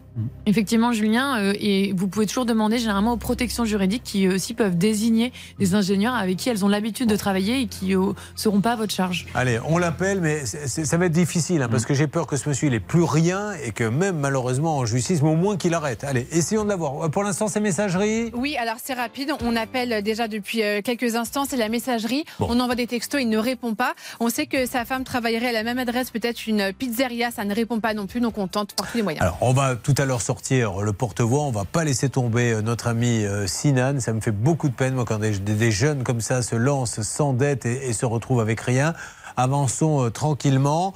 Effectivement, 0.44 0.92
Julien, 0.92 1.38
euh, 1.38 1.54
et 1.58 1.94
vous 1.96 2.06
pouvez 2.08 2.26
toujours 2.26 2.44
demander 2.44 2.76
généralement 2.78 3.12
aux 3.14 3.18
protections 3.18 3.64
juridiques 3.64 4.02
qui 4.04 4.26
eux 4.26 4.34
aussi 4.34 4.52
peuvent 4.52 4.76
désigner 4.76 5.32
des 5.58 5.74
ingénieurs 5.74 6.14
avec 6.14 6.36
qui 6.36 6.50
elles 6.50 6.64
ont 6.64 6.68
l'habitude 6.68 7.08
de 7.08 7.16
travailler 7.16 7.60
et 7.62 7.66
qui 7.66 7.96
ne 7.96 8.12
seront 8.34 8.60
pas 8.60 8.72
à 8.72 8.76
votre 8.76 8.92
charge. 8.92 9.26
Allez, 9.34 9.58
on 9.66 9.78
l'appelle, 9.78 10.20
mais 10.20 10.44
ça 10.44 10.96
va 10.98 11.06
être 11.06 11.12
difficile, 11.12 11.62
hein, 11.62 11.68
Mm. 11.68 11.70
parce 11.70 11.86
que 11.86 11.94
j'ai 11.94 12.08
peur 12.08 12.26
que 12.26 12.36
ce 12.36 12.48
monsieur, 12.48 12.66
il 12.68 12.72
n'ait 12.72 12.80
plus 12.80 13.04
rien 13.04 13.52
et 13.64 13.70
que 13.72 13.84
même 13.84 14.18
malheureusement 14.18 14.76
en 14.78 14.84
justice, 14.84 15.22
mais 15.22 15.30
au 15.30 15.36
moins 15.36 15.56
qu'il 15.56 15.72
arrête. 15.72 16.04
Allez, 16.04 16.26
essayons 16.32 16.64
de 16.64 16.68
l'avoir. 16.68 17.04
Euh, 17.04 17.08
Pour 17.08 17.22
l'instant, 17.22 17.48
c'est 17.48 17.60
messagerie. 17.98 18.31
Oui, 18.35 18.56
alors 18.56 18.77
c'est 18.82 18.94
rapide. 18.94 19.32
On 19.44 19.56
appelle 19.56 20.02
déjà 20.02 20.28
depuis 20.28 20.62
euh, 20.62 20.81
quelques 20.82 21.14
instants. 21.16 21.44
C'est 21.48 21.56
la 21.56 21.69
messagerie. 21.69 22.24
Bon. 22.39 22.47
On 22.51 22.60
envoie 22.60 22.74
des 22.74 22.86
textos. 22.86 23.20
Il 23.20 23.28
ne 23.28 23.39
répond 23.39 23.74
pas. 23.74 23.94
On 24.20 24.28
sait 24.28 24.47
que 24.47 24.66
sa 24.66 24.85
femme 24.85 25.05
travaillerait 25.05 25.48
à 25.48 25.52
la 25.52 25.62
même 25.62 25.78
adresse, 25.78 26.10
peut-être 26.10 26.47
une 26.47 26.73
pizzeria. 26.73 27.31
Ça 27.31 27.44
ne 27.44 27.55
répond 27.55 27.81
pas 27.81 27.94
non 27.94 28.06
plus. 28.06 28.20
Donc 28.20 28.39
on 28.39 28.48
tente 28.48 28.74
par 28.74 28.90
tous 28.90 28.97
les 28.97 29.02
moyens. 29.02 29.23
Alors, 29.23 29.39
on 29.40 29.52
va 29.52 29.77
tout 29.77 29.94
à 29.98 30.05
l'heure 30.05 30.23
sortir 30.23 30.81
le 30.81 30.93
porte-voix. 30.93 31.43
On 31.43 31.51
va 31.51 31.64
pas 31.64 31.85
laisser 31.85 32.09
tomber 32.09 32.52
euh, 32.52 32.62
notre 32.62 32.86
ami 32.89 33.24
euh, 33.24 33.47
Sinan. 33.47 34.01
Ça 34.01 34.12
me 34.12 34.20
fait 34.20 34.31
beaucoup 34.32 34.69
de 34.69 34.74
peine, 34.74 34.94
moi, 34.94 35.05
quand 35.05 35.19
des, 35.19 35.31
des- 35.39 35.55
des 35.55 35.70
jeunes 35.70 36.02
comme 36.02 36.20
ça 36.20 36.43
se 36.43 36.56
lancent 36.56 37.02
sans 37.02 37.32
dette 37.32 37.66
et, 37.66 37.89
et 37.89 37.93
se 37.93 38.06
retrouvent 38.06 38.40
avec 38.40 38.60
rien. 38.60 38.94
Avançons 39.36 40.04
euh, 40.04 40.10
tranquillement. 40.10 40.92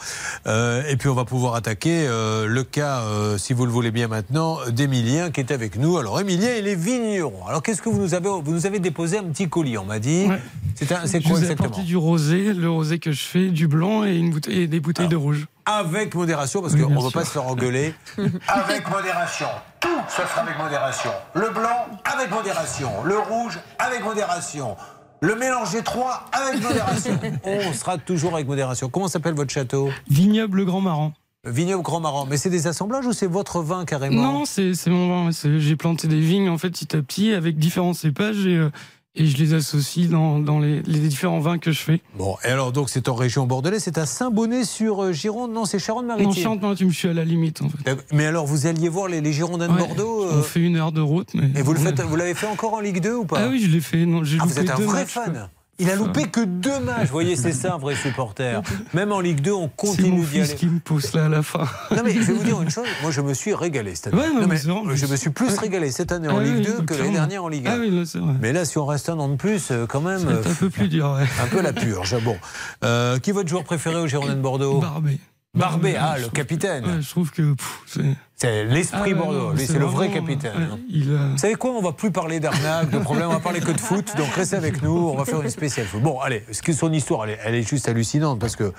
Euh, 0.46 0.82
et 0.88 0.96
puis, 0.96 1.08
on 1.08 1.14
va 1.14 1.24
pouvoir 1.24 1.54
attaquer 1.54 2.06
euh, 2.06 2.46
le 2.46 2.62
cas, 2.64 3.02
si 3.38 3.52
vous 3.52 3.66
le 3.66 3.72
voulez 3.72 3.90
bien 3.90 4.08
maintenant, 4.08 4.58
d'Emilien 4.70 5.30
qui 5.30 5.40
est 5.40 5.50
avec 5.52 5.76
nous. 5.76 5.98
Alors, 5.98 6.20
Emilien, 6.20 6.50
il 6.58 6.66
est 6.68 6.74
vigneron. 6.74 7.46
Alors, 7.46 7.62
qu'est-ce 7.62 7.82
que 7.82 7.88
vous 7.88 8.00
nous 8.00 8.14
avez 8.14 8.28
Vous 8.28 8.52
nous 8.52 8.66
avez 8.66 8.78
déposé 8.78 9.18
un 9.18 9.24
petit 9.24 9.48
colis, 9.48 9.78
on 9.78 9.84
m'a 9.84 9.98
dit. 9.98 10.26
C'est 10.74 10.92
un- 10.92 11.06
c'est 11.06 11.20
Je 11.20 11.28
quoi 11.28 11.36
vous 11.38 11.42
exactement 11.42 11.82
du 11.82 11.96
rosé, 11.96 12.52
le 12.52 12.70
rosé 12.70 12.98
que 12.98 13.12
je 13.12 13.22
fais, 13.22 13.48
du 13.48 13.66
blanc 13.68 14.04
et, 14.04 14.16
une 14.16 14.30
bouteille, 14.30 14.62
et 14.62 14.66
des 14.66 14.80
bouteilles 14.80 15.08
de 15.08 15.16
rouge. 15.16 15.46
Avec 15.64 16.14
modération, 16.14 16.60
parce 16.62 16.74
Oui, 16.74 16.82
qu'on 16.82 16.90
ne 16.90 17.00
veut 17.02 17.10
pas 17.10 17.24
se 17.24 17.30
faire 17.30 17.46
engueuler. 17.46 17.94
avec 18.48 18.88
modération. 18.88 19.46
Tout 19.80 19.88
se 20.08 20.20
fera 20.22 20.42
avec 20.42 20.58
modération. 20.58 21.10
Le 21.34 21.50
blanc, 21.50 21.86
avec 22.04 22.30
modération. 22.30 22.90
Le 23.04 23.18
rouge, 23.18 23.58
avec 23.78 24.04
modération. 24.04 24.76
Le 25.20 25.34
mélange 25.34 25.72
des 25.72 25.82
trois, 25.82 26.26
avec 26.32 26.62
modération. 26.62 27.18
On 27.44 27.72
sera 27.72 27.98
toujours 27.98 28.34
avec 28.34 28.46
modération. 28.46 28.88
Comment 28.90 29.08
s'appelle 29.08 29.34
votre 29.34 29.52
château? 29.52 29.88
Vignoble 30.10 30.64
Grand 30.64 30.80
Maran. 30.80 31.12
Vignoble 31.44 31.82
Grand 31.82 32.00
Maran. 32.00 32.26
Mais 32.28 32.36
c'est 32.36 32.50
des 32.50 32.66
assemblages 32.66 33.06
ou 33.06 33.12
c'est 33.12 33.26
votre 33.26 33.60
vin 33.60 33.84
carrément? 33.84 34.20
Non, 34.22 34.44
c'est 34.44 34.74
c'est 34.74 34.90
mon 34.90 35.24
vin. 35.26 35.32
c'est- 35.32 35.58
J'ai 35.58 35.76
planté 35.76 36.06
des 36.08 36.20
vignes 36.20 36.48
en 36.50 36.58
fait 36.58 36.70
petit 36.70 36.94
à 36.96 37.02
petit 37.02 37.32
avec 37.32 37.56
différents 37.58 37.94
cépages 37.94 38.46
et, 38.46 38.56
euh, 38.56 38.70
et 39.16 39.26
je 39.26 39.36
les 39.38 39.54
associe 39.54 40.08
dans, 40.08 40.38
dans 40.38 40.58
les, 40.58 40.82
les 40.82 40.98
différents 41.00 41.40
vins 41.40 41.58
que 41.58 41.72
je 41.72 41.80
fais. 41.80 42.00
Bon, 42.18 42.36
et 42.44 42.48
alors 42.48 42.72
donc 42.72 42.90
c'est 42.90 43.08
en 43.08 43.14
région 43.14 43.46
bordelaise, 43.46 43.82
c'est 43.82 43.98
à 43.98 44.06
Saint-Bonnet-sur-Gironde, 44.06 45.52
non, 45.52 45.64
c'est 45.64 45.78
Charente-Maritime. 45.78 46.28
Non, 46.28 46.34
Charente-Maritime, 46.34 46.90
je 46.90 46.96
suis 46.96 47.08
à 47.08 47.12
la 47.14 47.24
limite 47.24 47.62
en 47.62 47.68
fait. 47.68 47.78
D'accord. 47.84 48.04
Mais 48.12 48.26
alors 48.26 48.46
vous 48.46 48.66
alliez 48.66 48.88
voir 48.88 49.08
les, 49.08 49.20
les 49.20 49.32
Girondins 49.32 49.68
de 49.68 49.72
Ouais, 49.72 49.78
Bordeaux 49.78 50.26
On 50.30 50.36
euh, 50.38 50.42
fait 50.42 50.60
une 50.60 50.76
heure 50.76 50.92
de 50.92 51.00
route, 51.00 51.28
mais. 51.34 51.50
Et 51.58 51.62
vous 51.62 51.74
l'avez 52.16 52.34
fait 52.34 52.46
encore 52.46 52.74
en 52.74 52.80
Ligue 52.80 53.00
2 53.00 53.14
ou 53.14 53.24
pas? 53.24 53.40
Ah 53.40 53.48
oui, 53.50 53.60
je 53.60 53.68
l'ai 53.70 53.80
fait. 53.80 54.04
Non, 54.06 54.22
Ah, 54.40 54.44
vous 54.44 54.58
êtes 54.58 54.70
un 54.70 54.74
vrai 54.76 55.00
matchs, 55.00 55.08
fan. 55.10 55.32
quoi. 55.32 55.50
Il 55.78 55.90
a 55.90 55.94
loupé 55.96 56.24
que 56.24 56.40
deux 56.40 56.78
matchs. 56.80 57.06
Vous 57.06 57.12
voyez, 57.12 57.36
c'est 57.36 57.52
ça 57.52 57.74
un 57.74 57.78
vrai 57.78 57.94
supporter. 57.96 58.62
Même 58.94 59.12
en 59.12 59.20
Ligue 59.20 59.40
2, 59.42 59.52
on 59.52 59.64
C'est 59.68 59.76
continue 59.76 60.24
d'y 60.24 60.40
aller. 60.40 60.54
qui 60.54 60.66
me 60.66 60.78
pousse 60.78 61.12
là 61.12 61.26
à 61.26 61.28
la 61.28 61.42
fin. 61.42 61.66
Non 61.94 62.02
mais 62.04 62.12
je 62.14 62.20
vais 62.20 62.32
vous 62.32 62.44
dire 62.44 62.60
une 62.62 62.70
chose, 62.70 62.86
moi 63.02 63.10
je 63.10 63.20
me 63.20 63.34
suis 63.34 63.52
régalé 63.54 63.94
cette 63.94 64.08
année. 64.08 64.16
Ouais, 64.22 64.28
non, 64.32 64.40
Non, 64.42 64.46
mais 64.48 64.56
c'est 64.56 64.68
vrai, 64.68 64.96
je 64.96 65.06
me 65.06 65.16
suis 65.16 65.30
plus 65.30 65.54
régalé 65.58 65.90
cette 65.90 66.12
année 66.12 66.28
en 66.28 66.38
Ah 66.38 66.42
Ligue 66.42 66.56
oui, 66.56 66.62
2 66.78 66.82
que 66.84 66.94
l'année 66.94 67.12
dernière 67.12 67.44
en 67.44 67.48
Ligue 67.48 67.66
1. 67.68 67.70
Ah 67.72 67.76
oui, 67.78 67.90
là, 67.90 68.02
c'est 68.06 68.18
vrai. 68.18 68.32
Mais 68.40 68.52
là, 68.52 68.64
si 68.64 68.78
on 68.78 68.86
reste 68.86 69.08
un 69.10 69.18
an 69.18 69.28
de 69.28 69.36
plus, 69.36 69.70
euh, 69.70 69.86
quand 69.86 70.00
même, 70.00 70.26
euh, 70.28 70.40
un 70.40 70.54
peu 70.54 70.70
plus 70.70 70.88
dur, 70.88 71.14
ouais. 71.18 71.26
un 71.42 71.46
peu 71.48 71.60
la 71.60 71.72
purge. 71.72 72.16
Bon, 72.24 72.36
Euh, 72.84 73.18
qui 73.18 73.30
est 73.30 73.32
votre 73.34 73.48
joueur 73.48 73.64
préféré 73.64 73.96
au 73.96 74.06
Girondins 74.06 74.34
de 74.34 74.40
Bordeaux? 74.40 74.80
Barbé. 74.80 75.18
Barbé, 75.56 75.96
ah, 75.98 76.12
je 76.14 76.16
le 76.16 76.22
trouve- 76.26 76.32
capitaine. 76.34 76.84
Ouais, 76.84 77.00
je 77.02 77.10
trouve 77.10 77.30
que 77.30 77.54
c'est. 77.86 78.64
L'esprit 78.64 79.12
Ah 79.12 79.14
Bordeaux. 79.14 79.38
non, 79.48 79.50
Lui, 79.52 79.66
c'est 79.66 79.78
le 79.78 79.86
vrai 79.86 80.10
capitaine. 80.10 80.52
ouais, 80.54 80.78
il 80.90 81.14
a- 81.16 81.28
Vous 81.32 81.38
savez 81.38 81.54
quoi 81.54 81.70
On 81.70 81.80
va 81.82 81.92
plus 81.92 82.10
parler 82.10 82.38
d'arnaque, 82.38 82.90
de 82.90 82.98
problème, 82.98 83.28
on 83.28 83.32
va 83.32 83.40
parler 83.40 83.60
que 83.60 83.72
de 83.72 83.80
foot. 83.80 84.12
Donc 84.16 84.28
restez 84.34 84.56
avec 84.56 84.82
nous, 84.82 85.08
on 85.08 85.16
va 85.16 85.24
faire 85.24 85.40
une 85.40 85.48
spéciale 85.50 85.86
foot. 85.86 86.02
Bon, 86.02 86.20
allez, 86.20 86.44
son 86.72 86.92
histoire, 86.92 87.24
elle 87.24 87.30
est, 87.30 87.38
elle 87.44 87.54
est 87.54 87.62
juste 87.68 87.88
hallucinante 87.88 88.38
parce 88.38 88.54
que 88.56 88.72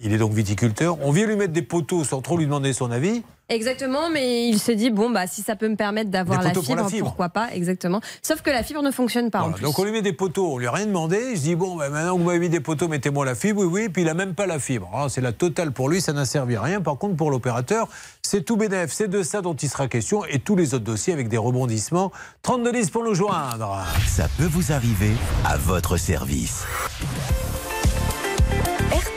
il 0.00 0.12
est 0.12 0.18
donc 0.18 0.32
viticulteur. 0.32 0.98
On 1.02 1.12
vient 1.12 1.26
lui 1.26 1.36
mettre 1.36 1.52
des 1.52 1.62
poteaux 1.62 2.04
sans 2.04 2.20
trop 2.20 2.36
lui 2.36 2.46
demander 2.46 2.72
son 2.72 2.90
avis. 2.90 3.22
Exactement, 3.50 4.08
mais 4.10 4.48
il 4.48 4.58
s'est 4.58 4.74
dit 4.74 4.90
bon 4.90 5.10
bah 5.10 5.26
si 5.26 5.42
ça 5.42 5.54
peut 5.54 5.68
me 5.68 5.76
permettre 5.76 6.10
d'avoir 6.10 6.42
la 6.42 6.50
pour 6.50 6.64
fibre, 6.64 6.82
la 6.82 6.88
fibre. 6.88 7.06
pourquoi 7.06 7.28
pas 7.28 7.52
Exactement. 7.52 8.00
Sauf 8.22 8.40
que 8.40 8.48
la 8.48 8.62
fibre 8.62 8.82
ne 8.82 8.90
fonctionne 8.90 9.30
pas 9.30 9.42
en 9.42 9.52
plus. 9.52 9.62
donc 9.62 9.78
on 9.78 9.84
lui 9.84 9.92
met 9.92 10.00
des 10.00 10.14
poteaux, 10.14 10.54
on 10.54 10.58
lui 10.58 10.66
a 10.66 10.72
rien 10.72 10.86
demandé. 10.86 11.36
Je 11.36 11.40
dis 11.40 11.54
bon, 11.54 11.76
ben, 11.76 11.90
maintenant 11.90 12.14
que 12.14 12.20
vous 12.20 12.26
m'avez 12.26 12.38
mis 12.38 12.48
des 12.48 12.60
poteaux, 12.60 12.88
mettez-moi 12.88 13.26
la 13.26 13.34
fibre. 13.34 13.60
Oui, 13.60 13.68
oui. 13.70 13.88
Puis 13.90 14.02
il 14.02 14.08
a 14.08 14.14
même 14.14 14.34
pas 14.34 14.46
la 14.46 14.58
fibre. 14.58 14.90
Ah, 14.94 15.06
c'est 15.10 15.20
la 15.20 15.32
totale 15.32 15.72
pour 15.72 15.90
lui, 15.90 16.00
ça 16.00 16.14
n'a 16.14 16.24
servi 16.24 16.56
à 16.56 16.62
rien. 16.62 16.80
Par 16.80 16.96
contre, 16.96 17.16
pour 17.16 17.30
l'opérateur, 17.30 17.88
c'est 18.22 18.44
tout 18.44 18.56
bénef. 18.56 18.92
C'est 18.92 19.08
de 19.08 19.22
ça 19.22 19.42
dont 19.42 19.54
il 19.54 19.68
sera 19.68 19.88
question 19.88 20.24
et 20.24 20.38
tous 20.38 20.56
les 20.56 20.72
autres 20.72 20.84
dossiers 20.84 21.12
avec 21.12 21.28
des 21.28 21.38
rebondissements. 21.38 22.12
32 22.42 22.72
10 22.72 22.90
pour 22.90 23.04
nous 23.04 23.14
joindre. 23.14 23.84
Ça 24.06 24.26
peut 24.38 24.48
vous 24.50 24.72
arriver 24.72 25.12
à 25.44 25.58
votre 25.58 25.98
service. 25.98 26.64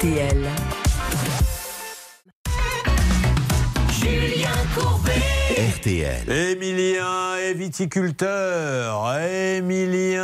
RTL. 0.01 0.45
Julien 3.89 4.49
Courbet. 4.75 5.11
RTL. 5.77 6.29
Émilien 6.29 7.35
est 7.37 7.53
viticulteur. 7.53 9.17
Émilien, 9.19 10.21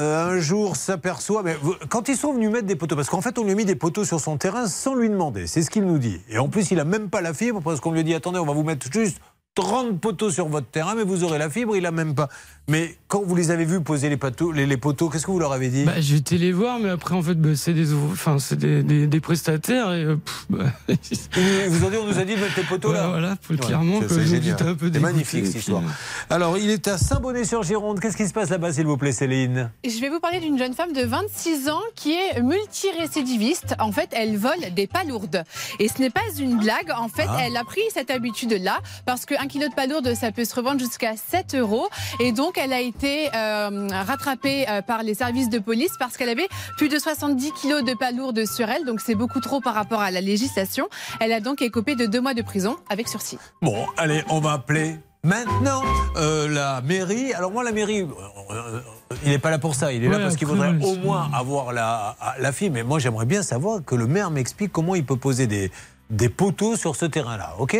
euh, 0.00 0.26
un 0.30 0.38
jour 0.38 0.76
s'aperçoit. 0.76 1.42
Mais 1.42 1.56
vous- 1.60 1.74
quand 1.88 2.08
ils 2.08 2.16
sont 2.16 2.32
venus 2.32 2.50
mettre 2.50 2.66
des 2.66 2.76
poteaux, 2.76 2.94
parce 2.96 3.08
qu'en 3.10 3.20
fait, 3.20 3.38
on 3.38 3.44
lui 3.44 3.52
a 3.52 3.54
mis 3.54 3.64
des 3.64 3.74
poteaux 3.74 4.04
sur 4.04 4.20
son 4.20 4.36
terrain 4.36 4.66
sans 4.68 4.94
lui 4.94 5.08
demander. 5.08 5.46
C'est 5.46 5.62
ce 5.62 5.70
qu'il 5.70 5.84
nous 5.84 5.98
dit. 5.98 6.20
Et 6.28 6.38
en 6.38 6.48
plus, 6.48 6.70
il 6.70 6.78
a 6.78 6.84
même 6.84 7.08
pas 7.10 7.20
la 7.20 7.34
fibre 7.34 7.60
parce 7.60 7.80
qu'on 7.80 7.92
lui 7.92 8.00
a 8.00 8.04
dit 8.04 8.14
attendez, 8.14 8.38
on 8.38 8.46
va 8.46 8.52
vous 8.52 8.62
mettre 8.64 8.86
juste 8.92 9.18
30 9.54 10.00
poteaux 10.00 10.30
sur 10.30 10.48
votre 10.48 10.68
terrain, 10.68 10.94
mais 10.94 11.02
vous 11.04 11.24
aurez 11.24 11.38
la 11.38 11.50
fibre. 11.50 11.76
Il 11.76 11.84
a 11.86 11.90
même 11.90 12.14
pas. 12.14 12.28
Mais 12.68 12.96
quand 13.08 13.22
vous 13.24 13.34
les 13.34 13.50
avez 13.50 13.64
vus 13.64 13.80
poser 13.80 14.08
les 14.08 14.16
poteaux, 14.16 14.52
les, 14.52 14.66
les 14.66 14.76
poteaux, 14.76 15.08
qu'est-ce 15.10 15.26
que 15.26 15.32
vous 15.32 15.40
leur 15.40 15.52
avez 15.52 15.68
dit? 15.68 15.84
Bah, 15.84 15.94
j'ai 15.98 16.16
été 16.16 16.38
les 16.38 16.52
voir, 16.52 16.78
mais 16.78 16.90
après, 16.90 17.14
en 17.14 17.22
fait, 17.22 17.34
bah, 17.34 17.50
c'est 17.56 17.74
des, 17.74 17.92
enfin, 17.92 18.38
c'est 18.38 18.56
des, 18.56 18.82
des, 18.84 19.06
des 19.08 19.20
prestataires. 19.20 19.92
Et, 19.92 20.04
euh, 20.04 20.16
pff, 20.16 20.46
bah, 20.48 20.64
vous 20.88 21.90
dit, 21.90 21.96
on 21.96 22.06
nous 22.06 22.18
a 22.18 22.24
dit 22.24 22.36
de 22.36 22.40
mettre 22.40 22.56
les 22.56 22.62
poteaux 22.62 22.92
là. 22.92 23.08
Voilà, 23.08 23.36
faut- 23.42 23.54
Ouais, 23.54 23.58
clairement, 23.58 23.98
c'est- 24.00 24.62
un 24.62 24.74
peu 24.74 24.90
C'est 24.92 25.00
magnifique 25.00 25.46
cette 25.46 25.56
histoire. 25.56 25.82
euh, 25.82 26.34
Alors, 26.34 26.56
il 26.56 26.70
est 26.70 26.86
à 26.88 26.98
Saint-Bonnet-sur-Gironde. 26.98 27.98
Qu'est-ce 28.00 28.16
qui 28.16 28.28
se 28.28 28.32
passe 28.32 28.48
là-bas, 28.50 28.72
s'il 28.72 28.86
vous 28.86 28.96
plaît, 28.96 29.12
Céline? 29.12 29.70
Je 29.84 30.00
vais 30.00 30.08
vous 30.08 30.20
parler 30.20 30.38
d'une 30.40 30.56
jeune 30.56 30.74
femme 30.74 30.92
de 30.92 31.02
26 31.04 31.68
ans 31.68 31.80
qui 31.96 32.12
est 32.12 32.40
multirécidiviste. 32.42 33.74
En 33.80 33.92
fait, 33.92 34.10
elle 34.12 34.36
vole 34.36 34.72
des 34.74 34.86
palourdes. 34.86 35.42
Et 35.80 35.88
ce 35.88 36.00
n'est 36.00 36.10
pas 36.10 36.20
une 36.38 36.58
blague. 36.58 36.92
En 36.96 37.08
fait, 37.08 37.26
Ah. 37.28 37.38
elle 37.44 37.56
a 37.56 37.64
pris 37.64 37.80
cette 37.92 38.10
habitude-là 38.10 38.78
parce 39.04 39.26
qu'un 39.26 39.46
kilo 39.48 39.68
de 39.68 39.74
palourdes, 39.74 40.14
ça 40.14 40.30
peut 40.32 40.44
se 40.44 40.54
revendre 40.54 40.78
jusqu'à 40.80 41.14
7 41.16 41.54
euros. 41.54 41.88
Et 42.20 42.32
donc, 42.32 42.51
elle 42.58 42.72
a 42.72 42.80
été 42.80 43.28
euh, 43.34 43.88
rattrapée 43.90 44.66
euh, 44.68 44.82
par 44.82 45.02
les 45.02 45.14
services 45.14 45.48
de 45.50 45.58
police 45.58 45.92
parce 45.98 46.16
qu'elle 46.16 46.28
avait 46.28 46.48
plus 46.76 46.88
de 46.88 46.98
70 46.98 47.52
kilos 47.52 47.84
de 47.84 47.94
palourdes 47.94 48.44
sur 48.46 48.68
elle. 48.68 48.84
Donc, 48.84 49.00
c'est 49.00 49.14
beaucoup 49.14 49.40
trop 49.40 49.60
par 49.60 49.74
rapport 49.74 50.00
à 50.00 50.10
la 50.10 50.20
législation. 50.20 50.88
Elle 51.20 51.32
a 51.32 51.40
donc 51.40 51.62
écopé 51.62 51.94
de 51.94 52.06
deux 52.06 52.20
mois 52.20 52.34
de 52.34 52.42
prison 52.42 52.76
avec 52.88 53.08
sursis. 53.08 53.38
Bon, 53.60 53.86
allez, 53.96 54.22
on 54.28 54.40
va 54.40 54.52
appeler 54.52 54.96
maintenant 55.24 55.82
euh, 56.16 56.48
la 56.48 56.80
mairie. 56.82 57.32
Alors 57.32 57.52
moi, 57.52 57.64
la 57.64 57.72
mairie, 57.72 58.02
euh, 58.02 58.06
euh, 58.50 58.80
il 59.24 59.30
n'est 59.30 59.38
pas 59.38 59.50
là 59.50 59.58
pour 59.58 59.74
ça. 59.74 59.92
Il 59.92 60.04
est 60.04 60.08
là 60.08 60.18
parce 60.18 60.36
qu'il 60.36 60.46
voudrait 60.46 60.74
au 60.82 60.96
moins 60.96 61.30
avoir 61.32 61.72
la, 61.72 62.16
la 62.38 62.52
fille. 62.52 62.70
Mais 62.70 62.82
moi, 62.82 62.98
j'aimerais 62.98 63.26
bien 63.26 63.42
savoir 63.42 63.84
que 63.84 63.94
le 63.94 64.06
maire 64.06 64.30
m'explique 64.30 64.72
comment 64.72 64.94
il 64.94 65.04
peut 65.04 65.16
poser 65.16 65.46
des, 65.46 65.70
des 66.10 66.28
poteaux 66.28 66.76
sur 66.76 66.96
ce 66.96 67.06
terrain-là, 67.06 67.54
ok? 67.58 67.76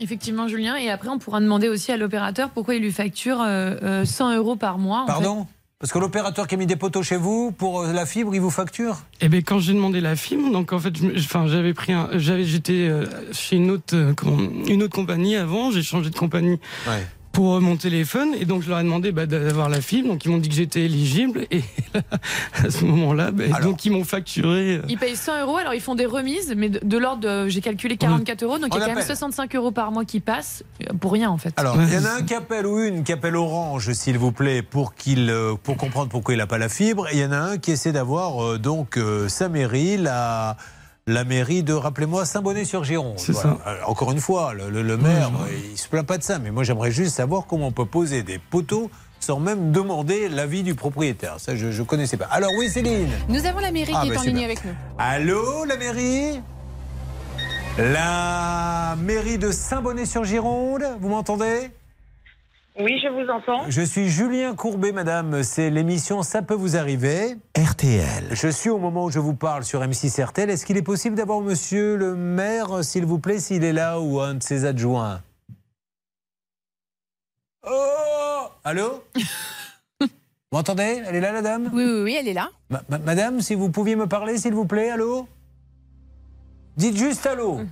Effectivement, 0.00 0.46
Julien. 0.48 0.76
Et 0.76 0.90
après, 0.90 1.08
on 1.08 1.18
pourra 1.18 1.40
demander 1.40 1.68
aussi 1.68 1.90
à 1.92 1.96
l'opérateur 1.96 2.50
pourquoi 2.50 2.74
il 2.74 2.82
lui 2.82 2.92
facture 2.92 3.40
euh, 3.40 3.74
euh, 3.82 4.04
100 4.04 4.36
euros 4.36 4.56
par 4.56 4.76
mois. 4.78 5.00
en 5.02 5.06
Pardon 5.06 5.46
Parce 5.78 5.90
que 5.90 5.98
l'opérateur 5.98 6.46
qui 6.46 6.54
a 6.54 6.58
mis 6.58 6.66
des 6.66 6.76
poteaux 6.76 7.02
chez 7.02 7.16
vous 7.16 7.50
pour 7.50 7.80
euh, 7.80 7.92
la 7.94 8.04
fibre, 8.04 8.34
il 8.34 8.40
vous 8.42 8.50
facture? 8.50 8.98
Eh 9.22 9.28
ben 9.30 9.42
quand 9.42 9.58
j'ai 9.58 9.72
demandé 9.72 10.02
la 10.02 10.14
fibre, 10.14 10.52
donc 10.52 10.74
en 10.74 10.78
fait, 10.78 10.94
je 10.96 11.04
me- 11.06 11.16
enfin 11.18 11.46
j'avais 11.48 11.72
pris 11.72 11.92
un, 11.94 12.10
j'avais 12.14 12.44
j'étais 12.44 12.88
euh, 12.88 13.06
chez 13.32 13.56
une 13.56 13.70
autre, 13.70 13.94
euh, 13.96 14.12
comment- 14.14 14.36
une 14.66 14.82
autre 14.82 14.94
compagnie 14.94 15.34
avant, 15.36 15.70
j'ai 15.70 15.82
changé 15.82 16.10
de 16.10 16.16
compagnie 16.18 16.58
Ouais. 16.86 17.06
Pour 17.36 17.60
mon 17.60 17.76
téléphone 17.76 18.30
et 18.40 18.46
donc 18.46 18.62
je 18.62 18.70
leur 18.70 18.80
ai 18.80 18.82
demandé 18.82 19.12
bah, 19.12 19.26
d'avoir 19.26 19.68
la 19.68 19.82
fibre, 19.82 20.08
donc 20.08 20.24
ils 20.24 20.30
m'ont 20.30 20.38
dit 20.38 20.48
que 20.48 20.54
j'étais 20.54 20.80
éligible 20.86 21.46
et 21.50 21.60
là, 21.92 22.00
à 22.64 22.70
ce 22.70 22.82
moment-là, 22.86 23.30
bah, 23.30 23.60
donc 23.62 23.84
ils 23.84 23.92
m'ont 23.92 24.04
facturé. 24.04 24.76
euh, 24.76 24.82
Ils 24.88 24.96
payent 24.96 25.16
100 25.16 25.42
euros, 25.42 25.58
alors 25.58 25.74
ils 25.74 25.82
font 25.82 25.94
des 25.94 26.06
remises, 26.06 26.54
mais 26.56 26.70
de, 26.70 26.80
de 26.82 26.96
l'ordre 26.96 27.20
de, 27.20 27.48
j'ai 27.50 27.60
calculé 27.60 27.98
44 27.98 28.42
euros, 28.42 28.58
donc 28.58 28.74
On 28.74 28.78
il 28.78 28.80
y 28.80 28.82
a 28.82 28.86
quand 28.86 28.92
même 28.94 28.96
appelle. 29.04 29.06
65 29.16 29.54
euros 29.54 29.70
par 29.70 29.92
mois 29.92 30.06
qui 30.06 30.20
passent 30.20 30.64
euh, 30.82 30.94
pour 30.98 31.12
rien 31.12 31.28
en 31.28 31.36
fait. 31.36 31.52
Alors, 31.58 31.76
il 31.80 31.92
y 31.92 31.98
en 31.98 32.06
a 32.06 32.12
un 32.20 32.22
qui 32.22 32.32
appelle 32.32 32.66
ou 32.66 32.78
une 32.82 33.04
qui 33.04 33.12
appelle 33.12 33.36
Orange, 33.36 33.92
s'il 33.92 34.16
vous 34.16 34.32
plaît, 34.32 34.62
pour 34.62 34.94
qu'il 34.94 35.28
euh, 35.28 35.54
pour 35.62 35.76
comprendre 35.76 36.08
pourquoi 36.08 36.32
il 36.32 36.38
n'a 36.38 36.46
pas 36.46 36.56
la 36.56 36.70
fibre. 36.70 37.06
Et 37.08 37.16
il 37.16 37.20
y 37.20 37.24
en 37.26 37.32
a 37.32 37.38
un 37.38 37.58
qui 37.58 37.70
essaie 37.72 37.92
d'avoir 37.92 38.42
euh, 38.42 38.58
donc 38.58 38.96
euh, 38.96 39.28
sa 39.28 39.50
mairie, 39.50 39.98
la 39.98 40.56
la 41.08 41.22
mairie 41.22 41.62
de, 41.62 41.72
rappelez-moi, 41.72 42.24
Saint-Bonnet-sur-Gironde. 42.26 43.14
C'est 43.18 43.30
Voilà. 43.30 43.58
Euh, 43.68 43.76
Encore 43.86 44.10
une 44.10 44.18
fois, 44.20 44.54
le, 44.54 44.68
le- 44.70 44.82
le 44.82 44.96
maire, 44.96 45.30
euh, 45.42 45.52
il 45.70 45.78
se 45.78 45.86
plaint 45.88 46.04
pas 46.04 46.18
de 46.18 46.24
ça, 46.24 46.40
mais 46.40 46.50
moi 46.50 46.64
j'aimerais 46.64 46.90
juste 46.90 47.14
savoir 47.14 47.46
comment 47.46 47.68
on 47.68 47.72
peut 47.72 47.86
poser 47.86 48.24
des 48.24 48.40
poteaux 48.40 48.90
sans 49.20 49.38
même 49.38 49.70
demander 49.70 50.28
l'avis 50.28 50.64
du 50.64 50.74
propriétaire. 50.74 51.36
Ça, 51.38 51.54
je 51.54 51.66
ne 51.68 51.82
connaissais 51.86 52.16
pas. 52.16 52.24
Alors 52.26 52.50
oui, 52.58 52.68
Céline. 52.68 53.08
Nous 53.28 53.46
avons 53.46 53.60
la 53.60 53.70
mairie 53.70 53.92
Ah, 53.94 54.02
qui 54.02 54.08
bah, 54.08 54.14
est 54.14 54.18
en 54.18 54.20
super. 54.22 54.34
ligne 54.34 54.44
avec 54.44 54.64
nous. 54.64 54.72
Allô, 54.98 55.64
la 55.64 55.76
mairie? 55.76 56.40
La 57.78 58.96
mairie 59.00 59.38
de 59.38 59.52
Saint-Bonnet-sur-Gironde, 59.52 60.82
vous 61.00 61.08
m'entendez? 61.08 61.70
Oui, 62.78 63.00
je 63.02 63.08
vous 63.08 63.28
entends. 63.30 63.70
Je 63.70 63.80
suis 63.80 64.08
Julien 64.10 64.54
Courbet, 64.54 64.92
madame. 64.92 65.42
C'est 65.42 65.70
l'émission 65.70 66.22
Ça 66.22 66.42
peut 66.42 66.54
vous 66.54 66.76
arriver. 66.76 67.36
RTL. 67.56 68.28
Je 68.32 68.48
suis 68.48 68.68
au 68.68 68.78
moment 68.78 69.04
où 69.06 69.10
je 69.10 69.18
vous 69.18 69.32
parle 69.34 69.64
sur 69.64 69.80
M6 69.80 70.22
RTL. 70.22 70.50
Est-ce 70.50 70.66
qu'il 70.66 70.76
est 70.76 70.82
possible 70.82 71.16
d'avoir 71.16 71.40
monsieur 71.40 71.96
le 71.96 72.14
maire, 72.14 72.84
s'il 72.84 73.06
vous 73.06 73.18
plaît, 73.18 73.38
s'il 73.38 73.64
est 73.64 73.72
là 73.72 73.98
ou 74.00 74.20
un 74.20 74.34
de 74.34 74.42
ses 74.42 74.66
adjoints? 74.66 75.22
Oh 77.66 78.48
Allô? 78.62 79.02
Vous 80.52 80.58
m'entendez? 80.58 81.02
Elle 81.06 81.16
est 81.16 81.20
là, 81.20 81.32
la 81.32 81.42
dame? 81.42 81.70
Oui, 81.74 81.84
oui, 81.84 82.02
oui, 82.04 82.16
elle 82.18 82.28
est 82.28 82.32
là. 82.32 82.48
Ma- 82.70 82.80
ma- 82.88 82.98
madame, 82.98 83.40
si 83.40 83.54
vous 83.56 83.68
pouviez 83.70 83.96
me 83.96 84.06
parler, 84.06 84.38
s'il 84.38 84.54
vous 84.54 84.64
plaît, 84.64 84.90
allô? 84.90 85.26
Dites 86.76 86.96
juste 86.96 87.26
allô. 87.26 87.62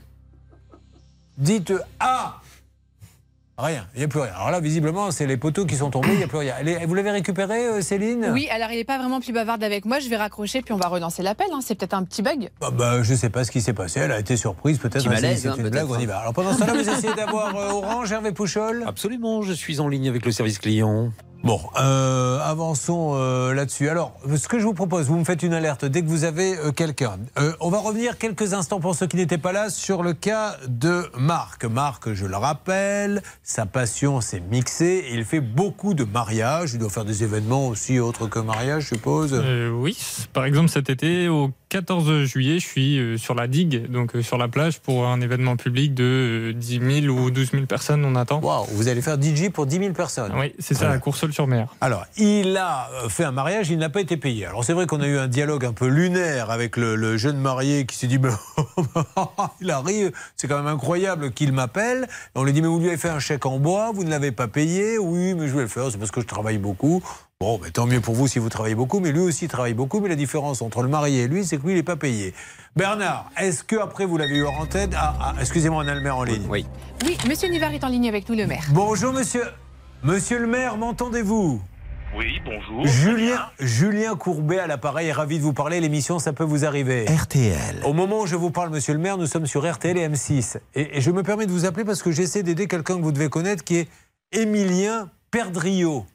Dites 1.38 1.72
ah 2.00 2.40
Rien, 3.56 3.86
il 3.94 3.98
n'y 3.98 4.04
a 4.04 4.08
plus 4.08 4.18
rien. 4.18 4.32
Alors 4.34 4.50
là, 4.50 4.58
visiblement, 4.58 5.12
c'est 5.12 5.26
les 5.28 5.36
poteaux 5.36 5.64
qui 5.64 5.76
sont 5.76 5.88
tombés, 5.88 6.08
il 6.12 6.16
n'y 6.18 6.24
a 6.24 6.26
plus 6.26 6.38
rien. 6.38 6.54
Elle 6.58 6.68
est- 6.68 6.86
vous 6.86 6.94
l'avez 6.94 7.12
récupéré, 7.12 7.66
euh, 7.66 7.80
Céline? 7.82 8.30
Oui, 8.32 8.48
alors 8.50 8.70
il 8.72 8.76
n'est 8.78 8.84
pas 8.84 8.98
vraiment 8.98 9.20
plus 9.20 9.32
bavarde 9.32 9.62
avec 9.62 9.84
moi. 9.84 10.00
Je 10.00 10.08
vais 10.08 10.16
raccrocher 10.16 10.60
puis 10.60 10.74
on 10.74 10.76
va 10.76 10.88
relancer 10.88 11.22
l'appel. 11.22 11.46
hein. 11.52 11.60
C'est 11.62 11.76
peut-être 11.76 11.94
un 11.94 12.02
petit 12.02 12.20
bug. 12.22 12.50
Bah, 12.60 12.70
bah, 12.72 13.02
je 13.04 13.12
ne 13.12 13.16
sais 13.16 13.30
pas 13.30 13.44
ce 13.44 13.52
qui 13.52 13.60
s'est 13.60 13.72
passé. 13.72 14.00
Elle 14.00 14.10
a 14.10 14.18
été 14.18 14.36
surprise, 14.36 14.78
peut-être. 14.78 15.02
C'est 15.02 15.46
hein, 15.48 15.54
une 15.56 15.68
blague, 15.68 15.88
on 15.88 15.98
y 16.00 16.06
va. 16.06 16.18
Alors 16.18 16.32
pendant 16.32 16.52
ce 16.52 16.58
temps-là, 16.58 16.74
vous 16.74 16.88
essayez 16.90 17.14
d'avoir 17.14 17.54
euh, 17.54 17.70
Orange, 17.70 18.10
Hervé 18.10 18.32
Pouchol? 18.32 18.82
Absolument, 18.88 19.42
je 19.42 19.52
suis 19.52 19.78
en 19.78 19.86
ligne 19.86 20.08
avec 20.08 20.26
le 20.26 20.32
service 20.32 20.58
client. 20.58 21.12
Bon, 21.44 21.60
euh, 21.78 22.38
avançons 22.40 23.12
euh, 23.16 23.52
là-dessus. 23.52 23.90
Alors, 23.90 24.14
ce 24.34 24.48
que 24.48 24.58
je 24.58 24.64
vous 24.64 24.72
propose, 24.72 25.08
vous 25.08 25.18
me 25.18 25.24
faites 25.24 25.42
une 25.42 25.52
alerte 25.52 25.84
dès 25.84 26.00
que 26.00 26.06
vous 26.06 26.24
avez 26.24 26.56
euh, 26.56 26.72
quelqu'un. 26.72 27.18
Euh, 27.38 27.52
on 27.60 27.68
va 27.68 27.80
revenir 27.80 28.16
quelques 28.16 28.54
instants 28.54 28.80
pour 28.80 28.94
ceux 28.94 29.06
qui 29.06 29.16
n'étaient 29.16 29.36
pas 29.36 29.52
là 29.52 29.68
sur 29.68 30.02
le 30.02 30.14
cas 30.14 30.56
de 30.66 31.02
Marc. 31.18 31.66
Marc, 31.66 32.14
je 32.14 32.24
le 32.24 32.36
rappelle, 32.36 33.22
sa 33.42 33.66
passion 33.66 34.22
c'est 34.22 34.40
mixer. 34.40 35.04
Il 35.12 35.26
fait 35.26 35.42
beaucoup 35.42 35.92
de 35.92 36.04
mariages. 36.04 36.72
Il 36.72 36.78
doit 36.78 36.88
faire 36.88 37.04
des 37.04 37.24
événements 37.24 37.68
aussi 37.68 38.00
autres 38.00 38.26
que 38.26 38.38
mariage, 38.38 38.84
je 38.84 38.94
suppose. 38.94 39.34
Euh, 39.34 39.68
oui, 39.68 39.98
par 40.32 40.46
exemple 40.46 40.70
cet 40.70 40.88
été 40.88 41.28
au 41.28 41.50
14 41.74 42.22
juillet, 42.26 42.60
je 42.60 42.66
suis 42.68 42.98
euh, 43.00 43.18
sur 43.18 43.34
la 43.34 43.48
digue, 43.48 43.90
donc 43.90 44.14
euh, 44.14 44.22
sur 44.22 44.38
la 44.38 44.46
plage, 44.46 44.78
pour 44.78 45.08
un 45.08 45.20
événement 45.20 45.56
public 45.56 45.92
de 45.92 46.52
euh, 46.52 46.52
10 46.52 47.02
000 47.08 47.12
ou 47.12 47.32
12 47.32 47.50
000 47.50 47.66
personnes, 47.66 48.04
on 48.04 48.14
attend. 48.14 48.38
Waouh, 48.38 48.66
vous 48.74 48.86
allez 48.86 49.02
faire 49.02 49.20
DJ 49.20 49.50
pour 49.50 49.66
10 49.66 49.78
000 49.78 49.92
personnes 49.92 50.32
Oui, 50.36 50.54
c'est 50.60 50.74
ça, 50.74 50.88
à 50.88 50.98
Courseul-sur-Mer. 50.98 51.74
Alors, 51.80 52.06
il 52.16 52.56
a 52.56 52.90
euh, 53.02 53.08
fait 53.08 53.24
un 53.24 53.32
mariage, 53.32 53.70
il 53.70 53.78
n'a 53.78 53.88
pas 53.88 54.00
été 54.00 54.16
payé. 54.16 54.46
Alors, 54.46 54.62
c'est 54.62 54.72
vrai 54.72 54.86
qu'on 54.86 55.00
a 55.00 55.08
eu 55.08 55.18
un 55.18 55.26
dialogue 55.26 55.64
un 55.64 55.72
peu 55.72 55.88
lunaire 55.88 56.52
avec 56.52 56.76
le, 56.76 56.94
le 56.94 57.16
jeune 57.16 57.38
marié 57.38 57.86
qui 57.86 57.96
s'est 57.96 58.06
dit, 58.06 58.20
il 59.60 59.70
arrive, 59.72 60.12
c'est 60.36 60.46
quand 60.46 60.58
même 60.58 60.72
incroyable 60.72 61.32
qu'il 61.32 61.52
m'appelle. 61.52 62.06
On 62.36 62.44
lui 62.44 62.52
dit, 62.52 62.62
mais 62.62 62.68
vous 62.68 62.78
lui 62.78 62.86
avez 62.86 62.98
fait 62.98 63.10
un 63.10 63.18
chèque 63.18 63.46
en 63.46 63.58
bois, 63.58 63.90
vous 63.92 64.04
ne 64.04 64.10
l'avez 64.10 64.30
pas 64.30 64.46
payé. 64.46 64.96
Oui, 64.96 65.34
mais 65.34 65.48
je 65.48 65.54
vais 65.56 65.62
le 65.62 65.68
faire, 65.68 65.90
c'est 65.90 65.98
parce 65.98 66.12
que 66.12 66.20
je 66.20 66.26
travaille 66.26 66.58
beaucoup. 66.58 67.02
Bon, 67.40 67.58
mais 67.62 67.70
tant 67.70 67.86
mieux 67.86 68.00
pour 68.00 68.14
vous 68.14 68.28
si 68.28 68.38
vous 68.38 68.48
travaillez 68.48 68.76
beaucoup, 68.76 69.00
mais 69.00 69.10
lui 69.10 69.20
aussi 69.20 69.48
travaille 69.48 69.74
beaucoup. 69.74 70.00
Mais 70.00 70.08
la 70.08 70.14
différence 70.14 70.62
entre 70.62 70.82
le 70.82 70.88
marié 70.88 71.24
et 71.24 71.28
lui, 71.28 71.44
c'est 71.44 71.58
que 71.58 71.62
lui, 71.64 71.72
il 71.72 71.76
n'est 71.76 71.82
pas 71.82 71.96
payé. 71.96 72.32
Bernard, 72.76 73.28
est-ce 73.36 73.64
que 73.64 73.76
après 73.76 74.06
vous 74.06 74.16
l'avez 74.16 74.36
eu 74.36 74.46
en 74.46 74.66
tête? 74.66 74.92
Ah, 74.96 75.14
ah, 75.20 75.34
excusez-moi, 75.40 75.82
on 75.84 75.88
a 75.88 75.94
le 75.94 76.00
maire 76.00 76.16
en 76.16 76.22
ligne. 76.24 76.46
Oui. 76.48 76.64
Oui, 77.04 77.18
Monsieur 77.28 77.48
Nivard 77.48 77.72
est 77.74 77.82
en 77.84 77.88
ligne 77.88 78.08
avec 78.08 78.28
nous, 78.28 78.36
le 78.36 78.46
maire. 78.46 78.64
Bonjour, 78.70 79.12
monsieur. 79.12 79.42
Monsieur 80.04 80.38
le 80.38 80.46
maire, 80.46 80.76
m'entendez-vous? 80.76 81.60
Oui, 82.16 82.40
bonjour. 82.44 82.86
Julien, 82.86 83.40
Julien 83.58 84.14
Courbet 84.14 84.60
à 84.60 84.68
l'appareil 84.68 85.08
est 85.08 85.12
ravi 85.12 85.38
de 85.38 85.42
vous 85.42 85.52
parler. 85.52 85.80
L'émission, 85.80 86.20
ça 86.20 86.32
peut 86.32 86.44
vous 86.44 86.64
arriver. 86.64 87.04
RTL. 87.06 87.82
Au 87.84 87.92
moment 87.92 88.20
où 88.20 88.26
je 88.26 88.36
vous 88.36 88.52
parle, 88.52 88.70
monsieur 88.70 88.94
le 88.94 89.00
maire, 89.00 89.18
nous 89.18 89.26
sommes 89.26 89.46
sur 89.46 89.70
RTL 89.70 89.98
et 89.98 90.08
M6. 90.08 90.58
Et, 90.76 90.98
et 90.98 91.00
je 91.00 91.10
me 91.10 91.24
permets 91.24 91.46
de 91.46 91.50
vous 91.52 91.64
appeler 91.66 91.84
parce 91.84 92.02
que 92.02 92.12
j'essaie 92.12 92.44
d'aider 92.44 92.68
quelqu'un 92.68 92.96
que 92.96 93.02
vous 93.02 93.12
devez 93.12 93.28
connaître 93.28 93.64
qui 93.64 93.78
est 93.78 93.88
Émilien 94.32 95.10
Perdriau. 95.32 96.06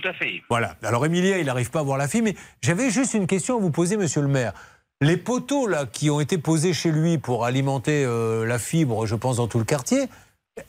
Tout 0.00 0.06
à 0.08 0.12
fait. 0.12 0.42
Voilà. 0.50 0.76
Alors, 0.82 1.06
Émilien, 1.06 1.38
il 1.38 1.46
n'arrive 1.46 1.70
pas 1.70 1.80
à 1.80 1.82
voir 1.82 1.96
la 1.96 2.06
fille, 2.06 2.20
mais 2.22 2.34
j'avais 2.60 2.90
juste 2.90 3.14
une 3.14 3.26
question 3.26 3.56
à 3.56 3.60
vous 3.60 3.70
poser, 3.70 3.96
monsieur 3.96 4.20
le 4.20 4.28
maire. 4.28 4.52
Les 5.00 5.16
poteaux 5.16 5.66
là 5.66 5.86
qui 5.86 6.10
ont 6.10 6.20
été 6.20 6.36
posés 6.38 6.74
chez 6.74 6.90
lui 6.90 7.16
pour 7.18 7.44
alimenter 7.46 8.04
euh, 8.04 8.44
la 8.46 8.58
fibre, 8.58 9.06
je 9.06 9.14
pense, 9.14 9.36
dans 9.36 9.46
tout 9.48 9.58
le 9.58 9.64
quartier, 9.64 10.06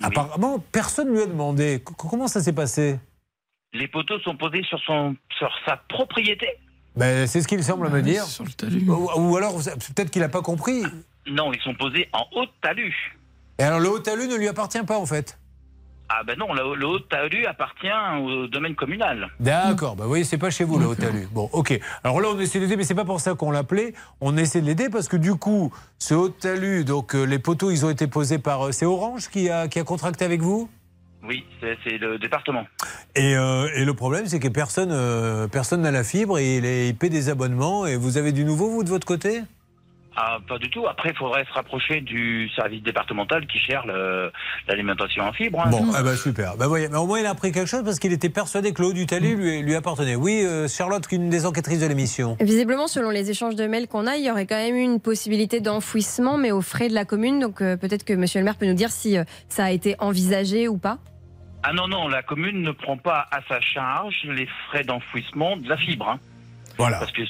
apparemment, 0.02 0.60
personne 0.72 1.10
ne 1.10 1.14
lui 1.14 1.22
a 1.24 1.26
demandé. 1.26 1.84
C- 1.86 1.94
comment 1.98 2.28
ça 2.28 2.42
s'est 2.42 2.54
passé? 2.54 3.00
Les 3.74 3.88
poteaux 3.88 4.20
sont 4.20 4.36
posés 4.38 4.64
sur, 4.64 4.80
son, 4.86 5.16
sur 5.38 5.50
sa 5.66 5.78
propriété 5.90 6.48
ben, 6.96 7.28
C'est 7.28 7.42
ce 7.42 7.48
qu'il 7.50 7.64
semble 7.64 7.90
me 7.90 8.02
dire. 8.02 8.24
Ou, 8.88 9.10
ou 9.18 9.38
alors, 9.38 9.56
peut-être 9.58 10.10
qu'il 10.10 10.22
n'a 10.22 10.30
pas 10.30 10.42
compris. 10.42 10.84
Non, 11.26 11.52
ils 11.52 11.62
sont 11.62 11.76
posés 11.76 12.08
en 12.14 12.26
haute 12.34 12.52
talus. 12.62 12.96
Et 13.60 13.64
alors, 13.64 13.80
le 13.82 13.90
haut 13.90 14.00
talus 14.00 14.28
ne 14.28 14.36
lui 14.38 14.48
appartient 14.48 14.84
pas, 14.84 14.98
en 14.98 15.06
fait 15.06 15.38
Ah 16.10 16.22
ben 16.26 16.38
non, 16.40 16.54
le, 16.54 16.76
le 16.76 16.86
haut 16.88 17.00
talus 17.00 17.46
appartient 17.46 17.88
au 18.22 18.48
domaine 18.48 18.76
communal. 18.76 19.28
D'accord, 19.42 19.96
bah 19.98 20.06
oui, 20.08 20.24
c'est 20.24 20.38
pas 20.38 20.50
chez 20.50 20.64
vous 20.64 20.80
le 20.80 20.88
haut 20.88 20.96
talus. 20.96 21.28
Bon, 21.34 21.50
ok. 21.52 21.78
Alors 22.04 22.22
là, 22.22 22.30
on 22.34 22.40
essaie 22.40 22.60
de 22.60 22.64
l'aider, 22.64 22.78
mais 22.78 22.84
c'est 22.84 22.96
pas 22.96 23.04
pour 23.06 23.20
ça 23.20 23.34
qu'on 23.36 23.52
l'appelait. 23.52 23.94
On 24.22 24.38
essaie 24.38 24.62
de 24.62 24.66
l'aider 24.66 24.90
parce 24.90 25.08
que 25.10 25.18
du 25.18 25.36
coup, 25.36 25.74
ce 26.00 26.14
haut 26.14 26.30
talus, 26.30 26.86
donc 26.86 27.14
euh, 27.14 27.24
les 27.26 27.40
poteaux, 27.40 27.72
ils 27.72 27.86
ont 27.86 27.90
été 27.90 28.08
posés 28.08 28.40
par. 28.40 28.68
euh, 28.68 28.72
c'est 28.72 28.86
Orange 28.86 29.28
qui 29.30 29.50
a, 29.50 29.68
qui 29.68 29.80
a 29.80 29.84
contracté 29.84 30.24
avec 30.24 30.42
vous? 30.42 30.70
Oui, 31.28 31.44
c'est 31.60 31.98
le 31.98 32.18
département. 32.20 32.66
et, 33.16 33.36
euh, 33.36 33.68
et 33.76 33.84
le 33.84 33.94
problème, 33.94 34.28
c'est 34.28 34.40
que 34.40 34.48
personne 34.48 35.50
personne 35.50 35.82
n'a 35.82 35.92
la 35.92 36.06
fibre 36.06 36.38
et 36.40 36.58
il, 36.58 36.66
est- 36.66 36.88
il 36.88 36.96
paie 36.96 37.10
des 37.10 37.28
abonnements. 37.28 37.86
Et 37.86 37.98
vous 37.98 38.18
avez 38.18 38.32
du 38.32 38.46
nouveau, 38.46 38.70
vous, 38.70 38.84
de 38.84 38.90
votre 38.90 39.06
côté? 39.06 39.42
Ah, 40.20 40.40
pas 40.48 40.58
du 40.58 40.68
tout. 40.72 40.88
Après, 40.88 41.10
il 41.12 41.16
faudrait 41.16 41.46
se 41.46 41.54
rapprocher 41.54 42.02
du 42.02 42.50
service 42.56 42.82
départemental 42.82 43.46
qui 43.46 43.60
gère 43.60 43.86
l'alimentation 44.68 45.24
en 45.24 45.32
fibre. 45.34 45.62
hein. 45.62 45.70
Bon, 45.70 45.86
bah 45.92 46.16
super. 46.16 46.58
Bah 46.58 46.68
voyez, 46.68 46.90
mais 46.90 46.98
au 46.98 47.06
moins 47.06 47.20
il 47.20 47.26
a 47.26 47.30
appris 47.32 47.52
quelque 47.52 47.68
chose 47.70 47.84
parce 47.84 48.00
qu'il 48.00 48.12
était 48.14 48.30
persuadé 48.30 48.74
que 48.74 48.82
le 48.82 48.88
haut 48.90 48.94
du 48.94 49.06
talus 49.06 49.36
lui, 49.36 49.62
lui 49.62 49.76
appartenait. 49.76 50.16
Oui, 50.16 50.42
euh, 50.44 50.68
Charlotte, 50.68 51.06
une 51.12 51.30
des 51.30 51.46
enquêtrices 51.46 51.80
de 51.82 51.86
l'émission. 51.88 52.36
Visiblement, 52.42 52.88
selon 52.88 53.10
les 53.12 53.30
échanges 53.30 53.56
de 53.56 53.68
mails 53.68 53.88
qu'on 53.88 54.08
a, 54.08 54.16
il 54.18 54.26
y 54.26 54.32
aurait 54.32 54.48
quand 54.48 54.56
même 54.58 54.76
eu 54.76 54.82
une 54.84 55.00
possibilité 55.00 55.60
d'enfouissement, 55.62 56.38
mais 56.38 56.52
aux 56.52 56.62
frais 56.62 56.90
de 56.90 56.94
la 56.96 57.06
commune. 57.06 57.40
Donc 57.40 57.62
euh, 57.62 57.78
peut-être 57.78 58.04
que 58.04 58.14
Monsieur 58.14 58.40
le 58.40 58.46
maire 58.46 58.56
peut 58.58 58.66
nous 58.66 58.74
dire 58.74 58.90
si 58.90 59.18
euh, 59.18 59.24
ça 59.50 59.66
a 59.66 59.72
été 59.72 59.96
envisagé 60.00 60.68
ou 60.68 60.78
pas. 60.78 60.98
Ah 61.64 61.74
non, 61.74 61.88
non, 61.88 62.08
la 62.08 62.24
commune 62.24 62.62
ne 62.62 62.72
prend 62.72 62.98
pas 62.98 63.28
à 63.32 63.42
sa 63.48 63.60
charge 63.62 64.16
les 64.26 64.48
frais 64.70 64.84
d'enfouissement 64.84 65.58
de 65.58 65.68
la 65.68 65.78
fibre. 65.78 66.08
hein. 66.10 66.20
Voilà. 66.78 67.00
Parce 67.00 67.12
que 67.12 67.22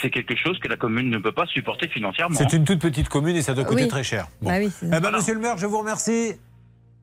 c'est 0.00 0.10
quelque 0.10 0.34
chose 0.36 0.58
que 0.58 0.68
la 0.68 0.76
commune 0.76 1.10
ne 1.10 1.18
peut 1.18 1.32
pas 1.32 1.46
supporter 1.46 1.88
financièrement. 1.88 2.36
C'est 2.38 2.52
une 2.52 2.64
toute 2.64 2.80
petite 2.80 3.08
commune 3.08 3.36
et 3.36 3.42
ça 3.42 3.54
doit 3.54 3.64
coûter 3.64 3.82
Oui. 3.84 3.88
très 3.88 4.04
cher. 4.04 4.28
Bon. 4.40 4.50
Bah 4.50 4.56
oui, 4.58 4.70
eh 4.82 5.00
ben, 5.00 5.10
monsieur 5.10 5.34
le 5.34 5.40
maire, 5.40 5.58
je 5.58 5.66
vous 5.66 5.78
remercie. 5.78 6.32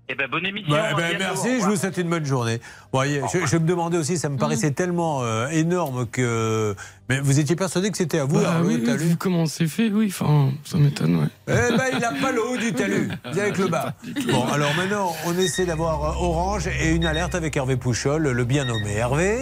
Eh 0.10 0.16
ben, 0.16 0.28
bonne 0.30 0.46
émission. 0.46 0.70
Bah, 0.70 0.84
à 0.90 0.94
ben, 0.96 1.10
bientôt. 1.18 1.18
merci, 1.20 1.62
je 1.62 1.66
vous 1.66 1.78
souhaite 1.78 1.96
une 1.98 2.10
bonne 2.10 2.26
journée. 2.26 2.58
Bon, 2.92 2.98
voyez, 3.00 3.22
je, 3.34 3.46
je 3.46 3.56
me 3.58 3.66
demandais 3.66 3.98
aussi, 3.98 4.18
ça 4.18 4.28
me 4.28 4.38
paraissait 4.38 4.72
tellement 4.72 5.24
euh, 5.24 5.48
énorme 5.48 6.08
que. 6.08 6.76
Mais 7.10 7.22
vous 7.22 7.40
étiez 7.40 7.56
persuadé 7.56 7.90
que 7.90 7.96
c'était 7.98 8.20
à 8.20 8.26
vous, 8.26 8.42
Bah 8.42 8.52
alors, 8.56 8.66
oui, 8.66 8.84
talus? 8.84 8.98
vu 9.06 9.16
comment 9.16 9.46
c'est 9.46 9.68
fait, 9.68 9.90
oui, 9.90 10.08
enfin, 10.10 10.52
ça 10.66 10.78
m'étonne, 10.78 11.16
ouais. 11.16 11.28
Eh 11.48 11.78
ben, 11.78 11.84
il 11.94 12.00
n'a 12.00 12.12
pas 12.14 12.34
le 12.34 12.44
haut 12.46 12.58
du 12.58 12.74
talus. 12.74 13.10
Viens 13.32 13.44
avec 13.44 13.58
le 13.58 13.68
bas. 13.68 13.94
Bon, 14.30 14.44
alors 14.52 14.74
maintenant, 14.76 15.14
on 15.26 15.38
essaie 15.38 15.66
d'avoir 15.66 16.04
euh, 16.04 16.26
Orange 16.26 16.68
et 16.68 16.90
une 16.94 17.06
alerte 17.06 17.34
avec 17.36 17.56
Hervé 17.56 17.78
Pouchol, 17.78 18.24
le 18.24 18.44
bien 18.44 18.66
nommé. 18.66 18.92
Hervé 18.96 19.38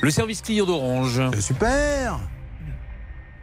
Le 0.00 0.10
service 0.10 0.42
client 0.42 0.66
d'Orange. 0.66 1.20
Super 1.40 2.20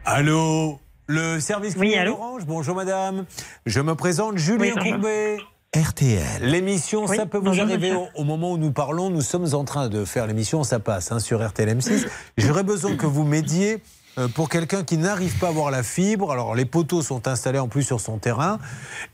Allô 0.04 0.78
Le 1.06 1.40
service 1.40 1.74
client 1.74 2.04
d'Orange 2.04 2.44
Bonjour 2.46 2.74
madame. 2.76 3.24
Je 3.66 3.80
me 3.80 3.94
présente 3.94 4.38
Julien 4.38 4.74
Oui. 4.80 4.90
Courbet. 4.90 5.38
RTL. 5.76 6.22
L'émission, 6.42 7.04
Oui, 7.06 7.16
ça 7.16 7.26
peut 7.26 7.38
vous 7.38 7.60
arriver 7.60 7.92
au, 7.92 8.06
au 8.14 8.22
moment 8.24 8.52
où 8.52 8.58
nous 8.58 8.70
parlons. 8.70 9.10
Nous 9.10 9.22
sommes 9.22 9.54
en 9.54 9.64
train 9.64 9.88
de 9.88 10.04
faire 10.04 10.28
l'émission, 10.28 10.62
ça 10.62 10.78
passe 10.78 11.10
hein, 11.10 11.18
sur 11.18 11.44
RTL 11.44 11.68
M6. 11.76 12.06
J'aurais 12.38 12.62
besoin 12.62 12.94
que 12.96 13.06
vous 13.06 13.24
m'aidiez 13.24 13.74
euh, 13.74 13.78
pour 14.34 14.48
quelqu'un 14.48 14.84
qui 14.84 14.96
n'arrive 14.96 15.36
pas 15.38 15.48
à 15.48 15.50
voir 15.50 15.70
la 15.70 15.82
fibre. 15.82 16.30
Alors 16.32 16.54
les 16.54 16.64
poteaux 16.64 17.02
sont 17.02 17.26
installés 17.28 17.58
en 17.58 17.68
plus 17.68 17.82
sur 17.82 18.00
son 18.00 18.18
terrain 18.18 18.58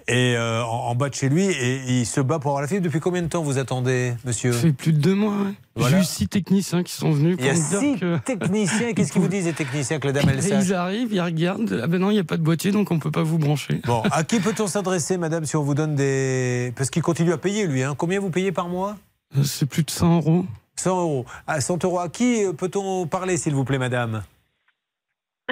et 0.09 0.35
euh, 0.37 0.63
en, 0.65 0.89
en 0.89 0.95
bas 0.95 1.09
de 1.09 1.15
chez 1.15 1.29
lui 1.29 1.45
et 1.45 1.81
il 1.89 2.07
se 2.07 2.21
bat 2.21 2.39
pour 2.39 2.51
avoir 2.51 2.63
la 2.63 2.69
fibre. 2.69 2.83
Depuis 2.83 3.01
combien 3.01 3.23
de 3.23 3.29
temps 3.29 3.43
vous 3.43 3.59
attendez, 3.59 4.15
monsieur? 4.25 4.53
Ça 4.53 4.61
fait 4.61 4.73
plus 4.73 4.93
de 4.93 4.99
deux 4.99 5.15
mois, 5.15 5.33
ouais. 5.33 5.55
Voilà. 5.77 5.97
J'ai 5.97 6.03
eu 6.03 6.05
six 6.05 6.29
techniciens 6.29 6.83
qui 6.83 6.93
sont 6.93 7.13
venus 7.13 7.37
Il 7.39 7.47
y 7.47 7.49
a 7.49 7.53
me 7.53 7.59
six 7.59 7.99
que... 7.99 8.19
techniciens. 8.19 8.93
Qu'est-ce 8.95 9.13
qu'ils 9.13 9.23
vous 9.23 9.29
disent, 9.29 9.47
les 9.47 9.53
techniciens, 9.53 9.99
que 9.99 10.09
la 10.09 10.13
dame, 10.13 10.29
elle 10.29 10.45
Ils 10.63 10.75
arrivent, 10.75 11.13
ils 11.13 11.21
regardent. 11.21 11.81
Ah 11.83 11.87
ben 11.87 12.01
non, 12.01 12.11
il 12.11 12.15
n'y 12.15 12.21
a 12.21 12.25
pas 12.25 12.37
de 12.37 12.43
boîtier, 12.43 12.73
donc 12.73 12.91
on 12.91 12.99
peut 12.99 13.11
pas 13.11 13.23
vous 13.23 13.39
brancher. 13.39 13.81
Bon, 13.87 14.03
à 14.11 14.25
qui 14.25 14.41
peut-on 14.41 14.67
s'adresser, 14.67 15.17
madame, 15.17 15.45
si 15.47 15.57
on 15.57 15.63
vous 15.63 15.75
donne 15.75 15.95
des. 15.95 16.73
Parce 16.77 16.91
qu'il 16.91 17.03
continue 17.03 17.33
à 17.33 17.39
payer, 17.39 17.67
lui. 17.67 17.83
Hein. 17.83 17.95
Combien 17.97 18.21
vous 18.21 18.31
payez 18.31 18.53
par 18.53 18.69
mois? 18.69 18.97
Euh, 19.39 19.43
C'est 19.45 19.67
plus 19.67 19.85
de 19.85 19.91
100 19.91 20.17
euros. 20.17 20.45
100 20.77 21.01
euros. 21.01 21.25
À 21.47 21.61
100 21.61 21.85
euros, 21.85 22.01
à 22.01 22.09
qui 22.09 22.45
euh, 22.45 22.53
peut-on 22.53 23.07
parler, 23.07 23.37
s'il 23.37 23.55
vous 23.55 23.65
plaît, 23.65 23.79
madame? 23.79 24.23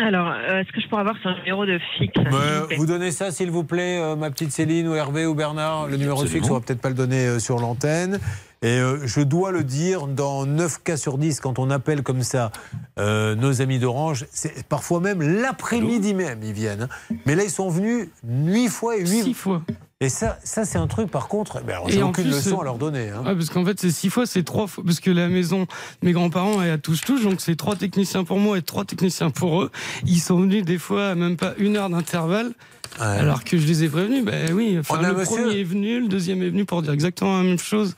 Alors, 0.00 0.28
euh, 0.30 0.60
est-ce 0.60 0.70
que 0.72 0.80
je 0.80 0.88
pourrais 0.88 1.00
avoir 1.00 1.16
son 1.22 1.34
numéro 1.34 1.66
de 1.66 1.78
fixe 1.98 2.14
Euh, 2.32 2.66
vous 2.76 2.86
donnez 2.86 3.10
ça, 3.10 3.30
s'il 3.32 3.50
vous 3.50 3.64
plaît, 3.64 3.98
euh, 4.00 4.14
ma 4.16 4.30
petite 4.30 4.52
Céline 4.52 4.86
ou 4.88 4.94
Hervé 4.94 5.26
ou 5.26 5.34
Bernard. 5.34 5.88
Le 5.88 5.96
numéro 5.96 6.22
de 6.22 6.28
fixe, 6.28 6.48
on 6.50 6.54
va 6.54 6.60
peut-être 6.60 6.80
pas 6.80 6.88
le 6.88 6.94
donner 6.94 7.26
euh, 7.26 7.38
sur 7.38 7.58
l'antenne. 7.58 8.20
Et 8.62 8.78
euh, 8.78 9.06
je 9.06 9.20
dois 9.20 9.50
le 9.52 9.62
dire, 9.64 10.06
dans 10.06 10.44
9 10.46 10.82
cas 10.82 10.96
sur 10.96 11.18
10, 11.18 11.40
quand 11.40 11.58
on 11.58 11.70
appelle 11.70 12.02
comme 12.02 12.22
ça 12.22 12.50
euh, 12.98 13.34
nos 13.34 13.60
amis 13.62 13.78
d'Orange, 13.78 14.26
c'est 14.30 14.66
parfois 14.66 15.00
même 15.00 15.20
l'après-midi 15.22 16.14
même, 16.14 16.40
ils 16.42 16.52
viennent. 16.52 16.82
hein. 17.10 17.14
Mais 17.26 17.34
là, 17.36 17.44
ils 17.44 17.50
sont 17.50 17.68
venus 17.68 18.08
8 18.26 18.68
fois 18.68 18.96
et 18.96 19.06
8 19.06 19.34
fois. 19.34 19.62
Et 20.00 20.10
ça, 20.10 20.38
ça 20.44 20.64
c'est 20.64 20.78
un 20.78 20.86
truc, 20.86 21.10
par 21.10 21.26
contre, 21.26 21.60
ben 21.64 21.78
j'ai 21.88 22.04
aucune 22.04 22.22
plus, 22.24 22.32
leçon 22.32 22.60
à 22.60 22.64
leur 22.64 22.78
donner. 22.78 23.08
hein. 23.10 23.24
Ah, 23.26 23.34
parce 23.34 23.50
qu'en 23.50 23.64
fait, 23.64 23.80
c'est 23.80 23.90
six 23.90 24.10
fois, 24.10 24.26
c'est 24.26 24.44
trois 24.44 24.68
fois. 24.68 24.84
Parce 24.84 25.00
que 25.00 25.10
la 25.10 25.26
maison, 25.26 25.62
de 25.62 25.66
mes 26.06 26.12
grands-parents 26.12 26.62
est 26.62 26.70
à 26.70 26.78
touche-touche, 26.78 27.24
donc 27.24 27.40
c'est 27.40 27.56
trois 27.56 27.74
techniciens 27.74 28.22
pour 28.22 28.38
moi 28.38 28.56
et 28.58 28.62
trois 28.62 28.84
techniciens 28.84 29.30
pour 29.30 29.60
eux. 29.62 29.72
Ils 30.06 30.20
sont 30.20 30.38
venus 30.40 30.64
des 30.64 30.78
fois 30.78 31.08
à 31.08 31.14
même 31.16 31.36
pas 31.36 31.54
une 31.58 31.76
heure 31.76 31.90
d'intervalle. 31.90 32.52
Alors 33.00 33.42
que 33.42 33.58
je 33.58 33.66
les 33.66 33.82
ai 33.84 33.88
prévenus, 33.88 34.24
ben 34.24 34.52
oui. 34.52 34.76
Enfin, 34.78 35.02
le 35.02 35.14
monsieur- 35.14 35.42
premier 35.42 35.60
est 35.60 35.64
venu, 35.64 36.00
le 36.00 36.06
deuxième 36.08 36.42
est 36.44 36.50
venu 36.50 36.64
pour 36.64 36.80
dire 36.82 36.92
exactement 36.92 37.36
la 37.36 37.42
même 37.42 37.58
chose. 37.58 37.96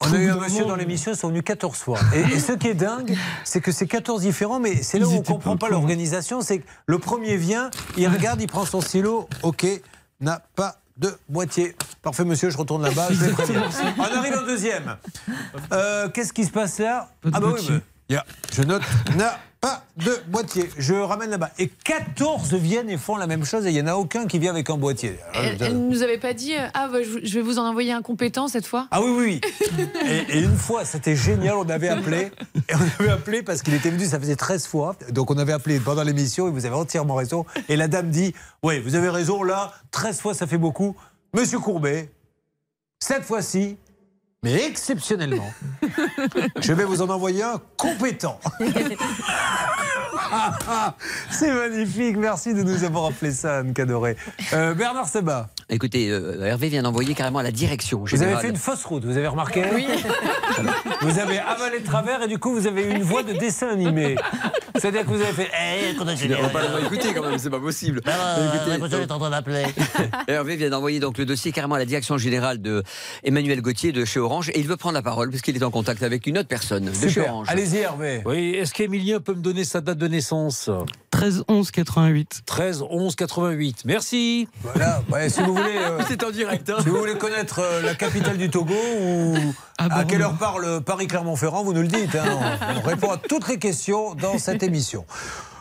On 0.00 0.12
a 0.12 0.18
eu 0.18 0.28
un 0.30 0.36
monsieur 0.36 0.64
dans 0.66 0.76
l'émission, 0.76 1.12
ils 1.12 1.16
sont 1.18 1.28
venus 1.28 1.42
14 1.44 1.76
fois. 1.78 1.98
Et, 2.14 2.20
et 2.34 2.38
ce 2.38 2.52
qui 2.52 2.68
est 2.68 2.74
dingue, 2.74 3.16
c'est 3.42 3.60
que 3.62 3.72
c'est 3.72 3.86
14 3.88 4.20
différents, 4.20 4.60
mais 4.60 4.82
c'est 4.82 4.98
là 4.98 5.06
où 5.08 5.12
on 5.12 5.18
ne 5.20 5.24
comprend 5.24 5.56
pas 5.56 5.70
l'organisation. 5.70 6.40
C'est 6.42 6.58
que 6.58 6.66
le 6.86 6.98
premier 6.98 7.36
vient, 7.38 7.70
il 7.96 8.06
regarde, 8.06 8.40
il 8.40 8.46
prend 8.46 8.64
son 8.66 8.80
stylo, 8.82 9.28
ok, 9.42 9.66
n'a 10.20 10.40
pas 10.54 10.76
de 10.98 11.16
boîtier. 11.28 11.76
Parfait, 12.02 12.24
monsieur, 12.24 12.50
je 12.50 12.56
retourne 12.56 12.82
là-bas. 12.82 13.08
On 13.98 14.02
arrive 14.18 14.34
au 14.42 14.46
deuxième. 14.46 14.96
Euh, 15.72 16.08
Qu'est-ce 16.10 16.32
qui 16.32 16.44
se 16.44 16.50
passe 16.50 16.78
là? 16.78 17.08
Ah, 17.32 17.40
bah 17.40 17.48
oui, 17.54 18.16
a- 18.16 18.24
je 18.52 18.62
note, 18.62 18.82
n'a 19.16 19.38
pas 19.60 19.84
de 19.96 20.12
boîtier. 20.28 20.70
Je 20.78 20.94
ramène 20.94 21.30
là-bas. 21.30 21.50
Et 21.58 21.68
14 21.68 22.54
viennent 22.54 22.88
et 22.88 22.96
font 22.96 23.16
la 23.16 23.26
même 23.26 23.44
chose, 23.44 23.66
et 23.66 23.70
il 23.70 23.74
n'y 23.74 23.82
en 23.82 23.86
a 23.88 23.94
aucun 23.94 24.26
qui 24.26 24.38
vient 24.38 24.52
avec 24.52 24.70
un 24.70 24.76
boîtier. 24.76 25.18
Elle, 25.34 25.56
elle 25.60 25.78
nous 25.88 26.02
avait 26.02 26.18
pas 26.18 26.32
dit 26.32 26.54
euh, 26.54 26.68
ah 26.74 26.88
bah, 26.88 26.98
je 27.02 27.18
je 27.26 27.34
vais 27.34 27.42
vous 27.42 27.58
en 27.58 27.66
envoyer 27.66 27.92
un 27.92 28.02
compétent 28.02 28.48
cette 28.48 28.66
fois. 28.66 28.86
Ah 28.90 29.02
oui, 29.02 29.10
oui, 29.10 29.40
oui. 29.76 29.80
Et, 30.06 30.38
et 30.38 30.40
une 30.42 30.56
fois, 30.56 30.84
c'était 30.84 31.16
génial, 31.16 31.56
on 31.56 31.68
avait 31.68 31.88
appelé. 31.88 32.30
Et 32.68 32.74
on 32.74 33.02
avait 33.02 33.10
appelé 33.10 33.42
parce 33.42 33.62
qu'il 33.62 33.74
était 33.74 33.90
venu, 33.90 34.04
ça 34.06 34.20
faisait 34.20 34.36
13 34.36 34.66
fois. 34.66 34.94
Donc 35.10 35.30
on 35.30 35.38
avait 35.38 35.52
appelé 35.52 35.80
pendant 35.80 36.02
l'émission 36.04 36.46
et 36.48 36.50
vous 36.50 36.64
avez 36.64 36.76
entièrement 36.76 37.14
raison. 37.16 37.44
Et 37.68 37.76
la 37.76 37.88
dame 37.88 38.10
dit 38.10 38.34
Oui, 38.62 38.80
vous 38.80 38.94
avez 38.94 39.08
raison, 39.08 39.42
là, 39.42 39.72
13 39.90 40.20
fois, 40.20 40.34
ça 40.34 40.46
fait 40.46 40.58
beaucoup. 40.58 40.96
Monsieur 41.34 41.58
Courbet, 41.58 42.10
cette 43.00 43.24
fois-ci, 43.24 43.76
mais 44.44 44.64
exceptionnellement, 44.66 45.52
je 46.60 46.72
vais 46.72 46.84
vous 46.84 47.02
en 47.02 47.08
envoyer 47.08 47.42
un 47.42 47.60
compétent. 47.76 48.38
C'est 51.30 51.52
magnifique, 51.52 52.16
merci 52.16 52.54
de 52.54 52.62
nous 52.62 52.84
avoir 52.84 53.06
appelé 53.06 53.32
ça, 53.32 53.58
Anne 53.58 53.74
Cadoré. 53.74 54.16
Euh, 54.52 54.74
Bernard 54.74 55.08
Seba. 55.08 55.48
Écoutez, 55.68 56.10
euh, 56.10 56.44
Hervé 56.44 56.68
vient 56.68 56.82
d'envoyer 56.82 57.14
carrément 57.14 57.40
à 57.40 57.42
la 57.42 57.50
direction 57.50 58.04
Vous 58.04 58.22
avez 58.22 58.36
fait 58.36 58.50
une 58.50 58.56
fausse 58.56 58.84
route, 58.84 59.04
vous 59.04 59.16
avez 59.16 59.26
remarqué 59.26 59.64
Oui. 59.74 59.88
Vous 61.02 61.18
avez 61.18 61.38
avalé 61.40 61.80
de 61.80 61.84
travers 61.84 62.22
et 62.22 62.28
du 62.28 62.38
coup 62.38 62.52
vous 62.52 62.68
avez 62.68 62.84
eu 62.84 62.90
une 62.94 63.02
voix 63.02 63.24
de 63.24 63.32
dessin 63.32 63.68
animé. 63.70 64.16
C'est-à-dire 64.80 65.02
que 65.02 65.08
vous 65.08 65.20
avez 65.20 65.32
fait. 65.32 65.50
Eh, 65.90 65.94
qu'on 65.94 66.06
a 66.06 66.14
Je 66.14 66.26
ne 66.26 66.34
vais 66.34 66.48
pas 66.50 66.62
l'avoir 66.62 66.84
écouté 66.84 67.12
quand 67.14 67.28
même, 67.28 67.38
c'est 67.38 67.50
pas 67.50 67.60
possible. 67.60 68.00
Écoutez, 68.00 68.70
l'impression 68.70 68.98
d'être 68.98 69.12
en 69.12 69.18
train 69.18 69.30
d'appeler. 69.30 69.64
Hervé 70.28 70.56
vient 70.56 70.70
d'envoyer 70.70 71.00
donc 71.00 71.18
le 71.18 71.26
dossier 71.26 71.52
carrément 71.52 71.74
à 71.74 71.78
la 71.78 71.84
direction 71.84 72.18
générale 72.18 72.60
de 72.60 72.82
Emmanuel 73.24 73.60
Gauthier 73.62 73.92
de 73.92 74.04
chez 74.04 74.20
Orange 74.20 74.50
et 74.50 74.60
il 74.60 74.66
veut 74.66 74.76
prendre 74.76 74.94
la 74.94 75.02
parole 75.02 75.30
parce 75.30 75.42
qu'il 75.42 75.56
est 75.56 75.62
en 75.62 75.70
contact 75.70 76.02
avec 76.02 76.26
une 76.26 76.38
autre 76.38 76.48
personne 76.48 76.84
de 76.86 77.08
chez. 77.08 77.20
Orange. 77.20 77.46
Allez-y, 77.50 77.78
Hervé. 77.78 78.22
Oui, 78.24 78.54
est-ce 78.54 78.72
qu'Emilien 78.72 79.20
peut 79.20 79.34
me 79.34 79.42
donner 79.42 79.64
sa 79.64 79.80
date 79.80 79.98
de 79.98 80.08
naissance? 80.08 80.70
13 81.18 81.42
11 81.48 81.70
88. 81.72 82.42
13 82.46 82.84
11 82.88 83.16
88. 83.16 83.82
Merci. 83.86 84.46
Voilà, 84.62 85.02
ouais, 85.10 85.28
si 85.28 85.42
vous 85.42 85.52
voulez. 85.52 85.76
euh, 85.76 85.98
C'est 86.08 86.22
en 86.22 86.30
direct. 86.30 86.70
hein. 86.70 86.76
Si 86.80 86.88
vous 86.90 86.96
voulez 86.98 87.18
connaître 87.18 87.58
euh, 87.58 87.82
la 87.82 87.96
capitale 87.96 88.36
du 88.38 88.48
Togo 88.50 88.72
ou 89.00 89.34
à 89.78 90.04
quelle 90.04 90.22
heure 90.22 90.36
parle 90.38 90.80
Paris-Clermont-Ferrand, 90.82 91.64
vous 91.64 91.72
nous 91.72 91.82
le 91.82 91.88
dites. 91.88 92.14
hein. 92.14 92.38
On, 92.76 92.78
on 92.78 92.82
répond 92.82 93.10
à 93.10 93.16
toutes 93.16 93.48
les 93.48 93.58
questions 93.58 94.14
dans 94.14 94.38
cette 94.38 94.62
émission. 94.62 95.04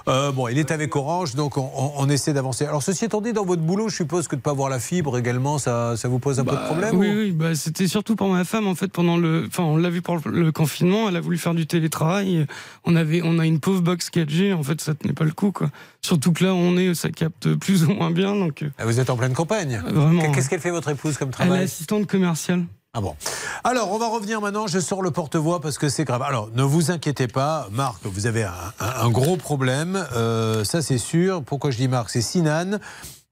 Euh, 0.07 0.31
bon, 0.31 0.47
il 0.47 0.57
est 0.57 0.71
avec 0.71 0.95
Orange, 0.95 1.35
donc 1.35 1.57
on, 1.57 1.69
on- 1.75 1.91
on 1.97 2.09
essaie 2.09 2.31
d'avancer. 2.34 2.65
Alors, 2.65 2.81
ceci 2.81 3.05
étant 3.05 3.19
dit, 3.21 3.34
dans 3.34 3.43
votre 3.45 3.61
boulot, 3.61 3.89
je 3.89 3.95
suppose 3.95 4.27
que 4.27 4.35
de 4.35 4.39
ne 4.39 4.41
pas 4.43 4.51
avoir 4.51 4.69
la 4.69 4.79
fibre 4.79 5.17
également, 5.17 5.57
ça, 5.57 5.97
ça 5.97 6.07
vous 6.07 6.19
pose 6.19 6.39
un 6.39 6.45
peu 6.45 6.55
de 6.55 6.65
problème 6.65 6.95
Oui, 6.95 7.07
ou- 7.09 7.17
oui, 7.17 7.31
bah, 7.31 7.55
c'était 7.55 7.88
surtout 7.88 8.15
pour 8.15 8.29
ma 8.29 8.43
femme 8.45 8.67
en 8.67 8.75
fait 8.75 8.88
pendant 8.88 9.17
le, 9.17 9.45
enfin 9.47 9.63
on 9.63 9.75
l'a 9.77 9.89
vu 9.89 10.01
pour 10.01 10.17
le 10.25 10.51
confinement, 10.51 11.09
elle 11.09 11.15
a 11.17 11.19
voulu 11.21 11.38
faire 11.38 11.53
du 11.53 11.67
télétravail, 11.67 12.45
on 12.85 12.95
avait, 12.95 13.21
on 13.23 13.38
a 13.39 13.45
une 13.45 13.59
pauvre 13.59 13.81
box 13.81 14.09
4G, 14.09 14.53
en 14.53 14.63
fait 14.63 14.79
ça 14.79 14.93
tenait 14.95 15.13
pas 15.13 15.25
le 15.25 15.31
coup 15.34 15.51
quoi. 15.51 15.69
Surtout 16.01 16.31
que 16.31 16.43
là 16.45 16.53
on 16.53 16.77
est, 16.77 16.93
ça 16.95 17.09
capte 17.09 17.53
plus 17.55 17.84
ou 17.84 17.91
moins 17.93 18.11
bien 18.11 18.34
donc. 18.34 18.63
Ah, 18.77 18.85
Vous 18.85 18.99
êtes 19.01 19.09
en 19.09 19.17
pleine 19.17 19.34
campagne. 19.34 19.81
Vraiment. 19.88 20.31
Qu'est-ce 20.31 20.49
qu'elle 20.49 20.61
fait 20.61 20.71
votre 20.71 20.89
épouse 20.89 21.17
comme 21.17 21.29
Elle 21.39 21.43
est 21.45 21.47
travail? 21.47 21.63
assistante 21.65 22.07
commerciale. 22.07 22.63
Ah 22.98 23.02
bon. 23.02 23.15
Alors, 23.64 23.91
on 23.91 23.99
va 23.99 24.07
revenir 24.07 24.41
maintenant. 24.41 24.65
Je 24.65 24.80
sors 24.80 25.03
le 25.03 25.11
porte-voix 25.11 25.61
parce 25.61 25.78
que 25.78 25.88
c'est 25.88 26.03
grave. 26.03 26.24
Alors, 26.24 26.49
ne 26.56 26.64
vous 26.64 26.90
inquiétez 26.90 27.28
pas, 27.28 27.68
Marc, 27.72 27.99
vous 28.06 28.26
avez 28.26 28.44
un, 28.44 28.53
un- 28.80 29.06
un 29.06 29.10
gros 29.10 29.38
problème. 29.38 30.03
Euh, 30.15 30.64
ça, 30.64 30.82
c'est 30.82 30.98
sûr. 30.98 31.44
Pourquoi 31.44 31.69
je 31.69 31.78
dis 31.78 31.88
Marc? 31.88 32.10
C'est 32.10 32.22
Sinan. 32.22 32.80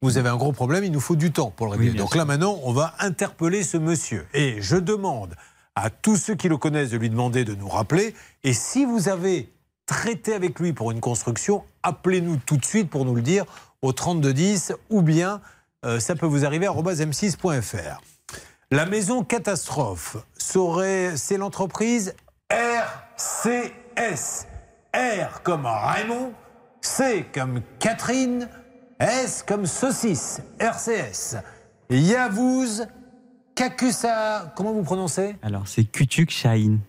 Vous 0.04 0.20
avez 0.20 0.30
un 0.30 0.36
gros 0.36 0.52
problème. 0.52 0.84
Il 0.84 0.92
nous 0.92 1.00
faut 1.00 1.16
du 1.16 1.32
temps 1.32 1.50
pour 1.50 1.66
le 1.66 1.72
régler. 1.72 1.94
Donc 1.98 2.10
sûr. 2.10 2.20
là, 2.20 2.26
maintenant, 2.26 2.60
on 2.62 2.74
va 2.74 2.94
interpeller 3.00 3.64
ce 3.64 3.78
monsieur. 3.78 4.28
Et 4.36 4.62
je 4.62 4.76
demande 4.76 5.34
à 5.74 5.90
tous 5.90 6.16
ceux 6.16 6.36
qui 6.36 6.48
le 6.48 6.58
connaissent 6.58 6.92
de 6.92 6.98
lui 6.98 7.10
demander 7.10 7.44
de 7.44 7.56
nous 7.56 7.68
rappeler. 7.68 8.14
Et 8.44 8.54
si 8.54 8.86
vous 8.86 9.10
avez 9.10 9.52
traité 9.88 10.36
avec 10.36 10.60
lui 10.60 10.74
pour 10.74 10.92
une 10.92 11.00
construction, 11.00 11.64
appelez-nous 11.82 12.38
tout 12.38 12.58
de 12.58 12.66
suite 12.66 12.92
pour 12.92 13.04
nous 13.04 13.16
le 13.16 13.24
dire 13.24 13.46
au 13.82 13.94
3210 13.94 14.74
ou 14.92 15.02
bien 15.02 15.42
euh, 15.86 16.00
ça 16.00 16.16
peut 16.16 16.28
vous 16.28 16.46
arriver 16.46 16.68
à 16.68 16.72
m6.fr. 16.72 18.00
La 18.72 18.88
maison 18.88 19.24
catastrophe 19.24 20.18
serait, 20.38 21.18
c'est 21.18 21.38
l'entreprise 21.38 22.16
RCS. 22.50 24.48
R 24.96 25.44
comme 25.44 25.68
Raymond, 25.68 26.32
C 26.82 27.28
comme 27.32 27.62
Catherine, 27.78 28.50
S 29.00 29.44
comme 29.48 29.68
saucisse, 29.68 30.42
RCS. 30.60 31.38
Yavuz 31.92 32.88
Kakusa, 33.54 34.52
comment 34.56 34.74
vous 34.74 34.82
prononcez? 34.82 35.36
Alors, 35.44 35.68
c'est 35.68 35.84
Kutuk 35.84 36.32
Shahin. 36.32 36.80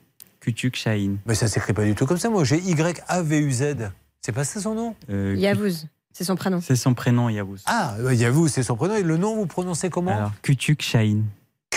Kutuk 0.40 0.76
Shahin. 0.76 1.16
Mais 1.26 1.34
ça 1.34 1.46
s'écrit 1.46 1.74
pas 1.74 1.84
du 1.84 1.94
tout 1.94 2.06
comme 2.06 2.16
ça, 2.16 2.30
moi 2.30 2.44
j'ai 2.44 2.58
Y-A-V-U-Z. 2.58 3.90
C'est 4.22 4.32
pas 4.32 4.44
ça 4.44 4.60
son 4.60 4.74
nom? 4.74 4.94
Euh, 5.10 5.34
Yavouz, 5.36 5.88
c'est 6.12 6.24
son 6.24 6.36
prénom. 6.36 6.60
C'est 6.62 6.74
son 6.74 6.94
prénom, 6.94 7.28
Yavuz. 7.28 7.62
Ah, 7.66 7.96
Yavuz, 8.12 8.48
c'est 8.48 8.62
son 8.62 8.76
prénom. 8.76 8.94
Et 8.96 9.02
le 9.02 9.18
nom, 9.18 9.36
vous 9.36 9.46
prononcez 9.46 9.90
comment? 9.90 10.16
Alors, 10.16 10.32
Kutuk 10.40 10.80
Shahin. 10.80 11.24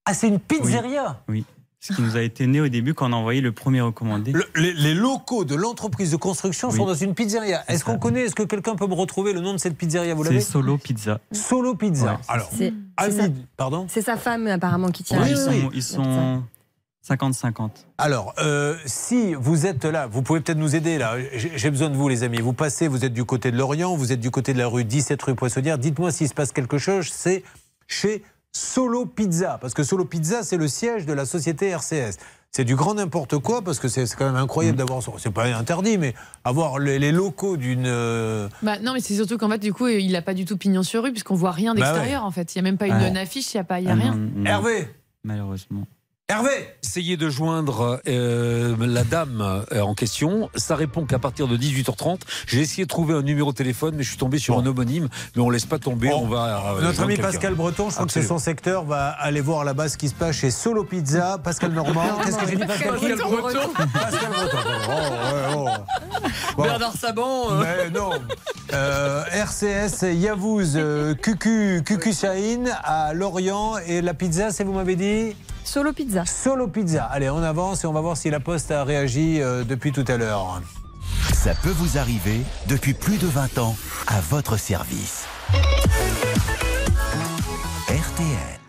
Ah, 0.06 0.14
c'est 0.14 0.30
une 0.30 0.40
pizzeria? 0.40 1.22
Oui. 1.28 1.44
Ce 1.88 1.94
qui 1.94 2.02
nous 2.02 2.18
a 2.18 2.22
été 2.22 2.48
né 2.48 2.62
au 2.62 2.68
début 2.68 2.94
quand 2.94 3.10
on 3.10 3.14
a 3.14 3.16
envoyé 3.16 3.41
le 3.41 3.52
premier 3.52 3.82
recommandé. 3.82 4.32
Le- 4.32 4.45
les, 4.56 4.74
les 4.74 4.94
locaux 4.95 5.45
de 5.45 5.53
l'entreprise 5.56 6.12
de 6.12 6.16
construction 6.18 6.70
Oui. 6.70 6.78
sont 6.78 6.86
dans 6.86 6.95
une 6.95 7.14
pizzeria. 7.14 7.64
Est-ce 7.68 7.84
qu'on 7.86 7.99
connaît, 7.99 8.22
est-ce 8.22 8.34
que 8.36 8.44
quelqu'un 8.44 8.76
peut 8.76 8.88
me 8.88 8.95
retrouver 8.95 9.34
le 9.34 9.40
nom 9.41 9.53
de 9.53 9.57
cette 9.60 9.78
pizzeria 9.78 10.16
Vous 10.16 10.24
C'est 10.26 10.40
Solo 10.40 10.78
Pizza. 10.78 11.20
Solo 11.32 11.76
Pizza. 11.76 12.14
Ouais. 12.14 12.18
Alors, 12.28 12.49
C'est 12.57 12.74
c'est 12.99 13.12
sa, 13.12 13.24
Ami- 13.26 13.45
pardon 13.56 13.86
c'est 13.90 14.02
sa 14.02 14.18
femme 14.18 14.48
apparemment 14.48 14.90
qui 14.90 15.03
tient. 15.03 15.20
La- 15.20 15.28
ils 15.30 15.36
oui. 15.36 15.62
sont, 15.62 15.70
ils 15.74 15.84
sont 15.84 16.44
50-50. 17.07 17.70
Alors, 17.99 18.34
euh, 18.40 18.76
si 18.86 19.36
vous 19.36 19.68
êtes 19.68 19.86
là, 19.86 20.07
vous 20.07 20.24
pouvez 20.24 20.40
peut-être 20.41 20.57
nous 20.57 20.76
aider 20.76 20.98
là. 20.98 21.18
J'ai 21.36 21.52
j'ai 21.56 21.70
besoin 21.70 21.90
de 21.90 21.95
vous, 21.95 22.10
les 22.10 22.24
amis. 22.24 22.40
Vous 22.41 22.53
passez, 22.53 22.88
vous 22.88 23.06
êtes 23.06 23.14
du 23.14 23.26
côté 23.26 23.52
de 23.52 23.57
Lorient, 23.57 23.95
vous 23.95 24.12
êtes 24.12 24.20
du 24.20 24.32
côté 24.32 24.53
de 24.53 24.57
la 24.57 24.68
rue 24.68 24.86
17 24.86 25.22
rue 25.22 25.36
Poissonnière. 25.36 25.78
Dites-moi 25.78 26.12
s'il 26.12 26.28
se 26.28 26.34
passe 26.34 26.52
quelque 26.52 26.80
chose. 26.80 27.10
C'est 27.12 27.44
chez 27.88 28.24
Solo 28.60 29.06
Pizza, 29.06 29.57
parce 29.60 29.73
que 29.73 29.84
Solo 29.84 30.06
Pizza, 30.06 30.41
c'est 30.44 30.56
le 30.56 30.69
siège 30.69 31.06
de 31.06 31.11
la 31.11 31.26
société 31.26 31.68
RCS. 31.68 32.18
C'est 32.52 32.64
du 32.64 32.77
grand 32.77 32.94
n'importe 32.94 33.38
quoi, 33.40 33.61
parce 33.61 33.80
que 33.80 33.90
c'est 33.90 34.06
quand 34.15 34.23
même 34.26 34.38
incroyable 34.38 34.77
d'avoir. 34.77 35.02
C'est 35.18 35.30
pas 35.30 35.44
interdit, 35.44 35.98
mais 35.98 36.14
avoir 36.45 36.80
les, 36.80 36.98
les 36.99 37.11
locaux 37.11 37.57
d'une. 37.57 37.84
euh, 37.86 38.48
Bah, 38.61 38.80
non, 38.80 38.94
mais 38.94 39.02
c'est 39.02 39.14
surtout 39.15 39.38
qu'en 39.38 39.49
fait, 39.49 39.57
du 39.57 39.73
coup, 39.73 39.88
il 39.90 40.15
a 40.15 40.22
pas 40.22 40.34
du 40.34 40.45
tout 40.45 40.56
pignon 40.56 40.82
sur 40.84 41.03
rue, 41.03 41.11
puisqu'on 41.11 41.36
voit 41.36 41.52
rien 41.52 41.76
Bah 41.76 41.82
d'extérieur, 41.82 42.23
en 42.23 42.32
fait. 42.32 42.56
Il 42.56 42.57
y 42.57 42.60
a 42.60 42.61
même 42.61 42.77
pas 42.77 42.88
une, 42.88 42.94
Ouais. 42.95 43.19
affiche, 43.19 43.53
il 43.53 43.57
y 43.57 43.60
a 43.60 43.65
pas, 43.65 43.82
il 43.82 43.88
y 43.88 43.90
a 43.90 43.91
Ah 43.91 43.95
rien. 43.95 44.15
non, 44.15 44.32
non, 44.38 44.45
Hervé 44.45 44.88
Malheureusement. 45.26 45.86
Hervé 46.27 46.49
Essayez 46.84 47.18
de 47.18 47.30
joindre 47.30 48.02
euh, 48.07 48.76
la 48.80 49.03
dame 49.03 49.64
euh, 49.72 49.81
en 49.81 49.93
question. 49.93 50.49
Ça 50.56 50.76
répond 50.76 51.06
qu'à 51.06 51.19
partir 51.19 51.47
de 51.47 51.56
18h30. 51.56 52.22
J'ai 52.47 52.61
essayé 52.61 52.85
de 52.85 52.88
trouver 52.88 53.14
un 53.14 53.22
numéro 53.22 53.52
de 53.52 53.56
téléphone, 53.56 53.93
mais 53.95 54.02
je 54.02 54.10
suis 54.10 54.18
tombé 54.18 54.39
sur 54.39 54.57
un 54.57 54.65
homonyme. 54.65 55.07
Mais 55.35 55.43
on 55.43 55.52
laisse 55.52 55.68
pas 55.68 55.77
tomber. 55.77 56.10
Bon. 56.10 56.22
on 56.23 56.27
va. 56.27 56.73
euh, 56.77 56.81
Notre 56.81 57.03
ami. 57.03 57.18
Pascal 57.18 57.53
Breton, 57.53 57.89
je 57.89 57.93
crois 57.95 58.07
que 58.07 58.11
c'est 58.11 58.23
son 58.23 58.39
secteur, 58.39 58.85
va 58.85 59.10
aller 59.10 59.39
voir 59.41 59.64
là-bas 59.65 59.88
ce 59.88 59.97
qui 59.97 60.10
se 60.10 60.15
passe 60.15 60.38
chez 60.38 60.49
Solo 60.49 60.84
Pizza. 60.84 61.38
Pascal 61.43 61.73
Normand, 61.73 62.18
qu'est-ce 62.23 62.38
que 62.38 62.47
j'ai 62.47 62.56
dit 62.56 62.65
Pascal 62.65 62.93
Pascal 62.93 63.18
Breton. 63.18 63.69
Pascal 63.93 64.30
Breton. 64.31 64.57
Oh, 64.89 65.35
ouais, 65.35 65.53
oh. 65.56 66.22
Bon. 66.57 66.64
Bernard 66.64 66.93
Saban. 66.97 67.52
euh, 67.52 67.64
Mais 67.85 67.89
non. 67.91 68.10
Euh, 68.73 69.23
RCS 69.31 70.02
Yavuz 70.11 70.72
euh, 70.76 71.14
Cucu 71.14 71.84
Cucu 71.85 72.14
Shahin 72.14 72.64
à 72.84 73.14
Lorient 73.14 73.77
et 73.85 74.02
la 74.02 74.15
pizza, 74.15 74.49
c'est 74.49 74.64
vous 74.64 74.73
m'avez 74.73 74.95
dit? 74.95 75.35
Solo 75.66 75.94
Pizza. 75.94 76.26
Solo 76.26 76.68
Pizza. 76.68 77.06
Allez, 77.06 77.30
on 77.30 77.42
avance 77.44 77.84
et 77.84 77.88
on 77.88 77.94
va 77.94 78.02
voir 78.02 78.16
si 78.18 78.30
la 78.30 78.40
Poste 78.40 78.72
a 78.72 78.84
réagi 78.84 79.42
euh, 79.42 79.64
depuis 79.64 79.92
tout 79.92 80.06
à 80.08 80.18
l'heure. 80.18 80.62
Ça 81.34 81.54
peut 81.56 81.72
vous 81.72 81.98
arriver 81.98 82.42
depuis 82.68 82.94
plus 82.94 83.18
de 83.18 83.28
20 83.28 83.58
ans 83.58 83.76
à 84.08 84.20
votre 84.22 84.58
service. 84.58 85.26
RTL. 87.90 88.60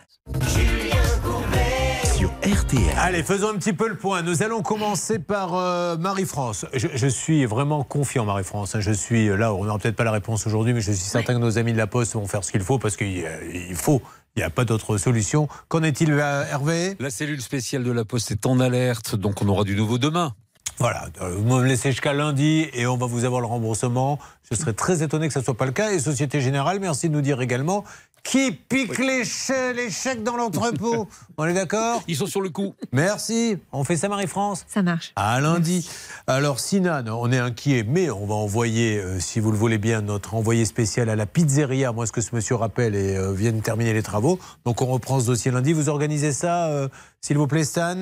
Sur 2.16 2.30
RTL. 2.42 2.82
Allez, 2.98 3.22
faisons 3.22 3.50
un 3.50 3.56
petit 3.56 3.72
peu 3.74 3.88
le 3.88 3.96
point. 3.96 4.22
Nous 4.22 4.42
allons 4.42 4.62
commencer 4.62 5.18
par 5.18 5.54
euh, 5.54 5.96
Marie-France. 5.98 6.66
Je, 6.72 6.88
je 6.94 7.06
suis 7.06 7.44
vraiment 7.44 7.84
confiant, 7.84 8.24
Marie-France. 8.24 8.74
hein. 8.74 8.80
Je 8.80 8.92
suis 8.92 9.28
là, 9.36 9.52
on 9.52 9.64
n'aura 9.64 9.78
peut-être 9.78 9.96
pas 9.96 10.04
la 10.04 10.12
réponse 10.12 10.46
aujourd'hui, 10.46 10.72
mais 10.72 10.80
je 10.80 10.92
suis 10.92 11.00
certain 11.04 11.34
que 11.34 11.38
nos 11.40 11.58
amis 11.58 11.72
de 11.72 11.78
la 11.78 11.86
Poste 11.86 12.14
vont 12.14 12.26
faire 12.26 12.42
ce 12.42 12.50
qu'il 12.52 12.62
faut 12.62 12.78
parce 12.78 12.96
qu'il 12.96 13.24
euh, 13.24 13.66
il 13.70 13.76
faut. 13.76 14.00
Il 14.36 14.40
n'y 14.40 14.44
a 14.44 14.50
pas 14.50 14.66
d'autre 14.66 14.98
solution. 14.98 15.48
Qu'en 15.68 15.82
est-il, 15.82 16.12
euh, 16.12 16.44
Hervé? 16.50 16.94
La 17.00 17.08
cellule 17.08 17.40
spéciale 17.40 17.84
de 17.84 17.90
la 17.90 18.04
Poste 18.04 18.30
est 18.30 18.44
en 18.44 18.60
alerte, 18.60 19.16
donc 19.16 19.40
on 19.40 19.48
aura 19.48 19.64
du 19.64 19.74
nouveau 19.74 19.96
demain. 19.96 20.34
Voilà, 20.78 21.06
euh, 21.22 21.34
vous 21.34 21.56
me 21.56 21.64
laissez 21.64 21.90
jusqu'à 21.90 22.12
lundi 22.12 22.68
et 22.74 22.86
on 22.86 22.98
va 22.98 23.06
vous 23.06 23.24
avoir 23.24 23.40
le 23.40 23.46
remboursement. 23.46 24.18
Je 24.50 24.54
serais 24.54 24.74
très 24.74 25.02
étonné 25.02 25.26
que 25.28 25.32
ça 25.32 25.40
ne 25.40 25.44
soit 25.46 25.56
pas 25.56 25.64
le 25.64 25.72
cas. 25.72 25.90
Et 25.92 25.98
Société 25.98 26.42
Générale, 26.42 26.80
merci 26.80 27.08
de 27.08 27.14
nous 27.14 27.22
dire 27.22 27.40
également 27.40 27.82
qui 28.26 28.50
pique 28.50 28.98
les, 28.98 29.22
chè- 29.24 29.72
les 29.72 29.90
chèques 29.90 30.22
dans 30.24 30.36
l'entrepôt. 30.36 31.08
on 31.38 31.44
est 31.44 31.54
d'accord 31.54 32.02
Ils 32.08 32.16
sont 32.16 32.26
sur 32.26 32.40
le 32.40 32.48
coup. 32.50 32.74
Merci. 32.92 33.56
On 33.72 33.84
fait 33.84 33.96
ça, 33.96 34.08
Marie-France 34.08 34.64
Ça 34.68 34.82
marche. 34.82 35.12
À 35.16 35.40
lundi. 35.40 35.88
Alors, 36.26 36.58
Sinan, 36.58 37.04
on 37.08 37.30
est 37.30 37.38
inquiet, 37.38 37.84
mais 37.86 38.10
on 38.10 38.26
va 38.26 38.34
envoyer, 38.34 38.98
euh, 38.98 39.20
si 39.20 39.38
vous 39.38 39.52
le 39.52 39.56
voulez 39.56 39.78
bien, 39.78 40.00
notre 40.02 40.34
envoyé 40.34 40.64
spécial 40.64 41.08
à 41.08 41.14
la 41.16 41.26
pizzeria, 41.26 41.92
moi, 41.92 42.06
ce 42.06 42.12
que 42.12 42.20
ce 42.20 42.34
monsieur 42.34 42.56
rappelle, 42.56 42.96
et 42.96 43.16
euh, 43.16 43.32
vienne 43.32 43.60
terminer 43.62 43.92
les 43.92 44.02
travaux. 44.02 44.38
Donc, 44.64 44.82
on 44.82 44.86
reprend 44.86 45.20
ce 45.20 45.26
dossier 45.26 45.52
lundi. 45.52 45.72
Vous 45.72 45.88
organisez 45.88 46.32
ça, 46.32 46.66
euh, 46.66 46.88
s'il 47.20 47.38
vous 47.38 47.46
plaît, 47.46 47.64
Stan? 47.64 47.92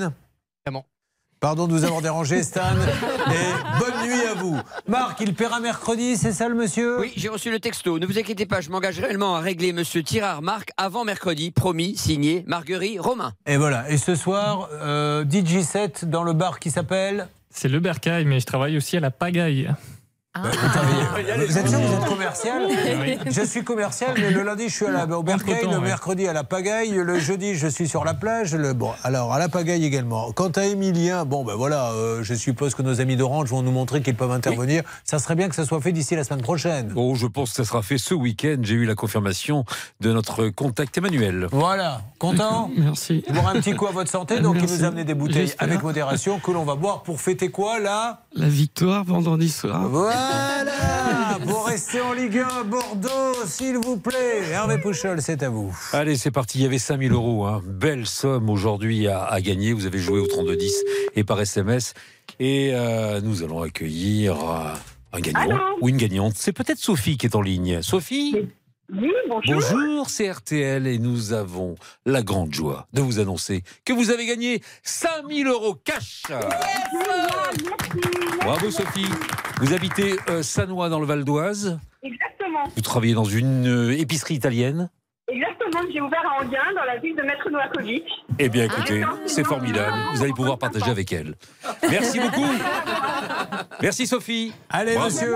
Évidemment. 0.66 0.86
Pardon 1.40 1.66
de 1.66 1.72
vous 1.72 1.84
avoir 1.84 2.00
dérangé, 2.00 2.42
Stan. 2.42 2.62
et 3.30 3.78
bonne 3.78 4.06
nuit 4.08 4.23
Marc, 4.88 5.20
il 5.20 5.34
paiera 5.34 5.60
mercredi, 5.60 6.16
c'est 6.16 6.32
ça 6.32 6.48
le 6.48 6.54
monsieur 6.54 7.00
Oui, 7.00 7.12
j'ai 7.16 7.28
reçu 7.28 7.50
le 7.50 7.60
texto. 7.60 7.98
Ne 7.98 8.06
vous 8.06 8.18
inquiétez 8.18 8.46
pas, 8.46 8.60
je 8.60 8.70
m'engage 8.70 8.98
réellement 8.98 9.36
à 9.36 9.40
régler 9.40 9.72
Monsieur 9.72 10.02
Tirard 10.02 10.42
Marc 10.42 10.70
avant 10.76 11.04
mercredi. 11.04 11.50
Promis, 11.50 11.96
signé 11.96 12.44
Marguerite 12.46 13.00
Romain. 13.00 13.32
Et 13.46 13.56
voilà. 13.56 13.90
Et 13.90 13.96
ce 13.96 14.14
soir, 14.14 14.68
euh, 14.72 15.24
DJ7 15.24 16.04
dans 16.04 16.22
le 16.22 16.32
bar 16.32 16.58
qui 16.58 16.70
s'appelle 16.70 17.28
C'est 17.50 17.68
le 17.68 17.80
Bercail, 17.80 18.24
mais 18.24 18.40
je 18.40 18.46
travaille 18.46 18.76
aussi 18.76 18.96
à 18.96 19.00
la 19.00 19.10
pagaille. 19.10 19.70
Bah, 20.34 20.50
vous 20.50 20.68
travaillez- 20.68 21.46
Vous 21.46 21.58
êtes 21.58 21.68
sûr 21.68 21.78
que 21.78 21.84
vous 21.86 21.92
êtes 21.94 22.04
commercial 22.06 22.62
Oui. 22.68 23.18
Je 23.30 23.42
suis 23.42 23.62
commercial, 23.62 24.14
mais 24.16 24.32
le 24.32 24.42
lundi, 24.42 24.68
je 24.68 24.74
suis 24.74 24.86
à 24.86 24.90
la, 24.90 25.04
au 25.16 25.22
Bercail, 25.22 25.64
le 25.70 25.78
mercredi 25.78 26.26
à 26.26 26.32
la 26.32 26.42
Pagaille, 26.42 26.90
le 26.90 27.20
jeudi, 27.20 27.54
je 27.54 27.68
suis 27.68 27.86
sur 27.86 28.04
la 28.04 28.14
plage. 28.14 28.52
Le, 28.52 28.72
bon, 28.72 28.90
alors, 29.04 29.32
à 29.32 29.38
la 29.38 29.48
Pagaille 29.48 29.84
également. 29.84 30.32
Quant 30.32 30.48
à 30.48 30.64
Emilien, 30.64 31.24
bon, 31.24 31.44
ben 31.44 31.54
voilà, 31.54 31.92
euh, 31.92 32.24
je 32.24 32.34
suppose 32.34 32.74
que 32.74 32.82
nos 32.82 33.00
amis 33.00 33.14
d'Orange 33.16 33.48
vont 33.50 33.62
nous 33.62 33.70
montrer 33.70 34.02
qu'ils 34.02 34.16
peuvent 34.16 34.32
intervenir. 34.32 34.82
Ça 35.04 35.20
serait 35.20 35.36
bien 35.36 35.48
que 35.48 35.54
ça 35.54 35.64
soit 35.64 35.80
fait 35.80 35.92
d'ici 35.92 36.16
la 36.16 36.24
semaine 36.24 36.42
prochaine. 36.42 36.92
Oh, 36.96 37.14
je 37.14 37.28
pense 37.28 37.50
que 37.50 37.56
ça 37.56 37.64
sera 37.64 37.82
fait 37.82 37.98
ce 37.98 38.14
week-end. 38.14 38.56
J'ai 38.62 38.74
eu 38.74 38.86
la 38.86 38.96
confirmation 38.96 39.64
de 40.00 40.12
notre 40.12 40.48
contact 40.48 40.98
Emmanuel. 40.98 41.46
Voilà, 41.52 42.00
content 42.18 42.72
Merci. 42.76 43.22
Boire 43.30 43.48
un 43.48 43.60
petit 43.60 43.74
coup 43.76 43.86
à 43.86 43.92
votre 43.92 44.10
santé, 44.10 44.40
donc 44.40 44.56
il 44.56 44.62
Merci. 44.62 44.78
nous 44.78 44.84
a 44.84 44.88
amené 44.88 45.04
des 45.04 45.14
bouteilles 45.14 45.52
avec 45.60 45.80
modération 45.84 46.40
que 46.40 46.50
l'on 46.50 46.64
va 46.64 46.74
boire 46.74 47.04
pour 47.04 47.20
fêter 47.20 47.50
quoi 47.50 47.78
là? 47.78 48.22
La 48.34 48.48
victoire 48.48 49.04
vendredi 49.04 49.48
soir. 49.48 49.86
Voilà 49.88 50.23
Pour 51.46 51.66
rester 51.66 52.00
en 52.00 52.12
Ligue 52.12 52.38
1, 52.38 52.64
Bordeaux, 52.64 53.34
s'il 53.46 53.76
vous 53.78 53.96
plaît. 53.96 54.42
Hervé 54.50 54.78
Pouchol, 54.78 55.20
c'est 55.20 55.42
à 55.42 55.50
vous. 55.50 55.76
Allez, 55.92 56.16
c'est 56.16 56.30
parti. 56.30 56.58
Il 56.58 56.62
y 56.62 56.66
avait 56.66 56.78
5000 56.78 57.12
euros. 57.12 57.44
Hein. 57.46 57.62
Belle 57.64 58.06
somme 58.06 58.48
aujourd'hui 58.48 59.08
à, 59.08 59.24
à 59.24 59.40
gagner. 59.40 59.72
Vous 59.72 59.86
avez 59.86 59.98
joué 59.98 60.20
au 60.20 60.26
3210 60.26 60.72
et 61.16 61.24
par 61.24 61.40
SMS. 61.40 61.94
Et 62.40 62.70
euh, 62.72 63.20
nous 63.20 63.42
allons 63.42 63.62
accueillir 63.62 64.36
euh, 64.36 64.72
un 65.12 65.20
gagnant 65.20 65.40
Allô 65.40 65.58
ou 65.80 65.88
une 65.88 65.96
gagnante. 65.96 66.34
C'est 66.36 66.52
peut-être 66.52 66.78
Sophie 66.78 67.16
qui 67.16 67.26
est 67.26 67.36
en 67.36 67.42
ligne. 67.42 67.82
Sophie 67.82 68.34
Oui, 68.92 69.12
bonjour. 69.28 69.54
Bonjour, 69.54 70.10
c'est 70.10 70.30
RTL 70.30 70.86
et 70.86 70.98
nous 70.98 71.32
avons 71.32 71.74
la 72.06 72.22
grande 72.22 72.52
joie 72.52 72.86
de 72.92 73.00
vous 73.02 73.18
annoncer 73.20 73.62
que 73.84 73.92
vous 73.92 74.10
avez 74.10 74.26
gagné 74.26 74.62
5000 74.82 75.46
euros 75.46 75.74
cash. 75.74 76.22
Bravo 78.44 78.70
Sophie. 78.70 79.06
Vous 79.60 79.72
habitez 79.72 80.16
euh, 80.28 80.42
Sanois 80.42 80.90
dans 80.90 81.00
le 81.00 81.06
Val 81.06 81.24
d'Oise. 81.24 81.78
Exactement. 82.02 82.64
Vous 82.76 82.82
travaillez 82.82 83.14
dans 83.14 83.24
une 83.24 83.66
euh, 83.66 83.98
épicerie 83.98 84.34
italienne. 84.34 84.90
Exactement. 85.28 85.80
J'ai 85.90 86.00
ouvert 86.02 86.22
à 86.26 86.42
Anguin, 86.44 86.60
dans 86.76 86.84
la 86.84 86.98
ville 86.98 87.16
de 87.16 87.22
Maître 87.22 87.48
Novakovic. 87.50 88.04
Eh 88.38 88.50
bien, 88.50 88.64
écoutez, 88.64 89.02
c'est 89.26 89.44
formidable. 89.44 89.96
Vous 90.14 90.22
allez 90.22 90.34
pouvoir 90.34 90.58
partager 90.58 90.90
avec 90.90 91.10
elle. 91.12 91.34
Merci 91.90 92.20
beaucoup. 92.20 92.52
Merci 93.80 94.06
Sophie. 94.06 94.52
Allez, 94.68 94.94
Bravo. 94.94 95.08
monsieur, 95.08 95.34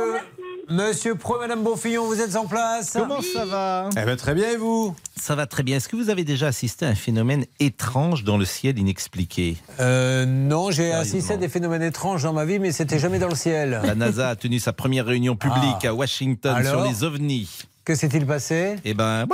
monsieur 0.70 1.14
Pro, 1.14 1.38
madame 1.38 1.62
Bonfillon, 1.62 2.06
vous 2.06 2.20
êtes 2.20 2.36
en 2.36 2.46
place 2.46 2.92
Comment 2.94 3.20
ça 3.22 3.44
va 3.44 3.88
Eh 4.00 4.04
bien, 4.04 4.16
très 4.16 4.34
bien, 4.34 4.50
et 4.50 4.56
vous 4.56 4.94
Ça 5.20 5.34
va 5.34 5.46
très 5.46 5.62
bien. 5.62 5.76
Est-ce 5.76 5.88
que 5.88 5.96
vous 5.96 6.10
avez 6.10 6.24
déjà 6.24 6.48
assisté 6.48 6.86
à 6.86 6.88
un 6.88 6.94
phénomène 6.94 7.44
étrange 7.60 8.24
dans 8.24 8.36
le 8.36 8.44
ciel 8.44 8.78
inexpliqué 8.78 9.56
euh, 9.80 10.26
Non, 10.26 10.70
j'ai 10.70 10.90
Sérieusement. 10.90 11.00
assisté 11.00 11.34
à 11.34 11.36
des 11.36 11.48
phénomènes 11.48 11.82
étranges 11.82 12.22
dans 12.22 12.32
ma 12.32 12.44
vie, 12.44 12.58
mais 12.58 12.72
c'était 12.72 12.98
jamais 12.98 13.18
dans 13.18 13.28
le 13.28 13.34
ciel. 13.34 13.80
La 13.84 13.94
NASA 13.94 14.30
a 14.30 14.36
tenu 14.36 14.58
sa 14.58 14.72
première 14.72 15.06
réunion 15.06 15.36
publique 15.36 15.84
Ah. 15.84 15.88
à 15.88 15.94
Washington 15.94 16.54
Alors 16.56 16.84
sur 16.84 16.90
les 16.90 17.04
ovnis. 17.04 17.48
Que 17.84 17.94
s'est-il 17.94 18.26
passé? 18.26 18.76
Eh 18.84 18.92
ben, 18.92 19.24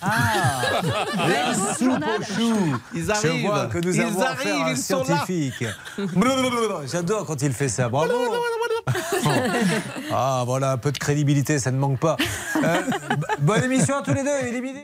Ah 0.00 0.62
La 1.28 1.54
soupe 1.74 2.04
aux 2.04 2.22
choux 2.24 2.76
Ils 2.94 3.04
Je 3.04 3.10
arrivent. 3.10 3.46
vois 3.46 3.66
que 3.66 3.78
nous 3.78 3.94
Ils 3.94 4.00
avons 4.02 4.20
à 4.22 4.26
arrivent, 4.30 4.62
un 4.64 4.70
ils 4.70 4.76
scientifique. 4.76 5.64
J'adore 6.90 7.26
quand 7.26 7.40
il 7.42 7.52
fait 7.52 7.68
ça. 7.68 7.88
Bravo 7.88 8.12
Ah, 10.12 10.42
voilà, 10.46 10.72
un 10.72 10.76
peu 10.78 10.90
de 10.92 10.98
crédibilité, 10.98 11.58
ça 11.58 11.70
ne 11.70 11.78
manque 11.78 11.98
pas. 12.00 12.16
Euh, 12.62 12.80
bonne 13.40 13.64
émission 13.64 13.96
à 13.96 14.02
tous 14.02 14.12
les 14.14 14.22
deux, 14.22 14.48
il 14.48 14.54
est 14.56 14.60
midi. 14.60 14.80